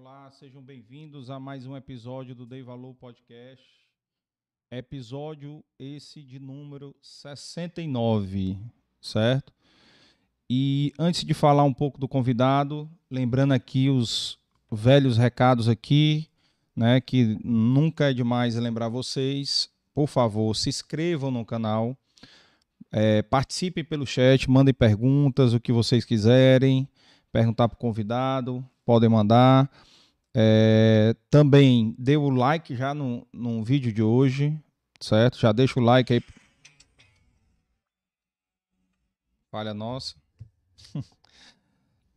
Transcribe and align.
Olá, 0.00 0.30
sejam 0.30 0.62
bem-vindos 0.62 1.28
a 1.28 1.40
mais 1.40 1.66
um 1.66 1.76
episódio 1.76 2.32
do 2.32 2.46
Dei 2.46 2.62
Valor 2.62 2.94
Podcast. 2.94 3.64
Episódio 4.70 5.64
esse 5.76 6.22
de 6.22 6.38
número 6.38 6.94
69, 7.02 8.56
certo? 9.00 9.52
E 10.48 10.92
antes 11.00 11.24
de 11.24 11.34
falar 11.34 11.64
um 11.64 11.74
pouco 11.74 11.98
do 11.98 12.06
convidado, 12.06 12.88
lembrando 13.10 13.50
aqui 13.54 13.90
os 13.90 14.38
velhos 14.70 15.18
recados 15.18 15.68
aqui, 15.68 16.28
né, 16.76 17.00
que 17.00 17.36
nunca 17.42 18.10
é 18.10 18.14
demais 18.14 18.54
lembrar 18.54 18.88
vocês, 18.88 19.68
por 19.92 20.06
favor, 20.06 20.54
se 20.54 20.68
inscrevam 20.68 21.32
no 21.32 21.44
canal, 21.44 21.98
é, 22.92 23.20
participem 23.20 23.82
pelo 23.82 24.06
chat, 24.06 24.48
mandem 24.48 24.72
perguntas, 24.72 25.52
o 25.52 25.58
que 25.58 25.72
vocês 25.72 26.04
quiserem, 26.04 26.88
perguntar 27.32 27.66
para 27.66 27.74
o 27.74 27.80
convidado, 27.80 28.64
podem 28.84 29.08
mandar. 29.08 29.68
É, 30.40 31.16
também 31.28 31.96
dê 31.98 32.16
o 32.16 32.30
like 32.30 32.76
já 32.76 32.94
no, 32.94 33.26
no 33.32 33.64
vídeo 33.64 33.92
de 33.92 34.00
hoje, 34.00 34.56
certo? 35.00 35.36
Já 35.36 35.50
deixa 35.50 35.80
o 35.80 35.82
like 35.82 36.12
aí. 36.12 36.22
Falha 39.50 39.74
nossa. 39.74 40.14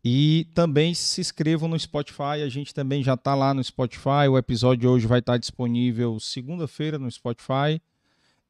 e 0.05 0.47
também 0.53 0.93
se 0.93 1.19
inscrevam 1.19 1.67
no 1.67 1.79
Spotify. 1.79 2.43
A 2.45 2.49
gente 2.49 2.75
também 2.75 3.01
já 3.01 3.15
está 3.15 3.33
lá 3.33 3.55
no 3.55 3.63
Spotify. 3.63 4.27
O 4.29 4.37
episódio 4.37 4.81
de 4.81 4.87
hoje 4.87 5.07
vai 5.07 5.17
estar 5.17 5.33
tá 5.33 5.37
disponível 5.39 6.19
segunda-feira 6.19 6.99
no 6.99 7.09
Spotify. 7.09 7.81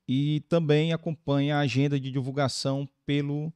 E 0.06 0.42
também 0.50 0.92
acompanhe 0.92 1.50
a 1.50 1.60
agenda 1.60 1.98
de 1.98 2.12
divulgação 2.12 2.86
pelo 3.06 3.54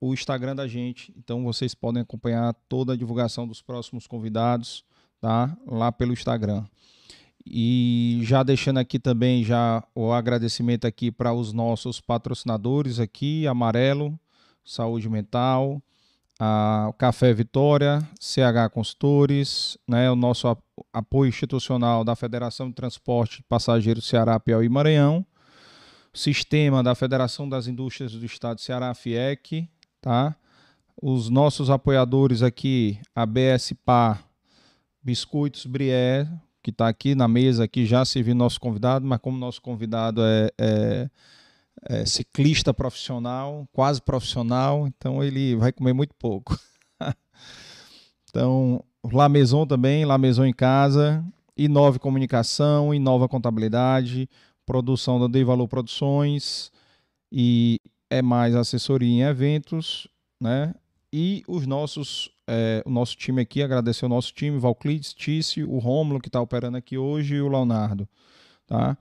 o 0.00 0.14
Instagram 0.14 0.56
da 0.56 0.66
gente. 0.66 1.12
Então 1.14 1.44
vocês 1.44 1.74
podem 1.74 2.00
acompanhar 2.00 2.54
toda 2.70 2.94
a 2.94 2.96
divulgação 2.96 3.46
dos 3.46 3.60
próximos 3.60 4.06
convidados, 4.06 4.82
tá? 5.20 5.56
Lá 5.66 5.92
pelo 5.92 6.12
Instagram. 6.12 6.64
E 7.44 8.20
já 8.22 8.42
deixando 8.42 8.78
aqui 8.78 8.98
também 8.98 9.42
já 9.42 9.82
o 9.94 10.12
agradecimento 10.12 10.86
aqui 10.86 11.10
para 11.10 11.32
os 11.32 11.52
nossos 11.52 12.00
patrocinadores 12.00 12.98
aqui, 12.98 13.46
Amarelo, 13.46 14.18
Saúde 14.64 15.08
Mental, 15.08 15.82
a 16.38 16.92
Café 16.96 17.32
Vitória, 17.32 18.06
CH 18.18 18.72
Consultores, 18.72 19.76
né, 19.86 20.10
o 20.10 20.16
nosso 20.16 20.48
apoio 20.92 21.28
institucional 21.28 22.04
da 22.04 22.14
Federação 22.14 22.68
de 22.68 22.74
Transporte 22.74 23.38
de 23.38 23.42
Passageiros 23.44 24.06
Ceará, 24.06 24.38
Piauí 24.38 24.66
e 24.66 24.68
Maranhão, 24.68 25.24
sistema 26.14 26.82
da 26.82 26.94
Federação 26.94 27.48
das 27.48 27.66
Indústrias 27.66 28.12
do 28.12 28.24
Estado 28.24 28.56
de 28.56 28.62
Ceará, 28.62 28.92
FIEC, 28.94 29.68
tá? 30.00 30.34
Os 31.00 31.30
nossos 31.30 31.70
apoiadores 31.70 32.42
aqui, 32.42 32.98
a 33.14 33.24
BSPA, 33.24 34.18
Biscoitos 35.02 35.66
Brié, 35.66 36.28
que 36.62 36.70
está 36.70 36.88
aqui 36.88 37.14
na 37.14 37.26
mesa, 37.26 37.64
aqui 37.64 37.86
já 37.86 38.04
serviu 38.04 38.34
nosso 38.34 38.60
convidado, 38.60 39.06
mas 39.06 39.18
como 39.20 39.38
nosso 39.38 39.62
convidado 39.62 40.22
é, 40.22 40.50
é, 40.58 41.10
é, 41.88 42.04
ciclista 42.04 42.74
profissional, 42.74 43.66
quase 43.72 44.02
profissional, 44.02 44.86
então 44.86 45.22
ele 45.24 45.56
vai 45.56 45.72
comer 45.72 45.92
muito 45.92 46.14
pouco. 46.14 46.58
então, 48.28 48.84
La 49.12 49.28
Maison 49.28 49.66
também, 49.66 50.04
La 50.04 50.18
Maison 50.18 50.44
em 50.44 50.52
casa, 50.52 51.24
Inove 51.56 51.98
Comunicação, 51.98 52.92
Inova 52.92 53.28
Contabilidade, 53.28 54.28
produção 54.66 55.18
da 55.18 55.26
Dei 55.26 55.44
Valor 55.44 55.68
Produções 55.68 56.70
e 57.32 57.80
é 58.08 58.20
mais 58.20 58.54
assessoria 58.54 59.08
em 59.08 59.22
eventos, 59.22 60.08
né? 60.40 60.74
E 61.12 61.42
os 61.48 61.66
nossos, 61.66 62.30
é, 62.52 62.82
o 62.84 62.90
nosso 62.90 63.16
time 63.16 63.40
aqui, 63.40 63.62
agradecer 63.62 64.04
o 64.04 64.08
nosso 64.08 64.34
time, 64.34 64.58
Valclides, 64.58 65.14
Tício, 65.14 65.70
o 65.70 65.78
Rômulo 65.78 66.20
que 66.20 66.28
está 66.28 66.40
operando 66.40 66.76
aqui 66.76 66.98
hoje 66.98 67.36
e 67.36 67.40
o 67.40 67.48
Leonardo, 67.48 68.08
tá? 68.66 68.98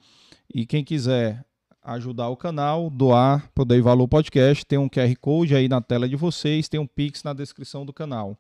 E 0.54 0.68
quem 0.68 0.84
quiser 0.84 1.44
ajudar 1.82 2.30
o 2.30 2.38
canal, 2.38 2.92
doar 2.92 3.50
para 3.56 3.64
o 3.64 3.66
Dei 3.66 3.82
Valor 3.82 4.08
Podcast, 4.08 4.64
tem 4.64 4.78
um 4.78 4.88
QR 4.88 5.16
Code 5.20 5.56
aí 5.56 5.68
na 5.68 5.82
tela 5.82 6.08
de 6.08 6.16
vocês, 6.16 6.70
tem 6.70 6.80
um 6.80 6.86
Pix 6.86 7.24
na 7.24 7.34
descrição 7.34 7.84
do 7.84 7.92
canal. 7.92 8.38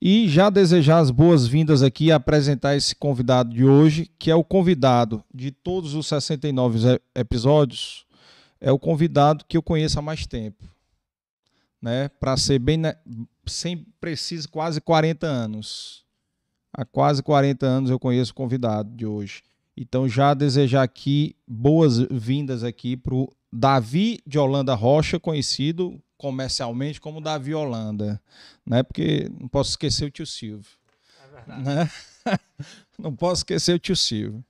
E 0.00 0.28
já 0.28 0.50
desejar 0.50 1.00
as 1.00 1.10
boas-vindas 1.10 1.82
aqui 1.82 2.06
e 2.06 2.12
apresentar 2.12 2.76
esse 2.76 2.94
convidado 2.94 3.52
de 3.52 3.64
hoje, 3.64 4.08
que 4.20 4.30
é 4.30 4.36
o 4.36 4.44
convidado 4.44 5.24
de 5.34 5.50
todos 5.50 5.94
os 5.94 6.06
69 6.06 7.00
episódios, 7.12 8.06
é 8.60 8.70
o 8.70 8.78
convidado 8.78 9.44
que 9.48 9.56
eu 9.56 9.62
conheço 9.62 9.98
há 9.98 10.02
mais 10.02 10.28
tempo. 10.28 10.64
Né? 11.82 12.08
Para 12.20 12.36
ser 12.36 12.60
bem, 12.60 12.80
sem 13.52 13.86
preciso, 14.00 14.48
quase 14.48 14.80
40 14.80 15.26
anos. 15.26 16.04
Há 16.72 16.84
quase 16.84 17.22
40 17.22 17.66
anos 17.66 17.90
eu 17.90 17.98
conheço 17.98 18.32
o 18.32 18.34
convidado 18.34 18.88
de 18.94 19.04
hoje. 19.04 19.42
Então 19.76 20.08
já 20.08 20.34
desejar 20.34 20.82
aqui 20.82 21.34
boas-vindas 21.46 22.62
aqui 22.62 22.96
para 22.96 23.14
o 23.14 23.28
Davi 23.52 24.20
de 24.26 24.38
Holanda 24.38 24.74
Rocha, 24.74 25.18
conhecido 25.18 26.00
comercialmente 26.16 27.00
como 27.00 27.20
Davi 27.20 27.54
Holanda, 27.54 28.20
né? 28.64 28.82
Porque 28.82 29.30
não 29.40 29.48
posso 29.48 29.70
esquecer 29.70 30.04
o 30.04 30.10
tio 30.10 30.26
Silvio. 30.26 30.70
É 31.24 31.34
verdade. 31.34 31.62
Né? 31.62 31.90
não 32.98 33.16
posso 33.16 33.40
esquecer 33.40 33.74
o 33.74 33.78
tio 33.78 33.96
Silvio. 33.96 34.44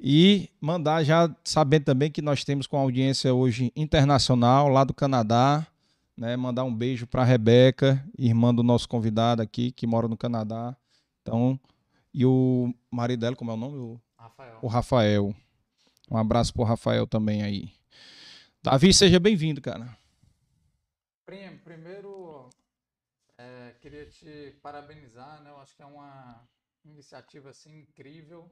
E 0.00 0.48
mandar 0.60 1.02
já 1.02 1.34
sabendo 1.42 1.84
também 1.84 2.10
que 2.10 2.22
nós 2.22 2.44
temos 2.44 2.66
com 2.66 2.76
audiência 2.76 3.34
hoje 3.34 3.72
internacional 3.74 4.68
lá 4.68 4.84
do 4.84 4.94
Canadá, 4.94 5.66
né? 6.18 6.36
Mandar 6.36 6.64
um 6.64 6.74
beijo 6.74 7.06
para 7.06 7.22
a 7.22 7.24
Rebeca, 7.24 8.04
irmã 8.18 8.52
do 8.52 8.62
nosso 8.62 8.88
convidado 8.88 9.40
aqui 9.40 9.70
que 9.70 9.86
mora 9.86 10.08
no 10.08 10.16
Canadá. 10.16 10.76
Então, 11.22 11.58
e 12.12 12.26
o 12.26 12.74
marido 12.90 13.20
dela, 13.20 13.36
como 13.36 13.52
é 13.52 13.54
o 13.54 13.56
nome? 13.56 13.78
O 13.78 14.00
Rafael. 14.16 14.58
O 14.60 14.66
Rafael. 14.66 15.34
Um 16.10 16.16
abraço 16.16 16.52
pro 16.52 16.64
Rafael 16.64 17.06
também 17.06 17.42
aí. 17.42 17.72
Davi, 18.62 18.92
seja 18.92 19.20
bem-vindo, 19.20 19.60
cara. 19.60 19.96
Primo, 21.24 21.58
primeiro 21.58 22.50
é, 23.36 23.74
queria 23.80 24.06
te 24.06 24.58
parabenizar, 24.60 25.40
né? 25.42 25.50
Eu 25.50 25.58
acho 25.58 25.76
que 25.76 25.82
é 25.82 25.86
uma 25.86 26.42
iniciativa 26.84 27.50
assim 27.50 27.80
incrível. 27.80 28.50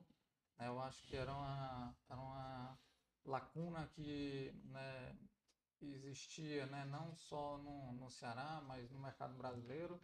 Né? 0.59 0.69
Eu 0.69 0.81
acho 0.81 1.03
que 1.09 1.16
era 1.16 1.32
uma, 1.32 1.94
era 2.09 2.21
uma 2.21 2.78
lacuna 3.25 3.88
que 3.94 4.53
né, 4.66 5.16
existia, 5.82 6.66
né? 6.66 6.87
Não 6.91 7.14
só 7.14 7.59
no, 7.59 7.92
no 8.00 8.10
Ceará, 8.10 8.62
mas 8.66 8.91
no 8.91 8.98
mercado 8.98 9.34
brasileiro. 9.34 9.98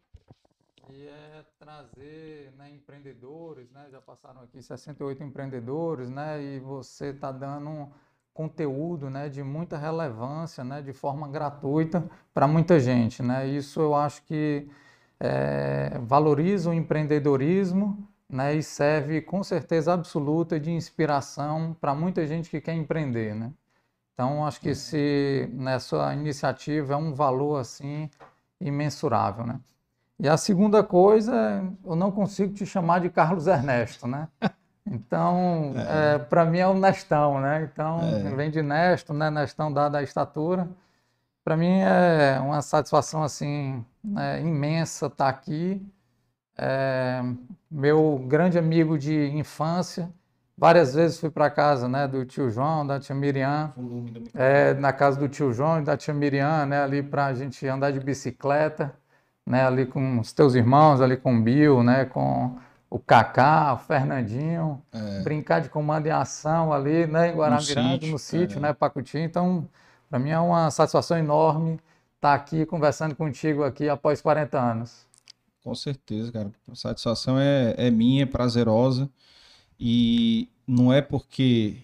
E 0.91 1.07
é 1.07 1.45
trazer 1.59 2.53
né, 2.57 2.71
empreendedores, 2.71 3.71
né? 3.71 3.89
Já 3.91 4.01
passaram 4.01 4.43
aqui 4.43 4.61
68 4.61 5.23
empreendedores, 5.23 6.11
né? 6.11 6.43
E 6.43 6.59
você 6.59 7.11
está 7.11 7.31
dando 7.31 7.93
conteúdo 8.35 9.11
né, 9.11 9.29
de 9.29 9.43
muita 9.43 9.77
relevância, 9.77 10.65
né, 10.65 10.81
de 10.81 10.93
forma 10.93 11.29
gratuita 11.29 12.09
para 12.33 12.47
muita 12.47 12.81
gente. 12.81 13.23
Né? 13.23 13.47
Isso 13.47 13.81
eu 13.81 13.95
acho 13.95 14.23
que 14.25 14.69
é, 15.21 15.99
valoriza 16.01 16.71
o 16.71 16.75
empreendedorismo 16.75 18.09
né, 18.29 18.55
e 18.55 18.63
serve 18.63 19.21
com 19.21 19.43
certeza 19.43 19.93
absoluta 19.93 20.59
de 20.59 20.71
inspiração 20.71 21.77
para 21.81 21.95
muita 21.95 22.27
gente 22.27 22.49
que 22.49 22.61
quer 22.61 22.75
empreender. 22.75 23.35
Né? 23.35 23.53
Então, 24.15 24.47
acho 24.47 24.61
que 24.61 24.71
esse, 24.71 25.49
nessa 25.53 26.13
iniciativa 26.15 26.95
é 26.95 26.97
um 26.97 27.15
valor 27.15 27.61
assim 27.61 28.11
imensurável. 28.61 29.47
Né? 29.47 29.59
E 30.19 30.29
a 30.29 30.37
segunda 30.37 30.83
coisa, 30.83 31.65
eu 31.85 31.97
não 31.97 32.13
consigo 32.13 32.53
te 32.53 32.65
chamar 32.65 33.01
de 33.01 33.11
Carlos 33.11 33.47
Ernesto, 33.47 34.07
né? 34.07 34.29
Então, 34.85 35.75
é. 35.77 36.17
é 36.17 36.19
para 36.19 36.45
mim 36.45 36.59
é 36.59 36.67
o 36.67 36.75
Nestão, 36.75 37.41
né? 37.41 37.71
Então, 37.73 38.01
é. 38.01 38.35
vem 38.35 38.51
de 38.51 38.61
Nesto, 38.63 39.15
né? 39.15 39.31
Nestão 39.31 39.73
dada 39.73 39.99
a 39.99 40.03
estatura. 40.03 40.69
Para 41.45 41.57
mim 41.57 41.81
é 41.81 42.41
uma 42.41 42.61
satisfação 42.63 43.23
assim 43.23 43.85
né, 44.03 44.41
imensa 44.41 45.07
estar 45.07 45.25
tá 45.25 45.29
aqui. 45.29 45.81
É, 46.57 47.23
meu 47.71 48.25
grande 48.29 48.59
amigo 48.59 48.99
de 48.99 49.29
infância, 49.37 50.11
várias 50.57 50.95
vezes 50.95 51.19
fui 51.19 51.31
para 51.31 51.51
casa, 51.51 51.89
né, 51.89 52.07
do 52.07 52.25
tio 52.25 52.51
João, 52.51 52.87
da 52.87 53.01
tia 53.01 53.15
Miriam, 53.15 53.73
é, 54.35 54.75
na 54.75 54.93
casa 54.93 55.19
do 55.19 55.29
tio 55.29 55.53
João 55.53 55.81
e 55.81 55.83
da 55.83 55.97
tia 55.97 56.15
Miriam, 56.15 56.67
né, 56.67 56.83
ali 56.83 57.03
para 57.03 57.27
a 57.27 57.35
gente 57.35 57.67
andar 57.67 57.91
de 57.91 58.01
bicicleta, 58.01 58.95
né, 59.47 59.67
ali 59.67 59.87
com 59.87 60.21
os 60.21 60.33
teus 60.33 60.55
irmãos, 60.55 61.01
ali 61.01 61.17
com 61.17 61.37
o 61.37 61.43
Bill, 61.43 61.83
né, 61.83 62.05
com 62.05 62.57
o 62.89 62.99
Kaká, 62.99 63.73
o 63.75 63.79
Fernandinho, 63.79 64.83
é. 64.93 65.23
brincar 65.23 65.61
de 65.61 65.69
comando 65.69 66.07
em 66.07 66.11
ação 66.11 66.73
ali, 66.73 67.07
né, 67.07 67.31
em 67.31 67.35
Guaramiranga, 67.35 68.07
no 68.07 68.19
sítio, 68.19 68.59
é. 68.59 68.61
né, 68.61 68.73
Pacuti. 68.73 69.19
Então, 69.19 69.67
para 70.11 70.19
mim 70.19 70.31
é 70.31 70.39
uma 70.39 70.71
satisfação 70.71 71.17
enorme 71.17 71.81
estar 72.17 72.35
aqui 72.35 72.65
conversando 72.67 73.17
contigo 73.17 73.65
aqui 73.65 73.89
após 73.89 74.21
40 74.21 74.61
anos. 74.61 75.07
Com 75.65 75.75
certeza, 75.75 76.31
cara. 76.31 76.51
A 76.71 76.75
satisfação 76.75 77.39
é, 77.39 77.75
é 77.77 77.91
minha, 77.91 78.25
é 78.25 78.27
prazerosa. 78.27 79.09
E 79.85 80.49
não 80.65 80.93
é 80.93 81.03
porque 81.03 81.79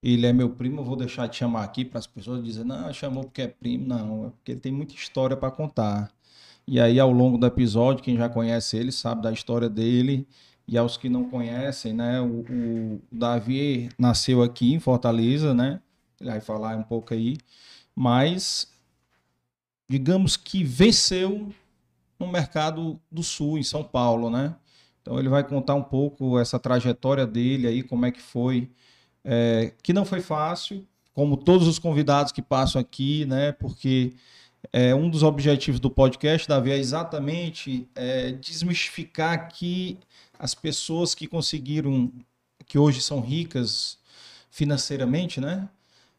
ele 0.00 0.26
é 0.26 0.32
meu 0.32 0.48
primo, 0.50 0.80
eu 0.80 0.84
vou 0.84 0.94
deixar 0.94 1.26
de 1.26 1.34
chamar 1.34 1.64
aqui 1.64 1.84
para 1.84 1.98
as 1.98 2.06
pessoas 2.06 2.44
dizer, 2.44 2.64
não, 2.64 2.92
chamou 2.92 3.24
porque 3.24 3.42
é 3.42 3.48
primo. 3.48 3.84
Não, 3.84 4.26
é 4.26 4.30
porque 4.30 4.52
ele 4.52 4.60
tem 4.60 4.70
muita 4.70 4.94
história 4.94 5.36
para 5.36 5.50
contar. 5.50 6.08
E 6.68 6.78
aí, 6.80 7.00
ao 7.00 7.10
longo 7.10 7.36
do 7.36 7.44
episódio, 7.44 8.04
quem 8.04 8.16
já 8.16 8.28
conhece 8.28 8.76
ele 8.76 8.92
sabe 8.92 9.22
da 9.22 9.32
história 9.32 9.68
dele. 9.68 10.24
E 10.68 10.78
aos 10.78 10.96
que 10.96 11.08
não 11.08 11.28
conhecem, 11.28 11.92
né? 11.92 12.20
O, 12.20 12.44
o 12.48 13.02
Davi 13.10 13.88
nasceu 13.98 14.40
aqui 14.40 14.72
em 14.72 14.78
Fortaleza, 14.78 15.52
né? 15.52 15.80
Ele 16.20 16.30
vai 16.30 16.40
falar 16.40 16.76
um 16.76 16.82
pouco 16.84 17.12
aí. 17.12 17.38
Mas, 17.94 18.68
digamos 19.88 20.36
que 20.36 20.62
venceu 20.62 21.52
no 22.20 22.28
mercado 22.28 23.00
do 23.10 23.24
Sul, 23.24 23.58
em 23.58 23.64
São 23.64 23.82
Paulo, 23.82 24.30
né? 24.30 24.54
Então 25.06 25.20
ele 25.20 25.28
vai 25.28 25.44
contar 25.44 25.76
um 25.76 25.84
pouco 25.84 26.36
essa 26.36 26.58
trajetória 26.58 27.24
dele 27.24 27.68
aí, 27.68 27.82
como 27.84 28.04
é 28.06 28.10
que 28.10 28.20
foi, 28.20 28.68
é, 29.24 29.72
que 29.80 29.92
não 29.92 30.04
foi 30.04 30.20
fácil, 30.20 30.84
como 31.14 31.36
todos 31.36 31.68
os 31.68 31.78
convidados 31.78 32.32
que 32.32 32.42
passam 32.42 32.80
aqui, 32.80 33.24
né? 33.24 33.52
Porque 33.52 34.14
é, 34.72 34.92
um 34.96 35.08
dos 35.08 35.22
objetivos 35.22 35.78
do 35.78 35.88
podcast, 35.88 36.48
Davi, 36.48 36.72
é 36.72 36.76
exatamente 36.76 37.88
é, 37.94 38.32
desmistificar 38.32 39.48
que 39.48 39.96
as 40.36 40.56
pessoas 40.56 41.14
que 41.14 41.28
conseguiram, 41.28 42.12
que 42.66 42.76
hoje 42.76 43.00
são 43.00 43.20
ricas 43.20 43.98
financeiramente, 44.50 45.40
né? 45.40 45.68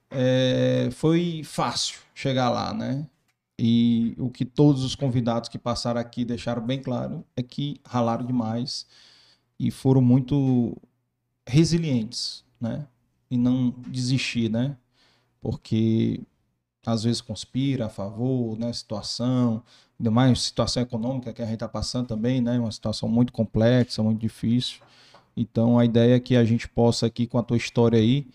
É, 0.09 0.87
foi 0.93 1.41
fácil 1.43 1.99
chegar 2.15 2.49
lá, 2.49 2.73
né? 2.73 3.05
E 3.59 4.15
o 4.19 4.29
que 4.29 4.45
todos 4.45 4.83
os 4.83 4.93
convidados 4.95 5.49
que 5.49 5.57
passaram 5.57 5.99
aqui 5.99 6.23
deixaram 6.23 6.61
bem 6.63 6.81
claro 6.81 7.25
é 7.35 7.41
que 7.41 7.81
ralaram 7.83 8.25
demais 8.25 8.85
e 9.59 9.71
foram 9.71 10.01
muito 10.01 10.77
resilientes, 11.45 12.43
né? 12.61 12.85
E 13.31 13.37
não 13.37 13.73
desistir, 13.87 14.49
né? 14.49 14.77
Porque 15.41 16.21
às 16.85 17.03
vezes 17.03 17.19
conspira 17.19 17.87
a 17.87 17.89
favor, 17.89 18.57
né? 18.59 18.71
Situação, 18.71 19.63
ainda 19.99 20.11
mais 20.11 20.41
situação 20.41 20.83
econômica 20.83 21.33
que 21.33 21.41
a 21.41 21.45
gente 21.45 21.55
está 21.55 21.67
passando 21.67 22.07
também, 22.07 22.39
né? 22.41 22.59
Uma 22.59 22.71
situação 22.71 23.09
muito 23.09 23.33
complexa, 23.33 24.03
muito 24.03 24.19
difícil. 24.19 24.81
Então 25.35 25.79
a 25.79 25.85
ideia 25.85 26.15
é 26.15 26.19
que 26.19 26.35
a 26.35 26.45
gente 26.45 26.67
possa 26.67 27.07
aqui 27.07 27.25
com 27.25 27.37
a 27.37 27.43
tua 27.43 27.57
história 27.57 27.97
aí 27.99 28.27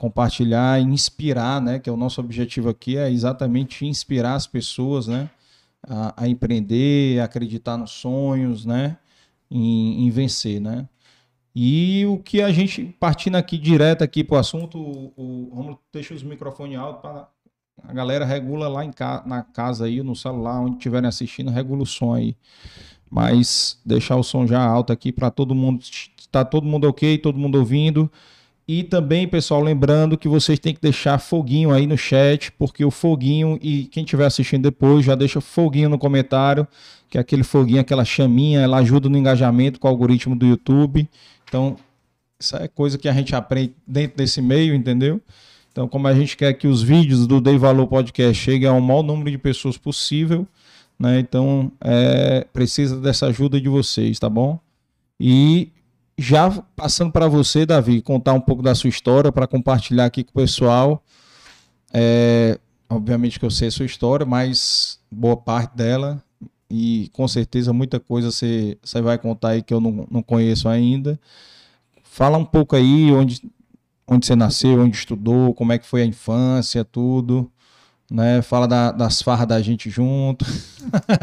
compartilhar 0.00 0.80
inspirar, 0.80 1.60
né? 1.60 1.78
Que 1.78 1.90
é 1.90 1.92
o 1.92 1.96
nosso 1.96 2.22
objetivo 2.22 2.70
aqui 2.70 2.96
é 2.96 3.10
exatamente 3.10 3.84
inspirar 3.84 4.34
as 4.34 4.46
pessoas, 4.46 5.06
né? 5.06 5.28
A, 5.86 6.24
a 6.24 6.28
empreender, 6.28 7.20
a 7.20 7.24
acreditar 7.24 7.76
nos 7.76 7.90
sonhos, 7.90 8.64
né? 8.64 8.96
Em, 9.50 10.06
em, 10.06 10.10
vencer, 10.10 10.58
né? 10.58 10.88
E 11.54 12.06
o 12.06 12.16
que 12.16 12.40
a 12.40 12.50
gente 12.50 12.96
partindo 12.98 13.34
aqui 13.36 13.58
direto 13.58 14.02
aqui 14.02 14.24
para 14.24 14.36
o 14.36 14.38
assunto, 14.38 14.78
o 14.78 15.50
Romulo 15.52 15.78
deixa 15.92 16.14
os 16.14 16.22
microfones 16.22 16.78
altos 16.78 17.02
para 17.02 17.28
a 17.82 17.92
galera 17.92 18.24
regula 18.24 18.68
lá 18.68 18.84
em 18.84 18.92
ca, 18.92 19.22
na 19.26 19.42
casa 19.42 19.84
aí, 19.84 20.02
no 20.02 20.16
celular, 20.16 20.60
onde 20.60 20.76
estiverem 20.76 21.08
assistindo, 21.08 21.50
regula 21.50 21.82
o 21.82 21.86
som 21.86 22.14
aí. 22.14 22.36
Mas 23.10 23.78
deixar 23.84 24.16
o 24.16 24.22
som 24.22 24.46
já 24.46 24.62
alto 24.62 24.92
aqui 24.92 25.12
para 25.12 25.30
todo 25.30 25.54
mundo, 25.54 25.82
tá 26.30 26.44
todo 26.44 26.66
mundo 26.66 26.88
ok, 26.88 27.18
todo 27.18 27.38
mundo 27.38 27.58
ouvindo. 27.58 28.10
E 28.72 28.84
também, 28.84 29.26
pessoal, 29.26 29.60
lembrando 29.60 30.16
que 30.16 30.28
vocês 30.28 30.56
têm 30.56 30.72
que 30.72 30.80
deixar 30.80 31.18
foguinho 31.18 31.72
aí 31.72 31.88
no 31.88 31.98
chat, 31.98 32.52
porque 32.52 32.84
o 32.84 32.90
foguinho, 32.92 33.58
e 33.60 33.86
quem 33.86 34.04
estiver 34.04 34.24
assistindo 34.24 34.62
depois, 34.62 35.04
já 35.04 35.16
deixa 35.16 35.40
foguinho 35.40 35.88
no 35.88 35.98
comentário, 35.98 36.68
que 37.08 37.18
é 37.18 37.20
aquele 37.20 37.42
foguinho, 37.42 37.80
aquela 37.80 38.04
chaminha, 38.04 38.60
ela 38.60 38.78
ajuda 38.78 39.08
no 39.08 39.18
engajamento 39.18 39.80
com 39.80 39.88
o 39.88 39.90
algoritmo 39.90 40.36
do 40.36 40.46
YouTube. 40.46 41.08
Então, 41.48 41.74
isso 42.38 42.56
é 42.58 42.68
coisa 42.68 42.96
que 42.96 43.08
a 43.08 43.12
gente 43.12 43.34
aprende 43.34 43.74
dentro 43.84 44.16
desse 44.16 44.40
meio, 44.40 44.72
entendeu? 44.72 45.20
Então, 45.72 45.88
como 45.88 46.06
a 46.06 46.14
gente 46.14 46.36
quer 46.36 46.52
que 46.52 46.68
os 46.68 46.80
vídeos 46.80 47.26
do 47.26 47.40
Dei 47.40 47.58
Valor 47.58 47.88
Podcast 47.88 48.40
cheguem 48.40 48.68
ao 48.68 48.80
maior 48.80 49.02
número 49.02 49.32
de 49.32 49.38
pessoas 49.38 49.76
possível, 49.76 50.46
né? 50.96 51.18
Então, 51.18 51.72
é, 51.80 52.46
precisa 52.52 53.00
dessa 53.00 53.26
ajuda 53.26 53.60
de 53.60 53.68
vocês, 53.68 54.16
tá 54.20 54.28
bom? 54.28 54.60
E 55.18 55.72
já 56.20 56.50
passando 56.76 57.10
para 57.10 57.26
você, 57.26 57.64
Davi, 57.64 58.02
contar 58.02 58.34
um 58.34 58.40
pouco 58.40 58.62
da 58.62 58.74
sua 58.74 58.90
história 58.90 59.32
para 59.32 59.46
compartilhar 59.46 60.04
aqui 60.04 60.22
com 60.22 60.30
o 60.30 60.34
pessoal. 60.34 61.02
É, 61.94 62.60
obviamente 62.90 63.40
que 63.40 63.46
eu 63.46 63.50
sei 63.50 63.68
a 63.68 63.70
sua 63.70 63.86
história, 63.86 64.26
mas 64.26 65.00
boa 65.10 65.34
parte 65.34 65.74
dela 65.74 66.22
e 66.70 67.08
com 67.14 67.26
certeza 67.26 67.72
muita 67.72 67.98
coisa 67.98 68.30
você, 68.30 68.76
você 68.84 69.00
vai 69.00 69.16
contar 69.16 69.50
aí 69.50 69.62
que 69.62 69.72
eu 69.72 69.80
não, 69.80 70.06
não 70.10 70.22
conheço 70.22 70.68
ainda. 70.68 71.18
Fala 72.04 72.36
um 72.36 72.44
pouco 72.44 72.76
aí 72.76 73.10
onde, 73.12 73.42
onde 74.06 74.26
você 74.26 74.36
nasceu, 74.36 74.78
onde 74.78 74.94
estudou, 74.94 75.54
como 75.54 75.72
é 75.72 75.78
que 75.78 75.86
foi 75.86 76.02
a 76.02 76.06
infância, 76.06 76.84
tudo. 76.84 77.50
Né? 78.10 78.42
Fala 78.42 78.68
da, 78.68 78.92
das 78.92 79.22
farras 79.22 79.48
da 79.48 79.62
gente 79.62 79.88
junto, 79.88 80.44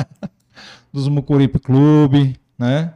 dos 0.92 1.08
Mucuripe 1.08 1.60
Clube, 1.60 2.36
né? 2.58 2.94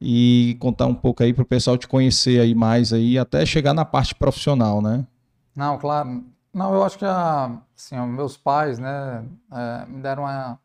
E 0.00 0.56
contar 0.60 0.86
um 0.86 0.94
pouco 0.94 1.22
aí 1.22 1.32
para 1.34 1.42
o 1.42 1.46
pessoal 1.46 1.76
te 1.76 1.86
conhecer 1.86 2.40
aí 2.40 2.54
mais 2.54 2.92
aí, 2.92 3.18
até 3.18 3.44
chegar 3.44 3.74
na 3.74 3.84
parte 3.84 4.14
profissional, 4.14 4.80
né? 4.80 5.06
Não, 5.54 5.78
claro. 5.78 6.24
Não, 6.52 6.74
eu 6.74 6.82
acho 6.82 6.98
que 6.98 7.04
a, 7.04 7.60
assim, 7.76 7.96
meus 8.06 8.36
pais, 8.36 8.78
né, 8.78 9.24
é, 9.52 9.86
me 9.86 10.02
deram 10.02 10.22
uma, 10.22 10.58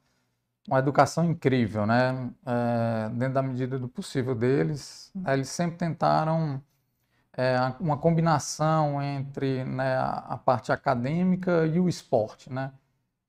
uma 0.67 0.79
educação 0.79 1.25
incrível, 1.25 1.85
né? 1.85 2.29
É, 2.45 3.09
dentro 3.09 3.33
da 3.33 3.41
medida 3.43 3.77
do 3.77 3.87
possível 3.87 4.33
deles, 4.33 5.11
né, 5.13 5.33
eles 5.33 5.49
sempre 5.49 5.77
tentaram 5.77 6.61
é, 7.37 7.57
uma 7.79 7.97
combinação 7.97 9.01
entre 9.01 9.63
né, 9.65 9.97
a 9.97 10.39
parte 10.43 10.71
acadêmica 10.71 11.65
e 11.67 11.79
o 11.79 11.89
esporte, 11.89 12.51
né? 12.51 12.71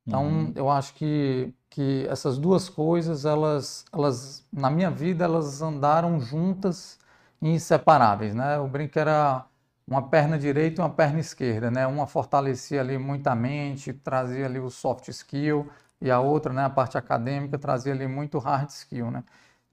Então, 0.07 0.25
uhum. 0.25 0.53
eu 0.55 0.71
acho 0.71 0.95
que 0.95 1.53
que 1.77 2.07
essas 2.09 2.39
duas 2.39 2.71
coisas, 2.71 3.27
elas, 3.27 3.85
elas, 3.93 4.47
na 4.51 4.71
minha 4.71 4.91
vida, 4.91 5.27
elas 5.27 5.61
andaram 5.61 6.19
juntas 6.19 6.99
e 7.43 7.51
inseparáveis, 7.51 8.35
né? 8.35 8.59
O 8.59 8.67
brinco 8.67 8.99
era 8.99 9.45
uma 9.87 10.01
perna 10.09 10.39
direita 10.39 10.81
e 10.81 10.83
uma 10.83 10.89
perna 10.89 11.21
esquerda, 11.21 11.71
né? 11.71 11.87
Uma 11.87 12.07
fortalecia 12.07 12.81
ali 12.81 12.97
muito 12.97 13.27
a 13.27 13.35
mente, 13.35 13.93
trazia 13.93 14.47
ali 14.47 14.59
o 14.59 14.71
soft 14.71 15.09
skill, 15.09 15.71
e 16.01 16.11
a 16.11 16.19
outra, 16.19 16.51
né, 16.51 16.65
a 16.65 16.71
parte 16.71 16.97
acadêmica, 16.97 17.59
trazia 17.59 17.93
ali 17.93 18.07
muito 18.07 18.39
hard 18.39 18.71
skill, 18.71 19.11
né? 19.11 19.23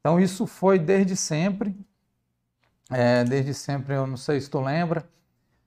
Então, 0.01 0.19
isso 0.19 0.45
foi 0.45 0.77
desde 0.77 1.15
sempre, 1.15 1.73
é, 2.91 3.23
desde 3.23 3.53
sempre, 3.53 3.95
eu 3.95 4.05
não 4.05 4.17
sei 4.17 4.41
se 4.41 4.49
tu 4.49 4.59
lembra, 4.59 5.05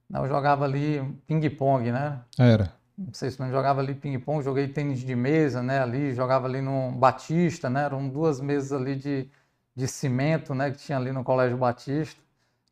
né? 0.09 0.19
eu 0.19 0.29
jogava 0.29 0.67
ali 0.67 1.03
ping-pong, 1.27 1.91
né? 1.91 2.21
Era 2.39 2.75
não 2.97 3.13
sei 3.13 3.31
se 3.31 3.39
não 3.41 3.51
jogava 3.51 3.81
ali 3.81 3.95
ping-pong, 3.95 4.43
joguei 4.43 4.69
tênis 4.69 5.01
de 5.01 5.15
mesa, 5.15 5.63
né, 5.63 5.81
ali, 5.81 6.15
jogava 6.15 6.47
ali 6.47 6.61
no 6.61 6.93
Batista, 6.93 7.69
né, 7.69 7.85
eram 7.85 8.09
duas 8.09 8.41
mesas 8.41 8.73
ali 8.73 8.97
de, 8.97 9.29
de 9.75 9.87
cimento, 9.89 10.55
né, 10.55 10.71
que 10.71 10.79
tinha 10.79 10.99
ali 10.99 11.13
no 11.13 11.23
Colégio 11.23 11.59
Batista, 11.59 12.21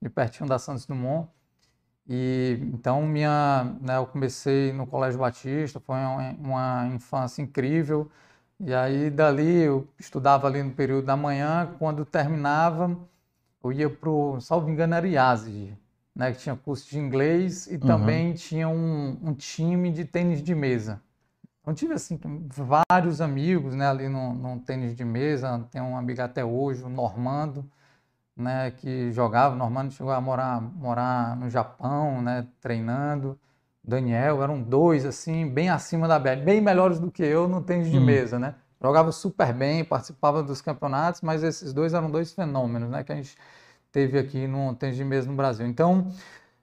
de 0.00 0.08
pertinho 0.08 0.48
da 0.48 0.58
Santos 0.58 0.86
Dumont. 0.86 1.28
E 2.06 2.58
então 2.74 3.02
minha, 3.02 3.76
né, 3.80 3.96
eu 3.96 4.06
comecei 4.06 4.72
no 4.72 4.86
Colégio 4.86 5.20
Batista, 5.20 5.80
foi 5.80 5.96
uma, 6.38 6.86
infância 6.88 7.42
incrível. 7.42 8.10
E 8.60 8.74
aí 8.74 9.10
dali 9.10 9.62
eu 9.62 9.88
estudava 9.98 10.46
ali 10.46 10.62
no 10.62 10.72
período 10.72 11.06
da 11.06 11.16
manhã, 11.16 11.74
quando 11.78 12.04
terminava, 12.04 12.96
eu 13.62 13.72
ia 13.72 13.90
para 13.90 14.10
o, 14.10 14.40
salvo 14.40 14.70
engano, 14.70 14.94
era 14.94 15.08
IASG, 15.08 15.76
né, 16.14 16.32
que 16.32 16.38
tinha 16.38 16.54
curso 16.54 16.88
de 16.88 16.98
inglês 16.98 17.66
e 17.66 17.74
uhum. 17.74 17.80
também 17.80 18.32
tinha 18.34 18.68
um, 18.68 19.18
um, 19.22 19.34
time 19.34 19.90
de 19.90 20.04
tênis 20.04 20.42
de 20.42 20.54
mesa. 20.54 21.00
Então 21.60 21.74
tive 21.74 21.94
assim 21.94 22.20
vários 22.90 23.20
amigos, 23.20 23.74
né, 23.74 23.88
ali 23.88 24.08
no, 24.08 24.34
no, 24.34 24.60
tênis 24.60 24.94
de 24.94 25.04
mesa. 25.04 25.66
Tem 25.70 25.80
um 25.80 25.96
amigo 25.96 26.22
até 26.22 26.44
hoje, 26.44 26.82
o 26.84 26.88
Normando, 26.88 27.68
né, 28.36 28.70
que 28.70 29.10
jogava. 29.12 29.54
O 29.54 29.58
Normando 29.58 29.92
chegou 29.92 30.12
a 30.12 30.20
morar 30.20 30.60
morar 30.60 31.36
no 31.36 31.50
Japão, 31.50 32.22
né, 32.22 32.46
treinando. 32.60 33.38
Daniel 33.82 34.42
eram 34.42 34.62
dois 34.62 35.04
assim, 35.04 35.46
bem 35.48 35.68
acima 35.68 36.08
da 36.08 36.18
média, 36.18 36.44
bem 36.44 36.60
melhores 36.60 36.98
do 36.98 37.10
que 37.10 37.22
eu 37.22 37.48
no 37.48 37.60
tênis 37.60 37.90
de 37.90 37.98
uhum. 37.98 38.04
mesa, 38.04 38.38
né? 38.38 38.54
Jogava 38.80 39.12
super 39.12 39.52
bem, 39.52 39.84
participava 39.84 40.42
dos 40.42 40.60
campeonatos, 40.60 41.22
mas 41.22 41.42
esses 41.42 41.72
dois 41.72 41.94
eram 41.94 42.10
dois 42.10 42.32
fenômenos, 42.32 42.90
né, 42.90 43.02
que 43.02 43.12
a 43.12 43.16
gente 43.16 43.36
teve 43.94 44.18
aqui 44.18 44.48
no 44.48 44.74
Tênis 44.74 44.96
de 44.96 45.04
Mesa 45.04 45.30
no 45.30 45.36
Brasil. 45.36 45.64
Então, 45.64 46.08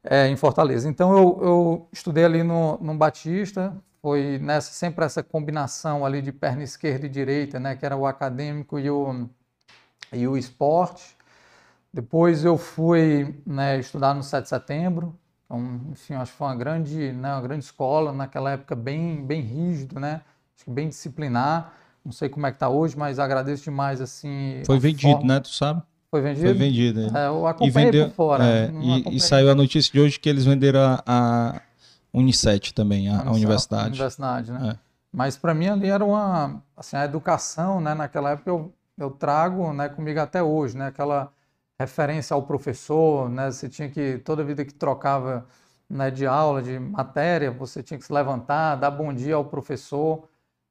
é, 0.03 0.27
em 0.27 0.35
Fortaleza. 0.35 0.89
Então, 0.89 1.17
eu, 1.17 1.39
eu 1.41 1.89
estudei 1.89 2.25
ali 2.25 2.43
no, 2.43 2.77
no 2.81 2.93
Batista, 2.93 3.73
foi 4.01 4.37
nessa, 4.37 4.73
sempre 4.73 5.05
essa 5.05 5.23
combinação 5.23 6.05
ali 6.05 6.21
de 6.21 6.33
perna 6.33 6.61
esquerda 6.61 7.05
e 7.05 7.09
direita, 7.09 7.57
né, 7.57 7.73
que 7.73 7.85
era 7.85 7.95
o 7.95 8.05
acadêmico 8.05 8.77
e 8.77 8.89
o, 8.89 9.29
e 10.11 10.27
o 10.27 10.37
esporte. 10.37 11.15
Depois 11.93 12.43
eu 12.43 12.57
fui 12.57 13.41
né, 13.45 13.79
estudar 13.79 14.13
no 14.13 14.23
7 14.23 14.43
de 14.43 14.49
setembro, 14.49 15.17
então, 15.45 15.79
enfim, 15.89 16.15
acho 16.15 16.33
que 16.33 16.37
foi 16.37 16.47
uma 16.47 16.55
grande, 16.55 17.13
né, 17.13 17.31
uma 17.31 17.41
grande 17.41 17.63
escola, 17.63 18.11
naquela 18.11 18.51
época 18.51 18.75
bem, 18.75 19.25
bem 19.25 19.39
rígido, 19.39 20.01
né, 20.01 20.21
acho 20.53 20.65
que 20.65 20.71
bem 20.71 20.89
disciplinar. 20.89 21.73
Não 22.03 22.11
sei 22.11 22.27
como 22.27 22.45
é 22.47 22.51
que 22.51 22.55
está 22.55 22.67
hoje, 22.67 22.97
mas 22.97 23.19
agradeço 23.19 23.63
demais, 23.63 24.01
assim... 24.01 24.63
Foi 24.65 24.79
vendido, 24.79 25.13
forma... 25.13 25.35
né, 25.35 25.39
tu 25.39 25.49
sabe? 25.49 25.83
Foi 26.11 26.21
vendido? 26.21 26.45
Foi 26.45 26.53
vendido. 26.53 27.01
É. 27.17 27.23
É, 27.23 27.27
eu 27.27 27.47
acompanhei 27.47 27.85
vendeu, 27.85 28.07
por 28.09 28.15
fora. 28.15 28.43
É, 28.43 28.69
e, 28.69 29.15
e, 29.15 29.19
saiu 29.21 29.49
a 29.49 29.55
notícia 29.55 29.89
de 29.93 29.99
hoje 30.01 30.19
que 30.19 30.27
eles 30.27 30.43
venderam 30.43 30.81
a, 30.81 31.03
a 31.07 31.61
Unicet 32.13 32.73
também, 32.73 33.07
a, 33.07 33.21
a 33.21 33.31
universidade. 33.31 33.87
Universidade, 33.87 34.51
né? 34.51 34.77
Mas 35.11 35.37
para 35.37 35.53
mim 35.53 35.67
ali 35.67 35.89
era 35.89 36.03
uma, 36.03 36.61
assim, 36.75 36.97
a 36.97 37.05
educação, 37.05 37.79
né? 37.79 37.93
Naquela 37.93 38.31
época 38.31 38.49
eu, 38.49 38.73
eu 38.97 39.09
trago, 39.09 39.71
né, 39.71 39.87
comigo 39.87 40.19
até 40.19 40.43
hoje, 40.43 40.77
né? 40.77 40.87
Aquela 40.87 41.31
referência 41.79 42.33
ao 42.33 42.43
professor, 42.43 43.29
né? 43.29 43.49
Você 43.49 43.69
tinha 43.69 43.89
que 43.89 44.17
toda 44.19 44.43
vida 44.43 44.65
que 44.65 44.73
trocava, 44.73 45.45
né, 45.89 46.11
de 46.11 46.25
aula, 46.25 46.61
de 46.61 46.77
matéria, 46.77 47.51
você 47.51 47.81
tinha 47.81 47.97
que 47.97 48.05
se 48.05 48.11
levantar, 48.11 48.75
dar 48.75 48.91
bom 48.91 49.13
dia 49.13 49.35
ao 49.35 49.45
professor, 49.45 50.23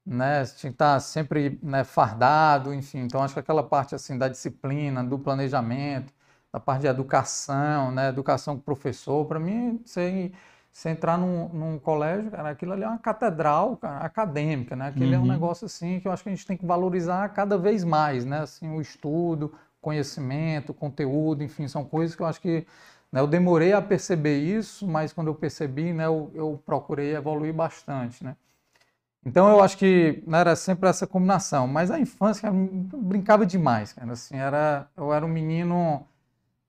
né? 0.05 0.43
Você 0.45 0.55
tinha 0.57 0.71
que 0.71 0.75
estar 0.75 0.99
sempre, 0.99 1.59
né, 1.61 1.83
fardado, 1.83 2.73
enfim. 2.73 2.99
Então 2.99 3.21
acho 3.23 3.33
que 3.33 3.39
aquela 3.39 3.63
parte 3.63 3.95
assim 3.95 4.17
da 4.17 4.27
disciplina, 4.27 5.03
do 5.03 5.19
planejamento, 5.19 6.13
da 6.51 6.59
parte 6.59 6.81
de 6.81 6.87
educação, 6.87 7.91
né? 7.91 8.09
Educação 8.09 8.55
com 8.55 8.61
professor, 8.61 9.25
para 9.25 9.39
mim, 9.39 9.81
você 9.85 10.31
você 10.73 10.89
entrar 10.89 11.17
num, 11.17 11.49
num, 11.49 11.77
colégio, 11.77 12.31
cara, 12.31 12.49
aquilo 12.49 12.71
ali 12.71 12.83
é 12.83 12.87
uma 12.87 12.97
catedral 12.97 13.75
cara, 13.75 14.05
acadêmica, 14.05 14.75
né? 14.75 14.87
Aquilo 14.87 15.07
uhum. 15.07 15.13
é 15.13 15.17
um 15.17 15.21
uhum. 15.23 15.27
negócio 15.27 15.65
assim 15.65 15.99
que 15.99 16.07
eu 16.07 16.11
acho 16.11 16.23
que 16.23 16.29
a 16.29 16.31
gente 16.31 16.45
tem 16.45 16.55
que 16.55 16.65
valorizar 16.65 17.27
cada 17.29 17.57
vez 17.57 17.83
mais, 17.83 18.23
né? 18.25 18.39
Assim, 18.39 18.69
o 18.73 18.79
estudo, 18.79 19.53
conhecimento, 19.81 20.73
conteúdo, 20.73 21.43
enfim, 21.43 21.67
são 21.67 21.83
coisas 21.83 22.15
que 22.15 22.21
eu 22.21 22.25
acho 22.25 22.39
que 22.39 22.65
né, 23.11 23.19
eu 23.19 23.27
demorei 23.27 23.73
a 23.73 23.81
perceber 23.81 24.39
isso, 24.39 24.87
mas 24.87 25.11
quando 25.11 25.27
eu 25.27 25.35
percebi, 25.35 25.91
né, 25.91 26.05
eu, 26.05 26.31
eu 26.33 26.61
procurei 26.65 27.15
evoluir 27.15 27.53
bastante, 27.53 28.23
né? 28.23 28.35
Então 29.25 29.49
eu 29.49 29.61
acho 29.61 29.77
que 29.77 30.23
né, 30.25 30.39
era 30.39 30.55
sempre 30.55 30.89
essa 30.89 31.05
combinação, 31.05 31.67
mas 31.67 31.91
a 31.91 31.99
infância 31.99 32.41
cara, 32.41 32.53
brincava 32.53 33.45
demais, 33.45 33.93
cara, 33.93 34.13
assim, 34.13 34.35
era 34.35 34.87
eu 34.97 35.13
era 35.13 35.25
um 35.25 35.29
menino 35.29 36.05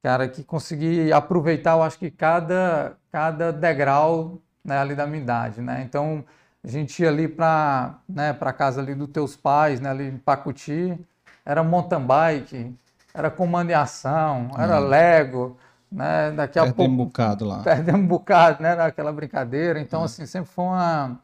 cara, 0.02 0.28
que 0.28 0.42
consegui 0.42 1.12
aproveitar, 1.12 1.72
eu 1.72 1.82
acho 1.82 1.98
que 1.98 2.10
cada, 2.10 2.94
cada 3.10 3.52
degrau 3.52 4.38
né, 4.64 4.78
ali 4.78 4.94
da 4.94 5.06
minha 5.06 5.22
idade, 5.22 5.60
né? 5.60 5.82
Então, 5.82 6.24
a 6.62 6.68
gente 6.68 7.02
ia 7.02 7.08
ali 7.08 7.28
para 7.28 7.98
né, 8.08 8.36
a 8.38 8.52
casa 8.52 8.80
ali 8.80 8.94
dos 8.94 9.08
teus 9.08 9.36
pais, 9.36 9.80
né, 9.80 9.90
ali 9.90 10.08
em 10.08 10.18
Pacuti, 10.18 10.98
era 11.44 11.62
mountain 11.62 12.00
bike, 12.00 12.74
era 13.14 13.30
comando 13.30 13.70
e 13.70 13.74
ação, 13.74 14.50
era 14.58 14.80
hum. 14.80 14.88
Lego, 14.88 15.56
né? 15.90 16.30
Daqui 16.32 16.58
a 16.58 16.62
Perdemos 16.62 16.76
pouco... 16.76 16.92
um 16.92 16.96
bocado 17.04 17.44
lá. 17.44 17.58
Perdemos 17.64 18.00
um 18.00 18.06
bocado, 18.06 18.62
né? 18.62 18.74
Naquela 18.74 19.12
brincadeira. 19.12 19.78
Então, 19.78 20.00
hum. 20.00 20.04
assim, 20.04 20.24
sempre 20.24 20.50
foi 20.50 20.64
uma, 20.64 21.18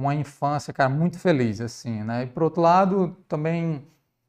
uma 0.00 0.14
infância, 0.14 0.72
cara, 0.72 0.88
muito 0.88 1.18
feliz, 1.18 1.60
assim, 1.60 2.02
né? 2.02 2.24
E, 2.24 2.26
por 2.26 2.42
outro 2.42 2.62
lado, 2.62 3.16
também 3.28 3.86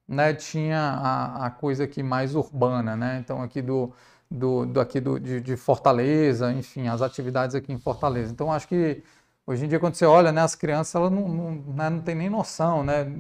né, 0.08 0.34
tinha 0.34 0.80
a, 0.80 1.46
a 1.48 1.52
coisa 1.52 1.86
aqui 1.86 2.04
mais 2.04 2.36
urbana, 2.36 2.96
né? 2.96 3.20
Então 3.24 3.42
aqui 3.42 3.62
do, 3.62 3.94
do, 4.30 4.66
do 4.66 4.80
aqui 4.82 5.00
do, 5.00 5.20
de, 5.20 5.42
de, 5.42 5.56
Fortaleza, 5.58 6.52
enfim, 6.52 6.88
as 6.88 7.02
atividades 7.02 7.56
aqui 7.56 7.72
em 7.72 7.78
Fortaleza. 7.80 8.32
Então 8.32 8.52
acho 8.52 8.68
que 8.68 9.04
hoje 9.46 9.66
em 9.66 9.68
dia 9.68 9.80
quando 9.80 9.96
você 9.96 10.06
olha, 10.06 10.32
né, 10.32 10.42
as 10.42 10.56
crianças 10.56 10.94
elas 10.96 11.12
não, 11.12 11.28
não, 11.28 11.52
né, 11.52 11.90
não 11.90 12.00
tem 12.00 12.16
nem 12.16 12.30
noção, 12.30 12.84
né, 12.84 13.12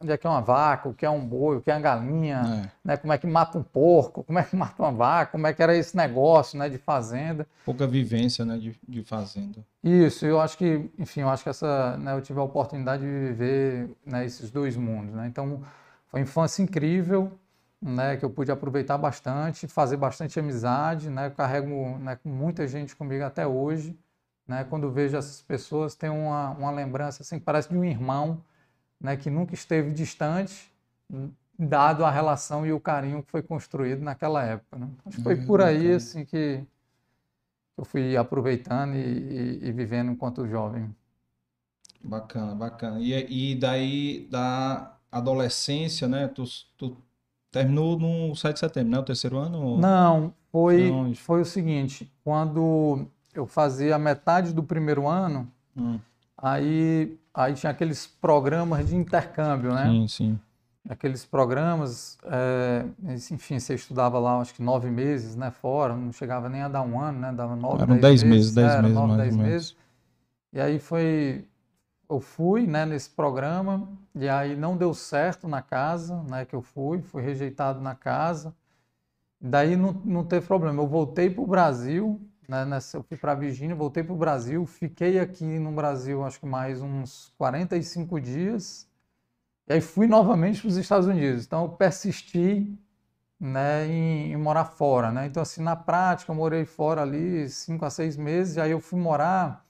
onde 0.00 0.12
é 0.12 0.16
que 0.16 0.26
é 0.26 0.30
uma 0.30 0.40
vaca, 0.40 0.88
o 0.88 0.94
que 0.94 1.04
é 1.04 1.10
um 1.10 1.24
boi, 1.24 1.56
o 1.56 1.60
que 1.60 1.70
é 1.70 1.74
uma 1.74 1.80
galinha, 1.80 2.42
é. 2.64 2.88
né, 2.88 2.96
como 2.96 3.12
é 3.12 3.18
que 3.18 3.26
mata 3.26 3.58
um 3.58 3.62
porco, 3.62 4.22
como 4.22 4.38
é 4.38 4.42
que 4.42 4.54
mata 4.56 4.82
uma 4.82 4.92
vaca, 4.92 5.32
como 5.32 5.46
é 5.46 5.52
que 5.52 5.62
era 5.62 5.76
esse 5.76 5.96
negócio, 5.96 6.58
né, 6.58 6.68
de 6.68 6.78
fazenda. 6.78 7.46
Pouca 7.64 7.86
vivência, 7.86 8.44
né, 8.44 8.58
de, 8.58 8.78
de 8.86 9.02
fazenda. 9.02 9.64
Isso, 9.82 10.26
eu 10.26 10.40
acho 10.40 10.56
que, 10.56 10.90
enfim, 10.98 11.20
eu 11.20 11.28
acho 11.28 11.42
que 11.42 11.48
essa, 11.48 11.96
né, 11.96 12.14
eu 12.14 12.20
tive 12.20 12.38
a 12.38 12.42
oportunidade 12.42 13.02
de 13.02 13.08
viver, 13.08 13.90
né, 14.04 14.24
esses 14.24 14.50
dois 14.50 14.76
mundos, 14.76 15.14
né, 15.14 15.26
então 15.26 15.62
foi 16.08 16.20
uma 16.20 16.24
infância 16.24 16.62
incrível, 16.62 17.32
né, 17.80 18.16
que 18.16 18.24
eu 18.24 18.30
pude 18.30 18.50
aproveitar 18.50 18.96
bastante, 18.96 19.66
fazer 19.66 19.96
bastante 19.96 20.38
amizade, 20.38 21.10
né, 21.10 21.26
eu 21.26 21.30
carrego 21.32 21.98
né, 21.98 22.16
com 22.22 22.28
muita 22.28 22.66
gente 22.66 22.96
comigo 22.96 23.24
até 23.24 23.46
hoje, 23.46 23.94
né, 24.46 24.64
quando 24.64 24.90
vejo 24.90 25.16
essas 25.16 25.42
pessoas, 25.42 25.94
tem 25.94 26.10
uma, 26.10 26.50
uma 26.50 26.70
lembrança 26.70 27.22
assim, 27.22 27.38
parece 27.38 27.68
de 27.68 27.76
um 27.76 27.84
irmão, 27.84 28.42
né, 29.00 29.16
que 29.16 29.30
nunca 29.30 29.54
esteve 29.54 29.92
distante, 29.92 30.72
dado 31.58 32.04
a 32.04 32.10
relação 32.10 32.66
e 32.66 32.72
o 32.72 32.80
carinho 32.80 33.22
que 33.22 33.30
foi 33.30 33.42
construído 33.42 34.02
naquela 34.02 34.42
época. 34.44 34.78
Né? 34.78 34.88
Acho 35.06 35.16
que 35.16 35.22
foi 35.22 35.36
por 35.36 35.60
aí 35.60 35.92
assim 35.92 36.24
que 36.24 36.64
eu 37.76 37.84
fui 37.84 38.16
aproveitando 38.16 38.94
e, 38.94 38.98
e, 38.98 39.68
e 39.68 39.72
vivendo 39.72 40.10
enquanto 40.12 40.46
jovem. 40.46 40.94
Bacana, 42.02 42.54
bacana. 42.54 43.00
E, 43.00 43.52
e 43.52 43.54
daí 43.54 44.28
da 44.30 44.96
adolescência, 45.10 46.06
né? 46.06 46.28
Tu, 46.28 46.44
tu 46.76 46.96
terminou 47.50 47.98
no 47.98 48.36
7 48.36 48.54
de 48.54 48.60
setembro, 48.60 48.90
né? 48.90 48.98
O 48.98 49.02
terceiro 49.02 49.38
ano? 49.38 49.78
Não, 49.78 50.34
foi, 50.52 51.14
foi 51.14 51.40
o 51.40 51.44
seguinte, 51.44 52.12
quando 52.22 53.06
eu 53.34 53.46
fazia 53.46 53.98
metade 53.98 54.52
do 54.52 54.62
primeiro 54.62 55.08
ano, 55.08 55.50
hum. 55.76 55.98
aí, 56.36 57.18
aí 57.32 57.54
tinha 57.54 57.70
aqueles 57.70 58.06
programas 58.06 58.88
de 58.88 58.96
intercâmbio, 58.96 59.74
né? 59.74 59.86
Sim, 59.88 60.08
sim. 60.08 60.40
Aqueles 60.88 61.24
programas, 61.24 62.18
é, 62.24 62.84
enfim, 63.32 63.58
você 63.58 63.74
estudava 63.74 64.18
lá, 64.18 64.38
acho 64.38 64.54
que 64.54 64.62
nove 64.62 64.90
meses, 64.90 65.34
né, 65.34 65.50
fora, 65.50 65.96
não 65.96 66.12
chegava 66.12 66.48
nem 66.48 66.60
a 66.60 66.68
dar 66.68 66.82
um 66.82 67.00
ano, 67.00 67.20
né, 67.20 67.32
dava 67.32 67.56
nove, 67.56 67.82
Eram 67.82 67.96
dez, 67.98 68.20
dez 68.20 68.22
meses, 68.22 68.54
dez 68.54 68.70
era, 68.70 68.82
meses, 68.82 68.94
nove, 68.94 69.16
dez 69.16 69.36
meses. 69.36 69.76
E 70.52 70.60
aí 70.60 70.78
foi, 70.78 71.46
eu 72.08 72.20
fui 72.20 72.66
né, 72.66 72.84
nesse 72.84 73.08
programa 73.08 73.88
e 74.14 74.28
aí 74.28 74.54
não 74.54 74.76
deu 74.76 74.92
certo 74.92 75.48
na 75.48 75.62
casa 75.62 76.22
né, 76.30 76.44
que 76.44 76.54
eu 76.54 76.60
fui, 76.60 77.00
fui 77.00 77.22
rejeitado 77.22 77.80
na 77.80 77.94
casa. 77.94 78.54
Daí 79.40 79.74
não, 79.74 79.92
não 80.04 80.24
teve 80.24 80.46
problema. 80.46 80.82
Eu 80.82 80.86
voltei 80.86 81.28
para 81.28 81.42
o 81.42 81.46
Brasil, 81.46 82.20
né, 82.48 82.64
nessa, 82.64 82.96
eu 82.96 83.02
fui 83.02 83.16
para 83.16 83.34
Virgínia, 83.34 83.74
voltei 83.74 84.02
para 84.02 84.12
o 84.12 84.16
Brasil, 84.16 84.64
fiquei 84.66 85.18
aqui 85.18 85.58
no 85.58 85.72
Brasil 85.72 86.24
acho 86.24 86.40
que 86.40 86.46
mais 86.46 86.80
uns 86.82 87.32
45 87.38 88.20
dias. 88.20 88.88
E 89.66 89.74
aí 89.74 89.80
fui 89.80 90.06
novamente 90.06 90.60
para 90.60 90.68
os 90.68 90.76
Estados 90.76 91.06
Unidos. 91.06 91.46
Então 91.46 91.64
eu 91.64 91.70
persisti 91.70 92.78
né, 93.40 93.86
em, 93.86 94.32
em, 94.32 94.36
morar 94.36 94.64
fora. 94.64 95.10
Né? 95.10 95.26
Então, 95.26 95.42
assim, 95.42 95.62
na 95.62 95.76
prática, 95.76 96.30
eu 96.32 96.36
morei 96.36 96.64
fora 96.64 97.02
ali 97.02 97.48
cinco 97.48 97.84
a 97.84 97.90
seis 97.90 98.16
meses, 98.16 98.56
e 98.56 98.60
aí 98.60 98.70
eu 98.70 98.80
fui 98.80 98.98
morar 98.98 99.64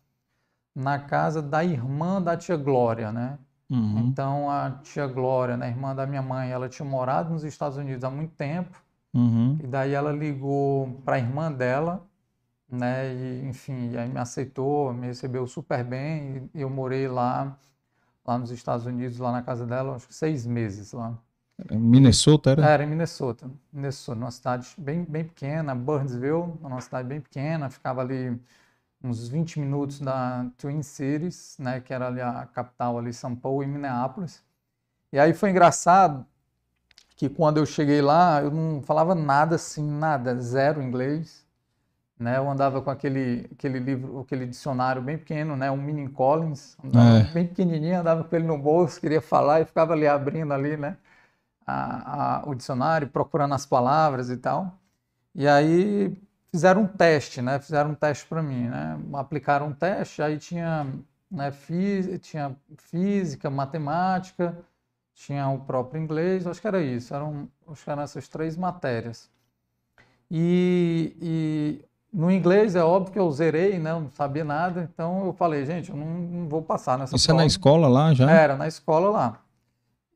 na 0.74 0.98
casa 0.98 1.40
da 1.40 1.64
irmã 1.64 2.20
da 2.20 2.36
tia 2.36 2.56
Glória, 2.56 3.12
né? 3.12 3.38
Uhum. 3.70 3.98
Então 4.08 4.50
a 4.50 4.72
tia 4.82 5.06
Glória, 5.06 5.56
né, 5.56 5.68
irmã 5.68 5.94
da 5.94 6.06
minha 6.06 6.22
mãe, 6.22 6.50
ela 6.50 6.68
tinha 6.68 6.86
morado 6.88 7.32
nos 7.32 7.44
Estados 7.44 7.76
Unidos 7.76 8.04
há 8.04 8.10
muito 8.10 8.34
tempo. 8.34 8.82
Uhum. 9.12 9.58
E 9.62 9.66
daí 9.66 9.92
ela 9.92 10.12
ligou 10.12 11.00
para 11.04 11.16
a 11.16 11.18
irmã 11.18 11.50
dela, 11.50 12.04
né? 12.74 13.14
E 13.14 13.46
enfim, 13.46 13.96
aí 13.96 14.08
me 14.08 14.18
aceitou, 14.18 14.92
me 14.92 15.06
recebeu 15.06 15.46
super 15.46 15.84
bem 15.84 16.50
e 16.54 16.60
eu 16.60 16.70
morei 16.70 17.08
lá, 17.08 17.56
lá 18.26 18.38
nos 18.38 18.50
Estados 18.50 18.86
Unidos, 18.86 19.18
lá 19.18 19.32
na 19.32 19.42
casa 19.42 19.66
dela, 19.66 19.96
acho 19.96 20.08
que 20.08 20.14
seis 20.14 20.46
meses 20.46 20.92
lá. 20.92 21.16
Minnesota 21.70 22.50
era? 22.50 22.66
Era 22.66 22.84
em 22.84 22.86
Minnesota, 22.86 23.48
Minnesota, 23.72 24.18
numa 24.18 24.30
cidade 24.30 24.74
bem, 24.76 25.04
bem 25.04 25.24
pequena, 25.24 25.74
Burnsville, 25.74 26.52
uma 26.60 26.80
cidade 26.80 27.06
bem 27.08 27.20
pequena, 27.20 27.70
ficava 27.70 28.00
ali 28.00 28.38
uns 29.02 29.28
20 29.28 29.60
minutos 29.60 30.00
da 30.00 30.46
Twin 30.56 30.82
Cities, 30.82 31.56
né, 31.58 31.80
que 31.80 31.92
era 31.92 32.08
ali 32.08 32.20
a 32.20 32.46
capital 32.46 32.98
ali, 32.98 33.12
São 33.12 33.36
Paulo 33.36 33.62
e 33.62 33.66
Minneapolis. 33.66 34.42
E 35.12 35.18
aí 35.18 35.32
foi 35.32 35.50
engraçado 35.50 36.26
que 37.16 37.28
quando 37.28 37.58
eu 37.58 37.66
cheguei 37.66 38.02
lá, 38.02 38.42
eu 38.42 38.50
não 38.50 38.82
falava 38.82 39.14
nada 39.14 39.56
assim, 39.56 39.88
nada, 39.88 40.40
zero 40.40 40.82
inglês, 40.82 41.43
né? 42.24 42.38
Eu 42.38 42.50
andava 42.50 42.80
com 42.82 42.90
aquele 42.90 43.48
aquele 43.52 43.78
livro, 43.78 44.20
aquele 44.20 44.46
dicionário 44.46 45.02
bem 45.02 45.18
pequeno, 45.18 45.56
né, 45.56 45.70
um 45.70 45.76
Mini 45.76 46.08
Collins, 46.08 46.76
é. 46.82 47.32
bem 47.32 47.46
pequenininho, 47.46 48.00
andava 48.00 48.24
com 48.24 48.34
ele 48.34 48.46
no 48.46 48.58
bolso, 48.58 49.00
queria 49.00 49.20
falar 49.20 49.60
e 49.60 49.64
ficava 49.66 49.92
ali 49.92 50.06
abrindo 50.06 50.52
ali, 50.54 50.76
né, 50.76 50.96
a, 51.66 52.40
a, 52.40 52.48
o 52.48 52.54
dicionário, 52.54 53.08
procurando 53.08 53.54
as 53.54 53.66
palavras 53.66 54.30
e 54.30 54.36
tal. 54.36 54.78
E 55.34 55.46
aí 55.48 56.16
fizeram 56.50 56.82
um 56.82 56.86
teste, 56.86 57.42
né? 57.42 57.58
Fizeram 57.60 57.90
um 57.90 57.94
teste 57.94 58.26
para 58.26 58.42
mim, 58.42 58.68
né? 58.68 58.98
Aplicaram 59.14 59.68
um 59.68 59.72
teste, 59.72 60.22
aí 60.22 60.38
tinha, 60.38 60.86
né, 61.30 61.50
fí 61.52 62.18
tinha 62.18 62.56
física, 62.78 63.50
matemática, 63.50 64.56
tinha 65.14 65.48
o 65.48 65.60
próprio 65.60 66.02
inglês, 66.02 66.46
acho 66.46 66.60
que 66.60 66.66
era 66.68 66.82
isso, 66.82 67.14
eram, 67.14 67.48
acho 67.68 67.84
que 67.84 67.90
eram 67.90 68.02
essas 68.02 68.28
três 68.28 68.56
matérias. 68.56 69.30
E, 70.30 71.16
e 71.20 71.84
no 72.14 72.30
inglês 72.30 72.76
é 72.76 72.82
óbvio 72.82 73.12
que 73.12 73.18
eu 73.18 73.30
zerei, 73.32 73.78
né? 73.78 73.90
Eu 73.90 74.00
não 74.00 74.10
sabia 74.12 74.44
nada, 74.44 74.88
então 74.92 75.26
eu 75.26 75.32
falei, 75.32 75.66
gente, 75.66 75.90
eu 75.90 75.96
não, 75.96 76.06
não 76.06 76.48
vou 76.48 76.62
passar 76.62 76.96
nessa 76.96 77.16
Isso 77.16 77.26
prova. 77.26 77.40
é 77.40 77.42
na 77.42 77.46
escola 77.46 77.88
lá 77.88 78.14
já? 78.14 78.30
Era, 78.30 78.56
na 78.56 78.68
escola 78.68 79.10
lá. 79.10 79.40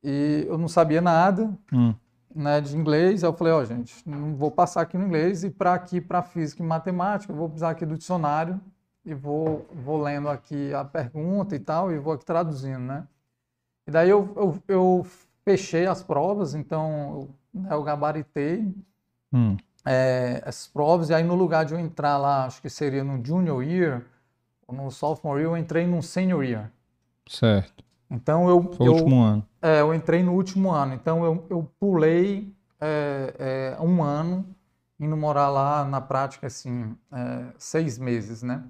E 0.03 0.45
eu 0.47 0.57
não 0.57 0.67
sabia 0.67 1.01
nada. 1.01 1.51
Hum 1.71 1.93
né, 2.33 2.61
de 2.61 2.75
inglês. 2.75 3.23
Eu 3.23 3.33
falei, 3.33 3.53
ó, 3.53 3.59
oh, 3.59 3.65
gente, 3.65 4.07
não 4.07 4.35
vou 4.35 4.51
passar 4.51 4.81
aqui 4.81 4.97
no 4.97 5.05
inglês 5.05 5.43
e 5.43 5.49
para 5.49 5.73
aqui, 5.73 5.99
para 5.99 6.21
física 6.21 6.63
e 6.63 6.65
matemática, 6.65 7.31
eu 7.31 7.37
vou 7.37 7.49
precisar 7.49 7.71
aqui 7.71 7.85
do 7.85 7.97
dicionário 7.97 8.59
e 9.05 9.13
vou, 9.13 9.65
vou 9.73 10.01
lendo 10.01 10.29
aqui 10.29 10.73
a 10.73 10.83
pergunta 10.83 11.55
e 11.55 11.59
tal, 11.59 11.91
e 11.91 11.97
vou 11.97 12.13
aqui 12.13 12.25
traduzindo, 12.25 12.79
né? 12.79 13.07
E 13.87 13.91
daí 13.91 14.09
eu, 14.09 14.31
eu, 14.35 14.63
eu 14.67 15.07
fechei 15.43 15.87
as 15.87 16.03
provas, 16.03 16.53
então 16.53 17.29
eu, 17.53 17.61
né, 17.61 17.69
eu 17.71 17.83
gabaritei 17.83 18.71
hum. 19.33 19.57
É, 19.85 20.41
essas 20.45 20.67
provas, 20.67 21.09
e 21.09 21.13
aí 21.13 21.23
no 21.23 21.35
lugar 21.35 21.65
de 21.65 21.73
eu 21.73 21.79
entrar 21.79 22.17
lá, 22.17 22.45
acho 22.45 22.61
que 22.61 22.69
seria 22.69 23.03
no 23.03 23.23
junior 23.23 23.63
year, 23.63 24.05
ou 24.67 24.75
no 24.75 24.91
sophomore 24.91 25.41
year, 25.41 25.51
eu 25.51 25.57
entrei 25.57 25.87
no 25.87 26.01
senior 26.01 26.43
year. 26.43 26.71
Certo. 27.27 27.83
Então 28.09 28.49
eu. 28.49 28.61
Foi 28.73 28.87
o 28.87 28.89
eu, 28.89 28.93
último 28.93 29.21
ano. 29.21 29.45
É, 29.61 29.81
eu 29.81 29.93
entrei 29.93 30.23
no 30.23 30.33
último 30.33 30.71
ano. 30.71 30.93
Então 30.93 31.23
eu, 31.23 31.45
eu 31.49 31.71
pulei 31.79 32.53
é, 32.79 33.75
é, 33.77 33.81
um 33.81 34.03
ano 34.03 34.45
indo 34.99 35.15
morar 35.15 35.49
lá 35.49 35.85
na 35.85 36.01
prática, 36.01 36.47
assim, 36.47 36.95
é, 37.11 37.45
seis 37.57 37.97
meses, 37.97 38.43
né? 38.43 38.63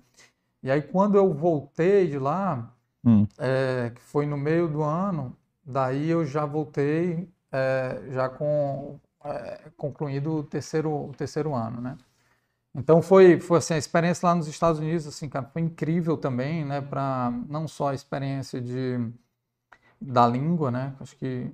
E 0.62 0.70
aí 0.70 0.82
quando 0.82 1.16
eu 1.16 1.34
voltei 1.34 2.08
de 2.08 2.20
lá, 2.20 2.72
Hum. 3.04 3.26
é, 3.38 3.92
que 3.96 4.02
foi 4.02 4.26
no 4.26 4.38
meio 4.38 4.68
do 4.68 4.84
ano, 4.84 5.36
daí 5.66 6.10
eu 6.10 6.26
já 6.26 6.46
voltei 6.46 7.30
é, 7.52 8.02
já 8.12 8.28
com 8.28 9.00
é, 9.24 9.70
concluído 9.78 10.38
o 10.38 10.44
terceiro, 10.44 10.92
o 11.10 11.14
terceiro 11.14 11.54
ano, 11.54 11.82
né? 11.82 11.98
Então 12.76 13.02
foi, 13.02 13.40
foi 13.40 13.58
assim, 13.58 13.74
a 13.74 13.78
experiência 13.78 14.28
lá 14.28 14.36
nos 14.36 14.48
Estados 14.48 14.80
Unidos, 14.80 15.08
assim, 15.08 15.28
cara, 15.28 15.46
foi 15.48 15.62
incrível 15.62 16.18
também, 16.18 16.64
né? 16.66 16.82
Para 16.82 17.32
não 17.48 17.68
só 17.68 17.90
a 17.90 17.94
experiência 17.96 18.62
de 18.62 19.12
da 20.02 20.26
língua, 20.28 20.72
né? 20.72 20.96
Acho 21.00 21.16
que 21.18 21.52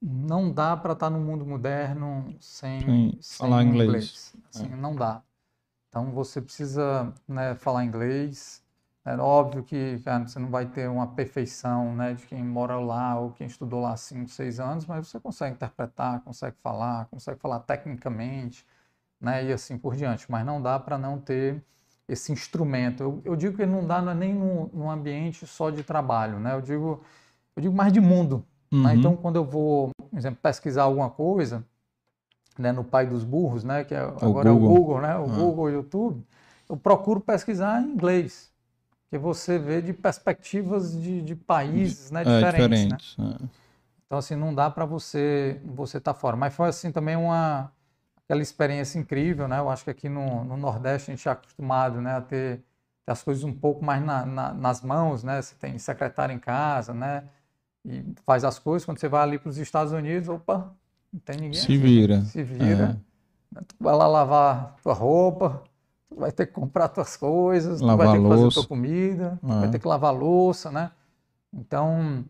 não 0.00 0.52
dá 0.52 0.76
para 0.76 0.92
estar 0.92 1.10
no 1.10 1.18
mundo 1.18 1.44
moderno 1.44 2.36
sem, 2.40 2.80
Sem 2.80 3.18
sem 3.20 3.38
falar 3.38 3.64
inglês. 3.64 4.34
Assim, 4.50 4.68
Não 4.68 4.94
dá. 4.94 5.22
Então 5.88 6.12
você 6.12 6.40
precisa 6.40 7.12
né, 7.26 7.54
falar 7.56 7.84
inglês. 7.84 8.62
É 9.04 9.16
óbvio 9.16 9.62
que 9.62 9.98
cara, 10.04 10.26
você 10.26 10.38
não 10.38 10.50
vai 10.50 10.66
ter 10.66 10.88
uma 10.88 11.06
perfeição 11.06 11.94
né, 11.94 12.12
de 12.12 12.26
quem 12.26 12.44
mora 12.44 12.78
lá 12.78 13.18
ou 13.18 13.30
quem 13.30 13.46
estudou 13.46 13.80
lá 13.80 13.96
5, 13.96 14.28
6 14.28 14.60
anos, 14.60 14.84
mas 14.84 15.08
você 15.08 15.18
consegue 15.18 15.54
interpretar, 15.54 16.20
consegue 16.20 16.56
falar, 16.62 17.06
consegue 17.06 17.40
falar 17.40 17.60
tecnicamente, 17.60 18.66
né, 19.20 19.44
e 19.46 19.52
assim 19.52 19.78
por 19.78 19.96
diante. 19.96 20.30
Mas 20.30 20.44
não 20.44 20.60
dá 20.60 20.78
para 20.78 20.98
não 20.98 21.18
ter 21.18 21.62
esse 22.06 22.32
instrumento. 22.32 23.02
Eu, 23.02 23.22
eu 23.24 23.36
digo 23.36 23.56
que 23.56 23.64
não 23.66 23.86
dá 23.86 24.00
não 24.02 24.12
é 24.12 24.14
nem 24.14 24.34
num, 24.34 24.68
num 24.72 24.90
ambiente 24.90 25.46
só 25.46 25.70
de 25.70 25.82
trabalho, 25.82 26.38
né? 26.38 26.54
Eu 26.54 26.60
digo, 26.60 27.02
eu 27.56 27.62
digo 27.62 27.74
mais 27.74 27.92
de 27.92 28.00
mundo. 28.00 28.44
né? 28.70 28.78
Uhum. 28.78 28.92
Então, 28.94 29.16
quando 29.16 29.36
eu 29.36 29.44
vou, 29.44 29.90
por 29.96 30.18
exemplo, 30.18 30.38
pesquisar 30.42 30.82
alguma 30.84 31.08
coisa, 31.10 31.64
né, 32.58 32.72
no 32.72 32.82
pai 32.84 33.06
dos 33.06 33.24
burros, 33.24 33.62
né, 33.64 33.84
que 33.84 33.94
é, 33.94 33.98
agora 34.00 34.48
é 34.48 34.52
o 34.52 34.58
Google. 34.58 34.76
Google, 34.76 35.00
né, 35.00 35.16
o 35.16 35.24
Ah. 35.24 35.26
Google, 35.26 35.64
o 35.64 35.70
YouTube, 35.70 36.26
eu 36.68 36.76
procuro 36.76 37.20
pesquisar 37.20 37.82
em 37.82 37.92
inglês, 37.92 38.47
que 39.10 39.18
você 39.18 39.58
vê 39.58 39.80
de 39.80 39.92
perspectivas 39.92 40.92
de, 41.00 41.22
de 41.22 41.34
países, 41.36 42.10
né, 42.10 42.22
é 42.22 42.24
diferentes, 42.24 43.16
né? 43.16 43.26
é. 43.42 43.48
Então, 44.06 44.18
assim, 44.18 44.34
não 44.34 44.54
dá 44.54 44.70
para 44.70 44.84
você 44.86 45.60
você 45.64 45.98
estar 45.98 46.14
fora. 46.14 46.36
Mas 46.36 46.54
foi, 46.54 46.68
assim, 46.68 46.90
também 46.92 47.16
uma 47.16 47.72
aquela 48.24 48.42
experiência 48.42 48.98
incrível, 48.98 49.48
né? 49.48 49.58
Eu 49.58 49.70
acho 49.70 49.84
que 49.84 49.90
aqui 49.90 50.08
no, 50.08 50.44
no 50.44 50.56
Nordeste 50.56 51.10
a 51.10 51.14
gente 51.16 51.28
é 51.28 51.32
acostumado, 51.32 52.00
né, 52.00 52.16
a 52.16 52.20
ter, 52.20 52.58
ter 53.06 53.12
as 53.12 53.22
coisas 53.22 53.44
um 53.44 53.52
pouco 53.54 53.84
mais 53.84 54.04
na- 54.04 54.26
na- 54.26 54.54
nas 54.54 54.82
mãos, 54.82 55.24
né? 55.24 55.40
Você 55.42 55.54
tem 55.56 55.78
secretário 55.78 56.34
em 56.34 56.38
casa, 56.38 56.94
né? 56.94 57.24
E 57.84 58.04
faz 58.24 58.44
as 58.44 58.58
coisas. 58.58 58.84
Quando 58.86 58.98
você 59.00 59.08
vai 59.08 59.22
ali 59.22 59.38
para 59.38 59.48
os 59.50 59.58
Estados 59.58 59.92
Unidos, 59.92 60.28
opa, 60.28 60.74
não 61.12 61.20
tem 61.20 61.36
ninguém 61.38 61.60
Se 61.60 61.66
aqui. 61.66 61.76
vira. 61.76 62.20
Se 62.24 62.42
vira. 62.42 63.00
Tu 63.68 63.76
vai 63.80 63.96
lá 63.96 64.06
lavar 64.06 64.76
tua 64.82 64.92
roupa, 64.94 65.62
tu 66.08 66.16
vai 66.16 66.32
ter 66.32 66.46
que 66.46 66.52
comprar 66.52 66.88
tuas 66.88 67.16
coisas, 67.16 67.80
tu 67.80 67.86
vai 67.86 67.96
Lavar 67.96 68.16
ter 68.16 68.22
que 68.22 68.28
fazer 68.28 68.50
tua 68.52 68.66
comida, 68.66 69.38
tu 69.40 69.52
É. 69.52 69.60
vai 69.60 69.70
ter 69.70 69.78
que 69.78 69.88
lavar 69.88 70.14
louça, 70.14 70.70
né? 70.70 70.90
Então, 71.52 72.24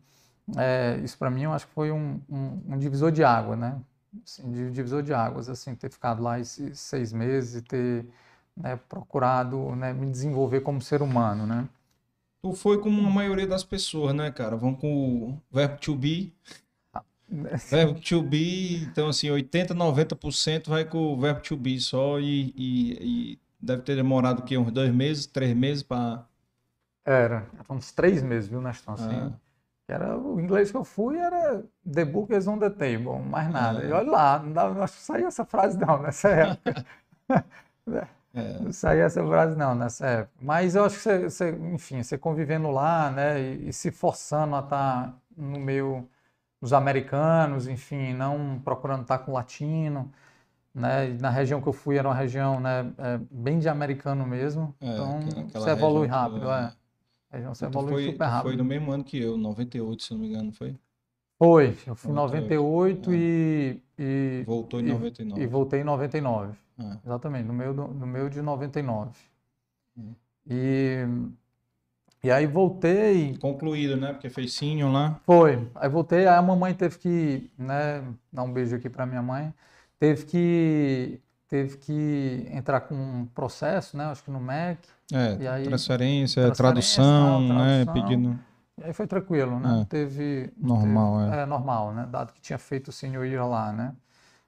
é, 0.56 1.00
isso 1.04 1.18
para 1.18 1.30
mim 1.30 1.42
eu 1.42 1.52
acho 1.52 1.66
que 1.66 1.72
foi 1.74 1.90
um, 1.92 2.20
um- 2.28 2.62
um 2.68 2.78
divisor 2.78 3.10
de 3.12 3.22
água, 3.24 3.56
né? 3.56 3.78
Assim, 4.24 4.70
divisor 4.72 5.02
de 5.02 5.12
águas, 5.12 5.48
assim, 5.48 5.74
ter 5.74 5.90
ficado 5.90 6.22
lá 6.22 6.40
esses 6.40 6.80
seis 6.80 7.12
meses 7.12 7.56
e 7.56 7.62
ter 7.62 8.06
né, 8.56 8.76
procurado 8.88 9.76
né, 9.76 9.92
me 9.92 10.10
desenvolver 10.10 10.60
como 10.62 10.80
ser 10.82 11.00
humano, 11.02 11.46
né? 11.46 11.68
Tu 12.42 12.52
foi 12.52 12.80
como 12.80 13.06
a 13.06 13.10
maioria 13.10 13.46
das 13.46 13.62
pessoas, 13.64 14.14
né, 14.14 14.30
cara? 14.30 14.56
Vão 14.56 14.74
com 14.74 14.88
o 15.32 15.42
verbo 15.52 15.76
to 15.78 15.94
be. 15.94 16.32
Verbo 17.70 18.00
to 18.00 18.22
be, 18.22 18.84
então 18.84 19.08
assim, 19.08 19.30
80, 19.30 19.74
90% 19.74 20.70
vai 20.70 20.84
com 20.86 21.12
o 21.12 21.20
verbo 21.20 21.40
to 21.42 21.56
be 21.58 21.78
só 21.78 22.18
e, 22.18 22.54
e- 22.56 22.98
e 23.34 23.38
deve 23.60 23.82
ter 23.82 23.96
demorado 23.96 24.40
o 24.40 24.42
quê? 24.42 24.56
Uns 24.58 24.72
dois 24.72 24.92
meses, 24.92 25.26
três 25.26 25.54
meses 25.56 25.82
para. 25.82 26.24
Era, 27.04 27.46
uns 27.70 27.92
três 27.92 28.22
meses, 28.22 28.48
viu, 28.48 28.60
Nestor? 28.60 28.94
Assim, 28.94 29.34
que 29.86 29.92
era, 29.92 30.16
o 30.18 30.38
inglês 30.40 30.70
que 30.70 30.76
eu 30.76 30.84
fui 30.84 31.16
era 31.18 31.64
The 31.90 32.04
book 32.04 32.34
is 32.34 32.46
on 32.46 32.58
the 32.58 32.70
table, 32.70 33.18
mais 33.20 33.50
nada. 33.50 33.82
É. 33.82 33.88
E 33.88 33.92
olha 33.92 34.10
lá, 34.10 34.38
não 34.38 34.52
dava, 34.52 34.84
acho 34.84 34.96
que 34.96 35.02
saía 35.02 35.26
essa 35.26 35.44
frase 35.44 35.78
não 35.78 36.02
nessa 36.02 36.28
época. 36.28 36.84
É, 38.34 38.58
Não 38.60 38.72
saía 38.72 39.04
essa 39.04 39.24
frase 39.26 39.56
não 39.56 39.74
nessa 39.74 40.06
época. 40.06 40.34
Mas 40.40 40.74
eu 40.74 40.84
acho 40.84 40.96
que 40.96 41.02
você, 41.02 41.18
você, 41.30 41.50
enfim, 41.72 42.02
você 42.02 42.18
convivendo 42.18 42.70
lá, 42.70 43.10
né, 43.10 43.40
e, 43.40 43.70
e 43.70 43.72
se 43.72 43.90
forçando 43.90 44.54
a 44.54 44.60
estar 44.60 45.14
no 45.36 45.58
meio 45.58 46.06
dos 46.60 46.72
americanos, 46.72 47.66
enfim, 47.68 48.12
não 48.14 48.60
procurando 48.64 49.02
estar 49.02 49.18
com 49.20 49.32
latino, 49.32 50.12
né, 50.78 51.10
e 51.10 51.14
na 51.14 51.30
região 51.30 51.60
que 51.60 51.68
eu 51.68 51.72
fui 51.72 51.96
era 51.98 52.08
uma 52.08 52.14
região, 52.14 52.60
né, 52.60 52.92
é, 52.98 53.18
bem 53.30 53.58
de 53.58 53.68
americano 53.68 54.26
mesmo, 54.26 54.74
É, 54.80 54.86
então 54.86 55.10
você 55.54 55.70
evolui 55.70 56.06
rápido, 56.06 56.48
é. 56.50 56.72
A 57.30 57.36
região 57.36 57.54
você 57.54 57.66
tu 57.66 57.70
evolui 57.70 57.92
foi, 57.94 58.04
super 58.12 58.24
rápido. 58.24 58.48
foi 58.50 58.56
no 58.56 58.64
mesmo 58.64 58.92
ano 58.92 59.04
que 59.04 59.18
eu, 59.18 59.36
98, 59.36 60.02
se 60.02 60.12
não 60.12 60.20
me 60.20 60.28
engano, 60.28 60.52
foi? 60.52 60.74
Foi, 61.38 61.76
eu 61.86 61.94
fui 61.94 62.10
em 62.10 62.14
98, 62.14 63.10
98 63.10 63.14
e, 63.14 63.82
e, 63.98 64.44
Voltou 64.44 64.80
em 64.80 64.84
e- 64.84 64.88
99. 64.88 65.42
e 65.42 65.46
voltei 65.46 65.80
em 65.80 65.84
99. 65.84 66.58
Ah, 66.78 66.96
Exatamente, 67.04 67.46
no 67.46 67.52
meio, 67.52 67.74
do, 67.74 67.86
no 67.88 68.06
meio 68.06 68.28
de 68.30 68.42
99. 68.42 69.10
Hum. 69.96 70.14
E, 70.50 71.04
e 72.22 72.30
aí 72.30 72.46
voltei, 72.46 73.36
concluído, 73.38 73.96
né? 73.96 74.12
Porque 74.12 74.28
fez 74.28 74.52
Senior 74.54 74.90
lá. 74.92 75.20
foi, 75.24 75.70
aí 75.76 75.88
voltei, 75.88 76.20
aí 76.26 76.36
a 76.36 76.42
mamãe 76.42 76.74
teve 76.74 76.98
que, 76.98 77.50
né, 77.56 78.02
dar 78.32 78.42
um 78.42 78.52
beijo 78.52 78.74
aqui 78.74 78.88
para 78.90 79.06
minha 79.06 79.22
mãe, 79.22 79.52
teve 79.98 80.24
que, 80.26 81.20
teve 81.48 81.76
que 81.78 82.46
entrar 82.50 82.82
com 82.82 82.94
um 82.94 83.26
processo, 83.26 83.96
né, 83.96 84.04
acho 84.06 84.22
que 84.24 84.30
no 84.30 84.40
MEC, 84.40 84.80
É, 85.12 85.48
aí, 85.48 85.64
transferência, 85.64 86.42
transferência, 86.42 86.54
tradução, 86.54 87.48
tal, 87.48 87.58
né? 87.58 87.84
tradução. 87.84 87.94
Pedindo. 87.94 88.38
e 88.78 88.84
aí 88.84 88.92
foi 88.92 89.06
tranquilo, 89.06 89.58
né, 89.58 89.82
É. 89.82 89.84
teve... 89.86 90.52
Normal, 90.56 91.18
teve- 91.20 91.36
é. 91.36 91.42
É 91.42 91.46
normal, 91.46 91.92
né, 91.92 92.06
dado 92.10 92.32
que 92.32 92.40
tinha 92.40 92.58
feito 92.58 92.88
o 92.88 92.92
senior 92.92 93.24
year 93.26 93.46
lá, 93.48 93.72
né. 93.72 93.94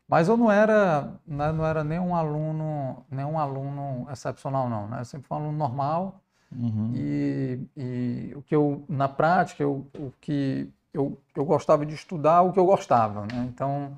Mas 0.08 0.28
eu 0.28 0.36
não 0.36 0.50
era, 0.50 1.12
né, 1.26 1.52
não 1.52 1.64
era 1.64 1.84
nenhum 1.84 2.14
aluno, 2.14 3.04
nenhum 3.10 3.38
aluno 3.38 4.08
excepcional 4.10 4.68
não, 4.68 4.88
né, 4.88 5.00
eu 5.00 5.04
sempre 5.04 5.26
fui 5.28 5.36
um 5.36 5.40
aluno 5.40 5.58
normal, 5.58 6.20
Uhum. 6.52 6.92
E, 6.94 7.60
e 7.76 8.32
o 8.34 8.42
que 8.42 8.54
eu, 8.54 8.84
na 8.88 9.08
prática, 9.08 9.62
eu, 9.62 9.86
o 9.96 10.12
que 10.20 10.68
eu, 10.92 11.16
eu 11.36 11.44
gostava 11.44 11.86
de 11.86 11.94
estudar, 11.94 12.42
o 12.42 12.52
que 12.52 12.58
eu 12.58 12.66
gostava, 12.66 13.20
né? 13.26 13.46
Então, 13.48 13.96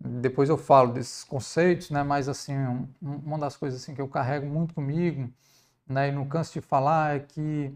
depois 0.00 0.48
eu 0.48 0.58
falo 0.58 0.92
desses 0.92 1.24
conceitos, 1.24 1.90
né? 1.90 2.02
Mas, 2.02 2.28
assim, 2.28 2.54
um- 2.56 2.88
uma 3.02 3.38
das 3.38 3.56
coisas 3.56 3.82
assim, 3.82 3.94
que 3.94 4.00
eu 4.00 4.08
carrego 4.08 4.46
muito 4.46 4.74
comigo, 4.74 5.30
né? 5.88 6.08
E 6.08 6.12
não 6.12 6.26
canso 6.28 6.54
de 6.54 6.60
falar, 6.62 7.16
é 7.16 7.20
que 7.20 7.72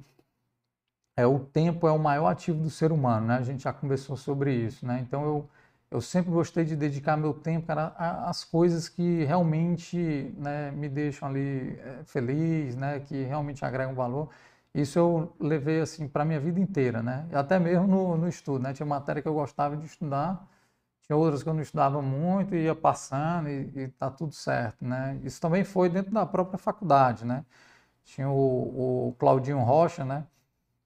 é, 1.17 1.27
o 1.27 1.39
tempo 1.41 1.87
é 1.87 1.93
o 1.93 1.99
maior 1.99 2.29
ativo 2.29 2.63
do 2.63 2.71
ser 2.71 2.93
humano, 2.93 3.27
né? 3.27 3.37
A 3.37 3.43
gente 3.43 3.63
já 3.65 3.73
conversou 3.73 4.17
sobre 4.17 4.55
isso, 4.55 4.87
né? 4.87 5.01
Então, 5.01 5.25
eu, 5.25 5.49
eu 5.91 6.01
sempre 6.01 6.31
gostei 6.31 6.65
de 6.65 6.77
dedicar 6.77 7.17
meu 7.17 7.35
tempo, 7.35 7.67
cara, 7.67 7.89
às 8.27 8.45
coisas 8.45 8.89
que 8.89 9.25
realmente, 9.25 10.33
né, 10.39 10.71
me 10.73 10.89
deixam 10.89 11.29
ali 11.29 11.79
eh, 11.81 12.03
feliz, 12.05 12.77
né? 12.77 13.01
Que 13.01 13.23
realmente 13.25 13.65
agregam 13.65 13.95
valor. 13.95 14.29
Isso 14.75 14.99
eu 14.99 15.33
levei, 15.41 15.81
assim, 15.81 16.09
para 16.09 16.25
minha 16.25 16.41
vida 16.41 16.61
inteira, 16.61 17.03
né? 17.03 17.27
Até 17.33 17.59
mesmo 17.59 17.87
no, 17.87 18.17
no 18.17 18.29
estudo, 18.29 18.63
né? 18.63 18.73
Tinha 18.73 18.87
matéria 18.87 19.21
que 19.21 19.29
eu 19.29 19.35
gostava 19.35 19.77
de 19.77 19.85
estudar, 19.87 20.47
tinha 21.11 21.17
outras 21.17 21.43
que 21.43 21.49
eu 21.49 21.55
não 21.55 21.63
estudava 21.63 22.01
muito, 22.01 22.55
e 22.55 22.65
ia 22.65 22.75
passando 22.75 23.49
e, 23.49 23.73
e 23.77 23.89
tá 23.89 24.09
tudo 24.11 24.33
certo, 24.33 24.85
né? 24.85 25.19
Isso 25.25 25.41
também 25.41 25.65
foi 25.65 25.89
dentro 25.89 26.13
da 26.13 26.25
própria 26.25 26.57
faculdade, 26.59 27.25
né? 27.27 27.45
Tinha 28.05 28.29
o, 28.31 29.09
o 29.11 29.15
Claudinho 29.19 29.61
Rocha, 29.61 30.05
né? 30.05 30.27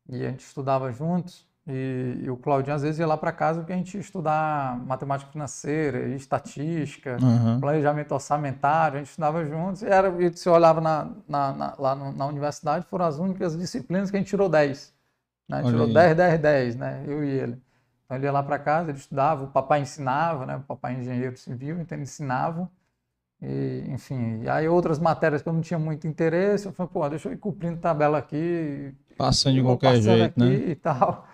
E 0.08 0.24
a 0.26 0.30
gente 0.30 0.44
estudava 0.46 0.90
juntos. 0.92 1.46
E, 1.66 2.20
e 2.24 2.30
o 2.30 2.36
Claudinho 2.36 2.76
às 2.76 2.82
vezes 2.82 2.98
ia 3.00 3.06
lá 3.06 3.16
para 3.16 3.32
casa 3.32 3.60
porque 3.60 3.72
a 3.72 3.76
gente 3.76 3.94
ia 3.94 4.00
estudar 4.00 4.78
matemática 4.86 5.30
financeira 5.32 6.08
estatística, 6.14 7.22
Aham. 7.22 7.60
planejamento 7.60 8.12
orçamentário, 8.12 8.96
a 8.96 8.98
gente 9.00 9.10
estudava 9.10 9.44
juntos. 9.44 9.82
E 9.82 9.86
era, 9.86 10.08
e 10.22 10.30
você 10.30 10.48
olhava 10.50 10.80
na, 10.80 11.10
na- 11.28 11.52
na- 11.54 11.76
lá 11.78 11.94
na 11.94 12.26
universidade, 12.26 12.86
foram 12.86 13.06
as 13.06 13.18
únicas 13.18 13.56
disciplinas 13.56 14.10
que 14.10 14.16
a 14.16 14.20
gente 14.20 14.28
tirou 14.28 14.48
10. 14.48 14.94
Né? 15.48 15.58
A 15.58 15.60
gente 15.62 15.70
tirou 15.70 15.86
aí. 15.86 15.94
10, 15.94 16.16
10, 16.16 16.40
10, 16.40 16.76
né? 16.76 17.04
Eu 17.06 17.24
e 17.24 17.28
ele. 17.30 17.62
Então 18.04 18.16
ele 18.16 18.26
ia 18.26 18.32
lá 18.32 18.42
para 18.42 18.58
casa, 18.58 18.90
ele 18.90 18.98
estudava, 18.98 19.44
o 19.44 19.48
papai 19.48 19.80
ensinava, 19.80 20.46
né? 20.46 20.56
O 20.56 20.60
papai 20.60 20.94
é 20.94 20.98
engenheiro 21.00 21.36
civil, 21.36 21.80
então 21.80 21.96
ele 21.96 22.02
ensinava. 22.02 22.70
E, 23.40 23.84
enfim, 23.88 24.42
e 24.42 24.48
aí 24.48 24.68
outras 24.68 24.98
matérias 24.98 25.42
que 25.42 25.48
eu 25.48 25.52
não 25.52 25.60
tinha 25.60 25.78
muito 25.78 26.06
interesse, 26.06 26.66
eu 26.66 26.72
falei, 26.72 26.90
pô, 26.92 27.08
deixa 27.08 27.28
eu 27.28 27.32
ir 27.32 27.38
cumprindo 27.38 27.78
tabela 27.78 28.18
aqui, 28.18 28.94
Passando 29.16 29.54
de 29.54 29.62
qualquer 29.62 30.00
jeito, 30.00 30.24
aqui 30.24 30.40
né? 30.40 30.70
e 30.70 30.74
tal. 30.74 31.26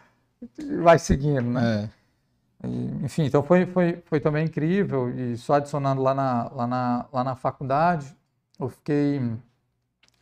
E 0.59 0.77
vai 0.77 0.99
seguindo, 0.99 1.43
né? 1.43 1.91
É. 2.63 2.67
E, 2.67 3.05
enfim, 3.05 3.25
então 3.25 3.43
foi, 3.43 3.67
foi, 3.67 4.03
foi 4.05 4.21
também 4.21 4.47
incrível. 4.47 5.09
E 5.11 5.37
só 5.37 5.55
adicionando 5.55 6.03
lá 6.03 6.15
na, 6.15 6.51
lá 6.53 6.67
na, 6.67 7.07
lá 7.13 7.25
na 7.25 7.35
faculdade, 7.35 8.15
eu 8.59 8.69
fiquei 8.69 9.21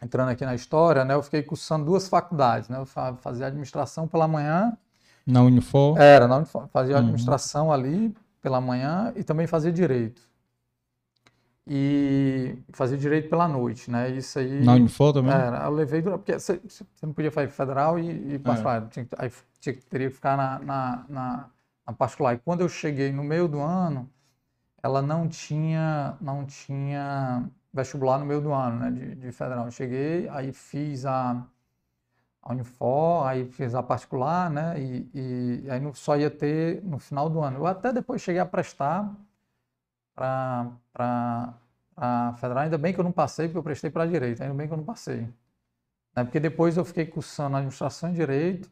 entrando 0.01 0.29
aqui 0.29 0.45
na 0.45 0.55
história, 0.55 1.05
né, 1.05 1.15
eu 1.15 1.23
fiquei 1.23 1.43
cursando 1.43 1.85
duas 1.85 2.09
faculdades, 2.09 2.69
né? 2.69 2.79
Eu 2.79 2.87
fazia 3.17 3.47
administração 3.47 4.07
pela 4.07 4.29
manhã. 4.29 4.77
Na 5.29 5.43
Unifor? 5.43 6.01
Era, 6.01 6.27
na 6.27 6.37
Unifor. 6.37 6.67
Fazia 6.69 6.95
uhum. 6.95 7.03
administração 7.03 7.71
ali 7.71 8.15
pela 8.41 8.61
manhã 8.61 9.13
e 9.15 9.23
também 9.23 9.47
fazia 9.47 9.71
direito. 9.71 10.23
E 11.67 12.57
fazia 12.73 12.97
direito 12.97 13.29
pela 13.29 13.47
noite, 13.47 13.91
né? 13.91 14.09
Isso 14.11 14.39
aí. 14.39 14.65
Na 14.65 14.73
Unifor 14.73 15.13
também? 15.13 15.35
Era, 15.35 15.65
eu 15.65 15.71
levei. 15.71 16.01
Porque 16.01 16.33
você, 16.33 16.59
você 16.65 16.85
não 17.03 17.13
podia 17.13 17.31
fazer 17.31 17.49
federal 17.49 17.99
e, 17.99 18.37
e 18.37 18.39
particular. 18.39 18.85
É. 18.85 18.87
Tinha, 18.87 19.07
aí 19.19 19.31
tinha, 19.61 19.77
teria 19.91 20.09
que 20.09 20.15
ficar 20.15 20.35
na, 20.35 20.59
na, 20.61 21.05
na, 21.11 21.51
na 21.87 21.93
particular. 21.93 22.33
E 22.33 22.39
quando 22.39 22.63
eu 22.63 22.69
cheguei 22.71 23.13
no 23.13 23.23
meio 23.23 23.47
do 23.47 23.61
ano, 23.61 24.09
ela 24.83 25.03
não 25.03 25.29
tinha, 25.29 26.17
não 26.23 26.47
tinha 26.47 27.45
vestibular 27.71 28.19
no 28.19 28.25
meio 28.25 28.41
do 28.41 28.51
ano, 28.51 28.79
né, 28.79 28.91
de, 28.91 29.15
de 29.17 29.31
federal. 29.31 29.67
Eu 29.67 29.71
cheguei, 29.71 30.27
aí 30.31 30.55
fiz 30.55 31.05
a, 31.05 31.47
a 32.43 32.53
Unifor, 32.53 33.27
aí 33.27 33.47
fiz 33.47 33.75
a 33.75 33.83
particular, 33.83 34.51
né, 34.51 34.81
e, 34.81 35.11
e, 35.15 35.71
aí 35.71 35.81
só 35.95 36.17
ia 36.17 36.31
ter 36.31 36.83
no 36.85 36.99
final 36.99 37.29
do 37.29 37.41
ano. 37.41 37.59
Eu 37.59 37.67
até 37.67 37.93
depois 37.93 38.23
cheguei 38.23 38.41
a 38.41 38.47
prestar 38.47 39.15
para 40.15 40.73
a 41.97 42.35
federal, 42.39 42.65
ainda 42.65 42.79
bem 42.79 42.93
que 42.93 43.01
eu 43.01 43.05
não 43.05 43.13
passei, 43.13 43.47
porque 43.47 43.59
eu 43.59 43.63
prestei 43.63 43.91
para 43.91 44.07
direito, 44.07 44.43
ainda 44.43 44.55
bem 44.55 44.67
que 44.67 44.73
eu 44.73 44.79
não 44.79 44.85
passei. 44.85 45.29
Né, 46.17 46.25
porque 46.25 46.41
depois 46.41 46.77
eu 46.77 46.85
fiquei 46.85 47.07
cursando 47.07 47.57
administração 47.57 48.11
e 48.11 48.15
direito, 48.15 48.71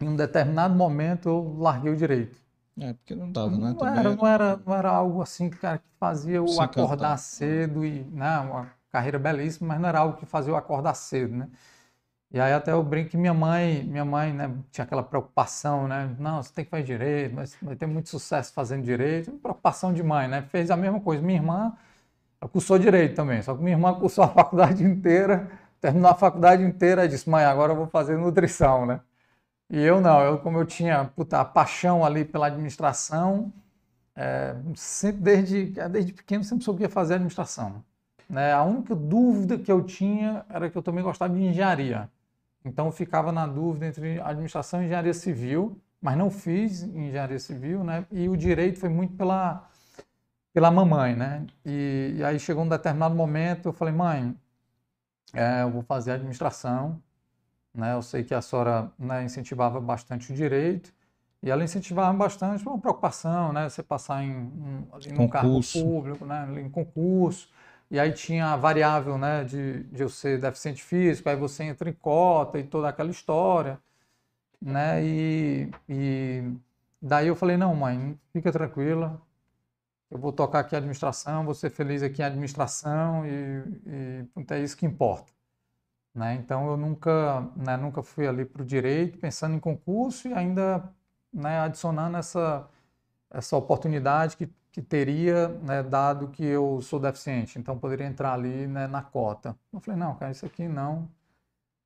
em 0.00 0.08
um 0.08 0.16
determinado 0.16 0.74
momento 0.74 1.28
eu 1.28 1.56
larguei 1.58 1.92
o 1.92 1.96
direito. 1.96 2.36
É, 2.78 2.94
porque 2.94 3.14
não 3.14 3.30
dava, 3.30 3.50
né? 3.50 3.74
Não 3.78 3.86
era, 3.86 4.16
não 4.16 4.26
era, 4.26 4.56
não 4.56 4.74
era 4.74 4.90
algo 4.90 5.20
assim 5.20 5.50
cara, 5.50 5.78
que 5.78 5.84
fazia 5.98 6.42
o 6.42 6.60
acordar 6.60 7.18
cedo 7.18 7.84
e, 7.84 8.02
né, 8.04 8.38
uma 8.38 8.70
carreira 8.90 9.18
belíssima, 9.18 9.68
mas 9.68 9.80
não 9.80 9.88
era 9.88 9.98
algo 9.98 10.16
que 10.16 10.26
fazia 10.26 10.52
o 10.52 10.56
acordar 10.56 10.94
cedo, 10.94 11.36
né? 11.36 11.48
E 12.32 12.40
aí 12.40 12.52
até 12.52 12.72
eu 12.72 12.82
brinco 12.82 13.10
que 13.10 13.16
minha 13.16 13.34
mãe, 13.34 13.84
minha 13.84 14.04
mãe, 14.06 14.32
né, 14.32 14.50
tinha 14.70 14.84
aquela 14.84 15.02
preocupação, 15.02 15.86
né? 15.86 16.16
Não, 16.18 16.42
você 16.42 16.52
tem 16.52 16.64
que 16.64 16.70
fazer 16.70 16.82
direito, 16.84 17.34
mas 17.34 17.56
vai 17.60 17.76
ter 17.76 17.86
muito 17.86 18.08
sucesso 18.08 18.52
fazendo 18.54 18.82
direito. 18.82 19.32
Preocupação 19.32 19.92
de 19.92 20.02
mãe, 20.02 20.26
né? 20.28 20.42
Fez 20.50 20.70
a 20.70 20.76
mesma 20.76 20.98
coisa. 21.00 21.22
Minha 21.22 21.38
irmã 21.38 21.76
cursou 22.52 22.78
direito 22.78 23.14
também, 23.14 23.42
só 23.42 23.54
que 23.54 23.62
minha 23.62 23.76
irmã 23.76 23.94
cursou 23.94 24.24
a 24.24 24.28
faculdade 24.32 24.82
inteira, 24.84 25.50
terminou 25.80 26.10
a 26.10 26.14
faculdade 26.14 26.62
inteira 26.62 27.04
e 27.04 27.08
disse, 27.08 27.28
mãe, 27.28 27.44
agora 27.44 27.72
eu 27.72 27.76
vou 27.76 27.86
fazer 27.86 28.16
nutrição, 28.16 28.86
né? 28.86 29.00
E 29.70 29.80
eu 29.80 30.00
não, 30.00 30.20
eu 30.22 30.38
como 30.38 30.58
eu 30.58 30.66
tinha 30.66 31.04
puta, 31.16 31.40
a 31.40 31.44
paixão 31.44 32.04
ali 32.04 32.24
pela 32.24 32.46
administração, 32.46 33.52
é, 34.16 34.56
sempre 34.74 35.22
desde, 35.22 35.66
desde 35.90 36.12
pequeno 36.12 36.44
sempre 36.44 36.64
soube 36.64 36.86
fazer 36.88 37.14
administração. 37.14 37.84
Né? 38.28 38.52
A 38.52 38.62
única 38.64 38.94
dúvida 38.94 39.58
que 39.58 39.70
eu 39.70 39.82
tinha 39.84 40.44
era 40.48 40.70
que 40.70 40.76
eu 40.76 40.82
também 40.82 41.04
gostava 41.04 41.34
de 41.34 41.42
engenharia. 41.42 42.10
Então 42.64 42.86
eu 42.86 42.92
ficava 42.92 43.32
na 43.32 43.46
dúvida 43.46 43.86
entre 43.86 44.20
administração 44.20 44.82
e 44.82 44.86
engenharia 44.86 45.14
civil, 45.14 45.80
mas 46.00 46.16
não 46.16 46.30
fiz 46.30 46.82
engenharia 46.82 47.38
civil, 47.38 47.82
né? 47.84 48.06
E 48.10 48.28
o 48.28 48.36
direito 48.36 48.78
foi 48.78 48.88
muito 48.88 49.14
pela 49.14 49.68
pela 50.52 50.70
mamãe, 50.70 51.16
né? 51.16 51.46
E, 51.64 52.14
e 52.18 52.24
aí 52.24 52.38
chegou 52.38 52.62
um 52.64 52.68
determinado 52.68 53.14
momento, 53.14 53.68
eu 53.68 53.72
falei, 53.72 53.94
mãe, 53.94 54.36
é, 55.32 55.62
eu 55.62 55.70
vou 55.70 55.82
fazer 55.82 56.12
administração, 56.12 57.02
né? 57.74 57.94
Eu 57.94 58.02
sei 58.02 58.22
que 58.22 58.34
a 58.34 58.42
senhora 58.42 58.90
né, 58.98 59.24
incentivava 59.24 59.80
bastante 59.80 60.30
o 60.30 60.36
direito 60.36 60.92
e 61.42 61.50
ela 61.50 61.64
incentivava 61.64 62.16
bastante 62.16 62.66
uma 62.66 62.78
preocupação, 62.78 63.52
né? 63.52 63.68
Você 63.68 63.82
passar 63.82 64.22
em, 64.22 64.30
um, 64.30 64.86
em 65.06 65.18
um 65.18 65.28
cargo 65.28 65.60
público, 65.72 66.24
né? 66.24 66.46
em 66.60 66.68
concurso. 66.68 67.48
E 67.92 68.00
aí 68.00 68.10
tinha 68.10 68.54
a 68.54 68.56
variável 68.56 69.18
né, 69.18 69.44
de, 69.44 69.82
de 69.82 70.02
eu 70.02 70.08
ser 70.08 70.40
deficiente 70.40 70.82
físico, 70.82 71.28
aí 71.28 71.36
você 71.36 71.64
entra 71.64 71.90
em 71.90 71.92
cota 71.92 72.58
e 72.58 72.64
toda 72.64 72.88
aquela 72.88 73.10
história. 73.10 73.78
Né? 74.58 75.04
E, 75.04 75.70
e 75.86 76.42
daí 77.02 77.28
eu 77.28 77.36
falei, 77.36 77.58
não, 77.58 77.74
mãe, 77.76 78.18
fica 78.32 78.50
tranquila, 78.50 79.20
eu 80.10 80.18
vou 80.18 80.32
tocar 80.32 80.60
aqui 80.60 80.74
a 80.74 80.78
administração, 80.78 81.44
vou 81.44 81.52
ser 81.52 81.68
feliz 81.68 82.02
aqui 82.02 82.22
em 82.22 82.24
administração 82.24 83.26
e, 83.26 83.62
e 83.86 84.26
é 84.54 84.60
isso 84.60 84.74
que 84.74 84.86
importa. 84.86 85.30
Né? 86.14 86.36
Então 86.36 86.68
eu 86.68 86.78
nunca, 86.78 87.46
né, 87.54 87.76
nunca 87.76 88.02
fui 88.02 88.26
ali 88.26 88.46
para 88.46 88.62
o 88.62 88.64
direito 88.64 89.18
pensando 89.18 89.54
em 89.54 89.60
concurso 89.60 90.28
e 90.28 90.32
ainda 90.32 90.82
né, 91.30 91.60
adicionando 91.60 92.16
essa, 92.16 92.66
essa 93.30 93.54
oportunidade 93.54 94.34
que, 94.38 94.48
que 94.72 94.80
teria, 94.80 95.48
né, 95.48 95.82
dado 95.82 96.28
que 96.28 96.42
eu 96.42 96.80
sou 96.80 96.98
deficiente, 96.98 97.58
então 97.58 97.78
poderia 97.78 98.06
entrar 98.06 98.32
ali 98.32 98.66
né, 98.66 98.86
na 98.86 99.02
cota. 99.02 99.54
Eu 99.70 99.80
falei, 99.80 100.00
não, 100.00 100.16
cara, 100.16 100.32
isso 100.32 100.46
aqui 100.46 100.66
não, 100.66 101.08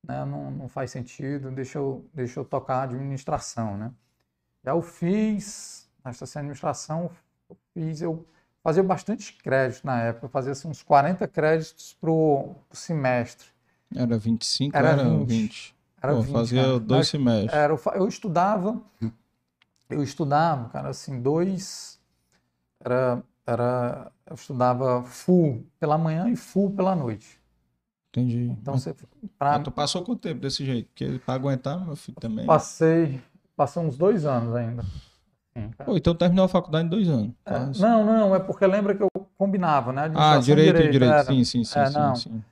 né, 0.07 0.23
não, 0.23 0.49
não 0.49 0.67
faz 0.69 0.89
sentido, 0.89 1.51
deixa 1.51 1.77
eu, 1.77 2.05
deixa 2.13 2.39
eu 2.39 2.45
tocar 2.45 2.77
a 2.77 2.83
administração. 2.83 3.75
Né? 3.77 3.91
Já 4.63 4.71
eu 4.71 4.81
fiz, 4.81 5.89
na 6.03 6.11
estação 6.11 6.41
de 6.41 6.45
administração, 6.45 7.11
eu 7.49 7.57
fiz, 7.73 8.01
eu 8.01 8.25
fazia 8.63 8.83
bastante 8.83 9.33
crédito 9.33 9.85
na 9.85 10.01
época, 10.03 10.25
eu 10.25 10.29
fazia 10.29 10.53
assim, 10.53 10.69
uns 10.69 10.81
40 10.81 11.27
créditos 11.27 11.93
para 11.99 12.09
o 12.09 12.55
semestre. 12.71 13.49
Era 13.93 14.17
25 14.17 14.75
era, 14.75 14.89
era 14.89 15.03
20? 15.03 15.27
20. 15.27 15.75
Era 16.01 16.13
Pô, 16.13 16.21
20, 16.21 16.33
fazia 16.33 16.61
cara. 16.63 16.79
dois 16.79 17.07
semestres. 17.09 17.53
Era, 17.53 17.73
eu 17.95 18.07
estudava, 18.07 18.81
eu 19.89 20.03
estudava, 20.03 20.69
cara, 20.69 20.89
assim, 20.89 21.21
dois. 21.21 21.96
Era, 22.87 23.21
era, 23.45 24.11
eu 24.25 24.35
estudava 24.35 25.03
full 25.03 25.65
pela 25.77 25.97
manhã 25.97 26.29
e 26.29 26.37
full 26.37 26.71
pela 26.71 26.95
noite. 26.95 27.37
Entendi. 28.09 28.45
Então 28.61 28.77
você. 28.77 28.95
Pra... 29.37 29.55
Ah, 29.55 29.59
tu 29.59 29.71
passou 29.71 30.05
quanto 30.05 30.21
tempo 30.21 30.39
desse 30.39 30.65
jeito? 30.65 30.87
Porque 30.87 31.19
para 31.25 31.33
aguentar, 31.33 31.85
meu 31.85 31.97
filho 31.97 32.17
também. 32.17 32.45
Passei, 32.45 33.21
passei 33.57 33.81
uns 33.81 33.97
dois 33.97 34.25
anos 34.25 34.55
ainda. 34.55 34.85
Pô, 35.85 35.97
então 35.97 36.15
terminou 36.15 36.45
a 36.45 36.47
faculdade 36.47 36.85
em 36.85 36.89
dois 36.89 37.09
anos. 37.09 37.33
É, 37.45 37.81
não, 37.81 38.05
não, 38.05 38.35
é 38.35 38.39
porque 38.39 38.65
lembra 38.65 38.95
que 38.95 39.03
eu 39.03 39.09
combinava, 39.37 39.91
né? 39.91 40.03
Ah, 40.15 40.37
direito, 40.37 40.75
direito, 40.75 40.91
direito. 40.91 41.25
Sim, 41.25 41.43
sim, 41.43 41.63
sim, 41.63 41.79
é, 41.79 41.85
sim, 41.87 42.15
sim. 42.15 42.43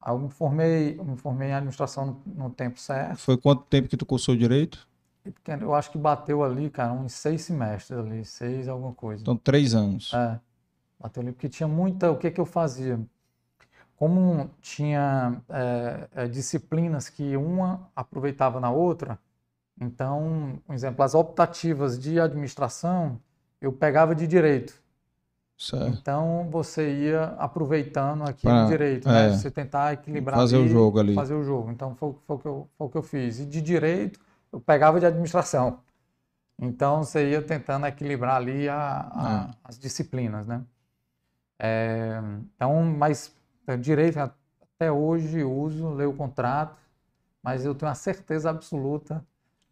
Aí 0.00 0.14
eu 0.14 0.18
me 0.18 0.30
formei, 0.30 0.98
eu 0.98 1.04
me 1.04 1.16
formei 1.16 1.50
em 1.50 1.54
administração 1.54 2.22
no, 2.24 2.44
no, 2.44 2.50
tempo 2.50 2.80
certo. 2.80 3.18
Foi 3.18 3.36
quanto 3.36 3.64
tempo 3.64 3.88
que 3.88 3.96
tu 3.96 4.06
cursou 4.06 4.34
direito? 4.34 4.88
Eu 5.60 5.74
acho 5.74 5.90
que 5.90 5.98
bateu 5.98 6.42
ali, 6.42 6.68
cara, 6.68 6.92
uns 6.92 7.12
seis 7.12 7.42
semestres 7.42 7.98
ali, 7.98 8.24
seis 8.24 8.68
alguma 8.68 8.92
coisa. 8.92 9.22
Então, 9.22 9.36
três 9.36 9.74
anos. 9.74 10.12
É, 10.12 10.40
bateu 10.98 11.22
ali, 11.22 11.32
porque 11.32 11.48
tinha 11.48 11.68
muita, 11.68 12.10
o 12.10 12.16
que 12.16 12.30
que 12.30 12.40
eu 12.40 12.46
fazia? 12.46 13.00
Como 13.96 14.50
tinha 14.60 15.40
é, 15.48 16.08
é, 16.14 16.28
disciplinas 16.28 17.08
que 17.08 17.36
uma 17.36 17.88
aproveitava 17.94 18.58
na 18.58 18.70
outra, 18.70 19.18
então, 19.80 20.60
por 20.66 20.74
exemplo, 20.74 21.04
as 21.04 21.14
optativas 21.14 21.98
de 21.98 22.18
administração, 22.18 23.20
eu 23.60 23.72
pegava 23.72 24.14
de 24.14 24.26
direito. 24.26 24.82
Certo. 25.56 25.86
Então 25.86 26.48
você 26.50 26.92
ia 26.92 27.24
aproveitando 27.38 28.24
aquele 28.24 28.52
ah, 28.52 28.66
direito, 28.66 29.08
né? 29.08 29.28
É. 29.28 29.30
Você 29.30 29.48
tentar 29.48 29.92
equilibrar 29.92 30.36
fazer 30.36 30.56
ali, 30.56 30.64
o 30.64 30.68
jogo 30.68 30.98
ali. 30.98 31.14
Fazer 31.14 31.34
o 31.34 31.44
jogo. 31.44 31.70
Então 31.70 31.94
foi, 31.94 32.14
foi, 32.26 32.36
o 32.36 32.38
que 32.40 32.48
eu, 32.48 32.68
foi 32.76 32.86
o 32.88 32.90
que 32.90 32.98
eu 32.98 33.02
fiz. 33.02 33.38
E 33.38 33.46
de 33.46 33.60
direito 33.60 34.18
eu 34.52 34.60
pegava 34.60 35.00
de 35.00 35.06
administração. 35.06 35.80
Então 36.58 37.02
você 37.02 37.30
ia 37.30 37.42
tentando 37.42 37.86
equilibrar 37.86 38.36
ali 38.36 38.68
a, 38.68 39.10
a, 39.12 39.48
é. 39.50 39.56
as 39.64 39.78
disciplinas, 39.78 40.46
né? 40.46 40.62
É, 41.58 42.20
então, 42.56 42.82
mas 42.84 43.32
direito 43.80 44.18
até 44.18 44.90
hoje 44.90 45.42
uso, 45.44 45.90
leio 45.90 46.10
o 46.10 46.14
contrato, 46.14 46.76
mas 47.42 47.64
eu 47.64 47.74
tenho 47.74 47.90
a 47.90 47.94
certeza 47.94 48.50
absoluta 48.50 49.24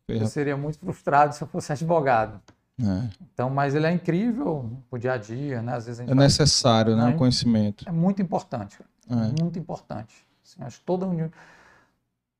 que 0.07 0.15
eu 0.15 0.27
seria 0.27 0.57
muito 0.57 0.79
frustrado 0.79 1.35
se 1.35 1.43
eu 1.43 1.49
fosse 1.49 1.73
advogado. 1.73 2.41
É. 2.81 3.09
Então, 3.33 3.51
mas 3.51 3.75
ele 3.75 3.87
é 3.87 3.93
incrível 3.93 4.71
o 4.91 4.99
dia 4.99 5.13
a 5.13 5.17
dia, 5.19 5.61
né? 5.63 5.75
Às 5.75 5.87
vezes 5.87 6.01
é 6.01 6.15
necessário, 6.15 6.97
né? 6.97 7.11
O 7.11 7.17
conhecimento. 7.17 7.89
É 7.89 7.93
muito 7.93 8.23
importante, 8.23 8.79
é. 9.09 9.43
muito 9.43 9.59
importante. 9.59 10.27
Assim, 10.45 10.63
acho 10.63 10.79
que 10.79 10.85
toda 10.85 11.07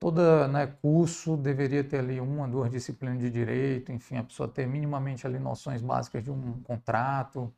toda 0.01 0.49
né, 0.49 0.67
curso 0.81 1.37
deveria 1.37 1.85
ter 1.85 1.99
ali 1.99 2.19
uma, 2.19 2.49
duas 2.49 2.71
disciplinas 2.71 3.19
de 3.21 3.31
direito, 3.31 3.93
enfim, 3.93 4.17
a 4.17 4.25
pessoa 4.25 4.49
ter 4.49 4.67
minimamente 4.67 5.27
ali 5.27 5.39
noções 5.39 5.83
básicas 5.83 6.25
de 6.25 6.31
um 6.31 6.55
contrato. 6.65 7.53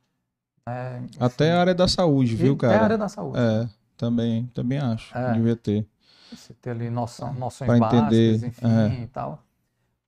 Né, 0.67 1.07
Até 1.17 1.53
a 1.53 1.61
área 1.61 1.73
da 1.73 1.87
saúde, 1.87 2.35
viu, 2.35 2.57
cara? 2.57 2.73
Até 2.73 2.81
a 2.81 2.83
área 2.83 2.97
da 2.97 3.07
saúde. 3.07 3.39
É, 3.39 3.69
também, 3.95 4.45
também 4.53 4.77
acho. 4.77 5.17
É. 5.17 5.31
Devia 5.31 5.55
ter. 5.55 5.87
Você 6.29 6.53
ter 6.53 6.71
ali 6.71 6.89
noção, 6.89 7.33
noções 7.33 7.67
pra 7.67 7.79
básicas, 7.79 8.13
entender. 8.13 8.47
enfim, 8.47 8.99
é. 8.99 9.03
e 9.03 9.07
tal. 9.07 9.41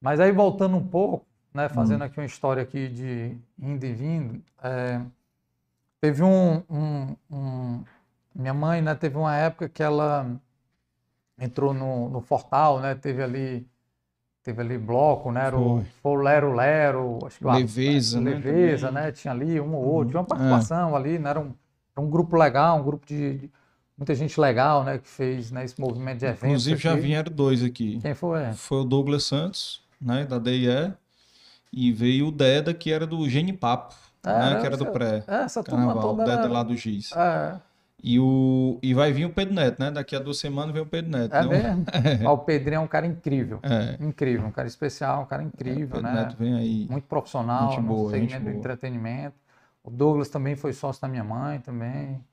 Mas 0.01 0.19
aí 0.19 0.31
voltando 0.31 0.75
um 0.75 0.85
pouco, 0.85 1.25
né, 1.53 1.69
fazendo 1.69 2.01
hum. 2.01 2.05
aqui 2.05 2.19
uma 2.19 2.25
história 2.25 2.61
aqui 2.61 2.89
de 2.89 3.37
indo 3.57 3.85
e 3.85 3.93
vindo, 3.93 4.43
é, 4.61 5.01
teve 6.01 6.21
um, 6.21 6.61
um, 6.69 7.15
um, 7.31 7.83
minha 8.35 8.53
mãe, 8.53 8.81
né, 8.81 8.93
teve 8.93 9.17
uma 9.17 9.35
época 9.35 9.69
que 9.69 9.81
ela 9.81 10.37
entrou 11.39 11.73
no, 11.73 12.09
no 12.09 12.21
Fortal, 12.21 12.79
né, 12.79 12.95
teve 12.95 13.21
ali 13.21 13.67
teve 14.43 14.61
ali 14.61 14.77
bloco, 14.77 15.31
né, 15.31 15.47
era 15.47 15.57
o, 15.57 15.83
foi 16.03 16.11
o 16.11 16.15
Lero 16.15 16.53
Lero, 16.53 17.17
acho 17.25 17.39
que 17.39 17.45
Leveza, 17.45 18.21
né, 18.21 18.31
Leveza, 18.31 18.91
né, 18.91 19.11
tinha 19.11 19.33
ali 19.33 19.59
um 19.59 19.73
ou 19.73 19.83
outro, 19.83 20.11
tinha 20.11 20.19
uma 20.19 20.23
uhum. 20.23 20.27
participação 20.27 20.93
é. 20.93 20.95
ali, 20.95 21.17
né, 21.17 21.31
era 21.31 21.39
um, 21.39 21.51
era 21.95 22.05
um 22.05 22.09
grupo 22.09 22.37
legal, 22.37 22.79
um 22.79 22.83
grupo 22.83 23.07
de, 23.07 23.39
de 23.39 23.51
muita 23.97 24.13
gente 24.13 24.39
legal, 24.39 24.83
né, 24.83 24.99
que 24.99 25.07
fez 25.07 25.49
né, 25.49 25.65
esse 25.65 25.81
movimento 25.81 26.19
de 26.19 26.25
eventos. 26.25 26.43
Inclusive 26.43 26.77
já 26.79 26.95
vieram 26.95 27.31
dois 27.33 27.63
aqui. 27.63 27.99
Quem 27.99 28.13
foi? 28.13 28.53
Foi 28.53 28.81
o 28.81 28.83
Douglas 28.83 29.23
Santos, 29.23 29.81
né, 29.99 30.25
da 30.25 30.37
DIE, 30.37 30.93
e 31.73 31.91
veio 31.91 32.27
o 32.27 32.31
Deda, 32.31 32.71
que 32.71 32.91
era 32.91 33.07
do 33.07 33.27
Genipapo, 33.27 33.95
né, 34.23 34.59
que 34.59 34.65
era 34.67 34.77
do 34.77 34.85
pré. 34.85 35.23
É, 35.27 35.37
essa 35.37 35.63
turma 35.63 35.87
Carnaval, 35.87 36.03
toda 36.03 36.23
Deda 36.23 36.43
era... 36.43 36.51
lá 36.51 36.61
do 36.61 36.75
Giz. 36.75 37.11
É, 37.13 37.59
E, 38.03 38.19
o, 38.19 38.77
e 38.83 38.93
vai 38.93 39.11
vir 39.11 39.25
o 39.25 39.33
Pedro 39.33 39.55
Neto, 39.55 39.79
né? 39.79 39.89
Daqui 39.89 40.15
a 40.15 40.19
duas 40.19 40.37
semanas 40.37 40.73
vem 40.73 40.83
o 40.83 40.85
Pedro 40.85 41.11
Neto. 41.11 41.35
é 41.35 41.45
né? 41.45 41.63
mesmo. 41.63 41.85
Mas 42.23 42.33
o 42.33 42.37
Pedrinho 42.39 42.77
é 42.77 42.79
um 42.79 42.87
cara 42.87 43.07
incrível. 43.07 43.59
É, 43.63 44.03
Incrível, 44.03 44.45
um 44.45 44.51
cara 44.51 44.67
especial, 44.67 45.23
um 45.23 45.25
cara 45.25 45.41
incrível, 45.41 45.95
Pedro 45.95 46.01
né? 46.03 46.13
Neto 46.13 46.35
vem 46.37 46.55
aí. 46.55 46.87
Muito 46.89 47.07
profissional 47.07 47.71
Gente 47.71 47.81
boa, 47.81 48.11
segmento 48.11 48.43
do 48.43 48.49
entretenimento. 48.51 49.35
O 49.83 49.89
Douglas 49.89 50.29
também 50.29 50.55
foi 50.55 50.73
sócio 50.73 51.01
da 51.01 51.07
minha 51.07 51.23
mãe 51.23 51.59
também. 51.59 52.23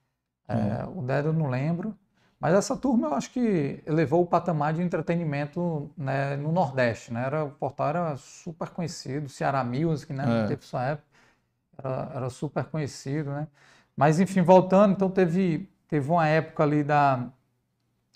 É, 0.49 0.85
O 0.95 1.03
Dedo 1.03 1.29
eu 1.29 1.33
não 1.33 1.49
lembro. 1.49 1.97
Mas 2.43 2.55
essa 2.55 2.77
turma 2.77 3.07
eu 3.07 3.15
acho 3.15 3.31
que 3.31 3.81
elevou 3.87 4.23
o 4.23 4.27
patamar 4.27 4.73
de 4.73 4.83
entretenimento 4.83 5.89
né, 5.97 6.37
no 6.37 6.51
Nordeste, 6.51 7.13
né? 7.13 7.25
Era, 7.25 7.45
o 7.45 7.53
portal 7.53 7.89
era 7.89 8.17
super 8.17 8.69
conhecido, 8.71 9.29
Ceará 9.29 9.63
Music, 9.63 10.13
né? 10.13 10.25
É. 10.45 10.49
Teve 10.49 10.65
sua 10.65 10.85
época, 10.85 11.07
era, 11.79 12.13
era 12.17 12.31
super 12.31 12.65
conhecido, 12.65 13.31
né? 13.31 13.47
Mas 13.97 14.21
enfim, 14.21 14.43
voltando, 14.43 14.93
então 14.93 15.11
teve, 15.11 15.71
teve 15.89 16.11
uma 16.11 16.27
época 16.27 16.63
ali 16.63 16.83
da, 16.83 17.29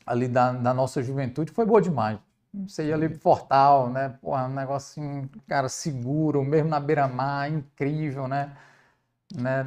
ali 0.06 0.28
da, 0.28 0.52
da 0.52 0.74
nossa 0.74 1.02
juventude, 1.02 1.52
foi 1.52 1.66
boa 1.66 1.80
demais. 1.80 2.18
Você 2.66 2.86
ia 2.86 2.94
ali 2.94 3.08
pro 3.08 3.18
Fortal, 3.18 3.90
né? 3.90 4.16
Pô, 4.20 4.34
um 4.36 4.48
negócio 4.48 5.02
assim, 5.02 5.28
cara, 5.46 5.68
seguro, 5.68 6.42
mesmo 6.42 6.70
na 6.70 6.80
beira-mar, 6.80 7.52
incrível, 7.52 8.26
né? 8.26 8.56
né? 9.34 9.66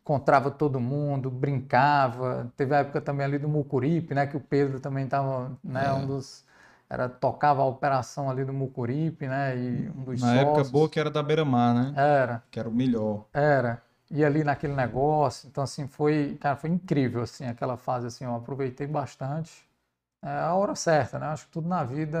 Encontrava 0.00 0.50
todo 0.50 0.80
mundo, 0.80 1.30
brincava. 1.30 2.52
Teve 2.56 2.74
a 2.74 2.78
época 2.80 3.00
também 3.00 3.24
ali 3.24 3.38
do 3.38 3.48
Mucuripe, 3.48 4.14
né? 4.14 4.26
Que 4.26 4.36
o 4.36 4.40
Pedro 4.40 4.80
também 4.80 5.04
estava, 5.04 5.52
né? 5.64 5.86
É. 5.86 5.92
Um 5.92 6.06
dos... 6.06 6.44
Era, 6.90 7.08
tocava 7.08 7.62
a 7.62 7.64
operação 7.64 8.28
ali 8.28 8.44
do 8.44 8.52
Mucuripe, 8.52 9.26
né? 9.26 9.56
E 9.56 9.90
um 9.96 10.04
dos 10.04 10.20
Na 10.20 10.34
época 10.34 10.56
sócios. 10.56 10.70
boa 10.70 10.90
que 10.90 11.00
era 11.00 11.10
da 11.10 11.22
Beira-Mar, 11.22 11.74
né? 11.74 11.94
Era. 11.96 12.42
Que 12.50 12.60
era 12.60 12.68
o 12.68 12.72
melhor. 12.72 13.24
Era. 13.32 13.82
E 14.14 14.22
ali 14.22 14.44
naquele 14.44 14.74
negócio, 14.74 15.48
então 15.48 15.64
assim, 15.64 15.88
foi, 15.88 16.36
cara, 16.38 16.54
foi 16.54 16.68
incrível, 16.68 17.22
assim, 17.22 17.46
aquela 17.46 17.78
fase, 17.78 18.06
assim, 18.06 18.24
eu 18.24 18.34
aproveitei 18.36 18.86
bastante. 18.86 19.50
É 20.22 20.38
a 20.38 20.54
hora 20.54 20.74
certa, 20.74 21.18
né? 21.18 21.26
Acho 21.28 21.46
que 21.46 21.52
tudo 21.52 21.66
na 21.66 21.82
vida 21.82 22.18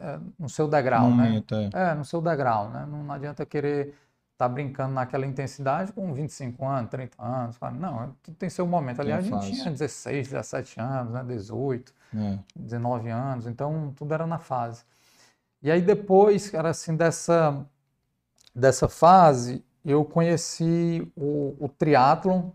é, 0.00 0.12
é 0.12 0.20
no 0.38 0.48
seu 0.48 0.68
degrau, 0.68 1.10
né? 1.10 1.42
É. 1.74 1.90
É, 1.90 1.94
no 1.94 2.04
seu 2.04 2.22
degrau, 2.22 2.70
né? 2.70 2.86
Não, 2.88 3.02
não 3.02 3.14
adianta 3.14 3.44
querer 3.44 3.94
estar 4.32 4.48
brincando 4.48 4.94
naquela 4.94 5.26
intensidade 5.26 5.92
com 5.92 6.14
25 6.14 6.64
anos, 6.64 6.90
30 6.90 7.22
anos. 7.22 7.56
Não, 7.78 8.14
tudo 8.22 8.36
tem 8.36 8.48
seu 8.48 8.66
momento. 8.66 9.00
Aliás, 9.00 9.30
a 9.30 9.40
gente 9.40 9.60
tinha 9.60 9.70
16, 9.72 10.28
17 10.28 10.80
anos, 10.80 11.12
né? 11.12 11.24
18. 11.24 11.92
é. 12.16 12.38
19 12.56 13.10
anos, 13.10 13.46
então 13.46 13.92
tudo 13.96 14.14
era 14.14 14.26
na 14.26 14.38
fase. 14.38 14.84
E 15.60 15.70
aí 15.70 15.82
depois, 15.82 16.48
cara, 16.48 16.70
assim, 16.70 16.96
dessa, 16.96 17.66
dessa 18.54 18.88
fase, 18.88 19.64
eu 19.84 20.04
conheci 20.04 21.10
o, 21.16 21.56
o 21.58 21.68
triatlon, 21.68 22.50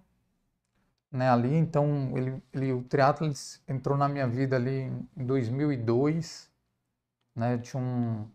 né, 1.12 1.30
ali, 1.30 1.56
então 1.56 2.12
ele, 2.16 2.42
ele, 2.54 2.72
o 2.74 2.84
triatlon 2.84 3.32
entrou 3.68 3.98
na 3.98 4.08
minha 4.08 4.28
vida 4.28 4.56
ali 4.56 4.92
em 5.18 5.26
2002, 5.26 6.50
né, 7.36 7.58
tinha 7.58 7.82
um, 7.82 8.26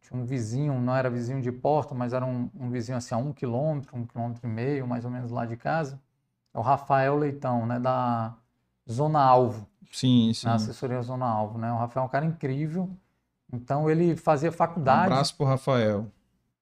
tinha 0.00 0.20
um 0.20 0.24
vizinho, 0.24 0.80
não 0.80 0.94
era 0.96 1.10
vizinho 1.10 1.40
de 1.42 1.52
porta, 1.52 1.94
mas 1.94 2.12
era 2.12 2.24
um, 2.24 2.48
um 2.54 2.70
vizinho 2.70 2.96
assim 2.96 3.14
a 3.14 3.18
um 3.18 3.32
quilômetro, 3.32 3.96
um 3.96 4.06
quilômetro 4.06 4.46
e 4.46 4.50
meio, 4.50 4.86
mais 4.86 5.04
ou 5.04 5.10
menos 5.10 5.30
lá 5.30 5.44
de 5.44 5.56
casa, 5.56 6.00
é 6.54 6.58
o 6.58 6.62
Rafael 6.62 7.16
Leitão, 7.16 7.66
né, 7.66 7.78
da 7.78 8.34
Zona 8.90 9.20
Alvo, 9.20 9.66
Sim, 9.92 10.32
sim. 10.32 10.46
na 10.46 10.54
assessoria 10.54 11.00
Zona 11.02 11.26
Alvo, 11.26 11.58
né? 11.58 11.72
O 11.72 11.76
Rafael 11.76 12.04
é 12.04 12.06
um 12.06 12.10
cara 12.10 12.24
incrível. 12.24 12.90
Então 13.52 13.90
ele 13.90 14.16
fazia 14.16 14.50
Um 14.50 14.52
faculdade. 14.52 15.04
abraço 15.12 15.36
pro 15.36 15.46
Rafael. 15.46 16.06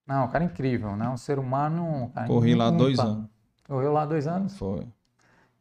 Não, 0.07 0.25
um 0.25 0.29
cara 0.29 0.45
incrível, 0.45 0.97
né? 0.97 1.09
Um 1.09 1.17
ser 1.17 1.39
humano. 1.39 2.11
cara, 2.15 2.27
Corri 2.27 2.55
lá 2.55 2.71
dois 2.71 2.99
anos. 2.99 3.27
Correu 3.67 3.93
lá 3.93 4.05
dois 4.05 4.27
anos. 4.27 4.57
Foi. 4.59 4.87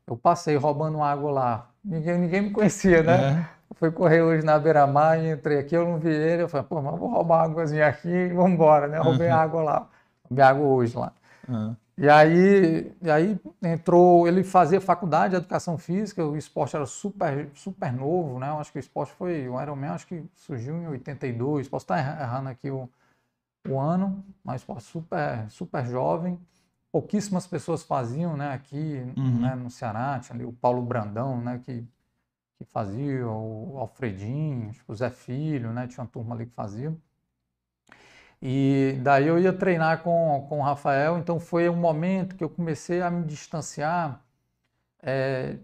Eu 0.05 0.17
passei 0.17 0.55
roubando 0.57 1.01
água 1.01 1.31
lá. 1.31 1.69
Ninguém, 1.83 2.17
ninguém 2.17 2.41
me 2.41 2.51
conhecia, 2.51 3.01
né? 3.03 3.39
É. 3.39 3.45
Fui 3.75 3.91
correr 3.91 4.21
hoje 4.21 4.45
na 4.45 4.59
beira-mar 4.59 5.17
e 5.19 5.31
entrei 5.31 5.59
aqui, 5.59 5.75
eu 5.75 5.85
não 5.85 5.97
vi 5.97 6.09
ele. 6.09 6.43
Eu 6.43 6.49
falei, 6.49 6.65
pô, 6.67 6.81
mas 6.81 6.97
vou 6.99 7.09
roubar 7.09 7.43
águazinha 7.43 7.87
aqui 7.87 8.07
e 8.09 8.29
vamos 8.33 8.51
embora, 8.51 8.87
né? 8.87 8.99
Roubei 8.99 9.27
Uhum. 9.29 9.35
água 9.35 9.63
lá. 9.63 9.87
Roubei 10.29 10.43
água 10.45 10.65
hoje 10.67 10.97
lá. 10.97 11.11
é. 11.49 11.75
E 11.95 12.09
aí, 12.09 12.91
e 13.03 13.11
aí 13.11 13.39
entrou, 13.61 14.27
ele 14.27 14.43
fazia 14.43 14.81
faculdade 14.81 15.31
de 15.31 15.35
educação 15.37 15.77
física, 15.77 16.25
o 16.25 16.35
esporte 16.35 16.75
era 16.75 16.87
super, 16.87 17.49
super 17.53 17.93
novo, 17.93 18.39
né? 18.39 18.49
Eu 18.49 18.57
acho 18.57 18.71
que 18.71 18.79
o 18.79 18.81
esporte 18.81 19.13
foi, 19.13 19.47
o 19.47 19.61
Ironman 19.61 19.91
acho 19.91 20.07
que 20.07 20.23
surgiu 20.35 20.75
em 20.75 20.87
82, 20.87 21.69
posso 21.69 21.83
estar 21.83 21.99
erra- 21.99 22.19
errando 22.23 22.49
aqui 22.49 22.71
o, 22.71 22.89
o 23.67 23.79
ano, 23.79 24.23
mas 24.43 24.61
esporte 24.61 24.83
super, 24.83 25.49
super 25.49 25.85
jovem. 25.85 26.39
Pouquíssimas 26.91 27.47
pessoas 27.47 27.83
faziam, 27.83 28.37
né, 28.37 28.53
aqui, 28.53 29.01
Uhum. 29.17 29.41
né, 29.41 29.55
no 29.55 29.69
Ceará, 29.69 30.19
tinha 30.19 30.35
ali 30.35 30.45
o 30.45 30.53
Paulo 30.53 30.81
Brandão, 30.83 31.41
né, 31.41 31.59
que, 31.63 31.83
que 32.57 32.65
fazia, 32.65 33.27
o 33.27 33.77
Alfredinho, 33.79 34.69
acho 34.69 34.83
que 34.85 34.91
o 34.91 34.95
Zé 34.95 35.09
Filho, 35.09 35.71
né, 35.73 35.87
tinha 35.87 36.03
uma 36.03 36.09
turma 36.09 36.35
ali 36.35 36.45
que 36.45 36.53
fazia. 36.53 36.95
E 38.41 38.99
daí 39.01 39.27
eu 39.27 39.39
ia 39.39 39.53
treinar 39.53 40.03
com, 40.03 40.45
com 40.49 40.59
o 40.59 40.63
Rafael, 40.63 41.17
então 41.17 41.39
foi 41.39 41.69
um 41.69 41.75
momento 41.77 42.35
que 42.35 42.43
eu 42.43 42.49
comecei 42.49 43.01
a 43.01 43.09
me 43.09 43.23
distanciar 43.25 44.21
é, 45.01 45.57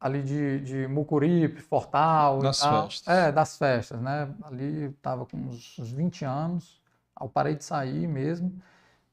ali 0.00 0.22
de, 0.22 0.60
de 0.60 0.88
Mucuripe, 0.88 1.60
Fortal 1.60 2.40
e 2.40 2.42
Das 2.42 2.60
festas. 2.64 3.08
É, 3.08 3.32
das 3.32 3.56
festas, 3.56 4.00
né? 4.00 4.28
Ali 4.42 4.86
estava 4.86 5.24
com 5.26 5.36
uns, 5.36 5.78
uns 5.78 5.92
20 5.92 6.24
anos, 6.24 6.82
eu 7.26 7.30
parei 7.30 7.54
de 7.56 7.64
sair 7.64 8.06
mesmo, 8.08 8.52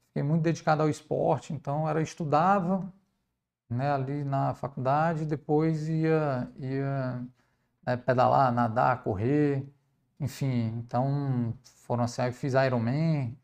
fiquei 0.08 0.22
muito 0.22 0.42
dedicado 0.42 0.82
ao 0.82 0.90
esporte, 0.90 1.52
então 1.54 1.88
era 1.88 2.02
estudava, 2.02 2.92
né, 3.70 3.90
ali 3.92 4.24
na 4.24 4.54
faculdade, 4.54 5.24
depois 5.26 5.88
ia, 5.88 6.50
ia 6.58 7.22
né, 7.86 7.96
pedalar, 7.96 8.52
nadar, 8.52 9.02
correr, 9.02 9.66
enfim, 10.20 10.68
então 10.78 11.54
foram 11.86 12.04
assim, 12.04 12.22
aí 12.22 12.28
eu 12.30 12.32
fiz 12.32 12.54
Ironman, 12.54 13.36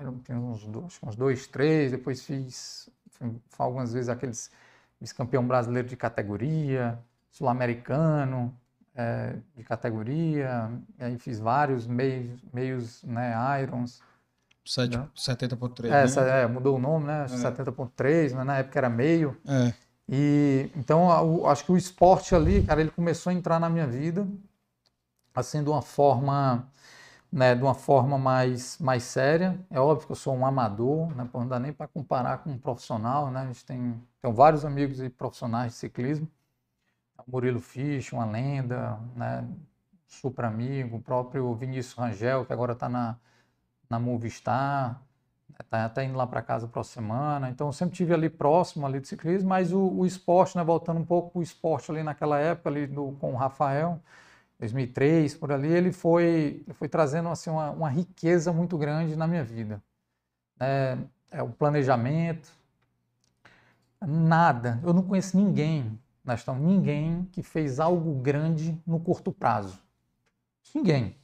Iron- 0.00 0.18
tem 0.20 0.36
uns, 0.36 0.66
do- 0.66 0.84
acho 0.86 1.00
que 1.00 1.06
uns 1.06 1.16
dois, 1.16 1.46
três, 1.46 1.92
depois 1.92 2.24
fiz, 2.24 2.90
fui 3.10 3.34
algumas 3.58 3.92
vezes 3.92 4.08
aqueles 4.08 4.50
vice-campeão 5.00 5.46
brasileiro 5.46 5.88
de 5.88 5.96
categoria, 5.96 6.98
sul-americano 7.30 8.54
eh, 8.94 9.36
de 9.56 9.62
categoria, 9.64 10.70
aí 10.98 11.18
fiz 11.18 11.38
vários 11.38 11.86
meios, 11.86 12.42
meios 12.52 13.02
né, 13.04 13.32
Irons. 13.62 14.00
70.3, 14.66 15.86
é, 15.86 16.20
né? 16.20 16.42
é, 16.42 16.46
mudou 16.46 16.76
o 16.76 16.78
nome, 16.78 17.06
né, 17.06 17.26
70.3, 17.28 18.32
mas 18.34 18.46
na 18.46 18.58
época 18.58 18.78
era 18.78 18.90
meio, 18.90 19.36
É. 19.46 19.72
e 20.08 20.70
então 20.76 21.46
acho 21.46 21.64
que 21.64 21.72
o 21.72 21.76
esporte 21.76 22.34
ali, 22.34 22.62
cara, 22.62 22.80
ele 22.80 22.90
começou 22.90 23.30
a 23.30 23.34
entrar 23.34 23.58
na 23.60 23.68
minha 23.68 23.86
vida, 23.86 24.26
assim, 25.34 25.62
de 25.62 25.68
uma 25.68 25.82
forma, 25.82 26.66
né, 27.30 27.54
de 27.54 27.62
uma 27.62 27.74
forma 27.74 28.18
mais, 28.18 28.78
mais 28.78 29.02
séria. 29.02 29.58
É 29.70 29.78
óbvio 29.78 30.06
que 30.06 30.12
eu 30.12 30.16
sou 30.16 30.34
um 30.34 30.46
amador, 30.46 31.14
né, 31.14 31.28
não 31.32 31.46
dá 31.46 31.58
nem 31.58 31.72
para 31.72 31.86
comparar 31.86 32.38
com 32.38 32.50
um 32.50 32.58
profissional, 32.58 33.30
né? 33.30 33.40
A 33.42 33.46
gente 33.46 33.64
tem, 33.64 34.02
tem 34.22 34.32
vários 34.32 34.64
amigos 34.64 35.00
e 35.00 35.08
profissionais 35.10 35.72
de 35.72 35.78
ciclismo. 35.78 36.28
O 37.26 37.30
Murilo 37.30 37.60
Fisch, 37.60 38.12
uma 38.12 38.24
lenda, 38.24 38.98
né, 39.14 39.46
super 40.06 40.44
amigo, 40.46 40.96
o 40.96 41.02
próprio 41.02 41.54
Vinícius 41.54 41.94
Rangel, 41.94 42.46
que 42.46 42.52
agora 42.52 42.72
está 42.72 42.88
na, 42.88 43.16
na 43.88 43.98
Movistar, 43.98 45.00
Tá 45.70 45.86
até 45.86 46.04
indo 46.04 46.16
lá 46.16 46.26
para 46.26 46.42
casa 46.42 46.68
próxima 46.68 47.02
semana. 47.02 47.50
Então, 47.50 47.68
eu 47.68 47.72
sempre 47.72 47.96
tive 47.96 48.12
ali 48.12 48.28
próximo 48.28 48.86
ali 48.86 49.00
do 49.00 49.06
ciclismo, 49.06 49.48
mas 49.48 49.72
o, 49.72 49.80
o 49.80 50.06
esporte, 50.06 50.56
né, 50.56 50.62
voltando 50.62 51.00
um 51.00 51.04
pouco 51.04 51.30
para 51.30 51.38
o 51.40 51.42
esporte 51.42 51.90
ali 51.90 52.02
naquela 52.02 52.38
época 52.38 52.68
ali 52.68 52.86
do, 52.86 53.12
com 53.12 53.32
o 53.32 53.36
Rafael, 53.36 54.00
2003 54.58 55.34
por 55.34 55.52
ali, 55.52 55.68
ele 55.68 55.92
foi, 55.92 56.62
ele 56.66 56.74
foi 56.74 56.88
trazendo 56.88 57.28
assim 57.28 57.50
uma, 57.50 57.70
uma 57.70 57.88
riqueza 57.88 58.52
muito 58.52 58.76
grande 58.78 59.16
na 59.16 59.26
minha 59.26 59.44
vida. 59.44 59.82
É, 60.60 60.98
é 61.30 61.42
o 61.42 61.48
planejamento, 61.48 62.52
nada. 64.00 64.80
Eu 64.84 64.92
não 64.92 65.02
conheço 65.02 65.36
ninguém, 65.36 65.98
nós 66.24 66.40
estamos 66.40 66.62
ninguém 66.62 67.24
que 67.32 67.42
fez 67.42 67.80
algo 67.80 68.14
grande 68.20 68.78
no 68.86 69.00
curto 69.00 69.32
prazo. 69.32 69.78
Ninguém. 70.74 71.16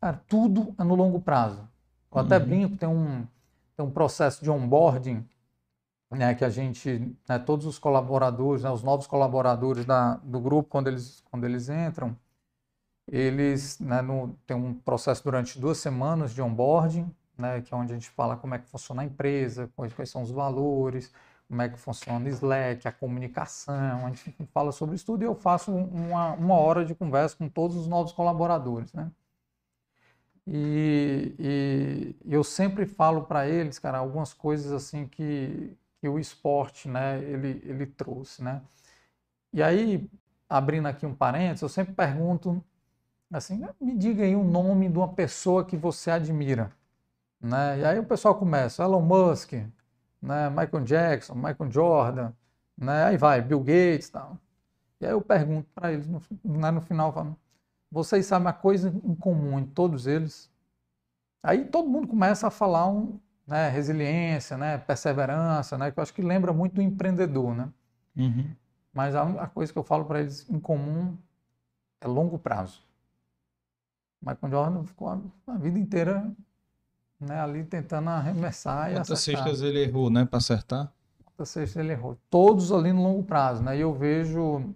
Cara, 0.00 0.22
tudo 0.28 0.74
é 0.78 0.84
no 0.84 0.94
longo 0.94 1.20
prazo. 1.20 1.66
Eu 2.16 2.22
até 2.22 2.38
Uhum. 2.38 2.46
brinco, 2.46 2.76
tem 2.76 2.88
um, 2.88 3.26
tem 3.76 3.84
um 3.86 3.90
processo 3.90 4.42
de 4.42 4.50
onboarding, 4.50 5.22
né, 6.10 6.34
que 6.34 6.44
a 6.44 6.48
gente, 6.48 7.14
né, 7.28 7.38
todos 7.38 7.66
os 7.66 7.78
colaboradores, 7.78 8.62
né, 8.62 8.70
os 8.70 8.82
novos 8.82 9.06
colaboradores 9.06 9.84
da, 9.84 10.14
do 10.16 10.40
grupo, 10.40 10.70
quando 10.70 10.88
eles, 10.88 11.22
quando 11.30 11.44
eles 11.44 11.68
entram, 11.68 12.16
eles, 13.06 13.78
né, 13.80 14.00
no, 14.02 14.34
tem 14.46 14.56
um 14.56 14.74
processo 14.74 15.22
durante 15.22 15.58
duas 15.60 15.78
semanas 15.78 16.32
de 16.32 16.40
onboarding, 16.40 17.06
né, 17.36 17.60
que 17.60 17.74
é 17.74 17.76
onde 17.76 17.92
a 17.92 17.96
gente 17.96 18.08
fala 18.10 18.36
como 18.36 18.54
é 18.54 18.58
que 18.58 18.66
funciona 18.66 19.02
a 19.02 19.04
empresa, 19.04 19.70
quais, 19.76 19.92
quais 19.92 20.10
são 20.10 20.22
os 20.22 20.30
valores, 20.30 21.12
como 21.48 21.62
é 21.62 21.68
que 21.68 21.78
funciona 21.78 22.24
o 22.24 22.28
Slack, 22.28 22.88
a 22.88 22.92
comunicação, 22.92 24.06
a 24.06 24.08
gente 24.08 24.34
fala 24.54 24.72
sobre 24.72 24.96
isso 24.96 25.06
tudo 25.06 25.22
e 25.22 25.26
eu 25.26 25.34
faço 25.34 25.70
uma, 25.70 26.32
uma 26.32 26.54
hora 26.54 26.84
de 26.84 26.94
conversa 26.94 27.36
com 27.36 27.48
todos 27.48 27.76
os 27.76 27.86
novos 27.86 28.12
colaboradores, 28.12 28.92
né? 28.94 29.10
E, 30.46 32.14
e 32.24 32.34
eu 32.34 32.44
sempre 32.44 32.86
falo 32.86 33.24
para 33.24 33.48
eles, 33.48 33.78
cara, 33.78 33.98
algumas 33.98 34.32
coisas 34.32 34.72
assim 34.72 35.06
que, 35.08 35.76
que 36.00 36.08
o 36.08 36.18
esporte, 36.18 36.88
né, 36.88 37.18
ele, 37.22 37.60
ele 37.64 37.86
trouxe, 37.86 38.42
né? 38.44 38.62
E 39.52 39.62
aí, 39.62 40.08
abrindo 40.48 40.86
aqui 40.88 41.06
um 41.06 41.14
parênteses, 41.14 41.62
eu 41.62 41.68
sempre 41.68 41.94
pergunto 41.94 42.62
assim, 43.32 43.62
me 43.80 43.96
diga 43.96 44.24
aí 44.24 44.36
o 44.36 44.44
nome 44.44 44.88
de 44.88 44.98
uma 44.98 45.12
pessoa 45.14 45.64
que 45.64 45.76
você 45.76 46.10
admira, 46.10 46.72
né? 47.40 47.80
E 47.80 47.84
aí 47.84 47.98
o 47.98 48.04
pessoal 48.06 48.34
começa, 48.36 48.84
Elon 48.84 49.02
Musk, 49.02 49.54
né? 50.22 50.50
Michael 50.50 50.84
Jackson, 50.84 51.34
Michael 51.34 51.70
Jordan, 51.70 52.32
né? 52.76 53.04
Aí 53.06 53.16
vai, 53.16 53.42
Bill 53.42 53.60
Gates, 53.60 54.10
tal. 54.10 54.38
E 55.00 55.06
aí 55.06 55.12
eu 55.12 55.20
pergunto 55.22 55.68
para 55.74 55.92
eles 55.92 56.06
no, 56.08 56.20
né, 56.44 56.70
no 56.70 56.80
final, 56.80 57.12
falo, 57.12 57.36
vocês 57.90 58.26
sabem 58.26 58.48
a 58.48 58.52
coisa 58.52 58.88
em 58.88 59.14
comum 59.14 59.58
em 59.58 59.64
todos 59.66 60.06
eles? 60.06 60.50
Aí 61.42 61.64
todo 61.64 61.88
mundo 61.88 62.08
começa 62.08 62.48
a 62.48 62.50
falar 62.50 62.88
um, 62.88 63.18
né, 63.46 63.68
resiliência, 63.68 64.56
né, 64.56 64.78
perseverança, 64.78 65.78
né, 65.78 65.90
que 65.90 65.98
eu 65.98 66.02
acho 66.02 66.12
que 66.12 66.22
lembra 66.22 66.52
muito 66.52 66.74
do 66.74 66.82
empreendedor, 66.82 67.54
né? 67.54 67.68
Uhum. 68.16 68.50
Mas 68.92 69.14
a, 69.14 69.22
a 69.22 69.46
coisa 69.46 69.72
que 69.72 69.78
eu 69.78 69.84
falo 69.84 70.04
para 70.04 70.20
eles 70.20 70.48
em 70.50 70.58
comum 70.58 71.16
é 72.00 72.06
longo 72.08 72.38
prazo. 72.38 72.82
Michael 74.20 74.50
Jordan 74.50 74.84
ficou 74.84 75.08
a, 75.08 75.20
a 75.46 75.58
vida 75.58 75.78
inteira 75.78 76.32
né, 77.20 77.40
ali 77.40 77.64
tentando 77.64 78.10
arremessar 78.10 78.90
Quantas 78.90 79.08
e 79.08 79.12
acertar. 79.12 79.44
cestas 79.44 79.62
ele 79.62 79.82
errou, 79.82 80.10
né, 80.10 80.24
para 80.24 80.38
acertar? 80.38 80.92
Quantas 81.24 81.48
cestas 81.50 81.76
ele 81.76 81.92
errou? 81.92 82.18
Todos 82.28 82.72
ali 82.72 82.92
no 82.92 83.02
longo 83.02 83.22
prazo, 83.22 83.62
né? 83.62 83.76
E 83.76 83.80
eu 83.80 83.94
vejo, 83.94 84.74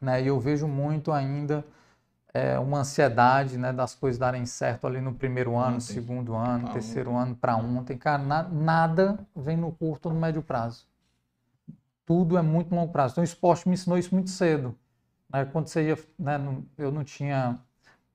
né, 0.00 0.22
eu 0.22 0.38
vejo 0.38 0.68
muito 0.68 1.12
ainda 1.12 1.64
é, 2.36 2.58
uma 2.58 2.80
ansiedade, 2.80 3.56
né, 3.56 3.72
das 3.72 3.94
coisas 3.94 4.18
darem 4.18 4.44
certo 4.44 4.86
ali 4.86 5.00
no 5.00 5.14
primeiro 5.14 5.56
ano, 5.56 5.76
ontem. 5.76 5.80
segundo 5.80 6.34
ano, 6.34 6.64
pra 6.64 6.72
terceiro 6.74 7.10
ontem. 7.12 7.22
ano 7.22 7.34
para 7.36 7.56
ontem. 7.56 7.96
Cara, 7.96 8.22
na, 8.22 8.42
nada 8.42 9.18
vem 9.34 9.56
no 9.56 9.72
curto 9.72 10.06
ou 10.06 10.14
no 10.14 10.20
médio 10.20 10.42
prazo. 10.42 10.86
Tudo 12.04 12.36
é 12.36 12.42
muito 12.42 12.74
longo 12.74 12.92
prazo. 12.92 13.14
Então 13.14 13.22
o 13.22 13.24
esporte 13.24 13.66
me 13.66 13.74
ensinou 13.74 13.96
isso 13.98 14.14
muito 14.14 14.28
cedo. 14.28 14.76
Né? 15.32 15.46
Quando 15.46 15.68
você 15.68 15.88
ia, 15.88 15.98
né, 16.18 16.38
eu 16.76 16.92
não 16.92 17.02
tinha 17.02 17.58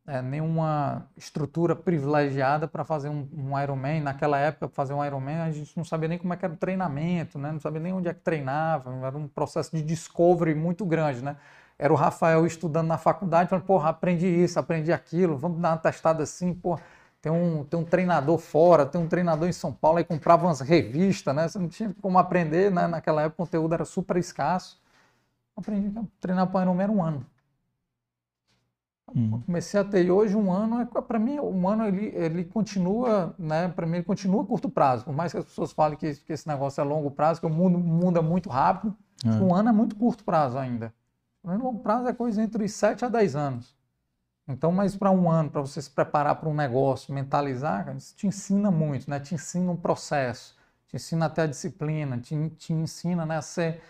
é, 0.06 0.22
nenhuma 0.22 1.08
estrutura 1.18 1.76
privilegiada 1.76 2.68
para 2.68 2.84
fazer 2.86 3.10
um, 3.10 3.28
um 3.34 3.60
Ironman. 3.60 4.02
Naquela 4.02 4.38
época, 4.38 4.70
fazer 4.70 4.94
um 4.94 5.04
Ironman, 5.04 5.42
a 5.42 5.52
gente 5.52 5.76
não 5.76 5.84
sabia 5.84 6.08
nem 6.08 6.20
como 6.20 6.32
é 6.32 6.38
que 6.38 6.46
era 6.46 6.54
o 6.54 6.58
treinamento, 6.58 7.40
né? 7.40 7.52
não 7.52 7.60
sabia 7.60 7.82
nem 7.82 7.92
onde 7.92 8.08
é 8.08 8.14
que 8.14 8.22
treinava. 8.22 8.94
Era 9.04 9.18
um 9.18 9.28
processo 9.28 9.76
de 9.76 9.82
discovery 9.82 10.54
muito 10.54 10.86
grande. 10.86 11.24
Né? 11.24 11.36
Era 11.82 11.92
o 11.92 11.96
Rafael 11.96 12.46
estudando 12.46 12.86
na 12.86 12.98
faculdade, 13.00 13.50
falando, 13.50 13.66
porra, 13.66 13.90
aprendi 13.90 14.28
isso, 14.28 14.60
aprendi 14.60 14.94
aquilo, 14.94 15.36
vamos 15.36 15.60
dar 15.60 15.72
uma 15.72 15.78
testada 15.78 16.22
assim, 16.22 16.54
porra. 16.54 16.80
Tem 17.20 17.32
um, 17.32 17.64
tem 17.64 17.80
um 17.80 17.84
treinador 17.84 18.38
fora, 18.38 18.86
tem 18.86 19.02
um 19.02 19.08
treinador 19.08 19.50
em 19.50 19.52
São 19.52 19.74
Paulo, 19.74 19.98
aí 19.98 20.04
comprava 20.04 20.46
umas 20.46 20.60
revistas, 20.60 21.36
né? 21.36 21.48
Você 21.48 21.58
não 21.58 21.68
tinha 21.68 21.92
como 22.00 22.20
aprender, 22.20 22.72
né? 22.72 22.86
Naquela 22.86 23.24
época 23.24 23.42
o 23.42 23.46
conteúdo 23.48 23.74
era 23.74 23.84
super 23.84 24.16
escasso. 24.18 24.80
Aprendi 25.58 25.98
a 25.98 26.04
treinar 26.20 26.46
para 26.52 26.60
o 26.60 26.62
Ironman 26.62 26.84
era 26.84 26.92
um 26.92 27.04
ano. 27.04 27.26
Hum. 29.16 29.42
Comecei 29.44 29.80
a 29.80 29.84
ter 29.84 30.12
hoje 30.12 30.36
um 30.36 30.54
ano, 30.54 30.82
é, 30.82 30.86
para 30.86 31.18
mim, 31.18 31.40
um 31.40 31.68
ano 31.68 31.88
ele, 31.88 32.14
ele 32.16 32.46
continua, 32.46 33.34
né? 33.40 33.70
Para 33.70 33.88
mim, 33.88 33.98
ele 33.98 34.06
continua 34.06 34.44
a 34.44 34.46
curto 34.46 34.70
prazo. 34.70 35.06
Por 35.06 35.16
mais 35.16 35.32
que 35.32 35.40
as 35.40 35.46
pessoas 35.46 35.72
falem 35.72 35.98
que, 35.98 36.14
que 36.14 36.32
esse 36.32 36.48
negócio 36.48 36.80
é 36.80 36.84
longo 36.84 37.10
prazo, 37.10 37.40
que 37.40 37.48
o 37.48 37.50
mundo 37.50 37.80
muda 37.80 38.22
muito 38.22 38.50
rápido, 38.52 38.96
é. 39.26 39.30
um 39.30 39.56
ano 39.56 39.70
é 39.70 39.72
muito 39.72 39.96
curto 39.96 40.24
prazo 40.24 40.60
ainda. 40.60 40.94
O 41.44 41.52
longo 41.52 41.80
prazo 41.80 42.08
é 42.08 42.14
coisa 42.14 42.42
entre 42.42 42.68
7 42.68 43.06
a 43.06 43.10
10 43.10 43.36
anos. 43.36 43.76
Então, 44.48 44.72
mas 44.72 44.96
para 44.96 45.12
um 45.12 45.30
ano, 45.30 45.50
para 45.50 45.62
você 45.62 45.82
se 45.82 45.90
preparar 45.90 46.36
para 46.36 46.50
um 46.50 46.54
negócio, 46.54 47.14
mentalizar, 47.14 47.96
isso 47.96 48.16
te 48.16 48.28
ensina 48.28 48.70
muito, 48.70 49.10
né? 49.10 49.20
Te 49.20 49.36
ensina 49.36 49.72
um 49.72 49.78
processo, 49.78 50.56
te 50.88 50.96
ensina 50.96 51.28
até 51.28 51.44
a 51.44 51.48
disciplina, 51.48 52.18
te, 52.18 52.50
te 52.58 52.74
ensina 52.74 53.26
né, 53.26 53.38
a 53.38 53.42
ser 53.42 53.82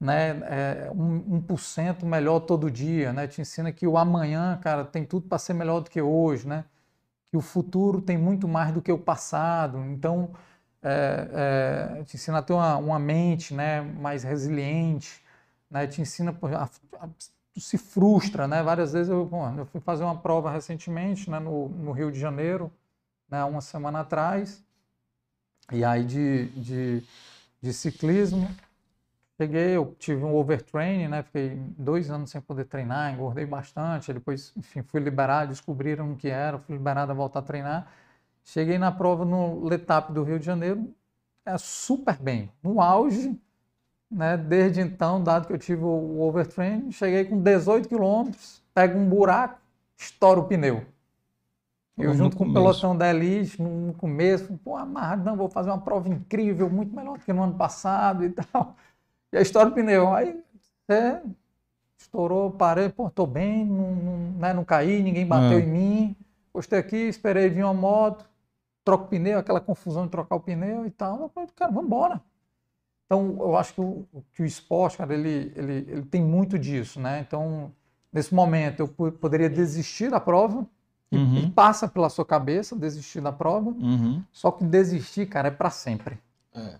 né, 0.00 0.30
é, 0.48 0.90
um, 0.92 1.42
1% 1.42 2.04
melhor 2.04 2.40
todo 2.40 2.70
dia, 2.70 3.12
né? 3.12 3.26
Te 3.26 3.40
ensina 3.40 3.72
que 3.72 3.86
o 3.86 3.98
amanhã, 3.98 4.58
cara, 4.62 4.84
tem 4.84 5.04
tudo 5.04 5.28
para 5.28 5.38
ser 5.38 5.54
melhor 5.54 5.80
do 5.80 5.90
que 5.90 6.00
hoje, 6.00 6.48
né? 6.48 6.64
Que 7.30 7.36
o 7.36 7.40
futuro 7.40 8.00
tem 8.00 8.18
muito 8.18 8.48
mais 8.48 8.72
do 8.72 8.82
que 8.82 8.90
o 8.90 8.98
passado. 8.98 9.78
Então, 9.86 10.30
é, 10.82 11.98
é, 12.00 12.04
te 12.04 12.16
ensina 12.16 12.38
a 12.38 12.42
ter 12.42 12.52
uma, 12.54 12.76
uma, 12.78 12.98
mente, 12.98 13.54
né, 13.54 13.80
mais 13.82 14.22
resiliente, 14.24 15.22
né? 15.70 15.86
Te 15.86 16.00
ensina 16.00 16.36
se 17.56 17.78
frustra, 17.78 18.48
né? 18.48 18.62
Várias 18.62 18.92
vezes 18.92 19.10
eu, 19.10 19.24
bom, 19.26 19.54
eu 19.56 19.66
fui 19.66 19.80
fazer 19.80 20.04
uma 20.04 20.16
prova 20.16 20.50
recentemente, 20.50 21.28
né, 21.30 21.38
no, 21.38 21.68
no 21.68 21.92
Rio 21.92 22.10
de 22.10 22.18
Janeiro, 22.18 22.72
né, 23.28 23.44
uma 23.44 23.60
semana 23.60 24.00
atrás, 24.00 24.64
e 25.70 25.84
aí 25.84 26.04
de, 26.04 26.46
de, 26.50 27.02
de 27.60 27.72
ciclismo 27.72 28.48
Cheguei, 29.40 29.74
eu 29.74 29.96
tive 29.98 30.22
um 30.22 30.34
overtraining, 30.36 31.08
né? 31.08 31.22
Fiquei 31.22 31.56
dois 31.78 32.10
anos 32.10 32.30
sem 32.30 32.42
poder 32.42 32.66
treinar, 32.66 33.10
engordei 33.10 33.46
bastante. 33.46 34.12
Depois, 34.12 34.52
enfim, 34.54 34.82
fui 34.82 35.00
liberado, 35.00 35.48
descobriram 35.48 36.12
o 36.12 36.16
que 36.16 36.28
era, 36.28 36.58
fui 36.58 36.76
liberado 36.76 37.10
a 37.10 37.14
voltar 37.14 37.38
a 37.38 37.42
treinar. 37.42 37.90
Cheguei 38.44 38.76
na 38.76 38.92
prova 38.92 39.24
no 39.24 39.64
Letap 39.64 40.12
do 40.12 40.22
Rio 40.24 40.38
de 40.38 40.44
Janeiro, 40.44 40.94
é 41.46 41.56
super 41.56 42.18
bem, 42.18 42.52
no 42.62 42.82
auge, 42.82 43.34
né? 44.10 44.36
Desde 44.36 44.80
então, 44.80 45.22
dado 45.22 45.46
que 45.46 45.52
eu 45.52 45.58
tive 45.58 45.84
o 45.84 46.20
overtraining, 46.20 46.90
cheguei 46.90 47.24
com 47.24 47.40
18 47.40 47.88
quilômetros, 47.88 48.62
pego 48.74 48.98
um 48.98 49.08
buraco, 49.08 49.60
estouro 49.96 50.42
o 50.42 50.44
pneu. 50.44 50.84
Eu, 51.96 52.14
junto 52.14 52.36
com 52.36 52.46
o 52.46 52.52
pelotão 52.52 52.96
da 52.96 53.10
Elite, 53.10 53.60
no 53.60 53.92
começo, 53.94 54.58
pô, 54.64 54.76
amarrado, 54.76 55.22
não, 55.22 55.36
vou 55.36 55.50
fazer 55.50 55.70
uma 55.70 55.80
prova 55.80 56.08
incrível, 56.08 56.70
muito 56.70 56.94
melhor 56.96 57.18
do 57.18 57.24
que 57.24 57.32
no 57.32 57.42
ano 57.42 57.54
passado 57.54 58.24
e 58.24 58.30
tal. 58.32 58.74
E 59.30 59.36
a 59.36 59.42
história 59.42 59.70
do 59.70 59.74
pneu. 59.74 60.12
Aí 60.14 60.42
você 60.86 61.20
estourou, 61.98 62.50
parei, 62.50 62.88
pô, 62.88 63.10
tô 63.10 63.26
bem, 63.26 63.66
não, 63.66 63.94
não, 63.94 64.18
né, 64.38 64.52
não 64.54 64.64
caí, 64.64 65.02
ninguém 65.02 65.26
bateu 65.26 65.58
é. 65.58 65.60
em 65.60 65.66
mim. 65.66 66.16
Postei 66.52 66.78
aqui, 66.78 66.96
esperei 66.96 67.48
vir 67.48 67.64
uma 67.64 67.74
moto, 67.74 68.24
troco 68.82 69.04
o 69.04 69.08
pneu, 69.08 69.38
aquela 69.38 69.60
confusão 69.60 70.04
de 70.04 70.10
trocar 70.10 70.36
o 70.36 70.40
pneu 70.40 70.86
e 70.86 70.90
tal. 70.90 71.20
Eu 71.20 71.28
falei, 71.28 71.50
cara, 71.54 71.70
vamos 71.70 71.86
embora. 71.86 72.20
Então, 73.10 73.36
eu 73.40 73.56
acho 73.56 73.74
que 73.74 73.80
o, 73.80 74.06
que 74.32 74.42
o 74.42 74.46
esporte, 74.46 74.96
cara, 74.96 75.12
ele, 75.12 75.52
ele, 75.56 75.72
ele 75.88 76.02
tem 76.02 76.22
muito 76.22 76.56
disso, 76.56 77.00
né? 77.00 77.18
Então, 77.26 77.72
nesse 78.12 78.32
momento, 78.32 78.80
eu 78.80 78.88
poderia 78.88 79.50
desistir 79.50 80.08
da 80.08 80.20
prova, 80.20 80.64
uhum. 81.10 81.38
e, 81.38 81.50
passa 81.50 81.88
pela 81.88 82.08
sua 82.08 82.24
cabeça 82.24 82.76
desistir 82.76 83.20
da 83.20 83.32
prova, 83.32 83.70
uhum. 83.70 84.22
só 84.30 84.52
que 84.52 84.62
desistir, 84.64 85.26
cara, 85.26 85.48
é 85.48 85.50
para 85.50 85.70
sempre. 85.70 86.20
É 86.54 86.76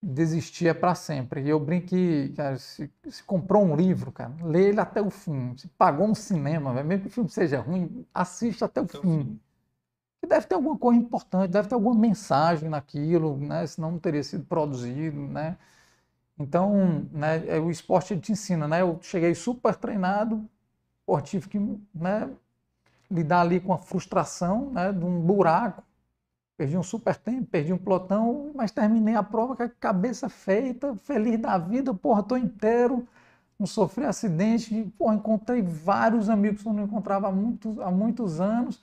desistir 0.00 0.68
é 0.68 0.74
para 0.74 0.94
sempre. 0.94 1.42
E 1.42 1.48
eu 1.48 1.58
brinco 1.58 1.88
que, 1.88 2.28
cara, 2.36 2.56
se, 2.56 2.90
se, 3.08 3.22
comprou 3.24 3.64
um 3.64 3.74
livro, 3.74 4.12
cara, 4.12 4.32
lê 4.42 4.68
ele 4.68 4.80
até 4.80 5.02
o 5.02 5.10
fim. 5.10 5.56
Se 5.56 5.66
pagou 5.68 6.06
um 6.06 6.14
cinema, 6.14 6.72
mesmo 6.82 7.02
que 7.02 7.08
o 7.08 7.10
filme 7.10 7.28
seja 7.28 7.60
ruim, 7.60 8.06
assiste 8.14 8.62
até 8.64 8.80
o 8.80 8.84
até 8.84 9.00
fim. 9.00 9.20
O 9.20 9.24
fim. 9.24 9.40
Deve 10.28 10.46
ter 10.46 10.54
alguma 10.54 10.78
coisa 10.78 11.00
importante, 11.00 11.50
deve 11.50 11.68
ter 11.68 11.74
alguma 11.74 11.94
mensagem 11.94 12.68
naquilo, 12.68 13.36
né? 13.38 13.66
Senão 13.66 13.92
não 13.92 13.98
teria 13.98 14.22
sido 14.22 14.44
produzido, 14.44 15.20
né? 15.20 15.56
Então, 16.38 17.06
né, 17.12 17.44
é, 17.48 17.58
o 17.60 17.70
esporte 17.70 18.18
te 18.18 18.32
ensina, 18.32 18.68
né? 18.68 18.82
Eu 18.82 18.98
cheguei 19.02 19.34
super 19.34 19.74
treinado, 19.76 20.48
pô, 21.06 21.20
tive 21.20 21.48
que 21.48 21.58
né, 21.94 22.30
lidar 23.10 23.42
ali 23.42 23.60
com 23.60 23.72
a 23.72 23.78
frustração 23.78 24.70
né, 24.72 24.92
de 24.92 25.04
um 25.04 25.20
buraco, 25.20 25.82
Perdi 26.58 26.76
um 26.76 26.82
super 26.82 27.16
tempo, 27.16 27.46
perdi 27.46 27.72
um 27.72 27.78
plotão, 27.78 28.50
mas 28.52 28.72
terminei 28.72 29.14
a 29.14 29.22
prova 29.22 29.54
com 29.54 29.62
a 29.62 29.68
cabeça 29.68 30.28
feita, 30.28 30.96
feliz 30.96 31.38
da 31.40 31.56
vida, 31.56 31.94
porra, 31.94 32.20
tô 32.20 32.36
inteiro, 32.36 33.06
não 33.56 33.64
sofri 33.64 34.04
acidente, 34.04 34.92
porra, 34.98 35.14
encontrei 35.14 35.62
vários 35.62 36.28
amigos 36.28 36.62
que 36.62 36.68
eu 36.68 36.72
não 36.72 36.82
encontrava 36.82 37.28
há 37.28 37.32
muitos, 37.32 37.78
há 37.78 37.92
muitos 37.92 38.40
anos. 38.40 38.82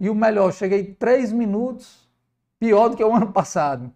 E 0.00 0.08
o 0.08 0.14
melhor, 0.14 0.50
cheguei 0.52 0.94
três 0.94 1.30
minutos 1.30 2.08
pior 2.58 2.88
do 2.88 2.96
que 2.96 3.04
o 3.04 3.14
ano 3.14 3.30
passado. 3.32 3.92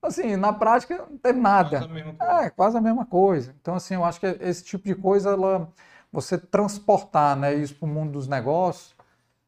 Assim, 0.00 0.36
na 0.36 0.52
prática 0.52 1.06
não 1.10 1.18
teve 1.18 1.40
nada. 1.40 1.78
Quase 1.78 1.92
é, 2.20 2.50
quase 2.50 2.76
a 2.78 2.80
mesma 2.80 3.04
coisa. 3.04 3.54
Então, 3.60 3.74
assim, 3.74 3.94
eu 3.94 4.04
acho 4.04 4.20
que 4.20 4.26
esse 4.26 4.62
tipo 4.62 4.84
de 4.84 4.94
coisa, 4.94 5.30
ela, 5.30 5.72
você 6.12 6.38
transportar 6.38 7.36
né, 7.36 7.54
isso 7.54 7.74
para 7.74 7.86
o 7.86 7.88
mundo 7.88 8.12
dos 8.12 8.28
negócios, 8.28 8.94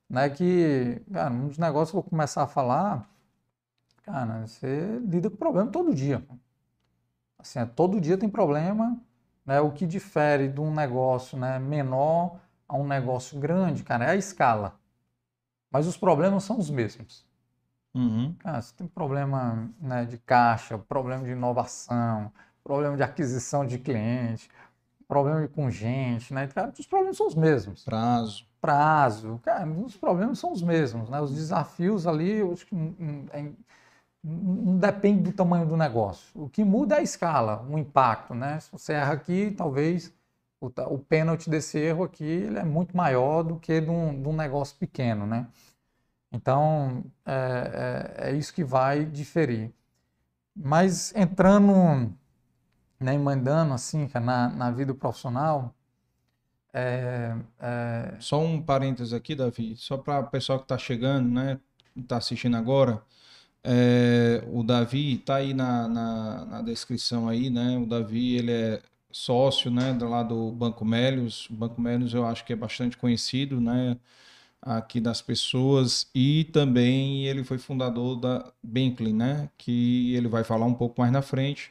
né, 0.08 0.28
que, 0.30 1.02
cara, 1.12 1.32
um 1.32 1.48
dos 1.48 1.58
negócios 1.58 1.90
que 1.90 1.96
eu 1.96 2.02
vou 2.02 2.10
começar 2.10 2.42
a 2.42 2.46
falar, 2.46 3.06
cara, 4.02 4.46
você 4.46 4.98
lida 5.06 5.28
com 5.28 5.36
problema 5.36 5.70
todo 5.70 5.94
dia. 5.94 6.26
Assim, 7.38 7.58
é, 7.58 7.66
todo 7.66 8.00
dia 8.00 8.16
tem 8.16 8.28
problema, 8.28 8.98
né, 9.44 9.60
o 9.60 9.70
que 9.70 9.86
difere 9.86 10.48
de 10.48 10.60
um 10.60 10.74
negócio 10.74 11.38
né, 11.38 11.58
menor 11.58 12.38
a 12.66 12.76
um 12.76 12.86
negócio 12.86 13.38
grande, 13.38 13.84
cara, 13.84 14.06
é 14.06 14.10
a 14.10 14.16
escala. 14.16 14.74
Mas 15.76 15.86
os 15.86 15.98
problemas 15.98 16.42
são 16.42 16.58
os 16.58 16.70
mesmos. 16.70 17.22
Uhum. 17.94 18.34
Ah, 18.42 18.62
você 18.62 18.72
tem 18.74 18.86
problema 18.86 19.68
né, 19.78 20.06
de 20.06 20.16
caixa, 20.16 20.78
problema 20.78 21.22
de 21.22 21.32
inovação, 21.32 22.32
problema 22.64 22.96
de 22.96 23.02
aquisição 23.02 23.66
de 23.66 23.78
cliente, 23.78 24.48
problema 25.06 25.46
com 25.48 25.70
gente, 25.70 26.32
né? 26.32 26.46
Cara, 26.46 26.72
os 26.78 26.86
problemas 26.86 27.18
são 27.18 27.26
os 27.26 27.34
mesmos. 27.34 27.84
Prazo. 27.84 28.46
Prazo, 28.58 29.38
cara, 29.44 29.70
os 29.70 29.94
problemas 29.98 30.38
são 30.38 30.50
os 30.50 30.62
mesmos, 30.62 31.10
né? 31.10 31.20
Os 31.20 31.34
desafios 31.34 32.06
ali, 32.06 32.38
eu 32.38 32.54
acho 32.54 32.64
que 32.64 32.74
não 34.24 34.78
depende 34.78 35.24
do 35.24 35.32
tamanho 35.32 35.66
do 35.66 35.76
negócio. 35.76 36.26
O 36.34 36.48
que 36.48 36.64
muda 36.64 36.94
é 36.94 37.00
a 37.00 37.02
escala, 37.02 37.62
o 37.68 37.76
impacto, 37.76 38.34
né? 38.34 38.60
Se 38.60 38.72
você 38.72 38.94
erra 38.94 39.12
aqui, 39.12 39.50
talvez 39.50 40.10
o, 40.58 40.68
o 40.94 40.98
pênalti 40.98 41.50
desse 41.50 41.78
erro 41.78 42.02
aqui 42.02 42.24
ele 42.24 42.58
é 42.58 42.64
muito 42.64 42.96
maior 42.96 43.42
do 43.42 43.56
que 43.56 43.78
de 43.78 43.90
um, 43.90 44.22
de 44.22 44.26
um 44.26 44.34
negócio 44.34 44.74
pequeno, 44.78 45.26
né? 45.26 45.46
Então, 46.32 47.04
é, 47.24 48.24
é, 48.24 48.30
é, 48.30 48.36
isso 48.36 48.52
que 48.52 48.64
vai 48.64 49.04
diferir. 49.04 49.72
Mas 50.54 51.14
entrando, 51.14 52.12
né, 53.00 53.14
emendando 53.14 53.72
assim, 53.74 54.08
na, 54.14 54.48
na 54.48 54.70
vida 54.70 54.94
profissional, 54.94 55.74
é, 56.72 57.34
é... 57.58 58.14
Só 58.20 58.38
um 58.40 58.60
parênteses 58.60 59.14
aqui, 59.14 59.34
Davi, 59.34 59.76
só 59.76 59.96
para 59.96 60.20
o 60.20 60.30
pessoal 60.30 60.58
que 60.58 60.66
está 60.66 60.76
chegando, 60.76 61.28
né, 61.28 61.58
está 61.96 62.18
assistindo 62.18 62.56
agora, 62.56 63.02
é, 63.64 64.44
o 64.52 64.62
Davi 64.62 65.14
está 65.14 65.36
aí 65.36 65.54
na, 65.54 65.88
na, 65.88 66.44
na, 66.44 66.62
descrição 66.62 67.28
aí, 67.28 67.48
né, 67.48 67.78
o 67.78 67.86
Davi, 67.86 68.36
ele 68.36 68.52
é 68.52 68.82
sócio, 69.10 69.70
né, 69.70 69.96
lá 70.00 70.22
do 70.22 70.52
Banco 70.52 70.84
Melios, 70.84 71.48
o 71.48 71.54
Banco 71.54 71.80
Melios 71.80 72.12
eu 72.12 72.26
acho 72.26 72.44
que 72.44 72.52
é 72.52 72.56
bastante 72.56 72.96
conhecido, 72.96 73.60
né, 73.60 73.96
aqui 74.62 75.00
das 75.00 75.22
pessoas 75.22 76.08
e 76.14 76.44
também 76.52 77.26
ele 77.26 77.44
foi 77.44 77.58
fundador 77.58 78.16
da 78.16 78.52
Bentley, 78.62 79.12
né? 79.12 79.48
Que 79.56 80.14
ele 80.14 80.28
vai 80.28 80.44
falar 80.44 80.66
um 80.66 80.74
pouco 80.74 81.00
mais 81.00 81.12
na 81.12 81.22
frente, 81.22 81.70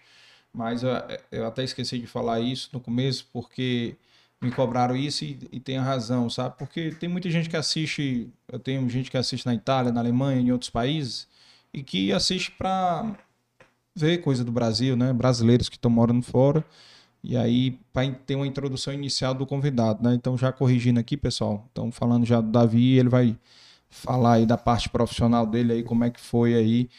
mas 0.54 0.84
eu, 0.84 0.92
eu 1.32 1.46
até 1.46 1.64
esqueci 1.64 2.00
de 2.00 2.08
falar 2.08 2.40
isso 2.40 2.70
no 2.74 2.80
começo 2.80 3.28
porque 3.34 3.96
me 4.42 4.52
cobraram 4.52 4.96
isso 4.96 5.26
e, 5.26 5.40
e 5.52 5.60
tem 5.60 5.78
razão, 5.78 6.30
sabe? 6.30 6.58
Porque 6.58 6.92
tem 6.92 7.10
muita 7.10 7.30
gente 7.30 7.50
que 7.50 7.58
assiste, 7.58 8.30
eu 8.52 8.60
tenho 8.60 8.88
gente 8.90 9.12
que 9.12 9.18
assiste 9.18 9.46
na 9.46 9.54
Itália, 9.56 9.92
na 9.92 10.00
Alemanha, 10.02 10.40
em 10.42 10.52
outros 10.52 10.70
países 10.70 11.28
e 11.74 11.84
que 11.84 12.12
assiste 12.14 12.52
para 12.52 13.16
ver 13.96 14.20
coisa 14.20 14.44
do 14.44 14.52
Brasil, 14.52 14.96
né? 14.96 15.12
Brasileiros 15.14 15.70
que 15.70 15.76
estão 15.76 15.92
morando 15.92 16.22
fora 16.22 16.66
e 17.28 17.36
aí, 17.36 17.72
para 17.92 18.12
ter 18.12 18.36
uma 18.36 18.46
introdução 18.46 18.94
inicial 18.94 19.34
do 19.34 19.48
convidado, 19.48 20.04
né? 20.04 20.14
Então, 20.14 20.38
já 20.38 20.52
corrigindo 20.52 21.00
aqui, 21.00 21.18
pessoal. 21.18 21.66
Então, 21.72 21.92
falando 21.92 22.24
já 22.24 22.40
do 22.40 22.52
Davi, 22.52 23.00
ele 23.00 23.10
vai 23.10 23.36
falar 23.90 24.34
aí 24.34 24.46
da 24.46 24.58
parte 24.58 24.90
profissional 24.90 25.46
dele 25.48 25.74
aí, 25.74 25.84
como 25.84 26.04
é 26.04 26.12
que 26.12 26.22
foi 26.22 26.54
aí. 26.54 26.90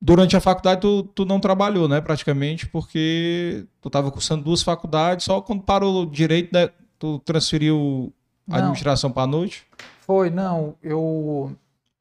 Durante 0.00 0.34
a 0.34 0.40
faculdade, 0.40 0.80
tu, 0.80 1.02
tu 1.02 1.26
não 1.26 1.38
trabalhou, 1.38 1.86
né? 1.86 2.00
Praticamente, 2.00 2.66
porque 2.66 3.66
tu 3.82 3.88
estava 3.88 4.10
cursando 4.10 4.44
duas 4.44 4.62
faculdades, 4.62 5.26
só 5.26 5.42
quando 5.42 5.62
parou 5.62 6.06
direito, 6.06 6.50
né? 6.52 6.70
tu 6.98 7.18
transferiu 7.18 8.12
a 8.50 8.56
administração 8.56 9.12
para 9.12 9.24
a 9.24 9.26
noite? 9.26 9.66
Foi, 10.00 10.30
não. 10.30 10.74
Eu, 10.82 11.54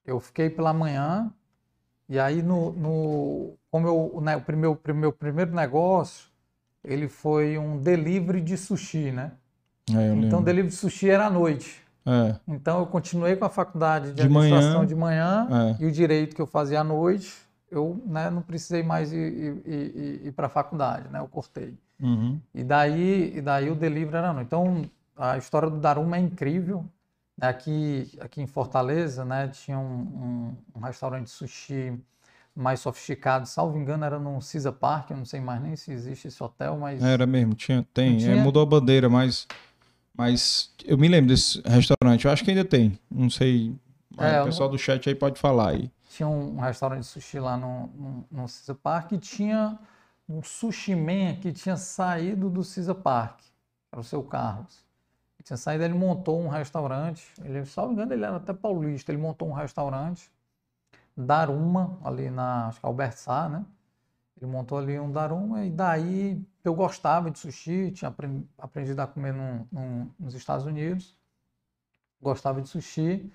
eu 0.06 0.18
fiquei 0.22 0.50
pela 0.50 0.72
manhã, 0.72 1.30
e 2.08 2.18
aí, 2.18 2.42
no, 2.42 2.72
no 2.72 3.54
como 3.70 3.88
eu, 3.88 4.22
né, 4.22 4.38
o 4.38 4.52
meu, 4.56 4.80
meu 4.96 5.12
primeiro 5.12 5.54
negócio 5.54 6.33
ele 6.84 7.08
foi 7.08 7.58
um 7.58 7.78
delivery 7.78 8.42
de 8.42 8.58
sushi, 8.58 9.12
né? 9.12 9.32
É, 9.90 10.14
então, 10.14 10.42
delivery 10.42 10.70
de 10.70 10.76
sushi 10.76 11.10
era 11.10 11.28
à 11.28 11.30
noite. 11.30 11.82
É. 12.06 12.36
Então, 12.48 12.80
eu 12.80 12.86
continuei 12.86 13.36
com 13.36 13.46
a 13.46 13.50
faculdade 13.50 14.08
de, 14.08 14.16
de 14.16 14.22
administração 14.24 14.74
manhã, 14.74 14.86
de 14.86 14.96
manhã 14.96 15.48
é. 15.80 15.84
e 15.84 15.86
o 15.86 15.92
direito 15.92 16.36
que 16.36 16.42
eu 16.42 16.48
fazia 16.48 16.82
à 16.82 16.84
noite, 16.84 17.34
eu 17.72 18.02
né, 18.06 18.30
não 18.30 18.42
precisei 18.42 18.84
mais 18.84 19.14
ir, 19.14 19.18
ir, 19.18 19.62
ir, 19.66 20.22
ir 20.28 20.32
para 20.34 20.48
a 20.48 20.50
faculdade, 20.50 21.08
né? 21.10 21.20
Eu 21.20 21.28
cortei. 21.28 21.74
Uhum. 22.02 22.40
E, 22.54 22.64
daí, 22.64 23.34
e 23.36 23.42
daí 23.42 23.70
o 23.70 23.76
delivery 23.76 24.18
era 24.18 24.30
à 24.30 24.34
noite. 24.34 24.48
Então, 24.48 24.84
a 25.16 25.38
história 25.38 25.70
do 25.70 25.78
Daruma 25.78 26.18
é 26.18 26.20
incrível. 26.20 26.86
Aqui, 27.42 28.12
aqui 28.20 28.42
em 28.42 28.46
Fortaleza, 28.46 29.26
né, 29.26 29.48
tinha 29.48 29.80
um, 29.80 29.82
um, 29.84 30.56
um 30.76 30.80
restaurante 30.82 31.26
de 31.26 31.32
sushi 31.32 32.00
mais 32.56 32.80
sofisticado, 32.80 33.48
salvo 33.48 33.78
engano, 33.78 34.06
era 34.06 34.20
no 34.20 34.40
Cisa 34.42 34.72
Park, 34.72 35.10
eu 35.10 35.18
não 35.18 35.26
sei 35.26 35.40
mais 35.40 35.62
nem 35.62 35.76
se 35.76 35.92
existe 35.92 36.28
esse 36.28 36.44
hotel, 36.44 36.78
mas. 36.78 37.02
Era 37.02 37.26
mesmo, 37.26 37.54
tinha, 37.56 37.86
tem. 37.94 38.16
É, 38.16 38.18
tinha... 38.18 38.36
É, 38.36 38.42
mudou 38.42 38.62
a 38.62 38.66
bandeira, 38.66 39.10
mas. 39.10 39.48
Mas 40.16 40.72
eu 40.86 40.96
me 40.96 41.08
lembro 41.08 41.30
desse 41.30 41.60
restaurante, 41.66 42.26
eu 42.26 42.32
acho 42.32 42.44
que 42.44 42.52
ainda 42.52 42.64
tem. 42.64 42.98
Não 43.10 43.30
sei. 43.30 43.76
É, 44.16 44.42
o 44.42 44.46
pessoal 44.46 44.70
do 44.70 44.78
chat 44.78 45.10
aí 45.10 45.16
pode 45.16 45.40
falar 45.40 45.72
aí. 45.72 45.92
Tinha 46.08 46.28
um 46.28 46.60
restaurante 46.60 47.00
de 47.00 47.08
sushi 47.08 47.40
lá 47.40 47.58
no, 47.58 47.88
no, 47.88 48.26
no 48.32 48.48
Cisa 48.48 48.76
Park 48.76 49.14
e 49.14 49.18
tinha 49.18 49.80
um 50.30 50.44
sushi 50.44 50.94
man 50.96 51.36
que 51.42 51.52
tinha 51.52 51.76
saído 51.76 52.48
do 52.52 52.64
Cisa 52.64 52.94
Park, 52.94 53.40
era 53.92 54.00
o 54.00 54.04
seu 54.04 54.22
Carlos. 54.22 54.86
Ele 55.40 55.46
tinha 55.46 55.58
saído, 55.58 55.84
ele 55.84 55.96
montou 55.96 56.40
um 56.40 56.48
restaurante. 56.48 57.26
Ele, 57.44 57.66
salvo 57.66 57.94
engano, 57.94 58.14
ele 58.14 58.24
era 58.24 58.36
até 58.36 58.54
paulista. 58.54 59.12
Ele 59.12 59.20
montou 59.20 59.50
um 59.50 59.54
restaurante 59.54 60.32
Daruma, 61.16 62.00
ali 62.04 62.30
na, 62.30 62.68
acho 62.68 62.80
que 62.80 62.86
Albert 62.86 63.18
Sá, 63.18 63.48
né? 63.48 63.66
Ele 64.38 64.50
montou 64.50 64.78
ali 64.78 65.00
um 65.00 65.12
Daruma 65.12 65.64
e 65.64 65.70
daí 65.70 66.44
eu 66.64 66.74
gostava 66.74 67.30
de 67.30 67.40
sushi, 67.40 67.92
tinha 67.92 68.14
aprendido 68.58 69.00
a 69.00 69.08
comer 69.08 69.34
num, 69.34 69.66
num, 69.72 70.12
nos 70.20 70.34
Estados 70.34 70.66
Unidos, 70.66 71.16
gostava 72.22 72.62
de 72.62 72.68
sushi. 72.68 73.32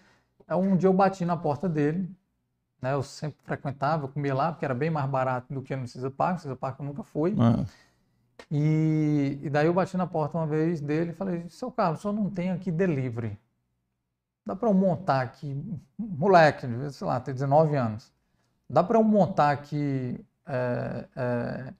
Aí 0.46 0.56
um 0.56 0.76
dia 0.76 0.88
eu 0.88 0.92
bati 0.92 1.24
na 1.24 1.36
porta 1.36 1.68
dele, 1.68 2.10
né? 2.82 2.94
Eu 2.94 3.02
sempre 3.02 3.38
frequentava, 3.42 4.04
eu 4.04 4.08
comia 4.08 4.34
lá 4.34 4.52
porque 4.52 4.64
era 4.64 4.74
bem 4.74 4.90
mais 4.90 5.08
barato 5.08 5.52
do 5.52 5.62
que 5.62 5.74
no 5.76 5.86
Cisa 5.86 6.10
Park, 6.10 6.40
Cisa 6.40 6.56
Park 6.56 6.78
eu 6.80 6.86
nunca 6.86 7.02
fui. 7.02 7.34
Ah. 7.38 7.64
E, 8.50 9.38
e 9.42 9.50
daí 9.50 9.66
eu 9.66 9.74
bati 9.74 9.96
na 9.96 10.06
porta 10.06 10.38
uma 10.38 10.46
vez 10.46 10.80
dele 10.80 11.10
e 11.10 11.14
falei, 11.14 11.48
seu 11.48 11.70
Carlos, 11.70 12.00
o 12.00 12.02
senhor 12.02 12.14
não 12.14 12.30
tem 12.30 12.50
aqui 12.50 12.70
delivery? 12.70 13.38
Dá 14.48 14.56
para 14.56 14.70
eu 14.70 14.72
montar 14.72 15.20
aqui, 15.20 15.62
moleque, 15.98 16.66
sei 16.90 17.06
lá, 17.06 17.20
tem 17.20 17.34
19 17.34 17.76
anos, 17.76 18.10
dá 18.68 18.82
para 18.82 18.96
eu 18.96 19.04
montar 19.04 19.50
aqui 19.50 20.18
é, 20.46 21.04
é, 21.14 21.74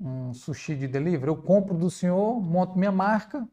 um 0.00 0.32
sushi 0.32 0.74
de 0.74 0.88
delivery? 0.88 1.28
Eu 1.28 1.36
compro 1.36 1.76
do 1.76 1.90
senhor, 1.90 2.40
monto 2.40 2.78
minha 2.78 2.90
marca 2.90 3.46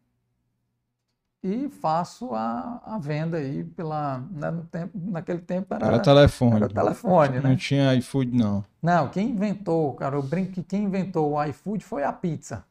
e 1.43 1.68
faço 1.68 2.34
a, 2.34 2.82
a 2.86 2.97
venda 2.97 3.39
aí 3.39 3.66
pela. 3.66 4.20
Né, 4.32 4.49
no 4.49 4.64
tempo, 4.64 4.97
naquele 5.03 5.39
tempo 5.39 5.74
era, 5.74 5.88
era 5.88 5.99
telefone. 5.99 6.56
Era 6.56 6.70
telefone, 6.70 7.39
né? 7.41 7.49
Não 7.49 7.58
tinha 7.58 7.93
iFood, 7.95 8.32
não. 8.32 8.64
Não, 8.82 9.10
quem 9.10 9.32
inventou, 9.32 9.93
cara, 9.95 10.16
eu 10.16 10.24
brinco 10.24 10.53
que 10.53 10.64
quem 10.64 10.86
inventou 10.86 11.34
o 11.34 11.43
iFood 11.43 11.84
foi 11.84 12.06
a 12.06 12.14
pizza. 12.14 12.64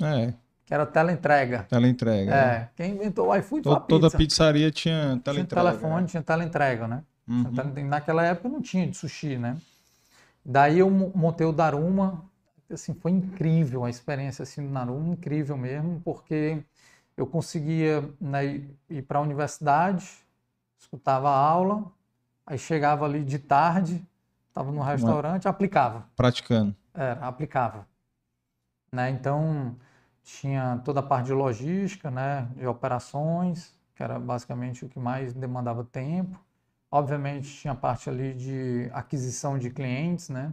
É 0.00 0.32
que 0.68 0.74
era 0.74 0.84
teleentrega. 0.84 1.62
Teleentrega. 1.62 2.30
É. 2.30 2.36
é. 2.36 2.68
Quem 2.76 2.94
inventou 2.94 3.28
o 3.28 3.36
iFood 3.36 3.62
pizza. 3.62 3.80
Toda 3.88 4.10
pizzaria 4.10 4.70
tinha 4.70 5.18
teleentrega. 5.24 5.62
Tinha 5.62 5.80
telefone, 5.80 6.06
tinha 6.06 6.22
teleentrega, 6.22 6.86
né? 6.86 7.02
Uhum. 7.26 7.86
Naquela 7.86 8.22
época 8.22 8.50
não 8.50 8.60
tinha 8.60 8.86
de 8.86 8.94
sushi, 8.94 9.38
né? 9.38 9.56
Daí 10.44 10.80
eu 10.80 10.90
montei 10.90 11.46
o 11.46 11.52
Daruma, 11.52 12.22
assim, 12.70 12.92
foi 12.92 13.12
incrível 13.12 13.82
a 13.86 13.88
experiência 13.88 14.42
assim 14.42 14.66
do 14.66 14.70
Daruma, 14.70 15.08
incrível 15.08 15.56
mesmo, 15.56 16.02
porque 16.04 16.62
eu 17.16 17.26
conseguia 17.26 18.06
né, 18.20 18.60
ir 18.90 19.02
para 19.02 19.20
a 19.20 19.22
universidade, 19.22 20.06
escutava 20.78 21.30
a 21.30 21.36
aula, 21.36 21.90
aí 22.46 22.58
chegava 22.58 23.06
ali 23.06 23.24
de 23.24 23.38
tarde, 23.38 24.06
estava 24.48 24.70
no 24.70 24.82
restaurante, 24.82 25.48
aplicava. 25.48 26.06
Praticando. 26.14 26.76
Era, 26.92 27.26
aplicava. 27.26 27.86
Né? 28.92 29.08
Então, 29.10 29.74
tinha 30.28 30.78
toda 30.84 31.00
a 31.00 31.02
parte 31.02 31.26
de 31.26 31.32
logística, 31.32 32.10
né, 32.10 32.48
de 32.54 32.66
operações, 32.66 33.74
que 33.94 34.02
era 34.02 34.18
basicamente 34.18 34.84
o 34.84 34.88
que 34.88 34.98
mais 34.98 35.32
demandava 35.32 35.82
tempo. 35.82 36.38
Obviamente 36.90 37.48
tinha 37.48 37.72
a 37.72 37.76
parte 37.76 38.10
ali 38.10 38.34
de 38.34 38.90
aquisição 38.92 39.58
de 39.58 39.70
clientes, 39.70 40.28
né? 40.28 40.52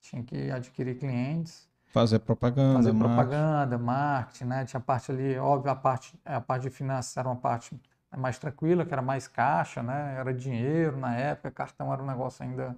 Tinha 0.00 0.22
que 0.22 0.50
adquirir 0.50 0.98
clientes. 0.98 1.68
Fazer 1.92 2.18
propaganda, 2.18 2.72
fazer 2.74 2.94
propaganda, 2.94 3.78
marketing, 3.78 4.44
né? 4.44 4.64
Tinha 4.64 4.80
a 4.80 4.82
parte 4.82 5.12
ali, 5.12 5.36
óbvio, 5.38 5.70
a 5.70 5.76
parte, 5.76 6.18
a 6.24 6.40
parte 6.40 6.64
de 6.64 6.70
finanças 6.70 7.16
era 7.16 7.28
uma 7.28 7.36
parte 7.36 7.80
mais 8.16 8.38
tranquila, 8.38 8.84
que 8.84 8.92
era 8.92 9.02
mais 9.02 9.28
caixa, 9.28 9.82
né? 9.82 10.16
Era 10.18 10.34
dinheiro 10.34 10.96
na 10.96 11.16
época, 11.16 11.50
cartão 11.50 11.92
era 11.92 12.02
um 12.02 12.06
negócio 12.06 12.44
ainda 12.44 12.76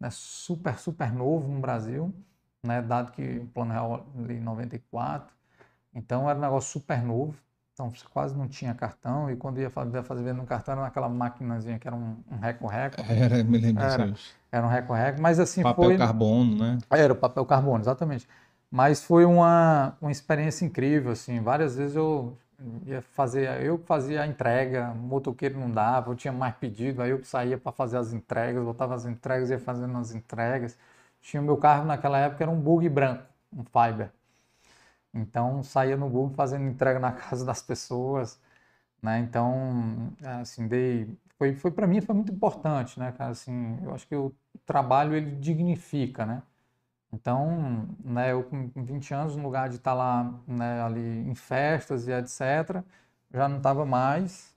né, 0.00 0.10
super, 0.10 0.78
super 0.78 1.12
novo 1.12 1.48
no 1.48 1.60
Brasil, 1.60 2.14
né? 2.62 2.82
Dado 2.82 3.12
que 3.12 3.38
o 3.38 3.46
Plano 3.48 3.72
Real 3.72 4.06
ali 4.18 4.34
em 4.36 4.40
94. 4.40 5.34
Então 5.94 6.28
era 6.28 6.38
um 6.38 6.42
negócio 6.42 6.70
super 6.70 7.02
novo. 7.02 7.36
Então 7.74 7.90
você 7.90 8.04
quase 8.12 8.36
não 8.36 8.48
tinha 8.48 8.74
cartão. 8.74 9.30
E 9.30 9.36
quando 9.36 9.60
ia 9.60 9.70
fazer, 9.70 10.02
fazer 10.02 10.22
venda 10.22 10.34
no 10.34 10.46
cartão, 10.46 10.72
era 10.72 10.82
naquela 10.82 11.08
maquinazinha 11.08 11.78
que 11.78 11.86
era 11.88 11.96
um, 11.96 12.16
um 12.30 12.36
reco-reco. 12.38 13.02
Era, 13.08 13.42
me 13.44 13.58
lembro 13.58 13.82
era, 13.82 14.14
era 14.50 14.66
um 14.66 14.70
reco-reco. 14.70 15.20
Mas 15.20 15.38
assim 15.40 15.62
papel 15.62 15.74
foi. 15.84 15.92
Papel 15.94 16.06
carbono, 16.06 16.56
né? 16.56 16.78
Era 16.90 17.12
o 17.12 17.16
papel 17.16 17.46
carbono, 17.46 17.82
exatamente. 17.82 18.28
Mas 18.70 19.02
foi 19.04 19.24
uma, 19.24 19.96
uma 20.00 20.10
experiência 20.10 20.64
incrível, 20.64 21.12
assim. 21.12 21.40
Várias 21.40 21.76
vezes 21.76 21.96
eu 21.96 22.36
ia 22.86 23.02
fazer, 23.02 23.62
eu 23.62 23.78
fazia 23.78 24.22
a 24.22 24.26
entrega, 24.26 24.88
motoqueiro 24.94 25.58
não 25.58 25.70
dava, 25.70 26.10
eu 26.10 26.14
tinha 26.16 26.32
mais 26.32 26.54
pedido, 26.56 27.02
aí 27.02 27.10
eu 27.10 27.22
saía 27.24 27.58
para 27.58 27.72
fazer 27.72 27.96
as 27.98 28.12
entregas, 28.12 28.62
botava 28.64 28.94
as 28.94 29.04
entregas, 29.04 29.50
ia 29.50 29.58
fazendo 29.58 29.96
as 29.98 30.14
entregas. 30.14 30.78
Tinha 31.20 31.40
o 31.40 31.44
meu 31.44 31.56
carro 31.56 31.84
naquela 31.84 32.18
época, 32.18 32.44
era 32.44 32.50
um 32.50 32.60
bug 32.60 32.88
branco, 32.88 33.24
um 33.52 33.64
Fiber. 33.64 34.10
Então 35.14 35.62
saía 35.62 35.96
no 35.96 36.08
bug 36.08 36.34
fazendo 36.34 36.64
entrega 36.66 36.98
na 37.00 37.12
casa 37.14 37.44
das 37.44 37.62
pessoas, 37.62 38.40
né? 39.02 39.20
Então, 39.20 40.12
assim, 40.42 40.68
dei 40.68 41.16
foi, 41.38 41.54
foi 41.56 41.70
para 41.72 41.86
mim 41.86 42.00
foi 42.00 42.14
muito 42.14 42.32
importante, 42.32 42.98
né, 43.00 43.12
cara? 43.12 43.32
Assim, 43.32 43.78
eu 43.82 43.94
acho 43.94 44.06
que 44.08 44.14
o 44.16 44.34
trabalho 44.66 45.14
ele 45.14 45.32
dignifica, 45.36 46.26
né? 46.26 46.42
Então, 47.12 47.88
né, 48.04 48.32
eu 48.32 48.42
com 48.44 48.70
20 48.84 49.12
anos, 49.14 49.36
no 49.36 49.42
lugar 49.42 49.68
de 49.68 49.76
estar 49.76 49.90
tá 49.92 49.94
lá, 49.96 50.40
né, 50.46 50.82
ali 50.82 51.00
em 51.00 51.34
festas 51.34 52.08
e 52.08 52.12
etc, 52.12 52.82
já 53.32 53.48
não 53.48 53.58
estava 53.58 53.84
mais, 53.84 54.54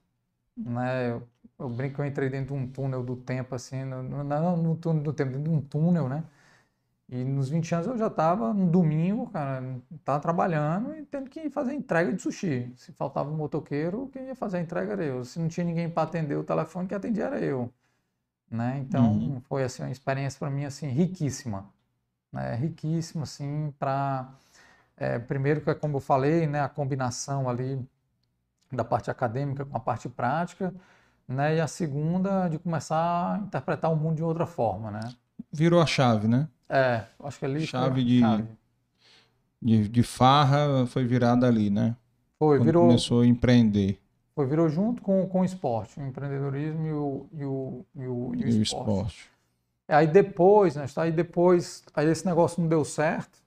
né? 0.57 1.11
Eu, 1.11 1.27
eu 1.59 1.69
brinco 1.69 1.95
que 1.95 2.01
eu 2.01 2.05
entrei 2.05 2.29
dentro 2.29 2.55
de 2.55 2.61
um 2.61 2.67
túnel 2.71 3.03
do 3.03 3.15
tempo, 3.17 3.55
assim, 3.55 3.83
não 3.85 4.03
no, 4.03 4.57
no 4.57 4.75
túnel 4.77 5.03
do 5.03 5.13
tempo, 5.13 5.31
dentro 5.33 5.45
de 5.51 5.57
um 5.57 5.61
túnel, 5.61 6.09
né? 6.09 6.23
E 7.07 7.23
nos 7.23 7.49
20 7.49 7.75
anos 7.75 7.87
eu 7.87 7.97
já 7.97 8.07
estava 8.07 8.51
no 8.53 8.67
domingo, 8.67 9.29
cara, 9.29 9.63
estava 9.93 10.19
trabalhando 10.19 10.95
e 10.95 11.05
tendo 11.05 11.29
que 11.29 11.49
fazer 11.51 11.73
entrega 11.73 12.11
de 12.11 12.21
sushi. 12.21 12.73
Se 12.75 12.91
faltava 12.93 13.29
um 13.29 13.35
motoqueiro, 13.35 14.09
quem 14.11 14.25
ia 14.25 14.35
fazer 14.35 14.57
a 14.57 14.61
entrega 14.61 14.93
era 14.93 15.03
eu. 15.03 15.23
Se 15.23 15.39
não 15.39 15.47
tinha 15.47 15.65
ninguém 15.65 15.87
para 15.89 16.03
atender 16.03 16.35
o 16.35 16.43
telefone, 16.43 16.87
quem 16.87 16.97
atendia 16.97 17.25
era 17.25 17.39
eu. 17.39 17.71
Né? 18.49 18.79
Então 18.79 19.11
uhum. 19.11 19.41
foi 19.41 19.63
assim 19.63 19.83
uma 19.83 19.91
experiência 19.91 20.39
para 20.39 20.49
mim 20.49 20.65
assim 20.65 20.87
riquíssima, 20.87 21.67
né? 22.31 22.55
Riquíssima 22.55 23.23
assim 23.23 23.73
para 23.77 24.33
é, 24.97 25.19
primeiro 25.19 25.61
que 25.61 25.69
é 25.69 25.75
como 25.75 25.97
eu 25.97 26.01
falei, 26.01 26.47
né, 26.47 26.61
a 26.61 26.69
combinação 26.69 27.49
ali 27.49 27.83
da 28.71 28.83
parte 28.83 29.11
acadêmica 29.11 29.65
com 29.65 29.75
a 29.75 29.79
parte 29.79 30.09
prática, 30.09 30.73
né? 31.27 31.55
E 31.55 31.61
a 31.61 31.67
segunda 31.67 32.47
de 32.47 32.59
começar 32.59 33.35
a 33.35 33.37
interpretar 33.39 33.91
o 33.91 33.95
mundo 33.95 34.17
de 34.17 34.23
outra 34.23 34.45
forma, 34.45 34.91
né? 34.91 35.01
Virou 35.51 35.81
a 35.81 35.85
chave, 35.85 36.27
né? 36.27 36.47
É, 36.69 37.03
acho 37.23 37.39
que 37.39 37.45
ali 37.45 37.65
chave 37.65 38.03
de, 38.03 38.19
chave. 38.19 38.47
de 39.61 39.87
de 39.89 40.03
farra 40.03 40.85
foi 40.87 41.05
virada 41.05 41.47
ali, 41.47 41.69
né? 41.69 41.95
Foi, 42.37 42.57
Quando 42.57 42.65
virou. 42.65 42.87
começou 42.87 43.21
a 43.21 43.25
empreender. 43.27 43.99
Foi, 44.35 44.45
virou 44.45 44.67
junto 44.67 45.01
com, 45.01 45.25
com 45.27 45.41
o 45.41 45.45
esporte, 45.45 45.99
o 45.99 46.05
empreendedorismo 46.05 46.85
e 46.85 46.91
o, 46.91 47.25
e 47.31 47.45
o, 47.45 47.85
e 47.95 48.07
o, 48.07 48.31
e 48.35 48.43
o, 48.43 48.47
e 48.47 48.61
esporte. 48.61 48.63
esporte. 48.63 49.31
Aí 49.87 50.07
depois, 50.07 50.75
né? 50.75 50.85
Aí 50.97 51.11
depois, 51.11 51.83
aí 51.93 52.07
esse 52.09 52.25
negócio 52.25 52.61
não 52.61 52.67
deu 52.67 52.83
certo. 52.83 53.45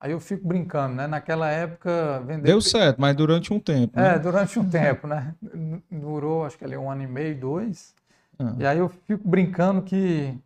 Aí 0.00 0.10
eu 0.10 0.20
fico 0.20 0.46
brincando, 0.46 0.96
né? 0.96 1.06
Naquela 1.06 1.48
época 1.50 2.22
vender... 2.26 2.42
Deu 2.42 2.60
certo, 2.60 3.00
mas 3.00 3.16
durante 3.16 3.52
um 3.52 3.60
tempo. 3.60 3.98
Né? 3.98 4.14
É, 4.14 4.18
durante 4.18 4.58
um 4.58 4.68
tempo, 4.68 5.06
né? 5.06 5.34
Durou, 5.90 6.44
acho 6.44 6.58
que 6.58 6.64
ali 6.64 6.76
um 6.76 6.90
ano 6.90 7.02
e 7.02 7.06
meio, 7.06 7.38
dois. 7.38 7.94
Ah. 8.38 8.54
E 8.58 8.66
aí 8.66 8.78
eu 8.78 8.88
fico 8.88 9.26
brincando 9.26 9.82
que 9.82 10.36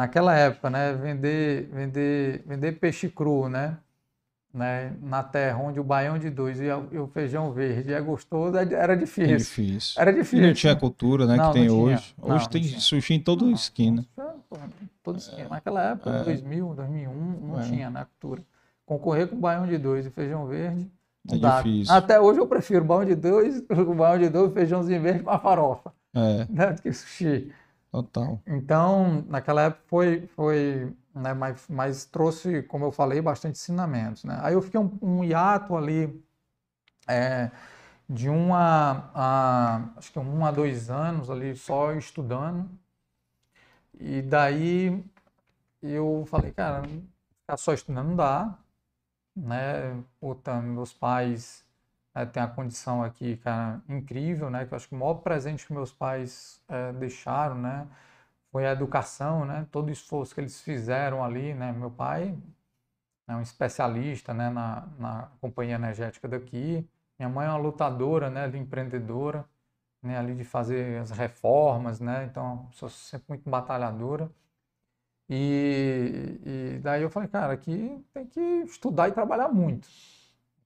naquela 0.00 0.34
época, 0.34 0.70
né, 0.70 0.94
vender, 0.94 1.68
vender, 1.70 2.42
vender 2.46 2.72
peixe 2.72 3.06
cru, 3.06 3.50
né, 3.50 3.76
né, 4.52 4.94
na 5.02 5.22
terra 5.22 5.58
onde 5.58 5.78
o 5.78 5.84
baião 5.84 6.18
de 6.18 6.30
dois 6.30 6.58
e, 6.58 6.70
o 6.70 7.06
feijão 7.08 7.52
verde 7.52 7.92
é 7.92 8.00
gostoso, 8.00 8.56
é 8.56 8.62
era 8.72 8.96
difícil. 8.96 9.34
É 9.34 9.36
difícil. 9.36 10.00
Era 10.00 10.10
difícil. 10.10 10.38
E 10.38 10.46
não 10.46 10.54
tinha 10.54 10.74
cultura, 10.74 11.26
né, 11.26 11.36
não, 11.36 11.52
que 11.52 11.58
tem 11.58 11.70
hoje. 11.70 12.14
Não, 12.16 12.34
hoje 12.34 12.48
tem 12.48 12.62
tinha. 12.62 12.80
sushi 12.80 13.14
em 13.14 13.20
toda 13.20 13.44
não, 13.44 13.52
esquina. 13.52 14.06
Toda 15.02 15.18
esquina. 15.18 15.50
Naquela 15.50 15.90
época, 15.90 16.10
é. 16.10 16.24
2000, 16.24 16.74
2001, 16.74 17.12
não 17.46 17.60
é. 17.60 17.62
tinha 17.64 17.90
na 17.90 18.00
né, 18.00 18.06
cultura. 18.06 18.42
Concorrer 18.86 19.28
com 19.28 19.36
o 19.36 19.38
baião 19.38 19.66
de 19.66 19.76
dois 19.76 20.06
e 20.06 20.10
feijão 20.10 20.46
verde, 20.46 20.90
é 21.30 21.36
dá. 21.36 21.58
difícil. 21.58 21.94
Até 21.94 22.18
hoje 22.18 22.40
eu 22.40 22.46
prefiro 22.46 22.84
o 22.84 22.86
baião 22.86 23.04
de 23.04 23.14
dois, 23.14 23.62
o 23.68 23.94
baião 23.94 24.18
de 24.18 24.30
dois, 24.30 24.50
feijãozinho 24.54 25.02
verde 25.02 25.22
com 25.22 25.30
a 25.30 25.38
farofa. 25.38 25.92
É. 26.14 26.46
Né, 26.48 26.72
do 26.72 26.80
que 26.80 26.90
sushi. 26.90 27.52
Total. 27.90 28.40
Então, 28.46 29.24
naquela 29.28 29.62
época 29.62 29.82
foi, 29.86 30.26
foi 30.28 30.94
né, 31.14 31.34
mas, 31.34 31.66
mas 31.68 32.04
trouxe, 32.04 32.62
como 32.62 32.84
eu 32.84 32.92
falei, 32.92 33.20
bastante 33.20 33.58
ensinamentos. 33.58 34.24
Né? 34.24 34.38
Aí 34.42 34.54
eu 34.54 34.62
fiquei 34.62 34.78
um, 34.78 34.98
um 35.02 35.24
hiato 35.24 35.76
ali 35.76 36.22
é, 37.08 37.50
de 38.08 38.28
uma 38.28 39.10
a, 39.14 39.88
acho 39.96 40.12
que 40.12 40.18
um 40.18 40.44
a 40.46 40.50
dois 40.52 40.88
anos 40.90 41.30
ali 41.30 41.56
só 41.56 41.92
estudando. 41.92 42.70
E 43.98 44.22
daí 44.22 45.04
eu 45.82 46.24
falei, 46.26 46.52
cara, 46.52 46.82
ficar 46.82 47.56
só 47.56 47.72
estudando 47.74 48.08
não 48.08 48.16
dá. 48.16 48.58
Né? 49.36 50.02
Puta, 50.20 50.60
meus 50.60 50.92
pais 50.92 51.64
é, 52.22 52.26
tem 52.26 52.42
a 52.42 52.48
condição 52.48 53.02
aqui, 53.02 53.36
cara, 53.38 53.82
incrível, 53.88 54.50
né? 54.50 54.66
Que 54.66 54.72
eu 54.74 54.76
acho 54.76 54.88
que 54.88 54.94
o 54.94 54.98
maior 54.98 55.14
presente 55.14 55.66
que 55.66 55.72
meus 55.72 55.92
pais 55.92 56.62
é, 56.68 56.92
deixaram, 56.92 57.56
né? 57.56 57.86
Foi 58.52 58.66
a 58.66 58.72
educação, 58.72 59.44
né? 59.44 59.66
Todo 59.70 59.88
o 59.88 59.92
esforço 59.92 60.34
que 60.34 60.40
eles 60.40 60.60
fizeram 60.60 61.24
ali, 61.24 61.54
né? 61.54 61.72
Meu 61.72 61.90
pai 61.90 62.36
é 63.28 63.36
um 63.36 63.42
especialista, 63.42 64.34
né? 64.34 64.50
Na, 64.50 64.88
na 64.98 65.28
companhia 65.40 65.76
energética 65.76 66.28
daqui. 66.28 66.86
Minha 67.18 67.28
mãe 67.28 67.46
é 67.46 67.50
uma 67.50 67.58
lutadora, 67.58 68.30
né? 68.30 68.48
De 68.48 68.58
empreendedora, 68.58 69.44
né? 70.02 70.18
Ali 70.18 70.34
de 70.34 70.44
fazer 70.44 71.00
as 71.00 71.10
reformas, 71.10 72.00
né? 72.00 72.24
Então, 72.26 72.68
sou 72.72 72.88
sempre 72.90 73.26
muito 73.30 73.48
batalhadora. 73.50 74.30
E, 75.28 76.40
e 76.44 76.78
daí 76.80 77.02
eu 77.02 77.10
falei, 77.10 77.28
cara, 77.28 77.52
aqui 77.52 78.04
tem 78.12 78.26
que 78.26 78.40
estudar 78.40 79.08
e 79.08 79.12
trabalhar 79.12 79.48
muito. 79.48 79.88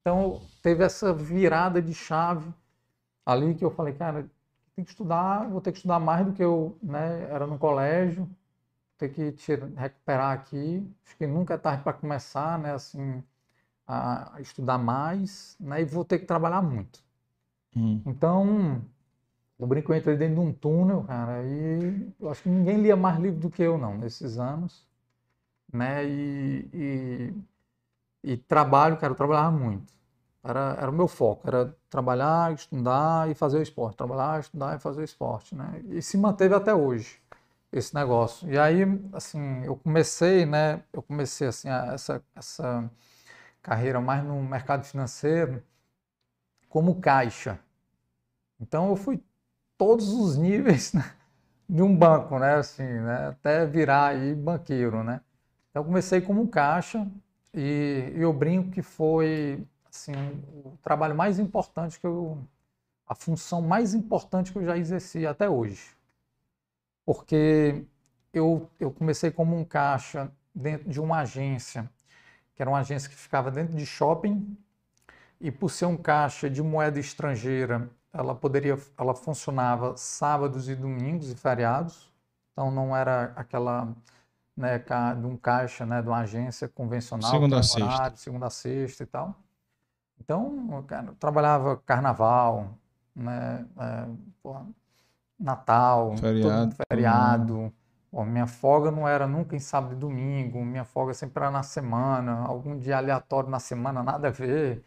Então, 0.05 0.43
teve 0.63 0.85
essa 0.85 1.15
virada 1.15 1.81
de 1.81 1.95
chave 1.95 2.53
ali 3.25 3.55
que 3.55 3.65
eu 3.65 3.71
falei, 3.71 3.95
cara, 3.95 4.29
tem 4.77 4.85
que 4.85 4.91
estudar, 4.91 5.49
vou 5.49 5.63
ter 5.63 5.73
que 5.73 5.79
estudar 5.79 5.99
mais 5.99 6.27
do 6.27 6.33
que 6.35 6.45
eu 6.45 6.77
né, 6.83 7.23
era 7.31 7.47
no 7.47 7.59
colégio, 7.59 8.29
ter 8.99 9.09
que 9.09 9.33
te 9.33 9.55
recuperar 9.55 10.33
aqui. 10.33 10.87
Acho 11.07 11.17
que 11.17 11.27
nunca 11.27 11.55
é 11.55 11.59
tarde 11.59 11.83
para 11.83 11.95
começar, 11.95 12.59
né, 12.59 12.75
assim, 12.75 13.25
a 13.87 14.37
estudar 14.41 14.77
mais, 14.77 15.57
né, 15.59 15.81
e 15.81 15.87
vou 15.87 16.05
ter 16.05 16.19
que 16.19 16.27
trabalhar 16.27 16.61
muito. 16.61 17.03
Hum. 17.75 18.03
Então, 18.05 18.83
eu 19.59 19.67
brinco, 19.67 19.91
eu 19.91 19.97
entrei 19.97 20.19
dentro 20.19 20.35
de 20.35 20.41
um 20.43 20.53
túnel, 20.53 21.05
cara, 21.05 21.43
e 21.45 22.13
eu 22.21 22.31
acho 22.31 22.43
que 22.43 22.51
ninguém 22.51 22.83
lia 22.83 22.95
mais 22.95 23.19
livro 23.19 23.41
do 23.41 23.51
que 23.51 23.63
eu, 23.63 23.79
não, 23.79 23.97
nesses 23.97 24.39
anos, 24.39 24.87
né, 25.73 26.05
e, 26.07 26.69
e, 26.75 27.35
e 28.25 28.37
trabalho, 28.39 28.97
cara, 28.97 29.13
eu 29.13 29.17
trabalhava 29.17 29.51
muito. 29.51 29.93
Era, 30.43 30.77
era 30.81 30.91
o 30.91 30.95
meu 30.95 31.09
foco, 31.09 31.47
era 31.49 31.75
trabalhar, 31.91 32.53
estudar 32.53 33.31
e 33.31 33.35
fazer 33.35 33.59
o 33.59 33.63
esporte. 33.63 33.97
Trabalhar, 33.97 34.41
estudar 34.41 34.77
e 34.77 34.81
fazer 34.81 35.01
o 35.03 35.05
esporte, 35.05 35.55
né? 35.55 35.83
E 35.89 36.03
se 36.03 36.17
manteve 36.19 36.55
até 36.55 36.75
hoje 36.75 37.21
esse 37.73 37.95
negócio. 37.95 38.51
E 38.51 38.59
aí, 38.59 38.83
assim, 39.13 39.65
eu 39.65 39.77
comecei, 39.77 40.47
né? 40.47 40.83
Eu 40.93 41.03
comecei, 41.03 41.49
assim, 41.49 41.69
essa, 41.69 42.23
essa 42.35 42.91
carreira 43.63 44.01
mais 44.01 44.25
no 44.25 44.43
mercado 44.43 44.85
financeiro 44.85 45.63
como 46.69 47.01
caixa. 47.01 47.59
Então, 48.61 48.91
eu 48.91 48.97
fui 48.97 49.23
todos 49.79 50.09
os 50.13 50.37
níveis 50.37 50.93
né? 50.93 51.15
de 51.69 51.83
um 51.83 51.97
banco, 51.97 52.39
né? 52.39 52.57
Assim, 52.57 52.85
né? 52.85 53.29
Até 53.29 53.67
virar 53.67 54.09
aí 54.09 54.35
banqueiro, 54.35 55.03
né? 55.05 55.21
Então, 55.71 55.83
eu 55.83 55.87
comecei 55.87 56.21
como 56.21 56.49
caixa 56.49 57.07
e 57.55 58.13
eu 58.17 58.33
brinco 58.33 58.71
que 58.71 58.83
foi 58.83 59.65
assim, 59.89 60.13
o 60.65 60.77
trabalho 60.83 61.15
mais 61.15 61.39
importante 61.39 62.01
que 62.01 62.07
eu. 62.07 62.39
a 63.07 63.15
função 63.15 63.63
mais 63.63 63.95
importante 63.95 64.53
que 64.53 64.59
eu 64.59 64.65
já 64.65 64.77
exerci 64.77 65.27
até 65.27 65.49
hoje. 65.49 65.97
Porque 67.05 67.85
eu, 68.33 68.69
eu 68.81 68.91
comecei 68.91 69.31
como 69.31 69.57
um 69.57 69.65
caixa 69.65 70.33
dentro 70.55 70.89
de 70.91 71.01
uma 71.01 71.21
agência, 71.21 71.89
que 72.55 72.63
era 72.63 72.71
uma 72.71 72.81
agência 72.81 73.09
que 73.09 73.17
ficava 73.17 73.51
dentro 73.51 73.77
de 73.77 73.87
shopping, 73.87 74.57
e 75.41 75.51
por 75.51 75.71
ser 75.71 75.87
um 75.87 75.97
caixa 75.97 76.49
de 76.51 76.63
moeda 76.63 76.99
estrangeira, 76.99 77.91
ela 78.13 78.35
poderia, 78.35 78.79
ela 78.99 79.15
funcionava 79.15 79.97
sábados 79.97 80.69
e 80.69 80.75
domingos 80.75 81.31
e 81.31 81.37
feriados, 81.37 82.11
então 82.53 82.71
não 82.71 82.97
era 82.97 83.33
aquela 83.37 83.95
né, 84.57 84.79
de 84.79 85.27
um 85.27 85.37
caixa, 85.37 85.85
né, 85.85 86.01
de 86.01 86.09
uma 86.09 86.19
agência 86.19 86.69
convencional, 86.69 87.31
segunda 87.31 87.59
a 87.59 87.63
sexta, 87.63 88.17
segunda 88.17 88.47
a 88.47 88.51
sexta 88.51 89.03
e 89.03 89.07
tal. 89.07 89.35
Então, 90.21 90.85
eu 91.07 91.15
trabalhava 91.17 91.77
carnaval, 91.79 92.79
né, 93.15 93.67
é, 93.79 94.07
porra, 94.43 94.67
Natal, 95.39 96.17
feriado. 96.17 96.77
feriado. 96.89 97.73
Pô, 98.11 98.25
minha 98.25 98.47
folga 98.47 98.93
não 98.93 99.09
era 99.09 99.27
nunca 99.27 99.57
em 99.57 99.59
sábado 99.59 99.95
e 99.95 99.97
domingo, 99.97 100.65
minha 100.65 100.85
folga 100.85 101.13
sempre 101.13 101.43
era 101.43 101.51
na 101.51 101.65
semana, 101.65 102.47
algum 102.47 102.79
dia 102.79 102.97
aleatório 102.97 103.51
na 103.51 103.59
semana, 103.59 104.05
nada 104.05 104.29
a 104.29 104.31
ver. 104.31 104.85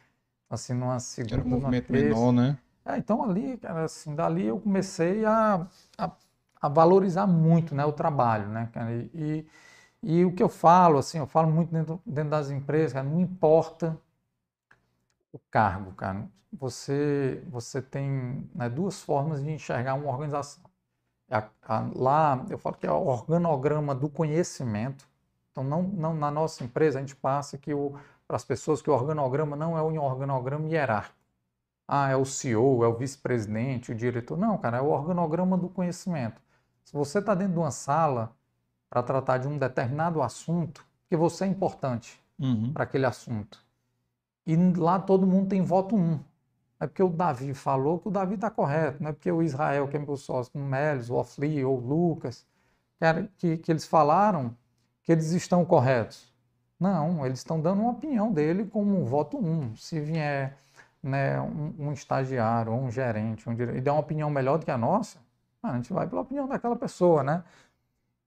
Assim, 0.49 0.73
numa 0.73 0.97
segunda, 0.99 1.35
era 1.35 1.43
um 1.43 1.49
movimento 1.49 1.91
menor, 1.91 2.31
né? 2.31 2.57
É, 2.85 2.97
então 2.97 3.21
ali, 3.21 3.57
cara, 3.57 3.83
assim, 3.83 4.15
dali 4.15 4.45
eu 4.45 4.57
comecei 4.61 5.25
a, 5.25 5.67
a, 5.97 6.09
a, 6.67 6.69
valorizar 6.69 7.27
muito, 7.27 7.73
né, 7.75 7.85
o 7.85 7.91
trabalho, 7.91 8.47
né, 8.49 8.69
cara, 8.73 8.91
e, 8.93 9.09
e, 10.03 10.19
e, 10.19 10.25
o 10.25 10.33
que 10.33 10.43
eu 10.43 10.49
falo, 10.49 10.97
assim, 10.99 11.17
eu 11.19 11.27
falo 11.27 11.49
muito 11.51 11.71
dentro, 11.71 12.01
dentro 12.05 12.29
das 12.31 12.49
empresas, 12.51 12.93
cara, 12.93 13.07
não 13.07 13.19
importa 13.19 13.97
o 15.31 15.39
cargo, 15.51 15.91
cara. 15.93 16.27
Você, 16.53 17.43
você 17.49 17.81
tem 17.81 18.49
né, 18.55 18.69
duas 18.69 19.01
formas 19.01 19.43
de 19.43 19.51
enxergar 19.51 19.93
uma 19.95 20.09
organização. 20.11 20.63
A, 21.29 21.43
a, 21.63 21.89
lá 21.95 22.45
eu 22.49 22.57
falo 22.57 22.77
que 22.77 22.87
é 22.87 22.91
o 22.91 23.05
organograma 23.07 23.93
do 23.93 24.09
conhecimento. 24.09 25.07
Então, 25.51 25.63
não, 25.63 25.83
não 25.83 26.13
na 26.15 26.31
nossa 26.31 26.63
empresa 26.63 26.99
a 26.99 27.01
gente 27.01 27.15
passa 27.15 27.57
que 27.57 27.71
para 28.27 28.37
as 28.37 28.45
pessoas 28.45 28.81
que 28.81 28.89
o 28.89 28.93
organograma 28.93 29.55
não 29.55 29.77
é 29.77 29.81
um 29.81 29.99
organograma 30.01 30.67
hierárquico. 30.67 31.15
Ah, 31.87 32.09
é 32.09 32.15
o 32.15 32.25
CEO, 32.25 32.83
é 32.83 32.87
o 32.87 32.95
vice-presidente, 32.95 33.91
o 33.91 33.95
diretor. 33.95 34.37
Não, 34.37 34.57
cara, 34.57 34.77
é 34.77 34.81
o 34.81 34.89
organograma 34.89 35.57
do 35.57 35.69
conhecimento. 35.69 36.41
Se 36.87 36.93
você 36.93 37.19
está 37.19 37.35
dentro 37.35 37.51
de 37.51 37.59
uma 37.59 37.69
sala 37.69 38.33
para 38.89 39.03
tratar 39.03 39.39
de 39.39 39.47
um 39.49 39.57
determinado 39.57 40.21
assunto, 40.21 40.85
que 41.09 41.17
você 41.17 41.43
é 41.43 41.47
importante 41.47 42.17
uhum. 42.39 42.71
para 42.71 42.85
aquele 42.85 43.05
assunto. 43.05 43.61
E 44.45 44.55
lá 44.55 44.97
todo 44.97 45.27
mundo 45.27 45.49
tem 45.49 45.61
voto 45.61 45.97
um. 45.97 46.11
Não 46.11 46.21
é 46.79 46.87
porque 46.87 47.03
o 47.03 47.09
Davi 47.09 47.53
falou 47.53 47.99
que 47.99 48.07
o 48.07 48.11
Davi 48.11 48.35
está 48.35 48.49
correto, 48.49 49.03
não 49.03 49.09
é 49.09 49.11
porque 49.11 49.29
o 49.29 49.43
Israel, 49.43 49.89
que 49.89 49.97
é 49.97 49.99
meu 49.99 50.15
sócio, 50.15 50.49
o 50.55 50.63
Melis, 50.63 51.09
o 51.09 51.15
Ofli 51.15 51.65
ou 51.65 51.77
o 51.77 51.85
Lucas, 51.85 52.47
que, 53.35 53.57
que 53.57 53.69
eles 53.69 53.85
falaram 53.85 54.55
que 55.03 55.11
eles 55.11 55.33
estão 55.33 55.65
corretos. 55.65 56.33
Não, 56.79 57.25
eles 57.25 57.39
estão 57.39 57.59
dando 57.59 57.81
uma 57.81 57.91
opinião 57.91 58.31
dele 58.31 58.63
como 58.63 58.97
um 58.97 59.03
voto 59.03 59.37
um. 59.37 59.75
Se 59.75 59.99
vier 59.99 60.55
né, 61.03 61.37
um, 61.41 61.73
um 61.77 61.91
estagiário 61.91 62.71
ou 62.71 62.79
um 62.79 62.89
gerente 62.89 63.49
um 63.49 63.53
dire... 63.53 63.75
e 63.75 63.81
der 63.81 63.91
uma 63.91 63.99
opinião 63.99 64.29
melhor 64.29 64.57
do 64.57 64.63
que 64.63 64.71
a 64.71 64.77
nossa, 64.77 65.26
a 65.71 65.75
gente 65.75 65.91
vai 65.93 66.07
pela 66.07 66.21
opinião 66.21 66.47
daquela 66.47 66.75
pessoa, 66.75 67.23
né? 67.23 67.43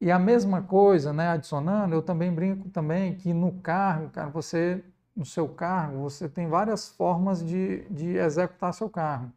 E 0.00 0.10
a 0.10 0.18
mesma 0.18 0.62
coisa, 0.62 1.12
né, 1.12 1.28
adicionando, 1.28 1.94
eu 1.94 2.02
também 2.02 2.32
brinco 2.34 2.70
também 2.70 3.16
que 3.16 3.34
no 3.34 3.52
cargo, 3.60 4.08
cara, 4.10 4.30
você, 4.30 4.82
no 5.14 5.26
seu 5.26 5.48
cargo, 5.48 5.98
você 6.00 6.28
tem 6.28 6.48
várias 6.48 6.88
formas 6.88 7.44
de, 7.44 7.82
de 7.90 8.16
executar 8.16 8.72
seu 8.72 8.88
cargo. 8.88 9.30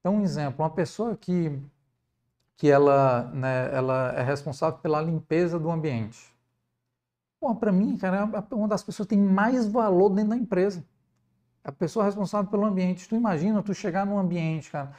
Então, 0.00 0.16
um 0.16 0.22
exemplo, 0.22 0.64
uma 0.64 0.70
pessoa 0.70 1.16
que, 1.16 1.56
que 2.56 2.68
ela, 2.70 3.24
né, 3.32 3.74
ela 3.74 4.12
é 4.12 4.22
responsável 4.22 4.78
pela 4.80 5.00
limpeza 5.00 5.58
do 5.58 5.70
ambiente. 5.70 6.34
Para 7.58 7.72
mim, 7.72 7.96
cara, 7.96 8.18
é 8.50 8.54
uma 8.54 8.68
das 8.68 8.82
pessoas 8.82 9.06
que 9.08 9.14
tem 9.16 9.24
mais 9.24 9.66
valor 9.66 10.10
dentro 10.10 10.30
da 10.30 10.36
empresa. 10.36 10.84
A 11.64 11.72
pessoa 11.72 12.04
responsável 12.04 12.50
pelo 12.50 12.66
ambiente. 12.66 13.08
Tu 13.08 13.16
imagina 13.16 13.62
tu 13.62 13.72
chegar 13.74 14.04
num 14.06 14.18
ambiente, 14.18 14.70
cara, 14.70 14.92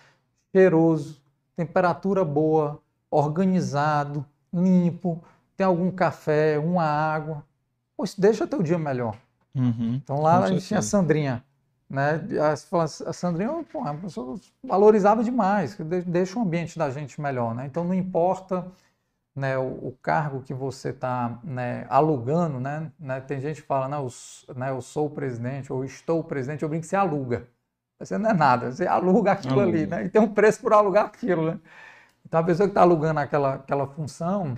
cheiroso, 0.55 1.21
temperatura 1.55 2.23
boa, 2.23 2.79
organizado, 3.09 4.25
limpo, 4.53 5.23
tem 5.55 5.65
algum 5.65 5.91
café, 5.91 6.57
uma 6.57 6.83
água. 6.83 7.43
Pô, 7.95 8.03
isso 8.03 8.19
deixa 8.19 8.47
teu 8.47 8.63
dia 8.63 8.77
melhor. 8.77 9.17
Uhum, 9.53 9.99
então 10.01 10.21
lá 10.21 10.43
a 10.43 10.47
gente 10.47 10.65
tinha 10.65 10.79
a 10.79 10.83
Sandrinha. 10.83 11.43
Né? 11.89 12.21
A, 12.39 12.87
Sandrinha 13.13 13.49
pô, 13.71 13.79
é 13.79 13.91
uma 13.91 13.95
pessoa 13.95 14.39
valorizava 14.63 15.23
demais, 15.23 15.77
deixa 16.05 16.39
o 16.39 16.41
ambiente 16.41 16.79
da 16.79 16.89
gente 16.89 17.19
melhor. 17.19 17.53
Né? 17.53 17.65
Então 17.65 17.83
não 17.83 17.93
importa 17.93 18.65
né, 19.35 19.57
o, 19.57 19.87
o 19.87 19.97
cargo 20.01 20.41
que 20.41 20.53
você 20.53 20.89
está 20.89 21.39
né, 21.43 21.85
alugando, 21.89 22.59
né, 22.59 22.91
né, 22.99 23.19
tem 23.21 23.39
gente 23.39 23.61
que 23.61 23.67
fala, 23.67 23.87
né, 23.87 23.97
eu, 23.97 24.55
né, 24.55 24.69
eu 24.71 24.81
sou 24.81 25.07
o 25.07 25.09
presidente, 25.09 25.71
ou 25.71 25.83
estou 25.85 26.19
o 26.19 26.23
presidente, 26.23 26.63
eu 26.63 26.69
brinco 26.69 26.83
que 26.83 26.87
você 26.89 26.95
aluga. 26.95 27.47
Você 28.05 28.17
não 28.17 28.29
é 28.29 28.33
nada, 28.33 28.71
você 28.71 28.87
aluga 28.87 29.33
aquilo 29.33 29.61
aluga. 29.61 29.77
ali, 29.77 29.87
né? 29.87 30.05
E 30.05 30.09
tem 30.09 30.21
um 30.21 30.33
preço 30.33 30.61
por 30.61 30.73
alugar 30.73 31.05
aquilo, 31.05 31.51
né? 31.51 31.59
Então, 32.25 32.39
a 32.39 32.43
pessoa 32.43 32.67
que 32.67 32.71
está 32.71 32.81
alugando 32.81 33.19
aquela, 33.19 33.55
aquela 33.55 33.87
função, 33.87 34.57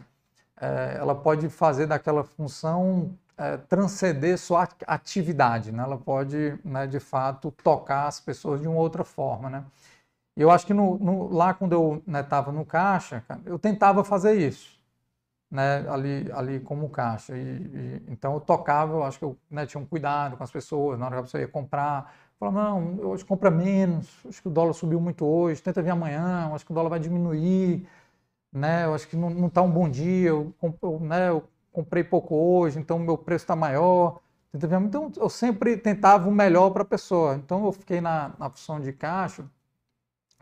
é, 0.59 0.97
ela 0.99 1.15
pode 1.15 1.49
fazer 1.49 1.87
daquela 1.87 2.23
função 2.23 3.17
é, 3.37 3.57
transcender 3.57 4.37
sua 4.37 4.67
atividade, 4.87 5.71
né? 5.71 5.83
Ela 5.83 5.97
pode, 5.97 6.59
né, 6.63 6.87
de 6.87 6.99
fato, 6.99 7.51
tocar 7.63 8.07
as 8.07 8.19
pessoas 8.19 8.61
de 8.61 8.67
uma 8.67 8.79
outra 8.79 9.03
forma, 9.03 9.49
né? 9.49 9.65
E 10.37 10.41
eu 10.41 10.51
acho 10.51 10.65
que 10.65 10.73
no, 10.73 10.97
no, 10.99 11.33
lá 11.33 11.53
quando 11.53 11.73
eu 11.73 12.03
estava 12.21 12.51
né, 12.51 12.57
no 12.57 12.65
caixa, 12.65 13.23
eu 13.45 13.59
tentava 13.59 14.03
fazer 14.03 14.33
isso, 14.33 14.79
né? 15.51 15.87
Ali, 15.89 16.31
ali 16.33 16.59
como 16.59 16.89
caixa. 16.89 17.37
E, 17.37 17.41
e, 17.41 18.03
então 18.09 18.33
eu 18.35 18.39
tocava, 18.39 18.93
eu 18.93 19.03
acho 19.03 19.19
que 19.19 19.25
eu 19.25 19.37
né, 19.49 19.65
tinha 19.65 19.81
um 19.81 19.85
cuidado 19.85 20.37
com 20.37 20.43
as 20.43 20.51
pessoas 20.51 20.99
na 20.99 21.05
hora 21.05 21.15
que 21.15 21.19
a 21.21 21.23
pessoa 21.23 21.41
ia 21.41 21.47
comprar 21.47 22.13
Fala, 22.43 22.51
não, 22.51 22.99
hoje 23.05 23.23
compra 23.23 23.49
menos, 23.49 24.09
acho 24.27 24.41
que 24.41 24.49
o 24.49 24.51
dólar 24.51 24.73
subiu 24.73 24.99
muito 24.99 25.25
hoje, 25.25 25.63
tenta 25.63 25.81
vir 25.81 25.91
amanhã, 25.91 26.51
acho 26.53 26.65
que 26.65 26.73
o 26.73 26.75
dólar 26.75 26.89
vai 26.89 26.99
diminuir, 26.99 27.87
né? 28.51 28.85
Eu 28.85 28.93
acho 28.93 29.07
que 29.07 29.15
não 29.15 29.47
está 29.47 29.61
um 29.61 29.71
bom 29.71 29.89
dia, 29.89 30.29
eu, 30.29 30.53
eu, 30.61 30.99
né, 30.99 31.29
eu 31.29 31.45
comprei 31.71 32.03
pouco 32.03 32.35
hoje, 32.35 32.79
então 32.79 32.99
meu 32.99 33.17
preço 33.17 33.45
está 33.45 33.55
maior. 33.55 34.19
Tenta 34.51 34.67
vir, 34.67 34.75
então 34.81 35.11
eu 35.17 35.29
sempre 35.29 35.77
tentava 35.77 36.27
o 36.29 36.33
melhor 36.33 36.71
para 36.71 36.83
a 36.83 36.85
pessoa. 36.85 37.35
Então 37.35 37.65
eu 37.65 37.71
fiquei 37.71 38.01
na, 38.01 38.33
na 38.37 38.49
função 38.49 38.79
de 38.81 38.91
caixa 38.93 39.45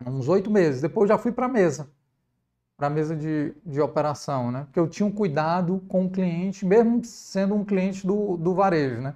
uns 0.05 0.27
oito 0.27 0.49
meses. 0.51 0.81
Depois 0.81 1.07
já 1.09 1.17
fui 1.17 1.31
para 1.31 1.45
a 1.45 1.49
mesa, 1.49 1.89
para 2.77 2.87
a 2.87 2.89
mesa 2.89 3.15
de, 3.15 3.53
de 3.65 3.81
operação, 3.81 4.51
né? 4.51 4.63
Porque 4.65 4.79
eu 4.79 4.87
tinha 4.87 5.05
um 5.07 5.11
cuidado 5.11 5.81
com 5.87 6.05
o 6.05 6.09
cliente, 6.09 6.65
mesmo 6.65 7.03
sendo 7.05 7.55
um 7.55 7.65
cliente 7.65 8.07
do, 8.07 8.37
do 8.37 8.53
varejo, 8.55 9.01
né? 9.01 9.15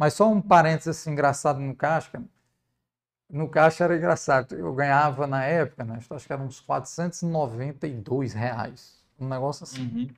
Mas 0.00 0.14
só 0.14 0.30
um 0.30 0.40
parênteses 0.40 0.96
assim, 0.96 1.10
engraçado 1.10 1.60
no 1.60 1.76
caixa. 1.76 2.22
No 3.28 3.46
caixa 3.46 3.84
era 3.84 3.94
engraçado. 3.94 4.54
Eu 4.54 4.72
ganhava 4.72 5.26
na 5.26 5.44
época, 5.44 5.84
né, 5.84 5.98
acho 6.08 6.26
que 6.26 6.32
eram 6.32 6.46
uns 6.46 6.58
492 6.58 8.32
reais. 8.32 8.98
Um 9.20 9.28
negócio 9.28 9.64
assim. 9.64 9.82
Uhum. 9.82 10.08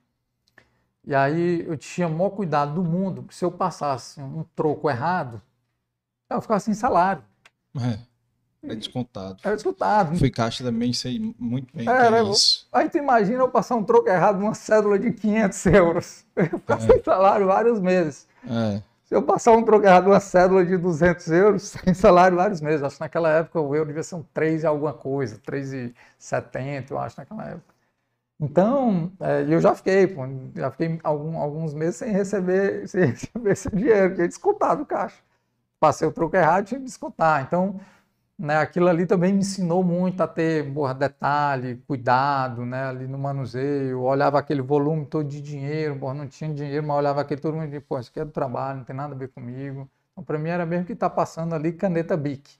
E 1.05 1.13
aí 1.13 1.67
eu 1.67 1.77
tinha 1.77 2.07
o 2.07 2.13
maior 2.13 2.31
cuidado 2.31 2.75
do 2.75 2.85
mundo, 2.85 3.25
porque 3.25 3.35
se 3.35 3.45
eu 3.45 3.51
passasse 3.51 4.21
um 4.21 4.45
troco 4.55 4.89
errado, 4.89 5.43
eu 6.31 6.41
ficava 6.41 6.61
sem 6.61 6.75
salário. 6.75 7.25
É. 7.75 7.99
É 8.63 8.77
descontado. 8.77 9.39
É 9.43 9.51
descontado. 9.51 10.17
Fui 10.17 10.31
caixa 10.31 10.63
também, 10.63 10.93
sei 10.93 11.35
muito 11.37 11.77
bem 11.77 11.89
é, 11.89 12.07
é 12.07 12.23
isso. 12.23 12.69
Aí 12.73 12.89
tu 12.89 12.99
imagina 12.99 13.41
eu 13.41 13.49
passar 13.49 13.75
um 13.75 13.83
troco 13.83 14.09
errado 14.09 14.39
numa 14.39 14.55
cédula 14.55 14.97
de 14.97 15.13
500 15.13 15.67
euros. 15.67 16.25
Eu 16.37 16.61
ficar 16.61 16.77
é. 16.77 16.81
sem 16.81 17.03
salário 17.03 17.49
vários 17.49 17.81
meses. 17.81 18.29
É. 18.49 18.92
Se 19.13 19.17
eu 19.17 19.23
passar 19.23 19.53
um 19.53 19.63
troco 19.63 19.85
errado, 19.85 20.07
uma 20.07 20.19
cédula 20.19 20.65
de 20.65 20.75
200 20.75 21.27
euros, 21.33 21.63
sem 21.85 21.93
salário 21.93 22.35
vários 22.35 22.63
meses. 22.63 22.83
Acho 22.83 22.97
que 22.97 23.03
naquela 23.03 23.29
época 23.29 23.61
o 23.61 23.75
euro 23.77 23.89
devia 23.89 24.03
ser 24.03 24.15
um 24.15 24.23
3 24.33 24.63
e 24.63 24.67
alguma 24.67 24.95
coisa, 24.95 25.39
3,70, 25.47 26.93
eu 26.93 26.99
acho, 26.99 27.21
naquela 27.21 27.45
época. 27.45 27.75
Então, 28.41 29.13
é, 29.21 29.43
eu 29.43 29.61
já 29.61 29.75
fiquei, 29.75 30.07
pô, 30.07 30.23
já 30.57 30.71
fiquei 30.71 30.99
algum, 31.05 31.37
alguns 31.37 31.75
meses 31.75 31.97
sem 31.97 32.11
receber, 32.11 32.89
sem 32.89 33.05
receber 33.05 33.51
esse 33.51 33.69
dinheiro, 33.69 34.15
que 34.15 34.27
descontado 34.27 34.81
do 34.81 34.87
caixa. 34.87 35.19
Passei 35.79 36.09
o 36.09 36.13
troco 36.13 36.35
errado, 36.35 36.65
tinha 36.65 36.81
que 36.81 36.87
descontar. 36.87 37.43
Então, 37.43 37.79
né, 38.43 38.57
aquilo 38.59 38.89
ali 38.89 39.07
também 39.07 39.33
me 39.33 39.39
ensinou 39.39 39.85
muito 39.85 40.21
a 40.21 40.27
ter 40.27 40.69
porra, 40.75 40.93
detalhe, 40.93 41.77
cuidado 41.87 42.67
né, 42.67 42.87
ali 42.87 43.07
no 43.07 43.17
manuseio. 43.17 43.91
Eu 43.91 44.03
olhava 44.03 44.37
aquele 44.37 44.61
volume 44.61 45.07
todo 45.07 45.29
de 45.29 45.41
dinheiro, 45.41 45.97
porra, 45.97 46.15
não 46.15 46.27
tinha 46.27 46.53
dinheiro, 46.53 46.85
mas 46.85 46.97
olhava 46.97 47.21
aquele 47.21 47.41
todo 47.41 47.55
mundo 47.55 47.71
de, 47.71 47.79
pô, 47.79 48.01
isso 48.01 48.11
aqui 48.11 48.19
é 48.19 48.25
do 48.25 48.33
trabalho, 48.33 48.79
não 48.79 48.85
tem 48.85 48.97
nada 48.97 49.15
a 49.15 49.17
ver 49.17 49.29
comigo. 49.29 49.89
Então, 50.11 50.25
para 50.25 50.41
mim 50.41 50.49
era 50.49 50.67
mesmo 50.67 50.85
que 50.85 50.93
está 50.93 51.09
passando 51.09 51.55
ali 51.55 51.73
caneta 51.73 52.17
BIC. 52.17 52.51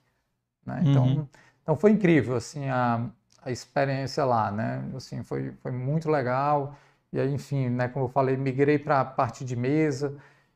Né? 0.65 0.83
Então, 0.85 1.03
uhum. 1.03 1.27
então 1.61 1.75
foi 1.75 1.91
incrível 1.91 2.37
assim 2.37 2.69
a, 2.69 3.05
a 3.41 3.51
experiência 3.51 4.23
lá, 4.23 4.49
né? 4.51 4.89
Assim, 4.95 5.21
foi, 5.21 5.51
foi 5.61 5.71
muito 5.73 6.09
legal. 6.09 6.77
E 7.11 7.19
aí, 7.19 7.33
enfim, 7.33 7.67
né, 7.67 7.89
como 7.89 8.05
eu 8.05 8.09
falei, 8.09 8.37
migrei 8.37 8.79
para 8.79 9.01
a 9.01 9.05
parte 9.05 9.43
de 9.43 9.57
mesa. 9.57 10.15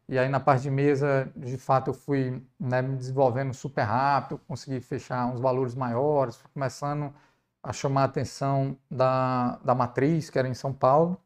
E 0.10 0.18
aí 0.18 0.30
na 0.30 0.40
parte 0.40 0.64
de 0.64 0.72
mesa, 0.72 1.30
de 1.36 1.58
fato, 1.58 1.90
eu 1.90 1.94
fui 1.94 2.42
né, 2.60 2.82
me 2.82 2.96
desenvolvendo 2.96 3.54
super 3.54 3.84
rápido, 3.84 4.40
consegui 4.48 4.80
fechar 4.80 5.26
uns 5.28 5.42
valores 5.42 5.76
maiores, 5.76 6.42
começando 6.54 7.14
a 7.62 7.74
chamar 7.74 8.04
a 8.04 8.06
atenção 8.06 8.78
da, 8.90 9.58
da 9.64 9.76
matriz, 9.76 10.30
que 10.30 10.40
era 10.40 10.48
em 10.48 10.54
São 10.54 10.72
Paulo. 10.74 11.20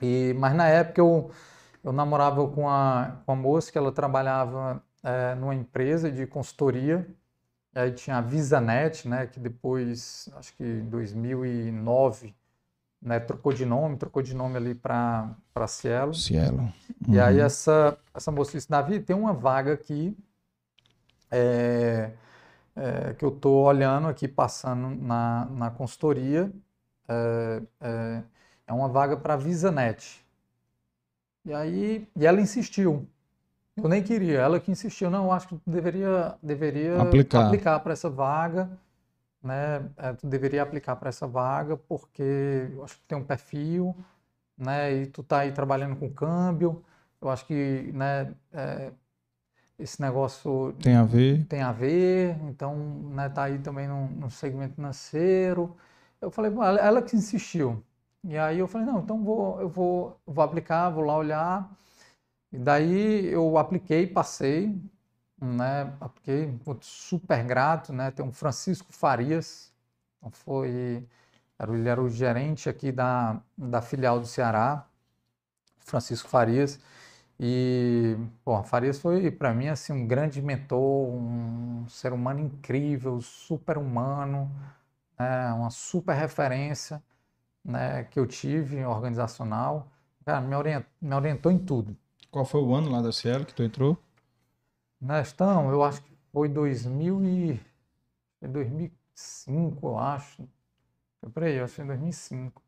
E, 0.00 0.34
mas 0.38 0.54
na 0.54 0.68
época 0.68 1.00
eu, 1.00 1.30
eu 1.82 1.92
namorava 1.92 2.46
com 2.48 2.68
a, 2.68 3.22
com 3.26 3.32
a 3.32 3.36
moça 3.36 3.72
que 3.72 3.78
ela 3.78 3.92
trabalhava 3.92 4.82
é, 5.02 5.34
numa 5.34 5.54
empresa 5.54 6.10
de 6.10 6.26
consultoria. 6.26 7.06
E 7.74 7.78
aí 7.78 7.92
tinha 7.92 8.18
a 8.18 8.20
VisaNet, 8.20 9.08
né, 9.08 9.26
que 9.26 9.40
depois, 9.40 10.28
acho 10.36 10.54
que 10.56 10.64
em 10.64 10.88
2009, 10.88 12.34
né, 13.00 13.20
trocou 13.20 13.52
de 13.52 13.64
nome, 13.64 13.96
trocou 13.96 14.22
de 14.22 14.34
nome 14.34 14.56
ali 14.56 14.74
para 14.74 15.36
Cielo. 15.68 16.14
Cielo. 16.14 16.58
Uhum. 16.58 17.14
E 17.14 17.20
aí 17.20 17.38
uhum. 17.38 17.44
essa, 17.44 17.98
essa 18.14 18.30
moça 18.30 18.52
disse, 18.52 18.68
Davi, 18.68 19.00
tem 19.00 19.14
uma 19.14 19.32
vaga 19.32 19.72
aqui 19.72 20.16
é, 21.30 22.10
é, 22.74 23.14
que 23.14 23.24
eu 23.24 23.30
estou 23.30 23.64
olhando 23.64 24.08
aqui, 24.08 24.26
passando 24.26 24.90
na, 25.02 25.46
na 25.50 25.70
consultoria, 25.70 26.50
é, 27.08 27.62
é, 27.80 28.22
é 28.66 28.72
uma 28.72 28.88
vaga 28.88 29.16
para 29.16 29.34
a 29.34 29.36
VisaNet. 29.36 30.24
E 31.44 31.54
aí, 31.54 32.08
e 32.16 32.26
ela 32.26 32.40
insistiu. 32.40 33.06
Eu 33.76 33.88
nem 33.88 34.02
queria, 34.02 34.40
ela 34.40 34.58
que 34.58 34.70
insistiu, 34.70 35.10
não, 35.10 35.30
acho 35.30 35.48
que 35.48 35.60
deveria, 35.66 36.34
deveria 36.42 37.00
aplicar, 37.00 37.46
aplicar 37.46 37.78
para 37.80 37.92
essa 37.92 38.08
vaga 38.08 38.70
né, 39.46 39.88
tu 40.18 40.26
deveria 40.26 40.62
aplicar 40.62 40.96
para 40.96 41.08
essa 41.08 41.26
vaga 41.26 41.76
porque 41.76 42.68
eu 42.72 42.84
acho 42.84 42.96
que 42.96 43.04
tem 43.06 43.16
um 43.16 43.24
perfil, 43.24 43.96
né, 44.58 44.92
e 44.92 45.06
tu 45.06 45.22
tá 45.22 45.40
aí 45.40 45.52
trabalhando 45.52 45.96
com 45.96 46.12
câmbio, 46.12 46.84
eu 47.20 47.30
acho 47.30 47.46
que, 47.46 47.90
né, 47.94 48.34
é, 48.52 48.92
esse 49.78 50.00
negócio 50.00 50.74
tem 50.82 50.96
a 50.96 51.04
ver. 51.04 51.46
Tem 51.46 51.62
a 51.62 51.72
ver, 51.72 52.36
então 52.44 52.76
né, 53.10 53.28
tá 53.28 53.44
aí 53.44 53.58
também 53.58 53.86
no, 53.86 54.08
no 54.08 54.30
segmento 54.30 54.74
financeiro. 54.74 55.76
Eu 56.20 56.30
falei, 56.30 56.50
ela, 56.50 56.80
ela 56.80 57.02
que 57.02 57.14
insistiu. 57.16 57.82
E 58.24 58.36
aí 58.36 58.58
eu 58.58 58.66
falei, 58.66 58.86
não, 58.86 59.00
então 59.00 59.22
vou, 59.22 59.60
eu 59.60 59.68
vou, 59.68 60.20
vou 60.26 60.42
aplicar, 60.44 60.90
vou 60.90 61.04
lá 61.04 61.16
olhar. 61.16 61.70
E 62.52 62.58
daí 62.58 63.26
eu 63.26 63.58
apliquei, 63.58 64.06
passei, 64.06 64.74
né? 65.40 65.92
Apliquei, 66.00 66.58
super 66.80 67.44
grato, 67.44 67.92
né? 67.92 68.10
Tem 68.10 68.24
um 68.24 68.32
Francisco 68.32 68.92
Farias, 68.92 69.72
então 70.18 70.30
foi, 70.30 71.06
ele 71.60 71.88
era 71.88 72.02
o 72.02 72.08
gerente 72.08 72.68
aqui 72.68 72.90
da, 72.92 73.40
da 73.56 73.82
filial 73.82 74.20
do 74.20 74.26
Ceará, 74.26 74.86
Francisco 75.78 76.28
Farias. 76.28 76.80
E, 77.38 78.16
bom, 78.44 78.62
Farias 78.64 78.98
foi 78.98 79.30
para 79.30 79.52
mim 79.52 79.68
assim 79.68 79.92
um 79.92 80.06
grande 80.06 80.40
mentor, 80.40 81.08
um 81.08 81.86
ser 81.88 82.12
humano 82.12 82.40
incrível, 82.40 83.20
super 83.20 83.76
humano, 83.76 84.50
né, 85.18 85.52
uma 85.52 85.70
super 85.70 86.14
referência 86.14 87.02
né, 87.64 88.04
que 88.04 88.18
eu 88.18 88.26
tive 88.26 88.84
organizacional. 88.84 89.86
Cara, 90.24 90.40
me, 90.40 90.56
orientou, 90.56 90.90
me 91.00 91.14
orientou 91.14 91.52
em 91.52 91.58
tudo. 91.58 91.96
Qual 92.30 92.44
foi 92.44 92.60
o 92.62 92.74
ano 92.74 92.90
lá 92.90 93.02
da 93.02 93.12
Cielo 93.12 93.44
que 93.44 93.54
tu 93.54 93.62
entrou? 93.62 93.98
Nestão, 95.00 95.70
eu 95.70 95.82
acho 95.82 96.02
que 96.02 96.12
foi 96.32 96.48
2000 96.48 97.24
e... 97.24 97.60
2005, 98.42 99.86
eu 99.86 99.98
acho. 99.98 100.48
Peraí, 101.34 101.56
eu 101.56 101.64
acho 101.64 101.72
que 101.72 101.76
foi 101.76 101.86
2005. 101.86 102.62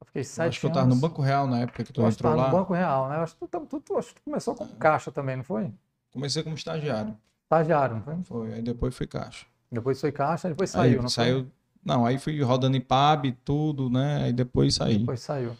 Eu 0.00 0.06
fiquei 0.06 0.24
sete 0.24 0.48
Acho 0.48 0.60
que 0.60 0.66
eu 0.66 0.68
estava 0.68 0.86
no 0.86 0.96
Banco 0.96 1.22
Real 1.22 1.46
na 1.46 1.60
época 1.60 1.82
que 1.82 1.92
tu 1.92 2.02
eu 2.02 2.08
entrou 2.08 2.34
lá. 2.34 2.46
no 2.46 2.56
Banco 2.56 2.72
Real, 2.72 3.08
né? 3.08 3.16
Eu 3.16 3.22
acho 3.22 3.36
que 3.36 3.46
tu, 3.46 3.60
tu, 3.66 3.80
tu, 3.80 3.98
acho 3.98 4.08
que 4.08 4.14
tu 4.16 4.24
começou 4.24 4.54
como 4.54 4.74
caixa 4.76 5.10
também, 5.10 5.36
não 5.36 5.44
foi? 5.44 5.72
Comecei 6.12 6.42
como 6.42 6.54
estagiário. 6.54 7.16
Estagiário, 7.44 7.96
não 7.96 8.02
foi? 8.02 8.22
Foi, 8.22 8.54
aí 8.54 8.62
depois 8.62 8.94
fui 8.94 9.06
caixa. 9.06 9.46
Depois 9.70 10.00
foi 10.00 10.12
caixa, 10.12 10.48
depois 10.48 10.70
saiu, 10.70 10.98
aí, 10.98 11.02
não 11.02 11.08
saiu, 11.08 11.40
foi? 11.40 11.50
Não, 11.84 12.06
aí 12.06 12.18
fui 12.18 12.40
rodando 12.40 12.76
em 12.76 12.80
pub, 12.80 13.36
tudo, 13.44 13.90
né? 13.90 14.24
Aí 14.24 14.32
depois 14.32 14.74
saí. 14.74 14.98
Depois 14.98 15.20
saiu. 15.20 15.56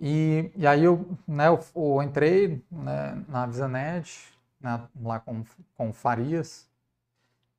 E, 0.00 0.50
e 0.56 0.66
aí 0.66 0.82
eu, 0.82 1.06
né, 1.28 1.46
eu, 1.46 1.60
eu 1.76 2.02
entrei 2.02 2.60
né, 2.70 3.24
na 3.28 3.46
Visanet, 3.46 4.32
né, 4.62 4.88
lá 5.00 5.20
com, 5.20 5.44
com 5.76 5.92
Farias, 5.92 6.70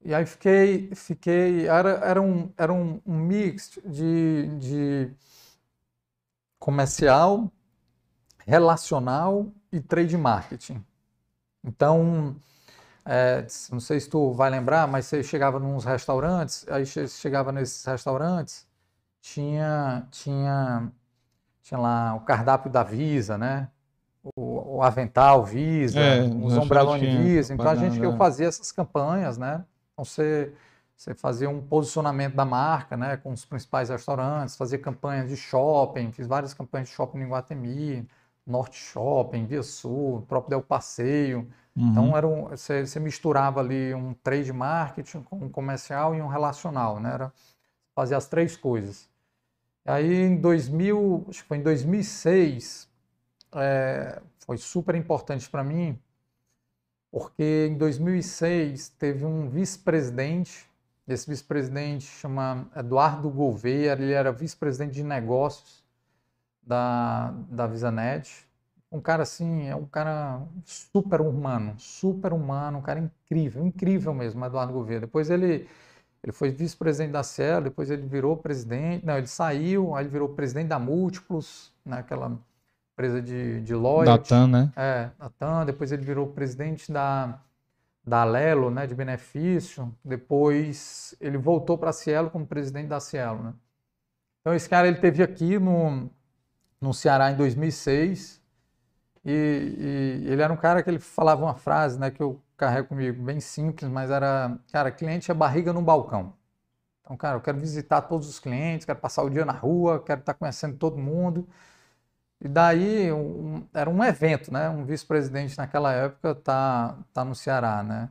e 0.05 0.13
aí 0.13 0.25
fiquei, 0.25 0.93
fiquei 0.95 1.67
era, 1.67 1.91
era, 2.03 2.21
um, 2.21 2.51
era 2.57 2.73
um, 2.73 3.01
um 3.05 3.17
mix 3.17 3.79
de, 3.85 4.47
de 4.59 5.11
comercial, 6.59 7.49
relacional 8.45 9.47
e 9.71 9.79
trade 9.79 10.17
marketing. 10.17 10.83
Então, 11.63 12.35
é, 13.05 13.45
não 13.71 13.79
sei 13.79 13.99
se 13.99 14.09
tu 14.09 14.33
vai 14.33 14.49
lembrar, 14.49 14.87
mas 14.87 15.05
você 15.05 15.23
chegava 15.23 15.59
nos 15.59 15.85
restaurantes, 15.85 16.65
aí 16.69 16.85
chegava 16.85 17.51
nesses 17.51 17.85
restaurantes, 17.85 18.67
tinha, 19.21 20.07
tinha, 20.11 20.91
tinha 21.61 21.79
lá 21.79 22.15
o 22.15 22.21
cardápio 22.21 22.71
da 22.71 22.83
Visa, 22.83 23.37
né? 23.37 23.69
O, 24.35 24.77
o 24.77 24.81
avental 24.81 25.43
Visa, 25.43 25.99
é, 25.99 26.21
os 26.21 26.57
Visa. 27.23 27.53
Então 27.53 27.67
a 27.67 27.75
gente 27.75 27.99
eu 28.01 28.15
fazia 28.15 28.47
essas 28.47 28.71
campanhas, 28.71 29.37
né? 29.37 29.65
Então 29.93 30.05
você 30.05 30.53
você 30.95 31.13
fazia 31.13 31.49
um 31.49 31.61
posicionamento 31.61 32.35
da 32.35 32.45
marca, 32.45 32.95
né, 32.95 33.17
com 33.17 33.33
os 33.33 33.43
principais 33.43 33.89
restaurantes, 33.89 34.55
fazia 34.55 34.77
campanhas 34.77 35.27
de 35.27 35.35
shopping, 35.35 36.11
fiz 36.11 36.27
várias 36.27 36.53
campanhas 36.53 36.87
de 36.87 36.93
shopping 36.93 37.19
em 37.19 37.27
Guatemi, 37.27 38.07
Norte 38.45 38.77
Shopping, 38.77 39.45
Via 39.45 39.63
Sul, 39.63 40.23
próprio 40.27 40.51
Del 40.51 40.61
Passeio. 40.61 41.47
Uhum. 41.75 41.89
Então 41.89 42.17
era 42.17 42.27
um, 42.27 42.49
você, 42.49 42.85
você, 42.85 42.99
misturava 42.99 43.59
ali 43.59 43.93
um 43.93 44.13
trade 44.13 44.53
marketing 44.53 45.23
com 45.23 45.37
um 45.37 45.49
comercial 45.49 46.13
e 46.13 46.21
um 46.21 46.27
relacional, 46.27 46.99
né? 46.99 47.13
Era 47.13 47.33
fazer 47.95 48.15
as 48.15 48.27
três 48.27 48.55
coisas. 48.55 49.09
Aí 49.85 50.13
em 50.13 50.37
2000, 50.37 51.25
acho 51.29 51.41
que 51.41 51.47
foi 51.47 51.57
em 51.57 51.63
2006, 51.63 52.89
é, 53.55 54.21
foi 54.39 54.57
super 54.57 54.95
importante 54.95 55.49
para 55.49 55.63
mim, 55.63 55.99
porque 57.11 57.67
em 57.69 57.77
2006 57.77 58.89
teve 58.89 59.25
um 59.25 59.49
vice-presidente 59.49 60.67
esse 61.07 61.29
vice-presidente 61.29 62.05
chama 62.05 62.65
Eduardo 62.75 63.29
Gouveia, 63.29 63.91
ele 63.91 64.13
era 64.13 64.31
vice-presidente 64.31 64.93
de 64.93 65.03
negócios 65.03 65.83
da, 66.61 67.31
da 67.49 67.67
VisaNet. 67.67 68.47
Um 68.89 69.01
cara 69.01 69.23
assim, 69.23 69.67
é 69.67 69.75
um 69.75 69.85
cara 69.85 70.41
super 70.63 71.19
humano, 71.19 71.75
super 71.77 72.31
humano, 72.31 72.77
um 72.77 72.81
cara 72.81 72.99
incrível, 72.99 73.65
incrível 73.65 74.13
mesmo, 74.13 74.45
Eduardo 74.45 74.71
Gouveia. 74.71 75.01
Depois 75.01 75.29
ele, 75.29 75.67
ele 76.23 76.31
foi 76.31 76.51
vice-presidente 76.51 77.11
da 77.11 77.23
Cielo, 77.23 77.65
depois 77.65 77.91
ele 77.91 78.07
virou 78.07 78.37
presidente, 78.37 79.05
não, 79.05 79.17
ele 79.17 79.27
saiu, 79.27 79.95
aí 79.95 80.03
ele 80.05 80.11
virou 80.11 80.29
presidente 80.29 80.69
da 80.69 80.79
Múltiplos, 80.79 81.73
naquela 81.83 82.29
né, 82.29 82.37
empresa 82.93 83.21
de, 83.21 83.61
de 83.61 83.75
loja. 83.75 84.11
Da 84.11 84.17
TAM, 84.17 84.47
né? 84.47 84.71
É, 84.75 85.09
da 85.19 85.29
TAM, 85.29 85.65
depois 85.65 85.91
ele 85.91 86.03
virou 86.03 86.27
presidente 86.27 86.91
da 86.91 87.39
da 88.05 88.23
Lelo, 88.23 88.69
né, 88.69 88.85
de 88.85 88.93
benefício. 88.93 89.93
Depois 90.03 91.15
ele 91.21 91.37
voltou 91.37 91.77
para 91.77 91.91
a 91.91 91.93
Cielo 91.93 92.29
como 92.29 92.45
presidente 92.45 92.87
da 92.87 92.99
Cielo, 92.99 93.41
né? 93.41 93.53
Então 94.41 94.53
esse 94.53 94.67
cara 94.67 94.87
ele 94.87 94.97
teve 94.97 95.23
aqui 95.23 95.57
no, 95.57 96.09
no 96.81 96.93
Ceará 96.93 97.31
em 97.31 97.37
2006 97.37 98.41
e, 99.23 99.31
e, 100.21 100.27
ele 100.29 100.41
era 100.41 100.51
um 100.51 100.57
cara 100.57 100.83
que 100.83 100.89
ele 100.89 100.99
falava 100.99 101.43
uma 101.45 101.55
frase, 101.55 101.97
né, 101.97 102.11
que 102.11 102.21
eu 102.21 102.41
carrego 102.57 102.89
comigo, 102.89 103.23
bem 103.23 103.39
simples, 103.39 103.89
mas 103.89 104.11
era, 104.11 104.57
cara, 104.71 104.91
cliente 104.91 105.31
é 105.31 105.33
barriga 105.33 105.71
no 105.71 105.81
balcão. 105.81 106.33
Então, 107.01 107.15
cara, 107.15 107.37
eu 107.37 107.41
quero 107.41 107.57
visitar 107.57 108.01
todos 108.01 108.27
os 108.27 108.39
clientes, 108.39 108.85
quero 108.85 108.99
passar 108.99 109.23
o 109.23 109.29
dia 109.29 109.45
na 109.45 109.53
rua, 109.53 110.03
quero 110.03 110.19
estar 110.19 110.33
conhecendo 110.33 110.75
todo 110.77 110.97
mundo. 110.97 111.47
E 112.43 112.47
daí 112.49 113.09
um, 113.13 113.63
era 113.73 113.89
um 113.89 114.03
evento, 114.03 114.51
né? 114.51 114.69
Um 114.69 114.83
vice-presidente 114.83 115.57
naquela 115.57 115.93
época 115.93 116.35
tá, 116.35 116.97
tá 117.13 117.23
no 117.23 117.33
Ceará, 117.33 117.81
né? 117.81 118.09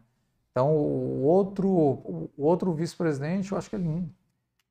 Então 0.51 0.75
o 0.75 1.23
outro, 1.23 1.69
o 1.69 2.31
outro 2.39 2.73
vice-presidente, 2.73 3.53
eu 3.53 3.59
acho 3.59 3.69
que 3.69 3.77
ele 3.77 3.85
não, 3.85 4.11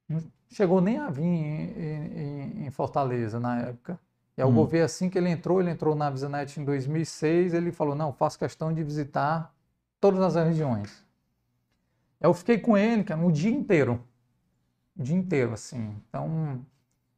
não, 0.09 0.23
chegou 0.49 0.81
nem 0.81 0.97
a 0.97 1.11
vir 1.11 1.23
em, 1.23 2.63
em, 2.63 2.65
em 2.65 2.71
Fortaleza 2.71 3.39
na 3.39 3.59
época. 3.61 3.99
E 4.35 4.41
aí 4.41 4.47
hum. 4.47 4.67
eu 4.71 4.83
assim 4.83 5.11
que 5.11 5.17
ele 5.17 5.29
entrou, 5.29 5.61
ele 5.61 5.69
entrou 5.69 5.93
na 5.93 6.09
Visanet 6.09 6.59
em 6.59 6.65
2006, 6.65 7.53
ele 7.53 7.71
falou, 7.71 7.93
não, 7.93 8.11
faço 8.11 8.39
questão 8.39 8.73
de 8.73 8.83
visitar 8.83 9.53
todas 9.99 10.35
as 10.35 10.43
regiões. 10.43 11.05
Eu 12.19 12.33
fiquei 12.33 12.57
com 12.57 12.75
ele, 12.75 13.03
cara, 13.03 13.23
o 13.23 13.31
dia 13.31 13.51
inteiro. 13.51 14.03
O 14.97 15.03
dia 15.03 15.15
inteiro, 15.15 15.53
assim. 15.53 15.95
Então, 16.07 16.65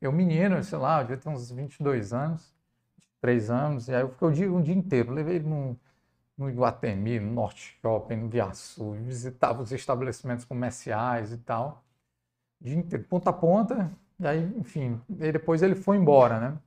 eu, 0.06 0.12
menino, 0.12 0.62
sei 0.64 0.78
lá, 0.78 1.02
devia 1.02 1.18
ter 1.18 1.30
uns 1.30 1.52
22 1.52 2.14
anos, 2.14 2.54
3 3.22 3.50
anos, 3.50 3.88
e 3.88 3.96
aí 3.96 4.02
eu 4.02 4.10
fiquei 4.10 4.28
o 4.28 4.32
dia, 4.32 4.52
um 4.52 4.62
dia 4.62 4.76
inteiro. 4.76 5.14
Levei 5.14 5.38
ele 5.38 5.48
no, 5.48 5.80
no 6.38 6.50
Iguatemi, 6.50 7.20
no 7.20 7.32
Norte 7.32 7.78
Shopping, 7.82 8.18
no 8.18 8.30
Via 8.30 8.54
Sul, 8.54 8.94
visitava 8.94 9.62
os 9.62 9.72
estabelecimentos 9.72 10.46
comerciais 10.46 11.32
e 11.32 11.38
tal. 11.38 11.84
Dia 12.60 12.76
inteiro, 12.76 13.06
ponta 13.06 13.30
a 13.30 13.34
ponta, 13.34 13.92
e 14.20 14.28
aí, 14.28 14.44
enfim, 14.58 15.02
e 15.10 15.32
depois 15.32 15.62
ele 15.62 15.76
foi 15.76 15.98
embora, 15.98 16.40
né? 16.40 16.58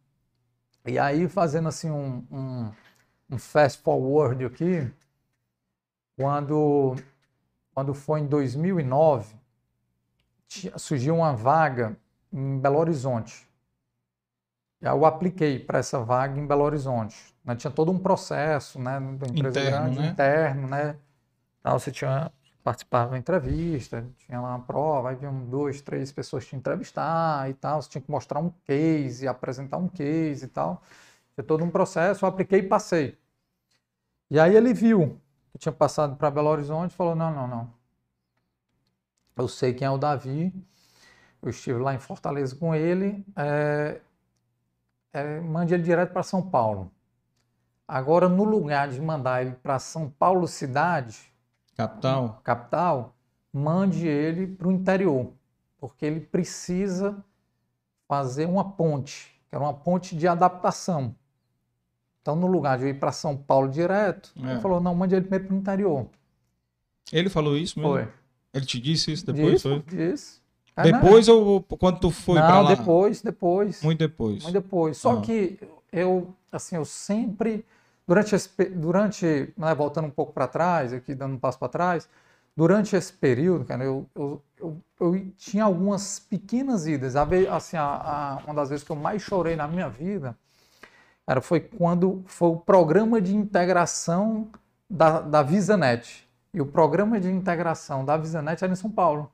E 0.87 0.99
aí, 0.99 1.29
fazendo 1.29 1.69
assim 1.69 1.91
um, 1.91 2.25
um, 2.31 2.73
um 3.31 3.39
fast 3.39 3.83
forward 3.83 4.45
aqui, 4.45 4.91
quando, 6.17 6.97
quando 7.75 7.93
foi 7.93 8.21
em 8.21 8.27
2009, 8.27 9.35
surgiu 10.77 11.17
uma 11.17 11.35
vaga 11.35 11.97
em 12.33 12.59
Belo 12.59 12.79
Horizonte. 12.79 13.47
Eu 14.81 15.05
apliquei 15.05 15.59
para 15.59 15.79
essa 15.79 16.01
vaga 16.01 16.39
em 16.39 16.47
Belo 16.47 16.65
Horizonte. 16.65 17.17
Né? 17.45 17.57
Tinha 17.57 17.71
todo 17.71 17.91
um 17.91 17.99
processo, 17.99 18.79
né, 18.79 19.01
da 19.01 19.27
empresa 19.27 19.61
interno, 19.61 19.71
grande, 19.71 19.99
né? 19.99 20.09
interno, 20.09 20.69
né? 20.69 20.97
Então, 21.61 21.79
você 21.79 21.91
tinha 21.91 22.31
participava 22.67 23.13
da 23.13 23.19
entrevista, 23.19 24.05
tinha 24.19 24.41
lá 24.41 24.57
uma 24.57 24.65
prova, 24.65 25.11
aí 25.11 25.15
vinham 25.15 25.45
duas, 25.45 25.81
três 25.81 26.11
pessoas 26.11 26.45
te 26.45 26.57
entrevistar 26.57 27.49
e 27.49 27.55
tal, 27.55 27.81
você 27.81 27.89
tinha 27.89 28.03
que 28.03 28.11
mostrar 28.11 28.41
um 28.41 28.51
case, 28.65 29.29
apresentar 29.29 29.77
um 29.77 29.87
case 29.87 30.47
e 30.47 30.49
tal. 30.49 30.83
Tinha 31.35 31.45
todo 31.45 31.63
um 31.63 31.71
processo, 31.71 32.25
eu 32.25 32.29
apliquei 32.29 32.59
e 32.59 32.63
passei. 32.65 33.17
E 34.29 34.41
aí 34.41 34.57
ele 34.57 34.75
viu 34.75 35.21
que 35.53 35.59
tinha 35.59 35.73
passado 35.73 36.17
para 36.17 36.29
Belo 36.29 36.49
Horizonte 36.49 36.91
e 36.91 36.95
falou: 36.97 37.15
não, 37.15 37.33
não, 37.33 37.47
não. 37.47 37.73
Eu 39.37 39.47
sei 39.47 39.73
quem 39.73 39.87
é 39.87 39.91
o 39.91 39.97
Davi, 39.97 40.53
eu 41.43 41.51
estive 41.51 41.79
lá 41.79 41.95
em 41.95 41.99
Fortaleza 41.99 42.55
com 42.57 42.75
ele, 42.75 43.25
é, 43.37 44.01
é, 45.13 45.41
mande 45.41 45.75
ele 45.75 45.83
direto 45.83 46.13
para 46.13 46.23
São 46.23 46.43
Paulo. 46.43 46.91
Agora, 47.87 48.29
no 48.29 48.45
lugar 48.45 48.89
de 48.89 49.01
mandar 49.01 49.43
ele 49.43 49.55
para 49.63 49.79
São 49.79 50.11
Paulo 50.11 50.49
cidade, 50.49 51.33
capital, 51.77 52.41
capital, 52.43 53.15
mande 53.53 54.07
ele 54.07 54.47
para 54.47 54.69
o 54.69 54.73
interior, 54.73 55.33
porque 55.79 56.05
ele 56.05 56.21
precisa 56.21 57.25
fazer 58.09 58.47
uma 58.47 58.73
ponte, 58.73 59.41
que 59.49 59.55
era 59.55 59.63
uma 59.63 59.75
ponte 59.75 60.17
de 60.17 60.27
adaptação. 60.27 61.15
Então, 62.21 62.35
no 62.35 62.49
lugar 62.49 62.77
de 62.77 62.85
eu 62.85 62.89
ir 62.89 62.99
para 62.99 63.13
São 63.13 63.37
Paulo 63.37 63.69
direto, 63.69 64.33
É. 64.43 64.51
ele 64.53 64.61
falou, 64.61 64.81
não, 64.81 64.95
mande 64.95 65.15
ele 65.15 65.23
primeiro 65.23 65.47
para 65.47 65.55
o 65.55 65.59
interior. 65.59 66.07
Ele 67.13 67.31
falou 67.31 67.57
isso 67.57 67.79
mesmo? 67.79 67.95
Foi. 67.95 68.09
Ele 68.53 68.67
te 68.67 68.81
disse 68.81 69.13
isso 69.13 69.25
depois? 69.27 69.53
Disse, 69.53 69.69
foi? 69.69 69.83
disse. 69.83 70.41
Né? 70.77 70.93
Depois 70.93 71.27
ou 71.29 71.63
quando 71.63 71.99
tu 72.01 72.11
foi 72.11 72.39
não, 72.39 72.47
pra 72.47 72.61
lá? 72.61 72.75
depois, 72.75 73.23
depois. 73.23 73.83
Muito 73.83 73.99
depois. 73.99 74.43
Muito 74.43 74.53
depois. 74.53 74.97
Só 74.99 75.13
Ah. 75.19 75.21
que 75.23 75.59
eu, 75.93 76.35
assim, 76.53 76.77
eu 76.77 76.85
sempre, 76.85 77.65
durante, 78.07 78.35
esse, 78.35 78.49
durante 78.71 79.53
né, 79.57 79.75
voltando 79.75 80.07
um 80.07 80.11
pouco 80.11 80.33
para 80.33 80.47
trás, 80.47 80.93
aqui 80.93 81.15
dando 81.15 81.35
um 81.35 81.39
passo 81.39 81.59
para 81.59 81.69
trás, 81.69 82.09
durante 82.55 82.95
esse 82.95 83.13
período, 83.13 83.65
cara, 83.65 83.85
eu, 83.85 84.07
eu, 84.15 84.43
eu, 84.61 84.77
eu 85.01 85.27
tinha 85.39 85.65
algumas 85.65 86.19
pequenas 86.19 86.87
idas. 86.87 87.17
A 87.17 87.25
ve- 87.25 87.49
assim, 87.49 87.77
a, 87.79 87.85
a- 87.85 88.39
uma 88.45 88.55
das 88.55 88.69
vezes 88.69 88.85
que 88.85 88.91
eu 88.93 88.97
mais 88.97 89.23
chorei 89.23 89.57
na 89.57 89.67
minha 89.67 89.89
vida, 89.89 90.37
cara, 91.27 91.41
foi 91.41 91.61
quando 91.61 92.23
foi 92.27 92.49
o 92.51 92.57
programa 92.57 93.19
de 93.21 93.35
integração 93.35 94.49
da, 94.91 95.21
da 95.21 95.43
VisaNet. 95.43 96.27
E 96.53 96.61
o 96.61 96.67
programa 96.67 97.19
de 97.21 97.31
integração 97.31 98.05
da 98.05 98.17
VisaNet 98.17 98.63
era 98.63 98.73
em 98.73 98.77
São 98.77 98.91
Paulo. 98.91 99.31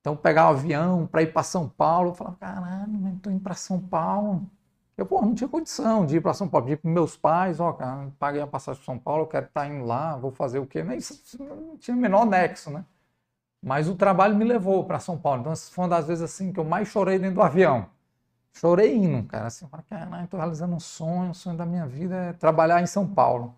Então, 0.00 0.16
pegar 0.16 0.46
o 0.46 0.50
avião 0.50 1.06
para 1.06 1.22
ir 1.22 1.32
para 1.32 1.42
São 1.42 1.68
Paulo, 1.68 2.10
eu 2.10 2.14
falava, 2.14 2.36
caralho, 2.36 3.14
estou 3.16 3.32
indo 3.32 3.42
para 3.42 3.54
São 3.54 3.80
Paulo. 3.80 4.48
Eu, 4.96 5.06
pô, 5.06 5.20
não 5.22 5.34
tinha 5.34 5.48
condição 5.48 6.04
de 6.06 6.16
ir 6.16 6.20
para 6.20 6.34
São 6.34 6.48
Paulo, 6.48 6.68
ir 6.70 6.76
para 6.76 6.90
meus 6.90 7.16
pais, 7.16 7.60
ó, 7.60 7.72
cara, 7.72 8.10
paguei 8.18 8.40
a 8.40 8.46
passagem 8.46 8.82
para 8.82 8.92
São 8.92 8.98
Paulo, 8.98 9.22
eu 9.22 9.26
quero 9.26 9.46
estar 9.46 9.66
indo 9.66 9.84
lá, 9.84 10.16
vou 10.16 10.30
fazer 10.30 10.58
o 10.58 10.66
quê? 10.66 10.82
Não 10.82 11.76
tinha 11.78 11.96
o 11.96 12.00
menor 12.00 12.26
nexo, 12.26 12.70
né? 12.70 12.84
Mas 13.62 13.88
o 13.88 13.94
trabalho 13.94 14.36
me 14.36 14.44
levou 14.44 14.84
para 14.84 14.98
São 14.98 15.18
Paulo. 15.18 15.40
Então, 15.40 15.52
essa 15.52 15.70
foi 15.72 15.84
uma 15.84 15.90
das 15.90 16.06
vezes 16.06 16.24
assim 16.24 16.52
que 16.52 16.60
eu 16.60 16.64
mais 16.64 16.88
chorei 16.88 17.18
dentro 17.18 17.36
do 17.36 17.42
avião. 17.42 17.88
Chorei 18.52 18.94
indo, 18.96 19.26
cara. 19.28 19.46
Assim, 19.46 19.66
caralho, 19.88 20.24
estou 20.24 20.38
realizando 20.40 20.74
um 20.74 20.80
sonho, 20.80 21.30
o 21.30 21.34
sonho 21.34 21.56
da 21.56 21.66
minha 21.66 21.86
vida 21.86 22.14
é 22.16 22.32
trabalhar 22.32 22.82
em 22.82 22.86
São 22.86 23.06
Paulo. 23.06 23.54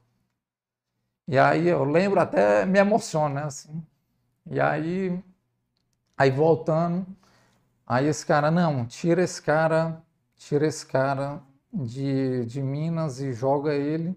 E 1.28 1.38
aí 1.38 1.68
eu 1.68 1.84
lembro 1.84 2.20
até 2.20 2.66
me 2.66 2.78
emociona, 2.78 3.34
né? 3.42 3.44
Assim. 3.44 3.84
E 4.46 4.60
aí, 4.60 5.22
aí 6.16 6.30
voltando, 6.30 7.06
aí 7.86 8.06
esse 8.06 8.24
cara, 8.24 8.50
não, 8.50 8.84
tira 8.86 9.22
esse 9.22 9.40
cara, 9.40 10.00
tira 10.36 10.66
esse 10.66 10.84
cara 10.86 11.40
de, 11.72 12.44
de 12.46 12.62
Minas 12.62 13.20
e 13.20 13.32
joga 13.32 13.74
ele 13.74 14.16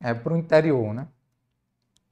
é, 0.00 0.14
para 0.14 0.32
o 0.32 0.36
interior, 0.36 0.94
né? 0.94 1.06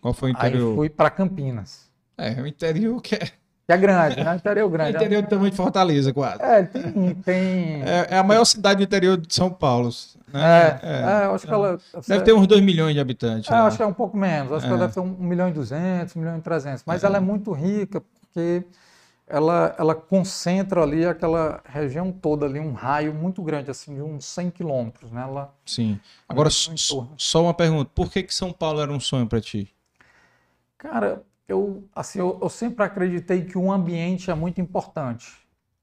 Qual 0.00 0.14
foi 0.14 0.30
o 0.32 0.36
Aí 0.38 0.48
interior? 0.50 0.74
fui 0.76 0.88
para 0.88 1.10
Campinas, 1.10 1.90
É, 2.16 2.40
o 2.40 2.46
interior 2.46 3.00
que 3.02 3.14
é. 3.16 3.18
que 3.18 3.32
é 3.72 3.76
grande, 3.76 4.22
né? 4.22 4.36
Interior 4.36 4.66
O 4.66 4.70
grande. 4.70 4.94
interior 4.96 5.22
do 5.22 5.28
tamanho 5.28 5.50
de 5.50 5.56
Fortaleza, 5.56 6.12
quase. 6.12 6.40
É, 6.42 6.62
tem. 6.62 7.14
tem... 7.14 7.82
É, 7.82 8.06
é 8.10 8.18
a 8.18 8.22
maior 8.22 8.44
cidade 8.44 8.78
do 8.78 8.84
interior 8.84 9.16
de 9.16 9.34
São 9.34 9.50
Paulo. 9.50 9.90
É, 10.32 10.38
Né? 10.38 10.80
é, 10.82 11.24
eu 11.24 11.34
acho 11.34 11.46
que 11.46 11.52
ela. 11.52 11.78
Deve 12.06 12.22
ter 12.24 12.32
uns 12.32 12.46
2 12.46 12.62
milhões 12.62 12.94
de 12.94 13.00
habitantes. 13.00 13.50
É, 13.50 13.54
lá. 13.54 13.66
acho 13.66 13.76
que 13.78 13.82
é 13.82 13.86
um 13.86 13.92
pouco 13.92 14.16
menos. 14.16 14.52
Acho 14.52 14.60
que 14.60 14.66
É. 14.66 14.70
ela 14.70 14.78
deve 14.80 14.92
ter 14.94 15.00
um 15.00 15.06
milhão 15.18 15.48
e 15.48 15.52
duzentos, 15.52 16.14
um 16.14 16.20
milhão 16.20 16.38
e 16.38 16.40
trezentos. 16.40 16.84
Mas 16.86 17.02
ela 17.02 17.16
é 17.16 17.20
muito 17.20 17.50
rica 17.52 18.00
porque 18.00 18.62
ela, 19.28 19.74
ela 19.78 19.94
concentra 19.94 20.82
ali 20.82 21.04
aquela 21.04 21.60
região 21.64 22.10
toda 22.10 22.46
ali, 22.46 22.58
um 22.58 22.72
raio 22.72 23.12
muito 23.14 23.42
grande, 23.42 23.70
assim, 23.70 23.94
de 23.94 24.02
uns 24.02 24.24
100 24.24 24.50
quilômetros, 24.50 25.10
né? 25.12 25.22
Ela, 25.22 25.54
Sim. 25.64 26.00
Agora, 26.28 26.48
só 26.50 27.42
uma 27.42 27.54
pergunta. 27.54 27.90
Por 27.94 28.10
que, 28.10 28.22
que 28.22 28.34
São 28.34 28.52
Paulo 28.52 28.80
era 28.80 28.92
um 28.92 29.00
sonho 29.00 29.26
pra 29.26 29.40
ti? 29.40 29.74
Cara, 30.76 31.22
eu, 31.46 31.84
assim, 31.94 32.18
eu, 32.18 32.38
eu 32.40 32.48
sempre 32.48 32.84
acreditei 32.84 33.44
que 33.44 33.58
o 33.58 33.70
ambiente 33.70 34.30
é 34.30 34.34
muito 34.34 34.60
importante. 34.60 35.36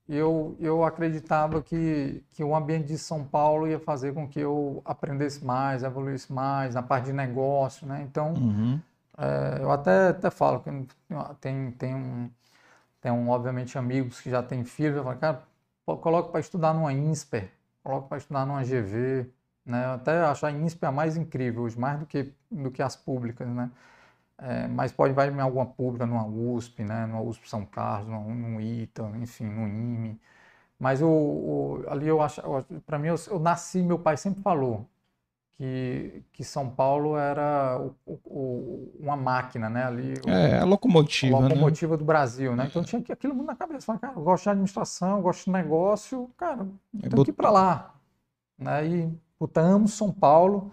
Eu, 0.08 0.56
eu 0.60 0.84
acreditava 0.84 1.64
que, 1.64 2.24
que 2.32 2.44
o 2.44 2.56
ambiente 2.56 2.86
de 2.86 2.98
São 2.98 3.24
Paulo 3.24 3.68
ia 3.68 3.80
fazer 3.80 4.14
com 4.14 4.28
que 4.28 4.40
eu 4.40 4.82
aprendesse 4.86 5.44
mais, 5.44 5.82
evoluísse 5.82 6.32
mais 6.32 6.76
na 6.76 6.84
parte 6.84 7.06
de 7.06 7.14
negócio, 7.14 7.88
né? 7.88 8.06
Então, 8.08 8.34
Uhum. 8.34 8.80
É, 9.18 9.62
eu 9.62 9.72
até, 9.72 10.10
até 10.10 10.30
falo 10.30 10.60
que 10.60 10.70
tem, 11.40 11.72
tem, 11.72 11.96
um, 11.96 12.30
tem 13.06 13.12
um, 13.12 13.30
obviamente, 13.30 13.78
amigos 13.78 14.20
que 14.20 14.32
já 14.32 14.42
têm 14.42 14.64
filhos, 14.66 15.04
falo, 15.04 15.20
cara, 15.20 15.44
coloca 15.86 16.30
para 16.32 16.40
estudar 16.40 16.74
numa 16.74 16.92
INSPER, 16.92 17.52
coloca 17.84 18.08
para 18.08 18.18
estudar 18.18 18.48
numa 18.48 18.64
GV, 18.66 19.30
né? 19.64 19.86
Eu 19.86 19.92
até 19.92 20.20
acho 20.26 20.44
a 20.46 20.52
INSPER 20.52 20.90
a 20.90 20.92
mais 20.92 21.16
incrível 21.18 21.64
hoje, 21.64 21.80
mais 21.80 22.00
do 22.00 22.06
que, 22.08 22.34
do 22.50 22.72
que 22.72 22.82
as 22.82 22.96
públicas, 22.96 23.48
né? 23.48 23.70
É, 24.38 24.68
mas 24.68 24.92
pode 24.92 25.14
vai 25.14 25.30
em 25.30 25.40
alguma 25.40 25.66
pública, 25.66 26.06
numa 26.06 26.26
USP, 26.26 26.84
né? 26.84 27.06
Numa 27.06 27.22
USP 27.22 27.50
São 27.50 27.66
Carlos, 27.66 28.10
no 28.10 28.60
ITA, 28.62 29.04
enfim, 29.18 29.46
no 29.46 29.68
IME. 29.68 30.22
Mas 30.80 31.02
o- 31.02 31.84
ali 31.90 32.08
eu 32.08 32.22
acho, 32.22 32.42
para 32.86 33.00
mim, 33.00 33.08
eu, 33.10 33.16
eu 33.30 33.40
nasci, 33.40 33.82
meu 33.84 34.00
pai 34.00 34.18
sempre 34.18 34.42
falou, 34.42 34.88
que, 35.58 36.24
que 36.34 36.44
São 36.44 36.70
Paulo 36.70 37.18
era 37.18 37.80
o- 38.06 38.20
o- 38.26 38.92
uma 39.00 39.16
máquina, 39.16 39.70
né? 39.70 39.84
Ali, 39.86 40.14
o- 40.26 40.30
É, 40.30 40.60
a 40.60 40.62
a 40.62 40.66
locomotiva, 40.66 41.40
né? 41.40 41.48
locomotiva 41.48 41.98
do 41.98 42.04
Brasil, 42.06 42.56
né? 42.56 42.66
Então 42.68 42.84
tinha 42.84 43.02
que- 43.02 43.12
aquilo 43.12 43.34
muito 43.34 43.48
na 43.48 43.56
cabeça. 43.56 43.86
Falei, 43.86 44.02
cara, 44.02 44.14
eu 44.18 44.24
gosto 44.24 44.44
de 44.44 44.50
administração, 44.50 45.22
gosto 45.22 45.46
de 45.46 45.52
negócio, 45.52 46.30
cara, 46.38 46.68
É, 47.02 47.10
tenho 47.10 47.24
que 47.24 47.32
ir 47.32 47.34
para 47.34 47.50
lá. 47.52 47.96
Né? 48.58 48.88
E, 48.88 49.14
puta, 49.40 49.62
amo 49.62 49.88
São 49.88 50.12
Paulo, 50.12 50.72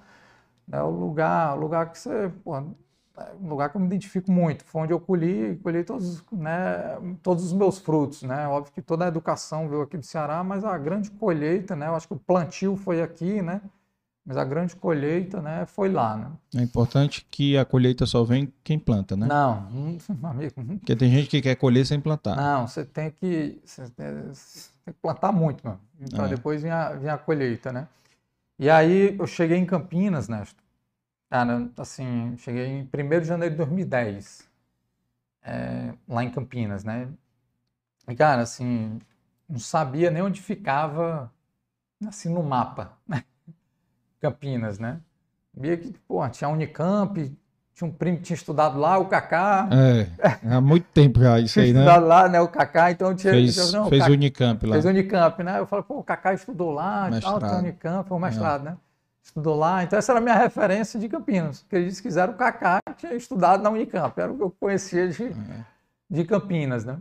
é 0.71 0.83
o 0.83 0.91
lugar, 0.91 1.57
o 1.57 1.61
lugar 1.61 1.91
que 1.91 1.99
você, 1.99 2.33
pô, 2.45 2.57
é 2.57 2.65
um 3.41 3.49
lugar 3.49 3.71
que 3.71 3.77
eu 3.77 3.81
me 3.81 3.87
identifico 3.87 4.31
muito. 4.33 4.65
Foi 4.65 4.83
onde 4.83 4.93
eu 4.93 5.01
colhi, 5.01 5.57
colhi 5.63 5.85
todos, 5.85 6.25
né, 6.33 6.99
todos 7.23 7.45
os 7.45 7.53
meus 7.53 7.79
frutos, 7.79 8.23
né? 8.23 8.49
Óbvio 8.49 8.73
que 8.73 8.83
toda 8.83 9.05
a 9.05 9.09
educação 9.09 9.69
veio 9.69 9.83
aqui 9.83 9.97
do 9.99 10.05
Ceará, 10.07 10.43
mas 10.43 10.65
a 10.65 10.77
grande 10.79 11.11
colheita, 11.11 11.77
né? 11.77 11.87
Eu 11.89 11.95
acho 11.95 12.09
que 12.09 12.15
o 12.15 12.19
plantio 12.19 12.77
foi 12.77 13.03
aqui, 13.03 13.43
né? 13.43 13.61
Mas 14.25 14.37
a 14.37 14.45
grande 14.45 14.77
colheita, 14.77 15.43
né, 15.43 15.67
foi 15.67 15.89
lá, 15.89 16.17
né? 16.17 16.31
É 16.55 16.63
importante 16.63 17.27
que 17.31 17.57
a 17.57 17.65
colheita 17.65 18.07
só 18.07 18.23
vem 18.23 18.53
quem 18.63 18.79
planta, 18.79 19.17
né? 19.17 19.27
Não, 19.27 19.67
hum, 19.69 19.99
amigo, 20.23 20.55
hum, 20.59 20.79
Porque 20.79 20.95
tem 20.95 21.11
gente 21.11 21.29
que 21.29 21.43
quer 21.43 21.57
colher 21.57 21.85
sem 21.85 22.01
plantar. 22.01 22.37
Não, 22.37 22.69
você 22.69 22.85
tem 22.85 23.11
que, 23.11 23.61
você 23.65 23.89
tem 23.91 24.33
que 24.87 24.93
plantar 25.01 25.33
muito, 25.33 25.67
mano, 25.67 25.81
para 26.11 26.27
É. 26.27 26.29
depois 26.29 26.63
vir 26.63 26.71
a, 26.71 26.93
vir 26.93 27.09
a 27.09 27.19
colheita, 27.19 27.73
né? 27.73 27.89
E 28.59 28.71
aí 28.71 29.17
eu 29.19 29.27
cheguei 29.27 29.57
em 29.57 29.67
Campinas, 29.67 30.29
né? 30.29 30.45
Cara, 31.29 31.71
assim, 31.79 32.37
cheguei 32.39 32.67
em 32.67 32.85
1 32.85 33.21
de 33.23 33.27
janeiro 33.27 33.55
de 33.55 33.59
2010, 33.59 34.49
é, 35.43 35.95
lá 36.09 36.23
em 36.25 36.31
Campinas, 36.31 36.85
né? 36.85 37.09
E, 38.09 38.15
cara, 38.15 38.43
assim, 38.43 38.99
não 39.49 39.59
sabia 39.59 40.11
nem 40.11 40.23
onde 40.23 40.41
ficava, 40.43 41.33
assim, 42.07 42.29
no 42.33 42.43
mapa, 42.43 42.99
né? 43.07 43.25
Campinas, 44.23 44.79
né? 44.79 45.01
Via 45.55 45.77
que, 45.77 45.93
pô, 46.09 46.27
tinha 46.31 46.49
a 46.49 46.53
Unicamp, 46.53 47.15
tinha 47.75 47.89
um 47.89 47.93
primo 47.93 48.17
que 48.19 48.23
tinha 48.23 48.37
estudado 48.37 48.79
lá, 48.79 48.97
o 48.99 49.07
Kaká, 49.07 49.69
É, 49.71 50.07
há 50.55 50.61
muito 50.61 50.87
tempo 50.95 51.21
já 51.21 51.39
isso 51.41 51.59
aí, 51.61 51.73
né? 51.73 51.81
estudado 51.81 52.07
lá, 52.07 52.29
né? 52.29 52.41
O 52.41 52.49
Kaká, 52.49 52.91
então 52.91 53.15
tinha. 53.15 53.33
Fez, 53.33 53.57
eu, 53.59 53.73
não, 53.73 53.87
o 53.87 53.89
fez 53.91 54.03
Kaká- 54.03 54.15
Unicamp 54.15 54.67
lá. 54.67 54.73
fez 54.75 54.85
Unicamp, 54.85 55.43
né? 55.43 55.59
Eu 55.59 55.67
falei, 55.67 55.85
pô, 55.85 55.99
o 55.99 56.05
Kaká 56.05 56.33
estudou 56.33 56.71
lá, 56.71 57.11
e 57.11 57.21
tal, 57.21 57.33
tem 57.39 57.43
Mestrado. 57.43 57.59
Unicamp, 57.63 58.09
foi 58.09 58.17
um 58.17 58.21
mestrado, 58.21 58.63
né? 58.63 58.77
Estudou 59.25 59.57
lá, 59.57 59.85
então 59.85 59.99
essa 59.99 60.13
era 60.13 60.19
a 60.21 60.23
minha 60.23 60.35
referência 60.37 60.99
de 60.99 61.09
Campinas. 61.09 61.63
Porque 61.63 61.77
eles 61.77 62.01
quiseram 62.01 62.33
o 62.33 62.37
Kaká 62.37 62.79
tinha 62.97 63.15
estudado 63.15 63.63
na 63.63 63.71
Unicamp, 63.71 64.19
era 64.21 64.33
o 64.33 64.37
que 64.37 64.43
eu 64.43 64.51
conhecia 64.59 65.09
de, 65.09 65.25
É. 65.25 65.33
de 66.11 66.25
Campinas, 66.25 66.85
né? 66.85 66.97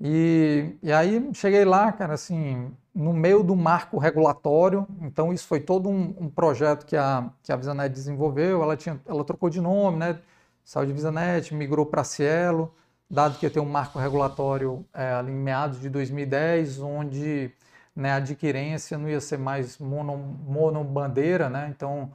E, 0.00 0.76
e 0.82 0.92
aí 0.92 1.28
cheguei 1.34 1.64
lá, 1.64 1.92
cara, 1.92 2.14
assim, 2.14 2.72
no 2.94 3.12
meio 3.12 3.42
do 3.42 3.54
marco 3.54 3.98
regulatório, 3.98 4.86
então 5.02 5.32
isso 5.32 5.46
foi 5.46 5.60
todo 5.60 5.88
um, 5.90 6.14
um 6.18 6.30
projeto 6.30 6.86
que 6.86 6.96
a, 6.96 7.30
que 7.42 7.52
a 7.52 7.56
Visanet 7.56 7.92
desenvolveu, 7.92 8.62
ela, 8.62 8.76
tinha, 8.76 9.00
ela 9.06 9.24
trocou 9.24 9.50
de 9.50 9.60
nome, 9.60 9.98
né? 9.98 10.18
Saiu 10.64 10.86
de 10.86 10.92
Visanet, 10.92 11.54
migrou 11.54 11.84
para 11.84 12.02
Cielo, 12.04 12.74
dado 13.10 13.38
que 13.38 13.44
ia 13.46 13.50
ter 13.50 13.60
um 13.60 13.66
marco 13.66 13.98
regulatório 13.98 14.84
é, 14.94 15.12
ali 15.12 15.32
em 15.32 15.36
meados 15.36 15.80
de 15.80 15.90
2010, 15.90 16.80
onde 16.80 17.52
né, 17.94 18.12
a 18.12 18.16
adquirência 18.16 18.96
não 18.96 19.08
ia 19.08 19.20
ser 19.20 19.38
mais 19.38 19.78
mono, 19.78 20.16
monobandeira, 20.16 21.50
né? 21.50 21.68
Então 21.76 22.10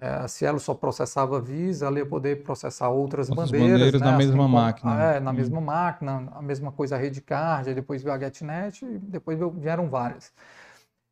é, 0.00 0.08
a 0.08 0.28
Cielo 0.28 0.58
só 0.58 0.74
processava 0.74 1.40
Visa, 1.40 1.86
ela 1.86 1.98
ia 1.98 2.06
poder 2.06 2.42
processar 2.42 2.88
outras, 2.88 3.28
Outras 3.28 3.50
bandeiras, 3.50 3.70
bandeiras 3.78 4.00
né? 4.00 4.06
na 4.06 4.16
assim 4.16 4.26
mesma 4.26 4.42
como- 4.44 4.56
máquina. 4.56 5.02
É, 5.02 5.20
na 5.20 5.30
Hum. 5.30 5.34
mesma 5.34 5.60
máquina, 5.60 6.28
a 6.32 6.42
mesma 6.42 6.72
coisa 6.72 6.96
a 6.96 6.98
Redcard, 6.98 7.68
aí 7.68 7.74
depois 7.74 8.02
veio 8.02 8.14
a 8.14 8.18
GetNet 8.18 8.84
e 8.84 8.98
depois 8.98 9.38
vieram 9.56 9.88
várias. 9.90 10.32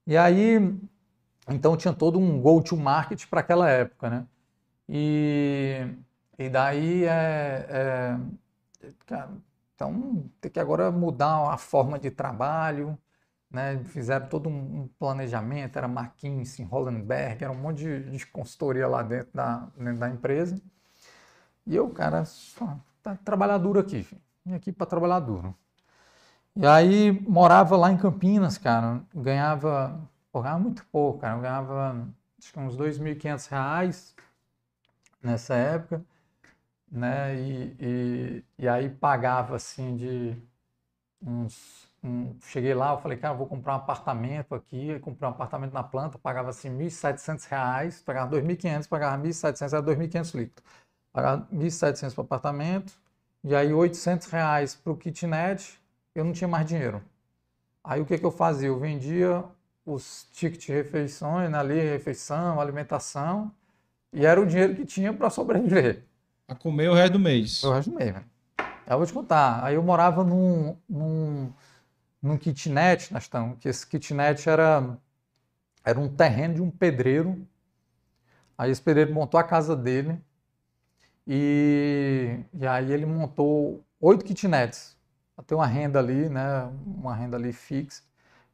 E 0.07 0.17
aí, 0.17 0.57
então 1.49 1.77
tinha 1.77 1.93
todo 1.95 2.19
um 2.19 2.41
go-to-market 2.41 3.27
para 3.29 3.41
aquela 3.41 3.69
época, 3.69 4.09
né? 4.11 4.27
E, 4.89 5.87
e 6.39 6.49
daí, 6.49 7.05
é, 7.05 7.67
é, 7.69 8.19
então 9.75 10.25
tem 10.41 10.51
que 10.51 10.59
agora 10.61 10.91
mudar 10.91 11.53
a 11.53 11.57
forma 11.59 11.99
de 11.99 12.11
trabalho, 12.11 12.99
né? 13.51 13.83
Fizeram 13.85 14.29
todo 14.29 14.49
um, 14.49 14.89
planejamento, 14.99 15.77
era 15.77 15.89
McKinsey, 15.89 16.65
Hollenberg, 16.65 17.43
era 17.43 17.53
um 17.53 17.57
monte 17.57 17.79
de, 17.79 18.11
de 18.11 18.27
consultoria 18.27 18.87
lá 18.87 19.03
dentro 19.03 19.31
da, 19.35 19.69
dentro 19.77 20.01
da 20.01 20.09
empresa. 20.09 20.61
E 21.67 21.77
eu, 21.77 21.89
cara, 21.91 22.25
só, 22.25 22.79
tá, 23.03 23.17
trabalhar 23.17 23.59
duro 23.59 23.81
aqui. 23.81 24.07
Vim 24.45 24.55
aqui 24.55 24.73
para 24.73 24.87
trabalhar 24.87 25.21
duro. 25.21 25.55
E 26.57 26.67
aí 26.67 27.13
morava 27.29 27.77
lá 27.77 27.93
em 27.93 27.97
Campinas, 27.97 28.59
cara, 28.59 29.03
ganhava, 29.15 30.01
pô, 30.33 30.43
ganhava 30.43 30.61
muito 30.61 30.85
pouco, 30.87 31.21
cara, 31.21 31.37
eu 31.37 31.41
ganhava 31.41 32.09
acho 32.39 32.53
que 32.53 32.59
uns 32.59 32.77
2.500 32.77 33.47
reais 33.47 34.17
nessa 35.23 35.55
época, 35.55 36.05
né? 36.91 37.37
E, 37.41 37.77
e, 37.81 38.45
e 38.59 38.69
aí 38.69 38.89
pagava 38.91 39.57
assim 39.57 39.97
de 39.97 40.37
uns 41.23 41.88
um, 42.03 42.37
cheguei 42.41 42.75
lá, 42.75 42.93
eu 42.93 42.99
falei, 42.99 43.19
cara, 43.19 43.35
vou 43.35 43.47
comprar 43.47 43.75
um 43.75 43.77
apartamento 43.77 44.55
aqui, 44.55 44.99
comprei 45.01 45.29
um 45.29 45.33
apartamento 45.33 45.73
na 45.73 45.83
planta, 45.83 46.19
pagava 46.19 46.51
assim 46.51 46.69
R$ 46.69 46.87
1.700, 46.87 48.05
pagava 48.05 48.37
2.500, 48.37 48.89
pagava 48.89 49.23
1.700, 49.23 49.73
era 49.73 49.83
2.500 49.83 50.35
líquidos. 50.35 50.65
Pagava 51.13 51.49
1.700 51.53 52.15
para 52.15 52.23
o 52.23 52.25
apartamento, 52.25 52.93
e 53.43 53.55
aí 53.55 53.73
800 53.73 54.29
reais 54.29 54.75
para 54.75 54.93
o 54.93 54.97
kitnet, 54.97 55.81
eu 56.15 56.25
não 56.25 56.33
tinha 56.33 56.49
mais 56.49 56.67
dinheiro. 56.67 57.03
Aí 57.83 58.01
o 58.01 58.07
que, 58.07 58.19
que 58.19 58.25
eu 58.25 58.31
fazia? 58.31 58.69
Eu 58.69 58.79
vendia 58.79 59.45
os 59.85 60.29
tickets 60.33 60.67
de 60.67 60.73
refeições, 60.73 61.51
né, 61.51 61.59
ali, 61.59 61.81
refeição, 61.81 62.61
alimentação, 62.61 63.51
e 64.13 64.25
era 64.25 64.41
o 64.41 64.47
dinheiro 64.47 64.75
que 64.75 64.85
tinha 64.85 65.13
para 65.13 65.31
sobreviver. 65.31 66.05
A 66.47 66.55
comer 66.55 66.89
o 66.89 66.95
resto 66.95 67.15
do 67.15 67.19
mês. 67.19 67.63
O 67.65 67.73
resto 67.73 67.91
do 67.91 67.97
mês, 67.97 68.13
velho. 68.13 68.25
Aí 68.59 68.95
eu 68.95 68.99
vou 68.99 69.07
te 69.07 69.13
contar. 69.13 69.63
Aí 69.63 69.75
eu 69.75 69.83
morava 69.83 70.25
num, 70.25 70.77
num 70.89 71.53
num 72.23 72.37
kitnet, 72.37 73.15
estamos, 73.17 73.59
que 73.59 73.69
esse 73.69 73.87
kitnet 73.87 74.49
era, 74.49 74.99
era 75.85 75.99
um 75.99 76.09
terreno 76.09 76.55
de 76.55 76.63
um 76.63 76.71
pedreiro. 76.71 77.47
Aí 78.57 78.71
esse 78.71 78.83
pedreiro 78.83 79.15
montou 79.15 79.39
a 79.39 79.45
casa 79.45 79.77
dele 79.77 80.21
e, 81.27 82.41
e 82.55 82.67
aí 82.67 82.91
ele 82.91 83.07
montou 83.07 83.85
oito 84.01 84.25
kitnets. 84.25 84.97
Tem 85.47 85.57
uma 85.57 85.67
renda 85.67 85.99
ali, 86.01 86.29
né, 86.29 86.65
uma 86.85 87.15
renda 87.15 87.37
ali 87.37 87.53
fixa. 87.53 88.03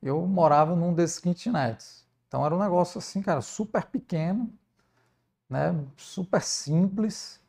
Eu 0.03 0.27
morava 0.27 0.77
num 0.77 0.93
desses 0.93 1.19
kitnets. 1.19 2.07
Então 2.29 2.45
era 2.45 2.55
um 2.55 2.59
negócio 2.59 2.99
assim, 2.99 3.23
cara, 3.23 3.41
super 3.41 3.87
pequeno, 3.87 4.53
né, 5.49 5.75
super 5.97 6.43
simples. 6.43 7.41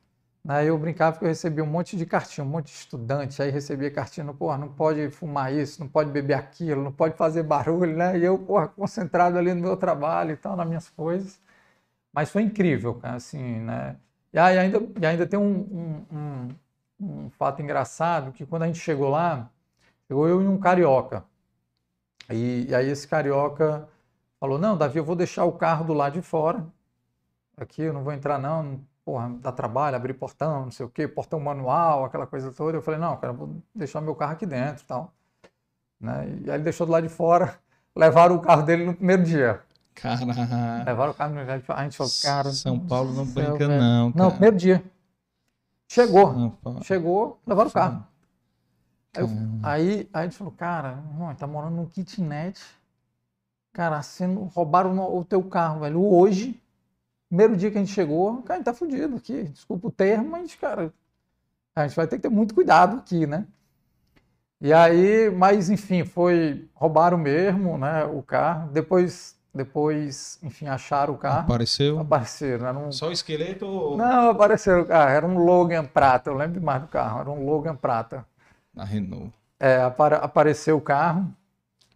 Aí 0.48 0.68
eu 0.68 0.78
brincava 0.78 1.18
que 1.18 1.24
eu 1.24 1.28
recebia 1.28 1.64
um 1.64 1.68
monte 1.68 1.98
de 1.98 2.06
cartinha, 2.06 2.46
um 2.46 2.50
monte 2.50 2.68
de 2.68 2.74
estudante, 2.74 3.42
aí 3.42 3.50
recebia 3.50 3.90
cartinha, 3.90 4.32
porra, 4.32 4.58
não 4.60 4.70
pode 4.70 5.10
fumar 5.10 5.52
isso, 5.52 5.80
não 5.82 5.88
pode 5.90 6.12
beber 6.12 6.36
aquilo, 6.36 6.84
não 6.84 6.92
pode 6.92 7.16
fazer 7.18 7.42
barulho, 7.44 7.98
né? 7.98 8.18
E 8.20 8.24
eu, 8.24 8.38
porra, 8.38 8.68
concentrado 8.68 9.38
ali 9.40 9.54
no 9.56 9.62
meu 9.62 9.76
trabalho 9.76 10.34
e 10.34 10.38
tal, 10.38 10.56
nas 10.56 10.68
minhas 10.68 10.88
coisas. 10.90 11.42
Mas 12.14 12.32
foi 12.32 12.44
incrível, 12.44 12.96
cara, 12.96 13.16
assim, 13.18 13.60
né? 13.62 13.98
E 14.34 14.40
aí 14.40 14.58
ainda, 14.58 14.80
e 15.00 15.06
ainda 15.06 15.28
tem 15.28 15.40
um, 15.40 16.06
um, 16.12 16.50
um, 17.02 17.26
um 17.26 17.30
fato 17.32 17.62
engraçado, 17.62 18.32
que 18.32 18.46
quando 18.46 18.64
a 18.64 18.68
gente 18.68 18.80
chegou 18.80 19.10
lá, 19.10 19.50
chegou 20.08 20.28
eu 20.28 20.42
e 20.42 20.48
um 20.48 20.60
carioca. 20.60 21.26
E, 22.30 22.68
e 22.70 22.76
aí 22.76 22.90
esse 22.90 23.08
carioca 23.08 23.88
falou, 24.40 24.58
não, 24.60 24.78
Davi, 24.78 24.98
eu 25.00 25.06
vou 25.06 25.16
deixar 25.16 25.46
o 25.46 25.54
carro 25.54 25.86
do 25.86 25.94
lado 25.94 26.14
de 26.14 26.22
fora, 26.22 26.66
aqui 27.58 27.84
eu 27.84 27.94
não 27.94 28.04
vou 28.04 28.14
entrar 28.14 28.40
não, 28.40 28.80
porra, 29.06 29.30
dá 29.40 29.52
trabalho, 29.52 29.96
abrir 29.96 30.16
portão, 30.16 30.64
não 30.64 30.72
sei 30.72 30.84
o 30.86 30.90
quê, 30.90 31.08
portão 31.08 31.40
manual, 31.40 32.04
aquela 32.04 32.26
coisa 32.26 32.52
toda. 32.52 32.78
Eu 32.78 32.82
falei, 32.82 33.00
não, 33.00 33.16
cara, 33.18 33.32
vou 33.32 33.62
deixar 33.74 34.02
meu 34.02 34.16
carro 34.16 34.34
aqui 34.34 34.48
dentro 34.48 34.84
e 34.84 34.88
tal. 34.88 35.14
Né? 36.02 36.40
E 36.44 36.50
aí 36.50 36.56
ele 36.56 36.64
deixou 36.64 36.88
do 36.88 36.92
lado 36.92 37.04
de 37.04 37.14
fora, 37.14 37.58
levaram 37.96 38.36
o 38.36 38.42
carro 38.42 38.64
dele 38.64 38.84
no 38.84 38.96
primeiro 38.96 39.24
dia. 39.24 39.62
Caralho. 39.94 40.84
Levaram 40.86 41.12
o 41.12 41.14
carro 41.14 41.30
no 41.30 41.38
primeiro 41.38 41.62
dia. 41.62 41.76
A 41.76 41.84
gente 41.84 41.96
falou, 41.96 42.12
cara. 42.22 42.52
São 42.52 42.80
Paulo 42.80 43.14
não 43.14 43.26
céu, 43.26 43.52
brinca, 43.52 43.68
velho. 43.68 43.80
não. 43.80 44.12
Cara. 44.12 44.24
Não, 44.24 44.32
primeiro 44.32 44.58
dia. 44.58 44.84
Chegou. 45.88 46.58
Chegou, 46.82 47.40
levaram 47.46 47.70
o 47.70 47.74
carro. 47.74 48.08
Aí, 49.16 49.22
eu, 49.22 49.30
aí, 49.64 50.10
aí, 50.12 50.22
a 50.22 50.24
gente 50.24 50.36
falou, 50.36 50.52
cara, 50.52 51.04
irmão, 51.12 51.34
tá 51.36 51.46
morando 51.48 51.76
num 51.76 51.86
kitnet. 51.86 52.60
Cara, 53.72 54.02
sendo, 54.02 54.44
roubaram 54.46 54.98
o 55.16 55.24
teu 55.24 55.44
carro, 55.44 55.82
velho. 55.82 56.04
Hoje, 56.04 56.60
Primeiro 57.36 57.58
dia 57.58 57.70
que 57.70 57.78
a 57.78 57.82
gente 57.82 57.92
chegou, 57.92 58.42
cara, 58.44 58.54
a 58.54 58.56
gente 58.56 58.66
tá 58.66 58.74
fudido 58.74 59.18
aqui. 59.18 59.44
Desculpa 59.44 59.90
o 59.90 59.92
termo, 59.92 60.30
mas, 60.30 60.56
cara, 60.56 60.94
a 61.76 61.86
gente 61.86 61.94
vai 61.94 62.08
ter 62.08 62.16
que 62.16 62.22
ter 62.22 62.30
muito 62.30 62.56
cuidado 62.56 62.96
aqui, 62.96 63.28
né? 63.28 63.46
E 64.62 64.72
aí, 64.72 65.30
mas 65.30 65.70
enfim, 65.70 66.06
foi 66.06 66.70
roubaram 66.74 67.18
mesmo, 67.18 67.78
né, 67.78 68.06
o 68.06 68.24
carro. 68.24 68.72
Depois, 68.72 69.38
depois, 69.54 70.40
enfim, 70.42 70.68
acharam 70.68 71.14
o 71.14 71.18
carro. 71.18 71.42
Apareceu? 71.42 72.00
Apareceram. 72.00 72.68
Era 72.68 72.80
um... 72.80 72.90
Só 72.94 73.10
o 73.10 73.12
esqueleto? 73.12 73.66
Ou... 73.66 73.98
Não, 73.98 74.30
apareceu 74.30 74.84
o 74.84 74.86
carro. 74.86 75.10
Era 75.10 75.28
um 75.28 75.38
Logan 75.38 75.84
prata. 75.84 76.30
Eu 76.30 76.36
lembro 76.36 76.62
mais 76.62 76.84
do 76.84 76.88
carro. 76.88 77.20
Era 77.20 77.30
um 77.30 77.46
Logan 77.46 77.76
prata. 77.76 78.26
Na 78.74 78.86
Renault. 78.86 79.34
É, 79.60 79.82
apareceu 79.82 80.78
o 80.78 80.82
carro. 80.82 81.30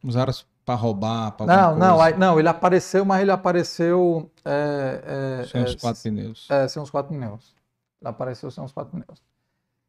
Usaram 0.04 0.34
para 0.70 0.76
roubar? 0.76 1.32
Pra 1.32 1.48
não, 1.48 1.76
não, 1.76 2.00
aí, 2.00 2.16
não, 2.16 2.38
ele 2.38 2.48
apareceu, 2.48 3.04
mas 3.04 3.24
ele 3.24 3.32
apareceu. 3.32 4.30
É, 4.46 5.40
é, 5.42 5.48
sem 5.48 5.64
os 5.64 5.74
é, 5.74 5.78
quatro 5.80 6.04
pneus. 6.04 6.48
É, 6.48 6.68
sem 6.68 6.84
os 6.84 6.92
quatro 6.92 7.12
pneus. 7.12 7.56
Ele 8.00 8.08
apareceu 8.08 8.52
sem 8.52 8.64
os 8.64 8.72
quatro 8.72 8.92
pneus. 8.92 9.20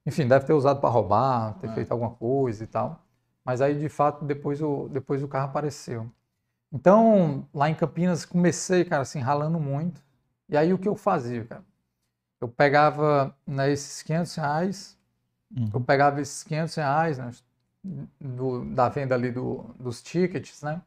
Enfim, 0.06 0.26
deve 0.26 0.46
ter 0.46 0.54
usado 0.54 0.80
para 0.80 0.88
roubar, 0.88 1.58
ter 1.58 1.68
é. 1.68 1.74
feito 1.74 1.92
alguma 1.92 2.12
coisa 2.12 2.64
e 2.64 2.66
tal. 2.66 3.04
Mas 3.44 3.60
aí, 3.60 3.78
de 3.78 3.90
fato, 3.90 4.24
depois 4.24 4.62
o, 4.62 4.88
depois 4.88 5.22
o 5.22 5.28
carro 5.28 5.50
apareceu. 5.50 6.10
Então, 6.72 7.46
lá 7.52 7.68
em 7.68 7.74
Campinas, 7.74 8.24
comecei, 8.24 8.82
cara, 8.82 9.02
assim, 9.02 9.18
ralando 9.18 9.60
muito. 9.60 10.00
E 10.48 10.56
aí, 10.56 10.72
o 10.72 10.78
que 10.78 10.88
eu 10.88 10.96
fazia, 10.96 11.44
cara? 11.44 11.64
Eu 12.40 12.48
pegava 12.48 13.36
né, 13.46 13.70
esses 13.70 14.02
500 14.02 14.34
reais, 14.36 14.98
uhum. 15.54 15.70
eu 15.74 15.80
pegava 15.82 16.22
esses 16.22 16.42
500 16.42 16.74
reais, 16.76 17.18
né, 17.18 17.30
do, 18.20 18.64
da 18.66 18.88
venda 18.88 19.14
ali 19.14 19.30
do, 19.30 19.64
dos 19.78 20.02
tickets, 20.02 20.62
né? 20.62 20.80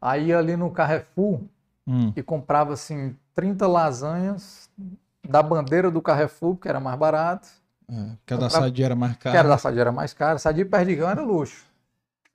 Aí 0.00 0.32
ali 0.32 0.56
no 0.56 0.70
Carrefour 0.70 1.40
hum. 1.86 2.12
e 2.16 2.22
comprava 2.22 2.72
assim 2.72 3.16
30 3.34 3.66
lasanhas 3.66 4.70
da 5.28 5.42
bandeira 5.42 5.90
do 5.90 6.00
Carrefour, 6.00 6.56
que 6.56 6.68
era 6.68 6.80
mais 6.80 6.98
barato. 6.98 7.48
É, 7.88 8.16
que 8.24 8.34
a 8.34 8.36
da 8.36 8.48
Sadia 8.48 8.86
era 8.86 8.96
mais 8.96 9.16
cara. 9.16 9.32
Que 9.32 9.38
era 9.38 9.48
da 9.48 9.58
Sadia 9.58 9.80
era 9.80 9.92
mais 9.92 10.14
cara. 10.14 10.38
Sadia 10.38 10.62
e 10.62 10.64
Perdigão 10.64 11.10
era 11.10 11.22
luxo. 11.22 11.66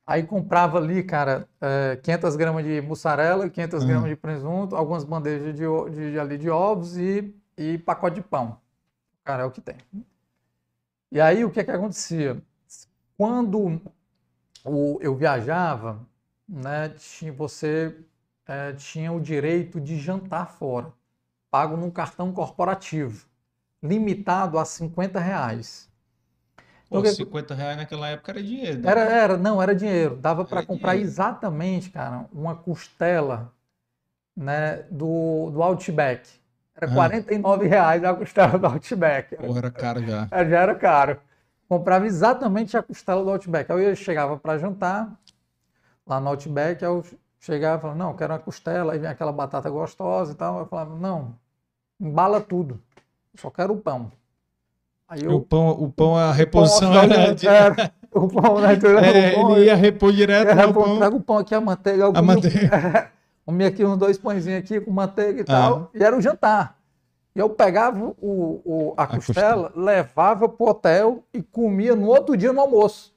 Aí 0.05 0.21
comprava 0.21 0.77
ali, 0.77 1.01
cara, 1.01 1.47
é, 1.59 1.95
500 1.95 2.35
gramas 2.35 2.63
de 2.63 2.79
mussarela, 2.81 3.49
500 3.49 3.83
hum. 3.83 3.87
gramas 3.87 4.09
de 4.09 4.15
presunto, 4.15 4.75
algumas 4.75 5.03
bandejas 5.03 5.55
de, 5.55 5.63
de, 5.91 6.11
de, 6.11 6.19
ali 6.19 6.37
de 6.37 6.49
ovos 6.49 6.95
e, 6.95 7.35
e 7.57 7.79
pacote 7.79 8.17
de 8.17 8.21
pão. 8.21 8.57
Cara, 9.23 9.43
é 9.43 9.45
o 9.45 9.51
que 9.51 9.61
tem. 9.61 9.77
E 11.11 11.19
aí 11.19 11.43
o 11.43 11.49
que 11.49 11.59
é 11.59 11.63
que 11.63 11.71
acontecia? 11.71 12.39
Quando 13.17 13.81
eu 14.99 15.15
viajava, 15.15 15.99
né, 16.47 16.93
você 17.35 17.95
é, 18.45 18.73
tinha 18.73 19.11
o 19.11 19.21
direito 19.21 19.79
de 19.79 19.97
jantar 19.97 20.49
fora, 20.49 20.91
pago 21.49 21.77
num 21.77 21.89
cartão 21.89 22.31
corporativo, 22.33 23.25
limitado 23.81 24.59
a 24.59 24.65
50 24.65 25.19
reais. 25.19 25.89
Pô, 26.89 26.97
Porque, 26.97 27.11
50 27.11 27.55
reais 27.55 27.77
naquela 27.77 28.09
época 28.09 28.33
era 28.33 28.43
dinheiro. 28.43 28.79
Né? 28.79 28.91
Era, 28.91 29.01
era, 29.01 29.37
não, 29.37 29.61
era 29.61 29.73
dinheiro. 29.73 30.17
Dava 30.17 30.45
para 30.45 30.65
comprar 30.65 30.91
dinheiro. 30.91 31.09
exatamente, 31.09 31.89
cara, 31.89 32.25
uma 32.31 32.55
costela 32.55 33.51
né, 34.35 34.83
do, 34.91 35.49
do 35.51 35.63
Outback. 35.63 36.29
Era 36.75 36.91
ah. 36.91 36.93
49 36.93 37.67
reais 37.67 38.03
a 38.03 38.13
costela 38.13 38.59
do 38.59 38.67
Outback. 38.67 39.35
Pô, 39.37 39.57
era 39.57 39.71
caro 39.71 40.05
já. 40.05 40.27
É, 40.29 40.49
já 40.49 40.59
era 40.59 40.75
caro 40.75 41.19
comprava 41.67 42.05
exatamente 42.05 42.77
a 42.77 42.83
costela 42.83 43.23
do 43.23 43.31
Outback. 43.31 43.71
Aí 43.71 43.85
eu 43.85 43.95
chegava 43.95 44.37
para 44.37 44.57
jantar 44.57 45.11
lá 46.05 46.19
no 46.19 46.29
Outback, 46.29 46.83
aí 46.83 46.91
eu 46.91 47.03
chegava 47.39 47.77
e 47.77 47.81
falava, 47.81 47.99
não, 47.99 48.15
quero 48.15 48.33
uma 48.33 48.39
costela, 48.39 48.93
aí 48.93 48.99
vem 48.99 49.09
aquela 49.09 49.31
batata 49.31 49.69
gostosa 49.69 50.33
e 50.33 50.35
tal. 50.35 50.59
Eu 50.59 50.65
falava, 50.65 50.95
não, 50.95 51.35
embala 51.99 52.41
tudo, 52.41 52.79
só 53.35 53.49
quero 53.49 53.73
o 53.73 53.77
pão. 53.77 54.11
Aí 55.07 55.23
eu, 55.23 55.35
o 55.35 55.41
pão, 55.41 55.69
o 55.69 55.91
pão 55.91 56.17
a 56.17 56.31
reposição 56.31 56.91
pão, 56.91 57.03
era, 57.03 57.35
de... 57.35 57.47
era, 57.47 57.91
o 58.11 58.27
pão, 58.27 58.59
né? 58.59 58.73
Então, 58.73 58.91
é, 58.97 59.33
o 59.33 59.35
pão, 59.35 59.57
ele 59.57 59.65
ia 59.65 59.75
repor 59.75 60.11
direto 60.11 60.47
ia 60.47 60.53
repor, 60.55 60.85
pão. 60.85 60.97
Traga 60.97 61.15
o 61.15 61.21
pão 61.21 61.37
aqui, 61.37 61.53
a 61.53 61.61
manteiga. 61.61 62.05
A 62.07 62.21
manteiga. 62.21 63.11
Comia 63.45 63.67
aqui 63.67 63.85
uns 63.85 63.97
dois 63.97 64.17
pãezinhos 64.17 64.59
aqui 64.63 64.81
com 64.81 64.89
manteiga 64.89 65.41
e 65.41 65.43
ah. 65.43 65.45
tal. 65.45 65.91
E 65.93 66.03
era 66.03 66.17
o 66.17 66.21
jantar. 66.21 66.75
E 67.35 67.39
eu 67.39 67.49
pegava 67.49 68.13
o, 68.21 68.61
o 68.63 68.93
a, 68.95 69.03
a 69.03 69.07
costela, 69.07 69.69
costela, 69.69 69.71
levava 69.75 70.47
pro 70.47 70.67
hotel 70.67 71.23
e 71.33 71.41
comia 71.41 71.93
no 71.95 72.07
outro 72.07 72.37
dia 72.37 72.53
no 72.53 72.61
almoço. 72.61 73.13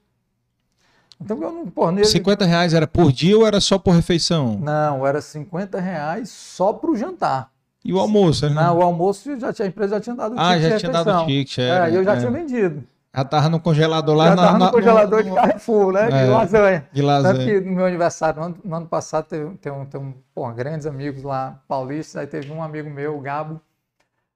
Então 1.21 1.41
eu 1.41 1.71
não 1.75 1.91
nele... 1.91 2.05
50 2.05 2.45
reais 2.45 2.73
era 2.73 2.85
por 2.85 3.11
dia 3.11 3.37
ou 3.37 3.47
era 3.47 3.61
só 3.61 3.77
por 3.77 3.91
refeição? 3.91 4.57
Não, 4.59 5.05
era 5.07 5.21
50 5.21 5.79
reais 5.79 6.29
só 6.29 6.73
pro 6.73 6.95
jantar. 6.95 7.49
E 7.83 7.93
o 7.93 7.99
almoço? 7.99 8.47
Né? 8.49 8.55
Não, 8.55 8.77
o 8.77 8.81
almoço 8.81 9.39
já 9.39 9.53
tinha, 9.53 9.65
a 9.65 9.69
empresa 9.69 9.95
já 9.95 10.01
tinha 10.01 10.15
dado 10.15 10.35
o 10.35 10.39
ah. 10.39 10.49
Ah, 10.49 10.59
já 10.59 10.77
tinha 10.77 10.91
dado 10.91 11.11
o 11.11 11.25
ticket. 11.25 11.57
É, 11.59 11.89
é, 11.89 11.95
eu 11.95 12.03
já 12.03 12.15
é. 12.15 12.19
tinha 12.19 12.31
vendido. 12.31 12.83
Já 13.15 13.23
tava 13.23 13.49
no 13.49 13.59
congelador 13.59 14.15
lá. 14.15 14.27
Já 14.27 14.35
na, 14.35 14.43
tava 14.43 14.57
no, 14.59 14.71
congelador 14.71 15.23
no, 15.23 15.29
de 15.29 15.35
Carrefour, 15.35 15.93
né? 15.93 16.09
É, 16.11 16.25
de 16.25 16.29
lasanha. 16.29 16.89
De 16.91 17.01
lasanha. 17.01 17.33
Tanto 17.33 17.45
que 17.45 17.59
no 17.61 17.75
meu 17.75 17.85
aniversário, 17.85 18.39
no 18.39 18.45
ano, 18.45 18.57
no 18.63 18.75
ano 18.75 18.85
passado, 18.85 19.25
teve, 19.25 19.49
teve, 19.57 19.75
um, 19.75 19.85
teve 19.85 20.03
um, 20.03 20.13
pô, 20.33 20.47
grandes 20.51 20.85
amigos 20.85 21.23
lá, 21.23 21.59
paulistas, 21.67 22.17
aí 22.17 22.27
teve 22.27 22.51
um 22.51 22.61
amigo 22.61 22.89
meu, 22.89 23.17
o 23.17 23.21
Gabo, 23.21 23.59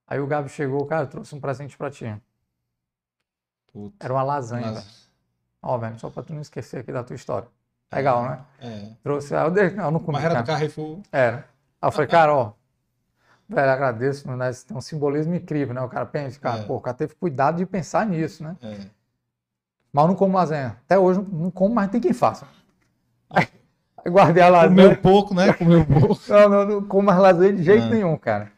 Aí 0.08 0.20
o 0.20 0.28
Gabi 0.28 0.50
chegou, 0.50 0.86
cara, 0.86 1.08
trouxe 1.08 1.34
um 1.36 1.40
presente 1.40 1.78
pra 1.78 1.90
ti. 1.90 2.14
Puta. 3.72 3.96
Era 4.06 4.14
uma 4.14 4.24
lasanha, 4.24 4.72
Las... 4.72 4.84
velho. 4.84 4.96
Ó, 5.62 5.78
velho, 5.78 6.00
só 6.00 6.10
pra 6.10 6.24
tu 6.24 6.34
não 6.34 6.42
esquecer 6.42 6.80
aqui 6.80 6.92
da 6.92 7.04
tua 7.04 7.16
história. 7.16 7.48
Legal, 7.92 8.26
é, 8.26 8.30
né? 8.30 8.46
É. 8.60 8.92
Trouxe, 9.04 9.36
aí 9.36 9.46
eu, 9.46 9.52
dei, 9.52 9.68
eu 9.68 9.92
não 9.92 10.00
comi. 10.00 10.14
Mas 10.18 10.24
era 10.26 10.42
do 10.42 10.46
Carrefour. 10.48 11.00
Era. 11.12 11.38
Aí 11.82 11.88
eu 11.88 11.92
falei, 11.92 12.08
cara, 12.08 12.34
ó, 12.36 12.52
velho, 13.48 13.72
agradeço, 13.72 14.30
né? 14.36 14.52
Tem 14.68 14.76
um 14.76 14.82
simbolismo 14.82 15.34
incrível, 15.36 15.74
né? 15.74 15.82
O 15.82 15.90
cara 15.90 16.06
pensa, 16.06 16.40
cara, 16.40 16.62
É. 16.62 16.64
pô, 16.66 16.76
o 16.76 16.82
cara 16.82 16.98
teve 16.98 17.16
cuidado 17.16 17.58
de 17.58 17.66
pensar 17.66 18.06
nisso, 18.06 18.44
né? 18.44 18.58
É. 18.62 18.88
Mas 19.92 20.04
eu 20.04 20.08
não 20.08 20.16
como 20.16 20.36
lasanha. 20.36 20.78
Até 20.86 20.98
hoje 20.98 21.20
eu 21.20 21.28
não 21.32 21.52
como, 21.52 21.76
mas 21.76 21.90
tem 21.92 22.02
quem 22.02 22.14
faça. 22.14 22.48
Aí 23.30 23.48
guardei 24.08 24.44
a 24.44 24.50
lasanha. 24.50 24.70
Comeu 24.70 24.98
pouco, 25.02 25.34
né? 25.36 25.54
Comeu 25.54 25.86
pouco. 25.86 26.20
Não, 26.30 26.50
não, 26.50 26.66
não 26.66 26.88
como 26.88 27.04
mais 27.08 27.20
lasanha 27.20 27.54
de 27.54 27.64
jeito 27.64 27.86
Ah. 27.86 27.90
nenhum, 27.90 28.18
cara. 28.18 28.52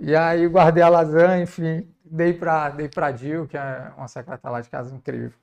E 0.00 0.16
aí 0.16 0.46
guardei 0.48 0.82
a 0.82 0.88
lasanha, 0.88 1.42
enfim, 1.42 1.86
dei 2.04 2.32
pra, 2.32 2.70
dei 2.70 2.88
pra 2.88 3.10
Dil, 3.10 3.46
que 3.46 3.56
é 3.56 3.92
uma 3.96 4.08
secretária 4.08 4.50
lá 4.56 4.60
de 4.60 4.68
casa 4.68 4.94
incrível. 4.94 5.38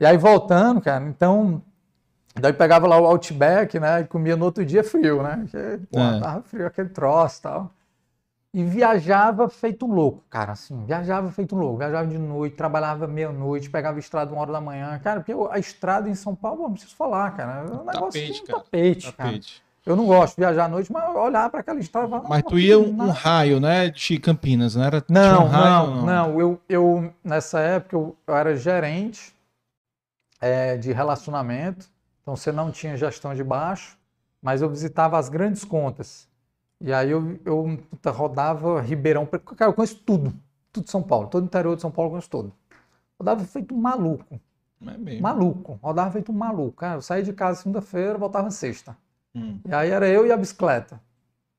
E 0.00 0.06
aí 0.06 0.16
voltando, 0.16 0.80
cara, 0.80 1.04
então. 1.04 1.62
Daí 2.34 2.52
pegava 2.52 2.86
lá 2.86 2.98
o 2.98 3.04
Outback, 3.06 3.78
né? 3.78 4.00
E 4.00 4.04
comia 4.06 4.34
no 4.36 4.46
outro 4.46 4.64
dia 4.64 4.82
frio, 4.82 5.22
né? 5.22 5.36
Porque, 5.42 5.80
pô, 5.90 6.00
É. 6.00 6.20
tava 6.20 6.42
frio 6.42 6.66
aquele 6.66 6.88
troço 6.88 7.38
e 7.40 7.42
tal. 7.42 7.70
E 8.54 8.64
viajava 8.64 9.48
feito 9.48 9.86
louco, 9.86 10.22
cara, 10.28 10.52
assim, 10.52 10.84
viajava 10.84 11.30
feito 11.30 11.56
louco, 11.56 11.78
viajava 11.78 12.06
de 12.06 12.18
noite, 12.18 12.54
trabalhava 12.54 13.06
meia-noite, 13.06 13.70
pegava 13.70 13.98
estrada 13.98 14.30
uma 14.30 14.42
hora 14.42 14.52
da 14.52 14.60
manhã, 14.60 14.98
cara, 14.98 15.20
porque 15.20 15.32
a 15.50 15.58
estrada 15.58 16.06
em 16.08 16.14
São 16.14 16.34
Paulo, 16.34 16.62
não 16.64 16.72
preciso 16.72 16.94
falar, 16.94 17.30
cara, 17.34 17.60
é 17.60 17.64
um 17.64 17.84
negócio 17.84 18.20
Tapete, 18.20 18.32
de 18.32 18.42
um 18.42 18.44
cara. 18.46 18.58
tapete, 18.58 19.12
cara. 19.12 19.28
Tapete. 19.30 19.64
Eu 19.84 19.96
não 19.96 20.06
gosto 20.06 20.36
de 20.36 20.42
viajar 20.42 20.66
à 20.66 20.68
noite, 20.68 20.92
mas 20.92 21.14
olhar 21.16 21.50
para 21.50 21.60
aquela 21.60 21.80
e 21.80 21.84
falar, 21.84 22.22
Mas 22.28 22.42
"Não, 22.42 22.50
tu 22.50 22.58
ia 22.58 22.78
um, 22.78 22.90
um 22.90 22.96
nada." 22.96 23.12
raio, 23.12 23.58
né? 23.58 23.90
De 23.90 24.18
Campinas, 24.18 24.76
não 24.76 24.84
era? 24.84 25.04
Não, 25.08 25.44
um 25.44 25.48
raio, 25.48 25.86
não, 25.90 26.06
não. 26.06 26.40
Eu, 26.40 26.60
eu, 26.68 27.14
nessa 27.24 27.58
época, 27.58 27.96
eu, 27.96 28.16
eu 28.26 28.36
era 28.36 28.54
gerente 28.54 29.34
eh, 30.40 30.76
de 30.76 30.92
relacionamento, 30.92 31.90
então 32.22 32.36
você 32.36 32.52
não 32.52 32.70
tinha 32.70 32.96
gestão 32.96 33.34
de 33.34 33.42
baixo, 33.42 33.98
mas 34.40 34.62
eu 34.62 34.68
visitava 34.70 35.18
as 35.18 35.28
grandes 35.28 35.64
contas. 35.64 36.28
E 36.80 36.92
aí 36.92 37.10
eu, 37.10 37.40
eu 37.44 37.78
puta, 37.90 38.10
rodava 38.10 38.80
Ribeirão, 38.80 39.26
Preto, 39.26 39.54
cara, 39.56 39.70
eu 39.70 39.74
conheço 39.74 39.96
tudo, 39.96 40.32
tudo 40.72 40.88
São 40.90 41.02
Paulo, 41.02 41.26
todo 41.28 41.42
o 41.42 41.46
interior 41.46 41.74
de 41.74 41.82
São 41.82 41.90
Paulo 41.90 42.08
eu 42.08 42.12
conheço 42.12 42.30
todo. 42.30 42.52
Rodava 43.18 43.44
feito 43.44 43.74
um 43.74 43.78
maluco, 43.78 44.40
É 44.86 45.20
maluco, 45.20 45.78
rodava 45.82 46.10
feito 46.12 46.30
um 46.30 46.34
maluco. 46.36 46.78
Cara, 46.78 46.96
eu 46.98 47.02
saía 47.02 47.22
de 47.22 47.32
casa 47.32 47.62
segunda-feira, 47.62 48.16
voltava 48.18 48.48
sexta. 48.50 48.96
Hum. 49.34 49.60
E 49.66 49.74
aí 49.74 49.90
era 49.90 50.08
eu 50.08 50.26
e 50.26 50.32
a 50.32 50.36
bicicleta. 50.36 51.00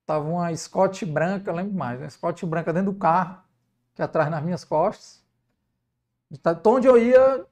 Tava 0.05 0.27
uma 0.27 0.55
Scott 0.55 1.05
branca, 1.05 1.51
eu 1.51 1.55
lembro 1.55 1.73
mais, 1.73 1.99
né? 1.99 2.09
Scott 2.09 2.45
branca 2.45 2.73
dentro 2.73 2.91
do 2.91 2.99
carro, 2.99 3.41
que 3.95 4.01
é 4.01 4.05
atrás 4.05 4.29
nas 4.29 4.43
minhas 4.43 4.65
costas. 4.65 5.23
Então, 6.31 6.73
onde 6.73 6.87
eu 6.87 6.97
ia, 6.97 7.45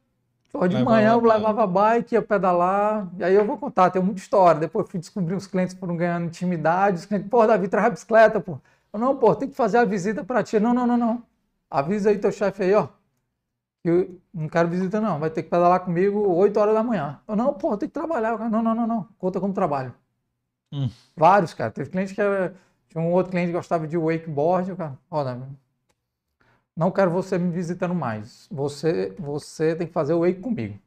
de 0.70 0.84
manhã 0.84 1.14
eu 1.14 1.22
levava 1.22 1.64
a 1.64 1.68
bike, 1.68 2.16
ia 2.16 2.22
pedalar, 2.22 3.10
e 3.18 3.24
aí 3.24 3.34
eu 3.36 3.46
vou 3.46 3.58
contar, 3.58 3.90
tem 3.90 4.02
muita 4.02 4.20
história. 4.20 4.60
Depois 4.60 4.90
fui 4.90 5.00
descobrir 5.00 5.36
os 5.36 5.48
clientes 5.48 5.76
foram 5.76 5.96
ganhando 5.96 6.26
intimidade, 6.28 6.98
os 7.00 7.06
clientes, 7.06 7.30
pô, 7.30 7.46
Davi, 7.48 7.68
traz 7.68 7.86
a 7.88 7.90
bicicleta, 7.90 8.40
pô. 8.42 8.60
Eu, 8.94 9.00
não, 9.00 9.16
pô, 9.18 9.36
tem 9.36 9.50
que 9.50 9.56
fazer 9.56 9.78
a 9.78 9.86
visita 9.86 10.24
pra 10.24 10.44
ti. 10.44 10.60
Não, 10.60 10.74
não, 10.74 10.86
não, 10.88 10.98
não. 10.98 11.24
Avisa 11.70 12.10
aí 12.10 12.18
teu 12.20 12.32
chefe 12.32 12.64
aí, 12.64 12.74
ó. 12.74 12.90
Eu 13.84 14.20
não 14.34 14.48
quero 14.50 14.70
visita, 14.70 15.02
não. 15.02 15.20
Vai 15.20 15.30
ter 15.30 15.44
que 15.44 15.50
pedalar 15.50 15.80
comigo 15.82 16.20
8 16.36 16.60
horas 16.60 16.74
da 16.76 16.84
manhã. 16.84 17.20
Eu, 17.28 17.36
não, 17.36 17.54
pô, 17.54 17.78
tem 17.78 17.90
que 17.90 17.94
trabalhar. 17.94 18.38
Não, 18.50 18.62
não, 18.62 18.76
não, 18.76 18.88
não. 18.88 19.08
Conta 19.18 19.40
como 19.40 19.54
trabalho. 19.54 19.94
Hum. 20.72 20.90
Vários, 21.16 21.54
cara. 21.54 21.72
Teve 21.72 21.90
cliente 21.90 22.14
que 22.14 22.22
era. 22.22 22.54
Tinha 22.90 23.04
um 23.04 23.12
outro 23.12 23.32
cliente 23.32 23.48
que 23.48 23.54
gostava 23.54 23.88
de 23.88 23.98
wakeboard. 23.98 24.72
O 24.72 24.76
cara, 24.76 24.98
olha, 25.10 25.40
não 26.76 26.92
quero 26.92 27.12
você 27.12 27.38
me 27.38 27.52
visitando 27.52 27.94
mais. 27.96 28.48
Você, 28.52 29.14
você 29.20 29.76
tem 29.76 29.88
que 29.88 29.94
fazer 29.94 30.14
o 30.14 30.22
wake 30.22 30.40
comigo. 30.40 30.78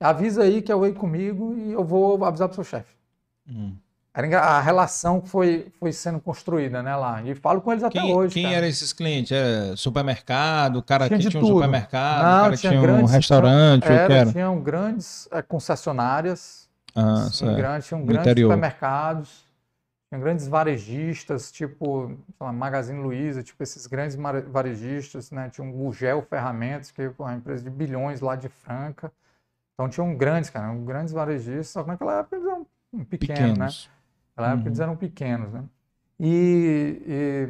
Avisa 0.00 0.42
aí 0.42 0.60
que 0.62 0.70
é 0.72 0.74
o 0.74 0.80
wake 0.80 0.96
comigo 0.98 1.54
e 1.56 1.72
eu 1.72 1.84
vou 1.84 2.24
avisar 2.24 2.48
pro 2.48 2.54
seu 2.56 2.64
chefe. 2.64 2.94
Hum. 3.48 3.74
A 4.14 4.60
relação 4.60 5.22
foi, 5.22 5.72
foi 5.80 5.90
sendo 5.90 6.20
construída, 6.20 6.82
né, 6.82 6.94
lá. 6.94 7.22
E 7.22 7.34
falo 7.34 7.62
com 7.62 7.72
eles 7.72 7.82
até 7.82 7.98
Quem, 7.98 8.14
hoje. 8.14 8.34
quem 8.34 8.42
cara. 8.42 8.56
eram 8.56 8.66
esses 8.66 8.92
clientes? 8.92 9.32
Supermercado? 9.76 10.76
O 10.76 10.82
cara 10.82 11.06
Tinha 11.08 11.18
que 11.18 11.28
tinha 11.30 11.40
um 11.40 11.46
tudo. 11.46 11.54
supermercado, 11.54 12.20
o 12.20 12.22
Não, 12.24 12.42
cara 12.42 12.56
tinha 12.58 12.70
tinha, 12.72 12.80
um 12.80 12.82
grandes- 12.84 13.10
restaurante, 13.12 13.84
o 13.84 13.86
que 13.86 13.92
Era, 13.92 14.30
tinham 14.32 14.60
grandes 14.60 15.28
eh, 15.32 15.40
concessionárias, 15.40 16.61
Ah, 16.94 17.30
Sim, 17.30 17.30
certo. 17.30 17.54
grande, 17.54 17.86
tinham 17.86 18.04
grandes 18.06 18.34
interior. 18.34 18.36
supermercados, 18.36 19.46
tinham 20.08 20.20
grandes 20.22 20.48
varejistas, 20.48 21.52
tipo 21.52 22.08
sei 22.08 22.18
lá, 22.40 22.52
Magazine 22.52 23.00
Luiza, 23.02 23.42
tipo 23.42 23.62
esses 23.62 23.86
grandes 23.86 24.16
varejistas, 24.16 25.30
né? 25.30 25.50
Tinha 25.50 25.66
um 25.66 25.72
Gugel 25.72 26.22
Ferramentas, 26.22 26.90
que 26.92 27.02
é 27.02 27.12
uma 27.18 27.34
empresa 27.34 27.64
de 27.64 27.70
bilhões 27.70 28.20
lá 28.20 28.36
de 28.36 28.48
Franca. 28.48 29.12
Então 29.74 29.88
tinham 29.90 30.16
grandes, 30.16 30.50
cara, 30.50 30.74
grandes 30.76 31.12
varejistas, 31.14 31.68
só 31.70 31.82
que 31.82 31.88
naquela 31.88 32.20
época 32.20 32.36
eles 32.36 32.48
eram 32.48 32.66
pequenos, 33.10 33.58
né? 33.58 33.74
Pequenos. 33.74 33.90
Naquela 34.36 34.54
época 34.54 34.68
Uhum. 34.68 34.70
eles 34.70 34.80
eram 34.80 34.96
pequenos, 34.96 35.52
né? 35.52 35.64
E, 36.20 37.02
e- 37.06 37.48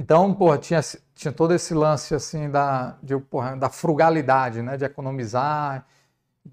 então, 0.00 0.34
porra, 0.34 0.58
tinha, 0.58 0.80
tinha 1.14 1.32
todo 1.32 1.54
esse 1.54 1.72
lance 1.74 2.14
assim 2.14 2.50
da, 2.50 2.98
de, 3.02 3.18
porra, 3.18 3.56
da 3.56 3.70
frugalidade, 3.70 4.62
né? 4.62 4.76
De 4.76 4.84
economizar 4.84 5.86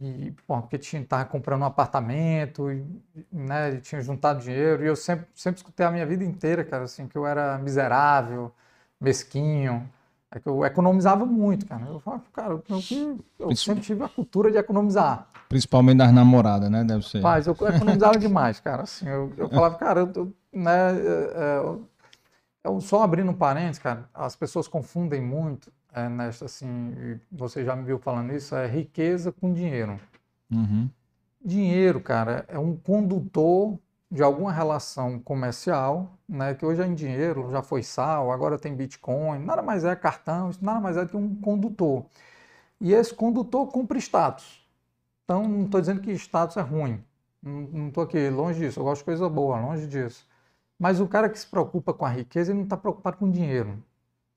e 0.01 0.31
porra, 0.47 0.61
porque 0.61 0.77
tinha 0.77 1.03
tava 1.05 1.25
comprando 1.25 1.61
um 1.61 1.65
apartamento, 1.65 2.71
e, 2.71 2.85
né? 3.31 3.75
E 3.75 3.81
tinha 3.81 4.01
juntado 4.01 4.41
dinheiro 4.41 4.83
e 4.83 4.87
eu 4.87 4.95
sempre 4.95 5.27
sempre 5.35 5.57
escutei 5.59 5.85
a 5.85 5.91
minha 5.91 6.05
vida 6.05 6.23
inteira, 6.23 6.63
cara, 6.63 6.83
assim 6.85 7.07
que 7.07 7.17
eu 7.17 7.25
era 7.25 7.57
miserável, 7.57 8.51
mesquinho, 8.99 9.87
é 10.31 10.39
que 10.39 10.47
eu 10.47 10.65
economizava 10.65 11.25
muito, 11.25 11.65
cara. 11.65 11.85
Eu 11.85 11.99
falava, 11.99 12.23
cara, 12.33 12.53
eu, 12.53 12.63
eu, 12.69 13.19
eu 13.39 13.55
sempre 13.55 13.83
tive 13.83 14.03
a 14.03 14.09
cultura 14.09 14.51
de 14.51 14.57
economizar. 14.57 15.27
Principalmente 15.47 15.97
das 15.97 16.11
namoradas, 16.13 16.69
né? 16.71 16.83
Deve 16.83 17.07
ser. 17.07 17.21
Mas 17.21 17.45
eu 17.45 17.53
economizava 17.53 18.17
demais, 18.17 18.59
cara. 18.59 18.83
Assim, 18.83 19.07
eu, 19.07 19.31
eu 19.37 19.49
falava, 19.49 19.75
cara, 19.75 19.99
eu, 20.01 20.07
tô, 20.07 20.27
né, 20.51 20.71
é, 20.71 21.33
é, 21.35 21.57
eu- 21.59 21.87
eu 22.63 22.79
só 22.81 23.03
abrindo 23.03 23.29
um 23.29 23.33
parênteses, 23.35 23.79
cara, 23.79 24.09
as 24.13 24.35
pessoas 24.35 24.67
confundem 24.67 25.21
muito 25.21 25.71
é, 25.93 26.09
nesta, 26.09 26.45
assim, 26.45 27.19
você 27.31 27.63
já 27.63 27.75
me 27.75 27.83
viu 27.83 27.99
falando 27.99 28.33
isso, 28.33 28.55
é 28.55 28.67
riqueza 28.67 29.31
com 29.31 29.53
dinheiro. 29.53 29.99
Uhum. 30.51 30.89
Dinheiro, 31.43 32.01
cara, 32.01 32.45
é 32.47 32.57
um 32.57 32.75
condutor 32.75 33.77
de 34.09 34.21
alguma 34.21 34.51
relação 34.51 35.19
comercial, 35.19 36.17
né, 36.29 36.53
que 36.53 36.65
hoje 36.65 36.81
é 36.81 36.85
em 36.85 36.93
dinheiro, 36.93 37.49
já 37.51 37.63
foi 37.63 37.81
sal, 37.81 38.31
agora 38.31 38.59
tem 38.59 38.75
Bitcoin, 38.75 39.39
nada 39.39 39.61
mais 39.61 39.83
é 39.83 39.95
cartão, 39.95 40.51
isso 40.51 40.63
nada 40.63 40.79
mais 40.79 40.97
é 40.97 41.05
que 41.05 41.17
um 41.17 41.35
condutor. 41.35 42.05
E 42.79 42.93
esse 42.93 43.13
condutor 43.13 43.67
cumpre 43.67 43.97
status. 43.99 44.63
Então, 45.23 45.47
não 45.47 45.65
estou 45.65 45.79
dizendo 45.79 46.01
que 46.01 46.11
status 46.11 46.57
é 46.57 46.61
ruim. 46.61 47.03
Não 47.41 47.87
estou 47.87 48.03
aqui 48.03 48.29
longe 48.29 48.59
disso. 48.59 48.79
Eu 48.79 48.83
gosto 48.83 48.99
de 48.99 49.05
coisa 49.05 49.27
boa, 49.29 49.59
longe 49.59 49.87
disso. 49.87 50.27
Mas 50.77 50.99
o 50.99 51.07
cara 51.07 51.29
que 51.29 51.39
se 51.39 51.47
preocupa 51.47 51.93
com 51.93 52.05
a 52.05 52.09
riqueza, 52.09 52.51
ele 52.51 52.57
não 52.59 52.65
está 52.65 52.77
preocupado 52.77 53.17
com 53.17 53.29
dinheiro. 53.29 53.81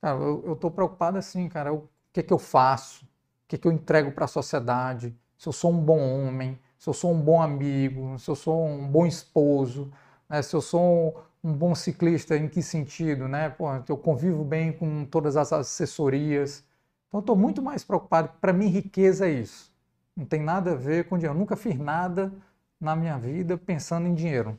Cara, 0.00 0.18
eu 0.18 0.52
estou 0.52 0.70
preocupado 0.70 1.18
assim, 1.18 1.48
cara. 1.48 1.72
O 1.72 1.88
que, 2.12 2.22
que 2.22 2.32
eu 2.32 2.38
faço? 2.38 3.04
O 3.04 3.08
que, 3.48 3.58
que 3.58 3.66
eu 3.66 3.72
entrego 3.72 4.12
para 4.12 4.24
a 4.24 4.28
sociedade? 4.28 5.14
Se 5.36 5.48
eu 5.48 5.52
sou 5.52 5.72
um 5.72 5.80
bom 5.80 5.98
homem, 5.98 6.58
se 6.78 6.88
eu 6.88 6.94
sou 6.94 7.12
um 7.12 7.20
bom 7.20 7.40
amigo, 7.42 8.18
se 8.18 8.30
eu 8.30 8.34
sou 8.36 8.66
um 8.66 8.86
bom 8.88 9.06
esposo, 9.06 9.90
né? 10.28 10.42
se 10.42 10.54
eu 10.54 10.60
sou 10.60 11.22
um 11.42 11.52
bom 11.52 11.74
ciclista, 11.74 12.36
em 12.36 12.48
que 12.48 12.62
sentido? 12.62 13.28
Né? 13.28 13.48
Pô, 13.50 13.66
eu 13.88 13.96
convivo 13.96 14.44
bem 14.44 14.72
com 14.72 15.04
todas 15.04 15.36
as 15.36 15.52
assessorias. 15.52 16.64
Então, 17.08 17.20
estou 17.20 17.36
muito 17.36 17.62
mais 17.62 17.84
preocupado. 17.84 18.30
Para 18.40 18.52
mim, 18.52 18.66
riqueza 18.68 19.26
é 19.28 19.30
isso. 19.32 19.72
Não 20.16 20.24
tem 20.24 20.40
nada 20.42 20.72
a 20.72 20.74
ver 20.74 21.08
com 21.08 21.16
dinheiro. 21.16 21.34
Eu 21.36 21.38
nunca 21.38 21.56
fiz 21.56 21.76
nada 21.78 22.32
na 22.80 22.96
minha 22.96 23.18
vida 23.18 23.56
pensando 23.56 24.06
em 24.08 24.14
dinheiro. 24.14 24.58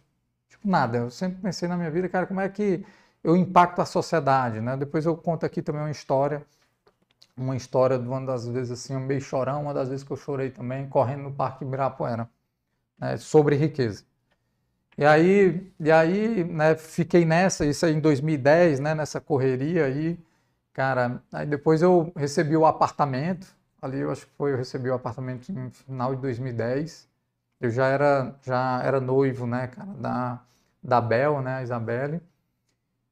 Tipo, 0.50 0.68
nada. 0.68 0.98
Eu 1.00 1.10
sempre 1.10 1.42
pensei 1.42 1.68
na 1.68 1.76
minha 1.78 1.92
vida, 1.92 2.08
cara, 2.10 2.26
como 2.28 2.40
é 2.42 2.50
que 2.50 2.86
eu 3.24 3.36
impacto 3.36 3.82
a 3.82 3.86
sociedade, 3.86 4.62
né? 4.62 4.78
Depois 4.78 5.06
eu 5.06 5.16
conto 5.18 5.46
aqui 5.46 5.62
também 5.62 5.82
uma 5.82 5.92
história, 5.92 6.46
uma 7.36 7.56
história 7.56 8.00
de 8.00 8.08
uma 8.08 8.26
das 8.26 8.48
vezes 8.48 8.72
assim, 8.72 8.96
um 8.96 9.00
meio 9.02 9.22
chorão, 9.22 9.64
uma 9.64 9.74
das 9.74 9.90
vezes 9.90 10.04
que 10.04 10.12
eu 10.12 10.18
chorei 10.18 10.50
também, 10.52 10.88
correndo 10.90 11.24
no 11.24 11.34
Parque 11.34 11.64
Ibirapuera, 11.66 12.30
né? 13.00 13.18
sobre 13.18 13.56
riqueza. 13.56 14.04
E 14.98 15.06
aí, 15.06 15.72
e 15.80 15.92
aí, 15.92 16.44
né, 16.44 16.76
fiquei 16.76 17.24
nessa, 17.24 17.66
isso 17.66 17.86
aí 17.86 17.94
em 17.94 18.00
2010, 18.00 18.80
né, 18.80 18.96
nessa 18.96 19.22
correria 19.22 19.86
aí, 19.86 20.20
cara, 20.74 21.22
aí 21.32 21.46
depois 21.46 21.82
eu 21.84 22.12
recebi 22.16 22.58
o 22.58 22.66
apartamento, 22.66 23.48
ali 23.82 24.00
eu 24.00 24.12
acho 24.12 24.26
que 24.26 24.34
foi, 24.36 24.54
eu 24.54 24.58
recebi 24.58 24.90
o 24.90 24.96
apartamento 24.96 25.52
no 25.54 25.70
final 25.72 26.16
de 26.16 26.22
2010, 26.22 27.08
eu 27.62 27.70
já 27.70 27.88
era, 27.88 28.36
já 28.42 28.82
era 28.84 29.00
noivo, 29.00 29.46
né, 29.46 29.68
cara, 29.68 29.94
da, 29.94 30.42
da 30.84 31.00
Bel, 31.02 31.42
né, 31.44 31.58
a 31.58 31.64
Isabelle, 31.64 32.20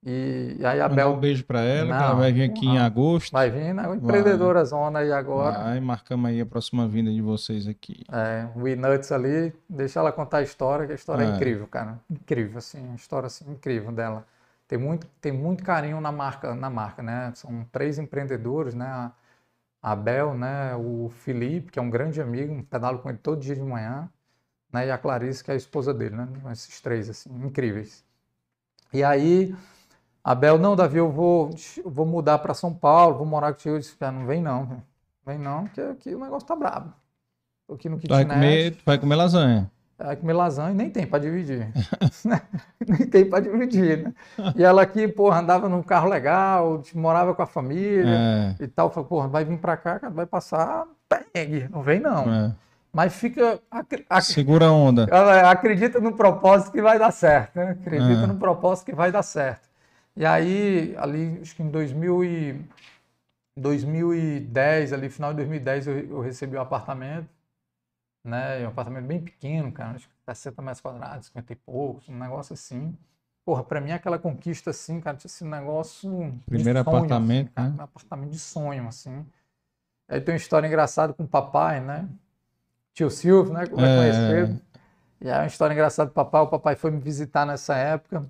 e, 0.06 0.58
e 0.60 0.66
aí 0.66 0.80
a 0.82 0.88
Bel 0.88 1.14
um 1.14 1.20
beijo 1.20 1.44
pra 1.46 1.62
ela, 1.62 1.88
que 1.88 1.92
Não, 1.92 2.06
ela 2.06 2.14
vai 2.16 2.32
vir 2.32 2.44
aqui 2.44 2.66
em 2.66 2.76
não. 2.76 2.86
agosto. 2.86 3.32
vai 3.32 3.50
vir, 3.50 3.74
né, 3.74 3.84
empreendedora 3.96 4.64
zona 4.66 5.00
aí 5.00 5.12
agora, 5.12 5.54
Vai, 5.60 5.80
marcamos 5.80 6.30
aí 6.30 6.40
a 6.42 6.46
próxima 6.46 6.88
vinda 6.88 7.12
de 7.12 7.22
vocês 7.22 7.68
aqui. 7.68 8.04
É, 8.12 8.48
o 8.56 8.60
Nuts 8.76 9.12
ali, 9.12 9.54
deixa 9.70 10.00
ela 10.00 10.12
contar 10.12 10.38
a 10.38 10.42
história, 10.44 10.86
que 10.86 10.92
a 10.92 10.96
história 10.96 11.24
é, 11.24 11.28
É. 11.28 11.36
incrível, 11.36 11.68
cara. 11.68 12.00
Incrível, 12.10 12.58
assim, 12.58 12.92
a 12.92 12.96
história 12.96 13.28
assim, 13.28 13.50
incrível 13.52 13.92
dela. 13.92 14.26
Tem 14.68 14.78
muito, 14.78 15.08
tem 15.22 15.32
muito 15.32 15.64
carinho 15.64 16.00
na 16.02 16.12
marca, 16.12 16.56
na 16.56 16.70
marca, 16.70 17.04
né? 17.04 17.32
São 17.36 17.66
três 17.72 17.98
empreendedores, 18.00 18.74
né? 18.74 18.86
A 18.88 19.12
a 19.82 19.96
Bel, 19.96 20.34
né? 20.36 20.76
O 20.76 21.10
Felipe, 21.10 21.72
que 21.72 21.80
é 21.80 21.82
um 21.82 21.90
grande 21.90 22.22
amigo, 22.22 22.62
pedalo 22.64 23.00
com 23.00 23.10
ele 23.10 23.20
todo 23.20 23.40
dia 23.42 23.56
de 23.56 23.62
manhã, 23.62 24.10
né? 24.74 24.88
E 24.88 24.92
a 24.92 24.98
Clarice, 24.98 25.44
que 25.44 25.52
é 25.52 25.56
a 25.56 25.58
esposa 25.58 25.94
dele, 25.94 26.16
né? 26.16 26.28
Esses 26.52 26.82
três, 26.82 27.10
assim, 27.10 27.30
incríveis. 27.46 28.04
E 28.94 29.04
aí, 29.04 29.56
Abel, 30.26 30.58
não, 30.58 30.76
Davi, 30.76 30.98
eu 30.98 31.12
vou, 31.12 31.52
vou 31.86 32.06
mudar 32.06 32.40
para 32.40 32.56
São 32.56 32.74
Paulo, 32.74 33.16
vou 33.18 33.28
morar 33.28 33.54
contigo. 33.54 33.76
Eu 33.76 33.80
disse, 33.80 33.96
cara, 33.96 34.12
não 34.12 34.26
vem 34.26 34.42
não, 34.42 34.66
velho. 34.66 34.84
vem 35.24 35.38
não, 35.38 35.66
porque 35.66 35.82
aqui 35.82 36.16
o 36.16 36.20
negócio 36.20 36.48
tá 36.48 36.56
brabo. 36.56 36.92
Tô 37.68 37.76
aqui 37.76 37.88
no 37.88 37.98
Vai 37.98 38.26
kitnet. 38.26 38.28
comer, 38.34 38.78
vai 38.84 38.98
comer 38.98 39.16
lasanha. 39.16 39.72
Vai 39.98 40.16
comer 40.16 40.34
lasanha 40.34 40.72
e 40.72 40.74
nem 40.76 40.90
tem 40.90 41.06
para 41.06 41.20
dividir. 41.20 41.72
nem 42.88 43.08
tem 43.08 43.24
para 43.30 43.40
dividir, 43.44 44.04
né? 44.04 44.14
E 44.56 44.64
ela 44.64 44.82
aqui, 44.82 45.08
porra, 45.08 45.40
andava 45.40 45.70
num 45.70 45.82
carro 45.84 46.10
legal, 46.10 46.82
morava 46.96 47.34
com 47.34 47.42
a 47.42 47.46
família 47.46 48.04
É, 48.60 48.64
e 48.64 48.68
tal. 48.68 48.90
Falei, 48.92 49.08
porra, 49.08 49.28
vai 49.28 49.46
vir 49.46 49.58
para 49.60 49.78
cá, 49.78 50.02
vai 50.12 50.26
passar 50.26 50.86
pegue. 51.08 51.68
Não 51.72 51.82
vem 51.82 52.00
não. 52.00 52.22
é. 52.34 52.52
Mas 52.92 53.14
fica... 53.14 53.60
ac- 53.70 54.06
Segura 54.22 54.68
a 54.68 54.72
onda. 54.72 55.06
acredita 55.50 56.00
no 56.00 56.14
propósito 56.14 56.72
que 56.72 56.82
vai 56.82 56.98
dar 56.98 57.12
certo, 57.12 57.56
né? 57.58 57.72
Acredita 57.72 58.24
É. 58.24 58.28
no 58.28 58.36
propósito 58.36 58.86
que 58.88 58.96
vai 58.96 59.12
dar 59.12 59.22
certo. 59.24 59.68
E 60.16 60.26
aí, 60.26 60.96
ali, 60.98 61.40
acho 61.42 61.56
que 61.56 61.64
em 61.64 61.70
2000 61.70 62.24
e 62.24 62.64
2010, 63.58 64.94
ali, 64.94 65.10
final 65.10 65.32
de 65.32 65.38
2010, 65.38 65.88
eu, 65.88 65.98
eu 66.00 66.22
recebi 66.22 66.58
um 66.58 66.62
apartamento, 66.62 67.30
né? 68.24 68.66
Um 68.66 68.70
apartamento 68.70 69.06
bem 69.06 69.22
pequeno, 69.24 69.72
cara, 69.72 69.96
acho 69.96 70.08
que 70.10 70.16
60 70.26 70.62
metros 70.62 70.82
quadrados, 70.82 71.28
50 71.28 71.54
e 71.54 71.56
poucos, 71.56 72.10
um 72.10 72.18
negócio 72.18 72.54
assim. 72.54 72.98
Porra, 73.46 73.64
pra 73.64 73.82
mim 73.82 73.92
aquela 73.92 74.18
conquista 74.20 74.72
assim, 74.72 75.00
cara, 75.02 75.18
tinha 75.18 75.28
esse 75.30 75.46
negócio 75.46 76.32
de 76.32 76.42
Primeiro 76.48 76.80
sonho, 76.84 76.98
assim, 76.98 77.08
apartamento, 77.10 77.52
cara, 77.54 77.70
né? 77.70 77.76
um 77.80 77.84
apartamento 77.84 78.32
de 78.32 78.40
sonho, 78.40 78.88
assim. 78.88 79.26
Aí 80.08 80.22
tem 80.22 80.34
uma 80.34 80.38
história 80.38 80.68
engraçada 80.68 81.14
com 81.14 81.24
o 81.24 81.28
papai, 81.28 81.80
né? 81.82 82.08
Tio 82.94 83.10
Silvio, 83.12 83.54
né? 83.54 83.68
Como 83.68 83.82
é 83.82 83.90
É. 83.92 83.98
conhecido. 83.98 84.62
E 85.22 85.30
aí 85.30 85.40
uma 85.42 85.48
história 85.48 85.74
engraçada 85.74 86.10
do 86.10 86.14
papai, 86.14 86.42
o 86.42 86.48
papai 86.48 86.76
foi 86.76 86.92
me 86.92 87.00
visitar 87.00 87.46
nessa 87.46 87.76
época. 87.78 88.26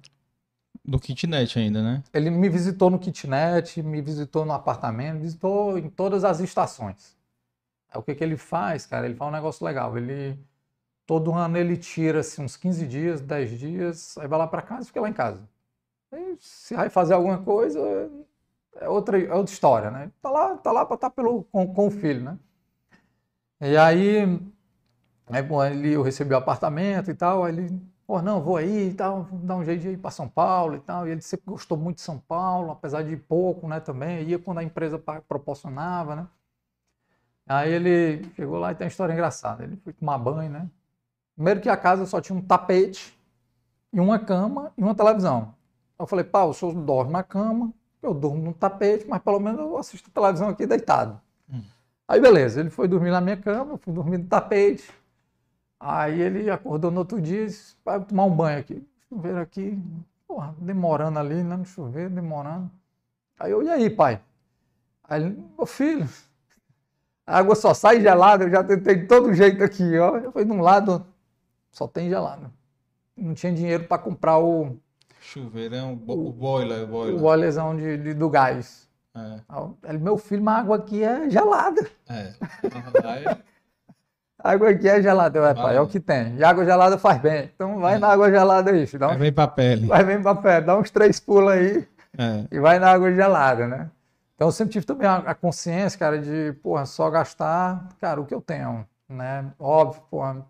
Do 0.87 0.99
kitnet 0.99 1.57
ainda, 1.57 1.81
né? 1.81 2.03
Ele 2.13 2.29
me 2.29 2.47
visitou 2.47 2.89
no 2.89 2.99
kitnet, 2.99 3.81
me 3.81 4.01
visitou 4.01 4.45
no 4.45 4.53
apartamento, 4.53 5.19
visitou 5.19 5.77
em 5.77 5.89
todas 5.89 6.23
as 6.23 6.39
estações. 6.39 7.17
Aí 7.89 7.99
o 7.99 8.03
que 8.03 8.13
que 8.13 8.23
ele 8.23 8.37
faz, 8.37 8.85
cara? 8.85 9.05
Ele 9.05 9.15
faz 9.15 9.29
um 9.29 9.33
negócio 9.33 9.65
legal. 9.65 9.97
Ele 9.97 10.37
todo 11.05 11.33
ano 11.33 11.57
ele 11.57 11.77
tira 11.77 12.19
assim, 12.19 12.43
uns 12.43 12.57
15 12.57 12.87
dias, 12.87 13.21
10 13.21 13.59
dias, 13.59 14.17
aí 14.17 14.27
vai 14.27 14.39
lá 14.39 14.47
para 14.47 14.61
casa 14.61 14.83
e 14.83 14.87
fica 14.87 15.01
lá 15.01 15.09
em 15.09 15.13
casa. 15.13 15.41
Se 16.39 16.75
vai 16.75 16.89
fazer 16.89 17.13
alguma 17.13 17.39
coisa, 17.39 17.79
é 18.75 18.87
outra, 18.89 19.19
é 19.21 19.33
outra 19.33 19.53
história, 19.53 19.91
né? 19.91 20.11
Tá 20.21 20.29
lá, 20.29 20.55
tá 20.57 20.71
lá 20.71 20.85
para 20.85 20.95
estar 20.95 21.09
pelo 21.09 21.43
com, 21.45 21.67
com 21.73 21.87
o 21.87 21.91
filho, 21.91 22.23
né? 22.23 22.39
E 23.61 23.77
aí, 23.77 24.39
aí 25.27 25.41
bom, 25.41 25.63
ele, 25.63 25.93
eu 25.93 26.01
recebi 26.01 26.33
o 26.33 26.37
apartamento 26.37 27.09
e 27.09 27.13
tal, 27.15 27.43
aí 27.43 27.53
ele 27.53 27.81
Pô, 28.07 28.21
não, 28.21 28.39
vou 28.39 28.55
aí 28.57 28.89
e 28.89 28.93
tal, 28.93 29.23
vou 29.23 29.39
dar 29.39 29.55
um 29.55 29.63
jeito 29.63 29.81
de 29.81 29.89
ir 29.89 29.97
para 29.97 30.11
São 30.11 30.29
Paulo 30.29 30.75
e 30.75 30.79
tal. 30.79 31.07
E 31.07 31.11
ele 31.11 31.21
sempre 31.21 31.45
gostou 31.47 31.75
muito 31.77 31.97
de 31.97 32.03
São 32.03 32.19
Paulo, 32.19 32.71
apesar 32.71 33.03
de 33.03 33.17
pouco, 33.17 33.67
né, 33.67 33.79
também. 33.79 34.23
Ia 34.23 34.37
quando 34.37 34.59
a 34.59 34.63
empresa 34.63 34.99
proporcionava, 35.27 36.15
né. 36.15 36.27
Aí 37.47 37.71
ele 37.71 38.23
chegou 38.35 38.59
lá 38.59 38.71
e 38.71 38.75
tem 38.75 38.85
uma 38.85 38.89
história 38.89 39.13
engraçada. 39.13 39.63
Ele 39.63 39.75
foi 39.77 39.93
tomar 39.93 40.17
banho, 40.19 40.51
né. 40.51 40.69
Primeiro 41.35 41.61
que 41.61 41.69
a 41.69 41.75
casa 41.75 42.05
só 42.05 42.21
tinha 42.21 42.37
um 42.37 42.41
tapete 42.41 43.17
e 43.91 43.99
uma 43.99 44.19
cama 44.19 44.71
e 44.77 44.83
uma 44.83 44.95
televisão. 44.95 45.53
Eu 45.97 46.05
falei, 46.05 46.25
pá, 46.25 46.43
o 46.43 46.53
senhor 46.53 46.73
dorme 46.73 47.11
na 47.11 47.23
cama, 47.23 47.73
eu 48.03 48.13
durmo 48.13 48.41
no 48.41 48.53
tapete, 48.53 49.07
mas 49.07 49.21
pelo 49.21 49.39
menos 49.39 49.59
eu 49.59 49.77
assisto 49.77 50.11
televisão 50.11 50.49
aqui 50.49 50.67
deitado. 50.67 51.19
Hum. 51.49 51.63
Aí 52.07 52.19
beleza, 52.19 52.59
ele 52.59 52.69
foi 52.69 52.87
dormir 52.87 53.09
na 53.09 53.19
minha 53.19 53.37
cama, 53.37 53.73
eu 53.73 53.77
fui 53.77 53.93
dormir 53.93 54.19
no 54.19 54.27
tapete. 54.27 54.93
Aí 55.87 56.19
ele 56.19 56.49
acordou 56.49 56.89
no 56.89 56.97
outro 57.01 57.21
dia 57.21 57.43
e 57.43 57.45
disse, 57.45 57.75
vai 57.85 58.03
tomar 58.03 58.25
um 58.25 58.35
banho 58.35 58.57
aqui. 58.59 58.83
Chuveiro 59.07 59.39
aqui, 59.39 59.79
porra, 60.27 60.55
demorando 60.57 61.19
ali, 61.19 61.43
né, 61.43 61.55
no 61.55 61.63
chuveiro, 61.63 62.09
demorando. 62.09 62.71
Aí 63.39 63.51
eu, 63.51 63.61
e 63.61 63.69
aí, 63.69 63.87
pai? 63.87 64.19
Aí 65.03 65.21
ele, 65.21 65.43
meu 65.55 65.67
filho, 65.67 66.09
a 67.27 67.37
água 67.37 67.53
só 67.53 67.71
sai 67.71 68.01
gelada, 68.01 68.45
eu 68.45 68.49
já 68.49 68.63
tentei 68.63 68.95
de 68.95 69.05
todo 69.05 69.31
jeito 69.31 69.63
aqui, 69.63 69.95
ó. 69.99 70.17
Eu 70.17 70.31
falei, 70.31 70.47
de 70.47 70.51
um 70.53 70.61
lado, 70.61 71.05
só 71.71 71.87
tem 71.87 72.09
gelado. 72.09 72.51
Não 73.15 73.35
tinha 73.35 73.53
dinheiro 73.53 73.83
para 73.83 74.01
comprar 74.01 74.39
o, 74.39 74.75
Chuveirão, 75.21 75.95
bo- 75.95 76.29
o 76.29 76.33
boiler, 76.33 76.79
o 76.81 76.83
o 76.85 76.87
boiler. 76.87 77.19
boilerzão 77.19 77.75
de, 77.75 77.97
de- 77.97 78.13
do 78.15 78.27
gás. 78.27 78.89
É, 79.15 79.39
Aí 79.83 79.97
meu 79.99 80.17
filho, 80.17 80.43
mas 80.43 80.55
a 80.55 80.59
água 80.61 80.77
aqui 80.77 81.03
é 81.03 81.29
gelada. 81.29 81.87
é. 82.09 82.33
A 84.45 84.51
água 84.51 84.69
aqui 84.69 84.87
é 84.87 85.01
gelada. 85.01 85.39
Eu, 85.39 85.43
é, 85.43 85.55
pai, 85.55 85.75
é 85.75 85.81
o 85.81 85.85
Vai. 85.85 85.91
que 85.91 85.99
tem. 85.99 86.35
E 86.35 86.43
água 86.43 86.63
gelada 86.63 86.99
faz 86.99 87.19
bem. 87.19 87.49
Então 87.55 87.79
vai 87.79 87.95
É. 87.95 87.97
na 87.97 88.09
água 88.09 88.29
gelada 88.29 88.69
aí, 88.69 88.85
filho. 88.85 88.99
Dá 88.99 89.09
um 89.09 89.17
vem 89.17 89.33
pra 89.33 89.47
pele. 89.47 89.87
Vai 89.87 90.03
bem 90.03 90.21
pra 90.21 90.35
perto, 90.35 90.65
dá 90.67 90.77
uns 90.77 90.91
três 90.91 91.19
pulos 91.19 91.51
aí 91.51 91.87
É, 92.15 92.43
e 92.51 92.59
vai 92.59 92.77
na 92.77 92.91
água 92.91 93.11
gelada, 93.11 93.67
né? 93.67 93.89
Então 94.35 94.47
eu 94.47 94.51
sempre 94.51 94.73
tive 94.73 94.85
também 94.85 95.07
a, 95.07 95.15
a 95.17 95.33
consciência, 95.33 95.97
cara, 95.97 96.19
de, 96.19 96.53
porra, 96.61 96.85
só 96.85 97.09
gastar, 97.09 97.89
cara, 97.99 98.21
o 98.21 98.25
que 98.25 98.35
eu 98.35 98.39
tenho, 98.41 98.85
né? 99.09 99.45
Óbvio, 99.59 100.03
porra, 100.11 100.45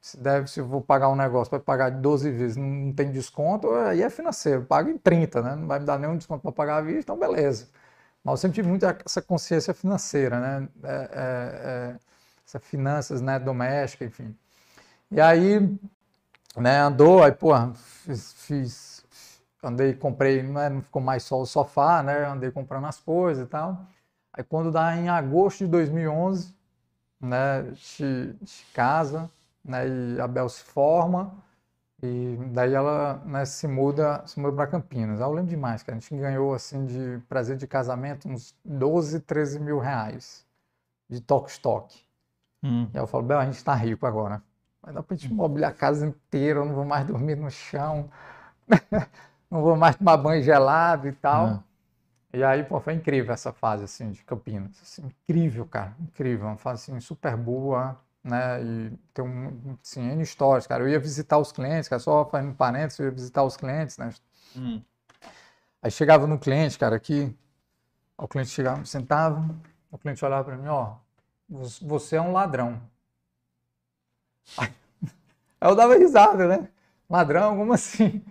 se 0.00 0.16
deve, 0.18 0.48
se 0.48 0.60
eu 0.60 0.66
vou 0.66 0.80
pagar 0.80 1.08
um 1.10 1.14
negócio, 1.16 1.50
vai 1.50 1.60
pagar 1.60 1.90
de 1.90 1.98
12 2.00 2.30
vezes, 2.30 2.56
não, 2.56 2.90
tem 2.94 3.10
desconto, 3.12 3.70
aí 3.74 4.02
é 4.02 4.08
financeiro, 4.08 4.62
paga 4.62 4.90
em 4.90 4.96
30, 4.96 5.42
né? 5.42 5.54
Não 5.56 5.66
vai 5.66 5.78
me 5.78 5.84
dar 5.84 5.98
nenhum 5.98 6.16
desconto 6.16 6.40
para 6.42 6.52
pagar 6.52 6.76
à 6.78 6.80
vista, 6.80 7.00
então 7.12 7.18
beleza. 7.18 7.68
Mas 8.24 8.32
eu 8.32 8.36
sempre 8.38 8.54
tive 8.54 8.68
muito 8.68 8.86
essa 9.04 9.20
consciência 9.20 9.74
financeira, 9.74 10.40
né? 10.40 10.68
É, 10.82 10.88
é, 11.12 11.92
é, 11.92 11.96
essa 12.46 12.60
finanças, 12.60 13.20
né, 13.22 13.38
doméstica, 13.38 14.04
enfim. 14.04 14.36
E 15.10 15.20
aí, 15.20 15.60
né, 16.56 16.80
andou, 16.80 17.22
aí, 17.22 17.32
porra, 17.32 17.72
fiz, 17.74 18.32
fiz- 18.34 19.04
andei, 19.62 19.94
comprei, 19.94 20.42
né, 20.42 20.68
não 20.68 20.82
ficou 20.82 21.02
mais 21.02 21.22
só 21.24 21.40
o 21.40 21.46
sofá, 21.46 22.02
né, 22.02 22.26
andei 22.26 22.50
comprando 22.50 22.86
as 22.86 23.00
coisas 23.00 23.46
e 23.46 23.50
tal. 23.50 23.86
Aí 24.32 24.44
quando 24.44 24.70
dá 24.72 24.96
em 24.96 25.08
agosto 25.08 25.60
de 25.64 25.68
2011, 25.68 26.54
né, 27.20 27.60
a 27.60 27.62
gente, 27.72 28.66
casa, 28.74 29.30
né, 29.64 29.86
e 29.88 30.20
a 30.20 30.28
Bel 30.28 30.48
se 30.48 30.62
forma, 30.64 31.34
e 32.02 32.36
daí 32.52 32.74
ela, 32.74 33.16
né, 33.26 33.44
se 33.44 33.66
muda, 33.68 34.22
se 34.26 34.38
muda 34.40 34.56
para 34.56 34.66
Campinas. 34.68 35.20
Eu 35.20 35.32
lembro 35.32 35.50
demais, 35.50 35.82
que 35.82 35.90
a 35.90 35.94
gente 35.94 36.14
ganhou, 36.16 36.54
assim, 36.54 36.86
de 36.86 37.20
presente 37.28 37.60
de 37.60 37.66
casamento, 37.66 38.28
uns 38.28 38.54
12, 38.64 39.20
13 39.20 39.58
mil 39.60 39.78
reais 39.78 40.46
de 41.10 41.20
toque-estoque. 41.22 42.05
Hum, 42.66 42.90
E 42.92 42.98
aí 42.98 43.02
eu 43.02 43.06
falo, 43.06 43.24
Bel, 43.24 43.38
a 43.38 43.46
gente 43.46 43.62
tá 43.64 43.74
rico 43.74 44.06
agora. 44.06 44.42
Vai 44.82 44.92
dar 44.94 45.02
pra 45.02 45.16
gente 45.16 45.32
mobiliar 45.32 45.70
a 45.72 45.74
casa 45.74 46.06
inteira, 46.06 46.60
eu 46.60 46.64
não 46.64 46.74
vou 46.74 46.84
mais 46.84 47.06
dormir 47.06 47.36
no 47.36 47.50
chão, 47.50 48.10
não 49.50 49.62
vou 49.62 49.76
mais 49.76 49.96
tomar 49.96 50.16
banho 50.16 50.42
gelado 50.42 51.08
e 51.08 51.12
tal. 51.12 51.62
E 52.32 52.44
aí, 52.44 52.64
pô, 52.64 52.80
foi 52.80 52.94
incrível 52.94 53.32
essa 53.32 53.52
fase, 53.52 53.84
assim, 53.84 54.12
de 54.12 54.24
Campinas. 54.24 54.72
Assim, 54.82 55.04
incrível, 55.06 55.66
cara, 55.66 55.94
incrível. 56.00 56.46
Uma 56.46 56.56
fase, 56.58 56.90
assim, 56.90 57.00
super 57.00 57.36
boa, 57.36 57.98
né? 58.24 58.62
E 58.62 58.90
tem 59.14 59.24
um, 59.24 59.76
assim, 59.82 60.02
N 60.10 60.22
histórias, 60.22 60.66
cara. 60.66 60.84
Eu 60.84 60.88
ia 60.88 61.00
visitar 61.00 61.38
os 61.38 61.52
clientes, 61.52 61.88
cara, 61.88 62.00
só 62.00 62.24
fazendo 62.26 62.54
parênteses, 62.54 62.98
eu 63.00 63.06
ia 63.06 63.12
visitar 63.12 63.44
os 63.44 63.56
clientes, 63.56 63.98
né? 63.98 64.10
hum. 64.54 64.84
Aí 65.82 65.90
chegava 65.90 66.26
no 66.26 66.38
cliente, 66.38 66.78
cara, 66.78 66.96
aqui, 66.96 67.34
o 68.18 68.28
cliente 68.28 68.50
chegava, 68.50 68.84
sentava, 68.86 69.44
o 69.90 69.98
cliente 69.98 70.24
olhava 70.24 70.44
para 70.44 70.56
mim, 70.58 70.68
ó, 70.68 70.84
"Vo- 70.94 71.00
você 71.48 72.16
é 72.16 72.20
um 72.20 72.32
ladrão. 72.32 72.80
Aí 74.58 74.70
eu 75.70 75.74
dava 75.74 75.96
risada, 75.96 76.46
né? 76.46 76.68
Ladrão, 77.08 77.56
como 77.56 77.72
assim? 77.72 78.22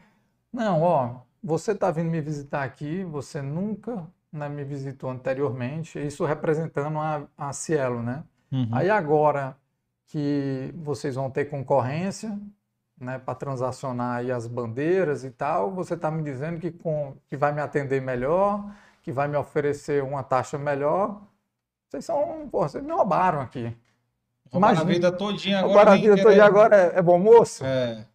Não, 0.51 0.81
ó, 0.81 1.21
você 1.43 1.73
tá 1.73 1.91
vindo 1.91 2.09
me 2.09 2.21
visitar 2.21 2.63
aqui, 2.63 3.03
você 3.03 3.41
nunca 3.41 4.05
né, 4.31 4.49
me 4.49 4.63
visitou 4.63 5.09
anteriormente, 5.09 5.99
isso 5.99 6.25
representando 6.25 6.99
a, 6.99 7.27
a 7.37 7.53
Cielo, 7.53 8.01
né? 8.01 8.23
Uhum. 8.51 8.69
Aí 8.71 8.89
agora 8.89 9.57
que 10.07 10.73
vocês 10.77 11.15
vão 11.15 11.29
ter 11.29 11.45
concorrência, 11.45 12.39
né, 12.99 13.19
para 13.19 13.35
transacionar 13.35 14.17
aí 14.17 14.31
as 14.31 14.47
bandeiras 14.47 15.23
e 15.23 15.31
tal, 15.31 15.71
você 15.71 15.95
está 15.95 16.09
me 16.09 16.23
dizendo 16.23 16.59
que, 16.59 16.71
com, 16.71 17.15
que 17.27 17.35
vai 17.35 17.51
me 17.51 17.61
atender 17.61 18.01
melhor, 18.01 18.73
que 19.03 19.11
vai 19.11 19.27
me 19.27 19.35
oferecer 19.35 20.03
uma 20.03 20.23
taxa 20.23 20.57
melhor. 20.57 21.21
Vocês 21.95 22.05
são, 22.05 22.47
pô, 22.51 22.67
vocês 22.67 22.83
me 22.83 22.91
roubaram 22.91 23.39
aqui. 23.39 23.73
Roubaram 24.51 24.73
imagina. 24.75 24.81
a 24.81 24.93
vida 24.93 25.11
todinha 25.11 25.59
agora. 25.59 25.71
Agora 25.73 25.91
a 25.91 25.95
vida 25.95 26.17
toda 26.17 26.29
querer- 26.29 26.41
agora 26.41 26.75
é, 26.75 26.99
é 26.99 27.01
bom 27.01 27.17
moço? 27.17 27.63
É, 27.65 28.05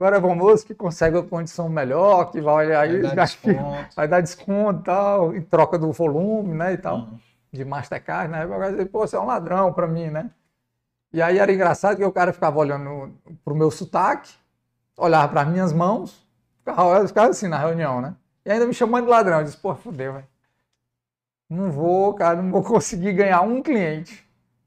Agora 0.00 0.16
é 0.16 0.20
bom 0.20 0.34
moço 0.34 0.66
que 0.66 0.74
consegue 0.74 1.16
uma 1.16 1.22
condição 1.26 1.68
melhor, 1.70 2.30
que 2.30 2.40
vai 2.40 2.66
olhar 2.66 2.80
aí, 2.82 3.00
vai 3.02 3.14
dar 3.14 3.24
desconto. 3.24 3.96
vai 3.96 4.08
dar 4.08 4.20
desconto 4.20 4.80
e 4.80 4.84
tal, 4.84 5.34
em 5.36 5.40
troca 5.42 5.78
do 5.78 5.90
volume, 5.92 6.54
né, 6.54 6.72
e 6.74 6.78
tal 6.78 6.98
Hum. 6.98 7.18
de 7.52 7.64
Mastercard, 7.64 8.30
né? 8.30 8.42
Agora 8.42 8.70
dizer, 8.70 8.86
pô, 8.86 9.06
você 9.06 9.16
é 9.16 9.20
um 9.20 9.24
ladrão 9.26 9.72
para 9.72 9.86
mim, 9.86 10.08
né? 10.10 10.30
E 11.12 11.20
aí 11.22 11.38
era 11.38 11.50
engraçado 11.52 11.96
que 11.96 12.04
o 12.04 12.12
cara 12.12 12.32
ficava 12.32 12.58
olhando 12.58 13.14
pro 13.44 13.54
meu 13.54 13.70
sotaque, 13.70 14.34
olhava 14.98 15.28
para 15.28 15.44
minhas 15.46 15.72
mãos, 15.72 16.26
ficava, 16.58 17.06
ficava 17.06 17.28
assim 17.30 17.48
na 17.48 17.58
reunião, 17.58 18.00
né? 18.02 18.14
E 18.44 18.50
ainda 18.50 18.66
me 18.66 18.74
chamando 18.74 19.04
de 19.04 19.10
ladrão. 19.10 19.38
Eu 19.38 19.44
disse, 19.44 19.56
pô, 19.56 19.74
fudeu, 19.74 20.12
velho. 20.14 20.26
Não 21.48 21.70
vou, 21.70 22.14
cara, 22.14 22.42
não 22.42 22.50
vou 22.50 22.62
conseguir 22.64 23.12
ganhar 23.12 23.42
um 23.42 23.62
cliente. 23.62 24.24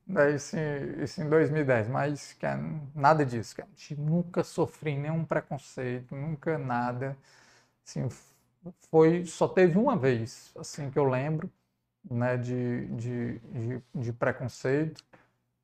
Daí, 0.07 0.35
isso, 0.35 0.57
em- 0.57 1.03
isso 1.03 1.21
em 1.21 1.29
2010, 1.29 1.87
mas 1.87 2.33
cara, 2.33 2.61
nada 2.95 3.25
disso, 3.25 3.55
cara. 3.55 3.69
Nunca 3.97 4.43
sofri 4.43 4.97
nenhum 4.97 5.23
preconceito, 5.25 6.15
nunca 6.15 6.57
nada. 6.57 7.15
Assim, 7.87 8.07
foi 8.91 9.25
só 9.25 9.47
teve 9.47 9.77
uma 9.77 9.97
vez, 9.97 10.51
assim 10.57 10.89
que 10.91 10.99
eu 10.99 11.05
lembro, 11.05 11.51
né, 12.09 12.37
de, 12.37 12.87
de, 12.95 13.39
de, 13.39 13.83
de 13.95 14.13
preconceito, 14.13 15.03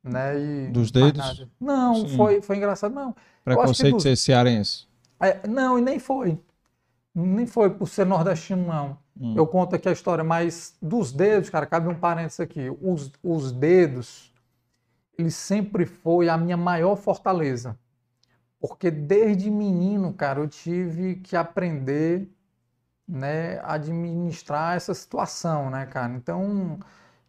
né, 0.04 0.40
e 0.40 0.72
Dos 0.72 0.92
dedos? 0.92 1.46
Não, 1.60 2.06
foi, 2.08 2.42
foi 2.42 2.58
engraçado, 2.58 2.94
não. 2.96 3.16
Preconceito 3.44 3.98
de 3.98 4.04
ser 4.04 4.16
cearense? 4.18 4.86
É, 5.20 5.48
não, 5.48 5.78
e 5.80 5.82
nem 5.82 6.00
foi. 6.00 6.38
Nem 7.16 7.48
foi 7.48 7.70
por 7.70 7.88
ser 7.88 8.06
nordestino, 8.06 8.68
não. 8.68 8.98
Hum. 9.20 9.34
Eu 9.38 9.48
conto 9.48 9.76
aqui 9.76 9.88
a 9.88 9.92
história, 9.92 10.24
mas 10.24 10.78
dos 10.82 11.12
dedos, 11.14 11.50
cara, 11.50 11.66
cabe 11.66 11.88
um 11.88 11.96
parênteses 11.96 12.42
aqui. 12.42 12.70
Os, 12.82 13.12
os 13.24 13.52
dedos, 13.52 14.34
ele 15.18 15.32
sempre 15.32 15.86
foi 15.86 16.28
a 16.28 16.38
minha 16.38 16.58
maior 16.58 16.96
fortaleza. 16.98 17.78
Porque 18.60 18.92
desde 18.92 19.50
menino, 19.50 20.14
cara, 20.14 20.40
eu 20.40 20.48
tive 20.48 21.16
que 21.18 21.36
aprender 21.36 22.30
né, 23.08 23.60
administrar 23.64 24.76
essa 24.76 24.94
situação, 24.94 25.70
né, 25.70 25.86
cara? 25.86 26.14
Então, 26.14 26.80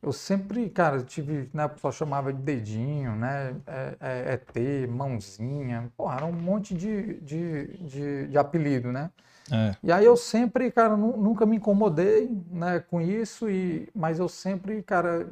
eu 0.02 0.12
sempre, 0.12 0.68
cara, 0.70 1.02
tive, 1.02 1.50
né, 1.52 1.64
a 1.64 1.68
pessoa 1.68 1.92
chamava 1.92 2.32
de 2.32 2.40
dedinho, 2.42 3.14
né, 3.16 3.56
é, 3.66 3.96
é, 4.00 4.32
ET, 4.34 4.88
mãozinha, 4.88 5.92
porra, 5.96 6.16
era 6.16 6.26
um 6.26 6.32
monte 6.32 6.74
de, 6.74 7.20
de, 7.20 7.66
de, 7.78 8.28
de 8.28 8.38
apelido, 8.38 8.90
né? 8.92 9.10
É. 9.52 9.77
E 9.82 9.93
aí 9.93 10.05
eu 10.05 10.16
sempre, 10.16 10.70
cara, 10.70 10.97
nunca 10.97 11.47
me 11.47 11.56
incomodei, 11.56 12.28
né, 12.51 12.81
com 12.81 13.01
isso, 13.01 13.48
e, 13.48 13.89
mas 13.94 14.18
eu 14.18 14.28
sempre, 14.28 14.82
cara, 14.82 15.28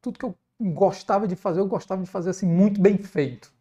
tudo 0.00 0.18
que 0.18 0.24
eu 0.24 0.34
gostava 0.60 1.26
de 1.26 1.36
fazer, 1.36 1.60
eu 1.60 1.66
gostava 1.66 2.02
de 2.02 2.10
fazer, 2.10 2.30
assim, 2.30 2.46
muito 2.46 2.80
bem 2.80 2.98
feito. 2.98 3.52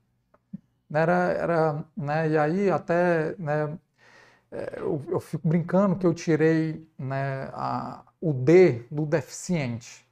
Era, 0.94 1.32
era, 1.34 1.86
né, 1.98 2.30
e 2.30 2.38
aí 2.38 2.70
até, 2.70 3.36
né, 3.38 3.78
é, 4.52 4.76
eu, 4.78 5.02
eu, 5.08 5.20
fico 5.20 5.48
brincando 5.48 5.96
que 5.96 6.06
eu 6.06 6.14
tirei 6.14 6.88
né, 6.98 7.50
a, 7.54 8.04
o 8.22 8.32
D 8.32 8.86
do 8.90 9.06
deficiente. 9.06 10.06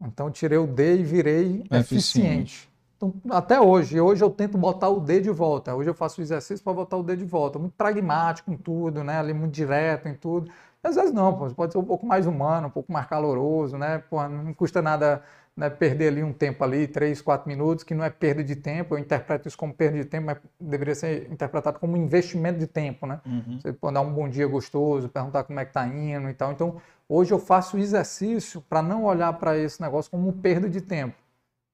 Então, 0.00 0.26
eu 0.26 0.32
tirei 0.32 0.58
o 0.58 0.66
D 0.66 0.98
e 0.98 1.02
virei 1.02 1.64
eficiente. 1.70 1.74
eficiente. 1.74 2.73
Então, 3.06 3.36
até 3.36 3.60
hoje, 3.60 4.00
hoje 4.00 4.22
eu 4.22 4.30
tento 4.30 4.56
botar 4.56 4.88
o 4.88 5.00
D 5.00 5.20
de 5.20 5.30
volta. 5.30 5.74
Hoje 5.74 5.90
eu 5.90 5.94
faço 5.94 6.20
o 6.20 6.24
exercício 6.24 6.62
para 6.64 6.72
botar 6.72 6.96
o 6.96 7.02
D 7.02 7.16
de 7.16 7.24
volta. 7.24 7.58
Muito 7.58 7.74
pragmático 7.74 8.52
em 8.52 8.56
tudo, 8.56 9.04
né? 9.04 9.18
Ali 9.18 9.32
muito 9.34 9.52
direto 9.52 10.08
em 10.08 10.14
tudo. 10.14 10.50
Às 10.82 10.96
vezes 10.96 11.12
não, 11.12 11.36
pô, 11.36 11.48
pode 11.50 11.72
ser 11.72 11.78
um 11.78 11.84
pouco 11.84 12.06
mais 12.06 12.26
humano, 12.26 12.66
um 12.66 12.70
pouco 12.70 12.92
mais 12.92 13.06
caloroso, 13.06 13.78
né? 13.78 14.02
Pô, 14.10 14.26
não 14.28 14.52
custa 14.52 14.82
nada 14.82 15.22
né, 15.56 15.70
perder 15.70 16.08
ali 16.08 16.22
um 16.22 16.32
tempo 16.32 16.64
ali, 16.64 16.86
três, 16.86 17.22
quatro 17.22 17.48
minutos, 17.48 17.84
que 17.84 17.94
não 17.94 18.04
é 18.04 18.10
perda 18.10 18.42
de 18.42 18.56
tempo, 18.56 18.94
eu 18.94 18.98
interpreto 18.98 19.46
isso 19.46 19.56
como 19.56 19.72
perda 19.72 19.98
de 19.98 20.04
tempo, 20.04 20.26
mas 20.26 20.38
deveria 20.60 20.94
ser 20.94 21.30
interpretado 21.30 21.78
como 21.78 21.96
investimento 21.96 22.58
de 22.58 22.66
tempo, 22.66 23.06
né? 23.06 23.20
Uhum. 23.24 23.60
Você 23.60 23.72
pode 23.72 23.94
dar 23.94 24.00
um 24.00 24.12
bom 24.12 24.28
dia 24.28 24.46
gostoso, 24.46 25.08
perguntar 25.08 25.44
como 25.44 25.60
é 25.60 25.64
que 25.64 25.72
tá 25.72 25.86
indo 25.86 26.28
e 26.28 26.34
tal. 26.34 26.52
Então, 26.52 26.76
hoje 27.08 27.32
eu 27.32 27.38
faço 27.38 27.78
exercício 27.78 28.60
para 28.60 28.82
não 28.82 29.04
olhar 29.04 29.32
para 29.34 29.56
esse 29.56 29.80
negócio 29.80 30.10
como 30.10 30.32
perda 30.32 30.68
de 30.68 30.80
tempo, 30.80 31.14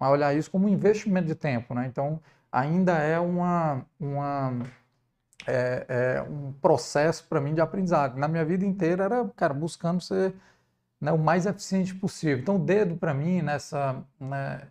mas 0.01 0.11
olhar 0.11 0.35
isso 0.35 0.51
como 0.51 0.69
investimento 0.69 1.29
de 1.29 1.35
tempo, 1.35 1.75
né? 1.75 1.87
Então, 1.87 2.21
ainda 2.51 2.95
é 2.95 3.21
uma, 3.21 3.85
uma 4.01 4.67
é, 5.47 5.87
é 5.89 6.23
um 6.23 6.53
processo 6.55 7.27
para 7.29 7.41
mim 7.41 7.55
de 7.55 7.61
aprendizado. 7.61 8.17
Na 8.19 8.27
minha 8.29 8.45
vida 8.45 8.65
inteira 8.65 9.05
era, 9.05 9.29
cara, 9.37 9.55
buscando 9.55 10.01
ser 10.01 10.35
né, 11.01 11.13
o 11.13 11.19
mais 11.19 11.47
eficiente 11.47 11.95
possível. 11.95 12.39
Então, 12.39 12.57
o 12.57 12.59
dedo, 12.59 12.97
para 12.97 13.15
mim, 13.15 13.43
nessa 13.43 14.05
né, 14.19 14.69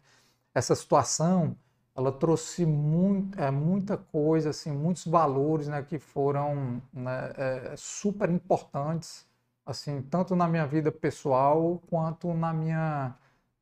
essa 0.54 0.76
situação, 0.76 1.56
ela 1.96 2.12
trouxe 2.12 2.66
muito, 2.66 3.40
é, 3.40 3.52
muita 3.52 3.98
coisa, 3.98 4.52
assim, 4.52 4.72
muitos 4.72 5.06
valores 5.06 5.68
né, 5.68 5.82
que 5.84 6.00
foram 6.00 6.82
né, 6.94 7.34
é, 7.38 7.74
super 7.78 8.30
importantes, 8.30 9.28
assim, 9.66 10.02
tanto 10.02 10.36
na 10.36 10.48
minha 10.48 10.66
vida 10.66 10.92
pessoal 10.92 11.82
quanto 11.90 12.34
na 12.34 12.54
minha, 12.54 13.14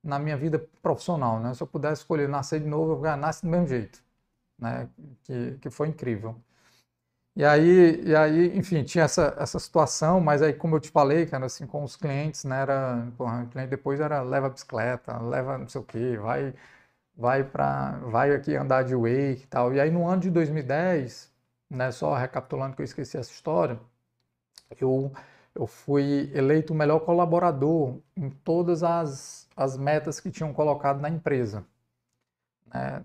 na 0.07 0.19
minha 0.19 0.37
vida 0.37 0.59
profissional. 0.81 1.39
Né? 1.39 1.53
Se 1.53 1.61
eu 1.63 1.67
pudesse 1.67 2.01
escolher 2.01 2.29
nascer 2.29 2.59
de 2.61 2.67
novo, 2.67 3.05
eu 3.05 3.17
nasce 3.17 3.43
do 3.43 3.49
mesmo 3.49 3.67
jeito, 3.67 4.01
né? 4.59 4.89
que, 5.23 5.57
que 5.61 5.69
foi 5.69 5.89
incrível. 5.89 6.35
E 7.35 7.45
aí, 7.45 8.01
e 8.03 8.15
aí, 8.15 8.57
enfim, 8.57 8.83
tinha 8.83 9.03
essa, 9.05 9.35
essa 9.37 9.59
situação, 9.59 10.19
mas 10.19 10.41
aí, 10.41 10.53
como 10.53 10.75
eu 10.75 10.79
te 10.79 10.89
falei, 10.89 11.25
cara, 11.27 11.45
assim, 11.45 11.67
com 11.67 11.83
os 11.83 11.95
clientes, 11.95 12.43
né, 12.43 12.61
era, 12.63 13.07
porra, 13.15 13.43
o 13.43 13.47
cliente 13.47 13.69
depois 13.69 13.99
era 13.99 14.21
leva 14.23 14.49
bicicleta, 14.49 15.19
leva 15.19 15.55
não 15.57 15.67
sei 15.67 15.79
o 15.81 15.83
quê, 15.83 16.17
vai, 16.17 16.55
vai 17.15 17.43
para, 17.43 17.99
vai 17.99 18.33
aqui 18.35 18.55
andar 18.55 18.83
de 18.83 18.95
wake 18.95 19.43
e 19.43 19.47
tal. 19.47 19.73
E 19.73 19.79
aí, 19.79 19.91
no 19.91 20.07
ano 20.07 20.21
de 20.23 20.31
2010, 20.31 21.31
né, 21.69 21.91
só 21.91 22.15
recapitulando 22.15 22.75
que 22.75 22.81
eu 22.81 22.85
esqueci 22.85 23.17
essa 23.17 23.31
história, 23.31 23.79
eu, 24.79 25.11
eu 25.55 25.67
fui 25.67 26.31
eleito 26.33 26.73
o 26.73 26.75
melhor 26.75 26.99
colaborador 27.01 27.99
em 28.15 28.29
todas 28.29 28.83
as, 28.83 29.46
as 29.57 29.75
metas 29.75 30.19
que 30.19 30.31
tinham 30.31 30.53
colocado 30.53 31.01
na 31.01 31.09
empresa 31.09 31.65
né, 32.73 33.03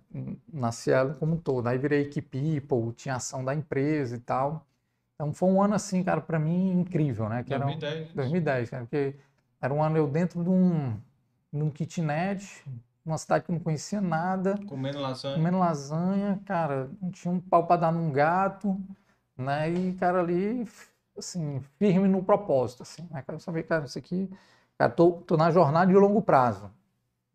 na 0.53 0.73
Cielo 0.73 1.15
como 1.15 1.35
um 1.35 1.39
todo. 1.39 1.67
Aí 1.67 1.79
virei 1.79 2.03
equipe 2.03 2.61
people, 2.61 2.93
tinha 2.93 3.17
ação 3.17 3.45
da 3.45 3.55
empresa 3.55 4.17
e 4.17 4.21
tal. 4.21 4.67
Então 5.15 5.33
foi 5.33 5.49
um 5.49 5.63
ano 5.63 5.75
assim, 5.75 6.03
cara, 6.03 6.21
para 6.21 6.39
mim 6.39 6.81
incrível, 6.81 7.29
né? 7.29 7.43
Que 7.45 7.57
2010. 7.57 7.93
Era 7.95 8.13
um, 8.13 8.15
2010, 8.15 8.71
cara, 8.71 8.85
porque 8.85 9.15
era 9.61 9.73
um 9.73 9.83
ano 9.83 9.97
eu 9.97 10.09
dentro 10.09 10.43
de 10.43 10.51
um, 10.51 10.99
de 11.53 11.63
um 11.63 11.71
kitnet, 11.71 12.65
numa 13.05 13.19
cidade 13.19 13.45
que 13.45 13.53
não 13.53 13.61
conhecia 13.61 14.01
nada. 14.01 14.59
Comendo 14.67 15.01
lasanha. 15.01 15.37
Comendo 15.37 15.59
lasanha, 15.59 16.41
cara, 16.45 16.91
não 17.01 17.11
tinha 17.11 17.33
um 17.33 17.41
pau 17.41 17.67
para 17.67 17.83
dar 17.83 17.93
num 17.93 18.11
gato, 18.11 18.81
né? 19.37 19.71
E, 19.71 19.93
cara, 19.95 20.21
ali, 20.21 20.67
assim, 21.17 21.61
firme 21.79 22.09
no 22.09 22.25
propósito, 22.25 22.83
assim, 22.83 23.03
né? 23.11 23.23
Cara, 23.23 23.37
eu 23.37 23.41
sabia, 23.41 23.63
cara, 23.63 23.85
isso 23.85 23.99
aqui, 23.99 24.29
cara, 24.79 24.91
tô, 24.91 25.13
tô 25.13 25.37
na 25.37 25.51
jornada 25.51 25.91
de 25.91 25.99
longo 25.99 26.23
prazo. 26.23 26.71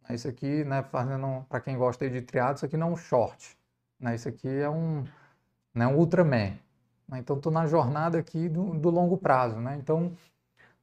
Isso 0.10 0.28
aqui, 0.28 0.64
né, 0.64 0.84
fazendo 0.84 1.46
para 1.50 1.60
quem 1.60 1.78
gosta 1.78 2.10
de 2.10 2.22
triado, 2.22 2.58
isso 2.58 2.66
aqui 2.66 2.78
não 2.78 2.90
é 2.90 2.92
um 2.92 2.96
short, 2.96 3.58
né? 4.00 4.16
Isso 4.16 4.30
aqui 4.30 4.48
é 4.48 4.70
um, 4.70 5.04
né, 5.74 5.86
um 5.88 5.98
Ultraman. 5.98 6.58
Né? 7.08 7.20
Então, 7.20 7.38
estou 7.38 7.52
na 7.52 7.68
jornada 7.68 8.18
aqui 8.18 8.50
do, 8.50 8.74
do, 8.76 8.90
longo 8.90 9.18
prazo, 9.18 9.58
né? 9.60 9.78
Então, 9.78 10.16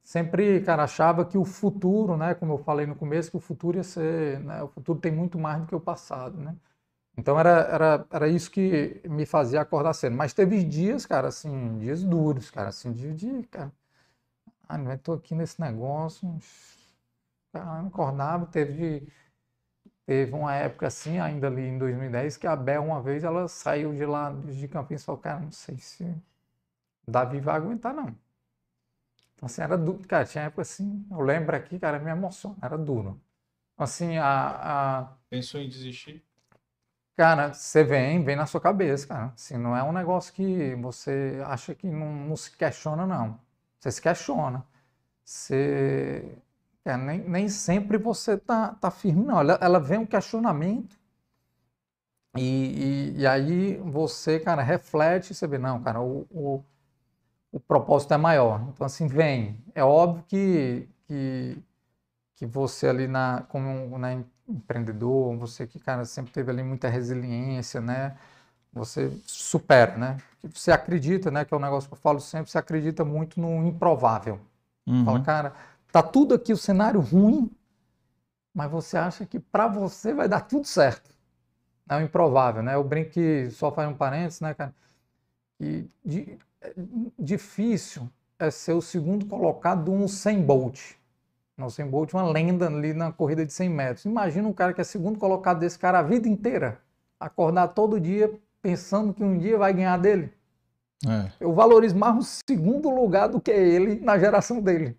sempre, 0.03 0.61
cara, 0.63 0.85
achava 0.85 1.25
que 1.25 1.39
o 1.39 1.45
futuro, 1.45 2.17
né, 2.17 2.35
como 2.35 2.55
eu 2.55 2.59
falei 2.59 2.87
no 2.87 2.97
começo, 2.97 3.31
que 3.31 3.37
o 3.37 3.41
futuro 3.41 3.79
ia 3.79 3.85
ser, 3.85 4.41
né, 4.41 4.63
o 4.63 4.69
futuro 4.69 4.99
tem 5.01 5.13
muito 5.13 5.39
mais 5.39 5.61
do 5.61 5.67
que 5.67 5.75
o 5.75 5.81
passado, 5.81 6.39
né? 6.39 6.57
Então, 7.17 7.39
era, 7.39 7.51
era, 7.51 8.07
era 8.11 8.29
isso 8.29 8.51
que 8.51 9.01
me 9.09 9.27
fazia 9.27 9.61
acordar 9.61 9.95
cedo. 9.95 10.17
Mas 10.17 10.35
teve 10.35 10.65
dias, 10.65 11.07
cara, 11.07 11.29
assim, 11.29 11.79
dias 11.79 12.03
duros, 12.05 12.51
cara, 12.51 12.69
assim, 12.71 12.93
de, 12.93 13.45
cara, 13.45 13.73
ah, 14.69 14.79
não 14.79 14.93
estou 14.93 15.15
aqui 15.17 15.35
nesse 15.35 15.61
negócio, 15.61 16.29
acordava, 17.87 18.47
teve, 18.47 19.09
teve 20.07 20.33
uma 20.35 20.55
época 20.55 20.87
assim, 20.89 21.19
ainda 21.21 21.49
ali 21.49 21.63
em 21.63 21.79
2010, 21.79 22.37
que 22.39 22.47
a 22.47 22.57
Bel 22.57 22.85
uma 22.85 23.03
vez 23.03 23.25
ela 23.25 23.49
saiu 23.49 23.95
de 23.95 24.07
lá 24.07 24.31
de 24.33 24.69
Campinas 24.69 25.03
e 25.03 25.05
falou, 25.07 25.21
cara, 25.21 25.41
não 25.41 25.53
sei 25.53 25.79
se 25.79 26.15
Davi 27.09 27.41
vai 27.41 27.57
aguentar 27.57 27.95
não. 27.95 28.15
Então 29.35 29.47
assim, 29.47 29.63
era 29.63 29.77
duro, 29.77 30.07
cara, 30.07 30.25
tinha 30.25 30.45
época 30.45 30.63
assim, 30.63 31.07
eu 31.11 31.21
lembro 31.21 31.55
aqui, 31.57 31.79
cara, 31.79 31.99
me 31.99 32.11
emociona, 32.11 32.57
era 32.63 32.79
duro. 32.79 33.21
Assim, 33.79 34.19
a, 34.19 35.01
a... 35.03 35.17
Pensou 35.31 35.61
em 35.61 35.69
desistir? 35.69 36.25
Cara, 37.17 37.53
você 37.53 37.85
vem, 37.85 38.25
vem 38.25 38.35
na 38.37 38.47
sua 38.47 38.61
cabeça, 38.61 39.07
cara. 39.07 39.27
Assim, 39.35 39.57
não 39.57 39.77
é 39.77 39.83
um 39.83 39.93
negócio 39.93 40.33
que 40.35 40.75
você 40.77 41.41
acha 41.47 41.75
que 41.75 41.87
não, 41.87 42.13
não 42.13 42.37
se 42.37 42.51
questiona, 42.57 43.07
não. 43.07 43.39
Você 43.85 43.93
se 43.93 44.01
questiona. 44.01 44.65
Você 45.23 46.39
é, 46.87 46.97
nem, 46.97 47.19
nem 47.29 47.49
sempre 47.51 47.99
você 47.99 48.39
tá, 48.39 48.75
tá 48.75 48.91
firme, 48.91 49.25
não. 49.25 49.41
Ela, 49.41 49.59
ela 49.61 49.79
vem 49.79 49.99
um 49.99 50.07
questionamento 50.07 50.99
e, 52.37 53.13
e, 53.15 53.21
e, 53.21 53.27
aí 53.27 53.77
você, 53.79 54.41
cara, 54.41 54.63
reflete 54.63 55.33
e 55.33 55.35
você 55.35 55.47
vê, 55.47 55.59
não, 55.59 55.83
cara, 55.83 56.01
o, 56.01 56.27
o, 56.31 56.65
o, 57.53 57.61
propósito 57.61 58.15
é 58.15 58.17
maior. 58.17 58.67
Então, 58.71 58.87
assim, 58.87 59.07
vem. 59.07 59.63
É 59.75 59.85
óbvio 59.85 60.25
que, 60.29 60.89
que, 61.07 61.63
que 62.37 62.47
você 62.47 62.89
ali 62.89 63.07
na, 63.07 63.43
como 63.51 63.99
né, 63.99 64.25
empreendedor, 64.49 65.37
você 65.37 65.67
que, 65.67 65.79
cara, 65.79 66.07
sempre 66.07 66.33
teve 66.33 66.51
ali 66.51 66.63
muita 66.63 66.89
resiliência, 66.89 67.81
né? 67.83 68.17
Você 68.75 69.11
supera, 69.27 69.97
né? 69.97 70.19
Você 70.53 70.71
acredita, 70.71 71.31
né? 71.31 71.45
Que 71.45 71.55
é 71.55 71.57
um 71.57 71.61
negócio 71.61 71.89
que 71.89 71.95
eu 71.95 71.99
falo 71.99 72.21
sempre, 72.21 72.51
você 72.51 72.59
acredita 72.59 73.05
muito 73.05 73.41
no 73.41 73.65
improvável. 73.67 74.41
Uhum. 74.87 75.05
Fala, 75.05 75.23
cara 75.23 75.55
Tá 75.95 76.03
tudo 76.03 76.35
aqui 76.35 76.53
o 76.53 76.57
cenário 76.57 76.99
ruim, 76.99 77.49
mas 78.53 78.69
você 78.69 78.97
acha 78.97 79.25
que 79.25 79.39
para 79.39 79.69
você 79.69 80.13
vai 80.13 80.29
dar 80.29 80.41
tudo 80.41 80.67
certo. 80.67 81.09
É 81.89 81.97
o 81.97 82.01
improvável, 82.01 82.65
né? 82.65 82.75
Eu 82.75 82.83
brinco 82.83 83.11
que, 83.11 83.49
só 83.53 83.71
faz 83.71 83.89
um 83.89 83.95
parênteses, 83.95 84.41
né, 84.41 84.55
cara? 84.55 84.75
E 85.61 85.89
de, 86.05 86.37
é, 86.61 86.75
difícil 87.17 88.11
é 88.41 88.51
ser 88.51 88.73
o 88.73 88.83
segundo 88.83 89.25
colocado 89.27 89.85
de 89.85 89.91
um 89.91 90.09
100 90.09 90.43
Bolt. 90.43 90.97
O 91.57 91.71
100 91.71 91.87
Bolt 91.87 92.13
é 92.13 92.17
uma 92.17 92.29
lenda 92.29 92.67
ali 92.67 92.93
na 92.93 93.13
corrida 93.13 93.47
de 93.47 93.53
100 93.53 93.69
metros. 93.69 94.05
Imagina 94.05 94.49
um 94.49 94.53
cara 94.53 94.73
que 94.73 94.81
é 94.81 94.85
segundo 94.85 95.17
colocado 95.17 95.61
desse 95.61 95.79
cara 95.79 96.01
a 96.01 96.03
vida 96.03 96.29
inteira. 96.29 96.81
Acordar 97.21 97.69
todo 97.69 98.01
dia 98.01 98.37
pensando 98.65 99.13
que 99.13 99.23
um 99.23 99.37
dia 99.37 99.59
vai 99.59 99.75
ganhar 99.75 99.99
dele. 99.99 100.33
É. 101.07 101.31
Eu 101.39 101.53
valorizo 101.53 101.95
mais 101.95 102.17
o 102.17 102.23
segundo 102.23 102.89
lugar 102.89 103.29
do 103.29 103.39
que 103.39 103.51
ele 103.51 104.01
na 104.01 104.19
geração 104.19 104.59
dele. 104.63 104.97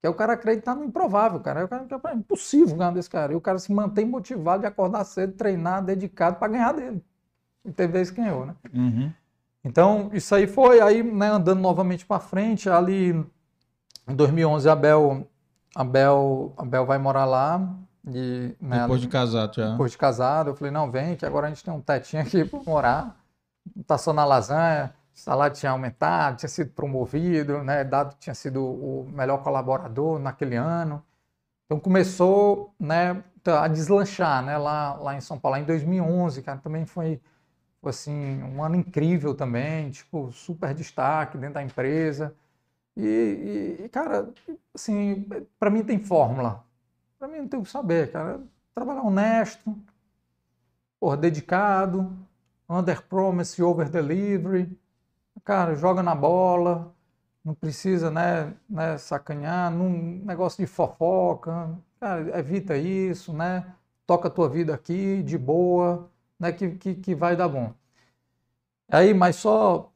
Que 0.00 0.06
é 0.06 0.08
o 0.08 0.14
cara 0.14 0.34
acreditar 0.34 0.76
no 0.76 0.84
improvável, 0.84 1.40
cara. 1.40 1.62
É, 1.62 1.64
o 1.64 1.68
cara, 1.68 1.84
é 2.04 2.14
impossível 2.14 2.76
ganhar 2.76 2.92
desse 2.92 3.10
cara. 3.10 3.32
E 3.32 3.36
o 3.36 3.40
cara 3.40 3.58
se 3.58 3.72
mantém 3.72 4.06
motivado 4.06 4.60
de 4.60 4.66
acordar 4.66 5.02
cedo, 5.02 5.32
treinar, 5.32 5.84
dedicado 5.84 6.36
para 6.36 6.46
ganhar 6.46 6.72
dele. 6.72 7.02
E 7.64 7.72
teve 7.72 7.94
vezes 7.94 8.12
que 8.12 8.22
ganhou, 8.22 8.46
né? 8.46 8.54
Uhum. 8.72 9.12
Então, 9.64 10.10
isso 10.12 10.32
aí 10.32 10.46
foi, 10.46 10.80
aí, 10.80 11.02
né, 11.02 11.26
andando 11.26 11.60
novamente 11.60 12.06
para 12.06 12.20
frente, 12.20 12.70
ali 12.70 13.10
em 14.06 14.14
2011, 14.14 14.68
Abel, 14.68 15.26
Abel, 15.74 16.54
Abel 16.56 16.86
vai 16.86 16.98
morar 16.98 17.24
lá. 17.24 17.68
E, 18.08 18.54
né, 18.60 18.82
Depois 18.82 19.00
de 19.00 19.08
casado 19.08 19.54
já. 19.54 19.70
depois 19.70 19.92
de 19.92 19.98
casado, 19.98 20.50
eu 20.50 20.54
falei, 20.54 20.70
não, 20.70 20.90
vem, 20.90 21.16
que 21.16 21.26
agora 21.26 21.46
a 21.46 21.48
gente 21.48 21.64
tem 21.64 21.74
um 21.74 21.80
tetinho 21.80 22.22
aqui 22.22 22.44
para 22.44 22.60
morar. 22.64 23.20
Não 23.74 23.82
tá 23.82 23.98
só 23.98 24.12
na 24.12 24.24
lasanha, 24.24 24.94
o 25.14 25.18
salário 25.18 25.56
tinha 25.56 25.72
aumentado, 25.72 26.36
tinha 26.36 26.48
sido 26.48 26.70
promovido, 26.70 27.64
né, 27.64 27.82
dado 27.82 28.14
tinha 28.18 28.34
sido 28.34 28.64
o 28.64 29.08
melhor 29.10 29.42
colaborador 29.42 30.18
naquele 30.20 30.54
ano. 30.56 31.02
Então 31.66 31.80
começou, 31.80 32.72
né, 32.78 33.24
a 33.44 33.68
deslanchar, 33.68 34.44
né, 34.44 34.56
lá, 34.56 34.94
lá 34.94 35.16
em 35.16 35.20
São 35.20 35.38
Paulo, 35.38 35.58
em 35.58 35.64
2011, 35.64 36.42
cara, 36.42 36.58
também 36.58 36.86
foi, 36.86 37.20
foi 37.82 37.90
assim, 37.90 38.42
um 38.42 38.62
ano 38.62 38.76
incrível 38.76 39.34
também, 39.34 39.90
tipo, 39.90 40.30
super 40.32 40.74
destaque 40.74 41.38
dentro 41.38 41.54
da 41.54 41.62
empresa. 41.62 42.34
E, 42.96 43.78
e 43.84 43.88
cara, 43.90 44.32
assim, 44.74 45.26
para 45.58 45.70
mim 45.70 45.84
tem 45.84 45.98
fórmula. 45.98 46.65
Para 47.18 47.28
mim 47.28 47.38
não 47.38 47.48
tem 47.48 47.58
o 47.58 47.62
que 47.62 47.70
saber, 47.70 48.12
cara. 48.12 48.40
Trabalhar 48.74 49.02
honesto, 49.02 49.74
porra, 51.00 51.16
dedicado, 51.16 52.14
under 52.68 53.02
promise, 53.02 53.62
over 53.62 53.88
delivery. 53.88 54.78
Cara, 55.44 55.74
joga 55.74 56.02
na 56.02 56.14
bola, 56.14 56.94
não 57.44 57.54
precisa, 57.54 58.10
né, 58.10 58.54
né 58.68 58.98
sacanear, 58.98 59.70
num 59.70 60.22
negócio 60.24 60.64
de 60.64 60.66
fofoca. 60.66 61.78
Cara, 62.00 62.38
evita 62.38 62.76
isso, 62.76 63.32
né? 63.32 63.74
Toca 64.06 64.28
a 64.28 64.30
tua 64.30 64.48
vida 64.48 64.74
aqui, 64.74 65.22
de 65.22 65.38
boa, 65.38 66.10
né, 66.38 66.52
que, 66.52 66.70
que, 66.72 66.94
que 66.94 67.14
vai 67.14 67.36
dar 67.36 67.48
bom. 67.48 67.72
Aí, 68.90 69.14
mas 69.14 69.36
só 69.36 69.92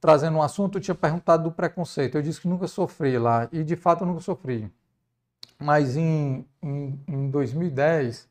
trazendo 0.00 0.38
um 0.38 0.42
assunto, 0.42 0.78
eu 0.78 0.82
tinha 0.82 0.94
perguntado 0.94 1.44
do 1.44 1.52
preconceito. 1.52 2.16
Eu 2.16 2.22
disse 2.22 2.40
que 2.40 2.48
nunca 2.48 2.66
sofri 2.66 3.18
lá, 3.18 3.48
e 3.52 3.62
de 3.64 3.76
fato 3.76 4.02
eu 4.02 4.06
nunca 4.08 4.20
sofri. 4.20 4.72
Mas 5.60 5.96
em, 5.96 6.44
em, 6.62 6.98
em 7.06 7.30
2010, 7.30 8.28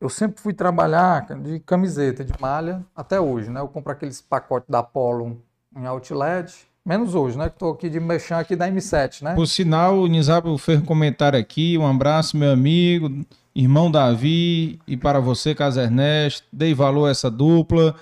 eu 0.00 0.08
sempre 0.08 0.40
fui 0.40 0.52
trabalhar 0.52 1.26
de 1.42 1.58
camiseta, 1.60 2.24
de 2.24 2.32
malha, 2.40 2.84
até 2.94 3.20
hoje, 3.20 3.50
né? 3.50 3.60
Eu 3.60 3.68
compro 3.68 3.92
aqueles 3.92 4.20
pacotes 4.20 4.68
da 4.70 4.82
Polo 4.82 5.42
em 5.76 5.86
outlet, 5.86 6.54
menos 6.86 7.14
hoje, 7.14 7.36
né? 7.36 7.48
Que 7.48 7.56
estou 7.56 7.72
aqui 7.72 7.90
de 7.90 7.98
mexer 7.98 8.34
aqui 8.34 8.54
da 8.54 8.70
M7, 8.70 9.22
né? 9.22 9.34
Por 9.34 9.46
sinal, 9.46 9.98
o 9.98 10.06
Nizabo 10.06 10.56
fez 10.56 10.80
um 10.80 10.84
comentário 10.84 11.38
aqui. 11.38 11.76
Um 11.76 11.86
abraço, 11.86 12.36
meu 12.36 12.52
amigo, 12.52 13.24
irmão 13.54 13.90
Davi, 13.90 14.78
e 14.86 14.96
para 14.96 15.18
você, 15.18 15.54
Casa 15.54 15.82
Ernesto. 15.82 16.46
Dei 16.52 16.72
valor 16.72 17.08
a 17.08 17.10
essa 17.10 17.28
dupla. 17.28 17.94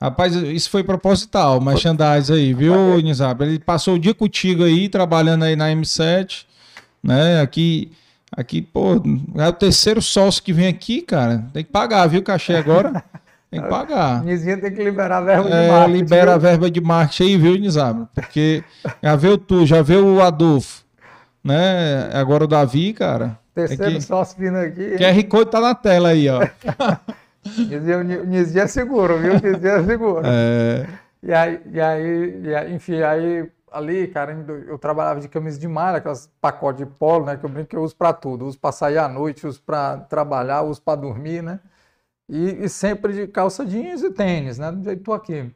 Rapaz, 0.00 0.34
isso 0.34 0.68
foi 0.70 0.82
proposital, 0.82 1.60
merchandise 1.60 2.32
aí, 2.32 2.52
viu, 2.52 3.00
Nizabo? 3.00 3.44
Ele 3.44 3.58
passou 3.58 3.94
o 3.94 3.98
dia 3.98 4.12
contigo 4.12 4.64
aí, 4.64 4.88
trabalhando 4.88 5.44
aí 5.44 5.56
na 5.56 5.68
M7, 5.70 6.46
né? 7.02 7.40
Aqui, 7.40 7.92
aqui, 8.36 8.60
pô, 8.62 9.00
é 9.36 9.48
o 9.48 9.52
terceiro 9.52 10.00
sócio 10.02 10.42
que 10.42 10.52
vem 10.52 10.66
aqui, 10.68 11.02
cara. 11.02 11.44
Tem 11.52 11.64
que 11.64 11.70
pagar, 11.70 12.06
viu, 12.06 12.22
cachê 12.22 12.54
agora? 12.56 13.02
Tem 13.50 13.60
que 13.62 13.68
pagar. 13.68 14.22
Nizinha 14.24 14.56
tem 14.60 14.72
que 14.72 14.82
liberar 14.82 15.18
a 15.18 15.20
verba 15.20 15.48
de 15.48 15.54
É, 15.54 15.68
marketing. 15.68 15.96
libera 15.98 16.34
a 16.34 16.38
viu? 16.38 16.48
verba 16.48 16.70
de 16.70 16.80
marketing 16.80 17.22
aí, 17.24 17.36
viu, 17.38 17.56
Nizabo? 17.58 18.08
Porque 18.14 18.64
já 19.02 19.14
veio 19.16 19.38
tu, 19.38 19.64
já 19.64 19.80
veio 19.82 20.04
o 20.16 20.20
Adolfo, 20.22 20.82
né? 21.42 22.10
Agora 22.12 22.44
o 22.44 22.48
Davi, 22.48 22.92
cara. 22.92 23.38
Terceiro 23.54 23.92
que- 23.92 24.00
sócio 24.00 24.36
vindo 24.38 24.56
aqui. 24.56 24.96
QR 24.98 25.22
Code 25.28 25.50
tá 25.50 25.60
na 25.60 25.74
tela 25.74 26.08
aí, 26.08 26.28
ó. 26.28 26.40
Nizinha, 27.46 27.98
o 27.98 28.26
Nizinha 28.26 28.64
é 28.64 28.66
seguro, 28.66 29.18
viu? 29.18 29.34
Nizinha 29.34 29.72
é 29.74 29.84
seguro. 29.84 30.22
É, 30.24 30.86
E 31.22 31.32
aí, 31.32 31.60
e 31.72 31.80
aí, 31.80 32.40
e 32.44 32.54
aí, 32.54 32.74
enfim, 32.74 33.00
aí 33.02 33.46
ali, 33.74 34.08
cara, 34.08 34.32
eu 34.66 34.78
trabalhava 34.78 35.20
de 35.20 35.28
camisa 35.28 35.58
de 35.58 35.66
malha, 35.66 35.98
aquelas 35.98 36.30
pacotes 36.40 36.86
de 36.86 36.94
polo, 36.94 37.26
né? 37.26 37.36
Que 37.36 37.44
eu 37.44 37.50
brinco 37.50 37.68
que 37.68 37.76
eu 37.76 37.82
uso 37.82 37.96
pra 37.96 38.12
tudo. 38.12 38.46
Uso 38.46 38.58
pra 38.58 38.72
sair 38.72 38.98
à 38.98 39.08
noite, 39.08 39.46
uso 39.46 39.60
pra 39.62 39.98
trabalhar, 39.98 40.62
uso 40.62 40.80
pra 40.80 40.94
dormir, 40.94 41.42
né? 41.42 41.60
E, 42.28 42.64
e 42.64 42.68
sempre 42.68 43.12
de 43.12 43.26
calça 43.26 43.66
jeans 43.66 44.02
e 44.02 44.10
tênis, 44.10 44.58
né? 44.58 44.70
Do 44.72 44.82
jeito 44.84 44.98
que 44.98 45.04
tô 45.04 45.12
aqui. 45.12 45.54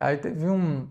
Aí 0.00 0.16
teve 0.16 0.48
um. 0.48 0.88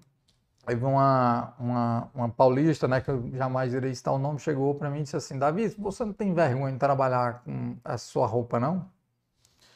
Teve 0.65 0.83
uma, 0.83 1.53
uma, 1.57 2.09
uma 2.13 2.29
paulista, 2.29 2.87
né? 2.87 3.01
Que 3.01 3.09
eu 3.09 3.29
jamais 3.33 3.73
irei 3.73 3.95
citar 3.95 4.13
o 4.13 4.19
nome, 4.19 4.39
chegou 4.39 4.75
pra 4.75 4.89
mim 4.89 4.99
e 4.99 5.03
disse 5.03 5.15
assim: 5.15 5.39
Davi, 5.39 5.67
você 5.69 6.05
não 6.05 6.13
tem 6.13 6.33
vergonha 6.33 6.73
de 6.73 6.79
trabalhar 6.79 7.41
com 7.43 7.75
a 7.83 7.97
sua 7.97 8.27
roupa, 8.27 8.59
não? 8.59 8.85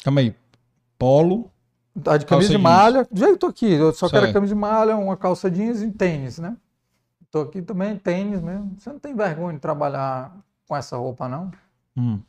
calma 0.03 0.21
aí. 0.21 0.35
Polo. 0.97 1.51
Tá 2.03 2.17
de 2.17 2.25
Calça 2.25 2.25
camisa 2.25 2.49
de 2.49 2.57
jeans. 2.57 2.63
malha, 2.63 3.07
do 3.11 3.19
jeito 3.19 3.33
que 3.33 3.39
tô 3.39 3.47
aqui, 3.47 3.71
eu 3.73 3.93
só 3.93 4.09
quero 4.09 4.21
Certo. 4.21 4.33
camisa 4.33 4.53
de 4.53 4.59
malha, 4.59 4.95
uma 4.95 5.17
calça 5.17 5.51
jeans 5.51 5.81
e 5.81 5.91
tênis, 5.91 6.39
né? 6.39 6.55
Tô 7.29 7.41
aqui 7.41 7.61
também, 7.61 7.97
tênis 7.97 8.41
mesmo. 8.41 8.75
Você 8.77 8.89
não 8.91 8.99
tem 8.99 9.15
vergonha 9.15 9.53
de 9.53 9.59
trabalhar 9.59 10.35
com 10.67 10.75
essa 10.75 10.97
roupa, 10.97 11.27
não? 11.27 11.51
Hum. 11.97 12.21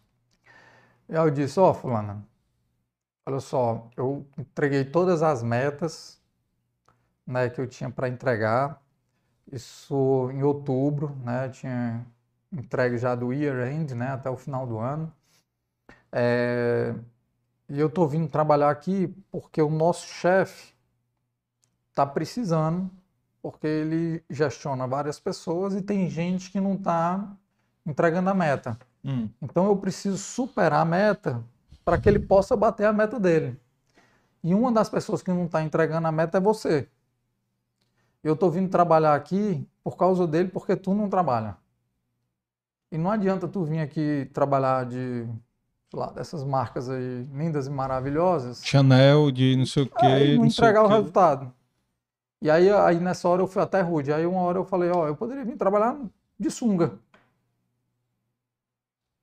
E 1.09 1.17
aí 1.17 1.25
eu 1.25 1.31
disse, 1.31 1.61
ó, 1.61 1.73
fulana, 1.73 2.25
olha 3.27 3.41
só, 3.41 3.89
eu 3.97 4.27
entreguei 4.37 4.85
todas 4.85 5.23
as 5.23 5.43
metas, 5.43 6.21
né, 7.27 7.49
que 7.49 7.61
eu 7.61 7.67
tinha 7.67 7.91
para 7.91 8.09
entregar. 8.09 8.81
Isso 9.51 10.31
em 10.33 10.43
outubro, 10.43 11.15
né? 11.25 11.47
Eu 11.47 11.51
tinha 11.53 12.07
entregue 12.53 12.97
já 12.99 13.15
do 13.15 13.33
year 13.33 13.69
end, 13.69 13.95
né, 13.95 14.09
até 14.09 14.31
o 14.31 14.37
final 14.37 14.67
do 14.67 14.79
ano. 14.79 15.13
É, 16.11 16.95
e 17.73 17.81
eu 17.81 17.89
tô 17.89 18.07
vindo 18.07 18.29
trabalhar 18.29 18.69
aqui 18.69 19.09
porque 19.31 19.63
o 19.63 19.71
nosso 19.71 20.07
chefe 20.07 20.75
está 21.89 22.05
precisando, 22.05 22.91
porque 23.41 23.67
ele 23.67 24.23
gestiona 24.29 24.87
várias 24.87 25.19
pessoas 25.19 25.75
e 25.75 25.81
tem 25.81 26.07
gente 26.11 26.51
que 26.51 26.61
não 26.61 26.75
está 26.75 27.35
entregando 27.87 28.29
a 28.29 28.35
meta. 28.35 28.79
Hum. 29.03 29.27
Então 29.41 29.65
eu 29.69 29.77
preciso 29.79 30.19
superar 30.19 30.83
a 30.83 30.85
meta 30.85 31.43
para 31.83 31.99
que 31.99 32.11
ele 32.11 32.19
possa 32.19 32.55
bater 32.55 32.85
a 32.85 32.93
meta 32.93 33.19
dele. 33.19 33.59
E 34.45 34.55
uma 34.55 34.71
das 34.71 34.91
pessoas 34.91 35.23
que 35.23 35.31
não 35.31 35.47
está 35.47 35.63
entregando 35.63 36.07
a 36.07 36.13
meta 36.13 36.37
é 36.37 36.41
você. 36.43 36.87
Eu 38.23 38.35
estou 38.35 38.51
vindo 38.51 38.69
trabalhar 38.69 39.15
aqui 39.15 39.67
por 39.83 39.97
causa 39.97 40.27
dele, 40.27 40.51
porque 40.51 40.77
tu 40.77 40.93
não 40.93 41.09
trabalha. 41.09 41.57
E 42.91 42.99
não 42.99 43.11
adianta 43.11 43.49
tu 43.49 43.65
vir 43.65 43.81
aqui 43.81 44.29
trabalhar 44.35 44.85
de, 44.85 45.27
lá, 45.97 46.11
dessas 46.11 46.45
marcas 46.45 46.89
aí 46.89 47.27
lindas 47.33 47.67
e 47.67 47.71
maravilhosas 47.71 48.65
Chanel 48.65 49.31
de 49.31 49.57
não 49.57 49.67
sei 49.67 49.83
o 49.85 49.87
que. 49.87 50.07
aí 50.07 50.35
não 50.35 50.41
não 50.41 50.47
entregar 50.47 50.85
o 50.85 50.89
quê. 50.89 50.95
resultado. 50.95 51.53
E 52.41 52.51
aí, 52.51 52.69
aí 52.71 52.99
nessa 52.99 53.29
hora 53.29 53.41
eu 53.41 53.47
fui 53.47 53.63
até 53.63 53.81
rude. 53.81 54.13
Aí 54.13 54.27
uma 54.27 54.41
hora 54.41 54.59
eu 54.59 54.65
falei, 54.65 54.91
ó, 54.91 55.07
eu 55.07 55.15
poderia 55.15 55.45
vir 55.45 55.57
trabalhar 55.57 55.97
de 56.39 56.51
sunga. 56.51 56.99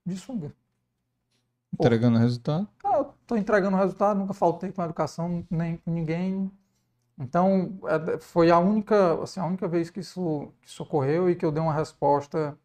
De 0.05 0.15
sunga. 0.15 0.53
Entregando 1.73 2.17
resultado. 2.17 2.67
Ah, 2.83 3.05
tô 3.27 3.35
entregando 3.35 3.75
o 3.75 3.79
resultado, 3.79 4.17
nunca 4.17 4.33
faltei 4.33 4.71
com 4.71 4.81
a 4.81 4.85
educação, 4.85 5.45
nem 5.49 5.77
com 5.77 5.91
ninguém. 5.91 6.51
Então, 7.17 7.77
é, 7.85 8.17
foi 8.19 8.49
a 8.49 8.57
única, 8.57 9.21
assim, 9.21 9.41
a 9.41 9.45
única 9.45 9.67
vez 9.67 9.89
que 9.89 9.99
isso, 9.99 10.53
que 10.61 10.69
isso 10.69 10.83
ocorreu 10.83 11.29
e 11.29 11.35
que 11.35 11.45
eu 11.45 11.51
dei 11.51 11.61
uma 11.61 11.73
resposta, 11.73 12.57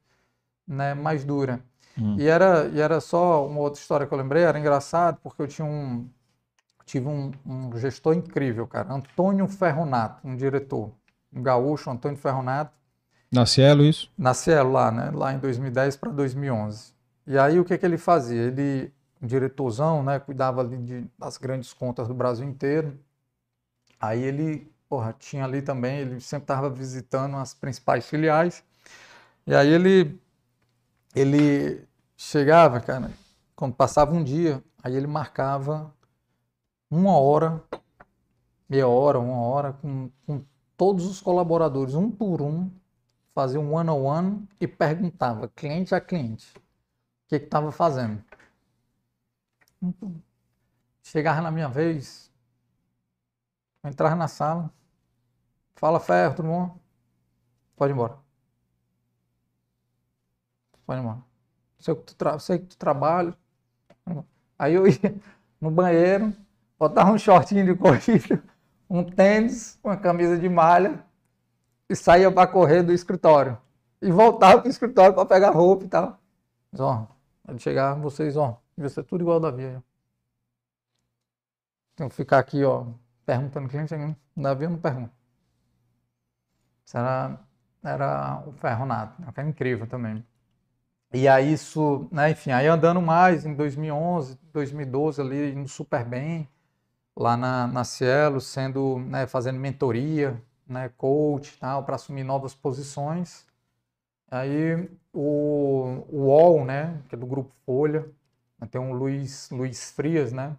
né, 0.66 0.94
mais 0.94 1.24
dura. 1.24 1.64
Hum. 1.98 2.16
E 2.18 2.26
era, 2.26 2.66
e 2.68 2.80
era 2.80 3.00
só 3.00 3.46
uma 3.46 3.60
outra 3.60 3.80
história 3.80 4.06
que 4.06 4.12
eu 4.12 4.18
lembrei, 4.18 4.42
era 4.42 4.58
engraçado, 4.58 5.18
porque 5.22 5.42
eu 5.42 5.48
tinha 5.48 5.66
um, 5.66 6.08
tive 6.86 7.08
um, 7.08 7.32
um 7.46 7.76
gestor 7.78 8.14
incrível, 8.14 8.66
cara, 8.66 8.92
Antônio 8.92 9.48
Ferronato, 9.48 10.26
um 10.26 10.36
diretor, 10.36 10.92
um 11.32 11.42
gaúcho, 11.42 11.90
Antônio 11.90 12.18
Ferronato, 12.18 12.72
Na 13.30 13.44
Cielo, 13.46 13.84
isso? 13.84 14.10
na 14.16 14.34
Cielo 14.34 14.72
lá, 14.72 14.90
né, 14.90 15.10
lá 15.12 15.32
em 15.32 15.38
2010 15.38 15.96
para 15.96 16.10
2011. 16.10 16.92
E 17.26 17.38
aí 17.38 17.58
o 17.58 17.64
que 17.64 17.76
que 17.78 17.86
ele 17.86 17.98
fazia? 17.98 18.42
Ele, 18.42 18.92
um 19.20 19.26
diretorzão, 19.26 20.02
né, 20.02 20.18
cuidava 20.18 20.60
ali 20.60 20.76
de, 20.78 21.06
das 21.18 21.36
grandes 21.38 21.72
contas 21.72 22.06
do 22.08 22.14
Brasil 22.14 22.46
inteiro. 22.46 22.98
Aí 24.00 24.22
ele, 24.22 24.70
porra, 24.88 25.14
tinha 25.18 25.44
ali 25.44 25.62
também, 25.62 25.98
ele 26.00 26.20
sempre 26.20 26.44
estava 26.44 26.68
visitando 26.70 27.36
as 27.36 27.54
principais 27.54 28.06
filiais. 28.06 28.62
E 29.46 29.54
aí 29.54 29.68
ele 29.68 30.20
ele 31.14 31.86
chegava, 32.16 32.80
cara, 32.80 33.10
quando 33.54 33.74
passava 33.74 34.12
um 34.14 34.22
dia, 34.24 34.62
aí 34.82 34.94
ele 34.96 35.06
marcava 35.06 35.94
uma 36.90 37.18
hora, 37.18 37.62
meia 38.68 38.88
hora, 38.88 39.18
uma 39.18 39.40
hora, 39.40 39.72
com, 39.74 40.10
com 40.26 40.44
todos 40.76 41.06
os 41.06 41.20
colaboradores, 41.20 41.94
um 41.94 42.10
por 42.10 42.42
um, 42.42 42.70
fazia 43.34 43.60
um 43.60 43.74
one-on-one 43.74 44.48
e 44.60 44.66
perguntava, 44.66 45.48
cliente 45.48 45.94
a 45.94 46.00
cliente, 46.00 46.52
o 46.56 46.60
que 47.28 47.36
estava 47.36 47.70
fazendo. 47.72 48.22
Chegava 51.02 51.40
na 51.42 51.50
minha 51.50 51.68
vez, 51.68 52.32
entrava 53.84 54.14
na 54.16 54.28
sala, 54.28 54.72
Fala, 55.76 56.00
Ferro, 56.00 56.34
tudo 56.34 56.48
bom? 56.48 56.78
Pode 57.76 57.92
ir 57.92 57.94
embora. 57.94 58.23
Ir 60.88 60.98
embora. 60.98 61.18
Sei 61.78 61.94
que 61.94 62.02
tu, 62.02 62.14
tra... 62.14 62.38
Sei 62.38 62.58
que 62.58 62.66
tu 62.66 62.76
trabalha. 62.76 63.36
Aí 64.58 64.74
eu 64.74 64.86
ia 64.86 64.98
no 65.60 65.70
banheiro, 65.70 66.32
botava 66.78 67.10
um 67.10 67.18
shortinho 67.18 67.64
de 67.64 67.74
corrida, 67.74 68.42
um 68.88 69.02
tênis, 69.02 69.78
uma 69.82 69.96
camisa 69.96 70.38
de 70.38 70.48
malha 70.48 71.04
e 71.88 71.96
saía 71.96 72.30
para 72.30 72.46
correr 72.46 72.82
do 72.82 72.92
escritório. 72.92 73.58
E 74.00 74.10
voltava 74.10 74.58
para 74.58 74.68
o 74.68 74.70
escritório 74.70 75.14
para 75.14 75.26
pegar 75.26 75.50
roupa 75.50 75.84
e 75.84 75.88
tal. 75.88 76.18
Mas, 76.70 76.80
ó, 76.80 77.06
pode 77.44 77.62
chegar 77.62 77.94
vocês, 77.94 78.36
ó, 78.36 78.60
vai 78.76 78.88
ser 78.88 79.04
tudo 79.04 79.22
igual 79.22 79.40
da 79.40 79.50
Davi. 79.50 79.82
Tem 81.96 82.08
que 82.08 82.14
ficar 82.14 82.38
aqui, 82.38 82.64
ó, 82.64 82.86
perguntando 83.24 83.68
cliente, 83.68 83.94
Davi 84.36 84.64
eu 84.64 84.70
não 84.70 84.78
pergunto. 84.78 85.12
Isso 86.84 86.98
era, 86.98 87.38
era 87.82 88.42
o 88.46 88.52
ferronato, 88.52 89.20
né? 89.20 89.32
que 89.32 89.40
é 89.40 89.44
incrível 89.44 89.86
também. 89.86 90.24
E 91.14 91.28
aí 91.28 91.52
isso, 91.52 92.08
né, 92.10 92.30
enfim, 92.32 92.50
aí 92.50 92.66
andando 92.66 93.00
mais 93.00 93.46
em 93.46 93.54
2011, 93.54 94.36
2012 94.52 95.20
ali, 95.20 95.52
indo 95.52 95.68
super 95.68 96.04
bem, 96.04 96.48
lá 97.16 97.36
na, 97.36 97.68
na 97.68 97.84
Cielo, 97.84 98.40
sendo, 98.40 98.98
né, 99.00 99.26
fazendo 99.26 99.58
mentoria, 99.60 100.42
né, 100.68 100.90
coach 100.98 101.56
tal, 101.58 101.84
para 101.84 101.96
assumir 101.96 102.24
novas 102.24 102.54
posições. 102.54 103.46
Aí 104.30 104.88
o, 105.12 106.04
o 106.10 106.18
UOL, 106.26 106.64
né, 106.64 107.02
que 107.08 107.14
é 107.16 107.18
do 107.18 107.26
Grupo 107.26 107.52
Folha, 107.66 108.06
né, 108.58 108.68
tem 108.70 108.80
um 108.80 108.92
Luiz, 108.94 109.50
Luiz 109.50 109.92
Frias, 109.92 110.32
né, 110.32 110.56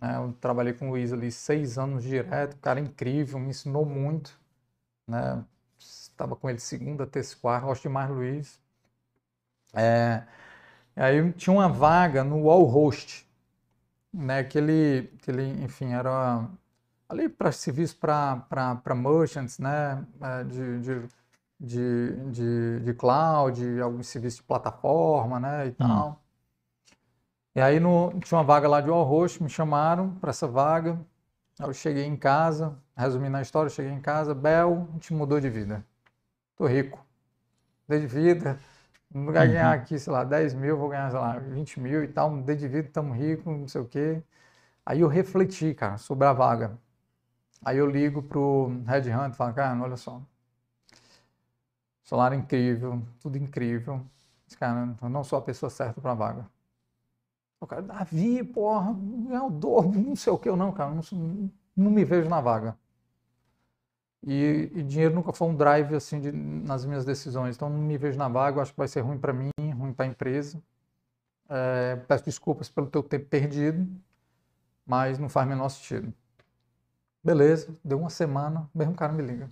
né, 0.00 0.16
eu 0.18 0.34
trabalhei 0.40 0.74
com 0.74 0.88
o 0.88 0.90
Luiz 0.92 1.12
ali 1.12 1.32
seis 1.32 1.78
anos 1.78 2.04
direto, 2.04 2.56
cara 2.58 2.80
incrível, 2.80 3.38
me 3.38 3.50
ensinou 3.50 3.86
muito, 3.86 4.38
né, 5.08 5.44
estava 5.78 6.36
com 6.36 6.50
ele 6.50 6.60
segunda, 6.60 7.06
terça, 7.06 7.36
quarta, 7.36 7.66
gosto 7.66 7.82
demais 7.84 8.08
do 8.08 8.14
Luiz. 8.16 8.63
É, 9.74 10.22
aí 10.96 11.32
tinha 11.32 11.52
uma 11.52 11.68
vaga 11.68 12.22
no 12.22 12.42
UOL 12.42 12.64
Host, 12.64 13.26
né, 14.12 14.44
que 14.44 14.58
ele, 14.58 15.12
que 15.22 15.30
ele 15.30 15.64
enfim, 15.64 15.92
era 15.92 16.48
ali 17.08 17.28
para 17.28 17.50
serviço 17.52 17.96
para 17.96 18.94
merchants, 18.94 19.58
né, 19.58 20.04
é, 20.20 20.44
de, 20.44 20.80
de, 20.80 21.08
de, 21.60 22.30
de, 22.30 22.80
de 22.80 22.94
cloud, 22.94 23.80
algum 23.80 24.02
serviço 24.02 24.38
de 24.38 24.42
plataforma, 24.44 25.40
né, 25.40 25.66
e 25.66 25.70
hum. 25.70 25.74
tal. 25.74 26.24
E 27.56 27.60
aí 27.60 27.78
no, 27.78 28.12
tinha 28.20 28.38
uma 28.38 28.44
vaga 28.44 28.66
lá 28.68 28.80
de 28.80 28.90
All 28.90 29.04
Host, 29.04 29.42
me 29.42 29.48
chamaram 29.48 30.10
para 30.16 30.30
essa 30.30 30.46
vaga. 30.46 30.98
Eu 31.60 31.72
cheguei 31.72 32.04
em 32.04 32.16
casa, 32.16 32.76
resumindo 32.96 33.36
a 33.36 33.42
história, 33.42 33.68
eu 33.68 33.72
cheguei 33.72 33.92
em 33.92 34.00
casa, 34.00 34.34
Bel, 34.34 34.88
a 34.90 34.92
gente 34.94 35.14
mudou 35.14 35.40
de 35.40 35.48
vida. 35.48 35.84
Tô 36.56 36.66
rico. 36.66 37.04
Mudei 37.86 38.00
de 38.00 38.12
vida. 38.12 38.58
Vai 39.14 39.46
ganhar 39.46 39.68
uhum. 39.68 39.82
aqui, 39.82 39.96
sei 39.96 40.12
lá, 40.12 40.24
10 40.24 40.54
mil, 40.54 40.76
vou 40.76 40.88
ganhar, 40.88 41.08
sei 41.08 41.20
lá, 41.20 41.38
20 41.38 41.78
mil 41.78 42.02
e 42.02 42.08
tal, 42.08 42.30
mudei 42.30 42.56
de 42.56 42.66
vida, 42.66 43.00
ricos, 43.12 43.46
não 43.46 43.68
sei 43.68 43.80
o 43.80 43.86
quê. 43.86 44.20
Aí 44.84 45.00
eu 45.00 45.08
refleti, 45.08 45.72
cara, 45.74 45.98
sobre 45.98 46.26
a 46.26 46.32
vaga. 46.32 46.78
Aí 47.64 47.78
eu 47.78 47.86
ligo 47.86 48.22
pro 48.22 48.68
Red 48.86 49.10
Hunt 49.12 49.34
e 49.34 49.36
falo, 49.36 49.54
cara, 49.54 49.80
olha 49.80 49.96
só. 49.96 50.20
Salário 52.04 52.38
incrível, 52.38 53.02
tudo 53.20 53.38
incrível. 53.38 54.04
Mas, 54.46 54.56
cara, 54.56 54.96
eu 55.00 55.08
não 55.08 55.24
sou 55.24 55.38
a 55.38 55.42
pessoa 55.42 55.70
certa 55.70 56.00
para 56.00 56.12
a 56.12 56.14
vaga. 56.14 56.50
O 57.60 57.66
cara, 57.66 57.82
Davi, 57.82 58.42
porra, 58.44 58.96
eu 59.30 59.50
dou, 59.50 59.82
não 59.92 60.16
sei 60.16 60.32
o 60.32 60.38
que, 60.38 60.48
eu 60.48 60.56
não, 60.56 60.72
cara, 60.72 60.90
não, 60.90 61.50
não 61.76 61.90
me 61.90 62.04
vejo 62.04 62.28
na 62.28 62.40
vaga. 62.40 62.76
E, 64.26 64.70
e, 64.74 64.82
dinheiro 64.82 65.14
nunca 65.14 65.32
foi 65.34 65.48
um 65.48 65.54
drive 65.54 65.94
assim 65.94 66.18
de, 66.18 66.32
nas 66.32 66.84
minhas 66.86 67.04
decisões. 67.04 67.56
Então 67.56 67.68
não 67.68 67.78
me 67.78 67.98
vejo 67.98 68.18
na 68.18 68.28
vaga, 68.28 68.62
acho 68.62 68.72
que 68.72 68.78
vai 68.78 68.88
ser 68.88 69.00
ruim 69.00 69.18
para 69.18 69.32
mim, 69.32 69.50
ruim 69.76 69.92
para 69.92 70.06
a 70.06 70.08
empresa. 70.08 70.62
É, 71.48 71.96
peço 72.08 72.24
desculpas 72.24 72.70
pelo 72.70 72.86
teu 72.86 73.02
tempo 73.02 73.26
perdido, 73.26 73.86
mas 74.86 75.18
não 75.18 75.28
faz 75.28 75.46
o 75.46 75.50
menor 75.50 75.68
sentido. 75.68 76.12
Beleza, 77.22 77.74
deu 77.84 77.98
uma 77.98 78.08
semana, 78.08 78.68
o 78.74 78.78
mesmo 78.78 78.94
cara 78.94 79.12
me 79.12 79.22
liga. 79.22 79.50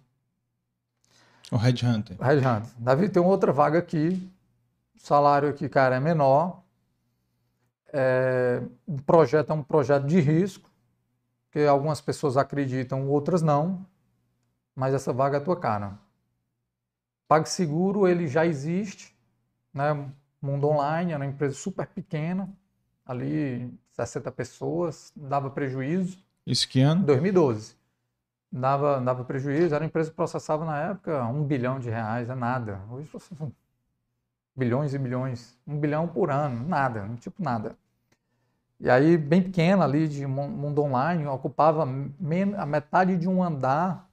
O 1.50 1.56
Red 1.56 1.84
Hunter. 1.84 2.16
Red 2.18 2.38
Hunter. 2.38 2.72
Davi, 2.78 3.10
tem 3.10 3.22
outra 3.22 3.52
vaga 3.52 3.78
aqui, 3.78 4.30
o 4.96 4.98
salário 4.98 5.50
aqui, 5.50 5.68
cara, 5.68 5.96
é 5.96 6.00
menor. 6.00 6.62
É, 7.92 8.62
o 8.86 9.02
projeto 9.02 9.50
é 9.50 9.54
um 9.54 9.62
projeto 9.62 10.06
de 10.06 10.18
risco, 10.18 10.70
que 11.50 11.66
algumas 11.66 12.00
pessoas 12.00 12.38
acreditam, 12.38 13.06
outras 13.06 13.42
não, 13.42 13.86
mas 14.74 14.94
essa 14.94 15.12
vaga 15.12 15.38
é 15.38 15.40
a 15.40 15.44
tua 15.44 15.58
cara. 15.58 15.98
PagSeguro, 17.28 18.06
ele 18.06 18.26
já 18.26 18.46
existe, 18.46 19.16
né? 19.72 20.10
Mundo 20.40 20.68
Online, 20.68 21.12
era 21.12 21.22
uma 21.22 21.30
empresa 21.30 21.54
super 21.54 21.86
pequena, 21.86 22.48
ali 23.06 23.72
60 23.92 24.30
pessoas, 24.32 25.12
dava 25.14 25.48
prejuízo. 25.50 26.18
Isso 26.46 26.68
que 26.68 26.80
ano? 26.80 27.04
2012. 27.04 27.76
Dava, 28.50 29.00
dava 29.00 29.24
prejuízo, 29.24 29.74
era 29.74 29.82
uma 29.82 29.86
empresa 29.86 30.10
que 30.10 30.16
processava 30.16 30.64
na 30.64 30.78
época 30.90 31.24
um 31.26 31.44
bilhão 31.44 31.78
de 31.78 31.88
reais, 31.88 32.28
é 32.28 32.34
nada. 32.34 32.82
Hoje 32.90 33.08
processa 33.08 33.52
bilhões 34.54 34.92
e 34.92 34.98
bilhões, 34.98 35.58
um 35.66 35.78
bilhão 35.78 36.06
por 36.06 36.30
ano, 36.30 36.68
nada, 36.68 37.08
tipo 37.20 37.42
nada. 37.42 37.76
E 38.78 38.90
aí, 38.90 39.16
bem 39.16 39.42
pequena 39.42 39.84
ali, 39.84 40.08
de 40.08 40.26
mundo 40.26 40.82
online, 40.82 41.24
ocupava 41.26 41.84
a 41.84 42.66
metade 42.66 43.16
de 43.16 43.28
um 43.28 43.42
andar, 43.42 44.10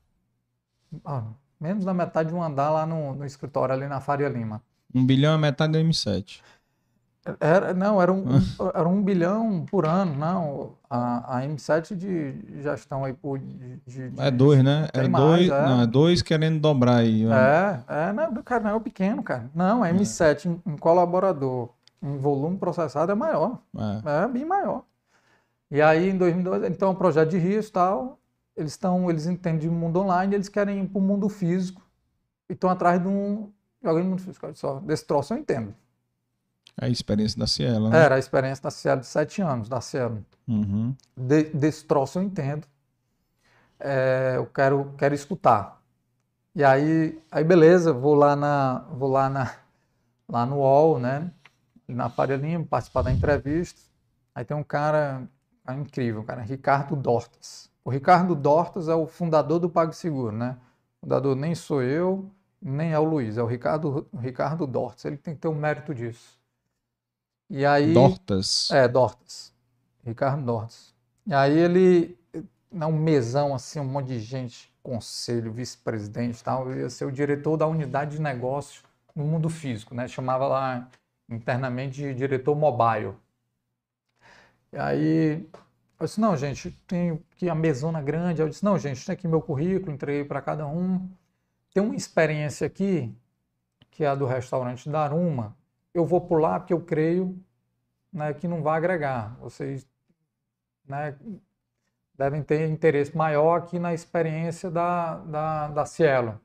ah, 1.05 1.23
menos 1.59 1.85
da 1.85 1.93
metade 1.93 2.29
de 2.29 2.35
um 2.35 2.43
andar 2.43 2.69
lá 2.69 2.85
no, 2.85 3.15
no 3.15 3.25
escritório, 3.25 3.73
ali 3.73 3.87
na 3.87 3.99
Faria 3.99 4.29
Lima. 4.29 4.61
Um 4.93 5.05
bilhão 5.05 5.33
é 5.33 5.37
metade 5.37 5.73
do 5.73 5.79
M7. 5.79 6.41
Era, 7.39 7.73
não, 7.73 8.01
era 8.01 8.11
um, 8.13 8.25
era 8.73 8.87
um 8.87 9.03
bilhão 9.03 9.65
por 9.69 9.85
ano, 9.85 10.15
não. 10.15 10.71
A, 10.89 11.37
a 11.37 11.41
M7 11.43 11.95
de, 11.95 12.61
já 12.61 12.73
estão 12.73 13.03
aí 13.03 13.13
por. 13.13 13.37
De, 13.37 13.77
de, 13.85 14.11
é 14.17 14.31
dois, 14.31 14.63
né? 14.63 14.87
É 14.93 15.07
mais, 15.07 15.23
dois, 15.23 15.49
é. 15.49 15.65
Não, 15.65 15.81
é 15.81 15.87
dois 15.87 16.21
querendo 16.21 16.59
dobrar 16.59 16.97
aí. 16.97 17.25
É, 17.25 17.79
é, 17.87 18.13
não, 18.13 18.33
cara, 18.41 18.63
não 18.63 18.71
é 18.71 18.75
o 18.75 18.81
pequeno, 18.81 19.21
cara. 19.21 19.49
Não, 19.53 19.83
a 19.83 19.89
M7 19.89 20.45
é. 20.45 20.49
em, 20.49 20.73
em, 20.73 20.77
colaborador, 20.77 21.69
em 22.01 22.17
volume 22.17 22.57
processado 22.57 23.11
é 23.11 23.15
maior. 23.15 23.59
É. 23.77 24.23
é 24.23 24.27
bem 24.27 24.45
maior. 24.45 24.83
E 25.69 25.81
aí, 25.81 26.09
em 26.09 26.17
2002, 26.17 26.63
então, 26.63 26.91
é 26.91 26.95
projeto 26.95 27.29
de 27.29 27.37
risco 27.37 27.69
e 27.69 27.73
tal. 27.73 28.19
Eles 28.59 28.73
estão, 28.73 29.09
eles 29.09 29.25
entendem 29.25 29.61
de 29.61 29.69
mundo 29.69 30.01
online, 30.01 30.35
eles 30.35 30.49
querem 30.49 30.83
ir 30.83 30.87
para 30.87 30.99
o 30.99 31.01
mundo 31.01 31.29
físico 31.29 31.81
e 32.49 32.53
estão 32.53 32.69
atrás 32.69 33.01
de 33.01 33.07
um. 33.07 33.49
Alguém 33.83 34.03
no 34.03 34.09
mundo 34.09 34.21
físico. 34.21 34.53
Só, 34.53 34.79
desse 34.81 35.05
troço 35.05 35.33
eu 35.33 35.37
entendo. 35.37 35.73
A 36.77 36.89
experiência 36.89 37.39
da 37.39 37.47
Cielo, 37.47 37.89
né? 37.89 38.03
Era 38.03 38.15
a 38.15 38.19
experiência 38.19 38.61
da 38.63 38.69
Cielo 38.69 38.99
de 38.99 39.07
sete 39.07 39.41
anos, 39.41 39.69
da 39.69 39.79
Cielo. 39.79 40.25
Uhum. 40.45 40.93
De, 41.15 41.43
desse 41.45 41.85
troço 41.85 42.19
eu 42.19 42.23
entendo. 42.23 42.67
É, 43.79 44.33
eu 44.35 44.45
quero, 44.45 44.93
quero 44.97 45.15
escutar. 45.15 45.81
E 46.53 46.63
aí, 46.63 47.17
aí 47.31 47.43
beleza, 47.43 47.93
vou 47.93 48.15
lá 48.15 48.35
na, 48.35 48.79
vou 48.91 49.09
lá 49.09 49.29
na, 49.29 49.55
lá 50.27 50.45
no 50.45 50.57
UOL, 50.57 50.99
né? 50.99 51.31
Na 51.87 52.09
Faria 52.09 52.35
Lima, 52.35 52.65
participar 52.65 53.03
da 53.03 53.11
entrevista. 53.11 53.79
Aí 54.35 54.43
tem 54.43 54.55
um 54.55 54.63
cara, 54.63 55.23
é 55.65 55.73
incrível, 55.73 56.23
cara, 56.23 56.41
Ricardo 56.41 56.95
Dortas. 56.95 57.69
O 57.89 57.91
Ricardo 57.91 58.35
Dortas 58.35 58.87
é 58.87 58.93
o 58.93 59.07
fundador 59.07 59.59
do 59.59 59.67
PagSeguro, 59.67 60.31
né? 60.31 60.59
O 60.97 61.07
fundador 61.07 61.35
nem 61.35 61.55
sou 61.55 61.81
eu, 61.81 62.29
nem 62.61 62.91
é 62.91 62.99
o 62.99 63.03
Luiz, 63.03 63.35
é 63.35 63.41
o 63.41 63.47
Ricardo, 63.47 64.07
o 64.11 64.17
Ricardo 64.17 64.67
Dortas. 64.67 65.05
Ele 65.05 65.17
tem 65.17 65.33
que 65.33 65.41
ter 65.41 65.47
o 65.47 65.51
um 65.51 65.55
mérito 65.55 65.95
disso. 65.95 66.37
E 67.49 67.65
aí, 67.65 67.91
Dortas. 67.91 68.69
É, 68.69 68.87
Dortas. 68.87 69.51
Ricardo 70.05 70.45
Dortas. 70.45 70.93
E 71.25 71.33
aí 71.33 71.57
ele, 71.57 72.15
um 72.71 72.91
mesão 72.91 73.55
assim, 73.55 73.79
um 73.79 73.85
monte 73.85 74.09
de 74.09 74.19
gente, 74.19 74.71
conselho, 74.83 75.51
vice-presidente 75.51 76.41
e 76.41 76.43
tal, 76.43 76.71
ia 76.71 76.91
ser 76.91 77.05
o 77.05 77.11
diretor 77.11 77.57
da 77.57 77.65
unidade 77.65 78.17
de 78.17 78.21
negócio 78.21 78.83
no 79.15 79.25
mundo 79.25 79.49
físico, 79.49 79.95
né? 79.95 80.07
Chamava 80.07 80.47
lá 80.47 80.87
internamente 81.27 81.99
de 81.99 82.13
diretor 82.13 82.55
mobile. 82.55 83.15
E 84.71 84.77
aí 84.77 85.49
eu 85.99 86.05
disse, 86.05 86.21
não, 86.21 86.37
gente, 86.37 86.71
tem 86.87 87.21
aqui 87.33 87.49
a 87.49 87.55
mesona 87.55 88.01
grande. 88.01 88.41
Eu 88.41 88.49
disse, 88.49 88.63
não, 88.63 88.79
gente, 88.79 89.05
tem 89.05 89.13
aqui 89.13 89.27
meu 89.27 89.41
currículo, 89.41 89.91
entreguei 89.91 90.23
para 90.23 90.41
cada 90.41 90.65
um. 90.65 91.09
Tem 91.73 91.83
uma 91.83 91.95
experiência 91.95 92.65
aqui, 92.65 93.13
que 93.91 94.03
é 94.03 94.07
a 94.07 94.15
do 94.15 94.25
restaurante 94.25 94.89
Daruma, 94.89 95.57
eu 95.93 96.05
vou 96.05 96.21
pular 96.21 96.59
porque 96.59 96.73
eu 96.73 96.81
creio 96.81 97.37
né, 98.11 98.33
que 98.33 98.47
não 98.47 98.61
vai 98.61 98.77
agregar. 98.77 99.35
Vocês 99.39 99.85
né, 100.87 101.15
devem 102.17 102.41
ter 102.43 102.69
interesse 102.69 103.15
maior 103.15 103.57
aqui 103.57 103.77
na 103.77 103.93
experiência 103.93 104.71
da, 104.71 105.17
da, 105.17 105.67
da 105.67 105.85
Cielo. 105.85 106.39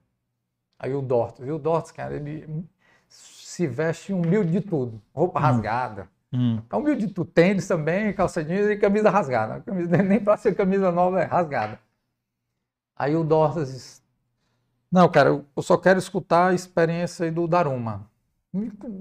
Aí 0.78 0.92
o 0.94 1.00
Dortos. 1.00 1.46
E 1.46 1.50
o 1.50 1.58
Dortos, 1.58 1.92
cara, 1.92 2.14
ele 2.14 2.66
se 3.08 3.66
veste 3.66 4.12
humilde 4.12 4.50
de 4.50 4.60
tudo. 4.60 5.00
Roupa 5.14 5.38
hum. 5.38 5.42
rasgada. 5.42 6.08
Hum. 6.34 6.60
É 6.68 6.76
humilde 6.76 7.06
de 7.06 7.14
tudo. 7.14 7.30
Tênis 7.30 7.66
também, 7.68 8.12
calça 8.12 8.42
jeans 8.44 8.68
e 8.68 8.76
camisa 8.76 9.08
rasgada. 9.08 9.60
Camisa, 9.60 9.96
nem 10.02 10.18
para 10.22 10.36
ser 10.36 10.54
camisa 10.54 10.90
nova 10.90 11.20
é 11.20 11.24
rasgada. 11.24 11.78
Aí 12.96 13.16
o 13.16 13.24
Dortas 13.24 14.02
Não, 14.90 15.08
cara, 15.10 15.30
eu 15.30 15.62
só 15.62 15.76
quero 15.78 15.98
escutar 15.98 16.50
a 16.50 16.54
experiência 16.54 17.30
do 17.32 17.48
Daruma. 17.48 18.10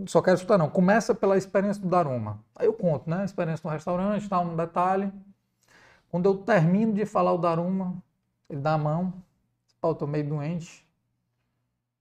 Só 0.08 0.22
quero 0.22 0.36
escutar, 0.38 0.58
não. 0.58 0.70
Começa 0.70 1.16
pela 1.16 1.38
experiência 1.38 1.82
do 1.82 1.90
Daruma. 1.90 2.44
Aí 2.56 2.68
eu 2.68 2.74
conto, 2.74 3.10
né? 3.10 3.22
A 3.22 3.26
experiência 3.26 3.68
no 3.68 3.74
restaurante, 3.74 4.28
tal, 4.30 4.46
um 4.46 4.56
detalhe. 4.56 5.12
Quando 6.10 6.26
eu 6.28 6.38
termino 6.38 6.94
de 6.94 7.06
falar 7.06 7.34
o 7.34 7.38
Daruma, 7.38 8.02
ele 8.50 8.62
dá 8.62 8.74
a 8.74 8.78
mão. 8.78 9.14
Pô, 9.82 9.90
eu 9.90 9.96
tô 9.96 10.08
meio 10.08 10.28
doente. 10.28 10.88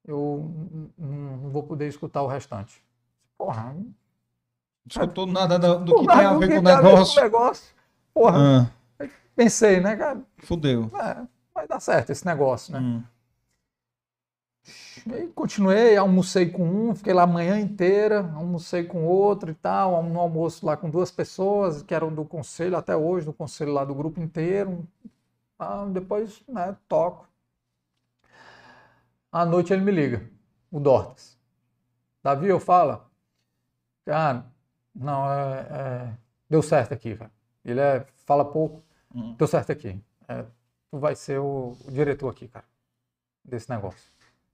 Eu 0.05 0.51
não 0.99 1.51
vou 1.51 1.63
poder 1.63 1.89
escutar 1.89 2.23
o 2.23 2.27
restante. 2.27 2.83
Porra. 3.39 3.77
Escutou 4.89 5.27
nada 5.27 5.59
do, 5.59 5.85
do 5.85 6.01
que 6.01 6.07
tem 6.07 6.25
a 6.25 6.35
ver 6.35 6.49
com 6.49 6.59
o 6.59 6.63
negócio. 6.63 7.23
negócio. 7.23 7.75
Porra. 8.13 8.71
Ah. 8.99 9.07
Pensei, 9.35 9.81
né, 9.81 9.97
cara? 9.97 10.21
Fudeu. 10.39 10.91
É, 10.95 11.27
vai 11.55 11.67
dar 11.67 11.81
certo 11.81 12.11
esse 12.11 12.27
negócio, 12.27 12.73
né? 12.73 12.81
Hum. 12.81 13.03
E 15.07 15.27
continuei, 15.29 15.97
almocei 15.97 16.49
com 16.49 16.63
um, 16.65 16.95
fiquei 16.95 17.13
lá 17.13 17.23
a 17.23 17.27
manhã 17.27 17.59
inteira, 17.59 18.31
almocei 18.35 18.85
com 18.85 19.05
outro 19.05 19.51
e 19.51 19.55
tal, 19.55 20.01
no 20.05 20.21
almoço 20.21 20.65
lá 20.65 20.77
com 20.77 20.89
duas 20.89 21.11
pessoas, 21.11 21.83
que 21.83 21.95
eram 21.95 22.15
do 22.15 22.25
conselho 22.25 22.77
até 22.77 22.95
hoje, 22.95 23.27
do 23.27 23.33
conselho 23.33 23.73
lá 23.73 23.85
do 23.85 23.95
grupo 23.95 24.21
inteiro. 24.21 24.87
Ah, 25.59 25.87
depois, 25.91 26.43
né, 26.47 26.77
toco. 26.89 27.27
À 29.33 29.45
noite 29.45 29.73
ele 29.73 29.83
me 29.83 29.91
liga, 29.91 30.31
o 30.71 30.79
Dortas. 30.79 31.37
Davi, 32.23 32.47
eu 32.47 32.61
falo, 32.61 33.01
cara, 34.05 34.47
não, 34.95 35.31
é, 35.31 35.61
é, 35.71 36.13
deu 36.49 36.63
certo 36.63 36.93
aqui, 36.93 37.17
cara. 37.17 37.31
Ele 37.65 37.81
é, 37.81 38.07
fala 38.27 38.45
pouco, 38.45 38.83
uhum. 39.15 39.35
deu 39.35 39.47
certo 39.47 39.73
aqui. 39.73 40.01
É, 40.29 40.45
tu 40.91 40.99
vai 40.99 41.15
ser 41.15 41.39
o, 41.39 41.77
o 41.85 41.91
diretor 41.91 42.29
aqui, 42.29 42.49
cara, 42.49 42.65
desse 43.45 43.71
negócio. 43.71 44.11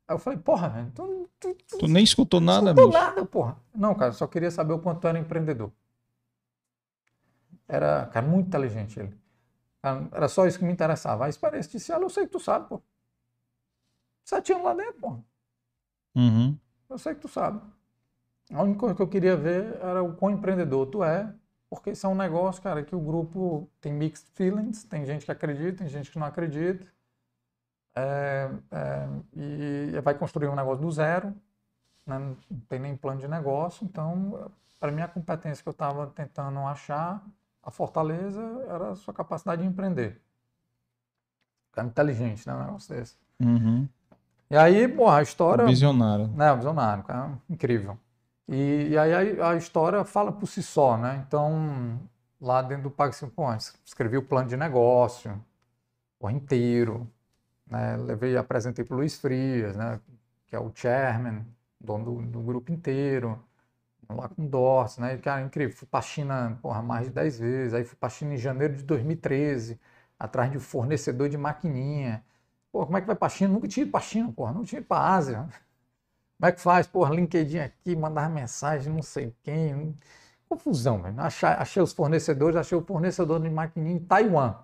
Aí 0.07 0.15
eu 0.15 0.19
falei, 0.19 0.39
porra, 0.39 0.91
tu, 0.95 1.29
tu, 1.39 1.55
tu, 1.55 1.79
tu 1.79 1.87
nem 1.87 2.03
escutou 2.03 2.41
nada, 2.41 2.71
escutou 2.71 2.89
bicho. 2.89 2.99
nada, 2.99 3.27
porra. 3.27 3.57
Não, 3.75 3.95
cara, 3.95 4.13
só 4.13 4.27
queria 4.27 4.51
saber 4.51 4.73
o 4.73 4.79
quanto 4.79 5.01
tu 5.01 5.09
era 5.09 5.19
empreendedor. 5.19 5.71
Era, 7.67 8.07
cara, 8.07 8.27
muito 8.27 8.47
inteligente 8.47 8.99
ele. 8.99 9.15
Era 10.13 10.29
só 10.29 10.47
isso 10.47 10.59
que 10.59 10.65
me 10.65 10.73
interessava. 10.73 11.27
A 11.27 11.29
experiência 11.29 11.69
artificial, 11.69 12.01
eu 12.01 12.09
sei 12.09 12.25
que 12.25 12.33
tu 12.33 12.41
sabe, 12.41 12.69
pô. 12.69 12.83
Sete 14.25 14.53
anos 14.53 14.65
lá 14.65 14.75
dentro, 14.75 15.01
pô. 15.01 15.19
Uhum. 16.15 16.59
Eu 16.89 16.99
sei 16.99 17.15
que 17.15 17.21
tu 17.21 17.29
sabe. 17.29 17.61
A 18.53 18.63
única 18.63 18.81
coisa 18.81 18.95
que 18.95 19.03
eu 19.03 19.09
queria 19.09 19.37
ver 19.37 19.77
era 19.83 20.03
o 20.03 20.15
quão 20.15 20.33
empreendedor 20.33 20.87
tu 20.87 21.05
é, 21.05 21.33
porque 21.69 21.91
isso 21.91 22.07
é 22.07 22.09
um 22.09 22.15
negócio, 22.15 22.63
cara, 22.63 22.83
que 22.83 22.95
o 22.95 23.01
grupo 23.01 23.69
tem 23.81 23.93
mixed 23.93 24.29
feelings, 24.35 24.85
tem 24.85 25.05
gente 25.05 25.25
que 25.25 25.31
acredita, 25.31 25.79
tem 25.79 25.89
gente 25.89 26.11
que 26.11 26.19
não 26.19 26.27
acredita 26.27 26.87
é, 27.95 28.51
é, 28.71 29.09
e 29.35 30.01
vai 30.03 30.15
construir 30.15 30.49
um 30.49 30.55
negócio 30.55 30.81
do 30.81 30.91
zero, 30.91 31.35
né? 32.07 32.19
não 32.19 32.37
tem 32.69 32.79
nem 32.79 32.97
plano 32.97 33.21
de 33.21 33.29
negócio, 33.29 33.85
então, 33.85 34.51
para 34.81 34.93
mim, 34.93 35.03
a 35.03 35.09
competência 35.09 35.63
que 35.63 35.69
eu 35.69 35.73
estava 35.73 36.07
tentando 36.07 36.59
achar, 36.61 37.23
a 37.63 37.71
fortaleza, 37.71 38.43
era 38.69 38.93
a 38.93 38.97
sua 38.97 39.13
capacidade 39.13 39.63
de 39.63 39.69
empreender. 39.69 40.21
Cara 41.73 41.89
inteligente, 41.89 42.47
né, 42.47 42.55
um 42.55 42.61
negócio 42.61 42.95
desse. 42.95 43.17
Uhum. 43.41 43.87
E 44.51 44.57
aí, 44.57 44.89
porra, 44.89 45.19
a 45.19 45.23
história... 45.23 45.67
Visionário. 45.67 46.29
Né, 46.29 46.55
visionário, 46.55 47.05
cara, 47.05 47.39
incrível. 47.51 47.99
E, 48.49 48.89
e 48.91 48.99
aí 48.99 49.41
a, 49.41 49.51
a, 49.51 49.57
história 49.57 50.05
fala 50.05 50.33
por 50.33 50.47
si 50.47 50.63
só, 50.63 50.97
né? 50.97 51.25
Então, 51.27 52.01
lá 52.41 52.63
dentro 52.63 52.91
do 52.91 53.03
assim, 53.03 53.29
pô, 53.29 53.45
escrevi 53.85 54.17
o 54.17 54.23
plano 54.23 54.49
de 54.49 54.57
negócio, 54.57 55.43
o 56.21 56.31
inteiro, 56.31 57.09
né? 57.67 57.97
Levei, 57.99 58.37
apresentei 58.37 58.85
para 58.85 58.95
o 58.95 58.99
Luiz 58.99 59.19
Frias, 59.21 59.77
né? 59.77 60.01
que 60.49 60.57
é 60.57 60.61
o 60.61 60.73
chairman, 60.75 61.47
dono 61.81 62.05
do, 62.05 62.23
do 62.23 62.41
grupo 62.41 62.73
inteiro, 62.73 63.43
lá 64.09 64.29
com 64.29 64.47
Dors, 64.47 64.99
né? 64.99 65.17
Cara, 65.19 65.43
incrível. 65.43 65.77
Fui 65.77 65.87
para 65.89 66.01
a 66.01 66.03
China 66.03 66.59
porra, 66.63 66.83
mais 66.83 67.07
de 67.07 67.13
10 67.13 67.39
vezes. 67.39 67.75
Aí 67.75 67.85
fui 67.85 67.97
para 67.97 68.09
a 68.09 68.11
China 68.11 68.35
em 68.35 68.39
janeiro 68.39 68.75
de 68.75 68.83
2013, 68.85 69.79
atrás 70.19 70.51
de 70.51 70.57
um 70.59 70.61
fornecedor 70.61 71.29
de 71.29 71.37
maquininha. 71.39 72.25
Pô, 72.73 72.85
como 72.87 72.99
é 72.99 73.01
que 73.01 73.07
vai 73.07 73.17
para 73.17 73.27
a 73.27 73.31
China? 73.31 73.53
Nunca 73.55 73.69
tinha 73.69 73.85
ido 73.85 73.93
para 73.93 74.01
a 74.01 74.03
China, 74.03 74.33
porra. 74.33 74.53
Nunca 74.53 74.67
tinha 74.67 74.81
ido 74.81 74.89
para 74.89 74.99
a 75.03 75.15
Ásia. 75.17 75.49
Como 76.39 76.49
é 76.49 76.53
que 76.53 76.61
faz? 76.61 76.87
Porra, 76.87 77.15
LinkedIn 77.15 77.59
aqui, 77.59 77.97
mandar 77.97 78.31
mensagem, 78.31 78.93
não 78.93 79.03
sei 79.03 79.35
quem. 79.43 79.97
Confusão, 80.49 81.03
velho. 81.03 81.21
Achei, 81.21 81.49
achei 81.49 81.83
os 81.83 81.93
fornecedores, 81.93 82.57
achei 82.57 82.79
o 82.79 82.83
fornecedor 82.83 83.41
de 83.41 83.51
maquininha 83.51 83.97
em 83.97 83.99
Taiwan 83.99 84.55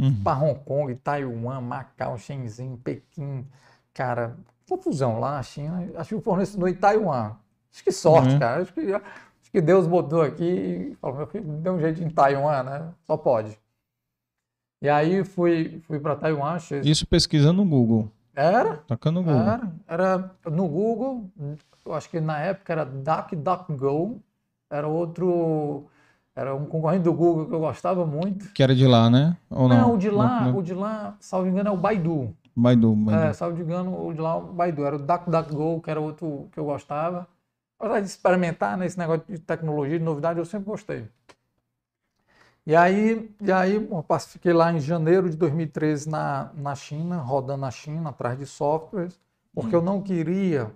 uhum. 0.00 0.22
para 0.22 0.38
Hong 0.38 0.60
Kong, 0.64 0.94
Taiwan, 0.96 1.60
Macau, 1.60 2.18
Shenzhen, 2.18 2.76
Pequim. 2.78 3.46
Cara, 3.92 4.36
confusão 4.68 5.20
lá 5.20 5.34
na 5.34 5.42
China. 5.42 5.86
Que 6.06 6.14
o 6.14 6.20
fornecedor 6.20 6.68
em 6.68 6.74
Taiwan. 6.74 7.36
Acho 7.72 7.84
que 7.84 7.92
sorte, 7.92 8.32
uhum. 8.32 8.38
cara. 8.38 8.62
Acho 8.62 8.72
que, 8.72 8.92
acho 8.92 9.50
que 9.52 9.60
Deus 9.60 9.86
botou 9.86 10.22
aqui 10.22 10.44
e 10.44 10.96
falou, 11.00 11.18
meu 11.18 11.26
filho, 11.26 11.44
deu 11.44 11.74
um 11.74 11.80
jeito 11.80 12.02
em 12.02 12.08
Taiwan, 12.08 12.62
né? 12.62 12.94
Só 13.06 13.16
pode. 13.16 13.58
E 14.82 14.88
aí 14.88 15.22
fui, 15.22 15.80
fui 15.86 16.00
para 16.00 16.16
Taiwan. 16.16 16.52
Achei... 16.52 16.80
Isso 16.80 17.06
pesquisando 17.06 17.62
no 17.62 17.68
Google. 17.68 18.10
Era? 18.34 18.76
Tacando 18.86 19.20
no 19.20 19.26
Google. 19.26 19.42
Era, 19.42 19.72
era 19.88 20.30
no 20.50 20.68
Google, 20.68 21.30
eu 21.84 21.94
acho 21.94 22.08
que 22.08 22.20
na 22.20 22.38
época 22.38 22.72
era 22.72 22.84
DuckDuckGo, 22.84 24.20
era 24.70 24.86
outro 24.86 25.88
era 26.34 26.54
um 26.54 26.64
concorrente 26.64 27.02
do 27.02 27.12
Google 27.12 27.46
que 27.46 27.54
eu 27.54 27.60
gostava 27.60 28.06
muito. 28.06 28.52
Que 28.52 28.62
era 28.62 28.74
de 28.74 28.86
lá, 28.86 29.10
né? 29.10 29.36
Ou 29.50 29.68
não, 29.68 29.80
não 29.80 29.94
o 29.94 29.98
de 29.98 30.08
lá, 30.08 30.40
não, 30.42 30.52
não. 30.52 30.58
o 30.58 30.62
de 30.62 30.72
lá, 30.72 31.16
salvo 31.20 31.48
engano, 31.48 31.68
é 31.68 31.72
o 31.72 31.76
Baidu. 31.76 32.34
Baidu, 32.56 32.94
Baidu. 32.94 33.22
É, 33.22 33.32
salvo 33.32 33.60
engano, 33.60 34.06
o 34.06 34.14
de 34.14 34.20
lá 34.20 34.32
é 34.32 34.34
o 34.36 34.40
Baidu. 34.40 34.84
Era 34.84 34.96
o 34.96 34.98
DuckDuckGo, 34.98 35.82
que 35.82 35.90
era 35.90 36.00
outro 36.00 36.48
que 36.52 36.58
eu 36.58 36.64
gostava. 36.64 37.26
Gostava 37.78 38.00
de 38.00 38.08
experimentar 38.08 38.78
nesse 38.78 38.98
né, 38.98 39.06
negócio 39.06 39.24
de 39.28 39.38
tecnologia, 39.38 39.98
de 39.98 40.04
novidade, 40.04 40.38
eu 40.38 40.44
sempre 40.44 40.66
gostei. 40.66 41.06
E 42.70 42.76
aí, 42.76 43.34
e 43.40 43.50
aí 43.50 43.88
fiquei 44.28 44.52
lá 44.52 44.72
em 44.72 44.78
janeiro 44.78 45.28
de 45.28 45.36
2013 45.36 46.08
na, 46.08 46.52
na 46.54 46.76
China, 46.76 47.16
rodando 47.16 47.62
na 47.62 47.70
China, 47.72 48.10
atrás 48.10 48.38
de 48.38 48.46
softwares, 48.46 49.18
porque 49.52 49.74
eu 49.74 49.82
não 49.82 50.00
queria. 50.00 50.70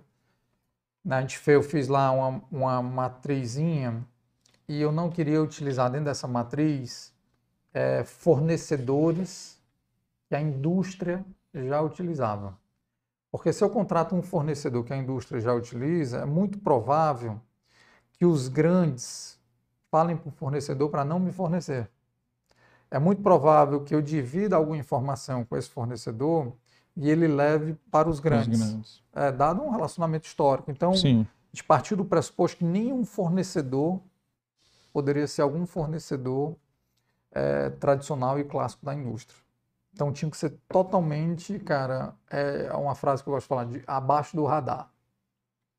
Né, 1.05 1.15
a 1.15 1.21
gente 1.21 1.37
fez, 1.37 1.55
eu 1.55 1.63
fiz 1.63 1.87
lá 1.87 2.11
uma, 2.11 2.43
uma 2.51 2.81
matrizinha 2.81 4.05
e 4.67 4.81
eu 4.81 4.91
não 4.91 5.09
queria 5.09 5.41
utilizar 5.41 5.89
dentro 5.89 6.07
dessa 6.07 6.27
matriz 6.27 7.13
é, 7.73 8.03
fornecedores 8.03 9.57
que 10.27 10.35
a 10.35 10.41
indústria 10.41 11.23
já 11.53 11.79
utilizava. 11.79 12.57
Porque 13.31 13.53
se 13.53 13.63
eu 13.63 13.69
contrato 13.69 14.13
um 14.13 14.21
fornecedor 14.21 14.83
que 14.83 14.91
a 14.91 14.97
indústria 14.97 15.39
já 15.39 15.53
utiliza, 15.53 16.17
é 16.17 16.25
muito 16.25 16.59
provável 16.59 17.39
que 18.11 18.25
os 18.25 18.49
grandes 18.49 19.34
falem 19.95 20.17
para 20.17 20.27
o 20.27 20.31
fornecedor 20.31 20.89
para 20.89 21.05
não 21.05 21.17
me 21.17 21.31
fornecer. 21.31 21.89
É 22.91 22.99
muito 22.99 23.21
provável 23.21 23.81
que 23.81 23.95
eu 23.95 24.01
divida 24.01 24.57
alguma 24.57 24.75
informação 24.75 25.45
com 25.45 25.55
esse 25.55 25.69
fornecedor 25.69 26.51
e 26.97 27.09
ele 27.09 27.29
leve 27.29 27.77
para 27.89 28.09
os 28.09 28.19
grandes. 28.19 28.59
Os 28.59 28.67
grandes. 28.67 29.03
É, 29.13 29.31
dado 29.31 29.61
um 29.61 29.69
relacionamento 29.69 30.27
histórico. 30.27 30.69
Então, 30.69 30.93
Sim. 30.93 31.21
a 31.21 31.55
gente 31.55 31.63
partiu 31.63 31.95
do 31.95 32.03
pressuposto 32.03 32.57
que 32.57 32.65
nenhum 32.65 33.05
fornecedor 33.05 34.01
poderia 34.91 35.27
ser 35.27 35.43
algum 35.43 35.65
fornecedor 35.65 36.57
é, 37.31 37.69
tradicional 37.69 38.37
e 38.37 38.43
clássico 38.43 38.85
da 38.85 38.93
indústria. 38.93 39.39
Então 39.93 40.11
tinha 40.11 40.29
que 40.29 40.35
ser 40.35 40.57
totalmente, 40.67 41.57
cara, 41.59 42.13
é 42.29 42.69
uma 42.73 42.95
frase 42.95 43.23
que 43.23 43.29
eu 43.29 43.33
gosto 43.33 43.45
de 43.45 43.47
falar, 43.47 43.63
de 43.63 43.81
abaixo 43.87 44.35
do 44.35 44.43
radar. 44.43 44.91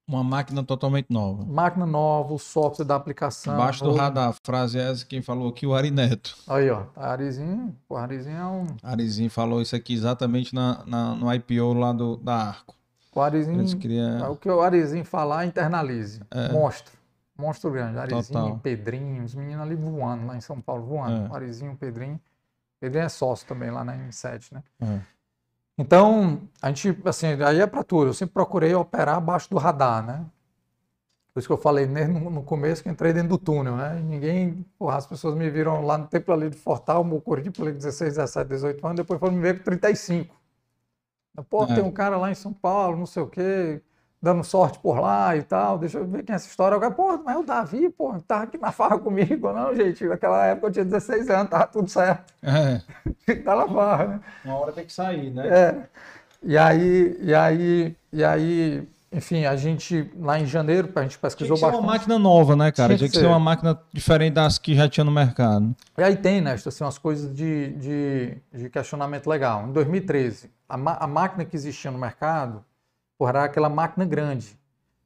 Uma 0.09 0.23
máquina 0.23 0.63
totalmente 0.63 1.09
nova. 1.11 1.45
Máquina 1.45 1.85
nova, 1.85 2.33
o 2.35 2.39
software 2.39 2.85
da 2.85 2.95
aplicação. 2.95 3.55
Abaixo 3.55 3.83
do 3.83 3.93
radar. 3.93 4.35
Frase 4.45 4.79
essa 4.79 5.05
quem 5.05 5.21
falou 5.21 5.49
aqui, 5.49 5.67
o 5.67 5.75
Ari 5.75 5.91
Neto. 5.91 6.37
Aí, 6.47 6.71
ó. 6.71 6.85
Arizinho, 6.95 7.75
o 7.89 7.97
Arizinho 7.97 8.37
é 8.37 8.47
um. 8.47 8.67
Arizinho 8.83 9.29
falou 9.29 9.61
isso 9.61 9.75
aqui 9.75 9.95
exatamente 9.95 10.55
na, 10.55 10.85
na 10.87 11.15
no 11.15 11.33
IPO 11.35 11.75
lá 11.75 11.93
do, 11.93 12.17
da 12.19 12.35
Arco. 12.35 12.77
O 13.13 13.21
Arizinho. 13.21 13.79
Queria... 13.79 14.31
O 14.31 14.37
que 14.37 14.49
o 14.49 14.61
Arizinho 14.61 15.05
falar, 15.05 15.45
internalize. 15.45 16.21
É. 16.31 16.53
Monstro 16.53 16.97
monstro 17.37 17.71
grande. 17.71 17.99
Arizinho, 17.99 18.25
Total. 18.25 18.59
Pedrinho, 18.59 19.25
os 19.25 19.35
meninos 19.35 19.63
ali 19.63 19.75
voando 19.75 20.27
lá 20.27 20.37
em 20.37 20.41
São 20.41 20.61
Paulo, 20.61 20.85
voando. 20.85 21.33
É. 21.33 21.37
Arizinho, 21.37 21.77
Pedrinho. 21.77 22.21
Pedrinho 22.81 23.05
é 23.05 23.09
sócio 23.09 23.47
também 23.47 23.71
lá 23.71 23.85
na 23.85 23.97
M7, 23.97 24.53
né? 24.53 24.63
É. 24.81 25.01
Então, 25.79 26.41
a 26.61 26.69
gente, 26.69 26.99
assim, 27.05 27.27
aí 27.43 27.61
é 27.61 27.67
para 27.67 27.85
tudo. 27.85 28.09
Eu 28.09 28.15
sempre 28.15 28.33
procurei 28.33 28.75
operar 28.75 29.17
abaixo 29.17 29.51
do 29.51 29.59
radar, 29.59 30.05
né? 30.05 30.27
Por 31.33 31.41
isso 31.41 31.49
que 31.49 31.53
eu 31.53 31.59
falei 31.59 31.85
no, 31.85 32.31
no 32.31 32.43
começo 32.43 32.83
que 32.83 32.89
entrei 32.89 33.13
dentro 33.13 33.29
do 33.31 33.39
túnel, 33.39 33.77
né? 33.77 34.01
Ninguém, 34.03 34.65
porra, 34.79 34.97
as 34.97 35.07
pessoas 35.07 35.35
me 35.35 35.51
viram 35.51 35.85
lá 35.85 35.99
no 35.99 36.07
tempo 36.07 36.33
ali 36.33 36.49
de 36.49 36.57
Fortal, 36.57 37.05
Mocordi, 37.05 37.53
ali 37.61 37.73
16, 37.73 38.17
17, 38.17 38.49
18 38.49 38.87
anos, 38.87 38.97
depois 38.97 39.21
foram 39.21 39.35
me 39.35 39.43
ver 39.43 39.59
com 39.59 39.65
35. 39.65 40.35
Pô, 41.51 41.65
é. 41.65 41.75
tem 41.75 41.85
um 41.85 41.93
cara 41.93 42.17
lá 42.17 42.31
em 42.31 42.35
São 42.35 42.55
Paulo, 42.55 42.97
não 42.97 43.05
sei 43.05 43.23
o 43.23 43.27
quê, 43.27 43.83
dando 44.23 44.43
sorte 44.43 44.79
por 44.79 44.99
lá 44.99 45.37
e 45.37 45.43
tal. 45.43 45.79
Deixa 45.79 45.99
eu 45.99 46.07
ver 46.07 46.23
quem 46.23 46.33
é 46.33 46.37
essa 46.37 46.49
história. 46.49 46.75
Eu, 46.77 46.93
pô, 46.93 47.17
mas 47.25 47.37
é 47.37 47.39
o 47.39 47.43
Davi, 47.45 47.89
pô, 47.91 48.15
tava 48.27 48.45
aqui 48.45 48.59
na 48.59 48.73
farra 48.73 48.99
comigo. 49.01 49.53
Não, 49.53 49.75
gente, 49.75 50.05
naquela 50.05 50.45
época 50.47 50.69
eu 50.69 50.73
tinha 50.73 50.85
16 50.85 51.31
anos, 51.31 51.51
tava 51.51 51.67
tudo 51.67 51.89
certo. 51.89 52.33
É. 53.29 53.35
tá 53.45 53.57
na 53.57 53.67
farra, 53.69 54.07
né? 54.07 54.21
Uma 54.45 54.55
hora 54.59 54.73
tem 54.73 54.85
que 54.87 54.93
sair, 54.93 55.31
né? 55.33 55.47
É. 55.49 55.77
E 56.43 56.57
aí, 56.57 57.17
e 57.21 57.35
aí, 57.35 57.97
e 58.13 58.23
aí, 58.25 58.89
enfim, 59.11 59.45
a 59.47 59.57
gente 59.57 60.09
lá 60.19 60.39
em 60.39 60.47
janeiro, 60.47 60.89
a 60.95 61.03
gente 61.03 61.19
pesquisou 61.19 61.57
Tinha 61.57 61.71
que 61.71 61.73
bastante. 61.73 61.83
ser 61.83 61.87
uma 61.87 61.93
máquina 61.93 62.19
nova, 62.19 62.55
né, 62.55 62.71
cara? 62.71 62.89
Tinha 62.97 62.99
Tinha 62.99 63.09
que 63.09 63.13
que 63.13 63.19
ser 63.19 63.25
ser. 63.25 63.31
uma 63.31 63.41
máquina 63.41 63.79
diferente 63.93 64.35
das 64.35 64.59
que 64.59 64.75
já 64.75 64.89
tinha 64.89 65.03
no 65.05 65.11
mercado. 65.11 65.75
E 65.99 66.03
aí 66.03 66.15
tem, 66.17 66.41
né, 66.41 66.53
assim, 66.53 66.85
umas 66.85 66.99
coisas 66.99 67.35
de, 67.35 67.73
de, 67.75 68.37
de 68.53 68.71
questionamento 68.71 69.27
legal. 69.29 69.67
Em 69.67 69.73
2013, 69.73 70.51
a, 70.69 71.05
a 71.05 71.07
máquina 71.07 71.45
que 71.45 71.57
existia 71.57 71.91
no 71.91 71.99
mercado, 71.99 72.65
porra, 73.19 73.31
era 73.31 73.45
aquela 73.45 73.69
máquina 73.69 74.05
grande. 74.05 74.59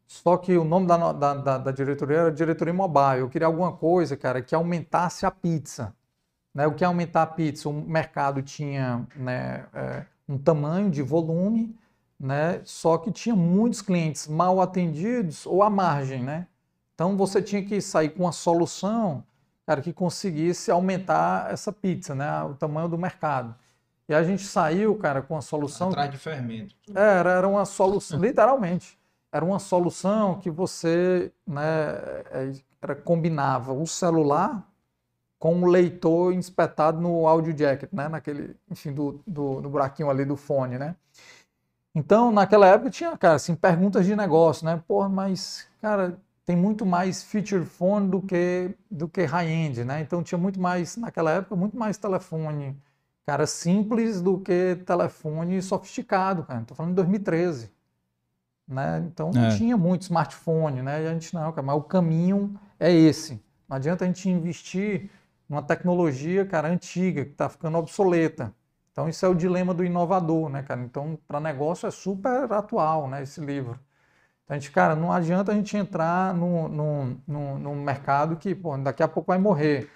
Só 0.06 0.36
que 0.36 0.56
o 0.58 0.64
nome 0.64 0.86
da, 0.86 1.12
da, 1.12 1.34
da, 1.34 1.58
da 1.58 1.70
diretoria 1.70 2.18
era 2.18 2.32
diretoria 2.32 2.74
mobile. 2.74 3.20
Eu 3.20 3.28
queria 3.28 3.46
alguma 3.46 3.72
coisa, 3.72 4.16
cara, 4.16 4.42
que 4.42 4.54
aumentasse 4.54 5.24
a 5.24 5.30
pizza. 5.30 5.94
Né? 6.52 6.66
O 6.66 6.74
que 6.74 6.82
é 6.82 6.86
aumentar 6.86 7.22
a 7.22 7.26
pizza? 7.26 7.68
O 7.68 7.72
mercado 7.72 8.42
tinha 8.42 9.06
né, 9.14 9.66
é, 9.72 10.04
um 10.28 10.36
tamanho 10.36 10.90
de 10.90 11.00
volume, 11.00 11.76
né? 12.18 12.60
só 12.64 12.98
que 12.98 13.12
tinha 13.12 13.36
muitos 13.36 13.80
clientes 13.82 14.26
mal 14.26 14.60
atendidos 14.60 15.46
ou 15.46 15.62
à 15.62 15.70
margem, 15.70 16.22
né? 16.22 16.46
Então 16.94 17.16
você 17.16 17.40
tinha 17.40 17.64
que 17.64 17.80
sair 17.80 18.10
com 18.10 18.24
uma 18.24 18.32
solução, 18.32 19.24
cara, 19.64 19.80
que 19.80 19.92
conseguisse 19.92 20.70
aumentar 20.70 21.50
essa 21.50 21.72
pizza, 21.72 22.14
né? 22.14 22.42
O 22.42 22.54
tamanho 22.54 22.88
do 22.88 22.98
mercado. 22.98 23.54
E 24.10 24.14
a 24.14 24.24
gente 24.24 24.42
saiu, 24.42 24.96
cara, 24.96 25.22
com 25.22 25.36
a 25.36 25.40
solução. 25.40 25.90
Atrás 25.90 26.10
de 26.10 26.18
fermento. 26.18 26.74
É, 26.92 27.18
Era, 27.18 27.30
era 27.30 27.48
uma 27.48 27.64
solução, 27.64 28.18
literalmente. 28.20 28.98
Era 29.32 29.44
uma 29.44 29.60
solução 29.60 30.40
que 30.40 30.50
você 30.50 31.30
né, 31.46 31.62
é, 32.32 32.52
era, 32.82 32.96
combinava 32.96 33.72
o 33.72 33.86
celular 33.86 34.68
com 35.38 35.54
um 35.54 35.66
leitor 35.66 36.34
espetado 36.34 37.00
no 37.00 37.28
audio 37.28 37.56
jacket, 37.56 37.88
né? 37.92 38.08
Naquele, 38.08 38.56
enfim, 38.68 38.92
do, 38.92 39.20
do, 39.24 39.60
do 39.60 39.70
buraquinho 39.70 40.10
ali 40.10 40.24
do 40.24 40.36
fone, 40.36 40.76
né? 40.76 40.96
Então, 41.94 42.32
naquela 42.32 42.66
época 42.66 42.90
tinha, 42.90 43.16
cara, 43.16 43.36
assim, 43.36 43.54
perguntas 43.54 44.04
de 44.04 44.16
negócio, 44.16 44.66
né? 44.66 44.82
Porra, 44.88 45.08
mas, 45.08 45.68
cara, 45.80 46.18
tem 46.44 46.56
muito 46.56 46.84
mais 46.84 47.22
feature 47.22 47.64
phone 47.64 48.08
do 48.08 48.20
que, 48.20 48.74
do 48.90 49.08
que 49.08 49.22
high-end, 49.22 49.84
né? 49.84 50.00
Então 50.00 50.20
tinha 50.20 50.36
muito 50.38 50.60
mais, 50.60 50.96
naquela 50.96 51.30
época, 51.30 51.54
muito 51.54 51.76
mais 51.76 51.96
telefone, 51.96 52.76
cara, 53.30 53.46
simples 53.46 54.20
do 54.20 54.40
que 54.40 54.76
telefone 54.86 55.62
sofisticado, 55.62 56.44
cara. 56.44 56.64
Tô 56.64 56.74
falando 56.74 56.92
de 56.92 56.96
2013, 56.96 57.70
né? 58.68 58.98
Então 59.06 59.32
não 59.32 59.42
É. 59.42 59.48
tinha 59.48 59.76
muito 59.76 60.02
smartphone, 60.02 60.82
né? 60.82 61.04
E 61.04 61.08
a 61.08 61.12
gente 61.12 61.34
não, 61.34 61.52
cara, 61.52 61.66
mas 61.66 61.76
o 61.76 61.82
caminho 61.82 62.58
é 62.78 62.92
esse. 62.92 63.42
Não 63.68 63.76
adianta 63.76 64.04
a 64.04 64.06
gente 64.08 64.28
investir 64.30 65.10
numa 65.48 65.62
tecnologia, 65.62 66.46
cara, 66.46 66.68
antiga, 66.68 67.24
que 67.24 67.32
está 67.32 67.48
ficando 67.48 67.78
obsoleta. 67.78 68.54
Então 68.92 69.08
isso 69.08 69.24
é 69.26 69.28
o 69.28 69.34
dilema 69.34 69.74
do 69.74 69.84
inovador, 69.84 70.48
né, 70.50 70.62
cara? 70.62 70.80
Então 70.82 71.18
para 71.28 71.40
negócio 71.40 71.86
é 71.86 71.90
super 71.92 72.52
atual, 72.52 73.08
né, 73.08 73.22
esse 73.22 73.40
livro. 73.40 73.78
Então, 74.44 74.56
a 74.56 74.60
gente, 74.60 74.70
cara, 74.72 74.96
não 74.96 75.12
adianta 75.12 75.52
a 75.52 75.54
gente 75.54 75.76
entrar 75.76 76.34
num, 76.34 76.68
num, 76.68 77.20
num, 77.26 77.58
num 77.58 77.74
mercado 77.84 78.36
que, 78.36 78.54
pô, 78.54 78.76
daqui 78.78 79.02
a 79.02 79.08
pouco 79.08 79.28
vai 79.28 79.38
morrer. 79.38 79.90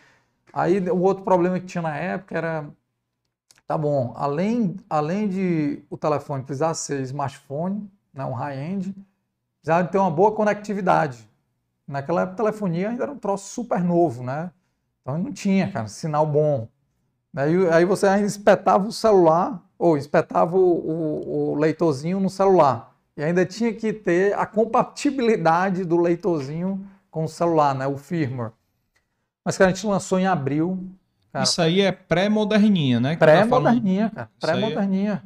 Aí 0.52 0.78
o 0.90 1.00
outro 1.02 1.24
problema 1.24 1.60
que 1.60 1.66
tinha 1.66 1.82
na 1.82 1.96
época 1.96 2.36
era, 2.36 2.66
tá 3.66 3.76
bom, 3.78 4.12
além, 4.16 4.76
além 4.88 5.28
de 5.28 5.82
o 5.90 5.96
telefone 5.96 6.42
precisar 6.42 6.74
ser 6.74 7.00
smartphone, 7.02 7.90
né, 8.12 8.24
um 8.24 8.32
high-end, 8.32 8.94
precisava 9.60 9.88
ter 9.88 9.98
uma 9.98 10.10
boa 10.10 10.32
conectividade. 10.32 11.28
Naquela 11.86 12.22
época, 12.22 12.34
a 12.34 12.44
telefonia 12.44 12.90
ainda 12.90 13.04
era 13.04 13.12
um 13.12 13.18
troço 13.18 13.48
super 13.48 13.82
novo, 13.82 14.22
né? 14.22 14.50
Então 15.02 15.18
não 15.18 15.32
tinha, 15.32 15.70
cara, 15.70 15.86
sinal 15.86 16.26
bom. 16.26 16.66
Aí, 17.36 17.68
aí 17.70 17.84
você 17.84 18.06
ainda 18.06 18.26
espetava 18.26 18.86
o 18.86 18.92
celular, 18.92 19.62
ou 19.78 19.98
espetava 19.98 20.56
o, 20.56 20.60
o, 20.60 21.50
o 21.50 21.54
leitorzinho 21.56 22.20
no 22.20 22.30
celular. 22.30 22.94
E 23.16 23.22
ainda 23.22 23.44
tinha 23.44 23.72
que 23.72 23.92
ter 23.92 24.32
a 24.38 24.46
compatibilidade 24.46 25.84
do 25.84 25.96
leitorzinho 25.96 26.86
com 27.10 27.24
o 27.24 27.28
celular, 27.28 27.74
né? 27.74 27.86
O 27.86 27.96
firmware. 27.96 28.52
Mas, 29.44 29.58
cara, 29.58 29.70
a 29.70 29.74
gente 29.74 29.86
lançou 29.86 30.18
em 30.18 30.26
abril. 30.26 30.88
Cara, 31.34 31.44
Isso 31.44 31.60
aí 31.60 31.80
é 31.80 31.90
pré-moderninha, 31.90 33.00
né? 33.00 33.16
Pré-moderninha, 33.16 34.08
cara. 34.08 34.30
É- 34.36 34.40
Pré-moderninha. 34.40 35.22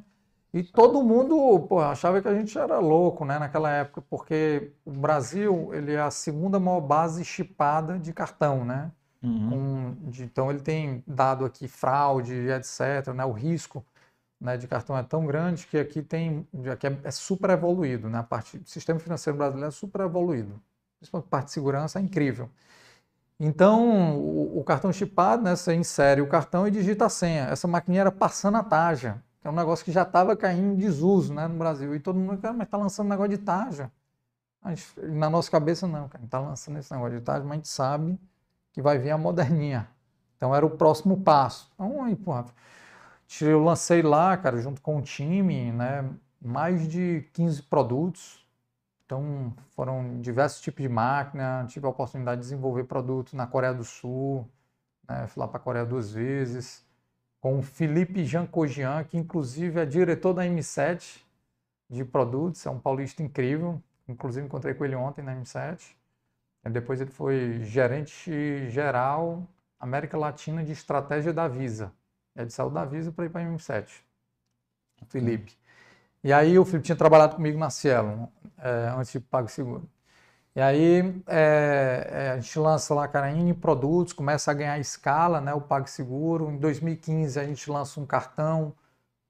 E 0.55 0.62
todo 0.62 1.02
mundo 1.02 1.60
pô, 1.68 1.80
achava 1.80 2.22
que 2.22 2.26
a 2.28 2.35
gente 2.35 2.56
era 2.59 2.78
louco, 2.78 3.26
né, 3.26 3.39
naquela 3.39 3.70
época, 3.70 4.01
porque 4.09 4.72
o 4.86 4.90
Brasil, 4.90 5.68
ele 5.74 5.93
é 5.93 6.01
a 6.01 6.10
segunda 6.10 6.59
maior 6.59 6.80
base 6.80 7.22
chipada 7.22 7.98
de 7.98 8.14
cartão, 8.14 8.64
né? 8.64 8.90
Uhum. 9.22 9.94
De- 10.06 10.22
então 10.24 10.51
ele 10.51 10.60
tem 10.60 11.05
dado 11.06 11.44
aqui 11.44 11.68
fraude, 11.68 12.35
etc, 12.48 13.09
né? 13.14 13.26
O 13.26 13.32
risco, 13.32 13.85
né, 14.40 14.56
de 14.56 14.66
cartão 14.66 14.97
é 14.97 15.02
tão 15.02 15.26
grande 15.26 15.66
que 15.66 15.76
aqui 15.76 16.01
tem, 16.02 16.47
aqui 16.72 16.86
é, 16.86 16.98
é 17.05 17.10
super 17.10 17.51
evoluído, 17.51 18.09
né? 18.09 18.18
A 18.18 18.22
parte, 18.22 18.56
o 18.56 18.66
sistema 18.66 18.98
financeiro 18.98 19.36
brasileiro 19.36 19.68
é 19.68 19.70
super 19.72 20.01
evoluído. 20.01 20.59
Principalmente 20.98 21.26
a 21.26 21.30
parte 21.30 21.47
de 21.47 21.52
segurança 21.52 21.98
é 21.98 22.02
incrível. 22.02 22.48
Então, 23.40 24.19
o, 24.19 24.59
o 24.60 24.65
cartão 24.65 24.93
chipado, 24.93 25.43
né, 25.43 25.55
você 25.55 25.74
insere 25.74 26.20
o 26.20 26.28
cartão 26.28 26.66
e 26.66 26.70
digita 26.70 27.06
a 27.06 27.09
senha. 27.09 27.44
Essa 27.44 27.69
maquininha 27.69 28.02
era 28.02 28.12
passando 28.12 28.56
a 28.56 28.65
taja, 28.65 29.23
que 29.40 29.47
é 29.47 29.51
um 29.51 29.55
negócio 29.55 29.85
que 29.85 29.93
já 29.93 30.02
estava 30.02 30.36
caindo 30.36 30.73
em 30.73 30.77
desuso, 30.77 31.32
né, 31.32 31.47
no 31.47 31.56
Brasil. 31.56 31.94
E 31.94 32.01
todo 32.01 32.19
mundo, 32.19 32.39
cara, 32.40 32.55
mas 32.55 32.66
está 32.66 32.77
lançando 32.77 33.06
um 33.06 33.10
negócio 33.10 33.31
de 33.31 33.39
taja. 33.39 33.90
Na 35.15 35.31
nossa 35.31 35.51
cabeça, 35.51 35.86
não, 35.86 36.09
cara, 36.09 36.24
está 36.24 36.40
lançando 36.40 36.78
esse 36.78 36.93
negócio 36.93 37.19
de 37.19 37.24
taja, 37.24 37.44
mas 37.44 37.52
a 37.52 37.55
gente 37.56 37.69
sabe 37.69 38.19
que 38.73 38.82
vai 38.82 38.98
vir 38.98 39.10
a 39.10 39.19
moderninha. 39.19 39.89
Então, 40.36 40.55
era 40.55 40.66
o 40.66 40.70
próximo 40.70 41.20
passo. 41.23 41.70
Então, 41.74 42.02
aí, 42.02 42.16
porra, 42.16 42.47
eu 43.40 43.62
lancei 43.62 44.02
lá, 44.02 44.36
cara, 44.36 44.60
junto 44.60 44.81
com 44.82 44.98
o 44.98 45.02
time, 45.02 45.73
né, 45.73 46.09
mais 46.40 46.89
de 46.89 47.28
15 47.32 47.62
produtos. 47.62 48.44
Então, 49.09 49.55
foram 49.70 50.20
diversos 50.20 50.60
tipos 50.60 50.82
de 50.82 50.89
máquina, 50.89 51.64
tive 51.66 51.86
a 51.86 51.89
oportunidade 51.89 52.43
de 52.43 52.47
desenvolver 52.47 52.85
produtos 52.85 53.32
na 53.32 53.47
Coreia 53.47 53.72
do 53.72 53.82
Sul, 53.82 54.47
né, 55.09 55.26
fui 55.28 55.40
lá 55.40 55.48
para 55.48 55.56
a 55.56 55.62
Coreia 55.62 55.86
duas 55.86 56.12
vezes, 56.12 56.86
com 57.40 57.59
o 57.59 57.62
Felipe 57.62 58.22
Jancogian, 58.26 59.02
que 59.05 59.16
inclusive 59.16 59.80
é 59.80 59.86
diretor 59.86 60.35
da 60.35 60.44
M7 60.44 61.22
de 61.89 62.05
produtos, 62.05 62.66
é 62.66 62.70
um 62.70 62.78
paulista 62.78 63.22
incrível, 63.22 63.82
inclusive 64.06 64.44
encontrei 64.44 64.74
com 64.74 64.85
ele 64.85 64.94
ontem 64.94 65.22
na 65.22 65.35
M7. 65.35 65.97
E 66.66 66.68
depois 66.68 67.01
ele 67.01 67.10
foi 67.10 67.62
gerente 67.62 68.68
geral 68.68 69.43
América 69.80 70.18
Latina 70.18 70.62
de 70.62 70.72
estratégia 70.72 71.32
da 71.32 71.48
Visa. 71.48 71.94
Ele 72.36 72.51
saiu 72.51 72.68
da 72.68 72.85
Visa 72.85 73.10
para 73.10 73.24
ir 73.24 73.30
para 73.30 73.40
a 73.40 73.44
M7, 73.44 74.02
o 75.01 75.06
Felipe. 75.06 75.56
E 76.23 76.32
aí 76.32 76.59
o 76.59 76.65
Felipe 76.65 76.86
tinha 76.86 76.97
trabalhado 76.97 77.36
comigo 77.36 77.59
na 77.59 77.70
Cielo, 77.70 78.28
é, 78.59 78.93
antes 78.97 79.12
de 79.12 79.20
PagSeguro. 79.20 79.89
E 80.57 80.61
aí 80.61 81.23
é, 81.28 82.09
é, 82.11 82.31
a 82.32 82.40
gente 82.40 82.59
lança 82.59 82.95
lá, 82.95 83.07
cara, 83.09 83.31
N 83.32 83.55
produtos, 83.55 84.12
começa 84.12 84.51
a 84.51 84.55
ganhar 84.55 84.78
escala, 84.81 85.40
né, 85.40 85.55
o 85.55 85.61
PagSeguro. 85.61 86.51
Em 86.51 86.59
2015 86.59 87.39
a 87.39 87.45
gente 87.45 87.70
lança 87.70 88.01
um 88.01 88.07
cartão 88.07 88.74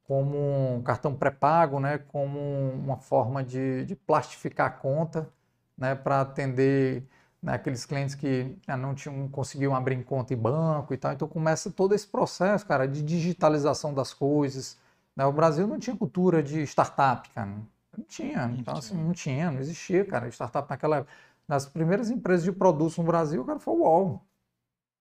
como 0.05 0.77
um 0.77 0.83
cartão 0.83 1.15
pré-pago, 1.15 1.81
né, 1.81 1.99
como 1.99 2.41
uma 2.73 2.97
forma 2.99 3.45
de, 3.45 3.85
de 3.85 3.95
plastificar 3.95 4.69
a 4.69 4.71
conta, 4.71 5.29
né, 5.77 5.95
para 5.95 6.23
atender 6.23 7.05
né, 7.43 7.55
aqueles 7.55 7.85
clientes 7.87 8.15
que 8.15 8.57
ah, 8.67 8.77
não 8.77 8.95
tinham, 8.95 9.29
conseguiam 9.29 9.75
abrir 9.77 10.03
conta 10.05 10.35
em 10.35 10.37
banco 10.37 10.95
e 10.95 10.97
tal. 10.97 11.13
Então 11.13 11.29
começa 11.29 11.71
todo 11.71 11.95
esse 11.95 12.07
processo, 12.07 12.67
cara, 12.67 12.87
de 12.89 13.03
digitalização 13.03 13.93
das 13.95 14.15
coisas. 14.15 14.79
Né? 15.19 15.27
O 15.27 15.33
Brasil 15.33 15.67
não 15.67 15.81
tinha 15.81 15.97
cultura 15.97 16.41
de 16.41 16.63
startup, 16.63 17.29
cara. 17.31 17.51
Não 17.97 18.05
tinha. 18.07 18.55
Então, 18.57 18.77
assim, 18.77 18.97
não 18.97 19.13
tinha, 19.13 19.51
não 19.51 19.59
existia, 19.59 20.05
cara, 20.05 20.29
startup 20.29 20.71
naquela 20.71 20.99
época. 20.99 21.13
Das 21.49 21.67
primeiras 21.67 22.09
empresas 22.09 22.45
de 22.45 22.53
produtos 22.53 22.97
no 22.97 23.03
Brasil, 23.03 23.45
cara, 23.45 23.59
foi 23.59 23.75
o 23.75 23.79
UOL. 23.79 24.23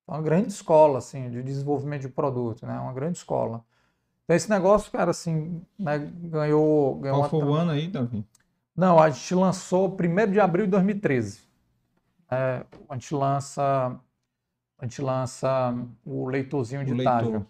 Uma 0.07 0.19
grande 0.19 0.47
escola, 0.47 0.97
assim, 0.97 1.29
de 1.29 1.43
desenvolvimento 1.43 2.01
de 2.01 2.09
produto, 2.09 2.65
né? 2.65 2.79
Uma 2.79 2.93
grande 2.93 3.19
escola. 3.19 3.63
Então, 4.23 4.35
esse 4.35 4.49
negócio, 4.49 4.91
cara, 4.91 5.11
assim, 5.11 5.61
né, 5.77 5.99
ganhou, 5.99 6.95
ganhou 6.95 7.19
Qual 7.19 7.29
foi 7.29 7.43
o 7.43 7.53
ano 7.53 7.71
aí, 7.71 7.87
Davi? 7.87 8.25
não, 8.75 8.97
a 8.97 9.09
gente 9.11 9.35
lançou 9.35 9.87
1 9.87 10.31
de 10.31 10.39
abril 10.39 10.65
de 10.65 10.71
2013. 10.71 11.41
É, 12.31 12.65
a 12.89 12.93
gente 12.95 13.13
lança, 13.13 13.99
a 14.79 14.85
gente 14.85 15.01
lança 15.01 15.75
o 16.03 16.27
leitorzinho 16.27 16.83
de 16.83 16.93
O 16.93 16.95
leitor. 16.95 17.45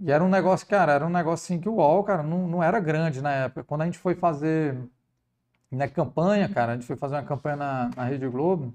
E 0.00 0.10
era 0.10 0.22
um 0.24 0.28
negócio, 0.28 0.66
cara, 0.66 0.92
era 0.92 1.06
um 1.06 1.10
negócio 1.10 1.44
assim 1.44 1.60
que 1.60 1.68
o 1.68 1.74
UOL, 1.74 2.04
cara, 2.04 2.22
não, 2.22 2.46
não 2.48 2.62
era 2.62 2.80
grande 2.80 3.22
na 3.22 3.32
época. 3.32 3.64
Quando 3.64 3.82
a 3.82 3.84
gente 3.86 3.98
foi 3.98 4.14
fazer 4.14 4.76
na 5.70 5.88
campanha, 5.88 6.48
cara, 6.48 6.72
a 6.72 6.76
gente 6.76 6.86
foi 6.86 6.96
fazer 6.96 7.16
uma 7.16 7.24
campanha 7.24 7.56
na, 7.56 7.90
na 7.96 8.04
Rede 8.04 8.28
Globo, 8.28 8.74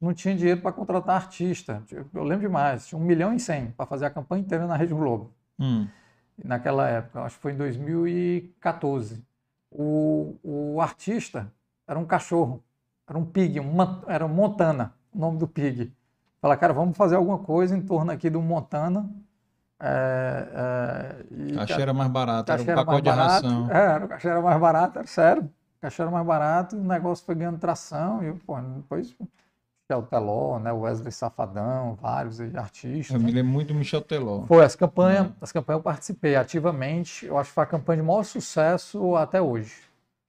não 0.00 0.14
tinha 0.14 0.36
dinheiro 0.36 0.62
para 0.62 0.72
contratar 0.72 1.16
artista. 1.16 1.84
Eu 2.14 2.24
lembro 2.24 2.46
demais, 2.48 2.86
tinha 2.88 2.98
um 3.00 3.04
milhão 3.04 3.34
e 3.34 3.40
cem 3.40 3.72
para 3.72 3.86
fazer 3.86 4.06
a 4.06 4.10
campanha 4.10 4.42
inteira 4.42 4.66
na 4.66 4.76
Rede 4.76 4.94
Globo 4.94 5.34
Hum. 5.58 5.90
naquela 6.44 6.88
época, 6.88 7.22
acho 7.22 7.36
que 7.36 7.42
foi 7.42 7.52
em 7.52 7.56
2014. 7.56 9.24
O, 9.70 10.36
o 10.42 10.80
artista 10.80 11.52
era 11.86 11.98
um 11.98 12.04
cachorro, 12.04 12.62
era 13.08 13.18
um 13.18 13.24
pig, 13.24 13.58
um, 13.60 13.72
man- 13.72 14.02
era 14.06 14.24
um 14.26 14.28
Montana, 14.28 14.94
o 15.12 15.18
nome 15.18 15.38
do 15.38 15.48
pig. 15.48 15.92
Fala, 16.40 16.56
cara, 16.56 16.72
vamos 16.72 16.96
fazer 16.96 17.16
alguma 17.16 17.38
coisa 17.38 17.76
em 17.76 17.80
torno 17.82 18.10
aqui 18.12 18.28
do 18.28 18.40
Montana. 18.42 19.08
É, 19.84 21.24
é, 21.50 21.56
cachê 21.56 21.82
era 21.82 21.92
mais 21.92 22.08
barato, 22.08 22.52
era 22.52 22.62
um 22.62 22.66
pacote 22.66 23.02
de 23.02 23.10
barato, 23.10 23.46
ração. 23.46 23.70
É, 23.70 24.04
o 24.04 24.08
cachê 24.08 24.28
era 24.28 24.40
mais 24.40 24.60
barato, 24.60 24.98
era 25.00 25.08
sério. 25.08 25.42
O 25.42 25.80
cachê 25.80 26.02
era 26.02 26.10
mais 26.10 26.24
barato, 26.24 26.76
o 26.76 26.84
negócio 26.84 27.26
foi 27.26 27.34
ganhando 27.34 27.58
tração, 27.58 28.22
e 28.22 28.32
pô, 28.32 28.60
depois 28.60 29.12
Michel 29.18 30.02
Teló, 30.08 30.60
né, 30.60 30.70
Wesley 30.70 31.10
Safadão, 31.10 31.98
vários 32.00 32.40
artistas. 32.40 33.10
Eu 33.10 33.18
né? 33.18 33.26
me 33.26 33.32
lembro 33.32 33.50
muito 33.52 33.68
do 33.68 33.74
Michel 33.74 34.00
Teló. 34.00 34.44
Foi, 34.46 34.64
as 34.64 34.76
campanhas, 34.76 35.32
as 35.40 35.50
campanhas 35.50 35.80
eu 35.80 35.82
participei 35.82 36.36
ativamente, 36.36 37.26
eu 37.26 37.36
acho 37.36 37.50
que 37.50 37.54
foi 37.54 37.64
a 37.64 37.66
campanha 37.66 38.00
de 38.02 38.06
maior 38.06 38.22
sucesso 38.22 39.16
até 39.16 39.42
hoje. 39.42 39.74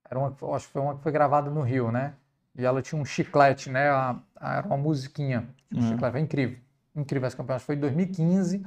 Era 0.10 0.18
uma, 0.18 0.36
acho 0.56 0.66
que 0.66 0.74
foi 0.74 0.82
uma 0.82 0.96
que 0.96 1.04
foi 1.04 1.12
gravada 1.12 1.52
no 1.52 1.62
Rio, 1.62 1.92
né? 1.92 2.14
E 2.58 2.66
ela 2.66 2.82
tinha 2.82 3.00
um 3.00 3.06
chiclete, 3.06 3.70
né? 3.70 3.90
A, 3.90 4.16
a, 4.36 4.56
era 4.58 4.66
uma 4.66 4.78
musiquinha. 4.78 5.48
Um 5.72 5.80
Uhum. 5.80 5.90
chiclete, 5.90 6.12
foi 6.12 6.22
incrível. 6.22 6.58
Incrível 6.96 7.28
essa 7.28 7.38
campanha. 7.38 7.56
Acho 7.58 7.64
que 7.64 7.68
foi 7.68 7.76
em 7.76 7.80
2015 7.80 8.64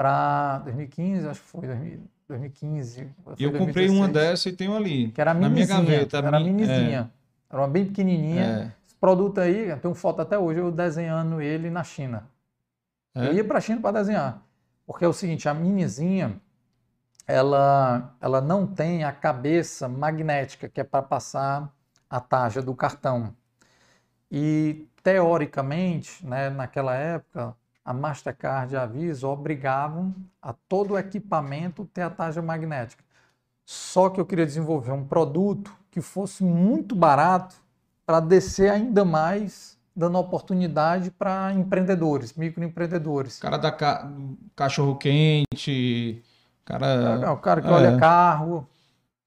para 0.00 0.60
2015, 0.60 1.28
acho 1.28 1.40
que 1.42 1.46
foi 1.46 1.66
2000, 1.66 2.00
2015. 2.26 3.06
foi 3.22 3.34
E 3.38 3.44
eu 3.44 3.52
comprei 3.52 3.86
2016, 3.86 3.90
uma 3.90 4.08
dessa 4.08 4.48
e 4.48 4.52
tenho 4.54 4.74
ali. 4.74 5.08
que 5.10 5.20
era 5.20 5.34
na 5.34 5.46
minha 5.50 5.66
gaveta. 5.66 6.16
Era 6.16 6.38
mi- 6.40 6.44
minizinha. 6.52 7.10
Era 7.50 7.60
uma 7.60 7.68
bem 7.68 7.84
pequenininha. 7.84 8.46
É, 8.46 8.86
Esse 8.86 8.94
produto 8.96 9.38
aí, 9.42 9.68
eu 9.68 9.78
tenho 9.78 9.94
foto 9.94 10.22
até 10.22 10.38
hoje, 10.38 10.58
eu 10.58 10.72
desenhando 10.72 11.38
ele 11.42 11.68
na 11.68 11.84
China. 11.84 12.26
é, 13.14 13.28
Eu 13.28 13.34
ia 13.34 13.44
para 13.44 13.58
a 13.58 13.60
China 13.60 13.78
para 13.82 13.98
desenhar. 13.98 14.42
Porque 14.86 15.04
é 15.04 15.08
o 15.08 15.12
seguinte, 15.12 15.46
a 15.50 15.52
minizinha, 15.52 16.40
ela, 17.26 18.14
ela 18.22 18.40
não 18.40 18.66
tem 18.66 19.04
a 19.04 19.12
cabeça 19.12 19.86
magnética, 19.86 20.66
que 20.66 20.80
é 20.80 20.84
para 20.84 21.02
passar 21.02 21.70
a 22.08 22.20
taxa 22.20 22.62
do 22.62 22.74
cartão. 22.74 23.34
E, 24.30 24.86
teoricamente, 25.02 26.24
né, 26.26 26.48
naquela 26.48 26.94
época, 26.94 27.54
a 27.90 27.92
Mastercard 27.92 28.72
e 28.72 28.76
a 28.76 28.86
Visa 28.86 29.26
obrigavam 29.26 30.14
a 30.40 30.52
todo 30.52 30.94
o 30.94 30.98
equipamento 30.98 31.84
ter 31.86 32.02
a 32.02 32.10
taxa 32.10 32.40
magnética. 32.40 33.02
Só 33.66 34.08
que 34.08 34.20
eu 34.20 34.24
queria 34.24 34.46
desenvolver 34.46 34.92
um 34.92 35.04
produto 35.04 35.76
que 35.90 36.00
fosse 36.00 36.44
muito 36.44 36.94
barato 36.94 37.56
para 38.06 38.20
descer 38.20 38.70
ainda 38.70 39.04
mais, 39.04 39.76
dando 39.94 40.18
oportunidade 40.18 41.10
para 41.10 41.52
empreendedores, 41.52 42.32
microempreendedores. 42.34 43.40
cara 43.40 43.56
da 43.56 43.72
ca... 43.72 44.08
cachorro 44.54 44.94
quente, 44.96 46.22
cara. 46.64 46.86
É 46.86 47.30
o 47.30 47.38
cara 47.38 47.60
que 47.60 47.66
é. 47.66 47.72
olha 47.72 47.98
carro, 47.98 48.68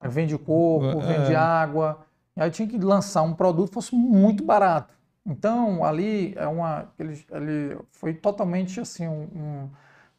vende 0.01 0.37
coco, 0.37 1.01
É. 1.01 1.17
vende 1.17 1.35
água. 1.35 1.99
E 2.37 2.41
aí 2.41 2.49
tinha 2.49 2.67
que 2.67 2.77
lançar 2.77 3.23
um 3.23 3.33
produto 3.33 3.67
que 3.67 3.73
fosse 3.73 3.93
muito 3.93 4.41
barato. 4.41 4.93
Então, 5.25 5.83
ali 5.85 6.33
é 6.35 6.47
uma, 6.47 6.85
ele, 6.99 7.25
ele 7.31 7.77
foi 7.91 8.13
totalmente 8.13 8.79
assim 8.79 9.07
um- 9.07 9.27
um- 9.35 9.69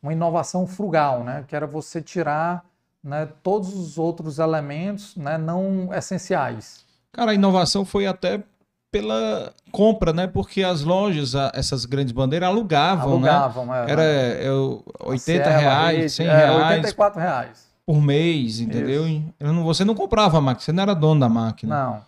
uma 0.02 0.12
inovação 0.12 0.66
frugal, 0.66 1.22
né? 1.22 1.44
Que 1.46 1.54
era 1.54 1.66
você 1.66 2.00
tirar 2.00 2.64
né, 3.02 3.28
todos 3.42 3.74
os 3.74 3.98
outros 3.98 4.38
elementos 4.38 5.14
né, 5.14 5.36
não 5.36 5.92
essenciais. 5.92 6.84
Cara, 7.12 7.32
a 7.32 7.34
inovação 7.34 7.84
foi 7.84 8.06
até 8.06 8.42
pela 8.90 9.52
compra, 9.70 10.10
né? 10.12 10.26
Porque 10.26 10.62
as 10.62 10.82
lojas, 10.82 11.34
essas 11.52 11.84
grandes 11.84 12.12
bandeiras, 12.12 12.48
alugavam, 12.48 13.20
né? 13.20 13.28
Alugavam. 13.28 13.74
é, 13.74 13.90
Era 13.90 14.02
né? 14.02 14.46
eu, 14.48 14.82
80 15.00 15.44
Serra, 15.44 15.58
reais, 15.58 15.96
Rede, 15.98 16.10
100 16.10 16.26
é, 16.28 16.34
reais 16.36 16.56
84 16.62 17.20
reais. 17.20 17.68
por 17.84 18.00
mês, 18.00 18.60
entendeu? 18.60 19.04
Eu 19.38 19.52
não- 19.52 19.64
Você 19.64 19.84
não 19.84 19.94
comprava 19.94 20.38
a 20.38 20.40
máquina, 20.40 20.64
você 20.64 20.72
não 20.72 20.82
era 20.82 20.94
dono 20.94 21.20
da 21.20 21.28
máquina, 21.28 21.76
Não. 21.84 22.02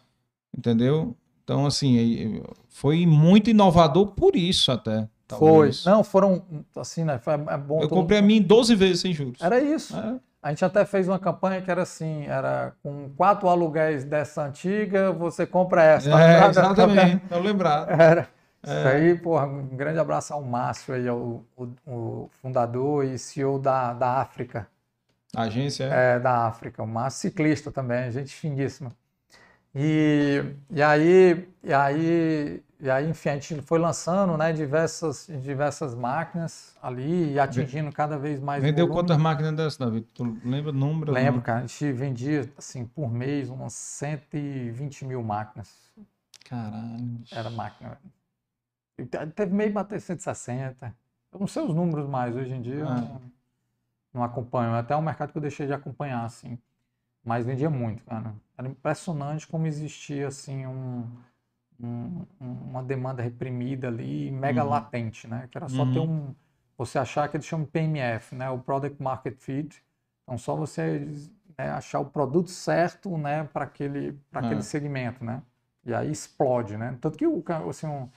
entendeu? 0.56 1.14
Então, 1.46 1.64
assim, 1.64 2.42
foi 2.68 3.06
muito 3.06 3.48
inovador 3.50 4.08
por 4.08 4.34
isso 4.34 4.72
até. 4.72 5.08
Foi. 5.28 5.38
talvez. 5.38 5.84
Não, 5.84 6.02
foram 6.02 6.42
assim, 6.76 7.04
né? 7.04 7.20
Foi, 7.20 7.34
é 7.34 7.56
bom 7.56 7.80
Eu 7.80 7.88
comprei 7.88 8.18
a 8.18 8.22
minha 8.22 8.40
em 8.40 8.42
12 8.42 8.74
vezes 8.74 9.00
sem 9.00 9.12
juros. 9.12 9.40
Era 9.40 9.60
isso. 9.60 9.96
É. 9.96 10.16
A 10.42 10.50
gente 10.50 10.64
até 10.64 10.84
fez 10.84 11.06
uma 11.06 11.20
campanha 11.20 11.62
que 11.62 11.70
era 11.70 11.82
assim, 11.82 12.26
era 12.26 12.72
com 12.82 13.10
quatro 13.16 13.48
aluguéis 13.48 14.04
dessa 14.04 14.44
antiga, 14.44 15.12
você 15.12 15.46
compra 15.46 15.84
essa. 15.84 16.10
É, 16.20 16.46
exatamente, 16.50 17.22
eu 17.30 17.40
lembrado. 17.40 17.90
Era. 17.90 18.28
Isso 18.64 18.88
aí, 18.88 19.16
porra, 19.16 19.46
um 19.46 19.76
grande 19.76 20.00
abraço 20.00 20.34
ao 20.34 20.42
Márcio 20.42 20.94
aí, 20.94 21.08
o, 21.08 21.44
o, 21.56 21.68
o 21.86 22.30
fundador 22.42 23.04
e 23.04 23.16
CEO 23.16 23.60
da, 23.60 23.92
da 23.92 24.20
África, 24.20 24.66
A 25.36 25.42
agência 25.42 25.84
é. 25.84 26.16
é, 26.16 26.18
da 26.18 26.46
África, 26.48 26.82
o 26.82 26.86
Márcio 26.86 27.30
ciclista 27.30 27.70
também, 27.70 28.10
gente 28.10 28.34
finíssima. 28.34 28.90
E, 29.78 30.42
e 30.70 30.82
aí, 30.82 31.46
e 31.62 31.70
aí, 31.74 32.62
e 32.80 32.88
aí, 32.90 33.10
enfim, 33.10 33.28
a 33.28 33.34
gente 33.34 33.60
foi 33.60 33.78
lançando, 33.78 34.34
né, 34.38 34.50
diversas, 34.50 35.26
diversas 35.42 35.94
máquinas 35.94 36.74
ali 36.82 37.34
e 37.34 37.38
atingindo 37.38 37.92
cada 37.92 38.16
vez 38.18 38.40
mais 38.40 38.62
Vendeu 38.62 38.86
volume. 38.86 39.02
quantas 39.06 39.22
máquinas 39.22 39.54
dessas, 39.54 39.76
David? 39.76 40.06
Tu 40.14 40.38
lembra 40.42 40.70
o 40.70 40.74
número? 40.74 41.12
Lembro, 41.12 41.42
cara, 41.42 41.58
a 41.58 41.66
gente 41.66 41.92
vendia, 41.92 42.50
assim, 42.56 42.86
por 42.86 43.12
mês, 43.12 43.50
umas 43.50 43.74
120 43.74 45.04
mil 45.04 45.22
máquinas. 45.22 45.90
Caralho. 46.48 47.20
Era 47.30 47.50
máquina. 47.50 47.98
Teve 49.34 49.52
meio 49.52 49.74
bater 49.74 50.00
160. 50.00 50.94
Eu 51.32 51.38
não 51.40 51.46
sei 51.46 51.62
os 51.64 51.74
números 51.74 52.08
mais, 52.08 52.34
hoje 52.34 52.54
em 52.54 52.62
dia 52.62 52.82
Ah. 52.86 52.94
não, 52.94 53.20
não 54.14 54.24
acompanho. 54.24 54.74
É 54.74 54.78
até 54.78 54.96
um 54.96 55.02
mercado 55.02 55.32
que 55.32 55.36
eu 55.36 55.42
deixei 55.42 55.66
de 55.66 55.74
acompanhar, 55.74 56.24
assim. 56.24 56.58
Mas 57.22 57.44
vendia 57.44 57.68
muito, 57.68 58.02
cara. 58.04 58.32
Era 58.58 58.68
impressionante 58.68 59.46
como 59.46 59.66
existia, 59.66 60.28
assim, 60.28 60.66
um, 60.66 61.06
um- 61.80 62.26
um- 62.40 62.52
uma 62.70 62.82
demanda 62.82 63.22
reprimida 63.22 63.88
ali, 63.88 64.30
mega 64.30 64.62
Uhum. 64.62 64.70
latente, 64.70 65.26
né? 65.28 65.48
Que 65.50 65.58
era 65.58 65.68
só 65.68 65.84
ter 65.86 66.00
um... 66.00 66.34
Você 66.78 66.98
achar 66.98 67.28
que 67.28 67.36
eles 67.36 67.46
chamam 67.46 67.66
PMF, 67.66 68.34
né? 68.34 68.50
O 68.50 68.58
Product 68.58 69.02
Market 69.02 69.38
Fit. 69.40 69.84
Então, 70.24 70.38
só 70.38 70.56
você 70.56 71.00
né, 71.58 71.70
achar 71.70 72.00
o 72.00 72.06
produto 72.06 72.50
certo, 72.50 73.16
né? 73.18 73.44
Para 73.44 73.64
aquele, 73.64 74.12
pra 74.30 74.40
aquele 74.40 74.60
Ah. 74.60 74.62
segmento, 74.62 75.24
né? 75.24 75.42
E 75.84 75.94
aí 75.94 76.10
explode, 76.10 76.76
né? 76.76 76.96
Tanto 77.00 77.16
que 77.18 77.26
o 77.26 77.42
assim, 77.70 77.86
um 77.86 78.08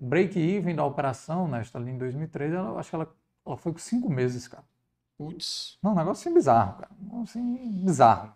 break-even 0.00 0.74
da 0.74 0.84
operação, 0.84 1.46
né? 1.48 1.60
Está 1.62 1.78
ali 1.78 1.90
em 1.90 1.98
2013, 1.98 2.54
ela, 2.54 2.78
acho 2.80 2.90
que 2.90 2.96
ela, 2.96 3.14
ela 3.46 3.56
foi 3.56 3.72
com 3.72 3.78
cinco 3.78 4.10
meses, 4.10 4.48
cara. 4.48 4.64
Putz. 5.18 5.78
Não, 5.82 5.92
um 5.92 5.94
negócio 5.96 6.22
assim 6.28 6.34
bizarro, 6.34 6.78
cara. 6.78 6.90
Um 7.00 7.04
negócio 7.04 7.40
assim 7.40 7.84
bizarro. 7.84 8.34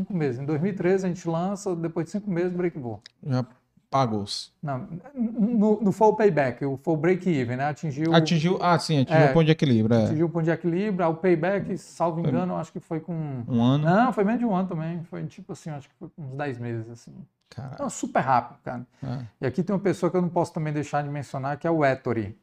Cinco 0.00 0.14
meses. 0.14 0.40
Em 0.40 0.44
2013 0.44 1.06
a 1.06 1.08
gente 1.08 1.28
lança, 1.28 1.74
depois 1.74 2.06
de 2.06 2.12
cinco 2.12 2.30
meses, 2.30 2.52
break-even. 2.52 2.98
Já 3.26 3.44
pagou-se. 3.90 4.50
Não, 4.62 4.86
não, 5.14 5.80
não 5.80 5.92
foi 5.92 6.06
o 6.08 6.14
payback, 6.14 6.64
o- 6.64 6.76
foi 6.76 6.94
o 6.94 6.96
break-even, 6.96 7.56
né? 7.56 7.64
Atingiu, 7.64 8.14
Atingiu. 8.14 8.58
Ah, 8.62 8.78
sim, 8.78 9.00
atingiu 9.00 9.22
É. 9.24 9.30
o 9.30 9.32
ponto 9.32 9.46
de 9.46 9.50
equilíbrio. 9.52 9.96
É. 9.98 10.04
atingiu 10.04 10.26
o 10.26 10.28
ponto 10.30 10.44
de 10.44 10.50
equilíbrio. 10.52 11.04
aí 11.04 11.10
O 11.12 11.16
payback, 11.16 11.76
salvo 11.78 12.20
engano, 12.20 12.54
acho 12.56 12.70
que 12.70 12.78
foi 12.78 13.00
com... 13.00 13.42
Um 13.48 13.60
ano. 13.60 13.84
Não, 13.86 14.12
foi 14.12 14.22
menos 14.22 14.38
de 14.38 14.46
um 14.46 14.54
ano 14.54 14.68
também. 14.68 15.02
Foi 15.04 15.24
tipo 15.26 15.52
assim, 15.52 15.70
acho 15.70 15.88
que 15.88 15.94
foi 15.98 16.08
uns 16.16 16.34
10 16.36 16.58
meses, 16.58 16.88
assim. 16.90 17.12
Caralho. 17.50 17.76
Não, 17.80 17.90
super 17.90 18.20
rápido, 18.20 18.58
cara. 18.62 18.86
É. 19.02 19.18
E 19.40 19.46
aqui 19.46 19.62
tem 19.64 19.74
uma 19.74 19.80
pessoa 19.82 20.10
que 20.10 20.16
eu 20.16 20.22
não 20.22 20.28
posso 20.28 20.52
também 20.52 20.72
deixar 20.72 21.02
de 21.02 21.08
mencionar, 21.08 21.56
que 21.58 21.66
é 21.66 21.70
o 21.70 21.84
Ettore. 21.84 22.38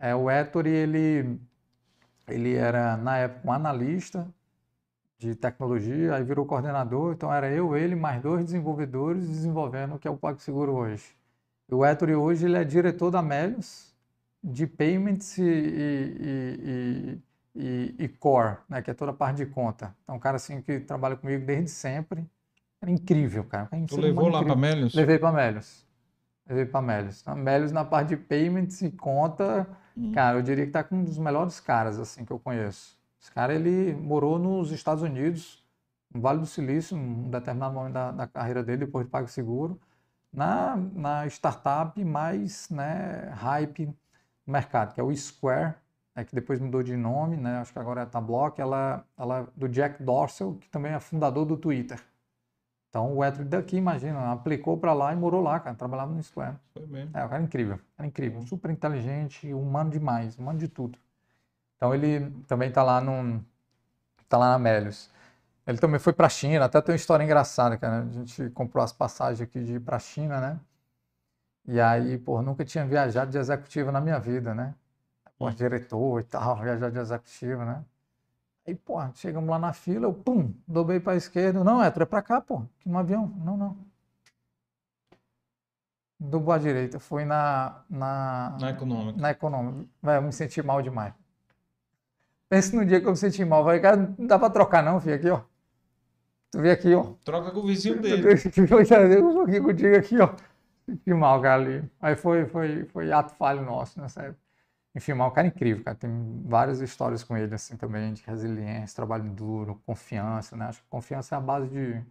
É, 0.00 0.14
o 0.14 0.28
Ettore, 0.30 0.70
ele, 0.70 1.38
ele 2.26 2.54
era, 2.54 2.96
na 2.96 3.18
época, 3.18 3.46
um 3.46 3.52
analista 3.52 4.26
de 5.18 5.34
tecnologia, 5.34 6.14
aí 6.14 6.22
virou 6.24 6.44
coordenador, 6.46 7.14
então 7.14 7.32
era 7.32 7.50
eu, 7.50 7.76
ele, 7.76 7.94
mais 7.96 8.20
dois 8.22 8.44
desenvolvedores 8.44 9.28
desenvolvendo 9.28 9.94
o 9.94 9.98
que 9.98 10.06
é 10.08 10.10
o 10.10 10.16
PagSeguro 10.16 10.72
hoje. 10.74 11.04
E 11.68 11.74
o 11.74 11.84
Ettore 11.84 12.14
hoje, 12.14 12.46
ele 12.46 12.56
é 12.58 12.64
diretor 12.64 13.10
da 13.10 13.22
Melius, 13.22 13.94
de 14.42 14.66
Payments 14.66 15.38
e, 15.38 15.42
e, 15.44 17.20
e, 17.54 17.94
e- 17.98 18.04
e 18.04 18.08
Core, 18.08 18.58
né, 18.68 18.82
que 18.82 18.90
é 18.90 18.94
toda 18.94 19.10
a 19.12 19.14
parte 19.14 19.38
de 19.38 19.46
conta. 19.46 19.94
Então, 20.04 20.16
um 20.16 20.18
cara 20.18 20.36
assim 20.36 20.60
que 20.62 20.80
trabalha 20.80 21.16
comigo 21.16 21.44
desde 21.44 21.70
sempre. 21.70 22.26
Era 22.80 22.90
incrível, 22.90 23.44
cara. 23.44 23.68
Um 23.72 23.86
Tu 23.88 23.96
ser 23.96 24.02
levou 24.02 24.28
lá 24.28 24.42
pra 24.44 24.54
Melios? 24.54 24.94
Levei 24.94 25.18
para 25.18 25.32
Melios. 25.32 25.86
Levei 26.48 26.66
para 26.66 26.82
Melios. 26.82 27.26
A 27.26 27.34
Melios 27.34 27.72
na 27.72 27.84
parte 27.84 28.10
de 28.10 28.16
payments 28.16 28.82
e 28.82 28.90
conta, 28.90 29.66
cara, 30.12 30.38
eu 30.38 30.42
diria 30.42 30.66
que 30.66 30.72
tá 30.72 30.84
com 30.84 30.96
um 30.96 31.04
dos 31.04 31.18
melhores 31.18 31.60
caras 31.60 31.98
assim 31.98 32.24
que 32.24 32.32
eu 32.32 32.38
conheço. 32.38 32.95
Esse 33.26 33.32
cara 33.32 33.52
ele 33.52 33.92
morou 33.92 34.38
nos 34.38 34.70
Estados 34.70 35.02
Unidos, 35.02 35.60
no 36.14 36.20
Vale 36.20 36.38
do 36.38 36.46
Silício, 36.46 36.96
num 36.96 37.28
determinado 37.28 37.74
momento 37.74 37.94
da, 37.94 38.12
da 38.12 38.26
carreira 38.28 38.62
dele, 38.62 38.86
depois 38.86 39.04
de 39.04 39.10
PagSeguro, 39.10 39.80
na, 40.32 40.76
na 40.76 41.26
startup 41.26 42.02
mais 42.04 42.70
né, 42.70 43.28
hype 43.34 43.86
no 43.86 44.52
mercado, 44.52 44.94
que 44.94 45.00
é 45.00 45.02
o 45.02 45.14
Square, 45.14 45.74
né, 46.14 46.24
que 46.24 46.36
depois 46.36 46.60
mudou 46.60 46.84
de 46.84 46.96
nome, 46.96 47.36
né, 47.36 47.58
acho 47.58 47.72
que 47.72 47.80
agora 47.80 48.02
é 48.02 48.04
a 48.04 48.06
Tablock, 48.06 48.60
ela, 48.60 49.04
ela 49.18 49.40
é 49.40 49.46
do 49.56 49.68
Jack 49.68 50.04
Dorsey, 50.04 50.54
que 50.60 50.68
também 50.68 50.92
é 50.92 51.00
fundador 51.00 51.44
do 51.44 51.56
Twitter. 51.56 52.00
Então 52.90 53.12
o 53.12 53.24
Ettore 53.24 53.48
daqui, 53.48 53.76
imagina, 53.76 54.30
aplicou 54.30 54.78
para 54.78 54.92
lá 54.92 55.12
e 55.12 55.16
morou 55.16 55.42
lá, 55.42 55.58
cara, 55.58 55.74
trabalhava 55.74 56.14
no 56.14 56.22
Square. 56.22 56.54
Foi 56.74 56.86
mesmo. 56.86 57.10
É, 57.18 57.24
o 57.24 57.28
cara 57.28 57.42
é 57.42 57.44
incrível, 57.44 57.80
era 57.98 58.06
incrível, 58.06 58.40
super 58.42 58.70
inteligente, 58.70 59.52
humano 59.52 59.90
demais, 59.90 60.38
humano 60.38 60.60
de 60.60 60.68
tudo. 60.68 60.96
Então 61.76 61.94
ele 61.94 62.30
também 62.46 62.70
tá 62.70 62.82
lá 62.82 63.00
no, 63.00 63.44
tá 64.28 64.38
lá 64.38 64.50
na 64.52 64.58
Melius. 64.58 65.10
Ele 65.66 65.78
também 65.78 65.98
foi 65.98 66.12
para 66.12 66.26
a 66.26 66.30
China, 66.30 66.64
até 66.66 66.80
tem 66.80 66.92
uma 66.92 66.96
história 66.96 67.24
engraçada, 67.24 67.76
cara. 67.76 68.04
A 68.04 68.12
gente 68.12 68.50
comprou 68.50 68.84
as 68.84 68.92
passagens 68.92 69.40
aqui 69.40 69.62
de 69.64 69.74
ir 69.74 69.80
para 69.80 69.96
a 69.96 70.00
China, 70.00 70.40
né? 70.40 70.60
E 71.66 71.80
aí, 71.80 72.16
pô, 72.18 72.40
nunca 72.42 72.64
tinha 72.64 72.86
viajado 72.86 73.30
de 73.30 73.38
executiva 73.38 73.90
na 73.90 74.00
minha 74.00 74.18
vida, 74.20 74.54
né? 74.54 74.74
Pô, 75.38 75.50
diretor 75.50 76.20
e 76.20 76.24
tal, 76.24 76.56
viajar 76.62 76.90
de 76.90 76.98
executiva, 76.98 77.64
né? 77.64 77.84
Aí, 78.66 78.74
pô, 78.74 78.96
chegamos 79.14 79.48
lá 79.50 79.58
na 79.58 79.72
fila, 79.72 80.06
eu, 80.06 80.14
pum, 80.14 80.54
dobrei 80.66 81.00
para 81.00 81.14
a 81.14 81.16
esquerda. 81.16 81.64
Não, 81.64 81.82
é, 81.82 81.88
é 81.88 81.90
para 81.90 82.22
cá, 82.22 82.40
pô, 82.40 82.58
aqui 82.78 82.88
no 82.88 82.98
avião. 82.98 83.28
Não, 83.44 83.56
não. 83.56 83.76
Dobrou 86.18 86.54
à 86.54 86.58
direita, 86.58 86.98
foi 86.98 87.24
na... 87.24 87.84
Na, 87.90 88.56
na 88.58 88.70
econômica. 88.70 89.20
Na 89.20 89.30
econômica. 89.30 89.88
Vai, 90.00 90.16
eu 90.16 90.22
me 90.22 90.32
senti 90.32 90.62
mal 90.62 90.80
demais. 90.80 91.12
Pense 92.48 92.74
no 92.74 92.84
dia 92.84 93.00
que 93.00 93.06
eu 93.06 93.10
me 93.10 93.16
senti 93.16 93.44
mal. 93.44 93.64
Vai, 93.64 93.80
cara, 93.80 93.96
não 94.18 94.26
dá 94.26 94.38
para 94.38 94.50
trocar 94.50 94.82
não, 94.82 95.00
filho, 95.00 95.16
aqui, 95.16 95.28
ó. 95.30 95.40
Tu 96.50 96.60
vê 96.60 96.70
aqui, 96.70 96.94
ó. 96.94 97.14
Troca 97.24 97.50
com 97.50 97.60
o 97.60 97.66
vizinho 97.66 98.00
dele. 98.00 98.28
Eu 98.28 99.42
aqui 99.42 99.60
contigo 99.60 99.96
aqui, 99.96 100.20
ó. 100.20 100.34
Senti 100.86 101.12
mal, 101.12 101.42
cara, 101.42 101.62
ali. 101.62 101.90
Aí 102.00 102.14
foi, 102.14 102.46
foi, 102.46 102.84
foi 102.84 103.12
ato 103.12 103.34
falho 103.34 103.62
nosso 103.62 104.00
nessa 104.00 104.22
época. 104.22 104.40
Enfim, 104.94 105.12
mas 105.12 105.28
o 105.28 105.30
cara 105.32 105.46
é 105.46 105.50
incrível, 105.50 105.84
cara. 105.84 105.96
Tem 105.96 106.42
várias 106.46 106.80
histórias 106.80 107.22
com 107.22 107.36
ele, 107.36 107.54
assim, 107.54 107.76
também, 107.76 108.14
de 108.14 108.22
resiliência, 108.24 108.96
trabalho 108.96 109.28
duro, 109.30 109.82
confiança, 109.84 110.56
né? 110.56 110.66
Acho 110.66 110.80
que 110.80 110.88
confiança 110.88 111.34
é 111.34 111.38
a 111.38 111.40
base 111.40 111.68
de, 111.68 112.02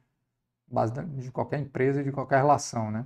base 0.68 0.94
de 0.94 1.32
qualquer 1.32 1.60
empresa 1.60 2.04
de 2.04 2.12
qualquer 2.12 2.38
relação, 2.38 2.92
né? 2.92 3.06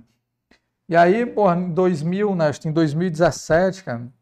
E 0.88 0.96
aí, 0.96 1.24
pô, 1.24 1.50
em 1.52 1.72
2000, 1.72 2.34
né? 2.34 2.48
Acho 2.48 2.60
que 2.60 2.68
em 2.68 2.72
2017, 2.72 3.84
cara, 3.84 4.12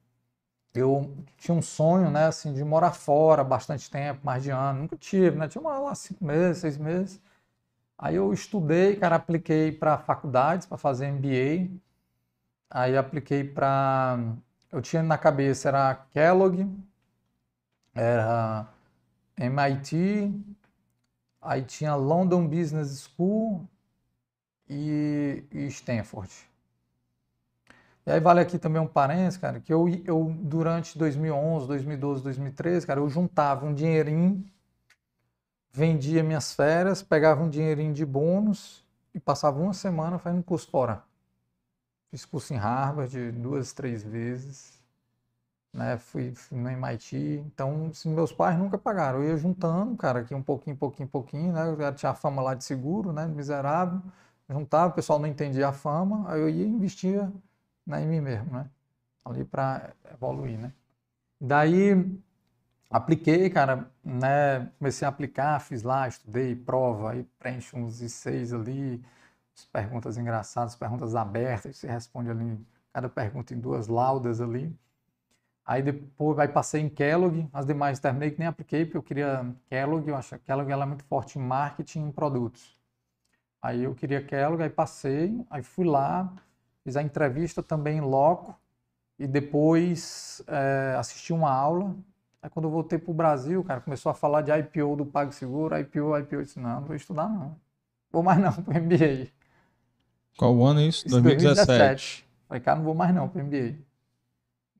eu 0.74 1.16
tinha 1.36 1.55
um 1.57 1.62
sonho, 1.62 2.11
né, 2.11 2.27
assim, 2.27 2.53
de 2.55 2.65
morar 2.65 2.93
fora 2.93 3.45
bastante 3.45 3.90
tempo, 3.90 4.20
mais 4.24 4.43
de 4.43 4.51
ano. 4.51 4.82
Nunca 4.82 4.97
tive, 4.97 5.36
né? 5.36 5.49
Tinha 5.49 5.61
uma 5.62 5.78
lá 5.78 5.95
cinco 5.95 6.24
meses, 6.24 6.59
seis 6.59 6.78
meses. 6.78 7.20
Aí 7.99 8.16
eu 8.16 8.32
estudei, 8.32 8.97
cara, 8.97 9.16
apliquei 9.16 9.73
para 9.73 9.99
faculdades 9.99 10.66
para 10.66 10.78
fazer 10.78 11.07
MBA. 11.09 11.70
Aí 12.70 12.97
apliquei 12.97 13.45
para 13.45 14.19
eu 14.70 14.82
tinha 14.82 15.03
na 15.03 15.16
cabeça 15.19 15.69
era 15.69 15.95
Kellogg, 16.12 16.66
era 17.95 18.66
MIT, 19.36 20.32
aí 21.40 21.62
tinha 21.65 21.95
London 21.97 22.47
Business 22.49 23.01
School 23.03 23.69
e, 24.69 25.45
e 25.53 25.66
Stanford. 25.69 26.47
E 28.09 28.10
aí 28.10 28.20
vale 28.20 28.40
aqui 28.40 28.59
também 28.59 28.80
um 28.80 28.86
parênteses, 28.86 29.36
cara, 29.36 29.60
que 29.60 29.70
eu, 29.70 29.86
eu 30.06 30.35
durante 30.40 30.97
2011, 30.97 31.66
2012, 31.66 32.22
2013, 32.22 32.86
cara, 32.86 33.01
eu 33.01 33.09
juntava 33.10 33.66
um 33.66 33.74
dinheirinho, 33.74 34.43
vendia 35.70 36.22
minhas 36.22 36.55
férias, 36.55 37.02
pegava 37.02 37.43
um 37.43 37.51
dinheirinho 37.51 37.93
de 37.93 38.06
bônus 38.06 38.82
e 39.14 39.20
passava 39.20 39.60
uma 39.60 39.74
semana 39.74 40.18
fazendo 40.18 40.43
curso 40.43 40.70
fora. 40.70 41.02
Fiz 42.10 42.24
curso 42.24 42.55
em 42.55 42.56
Harvard 42.56 43.30
duas, 43.32 43.74
três 43.74 44.02
vezes. 44.02 44.80
Né? 45.70 45.98
Fui, 45.98 46.35
fui 46.35 46.56
no 46.56 46.70
MIT. 46.70 47.14
Então, 47.47 47.89
assim, 47.90 48.09
meus 48.10 48.32
pais 48.32 48.59
nunca 48.59 48.78
pagaram. 48.78 49.22
Eu 49.22 49.32
ia 49.32 49.36
juntando, 49.36 49.94
cara, 49.98 50.20
aqui 50.20 50.35
um 50.35 50.43
pouquinho, 50.43 50.74
pouquinho, 50.78 51.09
pouquinho, 51.10 51.52
né? 51.52 51.68
Eu 51.68 51.94
tinha 51.94 52.12
a 52.12 52.14
fama 52.14 52.40
lá 52.40 52.55
de 52.55 52.64
seguro, 52.64 53.12
né? 53.12 53.26
Miserável. 53.26 54.01
Juntava, 54.48 54.93
o 54.93 54.94
pessoal 54.94 55.18
não 55.18 55.26
entendia 55.28 55.68
a 55.68 55.72
fama. 55.74 56.24
Aí 56.32 56.40
eu 56.40 56.48
ia 56.48 56.64
e 56.64 56.68
investia 56.68 57.30
né, 57.89 58.02
em 58.02 58.06
mim 58.06 58.20
mesmo, 58.20 58.52
né? 58.52 58.70
Ali 59.24 59.44
para 59.44 59.93
evoluir, 60.12 60.59
né? 60.59 60.73
Daí, 61.40 62.20
apliquei, 62.90 63.51
cara, 63.51 63.90
né? 64.05 64.66
Comecei 64.78 65.06
a 65.06 65.09
aplicar, 65.09 65.60
fiz 65.60 65.82
lá, 65.82 66.09
estudei, 66.09 66.55
prova, 66.55 67.12
aí 67.12 67.24
preenche 67.39 67.77
uns 67.77 68.01
I6 68.02 68.52
ali, 68.55 69.02
perguntas 69.73 70.16
engraçadas, 70.19 70.77
perguntas 70.77 71.15
abertas, 71.15 71.77
você 71.77 71.89
responde 71.89 72.31
ali, 72.31 72.59
cada 72.93 73.09
pergunta 73.09 73.55
em 73.55 73.60
duas 73.60 73.89
laudas 73.89 74.40
ali. 74.40 74.74
Aí 75.65 75.82
depois 75.82 76.39
aí 76.39 76.48
passei 76.48 76.81
em 76.81 76.89
Kellogg, 76.89 77.48
as 77.52 77.66
demais 77.66 77.98
terminei 77.98 78.31
que 78.31 78.39
nem 78.39 78.48
apliquei, 78.48 78.85
porque 78.85 78.97
eu 78.97 79.02
queria 79.02 79.55
Kellogg, 79.69 80.09
eu 80.09 80.16
acho 80.16 80.39
que 80.39 80.47
Kellogg 80.47 80.70
ela 80.70 80.85
é 80.85 80.86
muito 80.86 81.05
forte 81.05 81.39
em 81.39 81.43
marketing 81.43 82.01
e 82.01 82.02
em 82.05 82.12
produtos. 82.12 82.77
Aí 83.60 83.85
eu 83.85 83.94
queria 83.94 84.24
Kellogg, 84.24 84.62
aí 84.62 84.70
passei, 84.70 85.44
aí 85.51 85.62
fui 85.62 85.85
lá, 85.85 86.32
fiz 86.89 86.97
a 86.97 87.02
entrevista 87.02 87.62
também 87.62 87.98
em 87.98 88.01
loco, 88.01 88.59
e 89.19 89.27
depois 89.27 90.43
é, 90.47 90.94
assisti 90.97 91.35
uma 91.35 91.51
aula. 91.51 91.94
Aí 92.43 92.48
quando 92.48 92.65
eu 92.66 92.70
voltei 92.70 92.98
para 92.98 93.10
o 93.10 93.15
Brasil, 93.15 93.62
cara, 93.62 93.81
começou 93.81 94.10
a 94.10 94.15
falar 94.15 94.40
de 94.40 94.51
IPO 94.51 94.97
do 94.97 95.05
PagSeguro, 95.05 95.77
IPO, 95.78 96.16
IPO, 96.19 96.35
eu 96.36 96.43
disse, 96.43 96.59
não, 96.59 96.81
não 96.81 96.86
vou 96.86 96.97
estudar 96.97 97.28
não. 97.28 97.56
Vou 98.10 98.23
mais 98.23 98.39
não 98.39 98.52
para 98.52 98.78
o 98.78 98.82
MBA. 98.82 99.28
Qual 100.39 100.65
ano 100.65 100.81
é 100.81 100.85
isso? 100.85 101.06
2017. 101.09 101.66
2017. 101.66 102.28
Falei, 102.47 102.60
cara, 102.62 102.78
não 102.78 102.85
vou 102.85 102.94
mais 102.94 103.15
não 103.15 103.28
para 103.28 103.43
MBA. 103.43 103.74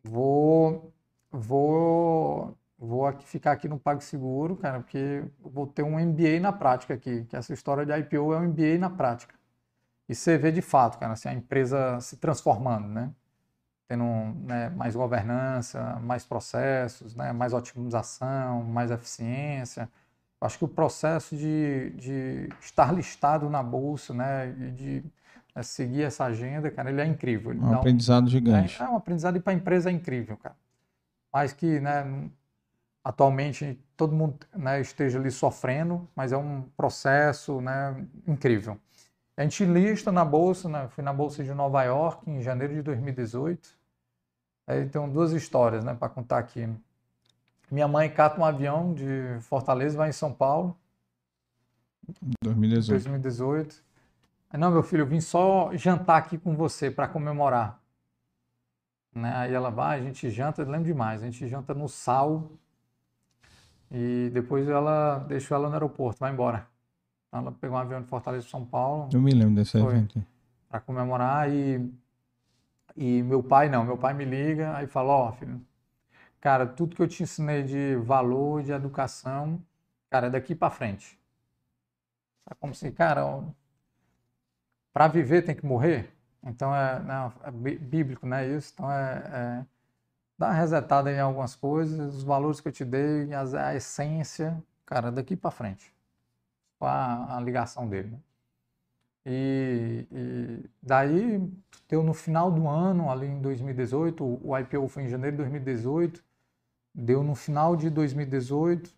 Vou, 0.03 0.91
vou, 1.31 2.57
vou 2.79 3.07
aqui, 3.07 3.27
ficar 3.27 3.53
aqui 3.53 3.69
no 3.69 3.79
PagSeguro, 3.79 4.57
cara, 4.57 4.81
porque 4.81 5.25
vou 5.41 5.67
ter 5.67 5.83
um 5.83 5.99
MBA 5.99 6.41
na 6.41 6.53
prática 6.53 6.95
aqui, 6.95 7.25
que 7.25 7.37
essa 7.37 7.53
história 7.53 7.85
de 7.85 7.93
IPO 7.93 8.33
é 8.33 8.39
um 8.39 8.49
MBA 8.49 8.79
na 8.79 8.89
prática. 8.89 9.38
E 10.09 10.15
você 10.15 10.39
vê 10.39 10.51
de 10.51 10.63
fato, 10.63 10.99
cara, 10.99 11.13
assim, 11.13 11.29
a 11.29 11.35
empresa 11.35 12.01
se 12.01 12.17
transformando, 12.17 12.89
né? 12.89 13.11
Tendo 13.87 14.05
né, 14.47 14.71
mais 14.71 14.95
governança, 14.95 15.99
mais 16.03 16.25
processos, 16.25 17.15
né, 17.15 17.33
mais 17.33 17.53
otimização, 17.53 18.63
mais 18.65 18.91
eficiência. 18.91 19.89
Acho 20.41 20.59
que 20.59 20.65
o 20.65 20.69
processo 20.69 21.37
de, 21.37 21.91
de 21.91 22.49
estar 22.61 22.93
listado 22.93 23.49
na 23.51 23.63
bolsa, 23.63 24.15
né, 24.15 24.49
e 24.51 24.71
de 24.71 25.05
é 25.59 25.63
seguir 25.63 26.03
essa 26.03 26.25
agenda, 26.25 26.71
cara, 26.71 26.89
ele 26.89 27.01
é 27.01 27.07
incrível. 27.07 27.51
Ele 27.51 27.61
é 27.61 27.65
um 27.65 27.75
aprendizado 27.75 28.27
um, 28.27 28.29
gigante. 28.29 28.81
É, 28.81 28.85
é 28.85 28.89
um 28.89 28.97
aprendizado 28.97 29.37
e 29.37 29.41
para 29.41 29.53
a 29.53 29.57
empresa 29.57 29.91
é 29.91 29.93
incrível, 29.93 30.37
cara. 30.37 30.55
Mas 31.33 31.53
que, 31.53 31.81
né, 31.81 32.31
atualmente 33.03 33.77
todo 33.97 34.15
mundo 34.15 34.39
né, 34.55 34.81
esteja 34.81 35.19
ali 35.19 35.31
sofrendo, 35.31 36.09
mas 36.15 36.31
é 36.31 36.37
um 36.37 36.63
processo 36.77 37.61
né, 37.61 38.07
incrível. 38.27 38.79
A 39.39 39.45
gente 39.45 39.65
lista 39.65 40.11
na 40.11 40.25
bolsa, 40.25 40.69
né, 40.69 40.89
fui 40.89 41.05
na 41.05 41.13
bolsa 41.13 41.45
de 41.45 41.55
Nova 41.55 41.85
York 41.85 42.29
em 42.29 42.43
janeiro 42.43 42.75
de 42.75 42.83
2018. 42.83 43.69
Aí 44.67 44.85
tem 44.89 45.09
duas 45.09 45.31
histórias, 45.31 45.85
né, 45.85 45.95
para 45.95 46.09
contar 46.09 46.39
aqui. 46.39 46.69
Minha 47.71 47.87
mãe 47.87 48.11
cata 48.11 48.41
um 48.41 48.45
avião 48.45 48.93
de 48.93 49.39
Fortaleza, 49.43 49.97
vai 49.97 50.09
em 50.09 50.13
São 50.13 50.33
Paulo. 50.33 50.77
2018. 52.43 52.91
2018. 52.91 53.85
Não, 54.55 54.73
meu 54.73 54.83
filho, 54.83 55.03
eu 55.03 55.07
vim 55.07 55.21
só 55.21 55.71
jantar 55.73 56.17
aqui 56.17 56.37
com 56.37 56.57
você 56.57 56.91
para 56.91 57.07
comemorar. 57.07 57.81
Né? 59.15 59.33
Aí 59.37 59.55
ela 59.55 59.71
vai, 59.71 60.01
a 60.01 60.03
gente 60.03 60.29
janta, 60.31 60.63
eu 60.63 60.69
lembro 60.69 60.87
demais, 60.87 61.23
a 61.23 61.27
gente 61.27 61.47
janta 61.47 61.73
no 61.75 61.89
sal 61.89 62.51
e 63.89 64.31
depois 64.35 64.69
ela 64.69 65.21
deixou 65.29 65.57
ela 65.57 65.69
no 65.69 65.75
aeroporto, 65.75 66.19
vai 66.19 66.33
embora. 66.33 66.67
Ela 67.33 67.53
pegou 67.53 67.77
um 67.77 67.81
avião 67.81 68.01
de 68.01 68.09
Fortaleza 68.09 68.45
para 68.45 68.51
São 68.51 68.65
Paulo. 68.65 69.09
Eu 69.13 69.21
me 69.21 69.33
lembro 69.33 69.55
desse 69.55 69.79
evento. 69.79 70.25
Para 70.69 70.81
comemorar 70.81 71.51
e, 71.51 71.93
e 72.97 73.23
meu 73.23 73.43
pai 73.43 73.69
não, 73.69 73.85
meu 73.85 73.97
pai 73.97 74.15
me 74.15 74.25
liga 74.25 74.77
aí 74.77 74.87
fala, 74.87 75.13
ó, 75.13 75.29
oh, 75.29 75.33
filho, 75.33 75.61
cara, 76.41 76.67
tudo 76.67 76.97
que 76.97 77.03
eu 77.03 77.09
te 77.09 77.23
ensinei 77.23 77.63
de 77.63 77.97
valor, 77.97 78.63
de 78.63 78.73
educação, 78.73 79.63
cara, 80.11 80.27
é 80.29 80.31
daqui 80.31 80.55
para 80.55 80.71
frente. 80.71 81.19
É 82.51 82.55
como 82.55 82.75
se, 82.75 82.91
cara, 82.91 83.43
para 84.93 85.09
viver 85.09 85.43
tem 85.43 85.55
que 85.55 85.67
morrer. 85.67 86.15
Então 86.43 86.75
é, 86.75 87.01
né, 87.01 87.33
é 87.45 87.51
bíblico, 87.51 88.27
né? 88.27 88.47
Isso. 88.49 88.73
Então 88.75 88.91
é, 88.91 89.13
é 89.33 89.67
dar 90.39 90.49
uma 90.49 90.55
resetada 90.55 91.13
em 91.13 91.19
algumas 91.19 91.55
coisas, 91.55 92.15
os 92.15 92.23
valores 92.23 92.61
que 92.61 92.69
eu 92.69 92.73
te 92.73 92.85
dei, 92.85 93.33
a, 93.35 93.69
a 93.69 93.75
essência, 93.75 94.63
cara, 94.87 95.11
daqui 95.11 95.37
para 95.37 95.51
frente. 95.51 95.93
A, 96.81 97.37
a 97.37 97.41
ligação 97.41 97.89
dele. 97.89 98.11
Né? 98.11 98.19
E, 99.27 100.07
e, 100.11 100.71
daí 100.83 101.39
deu 101.89 102.03
no 102.03 102.15
final 102.15 102.51
do 102.51 102.67
ano, 102.67 103.11
ali 103.11 103.27
em 103.27 103.41
2018, 103.41 104.25
o 104.43 104.57
IPO 104.57 104.89
foi 104.89 105.03
em 105.05 105.09
janeiro 105.09 105.37
de 105.37 105.43
2018, 105.43 106.25
deu 106.95 107.23
no 107.23 107.35
final 107.35 107.77
de 107.77 107.91
2018, 107.91 108.91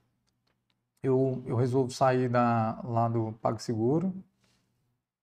eu, 1.03 1.43
eu 1.47 1.57
resolvo 1.57 1.91
sair 1.91 2.29
da, 2.29 2.81
lá 2.85 3.09
do 3.09 3.33
PagSeguro, 3.41 4.15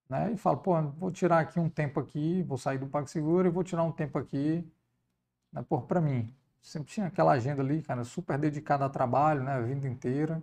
né? 0.09 0.31
E 0.33 0.37
falo, 0.37 0.57
pô, 0.57 0.81
vou 0.81 1.11
tirar 1.11 1.39
aqui 1.39 1.59
um 1.59 1.69
tempo 1.69 1.99
aqui, 1.99 2.43
vou 2.43 2.57
sair 2.57 2.77
do 2.77 2.87
PagSeguro 2.87 3.47
e 3.47 3.51
vou 3.51 3.63
tirar 3.63 3.83
um 3.83 3.91
tempo 3.91 4.17
aqui, 4.17 4.65
né, 5.51 5.63
por 5.67 5.83
para 5.83 6.01
mim. 6.01 6.33
Sempre 6.61 6.91
tinha 6.91 7.07
aquela 7.07 7.33
agenda 7.33 7.61
ali, 7.61 7.81
cara, 7.81 8.03
super 8.03 8.37
dedicada 8.37 8.85
a 8.85 8.89
trabalho, 8.89 9.43
né, 9.43 9.53
a 9.53 9.61
vida 9.61 9.87
inteira, 9.87 10.41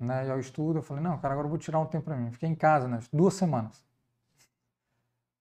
né, 0.00 0.26
e 0.26 0.30
ao 0.30 0.40
estudo. 0.40 0.78
Eu 0.78 0.82
falei, 0.82 1.02
não, 1.02 1.18
cara, 1.18 1.34
agora 1.34 1.46
eu 1.46 1.50
vou 1.50 1.58
tirar 1.58 1.78
um 1.78 1.86
tempo 1.86 2.06
para 2.06 2.16
mim. 2.16 2.32
Fiquei 2.32 2.48
em 2.48 2.54
casa, 2.54 2.88
né, 2.88 2.98
duas 3.12 3.34
semanas. 3.34 3.84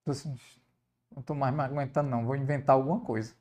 Então, 0.01 0.11
assim, 0.11 0.35
não 1.15 1.23
tô 1.23 1.33
mais 1.33 1.53
me 1.53 1.61
aguentando 1.61 2.09
não, 2.09 2.25
vou 2.25 2.35
inventar 2.35 2.75
alguma 2.75 2.99
coisa. 2.99 3.33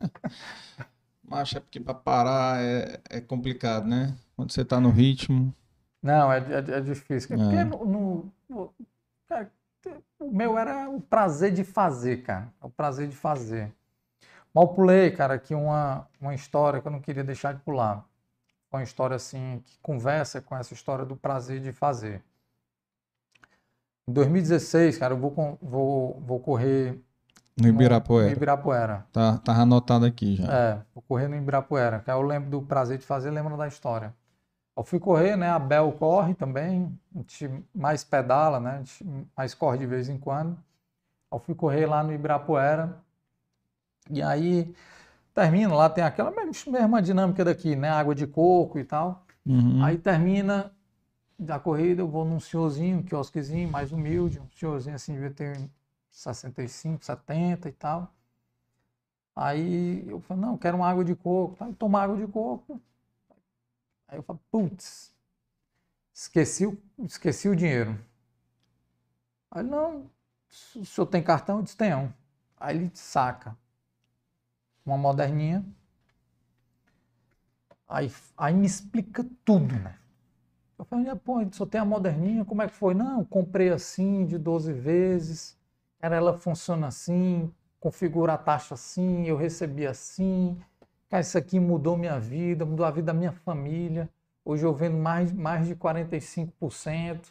Mas 1.22 1.54
é 1.54 1.60
porque 1.60 1.78
para 1.78 1.94
parar 1.94 2.60
é, 2.60 3.00
é 3.08 3.20
complicado, 3.20 3.86
né? 3.86 4.16
Quando 4.34 4.50
você 4.50 4.64
tá 4.64 4.80
no 4.80 4.90
ritmo. 4.90 5.54
Não, 6.02 6.32
é, 6.32 6.38
é, 6.38 6.78
é 6.78 6.80
difícil. 6.80 7.36
É. 7.36 7.38
Porque 7.38 7.64
no, 7.64 8.32
no, 8.48 8.74
cara, 9.28 9.52
o 10.18 10.30
meu 10.30 10.58
era 10.58 10.90
o 10.90 11.00
prazer 11.00 11.52
de 11.52 11.62
fazer, 11.62 12.22
cara. 12.22 12.52
O 12.60 12.68
prazer 12.68 13.06
de 13.06 13.14
fazer. 13.14 13.72
Mal 14.52 14.74
pulei, 14.74 15.12
cara, 15.12 15.34
aqui 15.34 15.54
uma, 15.54 16.08
uma 16.20 16.34
história 16.34 16.80
que 16.80 16.88
eu 16.88 16.92
não 16.92 17.00
queria 17.00 17.22
deixar 17.22 17.54
de 17.54 17.60
pular. 17.60 18.04
Uma 18.72 18.82
história 18.82 19.16
assim 19.16 19.62
que 19.64 19.78
conversa 19.80 20.40
com 20.40 20.56
essa 20.56 20.72
história 20.72 21.04
do 21.04 21.16
prazer 21.16 21.60
de 21.60 21.72
fazer. 21.72 22.22
Em 24.06 24.12
2016, 24.12 24.98
cara, 24.98 25.14
eu 25.14 25.18
vou, 25.18 25.58
vou, 25.60 26.20
vou 26.20 26.40
correr 26.40 26.98
no 27.60 27.68
Ibirapuera. 27.68 28.26
No 28.26 28.32
Ibirapuera. 28.32 29.06
Tá, 29.12 29.38
tá 29.38 29.52
anotado 29.54 30.06
aqui 30.06 30.36
já. 30.36 30.52
É, 30.52 30.82
vou 30.94 31.02
correr 31.02 31.28
no 31.28 31.36
Ibirapuera, 31.36 32.00
que 32.00 32.10
eu 32.10 32.22
lembro 32.22 32.50
do 32.50 32.62
prazer 32.62 32.98
de 32.98 33.04
fazer, 33.04 33.30
lembro 33.30 33.56
da 33.56 33.68
história. 33.68 34.14
Eu 34.76 34.82
fui 34.82 34.98
correr, 34.98 35.36
né? 35.36 35.50
A 35.50 35.58
Bel 35.58 35.92
corre 35.92 36.32
também, 36.32 36.98
a 37.14 37.18
gente 37.18 37.50
mais 37.74 38.02
pedala, 38.02 38.58
né? 38.58 38.70
A 38.70 38.78
gente 38.78 39.28
mais 39.36 39.52
corre 39.52 39.78
de 39.78 39.86
vez 39.86 40.08
em 40.08 40.16
quando. 40.16 40.56
Eu 41.30 41.38
fui 41.38 41.54
correr 41.54 41.86
lá 41.86 42.02
no 42.02 42.12
Ibirapuera. 42.12 42.96
E 44.08 44.22
aí 44.22 44.74
termina, 45.40 45.74
lá 45.74 45.88
tem 45.88 46.04
aquela 46.04 46.30
mesma 46.30 47.00
dinâmica 47.00 47.42
daqui, 47.42 47.74
né? 47.74 47.88
Água 47.88 48.14
de 48.14 48.26
coco 48.26 48.78
e 48.78 48.84
tal. 48.84 49.24
Uhum. 49.46 49.82
Aí 49.82 49.96
termina 49.96 50.70
da 51.38 51.58
corrida, 51.58 52.02
eu 52.02 52.08
vou 52.08 52.26
num 52.26 52.38
senhorzinho, 52.38 52.98
um 52.98 53.02
quiosquezinho, 53.02 53.70
mais 53.70 53.90
humilde, 53.90 54.38
um 54.38 54.48
senhorzinho 54.54 54.94
assim, 54.94 55.14
devia 55.14 55.30
ter 55.30 55.58
65, 56.10 57.02
70 57.02 57.70
e 57.70 57.72
tal. 57.72 58.12
Aí 59.34 60.06
eu 60.06 60.20
falei, 60.20 60.42
não, 60.42 60.58
quero 60.58 60.76
uma 60.76 60.90
água 60.90 61.02
de 61.02 61.14
coco. 61.14 61.56
Tá? 61.56 61.70
Tomar 61.78 62.02
água 62.02 62.18
de 62.18 62.26
coco. 62.26 62.78
Aí 64.06 64.18
eu 64.18 64.22
falei, 64.22 64.42
putz, 64.50 65.14
esqueci, 66.12 66.78
esqueci 66.98 67.48
o 67.48 67.56
dinheiro. 67.56 67.98
Aí 69.50 69.62
não, 69.62 70.10
o 70.76 70.84
senhor 70.84 71.06
tem 71.06 71.22
cartão? 71.22 71.58
Eu 71.58 71.62
disse, 71.62 71.76
tenho. 71.78 72.12
Aí 72.58 72.76
ele 72.76 72.90
saca 72.92 73.56
uma 74.90 74.98
moderninha. 74.98 75.64
Aí, 77.88 78.12
aí 78.36 78.54
me 78.54 78.66
explica 78.66 79.24
tudo, 79.44 79.74
né? 79.74 79.96
Eu 80.78 80.84
falei, 80.84 81.14
pô, 81.16 81.34
só 81.52 81.66
tem 81.66 81.80
a 81.80 81.84
moderninha, 81.84 82.44
como 82.44 82.62
é 82.62 82.68
que 82.68 82.74
foi? 82.74 82.94
Não, 82.94 83.24
comprei 83.24 83.70
assim, 83.70 84.26
de 84.26 84.38
12 84.38 84.72
vezes. 84.72 85.58
Cara, 85.98 86.16
ela 86.16 86.38
funciona 86.38 86.86
assim, 86.86 87.52
configura 87.78 88.34
a 88.34 88.38
taxa 88.38 88.74
assim, 88.74 89.26
eu 89.26 89.36
recebi 89.36 89.86
assim. 89.86 90.56
Cara, 91.10 91.20
isso 91.20 91.36
aqui 91.36 91.60
mudou 91.60 91.96
minha 91.96 92.18
vida, 92.18 92.64
mudou 92.64 92.86
a 92.86 92.90
vida 92.90 93.06
da 93.08 93.14
minha 93.14 93.32
família. 93.32 94.08
Hoje 94.44 94.64
eu 94.64 94.74
vendo 94.74 94.96
mais, 94.96 95.32
mais 95.32 95.66
de 95.66 95.74
45%. 95.76 97.28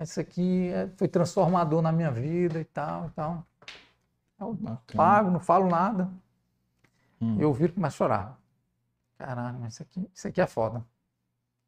Isso 0.00 0.20
aqui 0.20 0.68
é, 0.68 0.88
foi 0.96 1.08
transformador 1.08 1.80
na 1.80 1.92
minha 1.92 2.10
vida 2.10 2.60
e 2.60 2.64
tal, 2.64 3.06
e 3.08 3.10
tal. 3.12 3.46
Eu 4.42 4.54
Bacana. 4.54 4.78
pago, 4.96 5.30
não 5.30 5.40
falo 5.40 5.68
nada. 5.68 6.10
Hum. 7.20 7.38
Eu 7.40 7.52
viro 7.52 7.72
e 7.72 7.74
começo 7.74 7.94
a 7.94 7.96
chorar. 7.96 8.38
Caralho, 9.16 9.58
mas 9.60 9.74
isso 9.74 9.82
aqui, 9.82 10.10
isso 10.12 10.28
aqui 10.28 10.40
é 10.40 10.46
foda. 10.46 10.84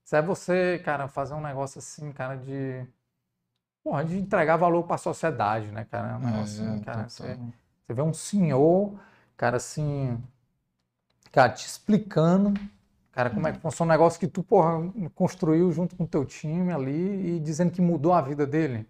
Isso 0.05 0.17
é 0.17 0.21
você, 0.21 0.81
cara, 0.85 1.09
fazer 1.09 1.35
um 1.35 1.41
negócio 1.41 1.79
assim, 1.79 2.13
cara, 2.13 2.37
de 2.37 2.87
porra, 3.83 4.05
de 4.05 4.19
entregar 4.19 4.57
valor 4.57 4.85
para 4.85 4.97
a 4.97 4.99
sociedade, 4.99 5.71
né, 5.71 5.85
cara? 5.85 6.19
Um 6.19 6.29
é, 6.29 6.41
assim, 6.41 6.81
cara, 6.81 7.09
você, 7.09 7.39
você, 7.87 7.95
vê 7.95 8.03
um 8.03 8.15
senhor, 8.15 8.99
cara, 9.37 9.59
assim, 9.59 10.23
cara, 11.31 11.53
te 11.53 11.67
explicando, 11.67 12.55
cara, 13.13 13.31
como 13.31 13.47
é 13.47 13.53
que 13.53 13.61
funciona 13.61 13.93
um 13.93 13.95
negócio 13.95 14.19
que 14.19 14.27
tu, 14.27 14.43
porra, 14.43 14.91
construiu 15.15 15.71
junto 15.71 15.95
com 15.95 16.05
o 16.05 16.09
teu 16.09 16.25
time 16.25 16.73
ali 16.73 17.37
e 17.37 17.41
dizendo 17.41 17.71
que 17.71 17.81
mudou 17.81 18.13
a 18.13 18.21
vida 18.21 18.47
dele. 18.47 18.89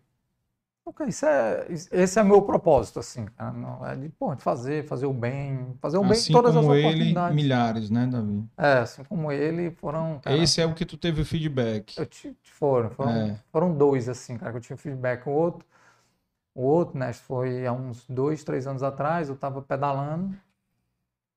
Okay, 0.86 1.08
isso 1.08 1.24
é, 1.24 1.66
esse 1.70 2.20
é 2.20 2.22
meu 2.22 2.42
propósito, 2.42 3.00
assim, 3.00 3.24
cara. 3.24 3.52
Não, 3.52 3.86
é 3.86 3.96
de, 3.96 4.10
pô, 4.10 4.34
de 4.34 4.42
fazer, 4.42 4.84
fazer 4.86 5.06
o 5.06 5.14
bem, 5.14 5.74
fazer 5.80 5.96
o 5.96 6.02
bem 6.02 6.12
assim 6.12 6.32
todas 6.32 6.54
como 6.54 6.72
as 6.72 6.78
oportunidades. 6.78 7.30
Ele, 7.30 7.42
milhares, 7.42 7.90
né, 7.90 8.06
Davi? 8.06 8.44
É, 8.58 8.72
assim 8.80 9.02
como 9.04 9.32
ele, 9.32 9.70
foram. 9.70 10.20
Cara, 10.20 10.36
esse 10.36 10.60
é 10.60 10.66
o 10.66 10.74
que 10.74 10.84
tu 10.84 10.98
teve 10.98 11.22
o 11.22 11.24
feedback. 11.24 11.96
Eu 11.96 12.04
te, 12.04 12.36
foram, 12.42 12.90
foram, 12.90 13.12
é. 13.12 13.40
foram 13.50 13.74
dois, 13.74 14.10
assim, 14.10 14.36
cara, 14.36 14.52
que 14.52 14.58
eu 14.58 14.60
tive 14.60 14.76
feedback. 14.76 15.26
O 15.26 15.30
outro, 15.30 15.66
o 16.54 16.62
outro, 16.62 16.98
né, 16.98 17.14
foi 17.14 17.66
há 17.66 17.72
uns 17.72 18.06
dois, 18.06 18.44
três 18.44 18.66
anos 18.66 18.82
atrás, 18.82 19.30
eu 19.30 19.36
tava 19.36 19.62
pedalando 19.62 20.36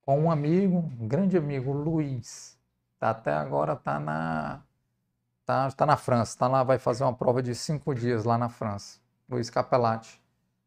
com 0.02 0.24
um 0.24 0.30
amigo, 0.30 0.78
um 1.00 1.08
grande 1.08 1.38
amigo, 1.38 1.72
Luiz. 1.72 2.58
Tá, 3.00 3.12
até 3.12 3.32
agora 3.32 3.78
tá 3.78 3.98
na. 3.98 4.62
Tá, 5.46 5.72
tá 5.72 5.86
na 5.86 5.96
França, 5.96 6.38
tá 6.38 6.50
lá, 6.50 6.64
vai 6.64 6.78
fazer 6.78 7.06
uma 7.06 7.14
prova 7.14 7.42
de 7.42 7.56
cinco 7.56 7.96
dias 7.96 8.26
lá 8.26 8.38
na 8.38 8.50
França. 8.50 9.00
Luiz 9.30 9.50
Capelati. 9.50 10.22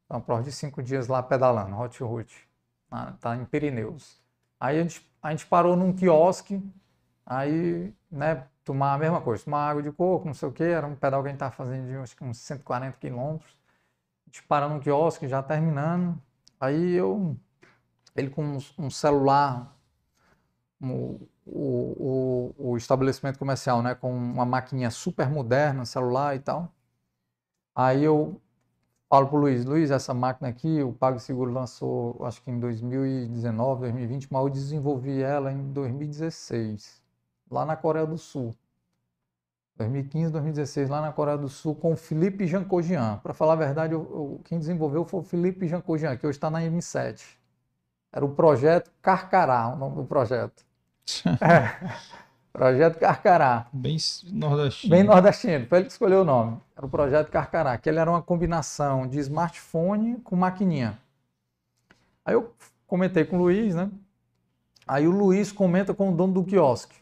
Uma 0.08 0.20
prova 0.20 0.42
de 0.42 0.52
cinco 0.52 0.82
dias 0.82 1.06
lá 1.08 1.22
pedalando, 1.22 1.76
hot 1.78 2.02
route. 2.02 2.48
Tá 3.20 3.36
em 3.36 3.44
Pirineus. 3.44 4.20
Aí 4.58 4.78
a 4.78 4.82
gente, 4.82 5.08
a 5.22 5.30
gente 5.30 5.46
parou 5.46 5.76
num 5.76 5.92
quiosque, 5.92 6.60
aí, 7.24 7.94
né, 8.10 8.46
tomar 8.64 8.94
a 8.94 8.98
mesma 8.98 9.20
coisa, 9.20 9.44
tomar 9.44 9.70
água 9.70 9.82
de 9.82 9.92
coco, 9.92 10.26
não 10.26 10.34
sei 10.34 10.48
o 10.48 10.52
que, 10.52 10.64
era 10.64 10.86
um 10.86 10.96
pedal 10.96 11.22
que 11.22 11.28
a 11.28 11.30
gente 11.30 11.38
tava 11.38 11.52
fazendo 11.52 12.04
de 12.04 12.16
que 12.16 12.24
uns 12.24 12.38
140 12.38 12.98
quilômetros. 12.98 13.56
A 14.26 14.30
gente 14.30 14.42
parou 14.44 14.68
num 14.68 14.80
quiosque, 14.80 15.28
já 15.28 15.42
terminando. 15.42 16.20
Aí 16.60 16.92
eu, 16.92 17.36
ele 18.16 18.30
com 18.30 18.44
um, 18.44 18.58
um 18.78 18.90
celular, 18.90 19.74
o, 20.80 21.20
o, 21.46 22.54
o, 22.58 22.76
estabelecimento 22.76 23.38
comercial, 23.38 23.82
né, 23.82 23.94
com 23.94 24.12
uma 24.12 24.44
maquininha 24.44 24.90
super 24.90 25.30
moderna, 25.30 25.84
celular 25.84 26.36
e 26.36 26.40
tal. 26.40 26.72
Aí 27.74 28.04
eu 28.04 28.40
falo 29.10 29.26
para 29.26 29.36
o 29.36 29.40
Luiz, 29.40 29.64
Luiz, 29.64 29.90
essa 29.90 30.14
máquina 30.14 30.48
aqui, 30.48 30.80
o 30.84 30.92
PagSeguro 30.92 31.52
lançou, 31.52 32.16
acho 32.24 32.40
que 32.42 32.50
em 32.50 32.60
2019, 32.60 33.80
2020, 33.80 34.28
mas 34.30 34.42
eu 34.42 34.48
desenvolvi 34.48 35.20
ela 35.20 35.52
em 35.52 35.72
2016, 35.72 37.02
lá 37.50 37.66
na 37.66 37.74
Coreia 37.76 38.06
do 38.06 38.16
Sul. 38.16 38.54
2015, 39.76 40.30
2016, 40.30 40.88
lá 40.88 41.00
na 41.00 41.10
Coreia 41.12 41.36
do 41.36 41.48
Sul, 41.48 41.74
com 41.74 41.92
o 41.92 41.96
Felipe 41.96 42.46
Jancogian. 42.46 43.18
Para 43.20 43.34
falar 43.34 43.54
a 43.54 43.56
verdade, 43.56 43.94
eu, 43.94 44.00
eu, 44.00 44.40
quem 44.44 44.58
desenvolveu 44.58 45.04
foi 45.04 45.20
o 45.20 45.24
Felipe 45.24 45.66
Jancogian, 45.66 46.16
que 46.16 46.26
hoje 46.26 46.38
está 46.38 46.48
na 46.48 46.60
M7. 46.60 47.20
Era 48.12 48.24
o 48.24 48.28
projeto 48.28 48.92
Carcará, 49.02 49.68
o 49.68 49.76
nome 49.76 49.96
do 49.96 50.04
projeto. 50.04 50.64
é. 51.40 52.20
Projeto 52.52 52.98
Carcará. 52.98 53.66
Bem 53.72 53.96
nordestino. 54.32 54.90
Bem 54.90 55.04
nordestino, 55.04 55.66
foi 55.66 55.78
ele 55.78 55.86
que 55.86 55.92
escolheu 55.92 56.22
o 56.22 56.24
nome. 56.24 56.60
Era 56.76 56.84
o 56.84 56.88
Projeto 56.88 57.30
Carcará, 57.30 57.78
que 57.78 57.88
ele 57.88 57.98
era 57.98 58.10
uma 58.10 58.20
combinação 58.20 59.06
de 59.06 59.18
smartphone 59.20 60.16
com 60.20 60.34
maquininha. 60.34 60.98
Aí 62.24 62.34
eu 62.34 62.52
comentei 62.86 63.24
com 63.24 63.36
o 63.36 63.38
Luiz, 63.40 63.74
né? 63.74 63.88
Aí 64.86 65.06
o 65.06 65.12
Luiz 65.12 65.52
comenta 65.52 65.94
com 65.94 66.10
o 66.10 66.16
dono 66.16 66.34
do 66.34 66.44
quiosque. 66.44 66.96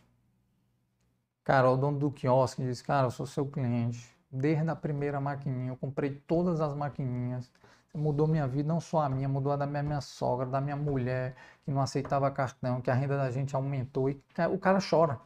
Cara, 1.42 1.70
o 1.70 1.76
dono 1.78 1.98
do 1.98 2.10
quiosque 2.10 2.62
disse, 2.62 2.84
cara, 2.84 3.06
eu 3.06 3.10
sou 3.10 3.24
seu 3.24 3.46
cliente. 3.46 4.14
Desde 4.30 4.68
a 4.68 4.76
primeira 4.76 5.18
maquininha, 5.18 5.70
eu 5.70 5.76
comprei 5.76 6.10
todas 6.10 6.60
as 6.60 6.74
maquininhas. 6.74 7.50
Mudou 7.94 8.28
minha 8.28 8.46
vida, 8.46 8.68
não 8.68 8.80
só 8.80 9.00
a 9.00 9.08
minha, 9.08 9.26
mudou 9.26 9.50
a 9.50 9.56
da 9.56 9.66
minha, 9.66 9.82
minha 9.82 10.00
sogra, 10.02 10.44
da 10.44 10.60
minha 10.60 10.76
mulher, 10.76 11.34
que 11.64 11.70
não 11.70 11.80
aceitava 11.80 12.30
cartão, 12.30 12.82
que 12.82 12.90
a 12.90 12.94
renda 12.94 13.16
da 13.16 13.30
gente 13.30 13.56
aumentou. 13.56 14.10
E 14.10 14.22
o 14.52 14.58
cara 14.58 14.78
chora 14.78 15.18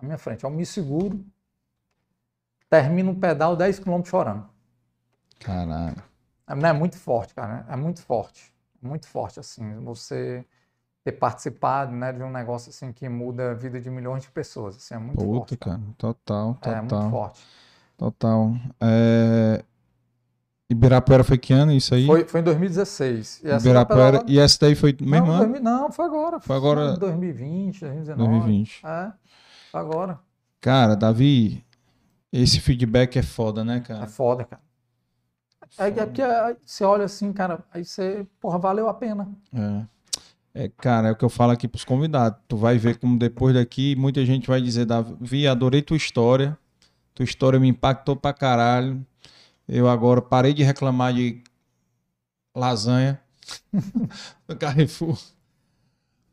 na 0.00 0.06
minha 0.06 0.18
frente. 0.18 0.44
Eu 0.44 0.50
me 0.50 0.64
seguro, 0.64 1.24
termino 2.70 3.10
um 3.10 3.18
pedal 3.18 3.56
10 3.56 3.80
km 3.80 4.02
chorando. 4.04 4.48
Caralho. 5.40 6.02
É, 6.46 6.52
é 6.52 6.72
muito 6.72 6.96
forte, 6.96 7.34
cara. 7.34 7.66
É 7.68 7.76
muito 7.76 8.00
forte. 8.02 8.52
Muito 8.80 9.06
forte, 9.08 9.40
assim. 9.40 9.74
Você 9.80 10.44
ter 11.04 11.12
participado 11.12 11.92
né, 11.92 12.12
de 12.12 12.22
um 12.22 12.30
negócio 12.30 12.70
assim 12.70 12.92
que 12.92 13.08
muda 13.08 13.52
a 13.52 13.54
vida 13.54 13.80
de 13.80 13.90
milhões 13.90 14.22
de 14.22 14.30
pessoas. 14.30 14.76
Assim, 14.76 14.94
é 14.94 14.98
muito 14.98 15.18
Puta, 15.18 15.32
forte. 15.32 15.56
cara. 15.56 15.80
Total, 15.96 16.54
total. 16.54 16.72
É 16.72 16.80
muito 16.80 17.10
forte. 17.10 17.46
Total. 17.96 18.52
É... 18.80 19.64
Ibirapuera 20.70 21.24
foi 21.24 21.38
que 21.38 21.54
ano 21.54 21.72
isso 21.72 21.94
aí? 21.94 22.04
Foi, 22.04 22.24
foi 22.26 22.40
em 22.40 22.44
2016. 22.44 23.40
E 23.42 23.48
Ibirapuera. 23.48 24.22
E 24.26 24.38
essa 24.38 24.58
daí 24.60 24.74
foi 24.74 24.94
mesmo 25.00 25.28
não, 25.28 25.34
ano? 25.34 25.60
Não, 25.60 25.90
foi 25.90 26.04
agora. 26.04 26.38
Foi 26.40 26.56
agora. 26.56 26.90
Foi 26.90 26.98
2020, 26.98 27.80
2019. 27.80 28.30
2020. 28.30 28.86
É 28.86 29.12
agora. 29.72 30.20
Cara, 30.60 30.94
Davi, 30.94 31.64
esse 32.32 32.60
feedback 32.60 33.18
é 33.18 33.22
foda, 33.22 33.64
né, 33.64 33.80
cara? 33.80 34.04
É 34.04 34.08
foda, 34.08 34.44
cara. 34.44 34.62
É, 35.78 35.88
é 35.88 36.06
porque 36.06 36.22
você 36.64 36.84
olha 36.84 37.04
assim, 37.04 37.32
cara, 37.32 37.64
aí 37.72 37.84
você, 37.84 38.26
porra, 38.40 38.58
valeu 38.58 38.88
a 38.88 38.94
pena. 38.94 39.28
É. 39.52 39.98
É, 40.54 40.68
cara, 40.68 41.08
é 41.08 41.12
o 41.12 41.16
que 41.16 41.24
eu 41.24 41.28
falo 41.28 41.52
aqui 41.52 41.68
pros 41.68 41.84
convidados. 41.84 42.40
Tu 42.48 42.56
vai 42.56 42.78
ver 42.78 42.98
como 42.98 43.18
depois 43.18 43.54
daqui 43.54 43.94
muita 43.94 44.24
gente 44.26 44.48
vai 44.48 44.60
dizer, 44.60 44.86
Davi, 44.86 45.46
adorei 45.46 45.82
tua 45.82 45.96
história. 45.96 46.58
Tua 47.14 47.24
história 47.24 47.60
me 47.60 47.68
impactou 47.68 48.16
pra 48.16 48.32
caralho. 48.32 49.04
Eu 49.68 49.88
agora 49.88 50.20
parei 50.20 50.54
de 50.54 50.62
reclamar 50.62 51.12
de 51.14 51.42
lasanha 52.54 53.20
no 54.48 54.56
Carrefour. 54.56 55.18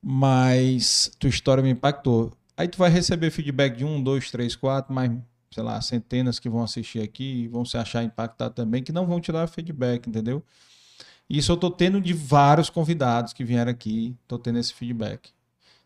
Mas 0.01 1.11
tua 1.19 1.29
história 1.29 1.61
me 1.61 1.69
impactou. 1.69 2.31
Aí 2.57 2.67
tu 2.67 2.77
vai 2.77 2.89
receber 2.89 3.31
feedback 3.31 3.75
de 3.75 3.85
um, 3.85 4.01
dois, 4.01 4.31
três, 4.31 4.55
quatro, 4.55 4.93
mais, 4.93 5.11
sei 5.51 5.63
lá, 5.63 5.79
centenas 5.81 6.39
que 6.39 6.49
vão 6.49 6.63
assistir 6.63 7.01
aqui 7.01 7.43
e 7.43 7.47
vão 7.47 7.65
se 7.65 7.77
achar 7.77 8.03
impactados 8.03 8.55
também, 8.55 8.83
que 8.83 8.91
não 8.91 9.05
vão 9.05 9.19
te 9.19 9.31
dar 9.31 9.47
feedback, 9.47 10.07
entendeu? 10.07 10.43
Isso 11.29 11.51
eu 11.51 11.57
tô 11.57 11.71
tendo 11.71 11.99
de 11.99 12.13
vários 12.13 12.69
convidados 12.69 13.33
que 13.33 13.43
vieram 13.43 13.71
aqui, 13.71 14.15
tô 14.27 14.37
tendo 14.37 14.59
esse 14.59 14.73
feedback. 14.73 15.31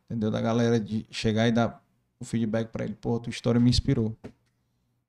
Entendeu? 0.05 0.29
Da 0.29 0.41
galera 0.41 0.79
de 0.79 1.05
chegar 1.09 1.47
e 1.47 1.51
dar 1.51 1.81
o 2.19 2.25
feedback 2.25 2.69
para 2.69 2.83
ele, 2.83 2.95
pô, 2.95 3.19
tua 3.19 3.31
história 3.31 3.59
me 3.59 3.69
inspirou. 3.69 4.15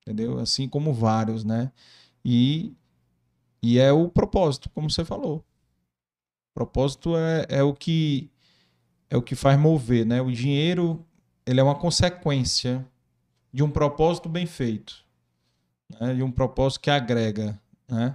Entendeu? 0.02 0.38
Assim 0.38 0.68
como 0.68 0.94
vários, 0.94 1.44
né? 1.44 1.72
E, 2.24 2.72
e 3.62 3.78
é 3.78 3.92
o 3.92 4.08
propósito, 4.08 4.70
como 4.70 4.90
você 4.90 5.04
falou. 5.04 5.38
O 6.50 6.54
propósito 6.54 7.16
é, 7.16 7.46
é 7.48 7.62
o 7.62 7.74
que 7.74 8.30
é 9.08 9.16
o 9.16 9.22
que 9.22 9.34
faz 9.34 9.58
mover, 9.58 10.06
né? 10.06 10.22
O 10.22 10.30
dinheiro, 10.30 11.04
ele 11.50 11.58
é 11.58 11.62
uma 11.62 11.74
consequência 11.74 12.86
de 13.52 13.64
um 13.64 13.70
propósito 13.70 14.28
bem 14.28 14.46
feito, 14.46 15.04
né? 15.98 16.14
De 16.14 16.22
um 16.22 16.30
propósito 16.30 16.82
que 16.82 16.90
agrega, 16.90 17.60
né? 17.88 18.14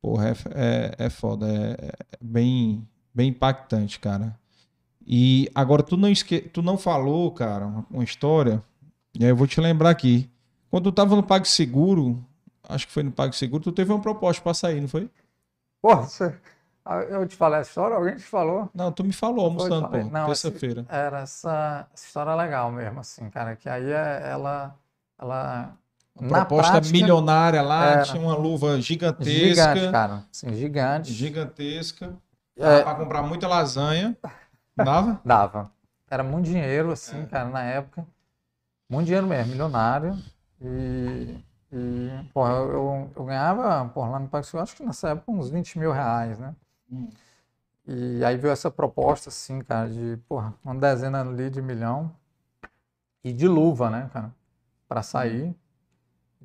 Porra, 0.00 0.28
é, 0.28 0.34
é, 0.54 1.06
é 1.06 1.10
foda, 1.10 1.46
é, 1.48 1.86
é 1.86 2.18
bem, 2.20 2.86
bem 3.12 3.30
impactante, 3.30 3.98
cara. 3.98 4.38
E 5.04 5.50
agora 5.52 5.82
tu 5.82 5.96
não, 5.96 6.08
esque... 6.08 6.40
tu 6.40 6.62
não 6.62 6.78
falou, 6.78 7.32
cara, 7.32 7.66
uma 7.90 8.04
história, 8.04 8.62
e 9.18 9.24
aí 9.24 9.30
eu 9.30 9.36
vou 9.36 9.48
te 9.48 9.60
lembrar 9.60 9.90
aqui. 9.90 10.30
Quando 10.70 10.84
tu 10.84 10.94
tava 10.94 11.16
no 11.16 11.24
PagSeguro, 11.24 12.24
acho 12.68 12.86
que 12.86 12.92
foi 12.92 13.02
no 13.02 13.10
PagSeguro, 13.10 13.64
tu 13.64 13.72
teve 13.72 13.92
uma 13.92 14.00
proposta 14.00 14.40
para 14.40 14.54
sair, 14.54 14.80
não 14.80 14.88
foi? 14.88 15.10
Porra. 15.82 16.06
Eu 17.08 17.26
te 17.26 17.36
falei 17.36 17.60
essa 17.60 17.70
história, 17.70 17.96
alguém 17.96 18.16
te 18.16 18.22
falou? 18.22 18.68
Não, 18.74 18.90
tu 18.90 19.04
me 19.04 19.12
falou 19.12 19.44
almoçando, 19.46 19.88
pô, 19.88 20.26
terça-feira. 20.26 20.84
Era 20.88 21.20
essa, 21.20 21.86
essa 21.92 22.06
história 22.06 22.34
legal 22.34 22.70
mesmo, 22.72 23.00
assim, 23.00 23.30
cara, 23.30 23.54
que 23.54 23.68
aí 23.68 23.90
é, 23.90 24.22
ela, 24.30 24.74
ela 25.18 25.76
uma 26.18 26.44
proposta 26.44 26.72
prática, 26.72 26.92
milionária 26.92 27.62
lá, 27.62 28.02
tinha 28.02 28.22
uma 28.22 28.36
luva 28.36 28.80
gigantesca. 28.80 29.74
Gigante, 29.74 29.92
cara. 29.92 30.24
Sim, 30.30 30.54
gigante. 30.54 31.12
Gigantesca. 31.12 32.14
É... 32.56 32.82
Para 32.82 32.94
comprar 32.94 33.22
muita 33.22 33.48
lasanha. 33.48 34.16
Dava? 34.76 35.20
Dava. 35.24 35.70
Era 36.10 36.22
muito 36.22 36.46
dinheiro, 36.46 36.92
assim, 36.92 37.22
é. 37.22 37.26
cara, 37.26 37.48
na 37.48 37.62
época. 37.62 38.06
Muito 38.90 39.06
dinheiro 39.06 39.26
mesmo, 39.26 39.52
milionário. 39.52 40.18
E, 40.60 41.38
e 41.72 42.10
porra, 42.34 42.52
eu, 42.52 43.10
eu 43.16 43.24
ganhava, 43.24 43.88
porra, 43.88 44.10
lá 44.10 44.18
no 44.18 44.28
Paxil, 44.28 44.60
acho 44.60 44.76
que 44.76 44.84
nessa 44.84 45.10
época 45.10 45.32
uns 45.32 45.48
20 45.48 45.78
mil 45.78 45.92
reais, 45.92 46.38
né? 46.38 46.54
Hum. 46.92 47.08
E 47.86 48.24
aí 48.24 48.36
veio 48.36 48.52
essa 48.52 48.70
proposta, 48.70 49.28
assim, 49.28 49.60
cara, 49.60 49.88
de, 49.88 50.16
porra, 50.28 50.54
uma 50.64 50.74
dezena 50.74 51.20
ali 51.22 51.50
de 51.50 51.60
milhão. 51.60 52.14
E 53.24 53.32
de 53.32 53.46
luva, 53.46 53.88
né, 53.88 54.10
cara? 54.12 54.32
Pra 54.88 55.02
sair. 55.02 55.44
Hum. 55.46 55.54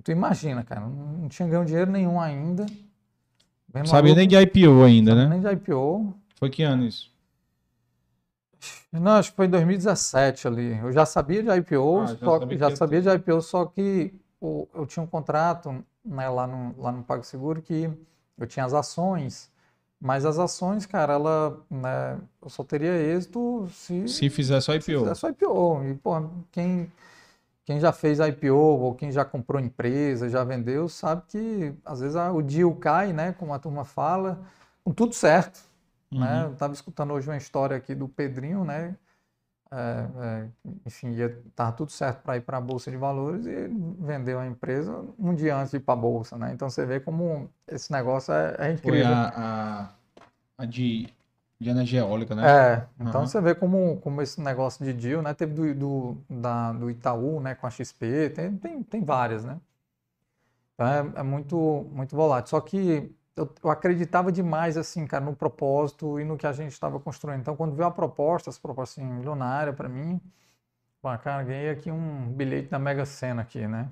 Tu 0.03 0.11
imagina, 0.11 0.63
cara, 0.63 0.81
não 0.81 1.27
tinha 1.27 1.47
ganho 1.47 1.65
dinheiro 1.65 1.91
nenhum 1.91 2.19
ainda. 2.19 2.65
Sabia 3.85 4.15
nem 4.15 4.27
de 4.27 4.35
IPO 4.35 4.83
ainda, 4.83 5.13
né? 5.13 5.27
Nem 5.27 5.41
de 5.41 5.47
IPO. 5.47 6.13
Foi 6.35 6.49
que 6.49 6.63
ano 6.63 6.85
isso? 6.85 7.11
Não, 8.91 9.13
acho 9.13 9.31
que 9.31 9.35
foi 9.35 9.45
em 9.45 9.49
2017 9.49 10.47
ali. 10.47 10.77
Eu 10.79 10.91
já 10.91 11.05
sabia 11.05 11.43
de 11.43 11.49
IPO, 11.49 11.99
ah, 11.99 12.05
já, 12.05 12.17
só, 12.17 12.39
sabia, 12.39 12.57
já 12.57 12.75
sabia 12.75 13.01
de 13.01 13.09
IPO, 13.09 13.41
só 13.41 13.65
que 13.65 14.13
o, 14.39 14.67
eu 14.73 14.85
tinha 14.85 15.03
um 15.03 15.07
contrato 15.07 15.83
né, 16.03 16.29
lá, 16.29 16.47
no, 16.47 16.75
lá 16.81 16.91
no 16.91 17.03
PagSeguro 17.03 17.61
que 17.61 17.89
eu 18.37 18.47
tinha 18.47 18.65
as 18.65 18.73
ações, 18.73 19.51
mas 19.99 20.25
as 20.25 20.37
ações, 20.37 20.85
cara, 20.85 21.13
ela, 21.13 21.59
né, 21.69 22.19
eu 22.41 22.49
só 22.49 22.63
teria 22.63 22.93
êxito 22.93 23.67
se... 23.71 24.07
Se 24.07 24.29
fizesse 24.29 24.71
IPO. 24.71 24.83
Se 24.83 24.97
fizesse 24.99 25.27
IPO. 25.27 25.83
E, 25.85 25.95
pô, 25.95 26.29
quem, 26.51 26.91
quem 27.65 27.79
já 27.79 27.91
fez 27.91 28.19
IPO 28.19 28.53
ou 28.53 28.93
quem 28.93 29.11
já 29.11 29.25
comprou 29.25 29.59
empresa, 29.59 30.29
já 30.29 30.43
vendeu, 30.43 30.87
sabe 30.87 31.23
que 31.27 31.73
às 31.83 31.99
vezes 31.99 32.15
o 32.15 32.41
deal 32.41 32.73
cai, 32.75 33.11
né, 33.11 33.33
como 33.33 33.53
a 33.53 33.59
turma 33.59 33.83
fala, 33.83 34.39
com 34.83 34.93
tudo 34.93 35.13
certo. 35.13 35.59
Né? 36.11 36.17
Uhum. 36.17 36.25
Né? 36.25 36.45
Eu 36.45 36.53
estava 36.53 36.73
escutando 36.73 37.13
hoje 37.13 37.27
uma 37.27 37.37
história 37.37 37.75
aqui 37.75 37.95
do 37.95 38.07
Pedrinho, 38.07 38.63
né? 38.63 38.95
É, 39.71 40.07
é, 40.25 40.47
enfim, 40.85 41.11
ia, 41.11 41.41
tava 41.55 41.73
tudo 41.73 41.91
certo 41.91 42.21
para 42.21 42.37
ir 42.37 42.41
para 42.41 42.57
a 42.57 42.61
Bolsa 42.61 42.89
de 42.89 42.95
Valores 42.95 43.45
e 43.45 43.67
vendeu 43.99 44.39
a 44.39 44.47
empresa 44.47 45.03
um 45.19 45.33
dia 45.33 45.57
antes 45.57 45.71
de 45.71 45.77
ir 45.77 45.79
para 45.81 45.93
a 45.93 45.97
Bolsa, 45.97 46.37
né? 46.37 46.53
Então 46.53 46.69
você 46.69 46.85
vê 46.85 46.99
como 46.99 47.49
esse 47.67 47.91
negócio 47.91 48.33
é, 48.33 48.55
é 48.59 48.71
incrível. 48.71 49.05
Foi 49.05 49.13
a, 49.13 49.33
a, 49.35 50.63
a 50.63 50.65
de, 50.65 51.09
de, 51.59 51.69
energia 51.69 51.99
eólica, 51.99 52.33
né? 52.33 52.43
É, 52.47 52.87
então 52.99 53.21
uhum. 53.21 53.27
você 53.27 53.41
vê 53.41 53.53
como, 53.53 53.97
como 53.97 54.21
esse 54.21 54.39
negócio 54.39 54.85
de 54.85 54.93
deal, 54.93 55.21
né? 55.21 55.33
Teve 55.33 55.53
do, 55.53 55.75
do, 55.75 56.17
da, 56.29 56.71
do 56.71 56.89
Itaú, 56.89 57.41
né? 57.41 57.53
Com 57.53 57.67
a 57.67 57.69
XP, 57.69 58.29
tem, 58.29 58.55
tem, 58.55 58.83
tem 58.83 59.03
várias, 59.03 59.43
né? 59.43 59.59
Então 60.75 60.87
é, 60.87 61.19
é 61.19 61.23
muito, 61.23 61.85
muito 61.91 62.15
volátil. 62.15 62.51
Só 62.51 62.61
que 62.61 63.13
eu, 63.37 63.53
eu, 63.63 63.69
acreditava 63.69 64.31
demais, 64.31 64.77
assim, 64.77 65.05
cara, 65.05 65.23
no 65.23 65.35
propósito 65.35 66.19
e 66.19 66.25
no 66.25 66.37
que 66.37 66.47
a 66.47 66.51
gente 66.51 66.71
estava 66.71 66.99
construindo. 66.99 67.41
Então, 67.41 67.55
quando 67.55 67.75
veio 67.75 67.87
a 67.87 67.91
proposta, 67.91 68.49
essa 68.49 68.59
proposta 68.59 68.99
assim, 68.99 69.09
milionária 69.09 69.71
para 69.71 69.87
mim, 69.87 70.19
cara, 71.23 71.43
ganhei 71.43 71.69
aqui 71.69 71.91
um 71.91 72.33
bilhete 72.33 72.69
da 72.69 72.79
Mega 72.79 73.05
Sena 73.05 73.43
aqui, 73.43 73.65
né? 73.67 73.89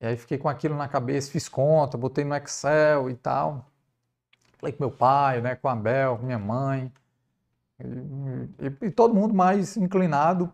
E 0.00 0.06
aí 0.06 0.16
fiquei 0.16 0.38
com 0.38 0.48
aquilo 0.48 0.74
na 0.74 0.88
cabeça, 0.88 1.30
fiz 1.30 1.48
conta, 1.48 1.96
botei 1.96 2.24
no 2.24 2.34
Excel 2.34 3.10
e 3.10 3.14
tal. 3.14 3.70
Falei 4.58 4.72
com 4.72 4.82
meu 4.82 4.90
pai, 4.90 5.40
né, 5.40 5.54
com 5.54 5.68
a 5.68 5.76
Bel, 5.76 6.18
com 6.18 6.26
minha 6.26 6.38
mãe. 6.38 6.90
E, 7.78 7.84
e, 8.84 8.86
e 8.86 8.90
todo 8.90 9.14
mundo 9.14 9.34
mais 9.34 9.76
inclinado, 9.76 10.52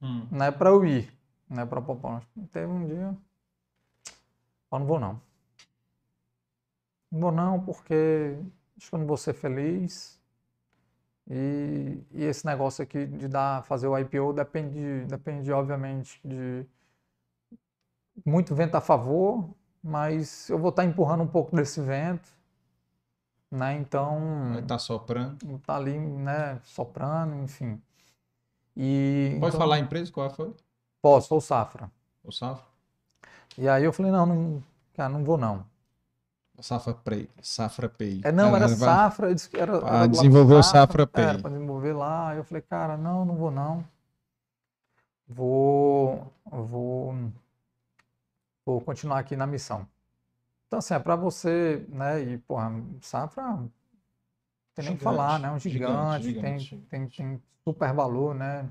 hum. 0.00 0.26
né, 0.30 0.50
para 0.50 0.70
eu 0.70 0.84
ir, 0.84 1.12
né, 1.48 1.66
para 1.66 1.80
a 1.80 1.82
proposta. 1.82 2.28
Teve 2.52 2.66
um 2.66 2.86
dia, 2.86 3.16
eu 4.72 4.78
não 4.78 4.86
vou 4.86 5.00
não. 5.00 5.20
Vou 7.16 7.30
não, 7.30 7.60
porque 7.60 8.36
acho 8.76 8.88
que 8.88 8.94
eu 8.94 8.98
não 8.98 9.06
vou 9.06 9.16
ser 9.16 9.34
feliz. 9.34 10.20
E, 11.30 12.02
e, 12.10 12.24
esse 12.24 12.44
negócio 12.44 12.82
aqui 12.82 13.06
de 13.06 13.28
dar, 13.28 13.62
fazer 13.62 13.86
o 13.86 13.96
IPO 13.96 14.32
depende, 14.32 15.06
depende 15.06 15.52
obviamente 15.52 16.20
de 16.24 16.66
muito 18.26 18.52
vento 18.52 18.74
a 18.74 18.80
favor, 18.80 19.48
mas 19.82 20.50
eu 20.50 20.58
vou 20.58 20.70
estar 20.70 20.84
empurrando 20.84 21.22
um 21.22 21.26
pouco 21.28 21.54
desse 21.54 21.80
vento, 21.80 22.28
né? 23.48 23.74
Então 23.74 24.50
vai 24.52 24.62
estar 24.62 24.78
soprando, 24.80 25.58
tá 25.64 25.76
ali, 25.76 25.96
né? 25.96 26.60
Soprando, 26.64 27.36
enfim. 27.36 27.80
E 28.76 29.36
pode 29.38 29.54
então, 29.54 29.60
falar 29.60 29.76
a 29.76 29.78
empresa 29.78 30.10
qual 30.10 30.28
foi? 30.30 30.52
Posso, 31.00 31.32
ou 31.32 31.40
Safra. 31.40 31.90
O 32.24 32.32
Safra. 32.32 32.66
E 33.56 33.68
aí 33.68 33.84
eu 33.84 33.92
falei 33.92 34.10
não, 34.10 34.26
não, 34.26 34.62
cara, 34.94 35.08
não 35.08 35.22
vou 35.22 35.38
não. 35.38 35.64
Safra 36.60 36.94
Pay. 36.94 37.28
Safra 37.42 37.88
Pay. 37.88 38.20
É, 38.24 38.32
não, 38.32 38.48
era, 38.54 38.66
era 38.66 38.68
Safra. 38.68 39.28
Era, 39.54 39.76
era 39.76 40.06
desenvolver 40.06 40.54
o 40.54 40.62
Safra 40.62 41.06
Pay. 41.06 41.24
Era 41.24 41.38
para 41.38 41.50
desenvolver 41.50 41.92
lá. 41.92 42.34
Eu 42.34 42.44
falei, 42.44 42.62
cara, 42.62 42.96
não, 42.96 43.24
não 43.24 43.36
vou 43.36 43.50
não. 43.50 43.84
Vou, 45.26 46.32
vou, 46.44 47.14
vou 48.64 48.80
continuar 48.80 49.18
aqui 49.18 49.36
na 49.36 49.46
missão. 49.46 49.86
Então, 50.66 50.78
assim, 50.78 50.94
é 50.94 50.98
para 50.98 51.16
você, 51.16 51.84
né, 51.88 52.20
e, 52.20 52.38
porra, 52.38 52.72
Safra, 53.00 53.58
tem 54.74 54.84
nem 54.84 54.96
que 54.96 55.02
falar, 55.02 55.38
né, 55.38 55.50
um 55.50 55.58
gigante, 55.58 56.24
gigante, 56.24 56.24
gigante. 56.24 56.76
Tem, 56.90 57.06
tem, 57.06 57.08
tem 57.08 57.42
super 57.64 57.92
valor, 57.92 58.34
né, 58.34 58.68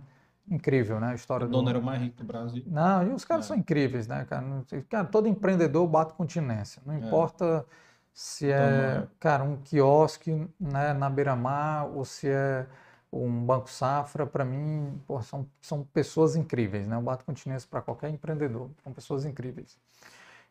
incrível, 0.50 1.00
né? 1.00 1.12
A 1.12 1.16
história 1.16 1.46
o 1.46 1.50
dono 1.50 1.64
do... 1.64 1.70
era 1.70 1.80
o 1.80 1.84
mais 1.84 2.02
rico 2.02 2.18
do 2.18 2.24
Brasil. 2.24 2.64
Não, 2.68 3.08
e 3.08 3.14
os 3.14 3.26
caras 3.26 3.46
é. 3.46 3.48
são 3.50 3.58
incríveis, 3.58 4.08
né, 4.08 4.26
cara? 4.26 4.46
cara? 4.90 5.06
Todo 5.06 5.28
empreendedor 5.28 5.88
bate 5.88 6.14
continência. 6.14 6.82
Não 6.86 6.94
é. 6.94 6.98
importa 6.98 7.66
se 8.14 8.52
é, 8.52 8.98
então, 8.98 9.10
cara, 9.20 9.44
um 9.44 9.58
quiosque 9.58 10.48
né, 10.60 10.94
na 10.94 11.10
beira-mar 11.10 11.88
ou 11.88 12.06
se 12.06 12.30
é 12.30 12.68
um 13.12 13.46
banco 13.46 13.70
safra, 13.70 14.26
para 14.26 14.44
mim, 14.44 15.00
pô, 15.06 15.22
são, 15.22 15.48
são 15.62 15.84
pessoas 15.84 16.36
incríveis, 16.36 16.88
né? 16.88 16.96
Eu 16.96 17.02
bato 17.02 17.24
continência 17.24 17.68
para 17.70 17.82
qualquer 17.82 18.10
empreendedor, 18.10 18.70
são 18.84 18.92
pessoas 18.92 19.26
incríveis. 19.26 19.78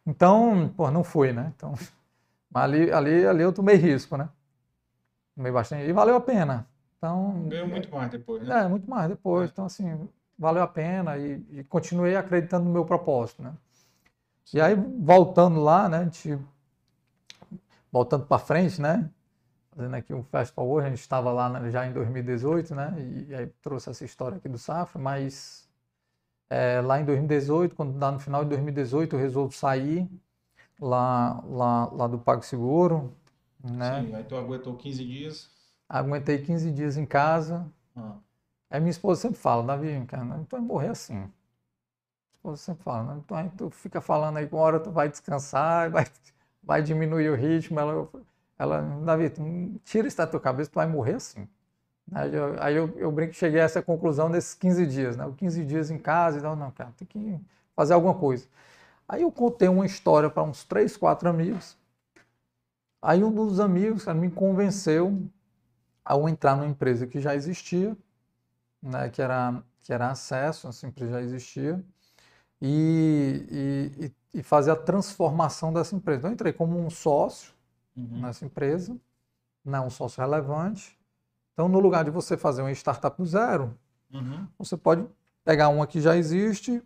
Então, 0.06 0.72
pô, 0.76 0.90
não 0.90 1.02
fui, 1.02 1.32
né? 1.32 1.52
Então, 1.56 1.74
ali, 2.54 2.90
ali, 2.92 3.26
ali 3.26 3.42
eu 3.42 3.52
tomei 3.52 3.76
risco, 3.76 4.16
né? 4.16 4.28
Tomei 5.34 5.50
bastante. 5.50 5.84
E 5.88 5.92
valeu 5.92 6.16
a 6.16 6.20
pena. 6.20 6.66
Então, 7.02 7.48
Ganhou 7.48 7.66
muito 7.66 7.90
mais 7.90 8.10
depois, 8.12 8.46
né? 8.46 8.60
É, 8.60 8.68
muito 8.68 8.88
mais 8.88 9.08
depois. 9.08 9.48
É. 9.48 9.52
Então, 9.52 9.64
assim, 9.64 10.08
valeu 10.38 10.62
a 10.62 10.68
pena 10.68 11.18
e, 11.18 11.44
e, 11.50 11.64
continuei 11.64 12.14
acreditando 12.14 12.64
no 12.64 12.70
meu 12.70 12.84
propósito, 12.84 13.42
né? 13.42 13.52
Sim. 14.44 14.58
E 14.58 14.60
aí, 14.60 14.76
voltando 14.76 15.60
lá, 15.60 15.88
né, 15.88 15.98
a 15.98 16.04
gente, 16.04 16.38
voltando 17.90 18.24
para 18.24 18.38
frente, 18.38 18.80
né, 18.80 19.10
fazendo 19.74 19.96
aqui 19.96 20.14
um 20.14 20.22
festival 20.22 20.68
hoje, 20.68 20.86
a 20.86 20.90
gente 20.90 21.00
estava 21.00 21.32
lá 21.32 21.48
né, 21.48 21.70
já 21.72 21.84
em 21.84 21.92
2018, 21.92 22.72
né, 22.72 22.94
e, 22.96 23.30
e, 23.30 23.34
aí 23.34 23.46
trouxe 23.60 23.90
essa 23.90 24.04
história 24.04 24.36
aqui 24.36 24.48
do 24.48 24.58
Safra, 24.58 25.00
mas 25.00 25.68
é, 26.48 26.80
lá 26.80 27.00
em 27.00 27.04
2018, 27.04 27.74
quando 27.74 27.98
dá 27.98 28.12
no 28.12 28.20
final 28.20 28.44
de 28.44 28.50
2018, 28.50 29.16
eu 29.16 29.18
resolvo 29.18 29.52
sair 29.52 30.08
lá, 30.80 31.42
lá, 31.48 31.86
lá 31.86 32.06
do 32.06 32.18
PagSeguro, 32.18 33.12
né? 33.60 34.04
Sim, 34.04 34.14
aí 34.14 34.22
tu 34.22 34.36
aguentou 34.36 34.76
15 34.76 35.04
dias. 35.04 35.61
Aguentei 35.92 36.38
15 36.38 36.70
dias 36.70 36.96
em 36.96 37.04
casa. 37.04 37.70
Ah. 37.94 38.16
Aí 38.70 38.80
minha 38.80 38.90
esposa 38.90 39.20
sempre 39.20 39.38
fala, 39.38 39.62
Davi, 39.62 40.02
cara, 40.06 40.24
tu 40.48 40.56
vai 40.56 40.60
morrer 40.62 40.88
assim. 40.88 41.12
Minha 41.16 41.30
esposa 42.32 42.62
sempre 42.62 42.82
fala, 42.82 43.22
tu, 43.26 43.34
aí 43.34 43.50
tu 43.50 43.68
fica 43.68 44.00
falando 44.00 44.38
aí, 44.38 44.48
uma 44.50 44.62
hora 44.62 44.80
tu 44.80 44.90
vai 44.90 45.10
descansar, 45.10 45.90
vai, 45.90 46.06
vai 46.64 46.82
diminuir 46.82 47.28
o 47.28 47.34
ritmo. 47.34 47.78
Ela, 47.78 48.08
ela 48.58 48.80
Davi, 49.04 49.28
tu 49.28 49.42
tira 49.84 50.08
isso 50.08 50.16
da 50.16 50.26
tua 50.26 50.40
cabeça, 50.40 50.70
tu 50.70 50.76
vai 50.76 50.86
morrer 50.86 51.16
assim. 51.16 51.46
Aí 52.10 52.34
eu, 52.34 52.62
aí 52.62 52.74
eu, 52.74 52.88
eu 52.98 53.12
brinco 53.12 53.32
que 53.32 53.38
cheguei 53.38 53.60
a 53.60 53.64
essa 53.64 53.82
conclusão 53.82 54.30
nesses 54.30 54.54
15 54.54 54.86
dias, 54.86 55.14
né? 55.14 55.30
15 55.36 55.62
dias 55.62 55.90
em 55.90 55.98
casa 55.98 56.38
e 56.38 56.40
tal, 56.40 56.56
não, 56.56 56.70
cara, 56.70 56.90
tem 56.96 57.06
que 57.06 57.38
fazer 57.76 57.92
alguma 57.92 58.14
coisa. 58.14 58.46
Aí 59.06 59.20
eu 59.20 59.30
contei 59.30 59.68
uma 59.68 59.84
história 59.84 60.30
para 60.30 60.42
uns 60.42 60.64
três, 60.64 60.96
quatro 60.96 61.28
amigos. 61.28 61.76
Aí 63.02 63.22
um 63.22 63.30
dos 63.30 63.60
amigos 63.60 64.06
cara, 64.06 64.16
me 64.16 64.30
convenceu 64.30 65.22
a 66.04 66.16
entrar 66.28 66.56
numa 66.56 66.66
empresa 66.66 67.06
que 67.06 67.20
já 67.20 67.34
existia, 67.34 67.96
né, 68.82 69.08
que, 69.08 69.22
era, 69.22 69.62
que 69.82 69.92
era 69.92 70.10
acesso, 70.10 70.68
essa 70.68 70.86
empresa 70.86 71.12
já 71.12 71.22
existia, 71.22 71.84
e, 72.60 74.12
e, 74.34 74.38
e 74.38 74.42
fazer 74.42 74.70
a 74.70 74.76
transformação 74.76 75.72
dessa 75.72 75.94
empresa. 75.94 76.18
Então 76.18 76.30
eu 76.30 76.34
entrei 76.34 76.52
como 76.52 76.78
um 76.78 76.90
sócio 76.90 77.52
uhum. 77.96 78.20
nessa 78.20 78.44
empresa, 78.44 78.96
né, 79.64 79.80
um 79.80 79.90
sócio 79.90 80.20
relevante. 80.20 80.98
Então, 81.52 81.68
no 81.68 81.78
lugar 81.80 82.04
de 82.04 82.10
você 82.10 82.36
fazer 82.36 82.62
uma 82.62 82.72
startup 82.72 83.16
do 83.16 83.26
zero, 83.26 83.76
uhum. 84.12 84.46
você 84.58 84.76
pode 84.76 85.06
pegar 85.44 85.68
uma 85.68 85.86
que 85.86 86.00
já 86.00 86.16
existe, 86.16 86.82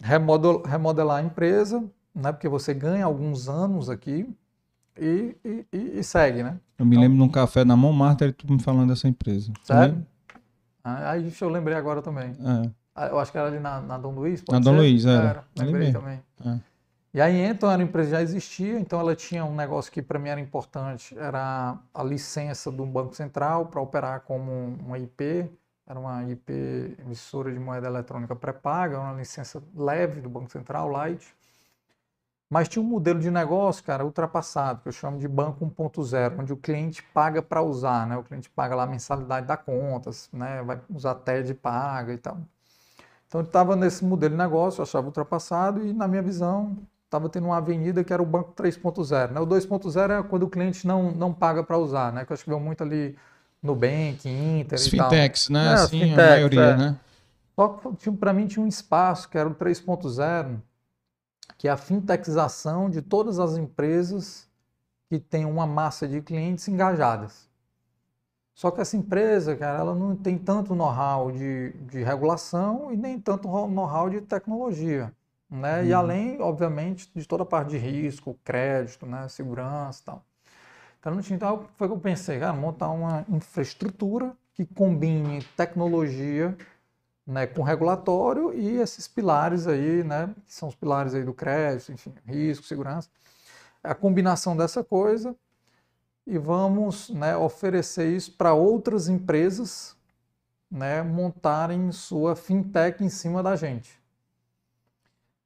remodelar 0.00 1.18
a 1.18 1.22
empresa, 1.22 1.84
né? 2.14 2.30
Porque 2.30 2.48
você 2.48 2.72
ganha 2.72 3.04
alguns 3.04 3.48
anos 3.48 3.88
aqui 3.90 4.28
e, 4.98 5.36
e, 5.44 5.98
e 5.98 6.04
segue, 6.04 6.42
né? 6.42 6.58
Eu 6.78 6.86
me 6.86 6.96
então, 6.96 7.02
lembro 7.02 7.18
num 7.18 7.28
café 7.28 7.64
na 7.64 7.76
Montmartre, 7.76 8.32
tu 8.32 8.52
me 8.52 8.62
falando 8.62 8.88
dessa 8.88 9.08
empresa. 9.08 9.52
Sério? 9.62 10.04
Ah, 10.82 11.12
aí 11.12 11.32
eu 11.40 11.48
lembrei 11.48 11.76
agora 11.76 12.02
também. 12.02 12.30
É. 12.30 12.70
Ah, 12.94 13.06
eu 13.08 13.18
acho 13.18 13.32
que 13.32 13.38
era 13.38 13.48
ali 13.48 13.58
na, 13.58 13.80
na 13.80 13.98
Dom 13.98 14.12
Luiz. 14.12 14.44
Na 14.48 14.58
Dom 14.58 14.76
Luiz, 14.76 15.04
era. 15.04 15.28
era. 15.28 15.44
Lembrei 15.58 15.92
também. 15.92 16.22
É. 16.44 16.58
E 17.14 17.20
aí 17.20 17.40
então 17.42 17.68
a 17.70 17.80
empresa 17.80 18.10
já 18.10 18.22
existia, 18.22 18.78
então 18.78 18.98
ela 18.98 19.14
tinha 19.14 19.44
um 19.44 19.54
negócio 19.54 19.90
que 19.90 20.02
para 20.02 20.18
mim 20.18 20.30
era 20.30 20.40
importante, 20.40 21.16
era 21.16 21.78
a 21.94 22.02
licença 22.02 22.72
do 22.72 22.84
Banco 22.84 23.14
Central 23.14 23.66
para 23.66 23.80
operar 23.80 24.22
como 24.22 24.76
uma 24.84 24.98
IP, 24.98 25.48
era 25.86 25.98
uma 25.98 26.24
IP 26.24 26.96
emissora 26.98 27.52
de 27.52 27.58
moeda 27.60 27.86
eletrônica 27.86 28.34
pré-paga, 28.34 28.98
uma 28.98 29.12
licença 29.12 29.62
leve 29.76 30.20
do 30.20 30.28
Banco 30.28 30.50
Central, 30.50 30.88
light. 30.88 31.24
Mas 32.54 32.68
tinha 32.68 32.80
um 32.80 32.86
modelo 32.86 33.18
de 33.18 33.32
negócio, 33.32 33.82
cara, 33.82 34.04
ultrapassado, 34.04 34.80
que 34.80 34.88
eu 34.88 34.92
chamo 34.92 35.18
de 35.18 35.26
banco 35.26 35.66
1.0, 35.66 36.38
onde 36.38 36.52
o 36.52 36.56
cliente 36.56 37.02
paga 37.02 37.42
para 37.42 37.60
usar, 37.60 38.06
né? 38.06 38.16
O 38.16 38.22
cliente 38.22 38.48
paga 38.48 38.76
lá 38.76 38.84
a 38.84 38.86
mensalidade 38.86 39.44
da 39.44 39.56
conta, 39.56 40.12
né? 40.32 40.62
Vai 40.62 40.78
usar 40.88 41.16
TED 41.16 41.52
paga 41.54 42.12
e 42.12 42.16
tal. 42.16 42.38
Então 43.26 43.40
ele 43.40 43.48
estava 43.48 43.74
nesse 43.74 44.04
modelo 44.04 44.36
de 44.36 44.38
negócio, 44.38 44.78
eu 44.78 44.84
achava 44.84 45.04
ultrapassado 45.04 45.84
e 45.84 45.92
na 45.92 46.06
minha 46.06 46.22
visão 46.22 46.78
estava 47.04 47.28
tendo 47.28 47.46
uma 47.46 47.56
avenida 47.56 48.04
que 48.04 48.12
era 48.12 48.22
o 48.22 48.26
banco 48.26 48.52
3.0, 48.52 49.32
né? 49.32 49.40
O 49.40 49.46
2.0 49.48 50.20
é 50.20 50.22
quando 50.22 50.44
o 50.44 50.48
cliente 50.48 50.86
não, 50.86 51.10
não 51.10 51.32
paga 51.32 51.64
para 51.64 51.76
usar, 51.76 52.12
né? 52.12 52.24
Que 52.24 52.30
eu 52.30 52.34
acho 52.34 52.44
que 52.44 52.50
veio 52.50 52.62
muito 52.62 52.84
ali 52.84 53.18
Nubank, 53.60 54.28
Inter 54.28 54.76
As 54.76 54.86
e 54.86 54.90
fintechs, 54.90 55.48
tal. 55.48 55.54
né? 55.54 55.70
É, 55.70 55.72
assim, 55.72 55.98
fintechs, 55.98 56.18
a 56.20 56.30
maioria, 56.30 56.60
é. 56.60 56.76
né? 56.76 56.96
Só 57.56 57.80
que 57.98 58.12
para 58.12 58.32
mim 58.32 58.46
tinha 58.46 58.64
um 58.64 58.68
espaço 58.68 59.28
que 59.28 59.36
era 59.36 59.48
o 59.48 59.56
3.0, 59.56 60.60
que 61.56 61.68
é 61.68 61.70
a 61.70 61.76
fintechização 61.76 62.90
de 62.90 63.00
todas 63.00 63.38
as 63.38 63.56
empresas 63.56 64.48
que 65.08 65.18
têm 65.18 65.44
uma 65.44 65.66
massa 65.66 66.08
de 66.08 66.20
clientes 66.20 66.66
engajadas. 66.68 67.48
Só 68.54 68.70
que 68.70 68.80
essa 68.80 68.96
empresa, 68.96 69.56
cara, 69.56 69.78
ela 69.78 69.94
não 69.94 70.14
tem 70.14 70.38
tanto 70.38 70.74
know-how 70.74 71.32
de, 71.32 71.72
de 71.90 72.02
regulação 72.04 72.92
e 72.92 72.96
nem 72.96 73.18
tanto 73.18 73.48
know-how 73.48 74.08
de 74.08 74.20
tecnologia. 74.20 75.12
Né? 75.50 75.80
Uhum. 75.80 75.86
E 75.86 75.92
além, 75.92 76.40
obviamente, 76.40 77.10
de 77.14 77.26
toda 77.26 77.42
a 77.42 77.46
parte 77.46 77.70
de 77.70 77.78
risco, 77.78 78.38
crédito, 78.44 79.06
né? 79.06 79.28
segurança 79.28 80.00
e 80.00 80.04
tal. 80.04 80.24
Então, 81.00 81.20
então 81.30 81.64
foi 81.76 81.88
que 81.88 81.94
eu 81.94 81.98
pensei, 81.98 82.38
cara, 82.38 82.52
montar 82.52 82.90
uma 82.90 83.24
infraestrutura 83.28 84.34
que 84.54 84.64
combine 84.64 85.42
tecnologia 85.56 86.56
né, 87.26 87.46
com 87.46 87.62
regulatório 87.62 88.52
e 88.52 88.78
esses 88.78 89.08
pilares 89.08 89.66
aí, 89.66 90.04
né, 90.04 90.34
que 90.46 90.54
são 90.54 90.68
os 90.68 90.74
pilares 90.74 91.14
aí 91.14 91.24
do 91.24 91.32
crédito, 91.32 91.92
enfim, 91.92 92.12
risco, 92.26 92.66
segurança, 92.66 93.08
a 93.82 93.94
combinação 93.94 94.56
dessa 94.56 94.84
coisa 94.84 95.34
e 96.26 96.38
vamos 96.38 97.10
né, 97.10 97.36
oferecer 97.36 98.14
isso 98.14 98.32
para 98.32 98.54
outras 98.54 99.08
empresas 99.08 99.96
né, 100.70 101.02
montarem 101.02 101.92
sua 101.92 102.34
fintech 102.34 103.02
em 103.04 103.08
cima 103.08 103.42
da 103.42 103.56
gente. 103.56 103.98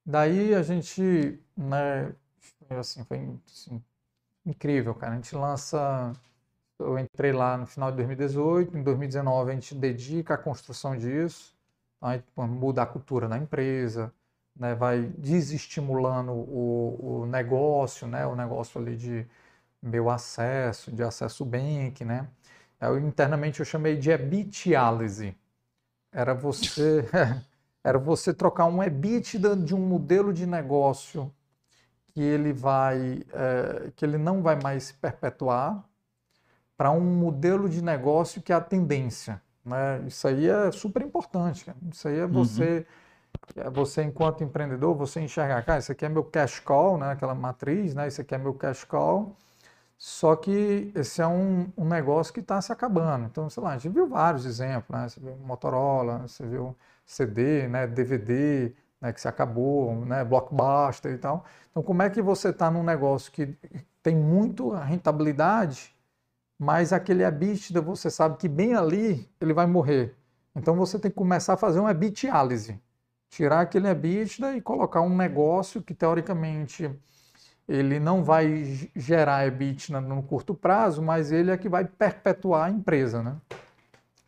Daí 0.04 0.54
a 0.54 0.62
gente, 0.62 1.38
né, 1.56 2.14
assim, 2.70 3.04
foi 3.04 3.38
assim, 3.46 3.82
incrível, 4.46 4.94
cara. 4.94 5.12
A 5.12 5.16
gente 5.16 5.34
lança. 5.34 6.12
Eu 6.78 6.98
entrei 6.98 7.32
lá 7.32 7.56
no 7.58 7.66
final 7.66 7.90
de 7.90 7.96
2018, 7.96 8.78
em 8.78 8.82
2019 8.82 9.50
a 9.50 9.54
gente 9.54 9.74
dedica 9.74 10.34
à 10.34 10.38
construção 10.38 10.96
disso, 10.96 11.57
a 12.00 12.14
gente 12.14 12.26
muda 12.36 12.82
a 12.82 12.86
cultura 12.86 13.28
na 13.28 13.38
empresa, 13.38 14.12
né, 14.56 14.74
vai 14.74 15.02
desestimulando 15.18 16.32
o, 16.32 17.22
o 17.22 17.26
negócio, 17.26 18.06
né, 18.06 18.26
o 18.26 18.34
negócio 18.36 18.80
ali 18.80 18.96
de 18.96 19.26
meu 19.82 20.10
acesso, 20.10 20.92
de 20.92 21.02
acesso 21.02 21.44
bank, 21.44 22.04
né. 22.04 22.28
Eu, 22.80 22.98
internamente 22.98 23.60
eu 23.60 23.66
chamei 23.66 23.96
de 23.96 24.10
ebitiálise. 24.10 25.36
Era 26.12 26.34
você, 26.34 27.08
era 27.84 27.98
você 27.98 28.34
trocar 28.34 28.66
um 28.66 28.82
EBITDA 28.82 29.56
de 29.56 29.74
um 29.74 29.80
modelo 29.80 30.32
de 30.32 30.46
negócio 30.46 31.32
que 32.14 32.20
ele 32.20 32.52
vai, 32.52 33.22
é, 33.32 33.90
que 33.96 34.04
ele 34.04 34.18
não 34.18 34.42
vai 34.42 34.56
mais 34.56 34.84
se 34.84 34.94
perpetuar 34.94 35.84
para 36.76 36.90
um 36.90 37.00
modelo 37.00 37.68
de 37.68 37.82
negócio 37.82 38.42
que 38.42 38.52
é 38.52 38.56
a 38.56 38.60
tendência. 38.60 39.42
Né? 39.68 40.04
Isso 40.06 40.26
aí 40.26 40.48
é 40.48 40.72
super 40.72 41.02
importante. 41.02 41.64
Cara. 41.64 41.78
Isso 41.92 42.08
aí 42.08 42.18
é 42.18 42.24
uhum. 42.24 42.32
você, 42.32 42.86
uhum. 43.56 43.62
é 43.62 43.70
você 43.70 44.02
enquanto 44.02 44.42
empreendedor, 44.42 44.94
você 44.94 45.20
enxergar, 45.20 45.62
cara, 45.64 45.78
isso 45.78 45.92
aqui 45.92 46.04
é 46.04 46.08
meu 46.08 46.24
cash 46.24 46.60
call, 46.60 46.98
né? 46.98 47.12
aquela 47.12 47.34
matriz, 47.34 47.94
né? 47.94 48.08
isso 48.08 48.20
aqui 48.20 48.34
é 48.34 48.38
meu 48.38 48.54
cash 48.54 48.84
call, 48.84 49.36
só 49.96 50.36
que 50.36 50.92
esse 50.94 51.20
é 51.20 51.26
um, 51.26 51.70
um 51.76 51.84
negócio 51.84 52.32
que 52.32 52.40
está 52.40 52.60
se 52.60 52.72
acabando. 52.72 53.26
Então, 53.26 53.50
sei 53.50 53.62
lá, 53.62 53.70
a 53.70 53.78
gente 53.78 53.92
viu 53.92 54.08
vários 54.08 54.46
exemplos, 54.46 54.96
né? 54.96 55.08
Você 55.08 55.18
viu 55.18 55.36
Motorola, 55.38 56.20
você 56.20 56.46
viu 56.46 56.76
CD, 57.04 57.66
né? 57.66 57.84
DVD, 57.84 58.72
né, 59.00 59.12
que 59.12 59.20
se 59.20 59.28
acabou, 59.28 60.04
né, 60.04 60.24
blockbuster 60.24 61.12
e 61.12 61.18
tal. 61.18 61.44
Então, 61.70 61.82
como 61.82 62.02
é 62.02 62.10
que 62.10 62.20
você 62.22 62.50
está 62.50 62.70
num 62.70 62.82
negócio 62.82 63.30
que 63.32 63.56
tem 64.02 64.16
muito 64.16 64.70
rentabilidade, 64.70 65.94
mas 66.58 66.92
aquele 66.92 67.22
EBITDA 67.22 67.80
você 67.80 68.10
sabe 68.10 68.36
que 68.36 68.48
bem 68.48 68.74
ali 68.74 69.28
ele 69.40 69.52
vai 69.52 69.66
morrer. 69.66 70.16
Então, 70.56 70.74
você 70.74 70.98
tem 70.98 71.10
que 71.10 71.16
começar 71.16 71.54
a 71.54 71.56
fazer 71.56 71.78
uma 71.78 71.92
EBITálise. 71.92 72.80
Tirar 73.30 73.60
aquele 73.60 73.88
EBITDA 73.88 74.56
e 74.56 74.60
colocar 74.60 75.00
um 75.02 75.16
negócio 75.16 75.82
que, 75.82 75.94
teoricamente, 75.94 76.90
ele 77.68 78.00
não 78.00 78.24
vai 78.24 78.90
gerar 78.96 79.46
EBITDA 79.46 80.00
no 80.00 80.22
curto 80.22 80.54
prazo, 80.54 81.02
mas 81.02 81.30
ele 81.30 81.50
é 81.50 81.56
que 81.56 81.68
vai 81.68 81.84
perpetuar 81.84 82.66
a 82.66 82.70
empresa, 82.70 83.22
né? 83.22 83.36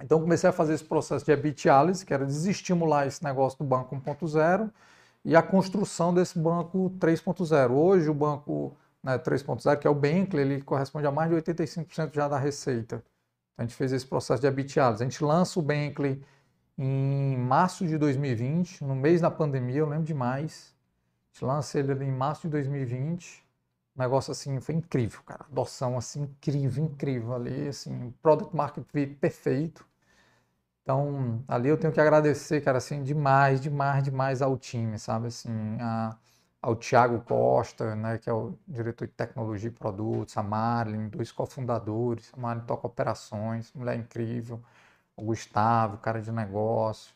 Então 0.02 0.20
comecei 0.20 0.48
a 0.48 0.52
fazer 0.52 0.74
esse 0.74 0.84
processo 0.84 1.24
de 1.24 1.32
EBITálise, 1.32 2.04
que 2.04 2.14
era 2.14 2.24
desestimular 2.24 3.06
esse 3.06 3.22
negócio 3.24 3.58
do 3.58 3.64
banco 3.64 3.94
1.0 3.96 4.70
e 5.24 5.36
a 5.36 5.42
construção 5.42 6.12
desse 6.14 6.38
banco 6.38 6.90
3.0. 6.98 7.70
Hoje 7.70 8.08
o 8.08 8.14
banco 8.14 8.76
né, 9.02 9.18
3.0, 9.18 9.78
que 9.78 9.86
é 9.86 9.90
o 9.90 9.94
Bankley, 9.94 10.44
ele 10.44 10.62
corresponde 10.62 11.06
a 11.06 11.10
mais 11.12 11.30
de 11.30 11.36
85% 11.36 12.14
já 12.14 12.28
da 12.28 12.38
receita. 12.38 12.96
Então, 12.96 13.04
a 13.58 13.62
gente 13.62 13.74
fez 13.74 13.92
esse 13.92 14.06
processo 14.06 14.40
de 14.40 14.46
EBITálise. 14.48 15.02
A 15.02 15.06
gente 15.06 15.22
lança 15.24 15.58
o 15.58 15.62
Bankley 15.62 16.22
em 16.78 17.36
março 17.36 17.86
de 17.86 17.98
2020, 17.98 18.84
no 18.84 18.94
mês 18.94 19.20
da 19.20 19.30
pandemia, 19.30 19.80
eu 19.80 19.88
lembro 19.88 20.04
demais. 20.04 20.74
A 21.32 21.34
gente 21.34 21.44
lança 21.44 21.78
ele 21.78 21.92
em 22.04 22.12
março 22.12 22.42
de 22.42 22.48
2020. 22.48 23.44
O 23.96 24.00
negócio 24.00 24.32
assim 24.32 24.60
foi 24.60 24.74
incrível, 24.76 25.20
cara. 25.24 25.44
Adoção 25.50 25.98
assim 25.98 26.22
incrível, 26.22 26.84
incrível 26.84 27.34
ali, 27.34 27.68
assim, 27.68 28.14
product 28.22 28.54
market 28.56 28.84
perfeito. 29.20 29.86
Então, 30.82 31.44
ali 31.46 31.68
eu 31.68 31.78
tenho 31.78 31.92
que 31.92 32.00
agradecer, 32.00 32.60
cara, 32.62 32.78
assim, 32.78 33.02
demais, 33.02 33.60
demais, 33.60 34.02
demais 34.02 34.42
ao 34.42 34.56
time, 34.58 34.98
sabe? 34.98 35.28
Assim, 35.28 35.50
a, 35.80 36.16
ao 36.62 36.76
Tiago 36.76 37.20
Costa, 37.22 37.94
né, 37.96 38.18
que 38.18 38.28
é 38.30 38.32
o 38.32 38.58
diretor 38.68 39.06
de 39.06 39.14
tecnologia 39.14 39.68
e 39.68 39.72
produtos, 39.72 40.36
a 40.36 40.42
Marlene, 40.42 41.08
dois 41.08 41.32
cofundadores, 41.32 42.32
a 42.34 42.40
Marlene 42.40 42.66
toca 42.66 42.86
operações, 42.86 43.72
mulher 43.74 43.96
incrível, 43.96 44.62
o 45.16 45.24
Gustavo, 45.24 45.98
cara 45.98 46.20
de 46.22 46.32
negócio, 46.32 47.14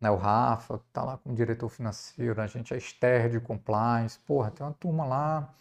né, 0.00 0.10
o 0.10 0.16
Rafa, 0.16 0.78
que 0.78 0.84
tá 0.92 1.04
lá 1.04 1.18
como 1.18 1.34
diretor 1.34 1.68
financeiro, 1.68 2.40
a 2.40 2.46
gente 2.46 2.74
é 2.74 2.78
Esther 2.78 3.30
de 3.30 3.40
compliance, 3.40 4.18
porra, 4.20 4.50
tem 4.50 4.66
uma 4.66 4.74
turma 4.74 5.04
lá 5.06 5.54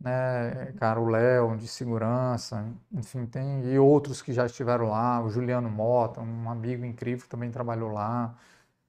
né, 0.00 0.72
cara, 0.78 1.00
o 1.00 1.08
Léo 1.08 1.56
de 1.56 1.66
segurança, 1.68 2.66
enfim, 2.92 3.26
tem 3.26 3.64
e 3.72 3.78
outros 3.78 4.20
que 4.22 4.32
já 4.32 4.46
estiveram 4.46 4.90
lá, 4.90 5.22
o 5.22 5.30
Juliano 5.30 5.70
Mota, 5.70 6.20
um 6.20 6.50
amigo 6.50 6.84
incrível 6.84 7.24
que 7.24 7.28
também 7.30 7.50
trabalhou 7.50 7.90
lá. 7.92 8.34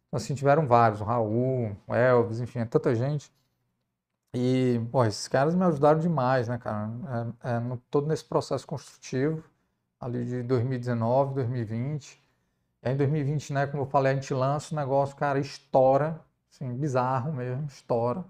Então, 0.07 0.17
assim, 0.17 0.35
tiveram 0.35 0.67
vários, 0.67 1.01
o 1.01 1.03
Raul, 1.05 1.75
o 1.87 1.95
Elvis, 1.95 2.39
enfim, 2.41 2.59
é 2.59 2.65
tanta 2.65 2.95
gente. 2.95 3.31
E, 4.35 4.81
pô, 4.91 5.05
esses 5.05 5.29
caras 5.29 5.55
me 5.55 5.63
ajudaram 5.63 5.97
demais, 5.99 6.49
né, 6.49 6.57
cara? 6.57 6.89
É, 7.41 7.51
é, 7.51 7.59
no, 7.59 7.77
todo 7.89 8.07
nesse 8.07 8.25
processo 8.25 8.67
construtivo, 8.67 9.41
ali 9.99 10.25
de 10.25 10.43
2019, 10.43 11.35
2020. 11.35 12.21
E 12.83 12.87
aí 12.89 12.93
em 12.93 12.97
2020, 12.97 13.53
né, 13.53 13.67
como 13.67 13.83
eu 13.83 13.87
falei, 13.87 14.11
a 14.13 14.15
gente 14.15 14.33
lança 14.33 14.73
o 14.73 14.77
negócio, 14.77 15.15
cara, 15.15 15.39
estoura, 15.39 16.21
assim, 16.51 16.73
bizarro 16.75 17.33
mesmo, 17.33 17.65
estoura. 17.67 18.25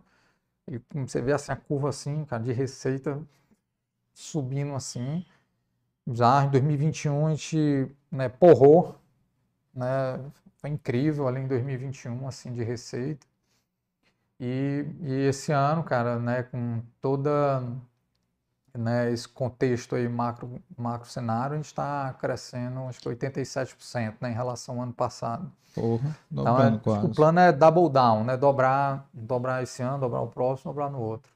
E 0.70 0.80
você 1.08 1.22
vê 1.22 1.34
assim 1.34 1.52
a 1.52 1.56
curva 1.56 1.90
assim, 1.90 2.26
cara, 2.26 2.44
de 2.44 2.54
receita 2.54 3.22
subindo 4.14 4.76
assim. 4.76 5.26
Já 6.08 6.46
em 6.46 6.52
2021 6.52 7.28
a 7.28 7.32
gente 7.32 7.92
né, 8.12 8.30
porrou, 8.30 8.96
né, 9.74 10.20
foi 10.58 10.72
incrível 10.72 11.28
ali 11.28 11.42
em 11.42 11.48
2021 11.48 12.28
assim 12.28 12.54
de 12.54 12.64
receita. 12.64 13.26
E, 14.40 14.86
e 15.02 15.14
esse 15.28 15.52
ano, 15.52 15.84
cara, 15.84 16.20
né, 16.20 16.44
com 16.44 16.82
toda 17.02 17.64
né, 18.78 19.12
esse 19.12 19.28
contexto 19.28 19.96
aí 19.96 20.08
macro, 20.08 20.62
macro 20.78 21.10
cenário, 21.10 21.54
a 21.54 21.58
gente 21.58 21.68
está 21.68 22.14
crescendo 22.20 22.82
acho 22.82 23.00
que 23.00 23.10
87% 23.10 24.16
né, 24.20 24.32
em 24.32 24.34
relação 24.34 24.76
ao 24.76 24.84
ano 24.84 24.94
passado. 24.94 25.52
Porra, 25.74 26.18
então, 26.32 26.62
é, 26.62 27.04
o 27.04 27.10
plano 27.10 27.40
é 27.40 27.52
double 27.52 27.90
down, 27.90 28.24
né? 28.24 28.38
Dobrar, 28.38 29.10
dobrar 29.14 29.62
esse 29.62 29.84
ano, 29.84 30.00
dobrar 30.00 30.22
o 30.22 30.28
próximo, 30.28 30.72
dobrar 30.72 30.90
no 30.90 31.02
outro. 31.02 31.30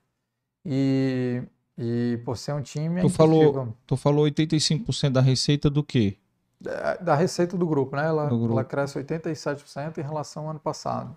E, 0.65 1.43
e 1.77 2.21
por 2.23 2.37
ser 2.37 2.53
um 2.53 2.61
time. 2.61 2.99
É 2.99 3.03
tu, 3.03 3.09
falou, 3.09 3.75
tu 3.85 3.97
falou 3.97 4.25
85% 4.25 5.09
da 5.09 5.19
receita 5.19 5.69
do 5.69 5.83
quê? 5.83 6.17
Da, 6.59 6.95
da 6.95 7.15
receita 7.15 7.57
do 7.57 7.67
grupo, 7.67 7.97
né? 7.97 8.05
Ela, 8.05 8.27
grupo. 8.27 8.53
ela 8.53 8.63
cresce 8.63 8.97
87% 8.97 9.97
em 9.97 10.01
relação 10.01 10.43
ao 10.43 10.51
ano 10.51 10.59
passado. 10.59 11.13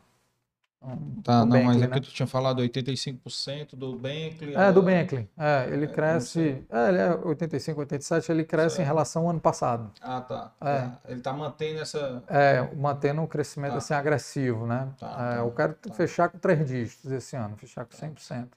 Tá, 1.22 1.40
não, 1.40 1.50
Bentley, 1.50 1.64
mas 1.64 1.82
é 1.82 1.86
né? 1.86 1.94
que 1.94 2.00
tu 2.00 2.10
tinha 2.10 2.26
falado 2.26 2.60
85% 2.60 3.76
do 3.76 3.94
Bentley. 3.94 4.56
É, 4.56 4.72
do 4.72 4.82
Bentley. 4.82 5.28
É, 5.38 5.68
ele 5.72 5.84
é, 5.84 5.88
cresce. 5.88 6.64
É, 6.68 6.88
ele 6.88 6.98
é 6.98 7.14
85, 7.14 7.80
87, 7.80 8.32
ele 8.32 8.44
cresce 8.44 8.76
certo. 8.76 8.82
em 8.82 8.84
relação 8.84 9.22
ao 9.22 9.30
ano 9.30 9.40
passado. 9.40 9.92
Ah, 10.00 10.20
tá. 10.20 10.52
É. 10.60 10.64
Tá. 10.64 10.98
Ele 11.08 11.20
tá 11.20 11.32
mantendo 11.32 11.80
essa. 11.80 12.22
É, 12.26 12.68
mantendo 12.74 13.20
um 13.20 13.26
crescimento 13.28 13.72
tá. 13.72 13.78
assim 13.78 13.94
agressivo, 13.94 14.66
né? 14.66 14.88
Tá, 14.98 15.06
é, 15.06 15.34
tá, 15.34 15.36
eu 15.36 15.50
quero 15.52 15.74
tá. 15.74 15.94
fechar 15.94 16.28
com 16.28 16.38
três 16.38 16.66
dígitos 16.66 17.12
esse 17.12 17.36
ano, 17.36 17.56
fechar 17.56 17.84
com 17.84 17.94
100%. 17.94 18.48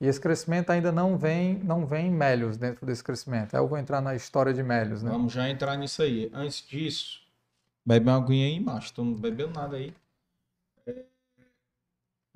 E 0.00 0.06
esse 0.06 0.20
crescimento 0.20 0.70
ainda 0.70 0.92
não 0.92 1.18
vem, 1.18 1.58
não 1.64 1.84
vem 1.84 2.10
Melios 2.10 2.56
dentro 2.56 2.86
desse 2.86 3.02
crescimento. 3.02 3.54
Aí 3.54 3.60
eu 3.60 3.66
vou 3.66 3.78
entrar 3.78 4.00
na 4.00 4.14
história 4.14 4.54
de 4.54 4.62
Melios, 4.62 5.02
né? 5.02 5.10
Vamos 5.10 5.32
já 5.32 5.48
entrar 5.48 5.76
nisso 5.76 6.02
aí. 6.02 6.30
Antes 6.32 6.64
disso, 6.64 7.22
bebe 7.84 8.08
uma 8.08 8.18
aguinha 8.18 8.46
aí, 8.46 8.60
macho. 8.60 8.92
Tu 8.92 9.02
não 9.02 9.14
bebeu 9.14 9.50
nada 9.50 9.76
aí. 9.76 9.92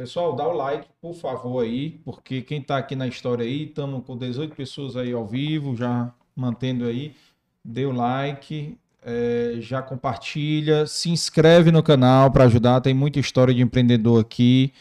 Pessoal, 0.01 0.35
dá 0.35 0.49
o 0.49 0.55
like, 0.55 0.87
por 0.99 1.13
favor, 1.13 1.63
aí, 1.63 2.01
porque 2.07 2.41
quem 2.41 2.63
está 2.63 2.79
aqui 2.79 2.97
na 2.97 3.07
história 3.07 3.45
aí, 3.45 3.65
estamos 3.65 4.03
com 4.07 4.17
18 4.17 4.57
pessoas 4.57 4.97
aí 4.97 5.13
ao 5.13 5.27
vivo, 5.27 5.77
já 5.77 6.11
mantendo 6.35 6.87
aí. 6.87 7.15
Dê 7.63 7.85
o 7.85 7.93
like, 7.93 8.79
é, 9.05 9.57
já 9.59 9.83
compartilha, 9.83 10.87
se 10.87 11.11
inscreve 11.11 11.71
no 11.71 11.83
canal 11.83 12.31
para 12.31 12.45
ajudar, 12.45 12.81
tem 12.81 12.95
muita 12.95 13.21
história 13.21 13.53
de 13.53 13.61
empreendedor 13.61 14.23
aqui. 14.23 14.73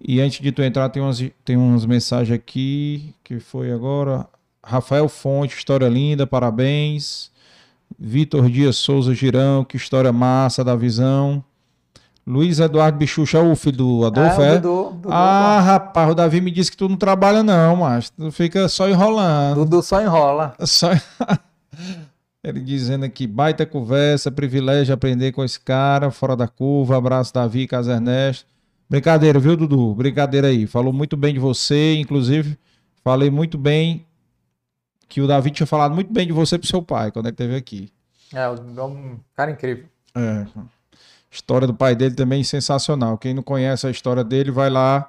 E 0.00 0.22
antes 0.22 0.40
de 0.40 0.50
tu 0.50 0.62
entrar, 0.62 0.88
tem 0.88 1.02
umas, 1.02 1.22
tem 1.44 1.54
umas 1.54 1.84
mensagens 1.84 2.34
aqui, 2.34 3.14
que 3.22 3.38
foi 3.40 3.70
agora. 3.70 4.26
Rafael 4.64 5.06
Fonte, 5.06 5.54
história 5.54 5.86
linda, 5.86 6.26
parabéns. 6.26 7.30
Vitor 7.98 8.48
Dias 8.48 8.76
Souza 8.76 9.14
Girão, 9.14 9.66
que 9.66 9.76
história 9.76 10.10
massa 10.10 10.64
da 10.64 10.74
visão. 10.74 11.44
Luiz 12.26 12.60
Eduardo 12.60 12.98
Bichucha, 12.98 13.40
o 13.40 13.56
filho 13.56 13.76
do 13.78 14.06
Adolfo, 14.06 14.40
é? 14.42 14.54
é? 14.54 14.58
Dudu, 14.58 14.92
Dudu, 14.92 15.08
ah, 15.10 15.56
Dudu. 15.58 15.66
rapaz, 15.66 16.10
o 16.10 16.14
Davi 16.14 16.40
me 16.40 16.52
disse 16.52 16.70
que 16.70 16.76
tu 16.76 16.88
não 16.88 16.96
trabalha 16.96 17.42
não, 17.42 17.76
mas 17.76 18.10
tu 18.10 18.30
fica 18.30 18.68
só 18.68 18.88
enrolando. 18.88 19.64
Dudu 19.64 19.82
só 19.82 20.00
enrola. 20.00 20.54
Só... 20.60 20.90
Ele 22.44 22.60
dizendo 22.60 23.04
aqui, 23.04 23.26
baita 23.26 23.66
conversa, 23.66 24.30
privilégio 24.30 24.94
aprender 24.94 25.32
com 25.32 25.44
esse 25.44 25.60
cara, 25.60 26.10
fora 26.10 26.36
da 26.36 26.48
curva, 26.48 26.96
abraço 26.96 27.34
Davi, 27.34 27.66
Casa 27.66 27.94
Ernesto. 27.94 28.46
Brincadeira, 28.88 29.38
viu, 29.38 29.56
Dudu? 29.56 29.94
Brincadeira 29.94 30.48
aí. 30.48 30.66
Falou 30.66 30.92
muito 30.92 31.16
bem 31.16 31.34
de 31.34 31.40
você, 31.40 31.96
inclusive, 31.96 32.58
falei 33.02 33.30
muito 33.30 33.56
bem 33.56 34.06
que 35.08 35.20
o 35.20 35.26
Davi 35.26 35.50
tinha 35.50 35.66
falado 35.66 35.94
muito 35.94 36.12
bem 36.12 36.26
de 36.26 36.32
você 36.32 36.58
pro 36.58 36.66
seu 36.66 36.82
pai, 36.82 37.10
quando 37.10 37.26
ele 37.26 37.34
esteve 37.34 37.56
aqui. 37.56 37.92
É, 38.32 38.48
um 38.48 39.18
cara 39.34 39.50
incrível. 39.50 39.86
É 40.14 40.46
história 41.32 41.66
do 41.66 41.72
pai 41.72 41.96
dele 41.96 42.14
também 42.14 42.44
sensacional. 42.44 43.16
Quem 43.16 43.32
não 43.32 43.42
conhece 43.42 43.86
a 43.86 43.90
história 43.90 44.22
dele, 44.22 44.50
vai 44.50 44.68
lá. 44.68 45.08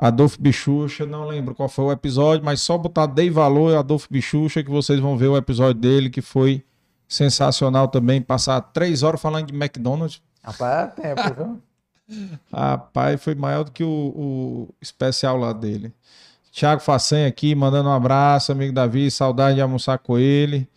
Adolfo 0.00 0.40
Bichucha, 0.40 1.04
não 1.04 1.26
lembro 1.26 1.56
qual 1.56 1.68
foi 1.68 1.86
o 1.86 1.92
episódio, 1.92 2.44
mas 2.44 2.60
só 2.60 2.78
botar 2.78 3.06
Dei 3.06 3.28
Valor 3.28 3.76
Adolfo 3.76 4.06
Bichucha 4.08 4.62
que 4.62 4.70
vocês 4.70 5.00
vão 5.00 5.18
ver 5.18 5.26
o 5.26 5.36
episódio 5.36 5.74
dele, 5.74 6.08
que 6.08 6.22
foi 6.22 6.62
sensacional 7.08 7.88
também. 7.88 8.22
Passar 8.22 8.60
três 8.60 9.02
horas 9.02 9.20
falando 9.20 9.46
de 9.46 9.54
McDonald's. 9.54 10.22
Rapaz, 10.40 10.92
é 10.98 11.14
tempo, 11.14 11.34
viu? 11.34 12.38
Rapaz, 12.54 13.20
foi 13.20 13.34
maior 13.34 13.64
do 13.64 13.72
que 13.72 13.82
o, 13.82 13.88
o 13.88 14.68
especial 14.80 15.36
lá 15.36 15.52
dele. 15.52 15.92
Tiago 16.52 16.80
Facen 16.80 17.26
aqui, 17.26 17.54
mandando 17.54 17.88
um 17.88 17.92
abraço, 17.92 18.52
amigo 18.52 18.72
Davi, 18.72 19.10
saudade 19.10 19.56
de 19.56 19.60
almoçar 19.60 19.98
com 19.98 20.16
ele 20.16 20.68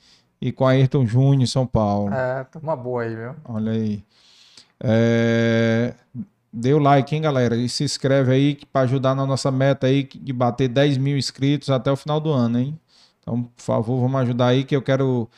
e 0.41 0.51
com 0.51 0.65
a 0.65 0.71
Ayrton 0.71 1.05
Júnior 1.05 1.43
em 1.43 1.45
São 1.45 1.65
Paulo. 1.67 2.11
É, 2.11 2.43
tá 2.43 2.59
uma 2.59 2.75
boa 2.75 3.03
aí, 3.03 3.15
viu? 3.15 3.35
Olha 3.45 3.71
aí. 3.71 4.03
É... 4.83 5.93
Dê 6.53 6.73
o 6.73 6.79
like, 6.79 7.15
hein, 7.15 7.21
galera? 7.21 7.55
E 7.55 7.69
se 7.69 7.83
inscreve 7.83 8.33
aí 8.33 8.59
para 8.73 8.81
ajudar 8.81 9.15
na 9.15 9.25
nossa 9.25 9.49
meta 9.49 9.87
aí 9.87 10.03
de 10.03 10.33
bater 10.33 10.67
10 10.67 10.97
mil 10.97 11.17
inscritos 11.17 11.69
até 11.69 11.89
o 11.89 11.95
final 11.95 12.19
do 12.19 12.31
ano, 12.31 12.59
hein? 12.59 12.79
Então, 13.21 13.43
por 13.43 13.61
favor, 13.61 14.01
vamos 14.01 14.19
ajudar 14.21 14.47
aí 14.47 14.65
que 14.65 14.75
eu 14.75 14.81
quero, 14.81 15.29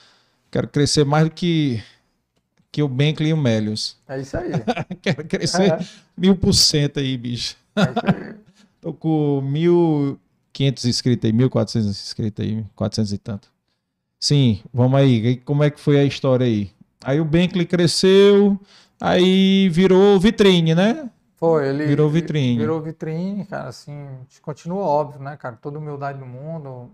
quero 0.49 0.67
crescer 0.67 1.05
mais 1.05 1.25
do 1.25 1.31
que, 1.31 1.83
que 2.71 2.81
o 2.81 2.87
Bentley 2.87 3.29
e 3.29 3.33
o 3.33 3.37
Melios. 3.37 3.97
É 4.07 4.21
isso 4.21 4.35
aí. 4.35 4.51
quero 5.03 5.23
crescer 5.25 5.73
é. 5.73 5.79
mil 6.17 6.35
por 6.35 6.53
cento 6.53 6.99
aí, 6.99 7.15
bicho. 7.15 7.55
É 7.75 7.81
isso 7.81 7.91
aí. 8.05 8.35
Tô 8.81 8.91
com 8.91 9.41
1.500 9.45 10.85
inscritos 10.89 11.29
aí, 11.29 11.33
1.400 11.33 11.87
inscritos 11.87 12.45
aí, 12.45 12.65
400 12.75 13.13
e 13.13 13.17
tanto. 13.17 13.47
Sim, 14.19 14.61
vamos 14.73 14.99
aí. 14.99 15.37
Como 15.37 15.63
é 15.63 15.69
que 15.69 15.79
foi 15.79 15.99
a 15.99 16.03
história 16.03 16.45
aí? 16.45 16.71
Aí 17.03 17.19
o 17.21 17.25
Bentley 17.25 17.65
cresceu, 17.65 18.59
Aí 19.05 19.67
virou 19.67 20.17
vitrine, 20.17 20.73
né? 20.73 21.11
Foi, 21.35 21.67
ele 21.67 21.85
virou 21.87 22.09
vitrine. 22.09 22.57
Virou 22.57 22.79
vitrine, 22.79 23.45
cara, 23.45 23.67
assim, 23.67 24.07
continua 24.41 24.81
óbvio, 24.81 25.21
né, 25.21 25.35
cara? 25.35 25.57
Toda 25.57 25.77
humildade 25.77 26.19
do 26.19 26.25
mundo, 26.25 26.89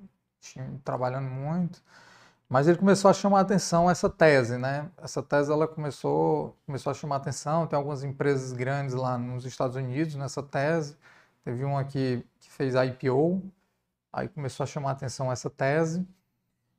trabalhando 0.84 1.30
muito. 1.30 1.80
Mas 2.50 2.68
ele 2.68 2.80
começou 2.80 3.12
a 3.12 3.14
chamar 3.14 3.38
a 3.38 3.42
atenção 3.42 3.92
essa 3.92 4.10
tese, 4.10 4.58
né? 4.58 4.90
Essa 4.98 5.22
tese 5.22 5.52
ela 5.52 5.68
começou, 5.68 6.58
começou 6.66 6.90
a 6.90 6.96
chamar 6.96 7.18
a 7.18 7.20
atenção. 7.20 7.68
Tem 7.68 7.78
algumas 7.78 8.04
empresas 8.04 8.54
grandes 8.54 8.96
lá 8.96 9.16
nos 9.16 9.46
Estados 9.46 9.76
Unidos 9.76 10.16
nessa 10.16 10.42
tese. 10.42 10.98
Teve 11.46 11.64
uma 11.64 11.84
que, 11.84 12.26
que 12.40 12.52
fez 12.52 12.74
IPO, 12.74 13.40
aí 14.12 14.28
começou 14.30 14.64
a 14.64 14.68
chamar 14.68 14.90
a 14.90 14.94
atenção 14.94 15.32
essa 15.32 15.48
tese. 15.48 16.04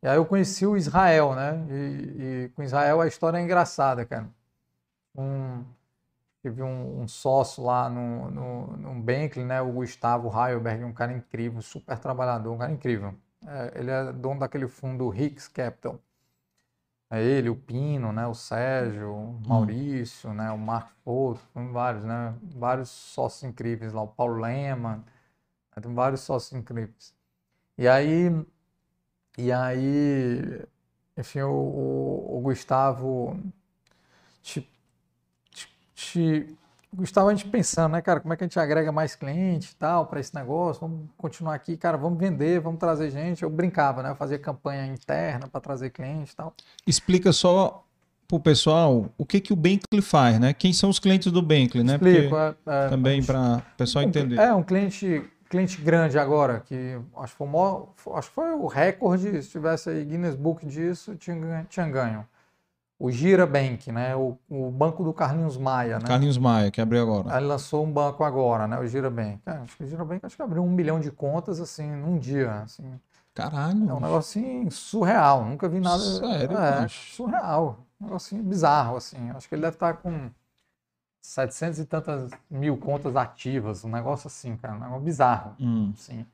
E 0.02 0.08
aí 0.08 0.16
eu 0.16 0.26
conheci 0.26 0.66
o 0.66 0.76
Israel, 0.76 1.36
né? 1.36 1.64
E, 1.70 2.46
e 2.46 2.48
com 2.56 2.64
Israel 2.64 3.00
a 3.00 3.06
história 3.06 3.38
é 3.38 3.42
engraçada, 3.42 4.04
cara 4.04 4.28
um, 5.14 5.64
tive 6.42 6.62
um, 6.62 7.02
um, 7.02 7.08
sócio 7.08 7.62
lá 7.64 7.88
no, 7.88 8.30
no, 8.30 8.76
no 8.76 9.02
Bentley, 9.02 9.44
né, 9.44 9.60
o 9.60 9.72
Gustavo 9.72 10.28
Heilberg, 10.28 10.84
um 10.84 10.92
cara 10.92 11.12
incrível, 11.12 11.60
super 11.62 11.98
trabalhador, 11.98 12.52
um 12.52 12.58
cara 12.58 12.72
incrível. 12.72 13.14
É, 13.46 13.80
ele 13.80 13.90
é 13.90 14.12
dono 14.12 14.40
daquele 14.40 14.68
fundo 14.68 15.14
Hicks 15.14 15.48
Capital. 15.48 15.98
É 17.10 17.20
ele, 17.22 17.48
o 17.48 17.56
Pino, 17.56 18.12
né, 18.12 18.26
o 18.26 18.34
Sérgio, 18.34 19.10
o 19.10 19.30
hum. 19.30 19.42
Maurício, 19.46 20.30
hum. 20.30 20.34
né, 20.34 20.50
o 20.50 20.58
Marco 20.58 20.92
Foto, 21.04 21.40
vários, 21.72 22.04
né, 22.04 22.34
vários 22.56 22.88
sócios 22.88 23.42
incríveis 23.42 23.92
lá, 23.92 24.02
o 24.02 24.08
Paulo 24.08 24.40
Lema, 24.40 24.96
né, 24.96 25.82
tem 25.82 25.92
vários 25.92 26.20
sócios 26.20 26.52
incríveis. 26.58 27.14
E 27.76 27.88
aí, 27.88 28.28
e 29.36 29.52
aí, 29.52 30.64
enfim, 31.16 31.40
o, 31.42 31.50
o, 31.50 32.38
o 32.38 32.40
Gustavo 32.42 33.36
tipo, 34.42 34.69
gente 36.00 36.56
Gustavo, 36.92 37.28
a 37.28 37.34
gente 37.34 37.48
pensando, 37.48 37.92
né, 37.92 38.02
cara, 38.02 38.18
como 38.18 38.34
é 38.34 38.36
que 38.36 38.42
a 38.42 38.46
gente 38.46 38.58
agrega 38.58 38.90
mais 38.90 39.14
cliente 39.14 39.70
e 39.70 39.76
tal 39.76 40.06
para 40.06 40.18
esse 40.18 40.34
negócio? 40.34 40.80
Vamos 40.80 41.08
continuar 41.16 41.54
aqui, 41.54 41.76
cara, 41.76 41.96
vamos 41.96 42.18
vender, 42.18 42.58
vamos 42.60 42.80
trazer 42.80 43.10
gente. 43.10 43.44
Eu 43.44 43.50
brincava, 43.50 44.02
né? 44.02 44.10
Eu 44.10 44.16
fazia 44.16 44.38
campanha 44.38 44.86
interna 44.86 45.46
para 45.46 45.60
trazer 45.60 45.90
cliente 45.90 46.32
e 46.32 46.36
tal. 46.36 46.52
Explica 46.84 47.32
só 47.32 47.84
para 48.26 48.36
o 48.36 48.40
pessoal 48.40 49.08
o 49.16 49.24
que, 49.24 49.40
que 49.40 49.52
o 49.52 49.56
Bentley 49.56 50.02
faz, 50.02 50.40
né? 50.40 50.52
Quem 50.52 50.72
são 50.72 50.90
os 50.90 50.98
clientes 50.98 51.30
do 51.30 51.40
Bentley, 51.40 51.84
né? 51.84 51.94
Explico, 51.94 52.36
é, 52.36 52.54
é, 52.66 52.88
também 52.88 53.22
para 53.22 53.58
o 53.58 53.76
pessoal 53.76 54.04
entender. 54.04 54.40
É, 54.40 54.52
um 54.52 54.64
cliente, 54.64 55.22
cliente 55.48 55.80
grande 55.80 56.18
agora, 56.18 56.58
que 56.58 56.98
acho 57.18 57.32
que 57.32 57.38
foi 57.38 57.46
o, 57.46 57.50
maior, 57.50 57.88
acho 58.16 58.28
que 58.28 58.34
foi 58.34 58.50
o 58.50 58.66
recorde, 58.66 59.40
se 59.44 59.48
tivesse 59.48 59.90
aí 59.90 60.04
Guinness 60.04 60.34
Book 60.34 60.66
disso, 60.66 61.14
tinha, 61.14 61.64
tinha 61.68 61.88
ganho 61.88 62.26
o 63.00 63.10
Girabank, 63.10 63.90
né? 63.90 64.14
O, 64.14 64.36
o, 64.46 64.70
banco 64.70 65.02
do 65.02 65.10
Carlinhos 65.14 65.56
Maia, 65.56 65.98
né? 65.98 66.04
Carlinhos 66.06 66.36
Maia, 66.36 66.70
que 66.70 66.82
abriu 66.82 67.00
agora. 67.00 67.34
Ele 67.34 67.46
lançou 67.46 67.82
um 67.82 67.90
banco 67.90 68.22
agora, 68.22 68.68
né? 68.68 68.78
O 68.78 68.86
Girabank. 68.86 69.40
É, 69.46 69.52
acho 69.52 69.78
que 69.78 69.84
o 69.84 69.86
Girabank 69.86 70.26
acho 70.26 70.36
que 70.36 70.42
abriu 70.42 70.62
um 70.62 70.68
milhão 70.68 71.00
de 71.00 71.10
contas, 71.10 71.60
assim, 71.60 71.90
num 71.90 72.18
dia, 72.18 72.52
assim. 72.60 73.00
Caralho. 73.32 73.88
É 73.88 73.94
um 73.94 74.00
negócio 74.00 74.42
assim, 74.42 74.68
surreal. 74.68 75.46
Nunca 75.46 75.66
vi 75.66 75.80
nada. 75.80 75.98
Sério, 75.98 76.58
é, 76.58 76.88
surreal. 76.88 77.86
Um 77.98 78.04
negócio 78.04 78.36
assim, 78.36 78.46
bizarro, 78.46 78.96
assim. 78.98 79.30
Acho 79.30 79.48
que 79.48 79.54
ele 79.54 79.62
deve 79.62 79.76
estar 79.76 79.94
com 79.94 80.30
700 81.22 81.78
e 81.78 81.86
tantas 81.86 82.30
mil 82.50 82.76
contas 82.76 83.16
ativas. 83.16 83.82
Um 83.82 83.90
negócio 83.90 84.26
assim, 84.26 84.58
cara. 84.58 84.74
Um 84.74 84.80
negócio 84.80 85.00
bizarro. 85.00 85.56
Hum. 85.58 85.94
Sim. 85.96 86.26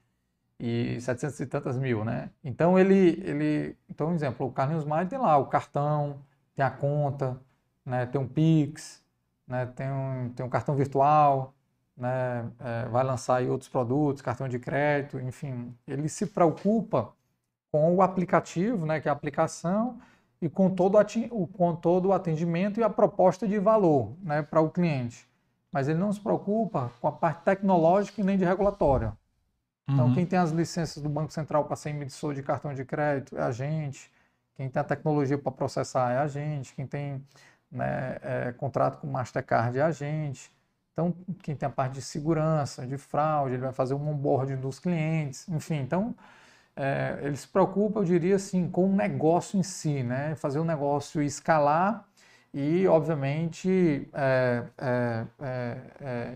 E 0.58 1.00
700 1.00 1.38
e 1.38 1.46
tantas 1.46 1.78
mil, 1.78 2.04
né? 2.04 2.28
Então 2.42 2.76
ele, 2.76 3.22
ele, 3.24 3.76
então, 3.88 4.08
um 4.08 4.14
exemplo, 4.14 4.48
o 4.48 4.50
Carlinhos 4.50 4.84
Maia 4.84 5.06
tem 5.06 5.18
lá 5.18 5.36
o 5.36 5.46
cartão, 5.46 6.16
tem 6.56 6.64
a 6.66 6.70
conta, 6.70 7.40
né? 7.84 8.06
Tem 8.06 8.20
um 8.20 8.28
Pix, 8.28 9.04
né? 9.48 9.66
Tem 9.66 9.90
um, 9.92 10.30
tem 10.34 10.46
um 10.46 10.50
cartão 10.50 10.76
virtual, 10.76 11.54
né? 11.96 12.50
É, 12.60 12.88
vai 12.88 13.04
lançar 13.04 13.36
aí 13.38 13.50
outros 13.50 13.68
produtos, 13.70 14.22
cartão 14.22 14.48
de 14.48 14.58
crédito, 14.58 15.20
enfim. 15.20 15.74
Ele 15.86 16.08
se 16.08 16.26
preocupa 16.26 17.12
com 17.72 17.94
o 17.96 18.02
aplicativo, 18.02 18.86
né? 18.86 19.00
Que 19.00 19.08
é 19.08 19.10
a 19.10 19.14
aplicação 19.14 20.00
e 20.40 20.48
com 20.48 20.70
todo, 20.70 20.98
o- 21.30 21.46
com 21.46 21.74
todo 21.76 22.06
o 22.08 22.12
atendimento 22.12 22.80
e 22.80 22.84
a 22.84 22.90
proposta 22.90 23.46
de 23.48 23.58
valor, 23.58 24.14
né? 24.22 24.42
Para 24.42 24.60
o 24.60 24.70
cliente. 24.70 25.28
Mas 25.72 25.88
ele 25.88 25.98
não 25.98 26.12
se 26.12 26.20
preocupa 26.20 26.90
com 27.00 27.08
a 27.08 27.12
parte 27.12 27.44
tecnológica 27.44 28.20
e 28.20 28.24
nem 28.24 28.38
de 28.38 28.44
regulatória. 28.44 29.14
Então, 29.92 30.06
Uhum. 30.06 30.14
quem 30.14 30.26
tem 30.26 30.38
as 30.38 30.50
licenças 30.50 31.02
do 31.02 31.08
Banco 31.08 31.32
Central 31.32 31.64
para 31.64 31.76
ser 31.76 31.90
emissor 31.90 32.34
de 32.34 32.42
cartão 32.42 32.74
de 32.74 32.84
crédito 32.84 33.36
é 33.38 33.42
a 33.42 33.50
gente. 33.50 34.10
Quem 34.56 34.68
tem 34.68 34.80
a 34.80 34.84
tecnologia 34.84 35.38
para 35.38 35.52
processar 35.52 36.12
é 36.12 36.18
a 36.18 36.26
gente. 36.26 36.74
Quem 36.74 36.86
tem 36.86 37.24
né, 37.70 38.18
é, 38.22 38.52
contrato 38.52 38.98
com 38.98 39.06
Mastercard 39.06 39.78
é 39.78 39.82
a 39.82 39.90
gente. 39.90 40.50
Então, 40.92 41.14
quem 41.42 41.54
tem 41.54 41.66
a 41.66 41.70
parte 41.70 41.94
de 41.94 42.02
segurança, 42.02 42.86
de 42.86 42.96
fraude, 42.96 43.54
ele 43.54 43.62
vai 43.62 43.72
fazer 43.72 43.92
um 43.92 44.08
onboarding 44.08 44.56
dos 44.56 44.78
clientes, 44.78 45.46
enfim. 45.46 45.76
Então, 45.76 46.14
é, 46.74 47.18
ele 47.22 47.36
se 47.36 47.46
preocupa, 47.46 48.00
eu 48.00 48.04
diria 48.04 48.36
assim, 48.36 48.68
com 48.68 48.86
o 48.86 48.96
negócio 48.96 49.58
em 49.58 49.62
si, 49.62 50.02
né? 50.02 50.34
Fazer 50.36 50.58
o 50.58 50.64
negócio 50.64 51.22
escalar 51.22 52.06
e, 52.52 52.86
obviamente, 52.88 54.08
é, 54.14 54.62
é, 54.78 55.26
é, 55.40 55.78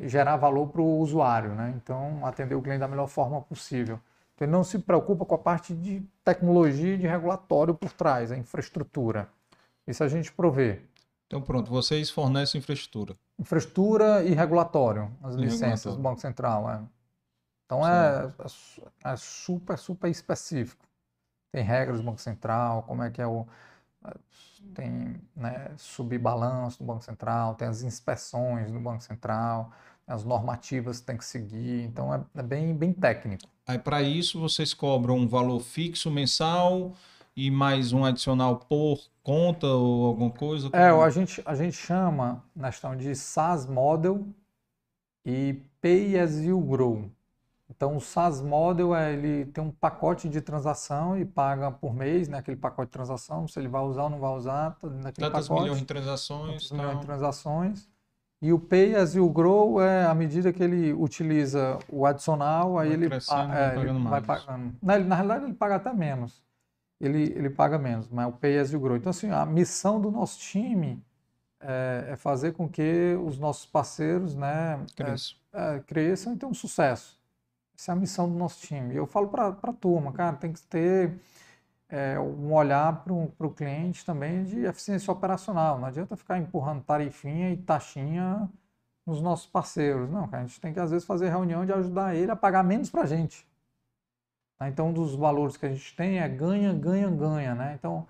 é, 0.02 0.08
gerar 0.08 0.36
valor 0.36 0.68
para 0.68 0.82
o 0.82 0.98
usuário, 0.98 1.54
né? 1.54 1.72
Então, 1.76 2.26
atender 2.26 2.54
o 2.54 2.60
cliente 2.60 2.80
da 2.80 2.88
melhor 2.88 3.06
forma 3.06 3.40
possível. 3.40 3.98
Então, 4.34 4.46
ele 4.46 4.52
não 4.52 4.64
se 4.64 4.78
preocupa 4.78 5.24
com 5.24 5.34
a 5.34 5.38
parte 5.38 5.74
de 5.74 6.02
tecnologia 6.34 6.94
e 6.94 6.98
de 6.98 7.06
regulatório 7.06 7.74
por 7.74 7.92
trás, 7.92 8.30
a 8.32 8.36
infraestrutura. 8.36 9.28
Isso 9.86 10.04
a 10.04 10.08
gente 10.08 10.32
provê. 10.32 10.80
Então 11.26 11.40
pronto, 11.42 11.70
vocês 11.70 12.10
fornecem 12.10 12.58
infraestrutura. 12.58 13.16
Infraestrutura 13.38 14.22
e 14.24 14.34
regulatório, 14.34 15.10
as 15.22 15.36
E 15.36 15.38
licenças 15.38 15.94
regulatório. 15.94 15.96
do 15.96 16.02
Banco 16.02 16.20
Central. 16.20 16.70
É. 16.70 16.82
Então 17.66 17.86
é, 17.86 18.26
é 19.04 19.12
é 19.12 19.16
super, 19.16 19.78
super 19.78 20.08
específico. 20.10 20.84
Tem 21.52 21.64
regras 21.64 21.98
do 21.98 22.04
Banco 22.04 22.20
Central, 22.20 22.82
como 22.84 23.02
é 23.02 23.10
que 23.10 23.20
é 23.22 23.26
o. 23.26 23.46
é, 24.04 24.14
Tem 24.74 25.20
né, 25.36 25.72
subbalanço 25.78 26.78
do 26.80 26.84
Banco 26.84 27.04
Central, 27.04 27.54
tem 27.56 27.68
as 27.68 27.82
inspeções 27.82 28.70
do 28.70 28.80
Banco 28.80 29.02
Central, 29.02 29.72
as 30.06 30.24
normativas 30.24 31.00
que 31.00 31.06
tem 31.06 31.16
que 31.18 31.24
seguir. 31.24 31.84
Então 31.84 32.14
é, 32.14 32.24
é 32.36 32.42
bem, 32.42 32.74
bem 32.76 32.92
técnico. 32.92 33.48
Aí 33.66 33.78
para 33.78 34.02
isso 34.02 34.40
vocês 34.40 34.74
cobram 34.74 35.16
um 35.16 35.28
valor 35.28 35.60
fixo 35.60 36.10
mensal 36.10 36.92
e 37.36 37.50
mais 37.50 37.92
um 37.92 38.04
adicional 38.04 38.56
por 38.56 39.00
conta 39.22 39.66
ou 39.66 40.06
alguma 40.06 40.30
coisa? 40.30 40.68
É, 40.72 40.90
Como- 40.90 41.02
a 41.02 41.10
gente, 41.10 41.42
a 41.44 41.54
gente 41.54 41.76
chama 41.76 42.42
na 42.54 42.68
questão 42.70 42.96
de 42.96 43.14
SaaS 43.14 43.66
Model 43.66 44.26
e 45.24 45.62
Pay 45.80 46.18
as 46.18 46.40
you 46.40 46.60
Grow. 46.60 47.10
Então, 47.68 47.96
o 47.96 48.00
SaaS 48.00 48.40
Model 48.42 48.94
é 48.94 49.12
ele 49.12 49.44
tem 49.46 49.62
um 49.62 49.70
pacote 49.70 50.28
de 50.28 50.40
transação 50.40 51.16
e 51.16 51.24
paga 51.24 51.70
por 51.70 51.94
mês, 51.94 52.28
né, 52.28 52.38
aquele 52.38 52.56
pacote 52.56 52.88
de 52.88 52.92
transação, 52.92 53.46
se 53.46 53.58
ele 53.60 53.68
vai 53.68 53.82
usar 53.82 54.04
ou 54.04 54.10
não 54.10 54.18
vai 54.18 54.32
usar, 54.36 54.72
tá 54.72 54.88
naquele 54.88 55.26
Tantas 55.28 55.46
pacote, 55.48 55.62
milhões 55.62 55.78
de 55.80 55.86
transações. 55.86 56.50
tantos 56.50 56.72
milhões 56.72 56.98
de 56.98 57.06
transações. 57.06 57.88
E 58.42 58.52
o 58.52 58.58
Pay 58.58 58.94
as 58.96 59.14
you 59.14 59.28
Grow 59.30 59.80
é 59.82 60.06
à 60.06 60.14
medida 60.14 60.52
que 60.52 60.62
ele 60.62 60.92
utiliza 60.94 61.78
o 61.88 62.06
adicional, 62.06 62.78
aí 62.78 62.88
Vai 62.88 62.96
ele, 62.96 63.08
vai 63.08 63.18
é, 63.50 63.66
ele 63.76 63.76
pagando 63.76 64.08
vai 64.08 64.20
mais. 64.20 64.44
pagando. 64.44 64.76
Na, 64.82 64.98
na 64.98 65.14
realidade, 65.14 65.44
ele 65.44 65.54
paga 65.54 65.76
até 65.76 65.92
menos. 65.92 66.42
Ele, 67.00 67.22
ele 67.36 67.50
paga 67.50 67.78
menos, 67.78 68.08
mas 68.08 68.26
o 68.28 68.32
Pay 68.32 68.58
as 68.58 68.72
you 68.72 68.80
Grow. 68.80 68.96
Então, 68.96 69.10
assim, 69.10 69.30
a 69.30 69.44
missão 69.46 70.00
do 70.00 70.10
nosso 70.10 70.38
time 70.38 71.02
é, 71.60 72.06
é 72.10 72.16
fazer 72.16 72.52
com 72.52 72.68
que 72.68 73.14
os 73.24 73.38
nossos 73.38 73.66
parceiros, 73.66 74.34
né, 74.34 74.80
é, 74.98 75.04
Cresce. 75.04 75.34
é, 75.52 75.78
cresçam 75.80 76.32
e 76.34 76.36
tenham 76.36 76.54
sucesso. 76.54 77.20
Essa 77.78 77.92
é 77.92 77.94
a 77.94 77.96
missão 77.96 78.28
do 78.28 78.34
nosso 78.36 78.66
time. 78.66 78.94
E 78.94 78.96
eu 78.96 79.06
falo 79.06 79.28
para 79.28 79.48
a 79.48 79.72
turma, 79.72 80.12
cara, 80.12 80.36
tem 80.36 80.52
que 80.52 80.60
ter 80.62 81.14
é, 81.90 82.18
um 82.20 82.52
olhar 82.54 83.04
para 83.04 83.12
o 83.12 83.50
cliente 83.54 84.04
também 84.04 84.44
de 84.44 84.60
eficiência 84.64 85.12
operacional. 85.12 85.78
Não 85.78 85.86
adianta 85.86 86.16
ficar 86.16 86.38
empurrando 86.38 86.82
tarifinha 86.84 87.50
e 87.52 87.56
taxinha 87.56 88.48
nos 89.06 89.20
nossos 89.22 89.46
parceiros. 89.46 90.10
Não, 90.10 90.28
a 90.32 90.40
gente 90.42 90.60
tem 90.60 90.72
que 90.72 90.80
às 90.80 90.90
vezes 90.90 91.06
fazer 91.06 91.30
reunião 91.30 91.66
de 91.66 91.72
ajudar 91.72 92.14
ele 92.14 92.30
a 92.30 92.36
pagar 92.36 92.62
menos 92.64 92.90
para 92.90 93.02
a 93.02 93.06
gente. 93.06 93.46
Tá? 94.58 94.68
Então, 94.68 94.88
um 94.88 94.92
dos 94.92 95.14
valores 95.14 95.56
que 95.56 95.66
a 95.66 95.68
gente 95.70 95.94
tem 95.96 96.18
é 96.20 96.28
ganha, 96.28 96.72
ganha, 96.72 97.08
ganha, 97.10 97.54
né? 97.54 97.74
Então, 97.78 98.06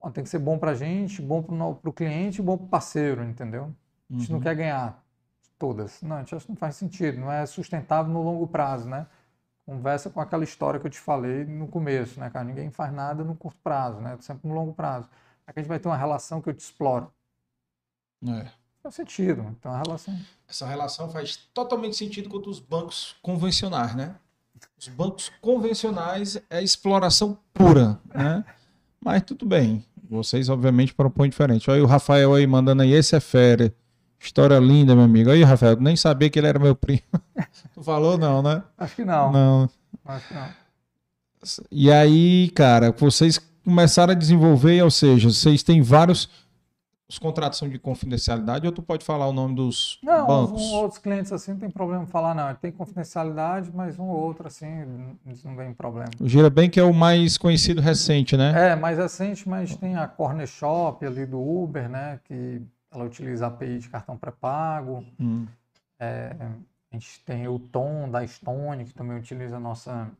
ó, 0.00 0.10
tem 0.10 0.24
que 0.24 0.30
ser 0.30 0.38
bom 0.38 0.58
para 0.58 0.72
a 0.72 0.74
gente, 0.74 1.22
bom 1.22 1.42
para 1.42 1.90
o 1.90 1.92
cliente 1.92 2.40
e 2.40 2.44
bom 2.44 2.56
para 2.56 2.66
o 2.66 2.68
parceiro, 2.68 3.22
entendeu? 3.24 3.64
A 3.64 4.18
gente 4.18 4.32
não 4.32 4.38
Uhum. 4.38 4.40
quer 4.40 4.54
ganhar 4.56 5.02
todas. 5.58 6.02
Não, 6.02 6.16
a 6.16 6.18
gente 6.20 6.34
acha 6.34 6.44
que 6.46 6.52
não 6.52 6.56
faz 6.56 6.76
sentido, 6.76 7.20
não 7.20 7.30
é 7.32 7.46
sustentável 7.46 8.12
no 8.12 8.22
longo 8.22 8.46
prazo, 8.48 8.88
né? 8.88 9.06
Conversa 9.64 10.10
com 10.10 10.20
aquela 10.20 10.42
história 10.42 10.80
que 10.80 10.86
eu 10.86 10.90
te 10.90 10.98
falei 10.98 11.44
no 11.44 11.68
começo, 11.68 12.18
né, 12.18 12.28
cara? 12.30 12.44
Ninguém 12.44 12.70
faz 12.70 12.92
nada 12.92 13.22
no 13.22 13.34
curto 13.34 13.58
prazo, 13.62 14.00
né? 14.00 14.16
Sempre 14.20 14.48
no 14.48 14.54
longo 14.54 14.72
prazo. 14.72 15.08
Aqui 15.46 15.60
a 15.60 15.62
gente 15.62 15.68
vai 15.68 15.78
ter 15.78 15.88
uma 15.88 15.96
relação 15.96 16.40
que 16.42 16.48
eu 16.48 16.54
te 16.54 16.60
exploro. 16.60 17.12
É. 18.26 18.46
Faz 18.82 18.96
sentido. 18.96 19.42
Então 19.58 19.72
a 19.72 19.78
relação. 19.78 20.18
Essa 20.48 20.66
relação 20.66 21.08
faz 21.08 21.36
totalmente 21.54 21.96
sentido 21.96 22.28
com 22.28 22.38
os 22.48 22.58
bancos 22.58 23.16
convencionais, 23.22 23.94
né? 23.94 24.16
Os 24.76 24.88
bancos 24.88 25.30
convencionais 25.40 26.40
é 26.50 26.62
exploração 26.62 27.38
pura, 27.54 28.00
né? 28.12 28.44
Mas 29.00 29.22
tudo 29.22 29.46
bem. 29.46 29.84
Vocês, 30.08 30.48
obviamente, 30.48 30.92
propõem 30.92 31.30
diferente. 31.30 31.70
Olha 31.70 31.78
aí 31.78 31.82
o 31.82 31.86
Rafael 31.86 32.34
aí 32.34 32.46
mandando 32.46 32.82
aí, 32.82 32.92
esse 32.92 33.16
é 33.16 33.20
fera. 33.20 33.74
História 34.22 34.58
linda, 34.58 34.94
meu 34.94 35.04
amigo. 35.04 35.30
Aí, 35.30 35.42
Rafael, 35.42 35.76
nem 35.80 35.96
sabia 35.96 36.30
que 36.30 36.38
ele 36.38 36.46
era 36.46 36.58
meu 36.58 36.76
primo. 36.76 37.02
tu 37.74 37.82
falou 37.82 38.16
não, 38.16 38.40
né? 38.42 38.62
Acho 38.78 38.94
que 38.96 39.04
não. 39.04 39.32
Não. 39.32 39.70
Acho 40.06 40.28
que 40.28 40.34
não. 40.34 40.48
E 41.70 41.90
aí, 41.90 42.50
cara, 42.50 42.92
vocês 42.92 43.40
começaram 43.64 44.12
a 44.12 44.16
desenvolver, 44.16 44.82
ou 44.82 44.90
seja, 44.90 45.28
vocês 45.28 45.62
têm 45.62 45.82
vários. 45.82 46.28
Os 47.08 47.18
contratos 47.18 47.58
são 47.58 47.68
de 47.68 47.78
confidencialidade 47.78 48.64
ou 48.66 48.72
tu 48.72 48.80
pode 48.80 49.04
falar 49.04 49.26
o 49.28 49.34
nome 49.34 49.54
dos 49.54 49.98
Não, 50.02 50.26
bancos? 50.26 50.62
uns- 50.62 50.70
um, 50.70 50.74
outros 50.76 50.98
clientes 50.98 51.30
assim 51.30 51.50
não 51.52 51.58
tem 51.58 51.68
problema 51.68 52.06
falar, 52.06 52.34
não. 52.34 52.54
Tem 52.54 52.72
confidencialidade, 52.72 53.70
mas 53.74 53.98
um 53.98 54.04
ou 54.04 54.16
outro 54.18 54.46
assim, 54.46 54.66
não 55.44 55.54
vem 55.54 55.74
problema. 55.74 56.08
O 56.18 56.26
Girabank 56.26 56.78
é 56.80 56.82
o 56.82 56.94
mais 56.94 57.36
conhecido 57.36 57.82
recente, 57.82 58.34
né? 58.34 58.70
É, 58.70 58.76
mais 58.76 58.96
recente, 58.96 59.46
mas 59.46 59.76
tem 59.76 59.94
a 59.94 60.06
Corner 60.08 60.46
Shop 60.46 61.04
ali 61.04 61.26
do 61.26 61.38
Uber, 61.38 61.86
né? 61.86 62.18
Que 62.24 62.62
ela 62.92 63.04
utiliza 63.04 63.46
a 63.46 63.48
API 63.48 63.78
de 63.78 63.88
cartão 63.88 64.16
pré-pago. 64.16 65.04
Hum. 65.18 65.46
É, 65.98 66.34
a 66.90 66.94
gente 66.96 67.24
tem 67.24 67.48
o 67.48 67.58
Tom 67.58 68.10
da 68.10 68.26
Stone, 68.26 68.84
que 68.84 68.92
também 68.94 69.16
utiliza 69.18 69.56
a 69.56 69.60
nossa 69.60 70.10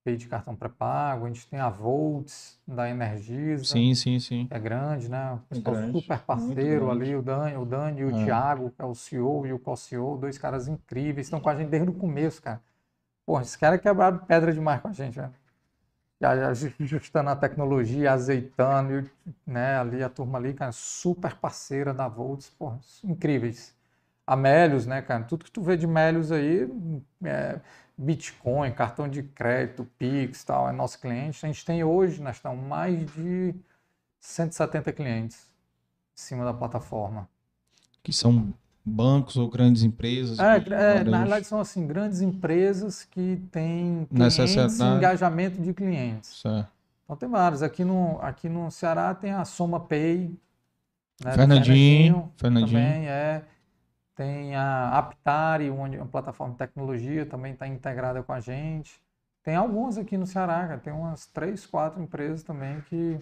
API 0.00 0.16
de 0.16 0.26
cartão 0.28 0.54
pré-pago. 0.56 1.26
A 1.26 1.28
gente 1.28 1.46
tem 1.48 1.58
a 1.60 1.68
Volts 1.68 2.58
da 2.66 2.88
Energisa, 2.88 3.64
Sim, 3.64 3.94
sim, 3.94 4.18
sim. 4.18 4.46
que 4.46 4.54
é 4.54 4.58
grande, 4.58 5.08
né? 5.10 5.32
O 5.32 5.38
pessoal 5.48 5.76
super 5.92 6.18
parceiro 6.20 6.90
ali, 6.90 7.14
o 7.14 7.22
Dani, 7.22 7.56
o 7.56 7.64
Dani 7.64 8.00
e 8.00 8.04
o 8.04 8.10
É. 8.10 8.24
Thiago, 8.24 8.70
que 8.70 8.80
é 8.80 8.84
o 8.84 8.94
CEO 8.94 9.46
e 9.46 9.52
o 9.52 9.58
co-CEO, 9.58 10.16
dois 10.16 10.38
caras 10.38 10.68
incríveis, 10.68 11.26
estão 11.26 11.40
com 11.40 11.48
a 11.50 11.54
gente 11.56 11.68
desde 11.68 11.90
o 11.90 11.94
começo, 11.94 12.40
cara. 12.40 12.60
Pô, 13.26 13.40
esses 13.40 13.56
caras 13.56 13.80
quebraram 13.80 14.18
pedra 14.18 14.52
demais 14.52 14.80
com 14.80 14.88
a 14.88 14.92
gente, 14.92 15.16
velho. 15.16 15.28
Ju- 15.28 15.45
ajustando 16.20 17.30
a 17.30 17.36
tecnologia, 17.36 18.12
azeitando, 18.12 19.08
né? 19.46 19.78
Ali 19.78 20.02
a 20.02 20.08
turma 20.08 20.38
ali, 20.38 20.54
cara, 20.54 20.72
super 20.72 21.34
parceira 21.36 21.92
da 21.92 22.08
Volts, 22.08 22.50
pô, 22.50 22.74
incríveis. 23.04 23.74
A 24.26 24.34
Melios, 24.34 24.86
né, 24.86 25.02
cara? 25.02 25.24
Tudo 25.24 25.44
que 25.44 25.50
tu 25.50 25.62
vê 25.62 25.76
de 25.76 25.86
Melios 25.86 26.32
aí, 26.32 26.68
é, 27.22 27.60
Bitcoin, 27.96 28.72
cartão 28.72 29.08
de 29.08 29.22
crédito, 29.22 29.84
Pix, 29.98 30.42
tal, 30.44 30.68
é 30.68 30.72
nosso 30.72 31.00
cliente. 31.00 31.44
A 31.44 31.48
gente 31.48 31.64
tem 31.64 31.84
hoje, 31.84 32.20
nós 32.20 32.36
estamos 32.36 32.64
mais 32.64 33.06
de 33.12 33.54
170 34.20 34.92
clientes 34.92 35.46
em 36.16 36.20
cima 36.20 36.44
da 36.44 36.52
plataforma. 36.52 37.28
Que 38.02 38.12
são 38.12 38.52
bancos 38.86 39.36
ou 39.36 39.48
grandes 39.50 39.82
empresas. 39.82 40.38
É, 40.38 40.56
é, 40.58 41.04
na 41.04 41.18
realidade 41.18 41.46
são 41.46 41.58
assim 41.58 41.84
grandes 41.88 42.20
empresas 42.20 43.02
que 43.02 43.42
têm 43.50 44.06
clientes 44.08 44.38
Necessidade. 44.38 44.96
engajamento 44.96 45.60
de 45.60 45.74
clientes. 45.74 46.40
Certo. 46.40 46.70
Então 47.04 47.16
tem 47.16 47.28
vários. 47.28 47.62
Aqui 47.62 47.84
no, 47.84 48.20
aqui 48.20 48.48
no 48.48 48.70
Ceará 48.70 49.12
tem 49.12 49.32
a 49.32 49.44
Soma 49.44 49.80
Pay, 49.80 50.38
né, 51.24 51.32
Fernandinho, 51.32 52.32
Fernandinho. 52.36 52.80
também 52.80 53.08
é. 53.08 53.44
Tem 54.14 54.54
a 54.54 54.96
Aptari, 54.96 55.68
onde 55.68 55.98
uma 55.98 56.06
plataforma 56.06 56.52
de 56.54 56.58
tecnologia 56.58 57.26
também 57.26 57.52
está 57.52 57.66
integrada 57.66 58.22
com 58.22 58.32
a 58.32 58.40
gente. 58.40 58.98
Tem 59.42 59.54
algumas 59.54 59.98
aqui 59.98 60.16
no 60.16 60.26
Ceará, 60.26 60.66
cara. 60.66 60.78
Tem 60.78 60.92
umas 60.92 61.26
três, 61.26 61.66
quatro 61.66 62.00
empresas 62.00 62.42
também 62.42 62.80
que, 62.82 63.20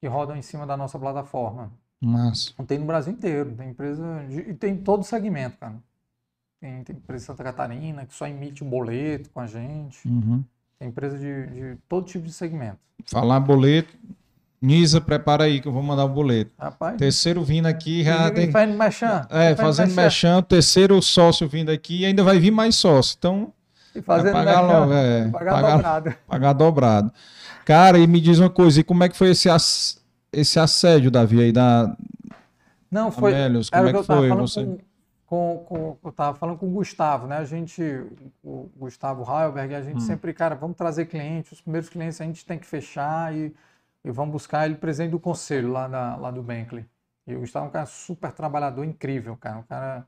que 0.00 0.08
rodam 0.08 0.36
em 0.36 0.42
cima 0.42 0.66
da 0.66 0.76
nossa 0.76 0.98
plataforma. 0.98 1.70
Mas. 2.04 2.52
Tem 2.66 2.78
no 2.78 2.84
Brasil 2.86 3.12
inteiro. 3.12 3.54
Tem 3.56 3.70
empresa. 3.70 4.02
E 4.28 4.52
tem 4.54 4.76
todo 4.76 5.04
segmento, 5.04 5.56
cara. 5.58 5.74
Tem, 6.60 6.82
tem 6.82 6.96
empresa 6.96 7.20
de 7.22 7.26
Santa 7.26 7.44
Catarina 7.44 8.04
que 8.04 8.14
só 8.14 8.26
emite 8.26 8.64
um 8.64 8.68
boleto 8.68 9.30
com 9.30 9.38
a 9.40 9.46
gente. 9.46 10.06
Uhum. 10.08 10.42
Tem 10.78 10.88
empresa 10.88 11.16
de, 11.18 11.46
de 11.46 11.76
todo 11.88 12.04
tipo 12.06 12.26
de 12.26 12.32
segmento. 12.32 12.78
Falar 13.06 13.38
boleto. 13.40 13.96
Nisa, 14.60 15.00
prepara 15.00 15.44
aí 15.44 15.60
que 15.60 15.66
eu 15.66 15.72
vou 15.72 15.82
mandar 15.82 16.04
o 16.04 16.08
boleto. 16.08 16.52
Rapaz. 16.58 16.96
Terceiro 16.96 17.42
vindo 17.42 17.66
aqui 17.66 18.04
já 18.04 18.30
tem. 18.30 18.48
e 18.48 18.52
fazendo 18.52 18.78
mexão. 18.78 19.26
É, 19.28 19.56
fazendo 19.56 19.92
mexão, 19.94 20.40
terceiro 20.42 21.02
sócio 21.02 21.48
vindo 21.48 21.70
aqui 21.70 22.00
e 22.02 22.06
ainda 22.06 22.22
vai 22.22 22.38
vir 22.38 22.52
mais 22.52 22.76
sócio. 22.76 23.16
Então, 23.18 23.52
E 23.92 24.00
fazendo 24.00 24.32
pagar 24.32 24.62
mexão, 24.62 24.80
logo, 24.80 24.92
é, 24.92 25.28
pagar 25.30 25.52
pagar- 25.52 25.72
dobrado. 25.76 26.14
pagar 26.28 26.52
dobrado. 26.52 27.12
Cara, 27.64 27.98
e 27.98 28.06
me 28.06 28.20
diz 28.20 28.38
uma 28.38 28.50
coisa, 28.50 28.80
e 28.80 28.84
como 28.84 29.02
é 29.02 29.08
que 29.08 29.16
foi 29.16 29.30
esse, 29.30 29.48
esse 30.32 30.58
assédio, 30.58 31.10
Davi, 31.10 31.40
aí 31.40 31.52
da 31.52 31.96
Não, 32.90 33.10
foi. 33.10 33.32
Amélios? 33.34 33.70
Como 33.70 33.84
o 33.84 33.88
é 33.88 33.92
que 33.92 34.02
foi? 34.02 34.28
falando 34.28 34.48
Você... 34.48 34.64
com, 35.26 35.64
com, 35.64 35.64
com- 35.64 36.08
eu 36.08 36.12
tava 36.12 36.36
falando 36.38 36.58
com 36.58 36.66
o 36.66 36.70
Gustavo, 36.70 37.26
né? 37.26 37.38
A 37.38 37.44
gente, 37.44 37.82
o 38.42 38.68
Gustavo 38.76 39.22
Heilberg, 39.30 39.74
a 39.74 39.82
gente 39.82 39.96
Hum. 39.96 40.00
sempre, 40.00 40.32
cara, 40.34 40.54
vamos 40.54 40.76
trazer 40.76 41.06
clientes, 41.06 41.52
os 41.52 41.60
primeiros 41.60 41.88
clientes 41.88 42.20
a 42.20 42.24
gente 42.24 42.44
tem 42.44 42.58
que 42.58 42.66
fechar 42.66 43.34
e, 43.34 43.54
e 44.04 44.10
vamos 44.10 44.32
buscar 44.32 44.66
ele 44.66 44.74
presidente 44.76 45.12
do 45.12 45.20
conselho 45.20 45.70
lá, 45.72 45.88
da, 45.88 46.16
lá 46.16 46.30
do 46.30 46.42
Bankley. 46.42 46.84
E 47.26 47.34
o 47.34 47.40
Gustavo 47.40 47.66
é 47.66 47.68
um 47.68 47.72
cara 47.72 47.86
super 47.86 48.32
trabalhador, 48.32 48.84
incrível, 48.84 49.36
cara. 49.36 49.58
Um 49.58 49.62
cara, 49.62 50.06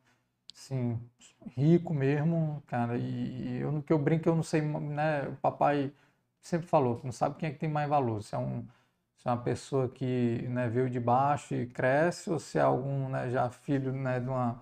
assim, 0.54 0.98
rico 1.56 1.94
mesmo, 1.94 2.62
cara. 2.66 2.96
E, 2.98 3.02
e 3.58 3.60
eu, 3.60 3.72
no 3.72 3.82
que 3.82 3.92
eu 3.92 3.98
brinco, 3.98 4.28
eu 4.28 4.34
não 4.36 4.42
sei, 4.42 4.60
né? 4.62 5.28
O 5.28 5.36
papai 5.36 5.92
sempre 6.40 6.66
falou 6.66 6.96
que 6.96 7.04
não 7.06 7.12
sabe 7.12 7.36
quem 7.36 7.48
é 7.48 7.52
que 7.52 7.58
tem 7.58 7.68
mais 7.68 7.88
valor. 7.88 8.22
Se 8.22 8.34
é 8.34 8.38
um, 8.38 8.64
se 9.24 9.28
é 9.28 9.30
uma 9.30 9.38
pessoa 9.38 9.88
que 9.88 10.42
né, 10.50 10.68
veio 10.68 10.90
de 10.90 11.00
baixo 11.00 11.54
e 11.54 11.66
cresce, 11.66 12.28
ou 12.30 12.38
se 12.38 12.58
é 12.58 12.60
algum 12.60 13.08
né, 13.08 13.30
já 13.30 13.48
filho 13.48 13.90
né, 13.90 14.20
de, 14.20 14.28
uma, 14.28 14.60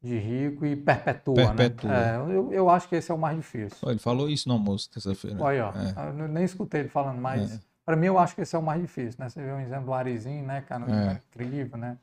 de 0.00 0.16
rico 0.16 0.64
e 0.64 0.76
perpetua, 0.76 1.52
Perpetua. 1.52 1.90
né? 1.90 2.14
É, 2.14 2.16
eu, 2.16 2.52
eu 2.52 2.70
acho 2.70 2.88
que 2.88 2.94
esse 2.94 3.10
é 3.10 3.14
o 3.14 3.18
mais 3.18 3.36
difícil. 3.36 3.90
Ele 3.90 3.98
falou 3.98 4.30
isso 4.30 4.48
no 4.48 4.54
almoço, 4.54 4.88
terça-feira. 4.88 5.42
Olha, 5.42 5.66
ó, 5.66 5.72
É. 6.00 6.10
eu 6.20 6.28
nem 6.28 6.44
escutei 6.44 6.82
ele 6.82 6.88
falando, 6.88 7.20
mas 7.20 7.56
É. 7.56 7.60
para 7.84 7.96
mim 7.96 8.06
eu 8.06 8.16
acho 8.16 8.36
que 8.36 8.42
esse 8.42 8.54
é 8.54 8.58
o 8.58 8.62
mais 8.62 8.80
difícil, 8.80 9.18
né? 9.18 9.28
Você 9.28 9.42
vê 9.42 9.50
um 9.52 9.58
exemplo 9.58 9.86
do 9.86 9.92
Arizinho, 9.94 10.46
né, 10.46 10.60
cara, 10.60 10.84
É. 10.88 11.20
incrível, 11.36 11.76
né? 11.76 11.98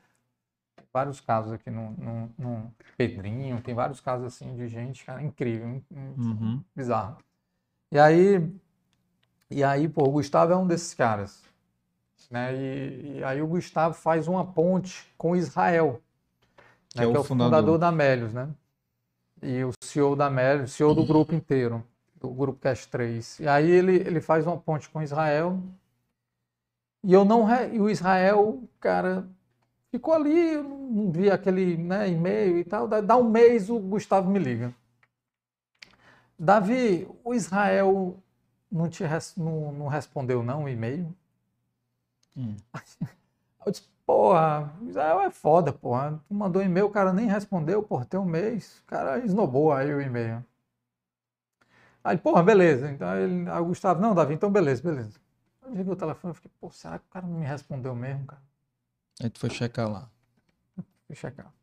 Tem 0.76 0.86
vários 0.92 1.22
casos 1.22 1.54
aqui 1.54 1.72
no, 1.72 1.92
no, 1.92 2.30
no 2.38 2.74
Pedrinho, 2.98 3.62
tem 3.62 3.74
vários 3.74 4.02
casos 4.02 4.28
assim 4.28 4.54
de 4.54 4.68
gente, 4.68 5.06
cara, 5.06 5.24
incrível, 5.24 5.70
in- 5.70 5.84
in- 5.92 6.16
Uhum. 6.18 6.62
bizarro. 6.76 7.20
E 7.90 7.98
aí, 7.98 8.54
e 9.50 9.64
aí, 9.64 9.88
pô, 9.88 10.04
o 10.04 10.12
Gustavo 10.12 10.52
é 10.52 10.58
um 10.58 10.68
desses 10.68 10.94
caras, 10.94 11.42
né? 12.32 12.56
E, 12.56 13.18
e 13.20 13.24
aí 13.24 13.41
o 13.41 13.48
Gustavo 13.48 13.94
faz 13.94 14.28
uma 14.28 14.45
ponte 14.45 15.06
com 15.18 15.36
Israel, 15.36 16.02
né? 16.95 17.03
Que 17.12 17.18
é 17.18 17.20
o 17.20 17.24
fundador. 17.24 17.78
da 17.78 17.91
Melios, 17.91 18.34
né? 18.34 18.49
E 19.44 19.64
o 19.64 19.72
CEO 19.84 20.16
da 20.16 20.30
Melios, 20.30 20.72
CEO 20.74 20.94
do 20.95 21.03
grupo 21.06 21.34
inteiro, 21.36 21.84
do 22.16 22.30
grupo 22.30 22.60
Cash 22.60 22.86
3. 22.86 23.40
E 23.40 23.48
aí 23.48 23.70
ele, 23.70 23.95
ele 23.98 24.22
faz 24.22 24.45
uma 24.48 24.58
ponte 24.58 24.90
com 24.90 25.02
Israel. 25.02 25.60
E 27.03 27.12
eu 27.14 27.26
não 27.26 27.44
re- 27.44 27.74
e 27.74 27.80
o 27.82 27.90
Israel, 27.90 28.62
cara, 28.80 29.28
ficou 29.91 30.14
ali, 30.14 30.53
eu 30.53 30.64
não 30.64 31.12
vi 31.12 31.32
aquele 31.32 31.76
né, 31.78 32.08
e-mail 32.10 32.58
e 32.60 32.64
tal. 32.64 32.88
Dá 32.88 33.02
dá 33.02 33.18
um 33.18 33.30
mês 33.30 33.70
o 33.70 33.80
Gustavo 33.80 34.30
me 34.30 34.38
liga. 34.40 34.74
Davi, 36.38 37.08
o 37.24 37.34
Israel 37.34 38.18
não 38.72 38.90
te 38.90 39.03
res- 39.03 39.36
não, 39.36 39.72
não 39.72 39.88
respondeu 39.88 40.44
não 40.44 40.64
o 40.64 40.70
e-mail? 40.70 41.14
Hum. 42.36 42.55
Eu 43.65 43.72
disse, 43.72 43.88
porra, 44.05 44.73
Israel 44.81 45.22
é 45.22 45.30
foda, 45.30 45.72
porra. 45.72 46.20
Tu 46.28 46.34
mandou 46.34 46.62
e-mail, 46.64 46.88
o 46.88 46.91
cara 46.91 47.14
nem 47.14 47.28
respondeu, 47.28 47.84
porra, 47.84 48.05
tem 48.05 48.20
um 48.20 48.26
mês. 48.26 48.80
O 48.80 48.86
cara 48.86 49.20
esnobou 49.23 49.72
aí 49.72 49.94
o 49.94 50.02
e-mail. 50.02 50.44
Aí, 52.04 52.18
porra, 52.18 52.41
beleza. 52.41 52.89
Então 52.89 53.15
ele, 53.15 53.47
aí 53.49 53.62
o 53.62 53.65
Gustavo, 53.65 54.02
não, 54.02 54.15
Davi, 54.15 54.34
então 54.34 54.52
beleza, 54.52 54.81
beleza. 54.81 55.20
Eu 55.62 55.70
liguei 55.76 55.94
o 55.94 55.96
telefone 55.96 56.31
e 56.31 56.36
fiquei, 56.36 56.52
pô, 56.60 56.72
será 56.72 56.97
que 56.97 57.05
o 57.05 57.10
cara 57.10 57.28
não 57.28 57.38
me 57.38 57.46
respondeu 57.46 57.94
mesmo, 57.96 58.26
cara? 58.26 58.41
Aí 59.22 59.30
tu 59.30 59.39
foi 59.39 59.49
checar 59.52 59.88
lá. 59.88 60.10
Fui 61.05 61.15
checar. 61.15 61.54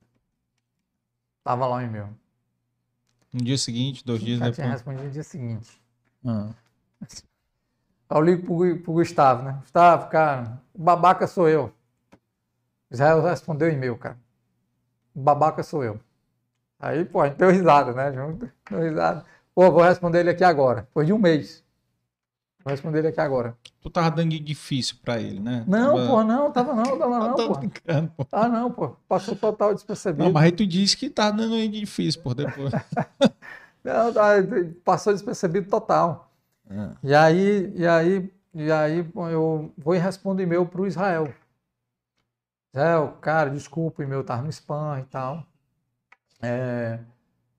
Tava 1.43 1.67
lá 1.67 1.77
o 1.77 1.81
e-mail. 1.81 2.17
No 3.33 3.43
dia 3.43 3.59
seguinte, 3.59 4.05
dois 4.05 4.21
dias 4.21 4.39
O 4.39 4.41
cara 4.41 4.53
tinha 4.53 4.67
depois. 4.67 4.81
respondido 4.81 5.05
no 5.05 5.11
dia 5.11 5.23
seguinte. 5.25 5.83
Ah. 6.25 6.51
Eu 8.11 8.21
ligo 8.23 8.45
pro, 8.45 8.55
Gu- 8.57 8.79
pro 8.83 8.93
Gustavo, 8.95 9.43
né? 9.43 9.59
Gustavo, 9.61 10.09
cara, 10.09 10.61
o 10.75 10.83
babaca 10.83 11.27
sou 11.27 11.49
eu. 11.49 11.73
Israel 12.91 13.23
respondeu 13.23 13.69
o 13.69 13.71
e-mail, 13.71 13.97
cara. 13.99 14.19
O 15.15 15.21
babaca 15.21 15.63
sou 15.63 15.85
eu. 15.85 16.01
Aí, 16.81 17.05
pô, 17.05 17.21
a 17.21 17.29
gente 17.29 17.37
deu 17.37 17.51
risada, 17.51 17.93
né? 17.93 18.13
Junto, 18.13 18.51
deu 18.71 18.81
risada. 18.81 19.25
Pô, 19.55 19.71
vou 19.71 19.83
responder 19.83 20.21
ele 20.21 20.31
aqui 20.31 20.45
agora. 20.45 20.83
Depois 20.83 21.07
de 21.07 21.13
um 21.13 21.19
mês. 21.19 21.65
Vou 22.65 22.71
responder 22.71 23.01
ele 23.01 23.09
aqui 23.09 23.21
agora. 23.21 23.57
Tu 23.81 23.91
tava 23.91 24.11
dando 24.11 24.39
difícil 24.41 24.97
pra 25.03 25.21
ele, 25.21 25.41
né? 25.41 25.65
Não, 25.67 25.93
Tava- 25.95 26.07
pô, 26.07 26.25
não, 26.25 26.53
tava 26.53 26.75
não, 26.75 26.99
tava 26.99 27.19
não, 27.29 27.35
pô. 27.35 27.55
brincando, 27.59 28.13
pô. 28.17 28.27
Ah, 28.33 28.49
não, 28.49 28.71
pô. 28.71 28.89
Passou 29.09 29.37
total 29.37 29.75
despercebido. 29.75 30.25
Não, 30.25 30.33
mas 30.33 30.45
aí 30.45 30.53
tu 30.53 30.67
disse 30.67 30.97
que 30.97 31.11
tá 31.11 31.31
dando 31.31 31.57
difícil, 31.69 32.23
por 32.23 32.35
depois. 32.35 32.73
Não, 33.85 34.13
passou 34.85 35.13
despercebido 35.15 35.71
total. 35.71 36.28
Ah. 36.71 36.97
E 37.03 37.15
aí, 37.15 37.73
e 37.75 37.87
aí, 37.87 38.33
e 38.55 38.71
aí 38.71 39.11
eu 39.31 39.73
vou 39.77 39.95
e 39.95 39.99
respondo 39.99 40.43
e-mail 40.43 40.67
para 40.67 40.81
o 40.81 40.87
Israel. 40.87 41.33
Israel, 42.73 43.17
cara, 43.21 43.51
desculpa, 43.51 44.03
o 44.03 44.05
e-mail 44.05 44.21
estava 44.21 44.43
no 44.43 44.51
spam 44.51 45.01
e 45.01 45.05
tal. 45.05 45.47
É, 46.43 47.01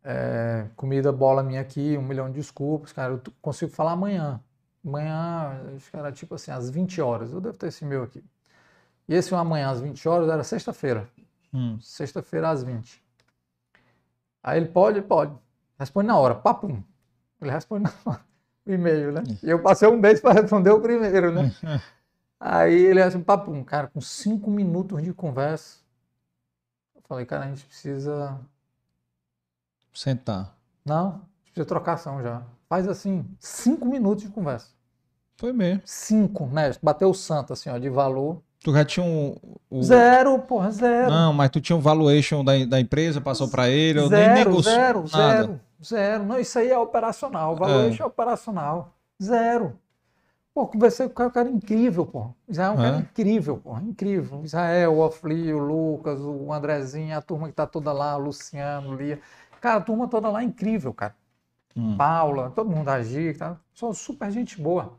é, 0.03 0.67
comida 0.75 1.11
bola 1.11 1.43
minha 1.43 1.61
aqui, 1.61 1.97
um 1.97 2.03
milhão 2.03 2.27
de 2.27 2.35
desculpas, 2.35 2.93
cara, 2.93 3.13
eu 3.13 3.21
consigo 3.41 3.71
falar 3.71 3.93
amanhã. 3.93 4.41
Amanhã, 4.85 5.61
acho 5.75 5.89
que 5.89 5.97
era 5.97 6.11
tipo 6.11 6.35
assim, 6.35 6.51
às 6.51 6.69
20 6.69 7.01
horas. 7.01 7.33
Eu 7.33 7.41
devo 7.41 7.57
ter 7.57 7.67
esse 7.67 7.83
e-mail 7.83 8.03
aqui. 8.03 8.23
E 9.07 9.15
esse 9.15 9.33
amanhã 9.33 9.69
às 9.71 9.81
20 9.81 10.07
horas 10.07 10.29
era 10.29 10.43
sexta-feira. 10.43 11.09
Hum. 11.53 11.77
Sexta-feira 11.81 12.49
às 12.49 12.63
20. 12.63 13.03
Aí 14.43 14.57
ele 14.57 14.69
pode, 14.69 15.01
pode. 15.01 15.35
Responde 15.77 16.07
na 16.07 16.17
hora, 16.17 16.35
papum. 16.35 16.81
Ele 17.41 17.51
responde 17.51 17.83
na 17.83 17.93
hora 18.05 18.28
o 18.65 18.71
e-mail, 18.71 19.11
né? 19.11 19.23
E 19.43 19.49
eu 19.49 19.61
passei 19.61 19.88
um 19.88 19.97
mês 19.97 20.19
para 20.19 20.41
responder 20.41 20.71
o 20.71 20.81
primeiro, 20.81 21.31
né? 21.31 21.51
Aí 22.39 22.73
ele 22.85 23.03
responde, 23.03 23.25
papum, 23.25 23.63
cara, 23.63 23.88
com 23.88 23.99
cinco 23.99 24.49
minutos 24.49 25.01
de 25.03 25.13
conversa. 25.13 25.79
Eu 26.95 27.01
falei, 27.07 27.25
cara, 27.25 27.45
a 27.45 27.47
gente 27.49 27.65
precisa. 27.65 28.39
Sentar. 29.93 30.55
Não, 30.85 31.07
a 31.07 31.11
gente 31.13 31.51
precisa 31.53 31.65
trocar 31.65 31.93
ação 31.93 32.21
já. 32.21 32.43
Faz 32.69 32.88
assim, 32.88 33.25
cinco 33.39 33.85
minutos 33.85 34.23
de 34.23 34.29
conversa. 34.29 34.69
Foi 35.38 35.51
mesmo. 35.51 35.81
Cinco, 35.85 36.45
né? 36.47 36.71
Bateu 36.81 37.09
o 37.09 37.13
santo, 37.13 37.53
assim, 37.53 37.69
ó, 37.69 37.77
de 37.77 37.89
valor. 37.89 38.41
Tu 38.61 38.73
já 38.73 38.83
tinha 38.85 39.05
um. 39.05 39.35
o- 39.69 39.81
Zero, 39.83 40.38
porra, 40.39 40.69
zero. 40.71 41.09
Não, 41.09 41.33
mas 41.33 41.49
tu 41.49 41.61
tinha 41.61 41.75
um 41.75 41.79
valuation 41.79 42.43
da, 42.43 42.65
da 42.65 42.79
empresa, 42.79 43.21
passou 43.21 43.47
pra 43.47 43.69
ele, 43.69 43.99
eu 43.99 44.09
nem 44.09 44.27
Zero, 44.27 44.33
negociou 44.45 44.71
zero, 44.71 45.07
nada. 45.07 45.43
zero, 45.43 45.59
zero. 45.83 46.25
Não, 46.25 46.40
isso 46.40 46.58
aí 46.59 46.69
é 46.69 46.77
operacional. 46.77 47.53
O 47.53 47.56
valor 47.56 47.93
é. 47.99 48.03
operacional. 48.06 48.93
Zero. 49.22 49.77
Pô, 50.53 50.67
conversei 50.67 51.08
com 51.08 51.24
o 51.25 51.32
cara, 51.32 51.48
é 51.48 51.51
incrível, 51.51 52.06
pô. 52.06 52.33
Israel 52.48 52.74
é 52.74 52.75
um 52.75 52.80
É? 52.82 52.91
cara 52.91 52.98
incrível, 53.01 53.58
pô. 53.58 53.77
Incrível. 53.77 54.43
Israel, 54.43 54.93
o 54.95 54.99
Ofli, 54.99 55.53
o 55.53 55.59
Lucas, 55.59 56.19
o 56.19 56.51
Andrezinho, 56.51 57.17
a 57.17 57.22
turma 57.22 57.48
que 57.48 57.53
tá 57.53 57.67
toda 57.67 57.91
lá, 57.93 58.17
o 58.17 58.19
Luciano, 58.19 58.90
o 58.90 58.95
Lia. 58.95 59.22
Cara, 59.61 59.77
a 59.77 59.82
turma 59.82 60.08
toda 60.08 60.30
lá 60.30 60.41
é 60.41 60.45
incrível, 60.45 60.93
cara. 60.93 61.16
Hum. 61.75 61.95
Paula, 61.98 62.49
todo 62.51 62.69
mundo 62.69 62.90
agir, 62.90 63.38
tá? 63.38 63.58
São 63.74 63.93
super 63.93 64.32
gente 64.32 64.59
boa. 64.61 64.98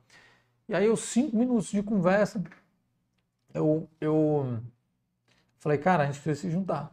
E 0.68 0.75
aí, 0.75 0.89
os 0.89 1.00
cinco 1.00 1.36
minutos 1.36 1.70
de 1.70 1.83
conversa, 1.83 2.42
eu, 3.52 3.89
eu 4.00 4.60
falei, 5.59 5.78
cara, 5.78 6.05
a 6.05 6.07
gente 6.07 6.20
precisa 6.20 6.49
se 6.49 6.50
juntar. 6.50 6.92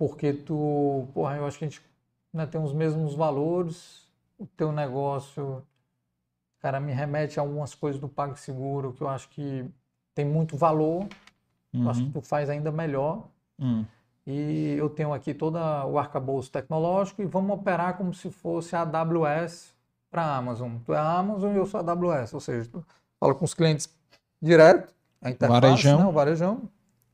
Porque 0.00 0.32
tu, 0.32 1.06
porra, 1.12 1.36
eu 1.36 1.44
acho 1.46 1.58
que 1.58 1.64
a 1.66 1.68
gente 1.68 1.82
né, 2.32 2.46
tem 2.46 2.58
os 2.58 2.72
mesmos 2.72 3.14
valores, 3.14 4.08
o 4.38 4.46
teu 4.46 4.72
negócio, 4.72 5.62
cara, 6.58 6.80
me 6.80 6.90
remete 6.90 7.38
a 7.38 7.42
algumas 7.42 7.74
coisas 7.74 8.00
do 8.00 8.08
PagSeguro 8.08 8.94
que 8.94 9.02
eu 9.02 9.08
acho 9.10 9.28
que 9.28 9.62
tem 10.14 10.24
muito 10.24 10.56
valor, 10.56 11.06
eu 11.74 11.90
acho 11.90 12.00
que 12.00 12.06
Uhum. 12.06 12.12
tu 12.12 12.22
faz 12.22 12.48
ainda 12.48 12.72
melhor. 12.72 13.28
Hum. 13.58 13.84
E 14.26 14.74
eu 14.78 14.88
tenho 14.88 15.12
aqui 15.12 15.34
todo 15.34 15.56
o 15.58 15.98
arcabouço 15.98 16.50
tecnológico 16.50 17.20
e 17.20 17.26
vamos 17.26 17.58
operar 17.58 17.98
como 17.98 18.14
se 18.14 18.30
fosse 18.30 18.74
a 18.74 18.80
AWS 18.80 19.74
para 20.10 20.22
a 20.22 20.36
Amazon. 20.38 20.78
Tu 20.86 20.94
é 20.94 20.96
a 20.96 21.18
Amazon 21.18 21.52
e 21.52 21.58
eu 21.58 21.66
sou 21.66 21.78
a 21.78 21.82
AWS, 21.82 22.32
ou 22.32 22.40
seja, 22.40 22.66
tu 22.70 22.82
fala 23.18 23.34
com 23.34 23.44
os 23.44 23.52
clientes 23.52 23.86
direto, 24.40 24.94
a 25.20 25.28
interface, 25.28 25.60
Varejão. 25.60 25.98
né, 25.98 26.06
o 26.06 26.12
varejão, 26.12 26.62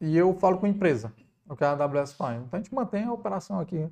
e 0.00 0.16
eu 0.16 0.32
falo 0.34 0.58
com 0.58 0.66
a 0.66 0.68
empresa, 0.68 1.12
o 1.49 1.57
que 1.57 1.65
a 1.65 1.73
AWS 1.73 2.12
faz. 2.15 2.42
Então 2.42 2.58
a 2.58 2.62
gente 2.62 2.75
mantém 2.75 3.05
a 3.05 3.12
operação 3.12 3.60
aqui 3.60 3.89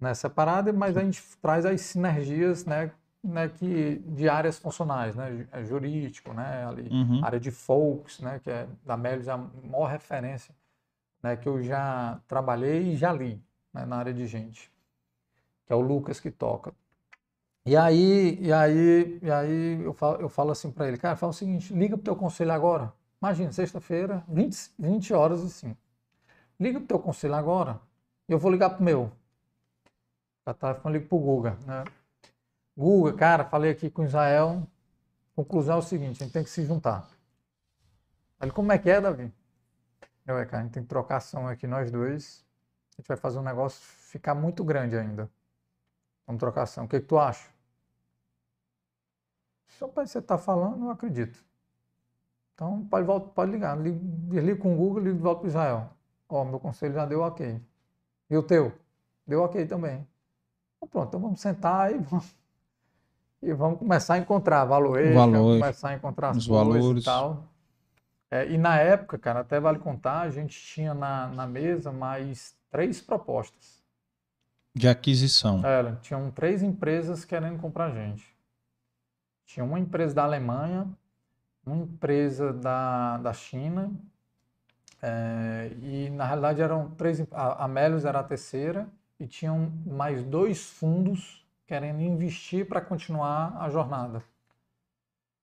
né, 0.00 0.12
separada, 0.14 0.72
mas 0.72 0.96
a 0.96 1.02
gente 1.02 1.22
traz 1.40 1.64
as 1.64 1.80
sinergias, 1.80 2.64
né, 2.66 2.90
né, 3.24 3.48
que, 3.48 3.96
de 4.06 4.28
áreas 4.28 4.58
funcionais, 4.58 5.14
né, 5.16 5.46
é 5.50 5.64
jurídico, 5.64 6.32
né, 6.32 6.66
ali, 6.66 6.88
Uhum. 6.90 7.24
área 7.24 7.40
de 7.40 7.50
folks, 7.50 8.20
né, 8.20 8.38
que 8.42 8.50
é 8.50 8.66
da 8.84 8.96
Melios 8.96 9.26
é 9.26 9.32
a 9.32 9.36
maior 9.36 9.86
referência, 9.86 10.54
né, 11.22 11.34
que 11.36 11.48
eu 11.48 11.62
já 11.62 12.20
trabalhei 12.28 12.92
e 12.92 12.96
já 12.96 13.12
li, 13.12 13.42
né, 13.72 13.84
na 13.86 13.96
área 13.96 14.12
de 14.12 14.26
gente, 14.26 14.70
que 15.66 15.72
é 15.72 15.76
o 15.76 15.80
Lucas 15.80 16.20
que 16.20 16.30
toca. 16.30 16.72
E 17.64 17.76
aí, 17.76 18.38
e 18.40 18.52
aí, 18.52 19.18
e 19.20 19.30
aí 19.30 19.82
eu 19.82 19.92
falo, 19.92 20.20
eu 20.20 20.28
falo 20.28 20.52
assim 20.52 20.70
para 20.70 20.86
ele, 20.86 20.98
cara, 20.98 21.16
fala 21.16 21.30
o 21.30 21.34
seguinte, 21.34 21.74
liga 21.74 21.96
pro 21.96 22.04
teu 22.04 22.14
conselho 22.14 22.52
agora. 22.52 22.92
Imagina, 23.20 23.50
sexta-feira, 23.50 24.22
20, 24.28 24.70
20 24.78 25.12
horas 25.12 25.42
e 25.42 25.50
5. 25.50 25.76
Liga 26.58 26.78
pro 26.78 26.88
teu 26.88 26.98
conselho 26.98 27.34
agora, 27.34 27.80
e 28.28 28.32
eu 28.32 28.38
vou 28.38 28.50
ligar 28.50 28.70
pro 28.70 28.82
meu. 28.82 29.12
Já 30.46 30.54
tá, 30.54 30.80
eu 30.82 30.90
ligo 30.90 31.08
pro 31.08 31.18
Guga, 31.18 31.58
né? 31.66 31.84
Guga, 32.76 33.12
cara, 33.12 33.44
falei 33.44 33.72
aqui 33.72 33.90
com 33.90 34.04
Israel. 34.04 34.66
Conclusão 35.34 35.76
é 35.76 35.78
o 35.78 35.82
seguinte, 35.82 36.22
a 36.22 36.24
gente 36.24 36.32
tem 36.32 36.44
que 36.44 36.50
se 36.50 36.64
juntar. 36.64 37.08
Ele, 38.40 38.50
como 38.52 38.72
é 38.72 38.78
que 38.78 38.88
é, 38.88 39.00
Davi? 39.00 39.32
Eu, 40.26 40.38
é, 40.38 40.46
cara, 40.46 40.62
a 40.62 40.64
gente 40.64 40.72
tem 40.72 40.82
que 40.82 40.88
trocar 40.88 41.16
ação 41.16 41.46
aqui, 41.46 41.66
nós 41.66 41.90
dois. 41.90 42.44
A 42.92 43.00
gente 43.00 43.08
vai 43.08 43.16
fazer 43.16 43.38
um 43.38 43.42
negócio 43.42 43.80
ficar 43.82 44.34
muito 44.34 44.64
grande 44.64 44.96
ainda. 44.96 45.30
Vamos 46.26 46.40
trocar 46.40 46.62
ação. 46.62 46.84
O 46.84 46.88
que, 46.88 47.00
que 47.00 47.06
tu 47.06 47.18
acha? 47.18 47.48
Só 49.68 49.88
para 49.88 50.06
você 50.06 50.18
estar 50.18 50.38
falando, 50.38 50.86
eu 50.86 50.90
acredito. 50.90 51.44
Então, 52.54 52.86
pode, 52.86 53.06
volta, 53.06 53.28
pode 53.28 53.52
ligar. 53.52 53.78
Liga, 53.78 54.56
com 54.56 54.74
o 54.74 54.76
Google, 54.76 55.02
de 55.02 55.12
volta 55.12 55.40
para 55.40 55.48
Israel. 55.48 55.95
Ó, 56.28 56.44
meu 56.44 56.58
conselho 56.58 56.94
já 56.94 57.06
deu 57.06 57.20
ok. 57.22 57.60
E 58.28 58.36
o 58.36 58.42
teu? 58.42 58.72
Deu 59.26 59.42
ok 59.42 59.64
também. 59.66 60.06
Então, 60.76 60.88
pronto, 60.88 61.08
então 61.08 61.20
vamos 61.20 61.40
sentar 61.40 61.92
e 61.92 61.98
vamos, 61.98 62.36
e 63.42 63.52
vamos 63.52 63.78
começar 63.78 64.14
a 64.14 64.18
encontrar 64.18 64.64
valores, 64.64 65.14
Valores, 65.14 65.60
começar 65.60 65.88
a 65.90 65.94
encontrar 65.94 66.30
as 66.30 66.46
valores. 66.46 67.02
e 67.02 67.04
tal. 67.04 67.44
É, 68.30 68.50
e 68.50 68.58
na 68.58 68.76
época, 68.78 69.16
cara, 69.18 69.40
até 69.40 69.60
vale 69.60 69.78
contar, 69.78 70.22
a 70.22 70.30
gente 70.30 70.58
tinha 70.60 70.92
na, 70.92 71.28
na 71.28 71.46
mesa 71.46 71.92
mais 71.92 72.56
três 72.70 73.00
propostas. 73.00 73.82
De 74.74 74.88
aquisição. 74.88 75.64
Era, 75.64 75.96
tinham 76.02 76.30
três 76.30 76.62
empresas 76.62 77.24
querendo 77.24 77.58
comprar 77.60 77.86
a 77.86 77.90
gente. 77.90 78.36
Tinha 79.46 79.64
uma 79.64 79.78
empresa 79.78 80.14
da 80.14 80.24
Alemanha, 80.24 80.88
uma 81.64 81.76
empresa 81.76 82.52
da, 82.52 83.16
da 83.18 83.32
China, 83.32 83.90
é, 85.02 85.70
e 85.82 86.10
na 86.10 86.24
realidade 86.24 86.60
eram 86.60 86.90
três. 86.90 87.24
A, 87.30 87.64
a 87.64 87.68
Melius 87.68 88.04
era 88.04 88.20
a 88.20 88.24
terceira, 88.24 88.88
e 89.18 89.26
tinham 89.26 89.72
mais 89.86 90.22
dois 90.22 90.64
fundos 90.70 91.44
querendo 91.66 92.00
investir 92.00 92.66
para 92.66 92.80
continuar 92.80 93.56
a 93.60 93.68
jornada. 93.68 94.22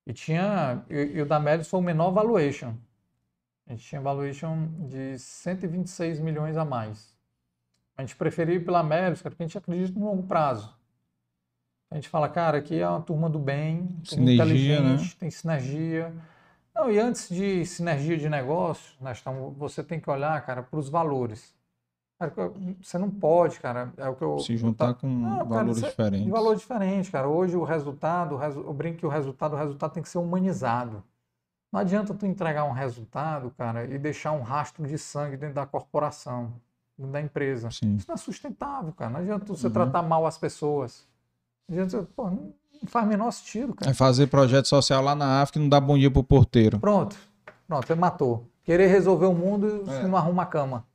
E 0.06 0.14
tinha. 0.14 0.84
E, 0.90 0.96
e 0.96 1.22
o 1.22 1.26
da 1.26 1.40
Melius 1.40 1.68
foi 1.68 1.80
o 1.80 1.84
menor 1.84 2.12
valuation. 2.12 2.74
A 3.66 3.72
gente 3.72 3.86
tinha 3.86 4.02
valuation 4.02 4.68
de 4.88 5.18
126 5.18 6.20
milhões 6.20 6.58
a 6.58 6.66
mais. 6.66 7.14
A 7.96 8.02
gente 8.02 8.16
preferiu 8.16 8.56
ir 8.56 8.66
pela 8.66 8.84
Melius, 8.84 9.22
cara, 9.22 9.32
porque 9.32 9.44
a 9.44 9.48
gente 9.48 9.58
acredita 9.58 9.98
no 9.98 10.06
longo 10.06 10.24
prazo. 10.24 10.76
A 11.90 11.96
gente 11.96 12.10
fala, 12.10 12.28
cara, 12.28 12.58
aqui 12.58 12.80
é 12.80 12.90
uma 12.90 13.02
turma 13.02 13.30
do 13.30 13.38
bem, 13.38 13.96
Sinergia, 14.04 14.82
né? 14.82 14.94
inteligente, 14.94 15.16
tem 15.16 15.30
sinergia. 15.30 16.12
Não, 16.76 16.92
e 16.92 17.00
antes 17.00 17.30
de 17.30 17.66
sinergia 17.66 18.18
de 18.18 18.28
negócio, 18.30 18.96
então, 19.00 19.52
você 19.52 19.84
tem 19.84 20.00
que 20.00 20.10
olhar, 20.10 20.44
cara, 20.46 20.64
para 20.64 20.80
os 20.80 20.90
valores. 20.90 21.54
Cara, 22.20 22.32
você 22.82 22.98
não 22.98 23.10
pode, 23.12 23.60
cara, 23.60 23.94
é 23.98 24.08
o 24.10 24.16
que 24.16 24.24
eu... 24.24 24.40
Se 24.40 24.54
eu 24.54 24.58
juntar 24.58 24.94
ta- 24.94 25.02
com 25.02 25.08
Não, 25.08 25.30
cara, 25.38 25.44
valores 25.46 25.78
isso 25.78 25.86
é- 25.86 25.90
diferentes. 25.90 26.30
valor 26.32 26.56
diferente, 26.56 27.12
cara. 27.12 27.28
Hoje 27.28 27.56
o 27.56 27.64
resultado, 27.64 28.36
o 28.36 28.38
resu- 28.38 28.62
eu 28.62 28.74
brinco 28.74 29.00
que 29.00 29.06
o 29.06 29.10
resultado, 29.10 29.54
o 29.54 29.58
resultado 29.58 29.92
tem 29.94 30.02
que 30.04 30.10
ser 30.10 30.18
humanizado. 30.20 31.04
Não 31.72 31.80
adianta 31.80 32.14
tu 32.14 32.26
entregar 32.26 32.64
um 32.66 32.72
resultado, 32.72 33.52
cara, 33.58 33.84
e 33.86 33.98
deixar 34.00 34.32
um 34.32 34.42
rastro 34.42 34.88
de 34.88 34.98
sangue 34.98 35.36
dentro 35.38 35.56
da 35.56 35.66
corporação, 35.66 36.54
dentro 36.98 37.12
da 37.12 37.20
empresa. 37.22 37.70
Sim. 37.72 37.96
Isso 37.96 38.06
não 38.08 38.14
é 38.16 38.18
sustentável, 38.18 38.94
cara. 38.94 39.12
Não 39.12 39.20
adianta 39.20 39.46
você 39.46 39.68
Uhum. 39.68 39.74
tratar 39.74 40.02
mal 40.04 40.26
as 40.26 40.38
pessoas. 40.38 41.08
Não 41.68 41.76
adianta, 41.84 42.08
pô, 42.16 42.30
não 42.30 42.54
não 42.84 42.90
faz 42.90 43.06
o 43.06 43.10
menor 43.10 43.32
sentido, 43.32 43.74
cara. 43.74 43.90
É 43.92 43.94
fazer 43.94 44.28
projeto 44.28 44.68
social 44.68 45.02
lá 45.02 45.16
na 45.16 45.42
África 45.42 45.58
e 45.60 45.62
não 45.62 45.70
dar 45.70 45.82
bom 45.82 45.98
dia 45.98 46.12
pro 46.12 46.24
porteiro. 46.24 46.80
Pronto, 46.80 47.16
pronto, 47.68 47.88
você 47.88 47.96
matou. 47.96 48.48
Querer 48.64 48.88
resolver 48.88 49.26
o 49.26 49.34
mundo 49.34 49.84
É. 49.88 50.04
não 50.08 50.16
arruma 50.16 50.44
a 50.44 50.46
cama. 50.46 50.86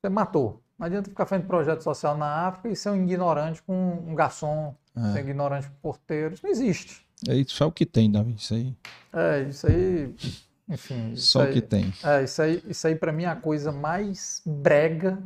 Você 0.00 0.08
matou. 0.08 0.62
Não 0.78 0.86
adianta 0.86 1.10
ficar 1.10 1.26
fazendo 1.26 1.46
projeto 1.46 1.82
social 1.82 2.16
na 2.16 2.46
África 2.46 2.68
e 2.68 2.76
ser 2.76 2.90
um 2.90 3.02
ignorante 3.02 3.62
com 3.62 4.04
um 4.06 4.14
garçom, 4.14 4.74
ser 5.12 5.18
É. 5.18 5.20
ignorante 5.20 5.68
com 5.68 5.74
porteiro. 5.82 6.34
Isso 6.34 6.44
não 6.44 6.50
existe. 6.50 7.04
É 7.28 7.34
isso 7.34 7.54
só 7.56 7.66
o 7.66 7.72
que 7.72 7.84
tem, 7.84 8.10
Davi. 8.10 8.34
Isso 8.36 8.54
aí. 8.54 8.74
É, 9.12 9.42
isso 9.42 9.66
aí, 9.66 10.14
enfim. 10.68 11.12
Isso 11.14 11.26
Só 11.32 11.42
o 11.44 11.52
que 11.52 11.60
tem. 11.60 11.92
É, 12.04 12.22
isso 12.22 12.40
aí, 12.40 12.62
isso 12.68 12.86
aí 12.86 12.94
para 12.94 13.10
mim 13.12 13.24
é 13.24 13.28
a 13.28 13.34
coisa 13.36 13.72
mais 13.72 14.40
brega 14.46 15.18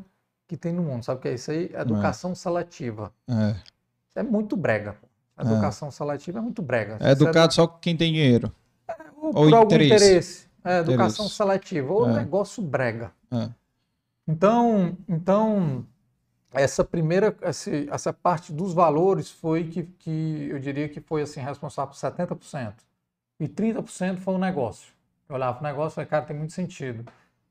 que 0.49 0.57
tem 0.57 0.73
no 0.73 0.83
mundo. 0.83 1.05
Sabe 1.05 1.19
o 1.19 1.23
que 1.23 1.29
é 1.29 1.35
isso 1.35 1.51
aí? 1.51 1.71
Educação 1.75 2.35
seletiva. 2.35 3.13
É. 3.29 3.55
É 4.15 4.23
muito 4.23 4.57
brega. 4.57 4.95
pô. 5.01 5.07
Educação 5.41 5.91
seletiva 5.91 6.39
é 6.39 6.43
muito 6.43 6.63
brega. 6.63 6.99
É 7.01 7.11
educado 7.13 7.53
só 7.55 7.67
com 7.67 7.79
quem 7.79 7.97
tem 7.97 8.13
dinheiro. 8.13 8.53
Ou 9.17 9.27
ou 9.29 9.33
por 9.33 9.55
algum 9.55 9.63
interesse. 9.75 9.95
interesse. 9.95 10.47
É, 10.65 10.79
educação 10.79 11.25
Interesse. 11.27 11.35
seletiva. 11.37 11.93
Ou 11.93 12.09
É. 12.09 12.13
negócio 12.19 12.63
brega. 12.63 13.11
É. 13.31 13.49
Então, 14.29 14.97
então 15.09 15.85
essa 16.53 16.85
primeira, 16.85 17.35
esse- 17.43 17.89
essa 17.91 18.13
parte 18.13 18.53
dos 18.53 18.73
valores 18.75 19.31
foi 19.31 19.65
que, 19.65 19.85
que 19.85 20.49
eu 20.51 20.59
diria 20.59 20.89
que 20.89 21.01
foi 21.01 21.23
assim, 21.23 21.41
responsável 21.41 21.91
por 21.93 21.97
70%. 21.99 22.75
E 23.41 23.49
30% 23.49 24.19
foi 24.21 24.35
o 24.35 24.39
negócio. 24.39 24.93
Eu 25.29 25.35
olhava 25.37 25.55
para 25.59 25.67
o 25.67 25.71
negócio 25.71 25.95
e 25.95 25.97
falei, 25.97 26.09
cara, 26.11 26.25
tem 26.27 26.37
muito 26.37 26.53
sentido. 26.53 27.05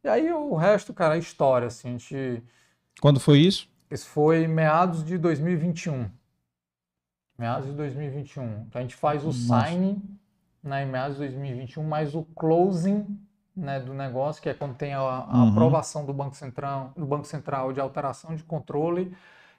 E 0.03 0.07
aí 0.07 0.31
o 0.31 0.55
resto, 0.55 0.93
cara, 0.93 1.15
é 1.15 1.19
história. 1.19 1.67
Assim, 1.67 1.89
a 1.89 1.91
gente, 1.91 2.43
Quando 3.01 3.19
foi 3.19 3.39
isso? 3.39 3.67
esse 3.89 4.05
foi 4.05 4.47
meados 4.47 5.03
de 5.03 5.17
2021. 5.17 6.09
Meados 7.41 7.65
de 7.67 7.73
2021. 7.73 8.65
Então 8.67 8.79
a 8.79 8.81
gente 8.83 8.95
faz 8.95 9.23
o 9.23 9.27
Nossa. 9.27 9.65
signing 9.65 9.99
né, 10.63 10.83
em 10.83 10.85
meados 10.85 11.17
de 11.17 11.23
2021, 11.23 11.83
mas 11.83 12.13
o 12.13 12.21
closing 12.35 13.17
né, 13.55 13.79
do 13.79 13.95
negócio, 13.95 14.39
que 14.43 14.47
é 14.47 14.53
quando 14.53 14.75
tem 14.75 14.93
a, 14.93 14.99
a 14.99 15.41
Uhum. 15.43 15.49
aprovação 15.49 16.05
do 16.05 16.13
Banco 16.13 16.35
Central, 16.35 16.93
do 16.95 17.03
Banco 17.03 17.25
Central 17.25 17.73
de 17.73 17.79
alteração 17.79 18.35
de 18.35 18.43
controle, 18.43 19.11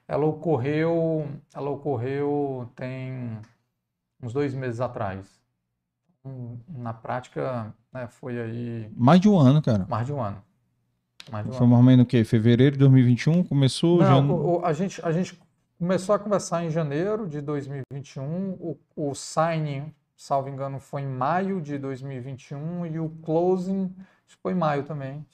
ela 0.07 0.25
ocorreu, 0.25 1.27
ela 1.53 1.69
ocorreu 1.71 2.69
tem 2.73 3.37
uns 4.21 4.31
dois 4.31 4.53
meses 4.53 4.79
atrás. 4.79 5.27
Hum, 6.23 6.57
Na 6.69 6.93
prática, 6.93 7.75
né, 7.91 8.07
foi 8.07 8.39
aí 8.39 8.89
Mais 8.95 9.19
de 9.19 9.27
um 9.27 9.37
ano, 9.37 9.61
cara. 9.61 9.85
mais 9.89 10.07
de 10.07 10.13
um 10.13 10.21
ano. 10.21 10.41
Mais 11.29 11.45
de 11.45 11.51
um 11.51 11.53
Foi 11.55 11.67
mais 11.67 11.79
ou 11.79 11.83
menos 11.83 12.05
o 12.05 12.07
quê? 12.07 12.23
Fevereiro 12.23 12.73
de 12.73 12.79
2021? 12.79 13.43
Começou 13.43 13.99
Não, 13.99 14.61
já. 14.61 14.67
a, 14.67 14.71
gente, 14.71 15.05
a 15.05 15.11
gente 15.11 15.37
começou 15.83 16.15
a 16.15 16.19
conversar 16.19 16.63
em 16.63 16.69
janeiro 16.69 17.27
de 17.27 17.41
2021. 17.41 18.51
O, 18.53 18.79
o 18.95 19.13
signing, 19.13 19.93
salvo 20.15 20.47
engano, 20.47 20.79
foi 20.79 21.01
em 21.01 21.07
maio 21.07 21.59
de 21.59 21.77
2021 21.77 22.85
e 22.85 22.99
o 23.01 23.09
closing 23.21 23.93
foi 24.41 24.53
em 24.53 24.55
maio 24.55 24.85
também. 24.85 25.25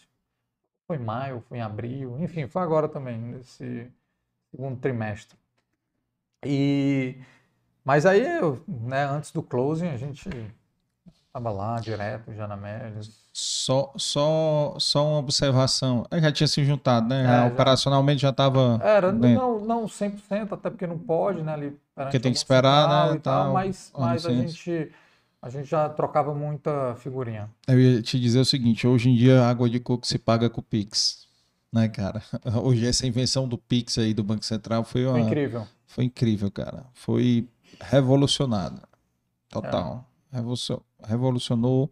Foi 0.87 0.97
em 0.97 1.01
maio, 1.01 1.39
foi 1.47 1.59
em 1.59 1.61
abril, 1.61 2.17
enfim, 2.19 2.47
foi 2.47 2.63
agora 2.63 2.89
também, 2.89 3.19
nesse 3.19 3.91
segundo 4.49 4.79
trimestre. 4.79 5.37
E, 6.43 7.15
mas 7.85 8.07
aí, 8.07 8.23
né, 8.67 9.05
antes 9.05 9.31
do 9.31 9.43
closing, 9.43 9.89
a 9.89 9.97
gente 9.97 10.27
estava 11.29 11.51
lá 11.51 11.79
direto, 11.79 12.33
já 12.33 12.47
na 12.47 12.57
Médios. 12.57 13.11
Só, 13.31 13.93
só, 13.95 14.75
só 14.79 15.07
uma 15.07 15.19
observação. 15.19 16.05
Aí 16.11 16.19
já 16.19 16.31
tinha 16.31 16.47
se 16.47 16.63
juntado, 16.65 17.07
né? 17.07 17.23
É, 17.23 17.27
Já. 17.27 17.45
Operacionalmente 17.45 18.21
já 18.21 18.31
estava. 18.31 18.79
Era, 18.83 19.11
dentro. 19.11 19.39
não, 19.39 19.59
não 19.59 19.85
100%, 19.85 20.51
até 20.51 20.69
porque 20.69 20.87
não 20.87 20.97
pode, 20.97 21.41
né? 21.41 21.53
Ali, 21.53 21.77
perante 21.95 22.19
tem 22.19 22.31
que 22.31 22.37
esperar, 22.37 23.09
né, 23.09 23.15
e 23.15 23.19
tal, 23.19 23.45
tal, 23.45 23.53
mas, 23.53 23.91
a 23.93 23.99
mas 24.01 24.25
a 24.25 24.31
gente, 24.31 24.91
a 25.41 25.49
gente 25.49 25.69
já 25.69 25.87
trocava 25.87 26.33
muita 26.33 26.95
figurinha. 26.95 27.49
Eu 27.67 27.79
ia 27.79 28.01
te 28.01 28.19
dizer 28.19 28.39
o 28.39 28.45
seguinte: 28.45 28.87
hoje 28.87 29.09
em 29.09 29.15
dia 29.15 29.41
a 29.43 29.49
água 29.49 29.69
de 29.69 29.79
coco 29.79 30.05
se 30.05 30.17
paga 30.17 30.49
com 30.49 30.59
o 30.59 30.63
Pix. 30.63 31.27
Né, 31.71 31.87
cara? 31.87 32.23
Hoje 32.63 32.87
essa 32.87 33.05
invenção 33.05 33.47
do 33.47 33.55
Pix 33.55 33.99
aí 33.99 34.11
do 34.11 34.23
Banco 34.23 34.43
Central 34.43 34.83
foi, 34.83 35.05
uma, 35.05 35.11
Foi 35.11 35.21
incrível. 35.21 35.67
foi 35.85 36.03
incrível, 36.05 36.49
cara. 36.49 36.83
Foi 36.95 37.47
revolucionada. 37.79 38.81
É. 38.81 39.53
Total. 39.53 40.03
Revolucio- 41.07 41.55
Revolucionou 41.55 41.85
o 41.85 41.91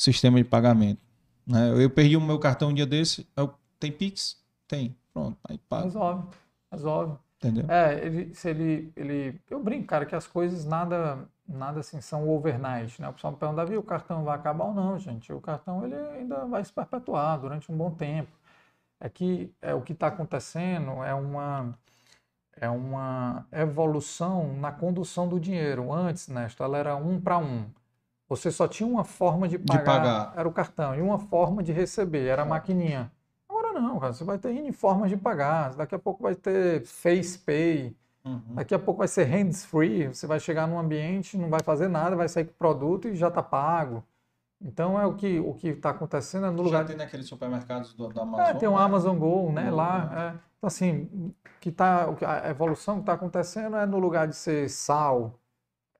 sistema 0.00 0.38
de 0.38 0.44
pagamento. 0.44 1.00
Né? 1.46 1.82
Eu 1.82 1.90
perdi 1.90 2.16
o 2.16 2.20
meu 2.20 2.38
cartão 2.38 2.70
um 2.70 2.74
dia 2.74 2.86
desse. 2.86 3.26
Eu, 3.36 3.52
tem 3.80 3.90
Pix? 3.90 4.36
Tem. 4.66 4.94
Pronto. 5.12 5.38
Aí 5.48 5.58
paga. 5.58 5.84
Resolve, 5.84 6.28
resolve. 6.70 7.18
Entendeu? 7.38 7.70
É, 7.70 8.04
ele, 8.04 8.34
se 8.34 8.50
ele, 8.50 8.92
ele, 8.96 9.40
eu 9.48 9.62
brinco, 9.62 9.86
cara, 9.86 10.04
que 10.04 10.14
as 10.14 10.26
coisas 10.26 10.64
nada, 10.64 11.28
nada 11.46 11.80
assim 11.80 12.00
são 12.00 12.28
overnight, 12.28 13.00
né? 13.00 13.08
O 13.08 13.12
pessoal 13.12 13.32
me 13.32 13.38
pergunta, 13.38 13.62
Davi, 13.64 13.76
o 13.76 13.82
cartão 13.82 14.24
vai 14.24 14.34
acabar 14.36 14.64
ou 14.64 14.74
não, 14.74 14.98
gente? 14.98 15.32
O 15.32 15.40
cartão 15.40 15.84
ele 15.84 15.94
ainda 15.94 16.44
vai 16.46 16.64
se 16.64 16.72
perpetuar 16.72 17.38
durante 17.40 17.70
um 17.70 17.76
bom 17.76 17.90
tempo. 17.92 18.30
é 19.00 19.08
que 19.08 19.52
é, 19.62 19.74
o 19.74 19.82
que 19.82 19.92
está 19.92 20.08
acontecendo 20.08 21.02
é 21.04 21.14
uma, 21.14 21.78
é 22.56 22.68
uma 22.70 23.46
evolução 23.52 24.54
na 24.56 24.72
condução 24.72 25.28
do 25.28 25.40
dinheiro. 25.40 25.92
Antes, 25.92 26.28
Néstor, 26.28 26.66
ela 26.66 26.78
era 26.78 26.96
um 26.96 27.20
para 27.20 27.38
um. 27.38 27.66
Você 28.28 28.50
só 28.50 28.68
tinha 28.68 28.86
uma 28.86 29.04
forma 29.04 29.48
de 29.48 29.58
pagar, 29.58 29.78
De 29.78 29.84
pagar. 29.84 30.32
era 30.36 30.48
o 30.48 30.52
cartão, 30.52 30.94
e 30.94 31.00
uma 31.00 31.18
forma 31.18 31.62
de 31.62 31.72
receber, 31.72 32.26
era 32.26 32.42
a 32.42 32.44
maquininha. 32.44 33.10
Agora 33.48 33.72
não, 33.72 33.98
cara, 33.98 34.12
você 34.12 34.22
vai 34.24 34.38
ter 34.38 34.50
N 34.52 34.70
formas 34.72 35.08
de 35.10 35.16
pagar. 35.16 35.74
Daqui 35.74 35.94
a 35.94 35.98
pouco 35.98 36.22
vai 36.22 36.34
ter 36.34 36.84
Face 36.84 37.38
Pay, 37.38 37.96
Uhum. 38.24 38.56
daqui 38.56 38.74
a 38.74 38.78
pouco 38.78 38.98
vai 38.98 39.08
ser 39.08 39.24
hands 39.24 39.64
free. 39.64 40.08
Você 40.08 40.26
vai 40.26 40.38
chegar 40.38 40.66
num 40.68 40.78
ambiente, 40.78 41.38
não 41.38 41.48
vai 41.48 41.60
fazer 41.62 41.88
nada, 41.88 42.14
vai 42.16 42.28
sair 42.28 42.44
com 42.44 42.50
o 42.50 42.54
produto 42.54 43.08
e 43.08 43.16
já 43.16 43.28
está 43.28 43.42
pago. 43.42 44.04
Então 44.60 45.00
é 45.00 45.06
o 45.06 45.14
que 45.14 45.38
o 45.38 45.54
que 45.54 45.68
está 45.68 45.90
acontecendo 45.90 46.46
é 46.46 46.50
no 46.50 46.58
Já 46.58 46.64
lugar 46.64 46.84
tem 46.86 46.96
naqueles 46.96 47.26
supermercados 47.26 47.94
do, 47.94 48.08
da 48.08 48.20
é, 48.20 48.24
Amazon. 48.24 48.56
tem 48.58 48.68
o 48.68 48.72
né? 48.76 48.82
Amazon 48.82 49.16
Go, 49.16 49.52
né? 49.52 49.70
Go, 49.70 49.76
Lá, 49.76 50.10
é. 50.34 50.48
Então, 50.58 50.66
assim, 50.66 51.32
que 51.60 51.70
tá, 51.70 52.06
a 52.26 52.50
evolução 52.50 52.96
que 52.96 53.02
está 53.02 53.12
acontecendo 53.14 53.76
é 53.76 53.86
no 53.86 53.98
lugar 54.00 54.26
de 54.26 54.34
ser 54.34 54.68
sal, 54.68 55.38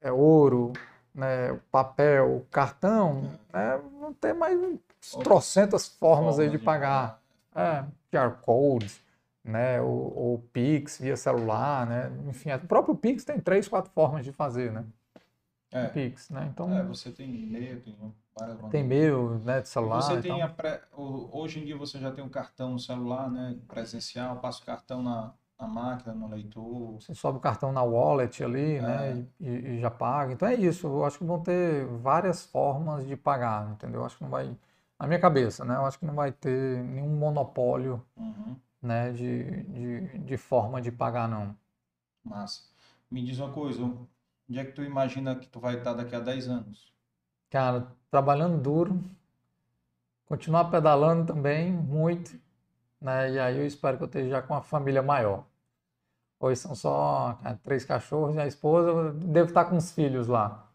é 0.00 0.10
ouro, 0.10 0.72
né? 1.14 1.58
papel, 1.70 2.46
cartão, 2.50 3.22
né? 3.52 3.80
Não 4.00 4.12
tem 4.12 4.32
mais 4.34 4.58
trocentas 5.22 5.88
formas 5.88 6.38
aí 6.38 6.48
de 6.48 6.58
pagar. 6.58 7.20
É, 7.54 7.84
QR 8.10 8.36
Code, 8.42 9.00
né? 9.44 9.80
Ou, 9.80 10.16
ou 10.16 10.38
Pix 10.52 10.98
via 10.98 11.16
celular, 11.16 11.86
né? 11.86 12.12
Enfim, 12.28 12.52
o 12.52 12.60
próprio 12.60 12.94
Pix 12.94 13.24
tem 13.24 13.40
três, 13.40 13.66
quatro 13.66 13.90
formas 13.92 14.24
de 14.24 14.32
fazer, 14.32 14.72
né? 14.72 14.84
É. 15.70 15.86
Pix, 15.88 16.30
né? 16.30 16.48
Então, 16.52 16.72
É, 16.72 16.82
você 16.82 17.10
tem 17.10 17.34
e-mail, 17.42 17.80
tem 17.80 17.96
várias 18.34 18.58
tem 18.70 18.84
meio, 18.84 19.38
né, 19.44 19.60
de 19.60 19.68
celular. 19.68 20.00
Você 20.00 20.20
tem 20.22 20.48
pré- 20.54 20.82
hoje 20.96 21.60
em 21.60 21.64
dia 21.64 21.76
você 21.76 21.98
já 21.98 22.10
tem 22.10 22.24
um 22.24 22.28
cartão 22.28 22.72
no 22.72 22.78
celular, 22.78 23.30
né? 23.30 23.56
Presencial, 23.66 24.40
passa 24.40 24.62
o 24.62 24.66
cartão 24.66 25.02
na, 25.02 25.34
na 25.58 25.66
máquina, 25.68 26.14
no 26.14 26.28
leitor. 26.28 27.00
Você 27.00 27.14
sobe 27.14 27.38
o 27.38 27.40
cartão 27.40 27.72
na 27.72 27.82
wallet 27.82 28.42
ali, 28.42 28.80
É. 28.80 28.82
né? 28.82 29.26
E, 29.40 29.48
e- 29.48 29.80
já 29.80 29.90
paga. 29.90 30.32
Então 30.32 30.48
é 30.48 30.54
isso. 30.54 30.86
Eu 30.86 31.04
acho 31.04 31.18
que 31.18 31.24
vão 31.24 31.40
ter 31.42 31.86
várias 31.86 32.44
formas 32.44 33.06
de 33.06 33.16
pagar, 33.16 33.70
entendeu? 33.70 34.00
Eu 34.00 34.06
acho 34.06 34.16
que 34.18 34.22
não 34.24 34.30
vai, 34.30 34.56
na 34.98 35.06
minha 35.06 35.20
cabeça, 35.20 35.64
né? 35.64 35.76
Eu 35.76 35.86
acho 35.86 35.98
que 35.98 36.06
não 36.06 36.14
vai 36.14 36.32
ter 36.32 36.82
nenhum 36.84 37.08
monopólio, 37.16 38.04
Uhum. 38.16 38.60
né? 38.82 39.12
De, 39.12 39.64
de, 39.64 40.18
de 40.20 40.36
forma 40.38 40.80
de 40.82 40.92
pagar, 40.92 41.28
não. 41.28 41.56
Massa. 42.22 42.62
Me 43.10 43.24
diz 43.24 43.38
uma 43.40 43.52
coisa, 43.52 43.82
onde 43.82 44.56
é 44.58 44.64
que 44.64 44.70
tu 44.72 44.84
imagina 44.84 45.34
que 45.36 45.48
tu 45.48 45.58
vai 45.58 45.78
estar 45.78 45.94
daqui 45.94 46.14
a 46.14 46.20
10 46.20 46.46
anos? 46.48 46.94
Cara, 47.50 47.94
trabalhando 48.10 48.56
duro, 48.62 48.98
continuar 50.26 50.66
pedalando 50.70 51.26
também 51.26 51.72
muito, 51.72 52.38
né? 53.00 53.32
E 53.32 53.40
aí 53.40 53.58
eu 53.58 53.66
espero 53.66 53.98
que 53.98 54.04
eu 54.04 54.08
esteja 54.08 54.30
já 54.30 54.42
com 54.42 54.54
uma 54.54 54.62
família 54.62 55.02
maior. 55.02 55.46
Hoje 56.40 56.60
são 56.60 56.74
só 56.74 57.38
cara, 57.42 57.58
três 57.64 57.84
cachorros 57.84 58.36
e 58.36 58.40
a 58.40 58.46
esposa, 58.46 59.12
devo 59.12 59.48
estar 59.48 59.64
com 59.64 59.76
os 59.76 59.90
filhos 59.92 60.28
lá. 60.28 60.68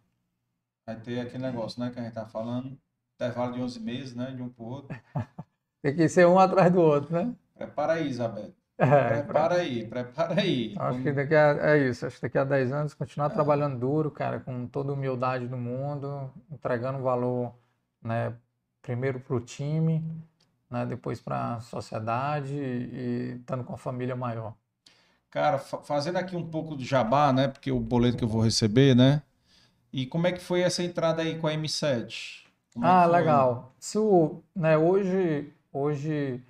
Vai 0.86 1.00
ter 1.00 1.22
aquele 1.22 1.44
negócio, 1.44 1.80
né, 1.80 1.90
que 1.90 2.00
a 2.00 2.04
gente 2.04 2.14
tá 2.14 2.26
falando, 2.26 2.78
intervalo 3.16 3.54
de 3.54 3.62
11 3.62 3.80
meses, 3.80 4.14
né, 4.14 4.32
de 4.32 4.42
um 4.42 4.50
pro 4.50 4.66
outro. 4.66 4.98
Tem 5.82 5.96
que 5.96 6.08
ser 6.10 6.28
um 6.28 6.40
atrás 6.40 6.72
do 6.72 6.82
outro, 6.82 7.14
né? 7.14 7.34
Prepara 7.56 7.94
aí, 7.94 8.08
Isabel. 8.08 8.54
É, 8.78 9.22
Prepara 9.22 9.56
aí, 9.56 9.88
prepara 9.88 10.42
aí. 10.42 10.76
Acho 10.78 11.02
que 11.04 11.12
daqui 11.12 11.36
a, 11.36 11.74
é 11.74 11.78
isso, 11.88 12.06
acho 12.06 12.16
que 12.18 12.22
daqui 12.24 12.38
a 12.38 12.44
10 12.44 12.72
anos 12.72 12.94
continuar 12.94 13.30
trabalhando 13.30 13.78
duro, 13.80 14.10
cara, 14.12 14.40
com 14.40 14.68
toda 14.68 14.92
a 14.92 14.94
humildade 14.94 15.48
do 15.48 15.56
mundo, 15.56 16.32
entregando 16.52 17.00
valor, 17.02 17.54
né, 18.02 18.36
primeiro 18.82 19.20
para 19.20 19.36
o 19.36 19.40
time, 19.40 20.04
né, 20.70 20.86
depois 20.86 21.22
para 21.22 21.56
a 21.56 21.60
sociedade 21.62 22.54
e 22.56 23.38
estando 23.40 23.64
com 23.64 23.74
a 23.74 23.78
família 23.78 24.16
maior. 24.16 24.56
Cara, 25.34 25.58
fa- 25.60 25.80
fazendo 25.82 26.18
aqui 26.18 26.36
um 26.36 26.48
pouco 26.48 26.76
do 26.76 26.84
jabá, 26.86 27.34
né, 27.34 27.48
porque 27.48 27.72
o 27.72 27.80
boleto 27.80 28.18
que 28.18 28.24
eu 28.24 28.28
vou 28.28 28.42
receber, 28.42 28.96
né, 28.96 29.22
e 29.94 30.06
como 30.08 30.28
é 30.28 30.32
que 30.34 30.42
foi 30.42 30.62
essa 30.62 30.84
entrada 30.84 31.22
aí 31.24 31.40
com 31.40 31.48
a 31.48 31.54
M7? 31.54 32.48
Como 32.74 32.88
é 32.88 32.96
Ah, 32.96 33.06
legal. 33.08 33.74
Se 33.80 33.98
o, 33.98 34.44
né, 34.56 34.78
hoje, 34.78 35.52
hoje 35.72 36.42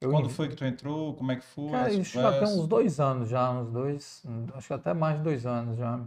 eu 0.00 0.10
Quando 0.10 0.28
foi 0.30 0.48
que 0.48 0.56
tu 0.56 0.64
entrou? 0.64 1.14
Como 1.14 1.30
é 1.32 1.36
que 1.36 1.44
foi? 1.44 1.68
Cara, 1.70 1.92
isso 1.92 2.20
já 2.20 2.32
tem 2.32 2.46
uns 2.46 2.66
dois 2.66 3.00
anos 3.00 3.28
já, 3.28 3.50
uns 3.50 3.70
dois, 3.72 4.22
acho 4.54 4.68
que 4.68 4.72
até 4.74 4.94
mais 4.94 5.18
de 5.18 5.24
dois 5.24 5.44
anos 5.46 5.76
já. 5.76 6.00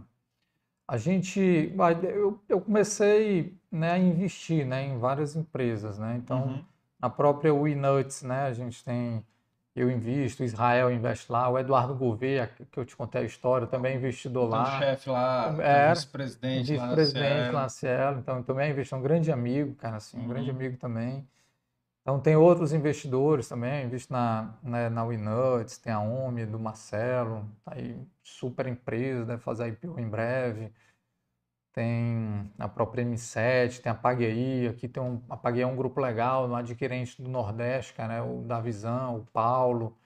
A 0.88 0.96
gente, 0.98 1.68
vai, 1.76 1.94
eu, 2.06 2.40
eu 2.48 2.60
comecei, 2.60 3.56
né, 3.70 3.92
a 3.92 3.98
investir, 3.98 4.66
né, 4.66 4.84
em 4.84 4.98
várias 4.98 5.36
empresas, 5.36 5.98
né? 5.98 6.16
Então, 6.16 6.46
Uhum. 6.46 6.64
na 7.00 7.10
própria 7.10 7.54
WeNuts, 7.54 8.22
né, 8.22 8.42
a 8.44 8.52
gente 8.54 8.84
tem, 8.84 9.24
eu 9.74 9.90
invisto, 9.90 10.42
o 10.42 10.46
Israel 10.46 10.90
investe 10.92 11.30
lá, 11.30 11.48
o 11.48 11.58
Eduardo 11.58 11.94
Gouveia, 11.94 12.48
que 12.70 12.78
eu 12.78 12.84
te 12.84 12.96
contei 12.96 13.22
a 13.22 13.24
história, 13.24 13.66
também 13.66 13.94
é 13.94 13.96
investidor 13.96 14.48
Então, 14.48 14.64
lá. 14.64 14.70
chefe 14.78 15.08
lá, 15.10 15.62
Era, 15.62 15.86
vice-presidente 15.86 16.76
lá 16.76 16.86
na 16.88 16.96
vice-presidente 16.96 17.52
lá 17.52 17.62
na 17.62 17.68
Cielo, 17.68 18.18
então 18.20 18.42
também 18.42 18.68
é 18.68 18.70
investidor, 18.72 18.98
um 19.00 19.02
grande 19.02 19.32
amigo, 19.32 19.74
cara, 19.76 19.96
assim, 19.98 20.18
um 20.18 20.28
grande 20.28 20.50
Uhum. 20.50 20.56
amigo 20.56 20.76
também. 20.78 21.28
Então 22.02 22.20
tem 22.20 22.36
outros 22.36 22.72
investidores 22.72 23.48
também, 23.48 23.84
invisto 23.86 24.12
na, 24.12 24.54
na 24.90 25.04
WeNuts, 25.04 25.78
tem 25.78 25.92
a 25.92 26.00
OMI 26.00 26.46
do 26.46 26.58
Marcelo, 26.58 27.46
tá 27.64 27.74
aí 27.74 27.96
super 28.22 28.66
empresa, 28.66 29.24
deve 29.26 29.42
fazer 29.42 29.68
IPO 29.68 30.00
em 30.00 30.08
breve. 30.08 30.72
Tem 31.72 32.50
a 32.58 32.68
própria 32.68 33.02
M7, 33.02 33.80
tem 33.80 33.92
a 33.92 33.94
PagAI, 33.94 34.66
aqui 34.68 34.88
tem 34.88 35.02
um, 35.02 35.22
a 35.30 35.36
PagAI 35.36 35.62
é 35.62 35.66
um 35.66 35.76
grupo 35.76 36.00
legal, 36.00 36.48
um 36.48 36.56
adquirente 36.56 37.22
do 37.22 37.28
Nordeste, 37.30 37.94
cara, 37.94 38.14
né, 38.14 38.22
o 38.22 38.42
Davizão, 38.42 39.18
o 39.18 39.26
Paulo, 39.26 39.96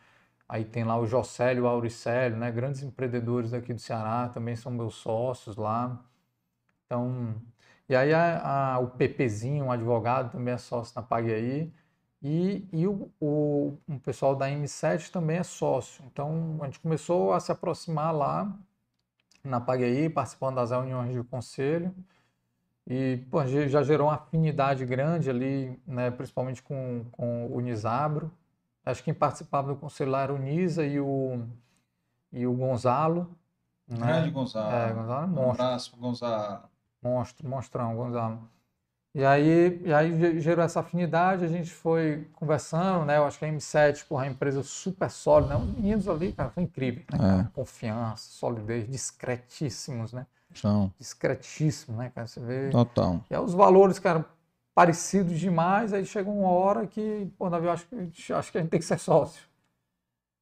aí 0.49 0.65
tem 0.65 0.84
lá 0.84 0.99
o 0.99 1.07
Jocélio, 1.07 1.65
o 1.65 1.68
Auricélio, 1.68 2.36
né, 2.39 2.51
grandes 2.52 2.83
empreendedores 2.83 3.52
daqui 3.52 3.75
do 3.75 3.81
Ceará, 3.81 4.28
também 4.31 4.57
são 4.57 4.73
meus 4.73 4.97
sócios 4.97 5.57
lá. 5.57 6.05
Então, 6.86 7.34
e 7.89 7.94
aí 7.97 8.12
a, 8.12 8.75
a- 8.76 8.78
o 8.78 8.89
Pepezinho, 8.91 9.67
um 9.67 9.73
advogado, 9.73 10.33
também 10.33 10.55
é 10.55 10.59
sócio 10.59 10.94
na 10.97 11.02
PagAI. 11.02 11.73
E, 12.23 12.67
e 12.73 12.86
o, 12.89 13.10
o, 13.20 13.76
um 13.89 13.99
pessoal 13.99 14.34
da 14.34 14.51
M7 14.51 15.10
também 15.12 15.39
é 15.39 15.43
sócio. 15.43 16.02
Então 16.07 16.59
a 16.62 16.67
gente 16.67 16.81
começou 16.81 17.33
a 17.34 17.41
se 17.41 17.52
aproximar 17.52 18.15
lá 18.15 18.59
na 19.44 19.60
PagAI, 19.60 20.08
participando 20.08 20.56
das 20.56 20.70
reuniões 20.70 21.12
de 21.12 21.23
conselho. 21.24 21.94
E 22.86 23.18
pô, 23.31 23.44
já 23.47 23.82
gerou 23.82 24.08
uma 24.08 24.14
afinidade 24.16 24.84
grande 24.84 25.31
ali, 25.31 25.81
né, 25.86 26.10
principalmente 26.10 26.62
com, 26.62 27.05
com 27.12 27.47
o 27.47 27.60
Nisabro. 27.60 28.31
Acho 28.84 29.00
que 29.00 29.06
quem 29.06 29.14
participava 29.14 29.68
do 29.68 29.76
conselho 29.76 30.10
lá 30.10 30.23
era 30.23 30.34
o 30.34 30.39
Nisa 30.39 30.84
e 30.84 31.00
o, 31.00 31.42
e 32.32 32.47
o 32.47 32.52
Gonzalo. 32.52 33.34
né? 33.89 33.97
Grande 34.06 34.31
Gonzalo. 34.31 34.74
É, 34.74 34.92
Gonzalo 34.92 35.23
é 35.23 35.26
Um 35.26 35.28
monstro. 35.31 35.64
abraço 35.64 35.90
pro 35.92 36.00
Gonzalo. 36.00 36.62
Monstro, 37.02 37.48
monstrão, 37.48 37.97
Gonzalo. 37.97 38.48
E 39.15 39.25
aí, 39.25 39.81
e 39.84 39.93
aí 39.94 40.18
ge- 40.18 40.41
gerou 40.41 40.65
essa 40.65 40.81
afinidade, 40.81 41.44
a 41.44 41.49
gente 41.49 41.70
foi 41.70 42.26
conversando, 42.33 43.05
né? 43.05 43.17
Eu 43.18 43.25
acho 43.25 43.39
que 43.39 43.44
a 43.44 43.49
M7, 43.49 44.05
porra, 44.07 44.25
é 44.25 44.28
uma 44.28 44.33
empresa 44.34 44.62
super 44.65 45.09
sólida, 45.09 45.57
né? 45.57 45.65
Os 45.65 45.70
meninos 45.76 46.09
ali, 46.09 46.33
cara, 46.33 46.51
são 46.51 46.62
incríveis, 46.62 47.07
né? 47.12 47.18
cara? 47.18 47.51
Confiança, 47.55 48.25
solidez, 48.31 48.89
discretíssimos, 48.91 50.12
né? 50.12 50.26
São. 50.52 50.93
Discretíssimos, 50.99 51.97
né, 51.99 52.10
cara? 52.12 52.26
Você 52.26 52.41
vê. 52.41 52.70
Total. 52.70 53.20
E 53.31 53.34
aí 53.36 53.41
os 53.41 53.55
valores, 53.55 54.01
cara, 54.01 54.25
parecidos 54.75 55.39
demais, 55.39 55.93
aí 55.93 56.05
chega 56.05 56.28
uma 56.28 56.49
hora 56.49 56.84
que, 56.84 57.31
pô, 57.39 57.49
Davi, 57.49 57.67
eu 57.67 57.73
acho 57.73 57.86
que, 57.86 58.33
acho 58.33 58.51
que 58.51 58.59
a 58.59 58.60
gente 58.62 58.70
tem 58.70 58.81
que 58.81 58.86
ser 58.86 58.99
sócio. 58.99 59.43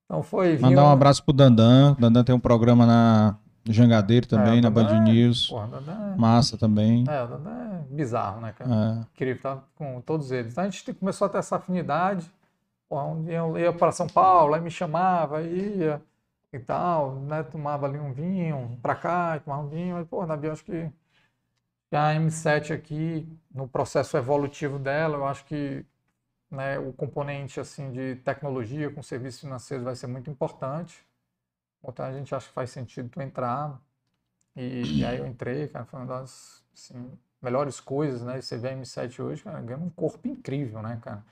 Então 0.07 0.23
foi. 0.23 0.57
Mandar 0.59 0.84
um 0.84 0.91
abraço 0.91 1.23
pro 1.23 1.33
Dandan. 1.34 1.92
O 1.92 2.01
Dandan 2.01 2.25
tem 2.25 2.34
um 2.34 2.41
programa 2.41 2.86
na 2.86 3.36
Jangadeiro 3.68 4.26
também, 4.26 4.59
É, 4.59 4.60
na 4.62 4.70
Band 4.70 4.86
é- 4.97 5.01
News. 5.01 5.49
Porra, 5.49 5.67
Dandan 5.68 6.17
Massa 6.17 6.57
também. 6.57 7.05
é, 7.09 7.23
o 7.23 7.26
Dandan 7.26 7.51
é 7.51 7.72
bizarro, 7.83 8.41
né, 8.41 8.52
cara? 8.52 8.70
É. 8.70 9.01
incrível, 9.15 9.43
tá? 9.43 9.62
Com 9.77 10.01
todos 10.01 10.31
eles. 10.33 10.52
Então 10.52 10.65
a 10.65 10.69
gente 10.69 10.93
começou 10.94 11.27
a 11.27 11.31
ter 11.31 11.39
essa 11.39 11.57
afinidade. 11.57 12.31
Um 12.91 13.23
dia 13.25 13.39
eu 13.39 13.59
ia 13.59 13.73
para 13.73 13.91
São 13.91 14.07
Paulo, 14.07 14.55
aí 14.55 14.61
me 14.61 14.70
chamava, 14.70 15.43
ia 15.43 16.02
e 16.52 16.59
tal, 16.59 17.15
né? 17.20 17.43
Tomava 17.43 17.86
ali 17.86 17.99
um 17.99 18.12
vinho, 18.12 18.78
para 18.83 18.94
cá, 18.94 19.41
tomava 19.41 19.62
um 19.62 19.69
vinho. 19.69 19.97
Aí, 19.97 20.05
pô, 20.05 20.27
Nabi, 20.27 20.51
acho 20.51 20.65
que 20.65 20.91
a 21.91 22.15
M7 22.15 22.75
aqui, 22.75 23.27
no 23.51 23.69
processo 23.69 24.17
evolutivo 24.17 24.78
dela, 24.78 25.17
eu 25.17 25.27
acho 25.27 25.44
que 25.44 25.85
né, 26.51 26.78
o 26.78 26.93
componente 26.93 27.59
assim 27.59 27.91
de 27.91 28.17
tecnologia 28.17 28.91
com 28.91 29.02
serviços 29.02 29.41
financeiros 29.41 29.85
vai 29.85 29.97
ser 29.97 30.07
muito 30.07 30.31
importante. 30.31 31.07
Então 31.83 32.05
a 32.05 32.12
gente 32.12 32.35
acha 32.35 32.47
que 32.49 32.55
faz 32.55 32.70
sentido 32.70 33.09
tu 33.09 33.20
entrar. 33.20 33.81
E, 34.55 35.01
e 35.01 35.05
aí 35.05 35.19
eu 35.19 35.27
entrei, 35.27 35.69
cara, 35.69 35.85
foi 35.86 36.01
uma 36.01 36.07
das 36.07 36.62
assim, 36.75 37.11
melhores 37.42 37.80
coisas, 37.80 38.22
né? 38.22 38.40
Você 38.40 38.56
vê 38.56 38.68
a 38.70 38.76
M7 38.76 39.20
hoje, 39.20 39.42
cara, 39.42 39.60
ganha 39.60 39.78
um 39.78 39.90
corpo 39.90 40.26
incrível, 40.28 40.80
né, 40.82 40.98
cara? 41.02 41.22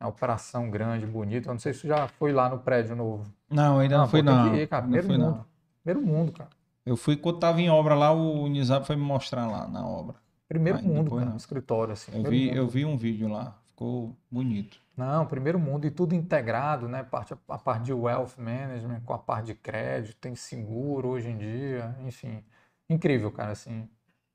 Uma 0.00 0.10
operação 0.10 0.68
grande, 0.70 1.06
bonita. 1.06 1.48
Eu 1.48 1.52
não 1.54 1.60
sei 1.60 1.72
se 1.72 1.82
tu 1.82 1.86
já 1.88 2.08
foi 2.08 2.32
lá 2.32 2.48
no 2.48 2.58
prédio 2.58 2.94
novo. 2.96 3.24
Não, 3.48 3.78
ainda 3.78 3.96
não, 3.98 4.04
Ah, 4.04 4.08
fui 4.08 4.22
pô, 4.22 4.26
tem 4.28 4.36
não. 4.36 4.54
ir, 4.56 4.66
cara. 4.68 4.82
Não 4.82 4.90
Primeiro 4.90 5.06
fui 5.06 5.16
mundo. 5.18 5.36
não. 5.36 5.46
Primeiro 5.82 6.06
mundo, 6.06 6.32
cara. 6.32 6.50
Eu 6.84 6.96
fui 6.96 7.16
quando 7.16 7.38
tava 7.38 7.60
em 7.60 7.70
obra 7.70 7.94
lá, 7.94 8.12
o 8.12 8.46
Nizam 8.48 8.84
foi 8.84 8.96
me 8.96 9.02
mostrar 9.02 9.46
lá 9.46 9.66
na 9.66 9.86
obra. 9.86 10.16
Primeiro 10.48 10.82
mundo, 10.82 11.10
cara, 11.12 11.24
não. 11.24 11.30
no 11.32 11.36
escritório, 11.38 11.92
assim. 11.94 12.12
Eu 12.14 12.28
vi, 12.30 12.46
mundo. 12.48 12.56
eu 12.56 12.68
vi 12.68 12.84
um 12.84 12.96
vídeo 12.96 13.28
lá. 13.28 13.56
ficou 13.68 14.14
bonito. 14.30 14.78
Não, 14.96 15.26
primeiro 15.26 15.58
mundo 15.58 15.86
e 15.86 15.90
tudo 15.90 16.14
integrado, 16.14 16.86
né? 16.88 17.02
Parte, 17.02 17.34
a 17.48 17.58
parte 17.58 17.84
de 17.84 17.92
wealth 17.92 18.34
management 18.38 19.00
com 19.00 19.14
a 19.14 19.18
parte 19.18 19.46
de 19.46 19.54
crédito, 19.54 20.16
tem 20.20 20.34
seguro 20.36 21.08
hoje 21.08 21.30
em 21.30 21.38
dia, 21.38 21.96
enfim. 22.06 22.44
Incrível, 22.88 23.32
cara, 23.32 23.52
assim. 23.52 23.88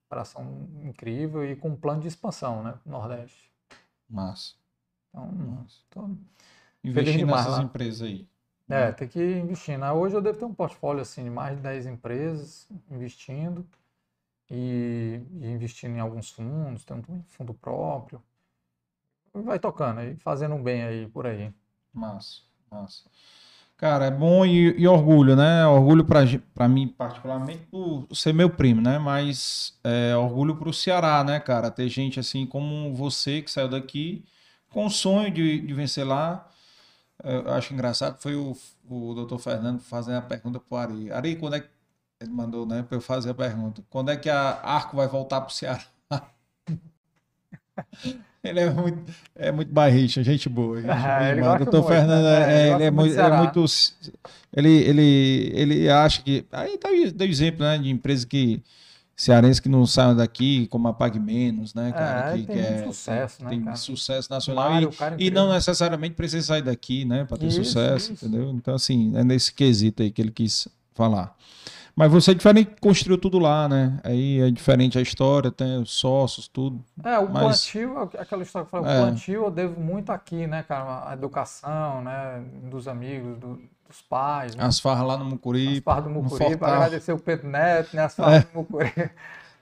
Operação 0.10 0.68
incrível 0.82 1.46
e 1.46 1.56
com 1.56 1.70
um 1.70 1.76
plano 1.76 2.02
de 2.02 2.08
expansão, 2.08 2.64
né? 2.64 2.74
Nordeste. 2.84 3.52
Massa. 4.10 4.56
Então, 5.10 5.28
Massa. 5.28 5.78
Tô 5.92 6.10
Investir 6.84 7.28
nessas 7.28 7.58
lá. 7.60 7.64
empresas 7.64 8.02
aí. 8.02 8.28
É, 8.68 8.88
né? 8.88 8.92
tem 8.92 9.08
que 9.08 9.22
investir. 9.22 9.78
Né? 9.78 9.92
Hoje 9.92 10.16
eu 10.16 10.22
devo 10.22 10.40
ter 10.40 10.46
um 10.46 10.54
portfólio 10.54 11.04
assim 11.04 11.24
de 11.24 11.30
mais 11.30 11.58
de 11.58 11.62
10 11.62 11.86
empresas 11.86 12.68
investindo 12.90 13.64
e, 14.50 15.22
e 15.42 15.48
investindo 15.48 15.96
em 15.96 16.00
alguns 16.00 16.32
fundos, 16.32 16.84
tem 16.84 16.98
um 16.98 17.24
fundo 17.28 17.54
próprio. 17.54 18.20
Vai 19.32 19.60
tocando 19.60 20.00
aí, 20.00 20.16
fazendo 20.16 20.56
um 20.56 20.64
bem 20.64 20.84
aí 20.84 21.08
por 21.08 21.28
aí. 21.28 21.54
Massa, 21.94 22.42
massa. 22.72 23.04
Cara, 23.80 24.08
é 24.08 24.12
bom 24.12 24.46
e, 24.46 24.78
e 24.78 24.86
orgulho, 24.86 25.38
né? 25.38 25.66
Orgulho 25.66 26.04
para 26.04 26.68
mim, 26.68 26.90
particularmente, 26.90 27.66
por 27.72 28.06
ser 28.14 28.34
meu 28.34 28.50
primo, 28.50 28.82
né? 28.82 29.00
Mas 29.00 29.80
é, 29.86 30.14
orgulho 30.18 30.58
para 30.58 30.68
o 30.68 30.74
Ceará, 30.74 31.24
né, 31.24 31.40
cara? 31.40 31.72
Ter 31.72 31.88
gente 31.88 32.20
assim 32.20 32.46
como 32.46 32.94
você 32.94 33.42
que 33.42 33.50
saiu 33.50 33.70
daqui 33.70 34.26
com 34.70 34.86
o 34.86 34.90
sonho 34.90 35.32
de, 35.32 35.62
de 35.62 35.74
vencer 35.74 36.06
lá. 36.06 36.46
Eu 37.24 37.54
acho 37.54 37.74
engraçado 37.74 38.22
foi 38.22 38.36
o, 38.36 38.54
o 38.90 39.14
doutor 39.14 39.40
Fernando 39.40 39.80
fazendo 39.80 40.18
a 40.18 40.22
pergunta 40.24 40.60
para 40.60 40.76
o 40.76 40.78
Ari. 40.78 41.12
Ari, 41.14 41.36
quando 41.38 41.56
é 41.56 41.62
que. 41.62 41.70
Ele 42.20 42.32
mandou, 42.32 42.66
né, 42.66 42.84
para 42.84 42.98
eu 42.98 43.02
fazer 43.02 43.30
a 43.30 43.34
pergunta. 43.34 43.82
Quando 43.90 44.12
é 44.12 44.18
que 44.18 44.30
a 44.30 44.60
Arco 44.62 44.98
vai 44.98 45.08
voltar 45.08 45.40
para 45.40 45.50
o 45.50 45.54
Ceará? 45.54 45.82
Ele 48.44 48.60
é 48.60 48.70
muito, 48.70 49.14
é 49.36 49.52
muito 49.52 49.72
barricha, 49.72 50.24
gente 50.24 50.48
boa. 50.48 50.82
Gente 50.82 50.90
ah, 50.90 51.30
ele 51.32 51.42
Doutor 51.42 51.88
Fernando 51.88 52.24
né? 52.24 52.70
é, 52.70 52.74
ele, 52.74 52.84
é 52.84 52.92
muito, 52.92 53.14
ele 53.14 53.22
é 53.22 53.38
muito. 53.38 53.66
Ele, 54.56 54.70
ele, 54.70 55.52
ele 55.54 55.90
acha 55.90 56.22
que. 56.22 56.46
Aí 56.52 56.78
tá 56.78 56.90
deu 57.14 57.28
exemplo 57.28 57.62
né, 57.64 57.78
de 57.78 57.90
empresas 57.90 58.26
que. 58.26 58.62
Cearense 59.16 59.62
que 59.62 59.68
não 59.68 59.86
saiam 59.86 60.16
daqui, 60.16 60.66
como 60.68 60.88
a 60.88 60.94
Pag 60.94 61.20
Menos, 61.20 61.74
né, 61.74 61.92
cara? 61.92 62.30
É, 62.30 62.38
que, 62.38 62.48
tem 62.48 62.56
que 62.56 62.62
é, 62.62 62.86
sucesso, 62.86 63.44
né, 63.44 63.50
tem 63.50 63.62
cara? 63.62 63.76
sucesso 63.76 64.30
nacional 64.30 64.72
Mário, 64.72 64.92
e, 65.18 65.28
e, 65.28 65.30
não 65.30 65.52
necessariamente 65.52 66.16
precisa 66.16 66.48
sair 66.48 66.62
daqui, 66.62 67.04
né, 67.04 67.26
para 67.26 67.36
ter 67.38 67.48
isso, 67.48 67.66
sucesso, 67.66 68.14
isso. 68.14 68.26
entendeu? 68.26 68.50
Então, 68.52 68.76
assim, 68.76 69.12
é 69.18 69.24
nesse 69.26 69.54
quesito 69.54 70.02
aí 70.02 70.10
que 70.10 70.22
ele 70.22 70.32
quis 70.32 70.70
falar. 70.94 71.36
Mas 72.00 72.10
você 72.10 72.32
é 72.32 72.34
diferente, 72.34 72.72
construiu 72.80 73.18
tudo 73.18 73.38
lá, 73.38 73.68
né? 73.68 74.00
Aí 74.06 74.40
é 74.40 74.50
diferente 74.50 74.98
a 74.98 75.02
história, 75.02 75.52
tem 75.52 75.82
os 75.82 75.92
sócios, 75.92 76.48
tudo. 76.48 76.82
É, 77.04 77.20
o 77.20 77.30
mas... 77.30 77.44
plantio, 77.44 78.10
aquela 78.18 78.42
história 78.42 78.66
que 78.66 78.74
eu 78.74 78.82
falei, 78.82 78.96
é. 78.96 79.02
o 79.02 79.04
plantio 79.04 79.44
eu 79.44 79.52
devo 79.52 79.82
muito 79.82 80.10
aqui, 80.10 80.48
né, 80.48 80.64
cara? 80.64 81.10
A 81.10 81.14
educação, 81.14 82.02
né, 82.02 82.42
dos 82.72 82.88
amigos, 82.88 83.38
do, 83.38 83.60
dos 83.86 84.02
pais. 84.10 84.56
Né? 84.56 84.64
As 84.64 84.80
farras 84.80 85.06
lá 85.06 85.18
no 85.18 85.26
Mucuri. 85.26 85.80
As 85.80 85.84
farras 85.84 86.06
do 86.06 86.10
Mucuri, 86.10 86.56
para 86.56 86.74
agradecer 86.74 87.12
o 87.12 87.20
Pedro 87.20 87.50
Neto, 87.50 87.94
né? 87.94 88.06
As 88.06 88.16
farras 88.16 88.44
é. 88.44 88.48
do 88.48 88.60
Mucuri. 88.60 88.94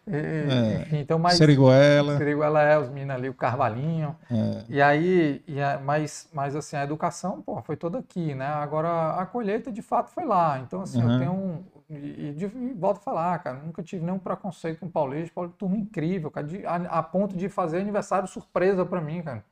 E, 0.09 0.15
é. 0.15 0.81
Enfim, 0.83 0.99
então 0.99 1.19
mais. 1.19 1.37
Seriguela. 1.37 2.17
Seriguela 2.17 2.61
é, 2.61 2.79
os 2.79 2.87
meninos 2.87 3.13
ali, 3.13 3.27
o 3.27 3.33
Carvalhinho. 3.33 4.15
É. 4.31 4.63
E 4.69 4.81
aí, 4.81 5.43
e 5.45 5.61
a, 5.61 5.81
mas, 5.83 6.29
mas 6.31 6.55
assim, 6.55 6.77
a 6.77 6.83
educação, 6.85 7.41
pô, 7.41 7.61
foi 7.61 7.75
toda 7.75 7.99
aqui, 7.99 8.33
né? 8.33 8.47
Agora, 8.47 9.15
a 9.15 9.25
colheita 9.25 9.69
de 9.69 9.81
fato 9.81 10.09
foi 10.09 10.23
lá. 10.23 10.59
Então, 10.59 10.81
assim, 10.81 11.03
uhum. 11.03 11.11
eu 11.11 11.19
tenho 11.19 11.31
um. 11.33 11.63
E, 11.89 11.95
e, 11.95 12.43
e, 12.43 12.73
volto 12.73 12.97
a 12.97 13.01
falar, 13.01 13.39
cara, 13.39 13.59
nunca 13.59 13.81
tive 13.81 14.03
nenhum 14.03 14.19
preconceito 14.19 14.79
com 14.79 14.87
o 14.87 14.91
Paulista. 14.91 15.33
Paulo, 15.33 15.53
turma 15.57 15.77
incrível, 15.77 16.29
cara, 16.29 16.45
de, 16.45 16.65
a, 16.65 16.75
a, 16.75 17.03
ponto 17.03 17.35
de 17.35 17.47
fazer 17.47 17.79
aniversário 17.79 18.27
surpresa 18.27 18.85
para 18.85 18.99
mim, 18.99 19.21
cara. 19.21 19.43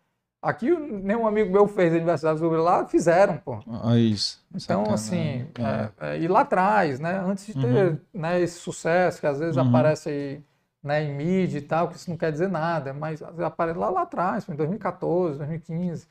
Aqui 0.42 0.70
nenhum 0.70 1.26
amigo 1.26 1.52
meu 1.52 1.68
fez 1.68 1.94
aniversário 1.94 2.38
sobre 2.38 2.60
lá, 2.60 2.86
fizeram, 2.86 3.38
pô. 3.38 3.60
Ah, 3.68 3.98
isso. 3.98 4.46
Então, 4.50 4.86
Sacana. 4.86 4.94
assim, 4.94 5.48
é. 5.58 6.08
É, 6.08 6.16
é, 6.16 6.20
e 6.20 6.28
lá 6.28 6.42
atrás, 6.42 7.00
né, 7.00 7.20
antes 7.26 7.48
de 7.48 7.54
ter 7.54 7.66
uhum. 7.66 8.00
né, 8.14 8.40
esse 8.40 8.60
sucesso, 8.60 9.20
que 9.20 9.26
às 9.26 9.40
vezes 9.40 9.58
uhum. 9.58 9.68
aparece 9.68 10.10
aí 10.10 10.44
né, 10.84 11.04
em 11.04 11.16
mídia 11.16 11.58
e 11.58 11.62
tal, 11.62 11.88
que 11.88 11.96
isso 11.96 12.10
não 12.12 12.18
quer 12.18 12.32
dizer 12.32 12.48
nada, 12.48 12.94
mas 12.94 13.24
aparece 13.24 13.80
lá, 13.80 13.90
lá 13.90 14.04
atrás, 14.04 14.48
em 14.48 14.56
2014, 14.56 15.40
2015. 15.40 16.08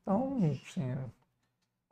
Então, 0.00 0.38
assim, 0.66 0.94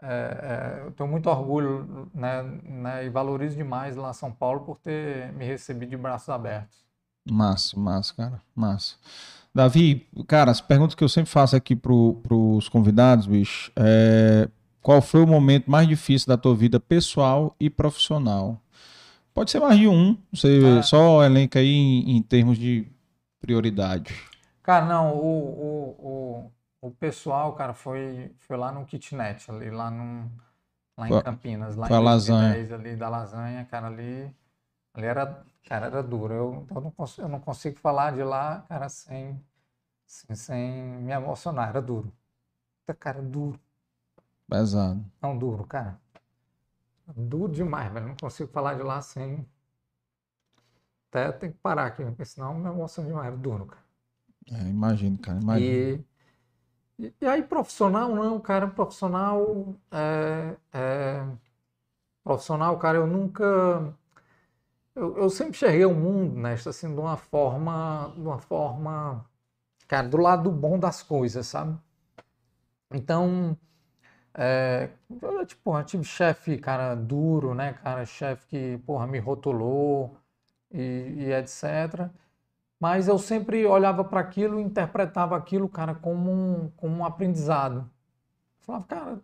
é, 0.02 0.80
é, 0.82 0.86
eu 0.86 0.90
tenho 0.92 1.08
muito 1.08 1.30
orgulho 1.30 2.08
né, 2.12 2.42
né, 2.64 3.06
e 3.06 3.08
valorizo 3.08 3.56
demais 3.56 3.96
lá 3.96 4.12
São 4.12 4.32
Paulo 4.32 4.60
por 4.60 4.78
ter 4.78 5.32
me 5.32 5.44
recebido 5.44 5.90
de 5.90 5.96
braços 5.96 6.28
abertos. 6.28 6.82
Massa, 7.30 7.78
massa, 7.78 8.12
cara, 8.14 8.42
massa. 8.54 8.96
Davi, 9.54 10.08
cara, 10.26 10.50
as 10.50 10.60
perguntas 10.60 10.94
que 10.94 11.04
eu 11.04 11.08
sempre 11.08 11.30
faço 11.30 11.54
aqui 11.54 11.76
para 11.76 11.92
os 11.92 12.68
convidados, 12.68 13.26
bicho, 13.26 13.70
é 13.76 14.48
qual 14.82 15.00
foi 15.00 15.22
o 15.22 15.26
momento 15.26 15.70
mais 15.70 15.86
difícil 15.86 16.26
da 16.26 16.36
tua 16.36 16.54
vida 16.54 16.80
pessoal 16.80 17.54
e 17.60 17.70
profissional? 17.70 18.60
Pode 19.32 19.50
ser 19.50 19.60
mais 19.60 19.78
de 19.78 19.86
um, 19.86 20.18
você 20.32 20.60
ah. 20.78 20.82
só 20.82 21.24
elenca 21.24 21.60
aí 21.60 21.72
em, 21.72 22.16
em, 22.16 22.22
termos 22.22 22.58
de 22.58 22.86
prioridade. 23.40 24.12
Cara, 24.62 24.84
não, 24.84 25.14
o, 25.14 25.26
o, 25.26 26.06
o, 26.06 26.50
o, 26.82 26.90
pessoal, 26.90 27.54
cara, 27.54 27.72
foi, 27.72 28.34
foi 28.38 28.56
lá 28.58 28.70
no 28.70 28.84
kitnet, 28.84 29.50
ali, 29.50 29.70
lá, 29.70 29.90
no, 29.90 30.30
lá 30.98 31.08
em 31.08 31.22
Campinas, 31.22 31.76
lá 31.76 31.86
em 31.86 31.90
2010, 31.90 32.72
ali 32.72 32.96
da 32.96 33.08
lasanha, 33.08 33.64
cara, 33.64 33.86
ali, 33.86 34.34
ali 34.94 35.06
era 35.06 35.44
Cara, 35.64 35.86
era 35.86 36.02
duro. 36.02 36.34
Eu, 36.34 36.66
eu, 36.70 36.80
não 36.80 36.90
consigo, 36.90 37.22
eu 37.22 37.28
não 37.28 37.40
consigo 37.40 37.78
falar 37.78 38.12
de 38.12 38.22
lá, 38.22 38.62
cara, 38.68 38.88
sem, 38.88 39.42
sem, 40.04 40.36
sem 40.36 40.72
me 41.00 41.12
emocionar. 41.12 41.68
Era 41.70 41.80
duro. 41.80 42.12
Cara, 42.98 43.22
duro. 43.22 43.58
Pesado. 44.48 45.04
Não, 45.20 45.38
duro, 45.38 45.64
cara. 45.64 45.98
Duro 47.16 47.52
demais, 47.52 47.92
velho. 47.92 48.08
Não 48.08 48.16
consigo 48.16 48.50
falar 48.52 48.74
de 48.74 48.82
lá 48.82 49.00
sem. 49.00 49.46
Até 51.08 51.30
tem 51.32 51.52
que 51.52 51.58
parar 51.58 51.86
aqui, 51.86 52.04
porque 52.04 52.24
senão 52.24 52.54
me 52.54 52.68
emociono 52.68 53.08
demais. 53.08 53.28
Era 53.28 53.36
duro, 53.36 53.66
cara. 53.66 53.82
É, 54.50 54.68
imagino, 54.68 55.18
cara. 55.18 55.40
Imagino. 55.40 55.70
E, 55.70 56.04
e, 57.20 57.26
aí, 57.26 57.42
profissional, 57.42 58.14
não, 58.14 58.40
cara. 58.40 58.66
Profissional. 58.68 59.74
É, 59.90 60.56
é, 60.72 61.26
profissional, 62.24 62.78
cara, 62.78 62.98
eu 62.98 63.06
nunca 63.06 63.94
eu, 64.94 65.16
eu 65.16 65.30
sempre 65.30 65.52
enxerguei 65.56 65.84
o 65.84 65.94
mundo, 65.94 66.34
Nesta, 66.36 66.70
assim, 66.70 66.92
de 66.94 67.00
uma 67.00 67.16
forma, 67.16 68.12
de 68.14 68.20
uma 68.20 68.38
forma, 68.38 69.24
cara, 69.88 70.08
do 70.08 70.18
lado 70.18 70.50
bom 70.52 70.78
das 70.78 71.02
coisas, 71.02 71.46
sabe? 71.46 71.78
Então, 72.92 73.56
é, 74.34 74.90
eu, 75.22 75.46
tipo, 75.46 75.76
eu 75.78 75.84
tive 75.84 76.04
chefe, 76.04 76.58
cara, 76.58 76.94
duro, 76.96 77.54
né, 77.54 77.74
cara, 77.74 78.06
chefe 78.06 78.46
que, 78.48 78.78
porra, 78.86 79.06
me 79.06 79.18
rotulou 79.18 80.16
e, 80.72 80.80
e 81.28 81.32
etc. 81.34 82.10
Mas 82.82 83.06
eu 83.06 83.16
sempre 83.16 83.64
olhava 83.64 84.02
para 84.02 84.18
aquilo 84.18 84.58
e 84.58 84.62
interpretava 84.64 85.36
aquilo, 85.36 85.68
cara, 85.68 85.94
como 85.94 86.32
um, 86.32 86.68
como 86.76 86.96
um 86.96 87.04
aprendizado. 87.04 87.88
Eu 88.58 88.64
falava, 88.66 88.84
cara, 88.86 89.22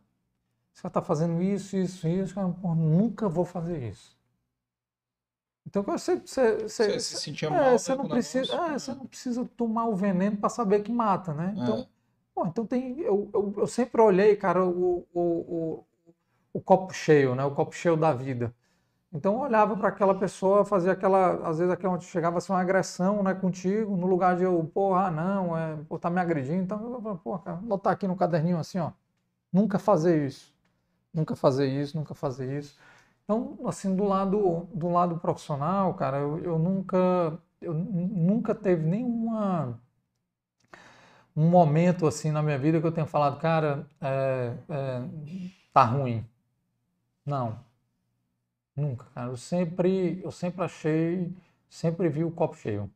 você 0.73 0.87
está 0.87 1.03
fazendo 1.03 1.43
isso, 1.43 1.77
isso, 1.77 2.07
isso, 2.07 2.37
cara, 2.37 2.47
nunca 2.47 3.29
vou 3.29 3.45
fazer 3.45 3.83
isso. 3.83 4.17
Então 5.67 5.83
você, 5.83 6.21
você, 6.21 6.69
você, 6.69 6.69
você 6.69 7.01
se 7.01 7.17
sentia 7.17 7.49
é, 7.49 7.51
mal. 7.51 7.77
Você 7.77 7.97
não, 7.97 8.07
precisa, 8.07 8.55
é, 8.55 8.79
você 8.79 8.95
não 8.95 9.07
precisa 9.07 9.45
tomar 9.57 9.87
o 9.89 9.97
veneno 9.97 10.37
para 10.37 10.51
saber 10.51 10.85
que 10.85 10.93
mata, 10.93 11.35
né? 11.35 11.53
Então, 11.57 11.79
é. 11.79 11.87
pô, 12.33 12.47
então 12.47 12.65
tem. 12.65 13.01
Eu, 13.01 13.29
eu, 13.35 13.55
eu, 13.57 13.67
sempre 13.67 14.01
olhei, 14.01 14.37
cara, 14.37 14.65
o, 14.65 15.05
o, 15.13 15.21
o, 15.21 15.85
o, 16.53 16.61
copo 16.61 16.95
cheio, 16.95 17.35
né? 17.35 17.45
O 17.45 17.57
copo 17.57 17.75
cheio 17.75 17.97
da 17.97 18.13
vida. 18.13 18.55
Então 19.13 19.35
eu 19.35 19.41
olhava 19.41 19.77
para 19.77 19.89
aquela 19.89 20.15
pessoa, 20.19 20.65
fazia 20.65 20.93
aquela. 20.93 21.49
Às 21.49 21.59
vezes 21.59 21.73
aquela 21.73 21.99
chegava 22.01 22.39
a 22.39 22.41
ser 22.41 22.53
uma 22.53 22.61
agressão 22.61 23.23
né, 23.23 23.35
contigo, 23.35 23.97
no 23.97 24.07
lugar 24.07 24.37
de 24.37 24.45
eu, 24.45 24.63
porra, 24.73 25.07
ah, 25.07 25.11
não, 25.11 25.57
é, 25.57 25.77
pô, 25.89 25.99
tá 25.99 26.11
me 26.11 26.21
agredindo. 26.21 26.63
Então 26.63 26.79
eu 27.05 27.17
pô, 27.19 27.39
cara, 27.39 27.57
botar 27.57 27.93
aqui 27.93 28.07
no 28.07 28.17
caderninho 28.17 28.59
assim, 28.59 28.79
ó. 28.79 28.93
Nunca 29.53 29.79
fazer 29.79 30.27
isso. 30.27 30.55
Nunca 31.15 31.37
fazer 31.37 31.69
isso, 31.69 31.97
nunca 31.97 32.15
fazer 32.15 32.59
isso. 32.59 32.79
Então, 33.25 33.59
assim, 33.67 33.95
do 33.97 34.05
lado, 34.05 34.69
do 34.75 34.89
lado 34.91 35.19
profissional, 35.19 35.95
cara, 35.95 36.19
eu, 36.19 36.39
eu 36.45 36.59
nunca, 36.59 37.39
eu 37.61 37.75
nunca 37.75 38.55
teve 38.55 38.87
nenhuma 38.87 39.81
um 41.37 41.49
momento 41.49 42.07
assim 42.07 42.31
na 42.33 42.43
minha 42.43 42.59
vida 42.59 42.81
que 42.81 42.87
eu 42.87 42.93
tenha 42.93 43.07
falado, 43.07 43.39
cara, 43.41 43.87
é, 44.01 44.55
é, 44.69 45.03
tá 45.73 45.85
ruim. 45.85 46.25
Não, 47.25 47.59
nunca, 48.79 49.07
cara. 49.15 49.31
Eu 49.31 49.37
sempre, 49.37 50.21
eu 50.23 50.31
sempre 50.31 50.63
achei, 50.65 51.33
sempre 51.69 52.09
vi 52.09 52.25
o 52.25 52.31
copo 52.31 52.57
cheio, 52.57 52.91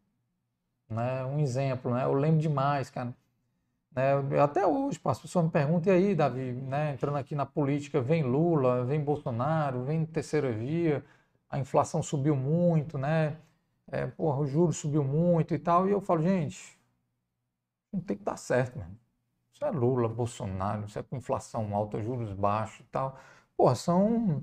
né? 0.88 1.24
Um 1.24 1.40
exemplo, 1.40 1.92
né? 1.94 2.04
Eu 2.04 2.14
lembro 2.14 2.40
demais, 2.40 2.90
cara. 2.90 3.14
Né? 3.94 4.12
Até 4.42 4.66
hoje, 4.66 5.00
as 5.04 5.20
pessoas 5.20 5.44
me 5.44 5.50
perguntam, 5.50 5.92
e 5.92 5.96
aí, 5.96 6.14
Davi, 6.14 6.52
né? 6.52 6.92
entrando 6.94 7.16
aqui 7.18 7.34
na 7.34 7.46
política, 7.46 8.00
vem 8.00 8.22
Lula, 8.22 8.84
vem 8.84 9.02
Bolsonaro, 9.02 9.84
vem 9.84 10.04
terceira 10.06 10.50
via, 10.52 11.04
a 11.50 11.58
inflação 11.58 12.02
subiu 12.02 12.34
muito, 12.36 12.98
né? 12.98 13.36
É, 13.90 14.06
porra, 14.06 14.38
o 14.40 14.46
juro 14.46 14.72
subiu 14.72 15.04
muito 15.04 15.54
e 15.54 15.58
tal. 15.58 15.88
E 15.88 15.92
eu 15.92 16.00
falo, 16.00 16.22
gente, 16.22 16.78
não 17.92 18.00
tem 18.00 18.16
que 18.16 18.24
dar 18.24 18.36
certo, 18.36 18.78
mano. 18.78 18.98
isso 19.54 19.64
é 19.64 19.70
Lula, 19.70 20.08
Bolsonaro, 20.08 20.86
isso 20.86 20.98
é 20.98 21.02
com 21.02 21.16
inflação 21.16 21.74
alta, 21.74 22.02
juros 22.02 22.32
baixos 22.32 22.80
e 22.80 22.84
tal. 22.84 23.18
Pô, 23.56 23.74
são, 23.74 24.42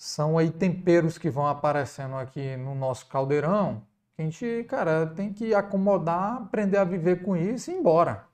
são 0.00 0.38
aí 0.38 0.50
temperos 0.50 1.18
que 1.18 1.28
vão 1.28 1.46
aparecendo 1.46 2.16
aqui 2.16 2.56
no 2.56 2.74
nosso 2.74 3.06
caldeirão 3.06 3.82
que 4.16 4.22
a 4.22 4.24
gente, 4.24 4.64
cara, 4.64 5.06
tem 5.06 5.30
que 5.30 5.54
acomodar, 5.54 6.36
aprender 6.40 6.78
a 6.78 6.84
viver 6.84 7.22
com 7.22 7.36
isso 7.36 7.70
e 7.70 7.74
ir 7.74 7.76
embora. 7.76 8.24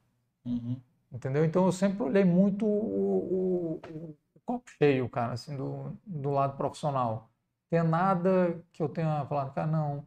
Uhum. 0.44 0.80
Entendeu? 1.10 1.44
Então 1.44 1.66
eu 1.66 1.72
sempre 1.72 2.04
olhei 2.04 2.24
muito 2.24 2.64
o, 2.64 3.80
o, 3.84 4.16
o 4.36 4.40
copo 4.44 4.70
cheio, 4.78 5.08
cara, 5.08 5.32
assim, 5.32 5.56
do, 5.56 5.92
do 6.06 6.30
lado 6.30 6.56
profissional. 6.56 7.28
Tem 7.68 7.82
nada 7.82 8.62
que 8.72 8.80
eu 8.80 8.88
tenha 8.88 9.26
falado, 9.26 9.52
cara, 9.52 9.66
não, 9.66 10.06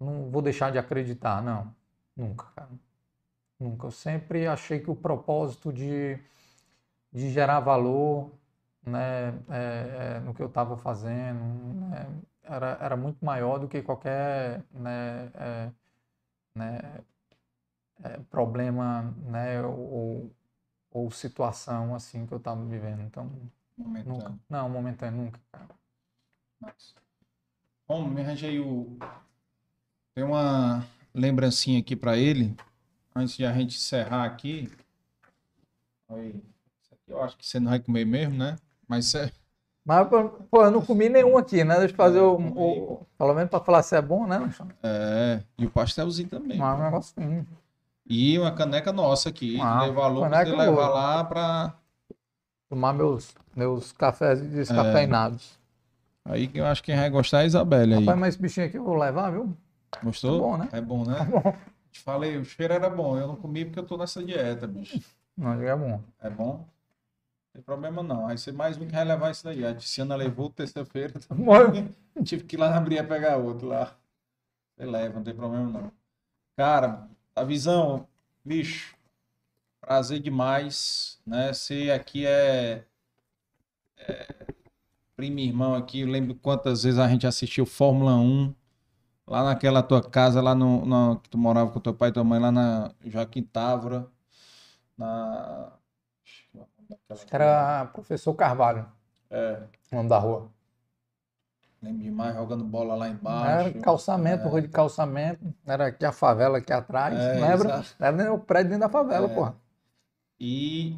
não 0.00 0.30
vou 0.30 0.40
deixar 0.40 0.70
de 0.70 0.78
acreditar, 0.78 1.42
não. 1.42 1.74
Nunca, 2.16 2.46
cara. 2.54 2.70
Nunca. 3.58 3.88
Eu 3.88 3.90
sempre 3.90 4.46
achei 4.46 4.78
que 4.78 4.90
o 4.90 4.94
propósito 4.94 5.72
de, 5.72 6.16
de 7.12 7.28
gerar 7.28 7.58
valor 7.58 8.30
né, 8.84 9.28
é, 9.48 10.16
é, 10.16 10.20
no 10.20 10.34
que 10.34 10.42
eu 10.42 10.48
estava 10.48 10.76
fazendo 10.76 11.42
né, 11.90 12.08
era, 12.42 12.78
era 12.80 12.96
muito 12.96 13.24
maior 13.24 13.58
do 13.58 13.68
que 13.68 13.82
qualquer 13.82 14.64
né, 14.72 15.30
é, 15.34 15.70
né, 16.54 17.04
é, 18.02 18.18
problema 18.30 19.14
né, 19.24 19.62
ou, 19.62 20.30
ou 20.90 21.10
situação 21.10 21.94
assim 21.94 22.26
que 22.26 22.32
eu 22.34 22.38
estava 22.38 22.64
vivendo. 22.64 23.02
Então, 23.02 23.30
Momentâneo. 23.76 24.18
nunca. 24.18 24.38
Não, 24.48 24.68
momentâneo, 24.68 25.24
nunca, 25.24 25.40
cara. 25.50 25.68
Mas... 26.60 26.94
Bom, 27.86 28.06
me 28.08 28.20
arranjei 28.20 28.60
o. 28.60 28.96
Tem 30.14 30.24
uma 30.24 30.86
lembrancinha 31.14 31.80
aqui 31.80 31.96
para 31.96 32.16
ele, 32.16 32.56
antes 33.14 33.36
de 33.36 33.44
a 33.44 33.52
gente 33.52 33.76
encerrar 33.76 34.24
aqui. 34.24 34.70
Isso 36.10 36.94
aqui 36.94 37.10
eu 37.10 37.22
acho 37.22 37.36
que 37.36 37.46
você 37.46 37.58
não 37.58 37.70
vai 37.70 37.80
comer 37.80 38.04
mesmo, 38.04 38.36
né? 38.36 38.56
Mas 38.92 39.06
você. 39.06 39.32
Mas, 39.86 40.06
pô, 40.50 40.62
eu 40.64 40.70
não 40.70 40.84
comi 40.84 41.08
nenhum 41.08 41.38
aqui, 41.38 41.64
né? 41.64 41.78
Deixa 41.78 41.94
eu 41.94 41.96
fazer 41.96 42.20
o, 42.20 42.36
comi, 42.36 42.52
o- 42.54 43.06
Pelo 43.16 43.32
menos 43.34 43.50
para 43.50 43.64
falar 43.64 43.82
se 43.82 43.96
é 43.96 44.02
bom, 44.02 44.26
né, 44.26 44.36
Alexandre? 44.36 44.76
É, 44.82 45.42
e 45.58 45.64
o 45.64 45.70
pastelzinho 45.70 46.28
também. 46.28 46.58
Mas 46.58 46.78
é 46.78 46.80
um 46.82 46.84
negocinho. 46.84 47.48
E 48.06 48.38
uma 48.38 48.54
caneca 48.54 48.92
nossa 48.92 49.30
aqui, 49.30 49.58
Ah, 49.62 49.78
de 49.80 49.86
levar 49.86 50.02
valor 50.02 50.28
pra 50.28 50.44
você 50.44 50.50
levar 50.52 50.72
boa. 50.72 50.88
lá 50.90 51.24
pra. 51.24 51.74
Tomar 52.68 52.92
meus, 52.92 53.34
meus 53.56 53.92
cafés 53.92 54.42
descafeinados. 54.42 55.58
Aí 56.24 56.48
que 56.48 56.58
eu 56.58 56.66
acho 56.66 56.82
que 56.82 56.92
quem 56.92 57.00
vai 57.00 57.08
gostar 57.08 57.38
é 57.38 57.42
a 57.44 57.46
Isabelle 57.46 57.94
aí. 57.94 58.00
Rapaz, 58.00 58.18
mas 58.18 58.34
esse 58.34 58.42
bichinho 58.42 58.66
aqui 58.66 58.76
eu 58.76 58.84
vou 58.84 58.96
levar, 58.96 59.30
viu? 59.30 59.56
Gostou? 60.02 60.36
é 60.36 60.38
bom, 60.40 60.56
né? 60.58 60.68
É 60.72 60.80
bom, 60.82 61.04
né? 61.04 61.16
bom. 61.24 61.56
Te 61.90 62.00
falei, 62.00 62.36
o 62.36 62.44
cheiro 62.44 62.74
era 62.74 62.90
bom. 62.90 63.18
Eu 63.18 63.26
não 63.26 63.36
comi 63.36 63.64
porque 63.64 63.78
eu 63.80 63.86
tô 63.86 63.96
nessa 63.96 64.22
dieta, 64.22 64.66
bicho. 64.66 65.00
Não, 65.36 65.52
é 65.60 65.76
bom. 65.76 66.00
É 66.20 66.30
bom? 66.30 66.66
Não 67.54 67.60
tem 67.60 67.62
problema 67.62 68.02
não. 68.02 68.26
Aí 68.26 68.38
você 68.38 68.50
mais 68.52 68.76
um 68.76 68.86
que 68.86 68.92
vai 68.92 69.04
levar 69.04 69.30
isso 69.30 69.44
daí. 69.44 69.64
A 69.64 69.74
Tiziana 69.74 70.16
levou 70.16 70.50
terça-feira. 70.50 71.14
Tive 72.24 72.44
que 72.44 72.56
ir 72.56 72.58
lá 72.58 72.70
na 72.70 72.80
Bria 72.80 73.06
pegar 73.06 73.36
outro 73.36 73.68
lá. 73.68 73.96
Você 74.76 74.86
leva, 74.86 75.16
não 75.16 75.24
tem 75.24 75.34
problema 75.34 75.68
não. 75.70 75.92
Cara, 76.56 77.08
a 77.36 77.44
visão, 77.44 78.08
bicho, 78.44 78.96
prazer 79.80 80.20
demais, 80.20 81.20
né? 81.26 81.52
Você 81.54 81.90
aqui 81.90 82.26
é, 82.26 82.86
é 83.96 84.26
primo 85.16 85.38
irmão 85.40 85.74
aqui. 85.74 86.00
Eu 86.00 86.08
lembro 86.08 86.34
quantas 86.34 86.82
vezes 86.84 86.98
a 86.98 87.08
gente 87.08 87.26
assistiu 87.26 87.66
Fórmula 87.66 88.16
1 88.16 88.54
lá 89.26 89.44
naquela 89.44 89.82
tua 89.82 90.02
casa, 90.02 90.40
lá 90.42 90.54
no, 90.54 90.84
no- 90.86 91.20
que 91.20 91.28
tu 91.30 91.38
morava 91.38 91.70
com 91.72 91.80
teu 91.80 91.94
pai 91.94 92.10
e 92.10 92.12
tua 92.12 92.24
mãe, 92.24 92.40
lá 92.40 92.52
na 92.52 92.92
Joaquim 93.04 93.42
Távora, 93.42 94.08
na... 94.98 95.72
Acho 97.10 97.26
que 97.26 97.34
era 97.34 97.86
professor 97.86 98.34
Carvalho, 98.34 98.86
É, 99.30 99.62
o 99.92 99.96
nome 99.96 100.08
da 100.08 100.18
rua. 100.18 100.48
lembro 101.82 102.02
demais, 102.02 102.34
jogando 102.36 102.64
bola 102.64 102.94
lá 102.94 103.08
embaixo. 103.08 103.68
Era 103.68 103.80
calçamento, 103.80 104.48
rua 104.48 104.62
de 104.62 104.68
calçamento. 104.68 105.54
Era 105.66 105.86
aqui 105.88 106.04
a 106.04 106.12
favela 106.12 106.58
aqui 106.58 106.72
atrás, 106.72 107.18
É, 107.18 107.32
lembra? 107.40 107.68
exato. 107.80 107.96
Era 107.98 108.12
nem 108.16 108.28
o 108.28 108.38
prédio 108.38 108.70
dentro 108.70 108.86
da 108.86 108.92
favela, 108.92 109.26
É. 109.26 109.34
porra. 109.34 109.54
E, 110.38 110.96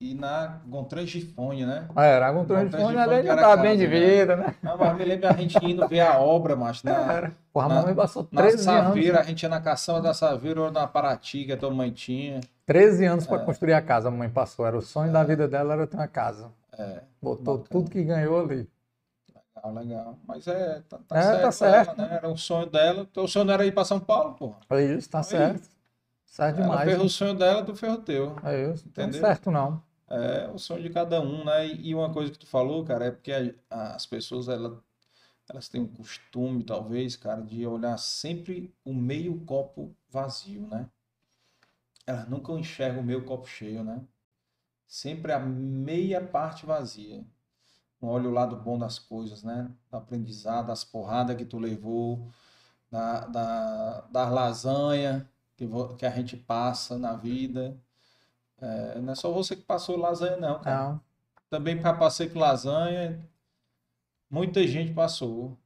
e 0.00 0.12
na 0.14 0.60
Gontran 0.66 1.06
Gifone, 1.06 1.64
né? 1.64 1.86
É, 1.96 2.10
Era 2.12 2.28
a 2.28 2.32
Gontran 2.32 2.58
de 2.58 2.64
Gontran 2.64 2.78
de 2.78 2.84
Fone, 2.84 2.96
Fone 3.04 3.14
ali 3.16 3.26
já 3.26 3.36
tava 3.36 3.62
bem 3.62 3.76
de 3.78 3.86
né? 3.86 3.98
vida, 4.00 4.36
né? 4.36 4.54
Não, 4.62 4.76
mas 4.76 4.96
me 4.96 5.04
lembro 5.04 5.28
a 5.28 5.32
gente 5.32 5.56
indo 5.64 5.86
ver 5.88 6.00
a 6.00 6.18
obra, 6.18 6.56
macho, 6.56 6.84
na, 6.84 7.12
Era. 7.12 7.32
Porra, 7.52 7.66
a 7.66 7.68
Na- 7.68 7.74
mamãe 7.76 7.94
passou 7.94 8.28
na 8.30 8.42
13 8.42 8.68
anos. 8.68 8.84
Saveira, 8.88 9.20
a 9.20 9.22
gente 9.22 9.42
ia 9.42 9.48
na 9.48 9.60
caçamba 9.60 10.00
da 10.02 10.12
Saveira 10.12 10.62
ou 10.62 10.70
na 10.70 10.86
Paraty, 10.86 11.44
que 11.44 11.52
a 11.52 11.56
tua 11.56 11.70
mãe 11.70 11.90
tinha. 11.90 12.40
13 12.66 13.04
anos 13.06 13.26
para 13.26 13.42
É. 13.42 13.44
construir 13.44 13.72
a 13.72 13.80
casa, 13.82 14.08
a 14.08 14.10
mamãe 14.10 14.28
passou. 14.28 14.66
Era 14.66 14.76
o 14.76 14.82
sonho 14.82 15.12
da 15.12 15.22
vida 15.22 15.46
dela 15.46 15.74
era 15.74 15.86
ter 15.86 15.96
uma 15.96 16.08
casa. 16.08 16.50
É, 16.76 17.02
Botou 17.22 17.58
Bacana. 17.58 17.68
tudo 17.70 17.90
que 17.90 18.02
ganhou 18.02 18.40
ali. 18.40 18.68
legal, 19.56 19.72
legal. 19.74 20.18
Mas 20.26 20.46
é, 20.48 20.82
tá, 20.88 20.98
tá 21.08 21.16
É, 21.18 21.22
certo. 21.22 21.42
tá 21.42 21.52
certo. 21.52 22.00
ela, 22.00 22.08
né? 22.08 22.16
Era 22.16 22.28
um 22.28 22.36
sonho 22.36 22.66
dela. 22.66 23.06
Teu 23.14 23.26
sonho 23.28 23.44
não 23.44 23.54
era 23.54 23.64
ir 23.64 23.72
pra 23.72 23.84
São 23.84 24.00
Paulo, 24.00 24.34
porra. 24.34 24.56
É 24.70 24.82
isso, 24.82 25.08
tá 25.08 25.20
Aí. 25.20 25.24
Certo. 26.36 26.54
Certo 26.54 26.56
Ela 26.60 26.78
demais. 26.78 26.84
fez 26.84 27.00
o 27.00 27.08
sonho 27.08 27.34
dela, 27.34 27.64
tu 27.64 27.74
fez 27.74 27.92
o 27.92 28.02
teu. 28.02 28.36
É 28.44 28.70
isso, 28.72 28.88
não 28.96 29.10
Entendeu? 29.10 29.12
certo 29.12 29.50
não. 29.50 29.82
É 30.08 30.48
o 30.50 30.58
sonho 30.58 30.82
de 30.82 30.90
cada 30.90 31.20
um, 31.20 31.44
né? 31.44 31.66
E 31.68 31.94
uma 31.94 32.12
coisa 32.12 32.32
que 32.32 32.38
tu 32.38 32.46
falou, 32.46 32.84
cara, 32.84 33.06
é 33.06 33.10
porque 33.10 33.32
a- 33.70 33.94
as 33.94 34.06
pessoas, 34.06 34.48
ela- 34.48 34.82
elas 35.48 35.68
têm 35.68 35.80
um 35.82 35.88
costume, 35.88 36.64
talvez, 36.64 37.16
cara, 37.16 37.42
de 37.42 37.66
olhar 37.66 37.98
sempre 37.98 38.74
o 38.84 38.94
meio 38.94 39.40
copo 39.46 39.96
vazio, 40.10 40.66
né? 40.68 40.90
Elas 42.06 42.28
nunca 42.28 42.52
enxergam 42.52 43.02
o 43.02 43.04
meio 43.04 43.24
copo 43.24 43.46
cheio, 43.46 43.82
né? 43.84 44.02
Sempre 44.86 45.32
a 45.32 45.40
meia 45.40 46.26
parte 46.26 46.66
vazia. 46.66 47.24
Não 48.00 48.10
olha 48.10 48.28
o 48.28 48.32
lado 48.32 48.56
bom 48.56 48.78
das 48.78 48.98
coisas, 48.98 49.42
né? 49.44 49.70
Do 49.90 49.96
aprendizado, 49.98 50.68
das 50.68 50.84
porradas 50.84 51.36
que 51.36 51.44
tu 51.46 51.58
levou, 51.58 52.30
da, 52.90 53.26
da, 53.28 54.00
das 54.02 54.32
lasanha 54.32 55.30
que, 55.56 55.66
que 55.98 56.06
a 56.06 56.10
gente 56.10 56.36
passa 56.36 56.98
na 56.98 57.14
vida. 57.14 57.76
É, 58.58 59.00
não 59.00 59.12
é 59.12 59.16
só 59.16 59.30
você 59.30 59.56
que 59.56 59.62
passou 59.62 59.96
lasanha, 59.96 60.36
não, 60.36 60.60
cara. 60.60 60.92
Não. 60.92 61.00
Também 61.50 61.80
passei 61.80 62.28
com 62.28 62.38
lasanha. 62.38 63.28
Muita 64.30 64.66
gente 64.66 64.92
passou. 64.92 65.56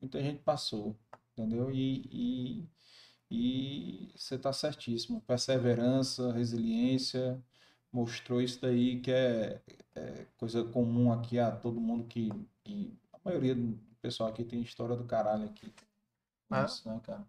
Muita 0.00 0.20
gente 0.20 0.40
passou. 0.42 0.96
Entendeu? 1.32 1.70
E, 1.70 2.02
e, 2.10 2.68
e 3.30 4.12
você 4.16 4.34
está 4.34 4.52
certíssimo. 4.52 5.20
Perseverança, 5.22 6.32
resiliência. 6.32 7.42
Mostrou 7.92 8.42
isso 8.42 8.60
daí 8.60 9.00
que 9.00 9.10
é, 9.10 9.62
é 9.94 10.26
coisa 10.36 10.62
comum 10.64 11.12
aqui 11.12 11.38
a 11.38 11.50
todo 11.50 11.80
mundo 11.80 12.04
que, 12.04 12.30
que. 12.64 12.92
A 13.12 13.18
maioria 13.24 13.54
do 13.54 13.78
pessoal 14.02 14.28
aqui 14.30 14.44
tem 14.44 14.60
história 14.62 14.96
do 14.96 15.04
caralho 15.04 15.46
aqui. 15.46 15.72
É. 16.50 16.64
Isso, 16.64 16.88
né, 16.88 17.00
cara? 17.02 17.24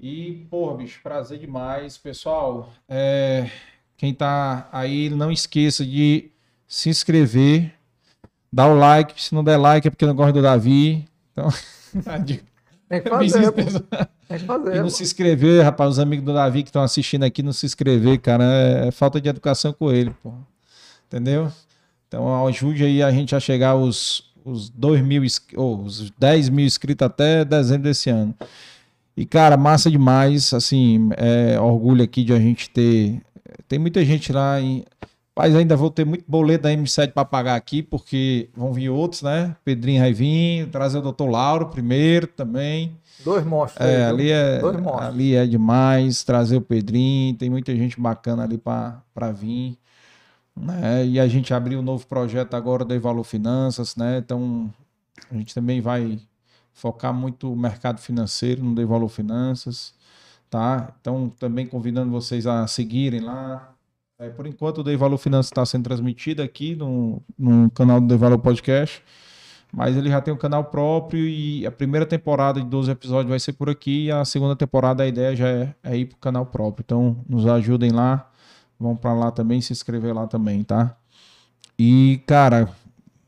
E, 0.00 0.46
porra, 0.50 0.76
bicho, 0.76 1.00
prazer 1.02 1.38
demais. 1.38 1.96
Pessoal, 1.96 2.70
é, 2.88 3.50
quem 3.96 4.12
tá 4.12 4.68
aí, 4.72 5.08
não 5.10 5.32
esqueça 5.32 5.84
de 5.84 6.30
se 6.68 6.88
inscrever, 6.90 7.72
dar 8.52 8.68
o 8.68 8.76
like. 8.76 9.20
Se 9.22 9.34
não 9.34 9.42
der 9.42 9.56
like 9.56 9.86
é 9.88 9.90
porque 9.90 10.06
não 10.06 10.14
gosta 10.14 10.32
do 10.34 10.42
Davi. 10.42 11.06
Então, 11.32 11.48
Tem 12.88 13.02
que 13.02 13.08
fazer, 13.08 13.50
pô. 13.50 13.62
Tem 14.28 14.38
que 14.38 14.44
E 14.44 14.46
fazer. 14.46 14.74
não 14.76 14.84
pô. 14.84 14.90
se 14.90 15.02
inscrever, 15.02 15.64
rapaz, 15.64 15.90
os 15.92 15.98
amigos 15.98 16.24
do 16.24 16.34
Davi 16.34 16.62
que 16.62 16.68
estão 16.68 16.82
assistindo 16.82 17.24
aqui, 17.24 17.42
não 17.42 17.52
se 17.52 17.66
inscrever, 17.66 18.20
cara, 18.20 18.44
é, 18.44 18.88
é 18.88 18.90
falta 18.90 19.20
de 19.20 19.28
educação 19.28 19.72
com 19.72 19.90
ele, 19.90 20.10
pô. 20.22 20.32
Entendeu? 21.06 21.50
Então 22.06 22.46
ajude 22.46 22.84
aí 22.84 23.02
a 23.02 23.10
gente 23.10 23.34
a 23.34 23.40
chegar 23.40 23.70
aos, 23.70 24.32
os 24.44 24.68
2 24.68 25.00
mil, 25.00 25.22
ou 25.56 25.82
os 25.82 26.10
10 26.10 26.48
mil 26.50 26.64
inscritos 26.66 27.04
até 27.04 27.44
dezembro 27.44 27.84
desse 27.84 28.10
ano. 28.10 28.34
E, 29.16 29.24
cara, 29.24 29.56
massa 29.56 29.90
demais, 29.90 30.52
assim, 30.52 31.08
é 31.16 31.58
orgulho 31.58 32.04
aqui 32.04 32.22
de 32.22 32.34
a 32.34 32.38
gente 32.38 32.68
ter. 32.68 33.22
Tem 33.66 33.78
muita 33.78 34.04
gente 34.04 34.32
lá 34.32 34.60
em. 34.60 34.84
Mas 35.34 35.54
ainda 35.54 35.76
vou 35.76 35.90
ter 35.90 36.04
muito 36.04 36.24
boleto 36.26 36.64
da 36.64 36.70
M7 36.70 37.12
para 37.12 37.24
pagar 37.24 37.56
aqui, 37.56 37.82
porque 37.82 38.48
vão 38.54 38.72
vir 38.72 38.88
outros, 38.88 39.22
né? 39.22 39.54
Pedrinho 39.64 40.00
vai 40.00 40.12
vir, 40.12 40.68
trazer 40.70 40.98
o 40.98 41.02
doutor 41.02 41.28
Lauro 41.28 41.66
primeiro 41.68 42.26
também. 42.26 42.96
Dois 43.22 43.44
monstros. 43.44 43.86
É, 43.86 43.96
aí, 43.96 44.02
ali 44.04 44.30
é, 44.30 44.58
Dois 44.60 44.80
monstros. 44.80 45.08
ali 45.08 45.34
é 45.34 45.46
demais, 45.46 46.24
trazer 46.24 46.56
o 46.56 46.62
Pedrinho, 46.62 47.34
tem 47.34 47.50
muita 47.50 47.74
gente 47.76 48.00
bacana 48.00 48.44
ali 48.44 48.56
para 48.56 49.32
vir. 49.34 49.76
Né? 50.56 51.06
E 51.06 51.20
a 51.20 51.28
gente 51.28 51.52
abriu 51.52 51.80
um 51.80 51.82
novo 51.82 52.06
projeto 52.06 52.54
agora 52.54 52.82
do 52.82 52.94
Evalor 52.94 53.24
Finanças, 53.24 53.94
né? 53.94 54.18
Então 54.18 54.72
a 55.30 55.34
gente 55.34 55.54
também 55.54 55.82
vai 55.82 56.18
focar 56.76 57.12
muito 57.12 57.52
o 57.52 57.56
mercado 57.56 57.98
financeiro 58.00 58.62
no 58.62 58.72
Devalor 58.72 59.08
Finanças, 59.08 59.92
tá? 60.48 60.94
Então 61.00 61.28
também 61.40 61.66
convidando 61.66 62.12
vocês 62.12 62.46
a 62.46 62.64
seguirem 62.68 63.20
lá. 63.20 63.72
É, 64.18 64.28
por 64.28 64.46
enquanto 64.46 64.78
o 64.78 64.84
Devalor 64.84 65.18
Finanças 65.18 65.46
está 65.46 65.66
sendo 65.66 65.82
transmitido 65.82 66.40
aqui 66.40 66.76
no, 66.76 67.20
no 67.36 67.68
canal 67.72 68.00
do 68.00 68.06
Devalor 68.06 68.38
Podcast. 68.38 69.02
Mas 69.72 69.96
ele 69.96 70.08
já 70.08 70.20
tem 70.20 70.32
um 70.32 70.38
canal 70.38 70.64
próprio 70.64 71.26
e 71.26 71.66
a 71.66 71.72
primeira 71.72 72.06
temporada 72.06 72.60
de 72.60 72.66
12 72.66 72.90
episódios 72.92 73.28
vai 73.28 73.40
ser 73.40 73.52
por 73.54 73.68
aqui 73.68 74.04
e 74.04 74.12
a 74.12 74.24
segunda 74.24 74.54
temporada 74.54 75.02
a 75.02 75.06
ideia 75.06 75.34
já 75.34 75.48
é, 75.48 75.74
é 75.82 75.96
ir 75.96 76.06
para 76.06 76.16
o 76.16 76.20
canal 76.20 76.46
próprio. 76.46 76.84
Então 76.86 77.16
nos 77.28 77.46
ajudem 77.46 77.90
lá, 77.90 78.30
Vão 78.78 78.94
para 78.94 79.14
lá 79.14 79.30
também, 79.30 79.60
se 79.60 79.72
inscrever 79.72 80.14
lá 80.14 80.26
também, 80.26 80.62
tá? 80.62 80.94
E, 81.78 82.20
cara, 82.26 82.68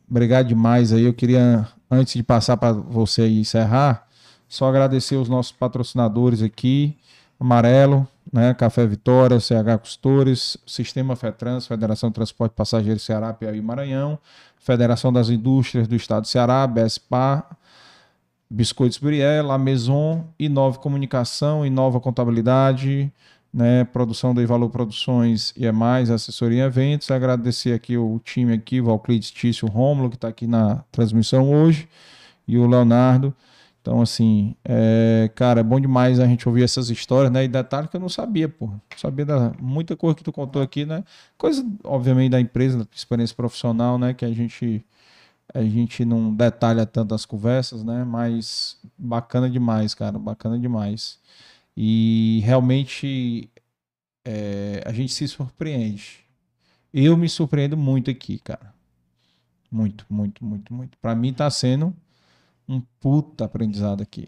obrigado 0.09 0.49
demais 0.49 0.93
aí. 0.93 1.05
Eu 1.05 1.15
queria, 1.15 1.67
antes 1.91 2.15
de 2.15 2.23
passar 2.23 2.57
para 2.57 2.73
você 2.73 3.29
encerrar, 3.29 4.07
só 4.49 4.69
agradecer 4.69 5.17
os 5.17 5.29
nossos 5.29 5.53
patrocinadores 5.53 6.43
aqui, 6.43 6.97
Amarelo, 7.39 8.07
né, 8.33 8.53
Café 8.55 8.87
Vitória, 8.87 9.39
CH 9.41 9.79
Costores, 9.81 10.57
Sistema 10.67 11.17
FETRANS, 11.17 11.67
Federação 11.67 12.11
de 12.11 12.15
Transporte 12.15 12.53
Passageiro 12.53 12.99
Ceará, 12.99 13.33
Piauí 13.33 13.59
e 13.59 13.63
Maranhão, 13.63 14.19
Federação 14.59 15.13
das 15.13 15.31
Indústrias 15.31 15.87
do 15.87 15.95
Estado 15.95 16.23
do 16.23 16.29
Ceará, 16.29 16.67
BSPA, 16.67 17.45
Biscoitos 18.51 18.99
Brié, 18.99 19.43
La 19.43 19.59
Maison, 19.59 20.27
Inova 20.39 20.79
Comunicação, 20.79 21.65
Inova 21.67 22.01
Contabilidade, 22.01 23.13
né, 23.53 23.85
produção 23.85 24.35
da 24.35 24.45
Valor 24.45 24.71
Produções 24.71 25.53
e 25.57 25.67
é 25.67 25.73
mais, 25.73 26.11
assessoria 26.11 26.65
em 26.65 26.67
eventos. 26.67 27.11
Agradecer 27.11 27.73
aqui 27.73 27.97
o 27.97 28.21
time 28.25 28.53
aqui, 28.53 28.81
Valclides 28.81 29.31
Tício 29.31 29.69
Rômulo, 29.69 30.11
que 30.11 30.17
está 30.17 30.29
aqui 30.29 30.47
na 30.47 30.85
transmissão 30.93 31.51
hoje, 31.51 31.89
e 32.47 32.59
o 32.59 32.67
Leonardo. 32.67 33.35
Então, 33.81 34.03
assim, 34.03 34.55
é, 34.65 35.31
cara, 35.35 35.61
é 35.61 35.63
bom 35.63 35.81
demais 35.81 36.21
a 36.21 36.27
gente 36.27 36.47
ouvir 36.47 36.63
essas 36.63 36.91
histórias, 36.91 37.33
né? 37.33 37.45
E 37.45 37.49
detalhe 37.49 37.89
que 37.89 37.97
eu 37.97 38.01
não 38.01 38.09
sabia, 38.09 38.47
pô. 38.49 38.71
Sabia 38.97 39.25
da 39.25 39.53
muita 39.59 39.97
coisa 39.97 40.15
que 40.15 40.23
tu 40.23 40.31
contou 40.31 40.61
aqui, 40.61 40.85
né? 40.85 41.03
Coisa, 41.39 41.65
obviamente, 41.85 42.33
da 42.33 42.41
empresa, 42.41 42.79
da 42.79 42.87
experiência 42.95 43.35
profissional, 43.35 43.99
né? 43.99 44.13
Que 44.13 44.27
a 44.27 44.33
gente, 44.33 44.85
a 45.55 45.63
gente 45.63 46.05
não 46.05 46.35
detalha 46.35 46.85
tanto 46.85 47.15
as 47.15 47.25
conversas, 47.25 47.83
né? 47.83 48.05
Mas 48.05 48.77
bacana 48.99 49.49
demais, 49.49 49.95
cara, 49.95 50.19
bacana 50.19 50.59
demais. 50.59 51.19
E 51.81 52.41
realmente 52.43 53.49
é, 54.25 54.83
a 54.85 54.93
gente 54.93 55.13
se 55.13 55.29
surpreende. 55.29 56.25
Eu 56.93 57.17
me 57.17 57.29
surpreendo 57.29 57.77
muito 57.77 58.11
aqui, 58.11 58.41
cara. 58.41 58.75
Muito, 59.71 60.05
muito, 60.11 60.45
muito, 60.45 60.75
muito. 60.75 60.99
Para 60.99 61.15
mim 61.15 61.33
tá 61.33 61.49
sendo 61.49 61.95
um 62.69 62.81
puta 62.99 63.45
aprendizado 63.45 64.03
aqui. 64.03 64.27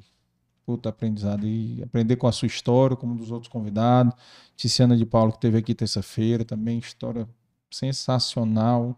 Puta 0.64 0.90
aprendizado. 0.90 1.44
E 1.44 1.82
aprender 1.82 2.14
com 2.14 2.28
a 2.28 2.32
sua 2.32 2.46
história, 2.46 2.96
como 2.96 3.16
dos 3.16 3.32
outros 3.32 3.50
convidados. 3.50 4.14
Tiziana 4.54 4.96
de 4.96 5.04
Paulo, 5.04 5.32
que 5.32 5.40
teve 5.40 5.58
aqui 5.58 5.74
terça-feira, 5.74 6.44
também 6.44 6.78
história 6.78 7.28
sensacional 7.68 8.96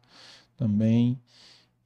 também. 0.58 1.18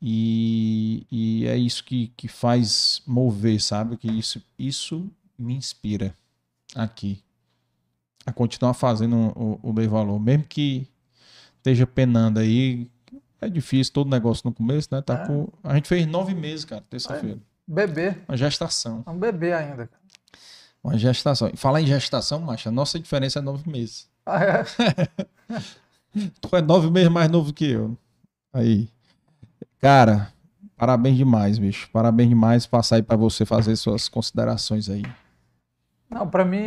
E, 0.02 1.06
e 1.12 1.46
é 1.46 1.56
isso 1.56 1.84
que, 1.84 2.08
que 2.16 2.26
faz 2.26 3.02
mover, 3.06 3.62
sabe? 3.62 3.96
Que 3.96 4.10
isso, 4.10 4.42
isso 4.58 5.08
me 5.38 5.54
inspira 5.54 6.12
aqui 6.76 7.22
a 8.26 8.32
continuar 8.32 8.74
fazendo 8.74 9.16
o, 9.36 9.60
o 9.62 9.72
Lei 9.72 9.86
Valor, 9.86 10.18
mesmo 10.18 10.44
que 10.44 10.88
esteja 11.58 11.86
penando 11.86 12.40
aí, 12.40 12.90
é 13.40 13.48
difícil, 13.48 13.92
todo 13.92 14.10
negócio 14.10 14.42
no 14.44 14.52
começo, 14.52 14.88
né? 14.90 15.00
Tá 15.00 15.14
é. 15.14 15.26
com... 15.26 15.48
A 15.62 15.74
gente 15.74 15.88
fez 15.88 16.06
nove 16.06 16.34
meses, 16.34 16.64
cara, 16.64 16.82
terça-feira. 16.90 17.38
Bebê. 17.66 18.16
Uma 18.28 18.36
gestação. 18.36 19.04
É 19.06 19.10
um 19.10 19.18
bebê 19.18 19.52
ainda. 19.52 19.88
Uma 20.82 20.98
gestação. 20.98 21.50
E 21.52 21.56
falar 21.56 21.80
em 21.80 21.86
gestação, 21.86 22.40
macho, 22.40 22.68
a 22.68 22.72
nossa 22.72 22.98
diferença 22.98 23.38
é 23.38 23.42
nove 23.42 23.68
meses. 23.70 24.08
Ah, 24.24 24.42
é? 24.42 24.64
tu 26.40 26.56
é 26.56 26.60
nove 26.60 26.90
meses 26.90 27.10
mais 27.10 27.30
novo 27.30 27.52
que 27.52 27.66
eu. 27.66 27.96
Aí. 28.52 28.88
Cara, 29.78 30.32
parabéns 30.76 31.16
demais, 31.16 31.58
bicho. 31.58 31.88
Parabéns 31.92 32.28
demais. 32.28 32.66
Passar 32.66 32.96
aí 32.96 33.02
para 33.02 33.16
você 33.16 33.44
fazer 33.44 33.76
suas 33.76 34.08
considerações 34.08 34.88
aí. 34.88 35.02
Não, 36.08 36.28
para 36.28 36.44
mim, 36.44 36.62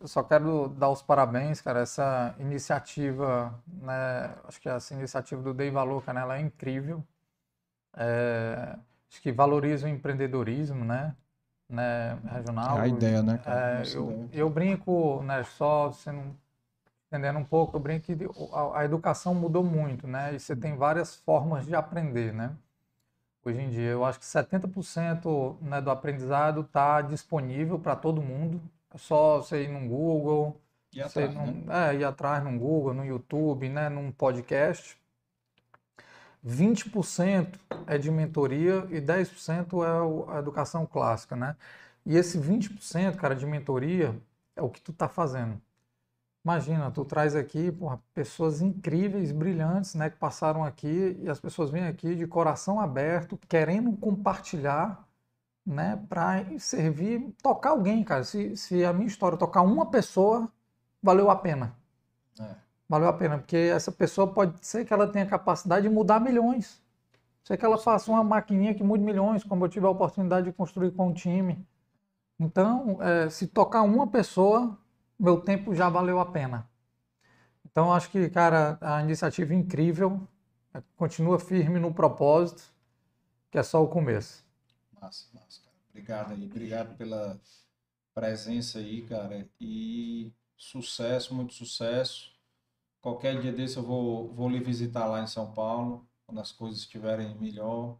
eu 0.00 0.08
só 0.08 0.22
quero 0.22 0.68
dar 0.68 0.88
os 0.90 1.02
parabéns, 1.02 1.60
cara. 1.60 1.80
Essa 1.80 2.34
iniciativa, 2.38 3.54
né? 3.66 4.34
Acho 4.44 4.60
que 4.60 4.68
essa 4.68 4.94
iniciativa 4.94 5.42
do 5.42 5.52
Dei 5.52 5.70
Valor, 5.70 6.02
cara, 6.04 6.20
ela 6.20 6.38
é 6.38 6.40
incrível. 6.40 7.04
É, 7.96 8.76
acho 9.10 9.20
que 9.20 9.32
valoriza 9.32 9.86
o 9.86 9.90
empreendedorismo, 9.90 10.84
né? 10.84 11.14
né 11.68 12.18
regional. 12.30 12.78
É 12.78 12.80
a 12.82 12.88
ideia, 12.88 13.22
né? 13.22 13.40
É, 13.44 13.82
eu, 13.94 14.10
ideia. 14.10 14.28
eu 14.32 14.50
brinco, 14.50 15.22
né? 15.22 15.42
Só 15.44 15.92
sendo 15.92 16.36
entendendo 17.14 17.38
um 17.38 17.44
pouco, 17.44 17.76
eu 17.76 17.80
brinco 17.80 18.06
que 18.06 18.16
a, 18.52 18.80
a 18.80 18.84
educação 18.84 19.34
mudou 19.34 19.62
muito, 19.62 20.06
né? 20.06 20.34
E 20.34 20.40
você 20.40 20.56
tem 20.56 20.76
várias 20.76 21.14
formas 21.14 21.64
de 21.64 21.74
aprender, 21.74 22.32
né? 22.32 22.56
Hoje 23.44 23.60
em 23.60 23.70
dia, 23.70 23.90
eu 23.90 24.04
acho 24.04 24.18
que 24.18 24.24
70% 24.24 25.58
né, 25.60 25.80
do 25.80 25.90
aprendizado 25.90 26.62
está 26.62 27.02
disponível 27.02 27.78
para 27.78 27.94
todo 27.94 28.22
mundo. 28.22 28.60
É 28.94 28.98
só 28.98 29.38
você 29.38 29.64
ir 29.64 29.68
no 29.68 29.88
Google, 29.88 30.60
ir 30.92 31.02
atrás, 31.02 31.34
num, 31.34 31.64
né? 31.64 31.90
é, 31.90 31.94
ir 31.96 32.04
atrás 32.04 32.44
no 32.44 32.56
Google, 32.56 32.94
no 32.94 33.04
YouTube, 33.04 33.68
né, 33.68 33.88
num 33.88 34.12
podcast. 34.12 34.96
20% 36.46 37.58
é 37.88 37.98
de 37.98 38.10
mentoria 38.10 38.86
e 38.90 39.00
10% 39.00 39.82
é 39.82 40.36
a 40.36 40.38
educação 40.38 40.86
clássica, 40.86 41.34
né? 41.34 41.56
E 42.06 42.16
esse 42.16 42.38
20%, 42.38 43.16
cara, 43.16 43.34
de 43.34 43.46
mentoria 43.46 44.14
é 44.54 44.62
o 44.62 44.68
que 44.68 44.80
tu 44.80 44.92
tá 44.92 45.08
fazendo. 45.08 45.60
Imagina, 46.44 46.90
tu 46.90 47.04
traz 47.04 47.34
aqui 47.34 47.72
porra, 47.72 47.98
pessoas 48.12 48.60
incríveis, 48.60 49.32
brilhantes, 49.32 49.94
né, 49.94 50.10
que 50.10 50.16
passaram 50.18 50.62
aqui 50.62 51.18
e 51.20 51.28
as 51.28 51.40
pessoas 51.40 51.70
vêm 51.70 51.86
aqui 51.86 52.14
de 52.14 52.26
coração 52.26 52.78
aberto, 52.78 53.38
querendo 53.48 53.96
compartilhar 53.96 55.02
né, 55.66 56.02
para 56.08 56.44
servir, 56.58 57.34
tocar 57.42 57.70
alguém, 57.70 58.04
cara. 58.04 58.24
Se, 58.24 58.56
se 58.56 58.84
a 58.84 58.92
minha 58.92 59.06
história 59.06 59.38
tocar 59.38 59.62
uma 59.62 59.86
pessoa, 59.90 60.50
valeu 61.02 61.30
a 61.30 61.36
pena. 61.36 61.74
É. 62.38 62.54
Valeu 62.88 63.08
a 63.08 63.12
pena, 63.12 63.38
porque 63.38 63.56
essa 63.56 63.90
pessoa 63.90 64.32
pode 64.32 64.64
ser 64.66 64.84
que 64.84 64.92
ela 64.92 65.06
tenha 65.06 65.26
capacidade 65.26 65.88
de 65.88 65.94
mudar 65.94 66.20
milhões. 66.20 66.82
Sei 67.42 67.56
que 67.56 67.64
ela 67.64 67.78
faça 67.78 68.10
uma 68.10 68.22
maquininha 68.22 68.74
que 68.74 68.82
mude 68.82 69.02
milhões, 69.02 69.44
como 69.44 69.64
eu 69.64 69.68
tive 69.68 69.86
a 69.86 69.90
oportunidade 69.90 70.46
de 70.46 70.52
construir 70.52 70.90
com 70.92 71.08
um 71.08 71.12
time. 71.12 71.66
Então, 72.38 72.98
é, 73.00 73.30
se 73.30 73.46
tocar 73.46 73.82
uma 73.82 74.06
pessoa, 74.06 74.78
meu 75.18 75.40
tempo 75.40 75.74
já 75.74 75.88
valeu 75.88 76.20
a 76.20 76.26
pena. 76.26 76.68
Então, 77.64 77.92
acho 77.92 78.10
que, 78.10 78.28
cara, 78.30 78.78
a 78.80 79.02
iniciativa 79.02 79.52
é 79.52 79.56
incrível, 79.56 80.26
é, 80.72 80.82
continua 80.96 81.38
firme 81.38 81.78
no 81.78 81.92
propósito, 81.92 82.62
que 83.50 83.58
é 83.58 83.62
só 83.62 83.82
o 83.82 83.88
começo. 83.88 84.43
Massa, 85.04 85.28
massa, 85.34 85.60
cara. 85.60 85.76
Obrigado 85.90 86.32
aí. 86.32 86.44
Obrigado 86.46 86.96
pela 86.96 87.38
presença 88.14 88.78
aí, 88.78 89.02
cara. 89.02 89.46
E 89.60 90.32
sucesso, 90.56 91.34
muito 91.34 91.52
sucesso. 91.52 92.32
Qualquer 93.02 93.38
dia 93.38 93.52
desse 93.52 93.76
eu 93.76 93.82
vou, 93.82 94.32
vou 94.32 94.48
lhe 94.48 94.60
visitar 94.60 95.06
lá 95.06 95.20
em 95.20 95.26
São 95.26 95.52
Paulo, 95.52 96.08
quando 96.26 96.40
as 96.40 96.50
coisas 96.52 96.80
estiverem 96.80 97.38
melhor. 97.38 97.98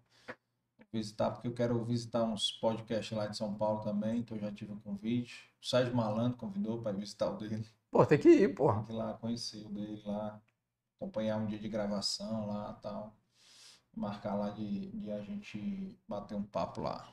Vou 0.79 0.87
visitar, 0.91 1.31
porque 1.31 1.47
eu 1.47 1.53
quero 1.53 1.85
visitar 1.85 2.25
uns 2.25 2.53
podcasts 2.53 3.15
lá 3.15 3.27
de 3.27 3.37
São 3.37 3.55
Paulo 3.55 3.83
também, 3.83 4.21
então 4.21 4.39
já 4.39 4.51
tive 4.51 4.73
um 4.73 4.81
convite. 4.81 5.53
O 5.61 5.67
Sérgio 5.67 5.95
Malandro 5.95 6.39
convidou 6.39 6.81
para 6.81 6.97
visitar 6.97 7.31
o 7.31 7.37
dele. 7.37 7.67
Pô, 7.91 8.07
tem 8.07 8.19
que 8.19 8.31
ir, 8.31 8.55
porra. 8.55 8.77
Tem 8.77 8.87
que 8.87 8.93
ir 8.93 8.97
lá 8.97 9.13
conhecer 9.13 9.67
o 9.67 9.69
dele 9.69 10.01
lá, 10.07 10.41
acompanhar 10.97 11.37
um 11.37 11.47
dia 11.47 11.59
de 11.59 11.69
gravação 11.69 12.47
lá 12.47 12.73
tal 12.81 13.15
marcar 13.97 14.35
lá 14.35 14.51
de, 14.51 14.89
de 14.89 15.11
a 15.11 15.21
gente 15.21 15.99
bater 16.09 16.35
um 16.35 16.43
papo 16.43 16.81
lá. 16.81 17.09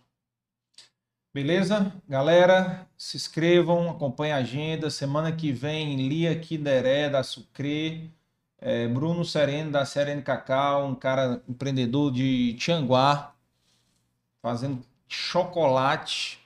Beleza? 1.34 1.94
Galera, 2.08 2.88
se 2.98 3.16
inscrevam, 3.16 3.90
acompanhem 3.90 4.34
a 4.34 4.38
agenda. 4.38 4.90
Semana 4.90 5.32
que 5.32 5.52
vem, 5.52 6.08
Lia 6.08 6.38
Kideré, 6.38 7.10
da 7.10 7.24
Sucre, 7.24 8.12
é, 8.58 8.88
Bruno 8.88 9.24
Sereno, 9.24 9.72
da 9.72 9.86
Sereno 9.86 10.22
Cacau, 10.22 10.88
um 10.88 10.96
cara 10.96 11.42
empreendedor 11.48 12.12
de 12.12 12.54
Tianguá, 12.56 13.34
fazendo 14.42 14.84
chocolate 15.08 16.40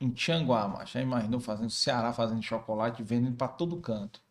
em 0.00 0.10
Tianguá, 0.10 0.68
mas 0.68 0.90
já 0.90 1.00
imaginou 1.00 1.40
fazendo 1.40 1.70
Ceará, 1.70 2.12
fazendo 2.12 2.42
chocolate, 2.42 3.02
vendendo 3.02 3.36
para 3.36 3.48
todo 3.48 3.80
canto 3.80 4.25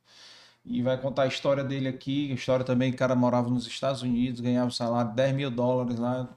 e 0.65 0.81
vai 0.81 0.99
contar 0.99 1.23
a 1.23 1.27
história 1.27 1.63
dele 1.63 1.87
aqui. 1.87 2.31
A 2.31 2.35
história 2.35 2.65
também, 2.65 2.91
o 2.91 2.95
cara 2.95 3.15
morava 3.15 3.49
nos 3.49 3.67
Estados 3.67 4.01
Unidos, 4.01 4.41
ganhava 4.41 4.67
um 4.67 4.71
salário 4.71 5.11
de 5.11 5.17
10 5.17 5.35
mil 5.35 5.51
dólares 5.51 5.99
lá, 5.99 6.27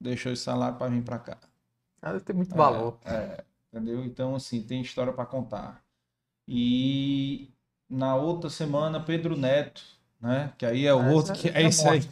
deixou 0.00 0.32
esse 0.32 0.42
salário 0.42 0.78
para 0.78 0.90
vir 0.90 1.02
para 1.02 1.18
cá. 1.18 1.38
Ah, 2.00 2.18
tem 2.20 2.34
muito 2.34 2.54
valor. 2.54 2.98
É, 3.04 3.14
é, 3.14 3.44
entendeu? 3.72 4.04
Então, 4.04 4.34
assim, 4.34 4.62
tem 4.62 4.80
história 4.80 5.12
para 5.12 5.26
contar. 5.26 5.82
E 6.46 7.50
na 7.88 8.14
outra 8.14 8.48
semana, 8.48 9.00
Pedro 9.00 9.36
Neto, 9.36 9.82
né? 10.20 10.52
Que 10.56 10.66
aí 10.66 10.86
é 10.86 10.94
o 10.94 11.10
outro 11.10 11.34
que 11.34 11.48
é, 11.48 11.62
é 11.62 11.68
isso 11.68 11.88
aí. 11.88 12.02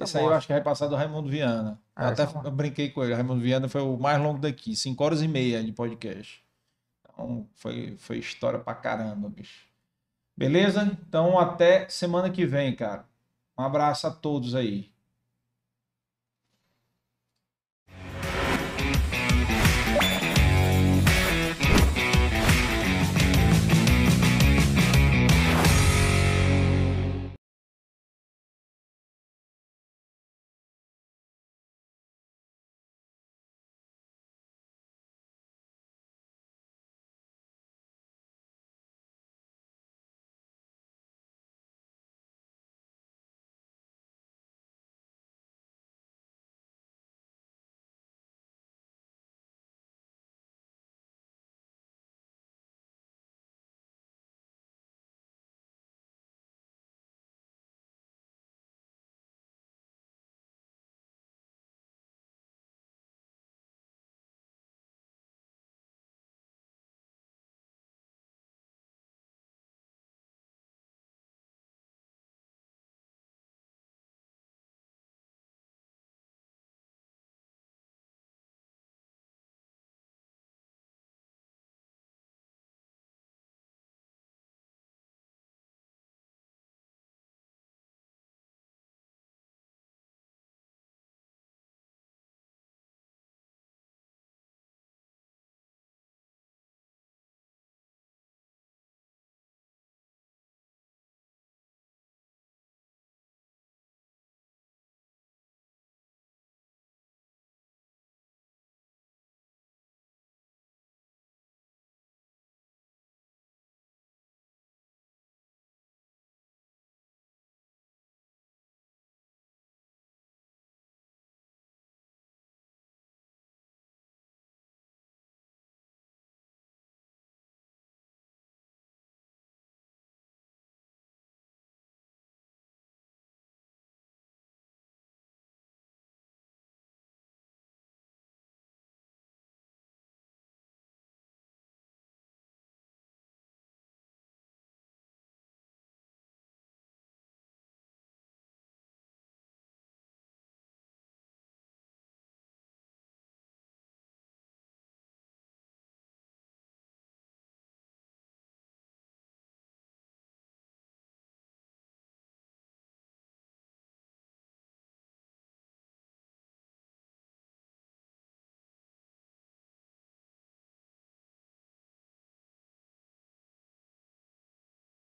Esse 0.00 0.16
aí 0.16 0.24
eu 0.24 0.32
acho 0.32 0.46
que 0.46 0.52
vai 0.52 0.62
passar 0.62 0.86
do 0.86 0.96
Raimundo 0.96 1.28
Viana. 1.28 1.78
É, 1.96 2.06
até 2.06 2.22
é 2.22 2.50
brinquei 2.50 2.90
com 2.90 3.04
ele. 3.04 3.14
Raimundo 3.14 3.40
Viana 3.40 3.68
foi 3.68 3.82
o 3.82 3.98
mais 3.98 4.20
longo 4.20 4.40
daqui, 4.40 4.74
5 4.74 5.04
horas 5.04 5.22
e 5.22 5.28
meia 5.28 5.62
de 5.62 5.72
podcast. 5.72 6.42
Então, 7.04 7.46
foi, 7.54 7.96
foi 7.98 8.18
história 8.18 8.58
pra 8.58 8.74
caramba, 8.74 9.28
bicho. 9.28 9.69
Beleza? 10.40 10.98
Então 11.06 11.38
até 11.38 11.86
semana 11.90 12.30
que 12.30 12.46
vem, 12.46 12.74
cara. 12.74 13.06
Um 13.58 13.62
abraço 13.62 14.06
a 14.06 14.10
todos 14.10 14.54
aí. 14.54 14.90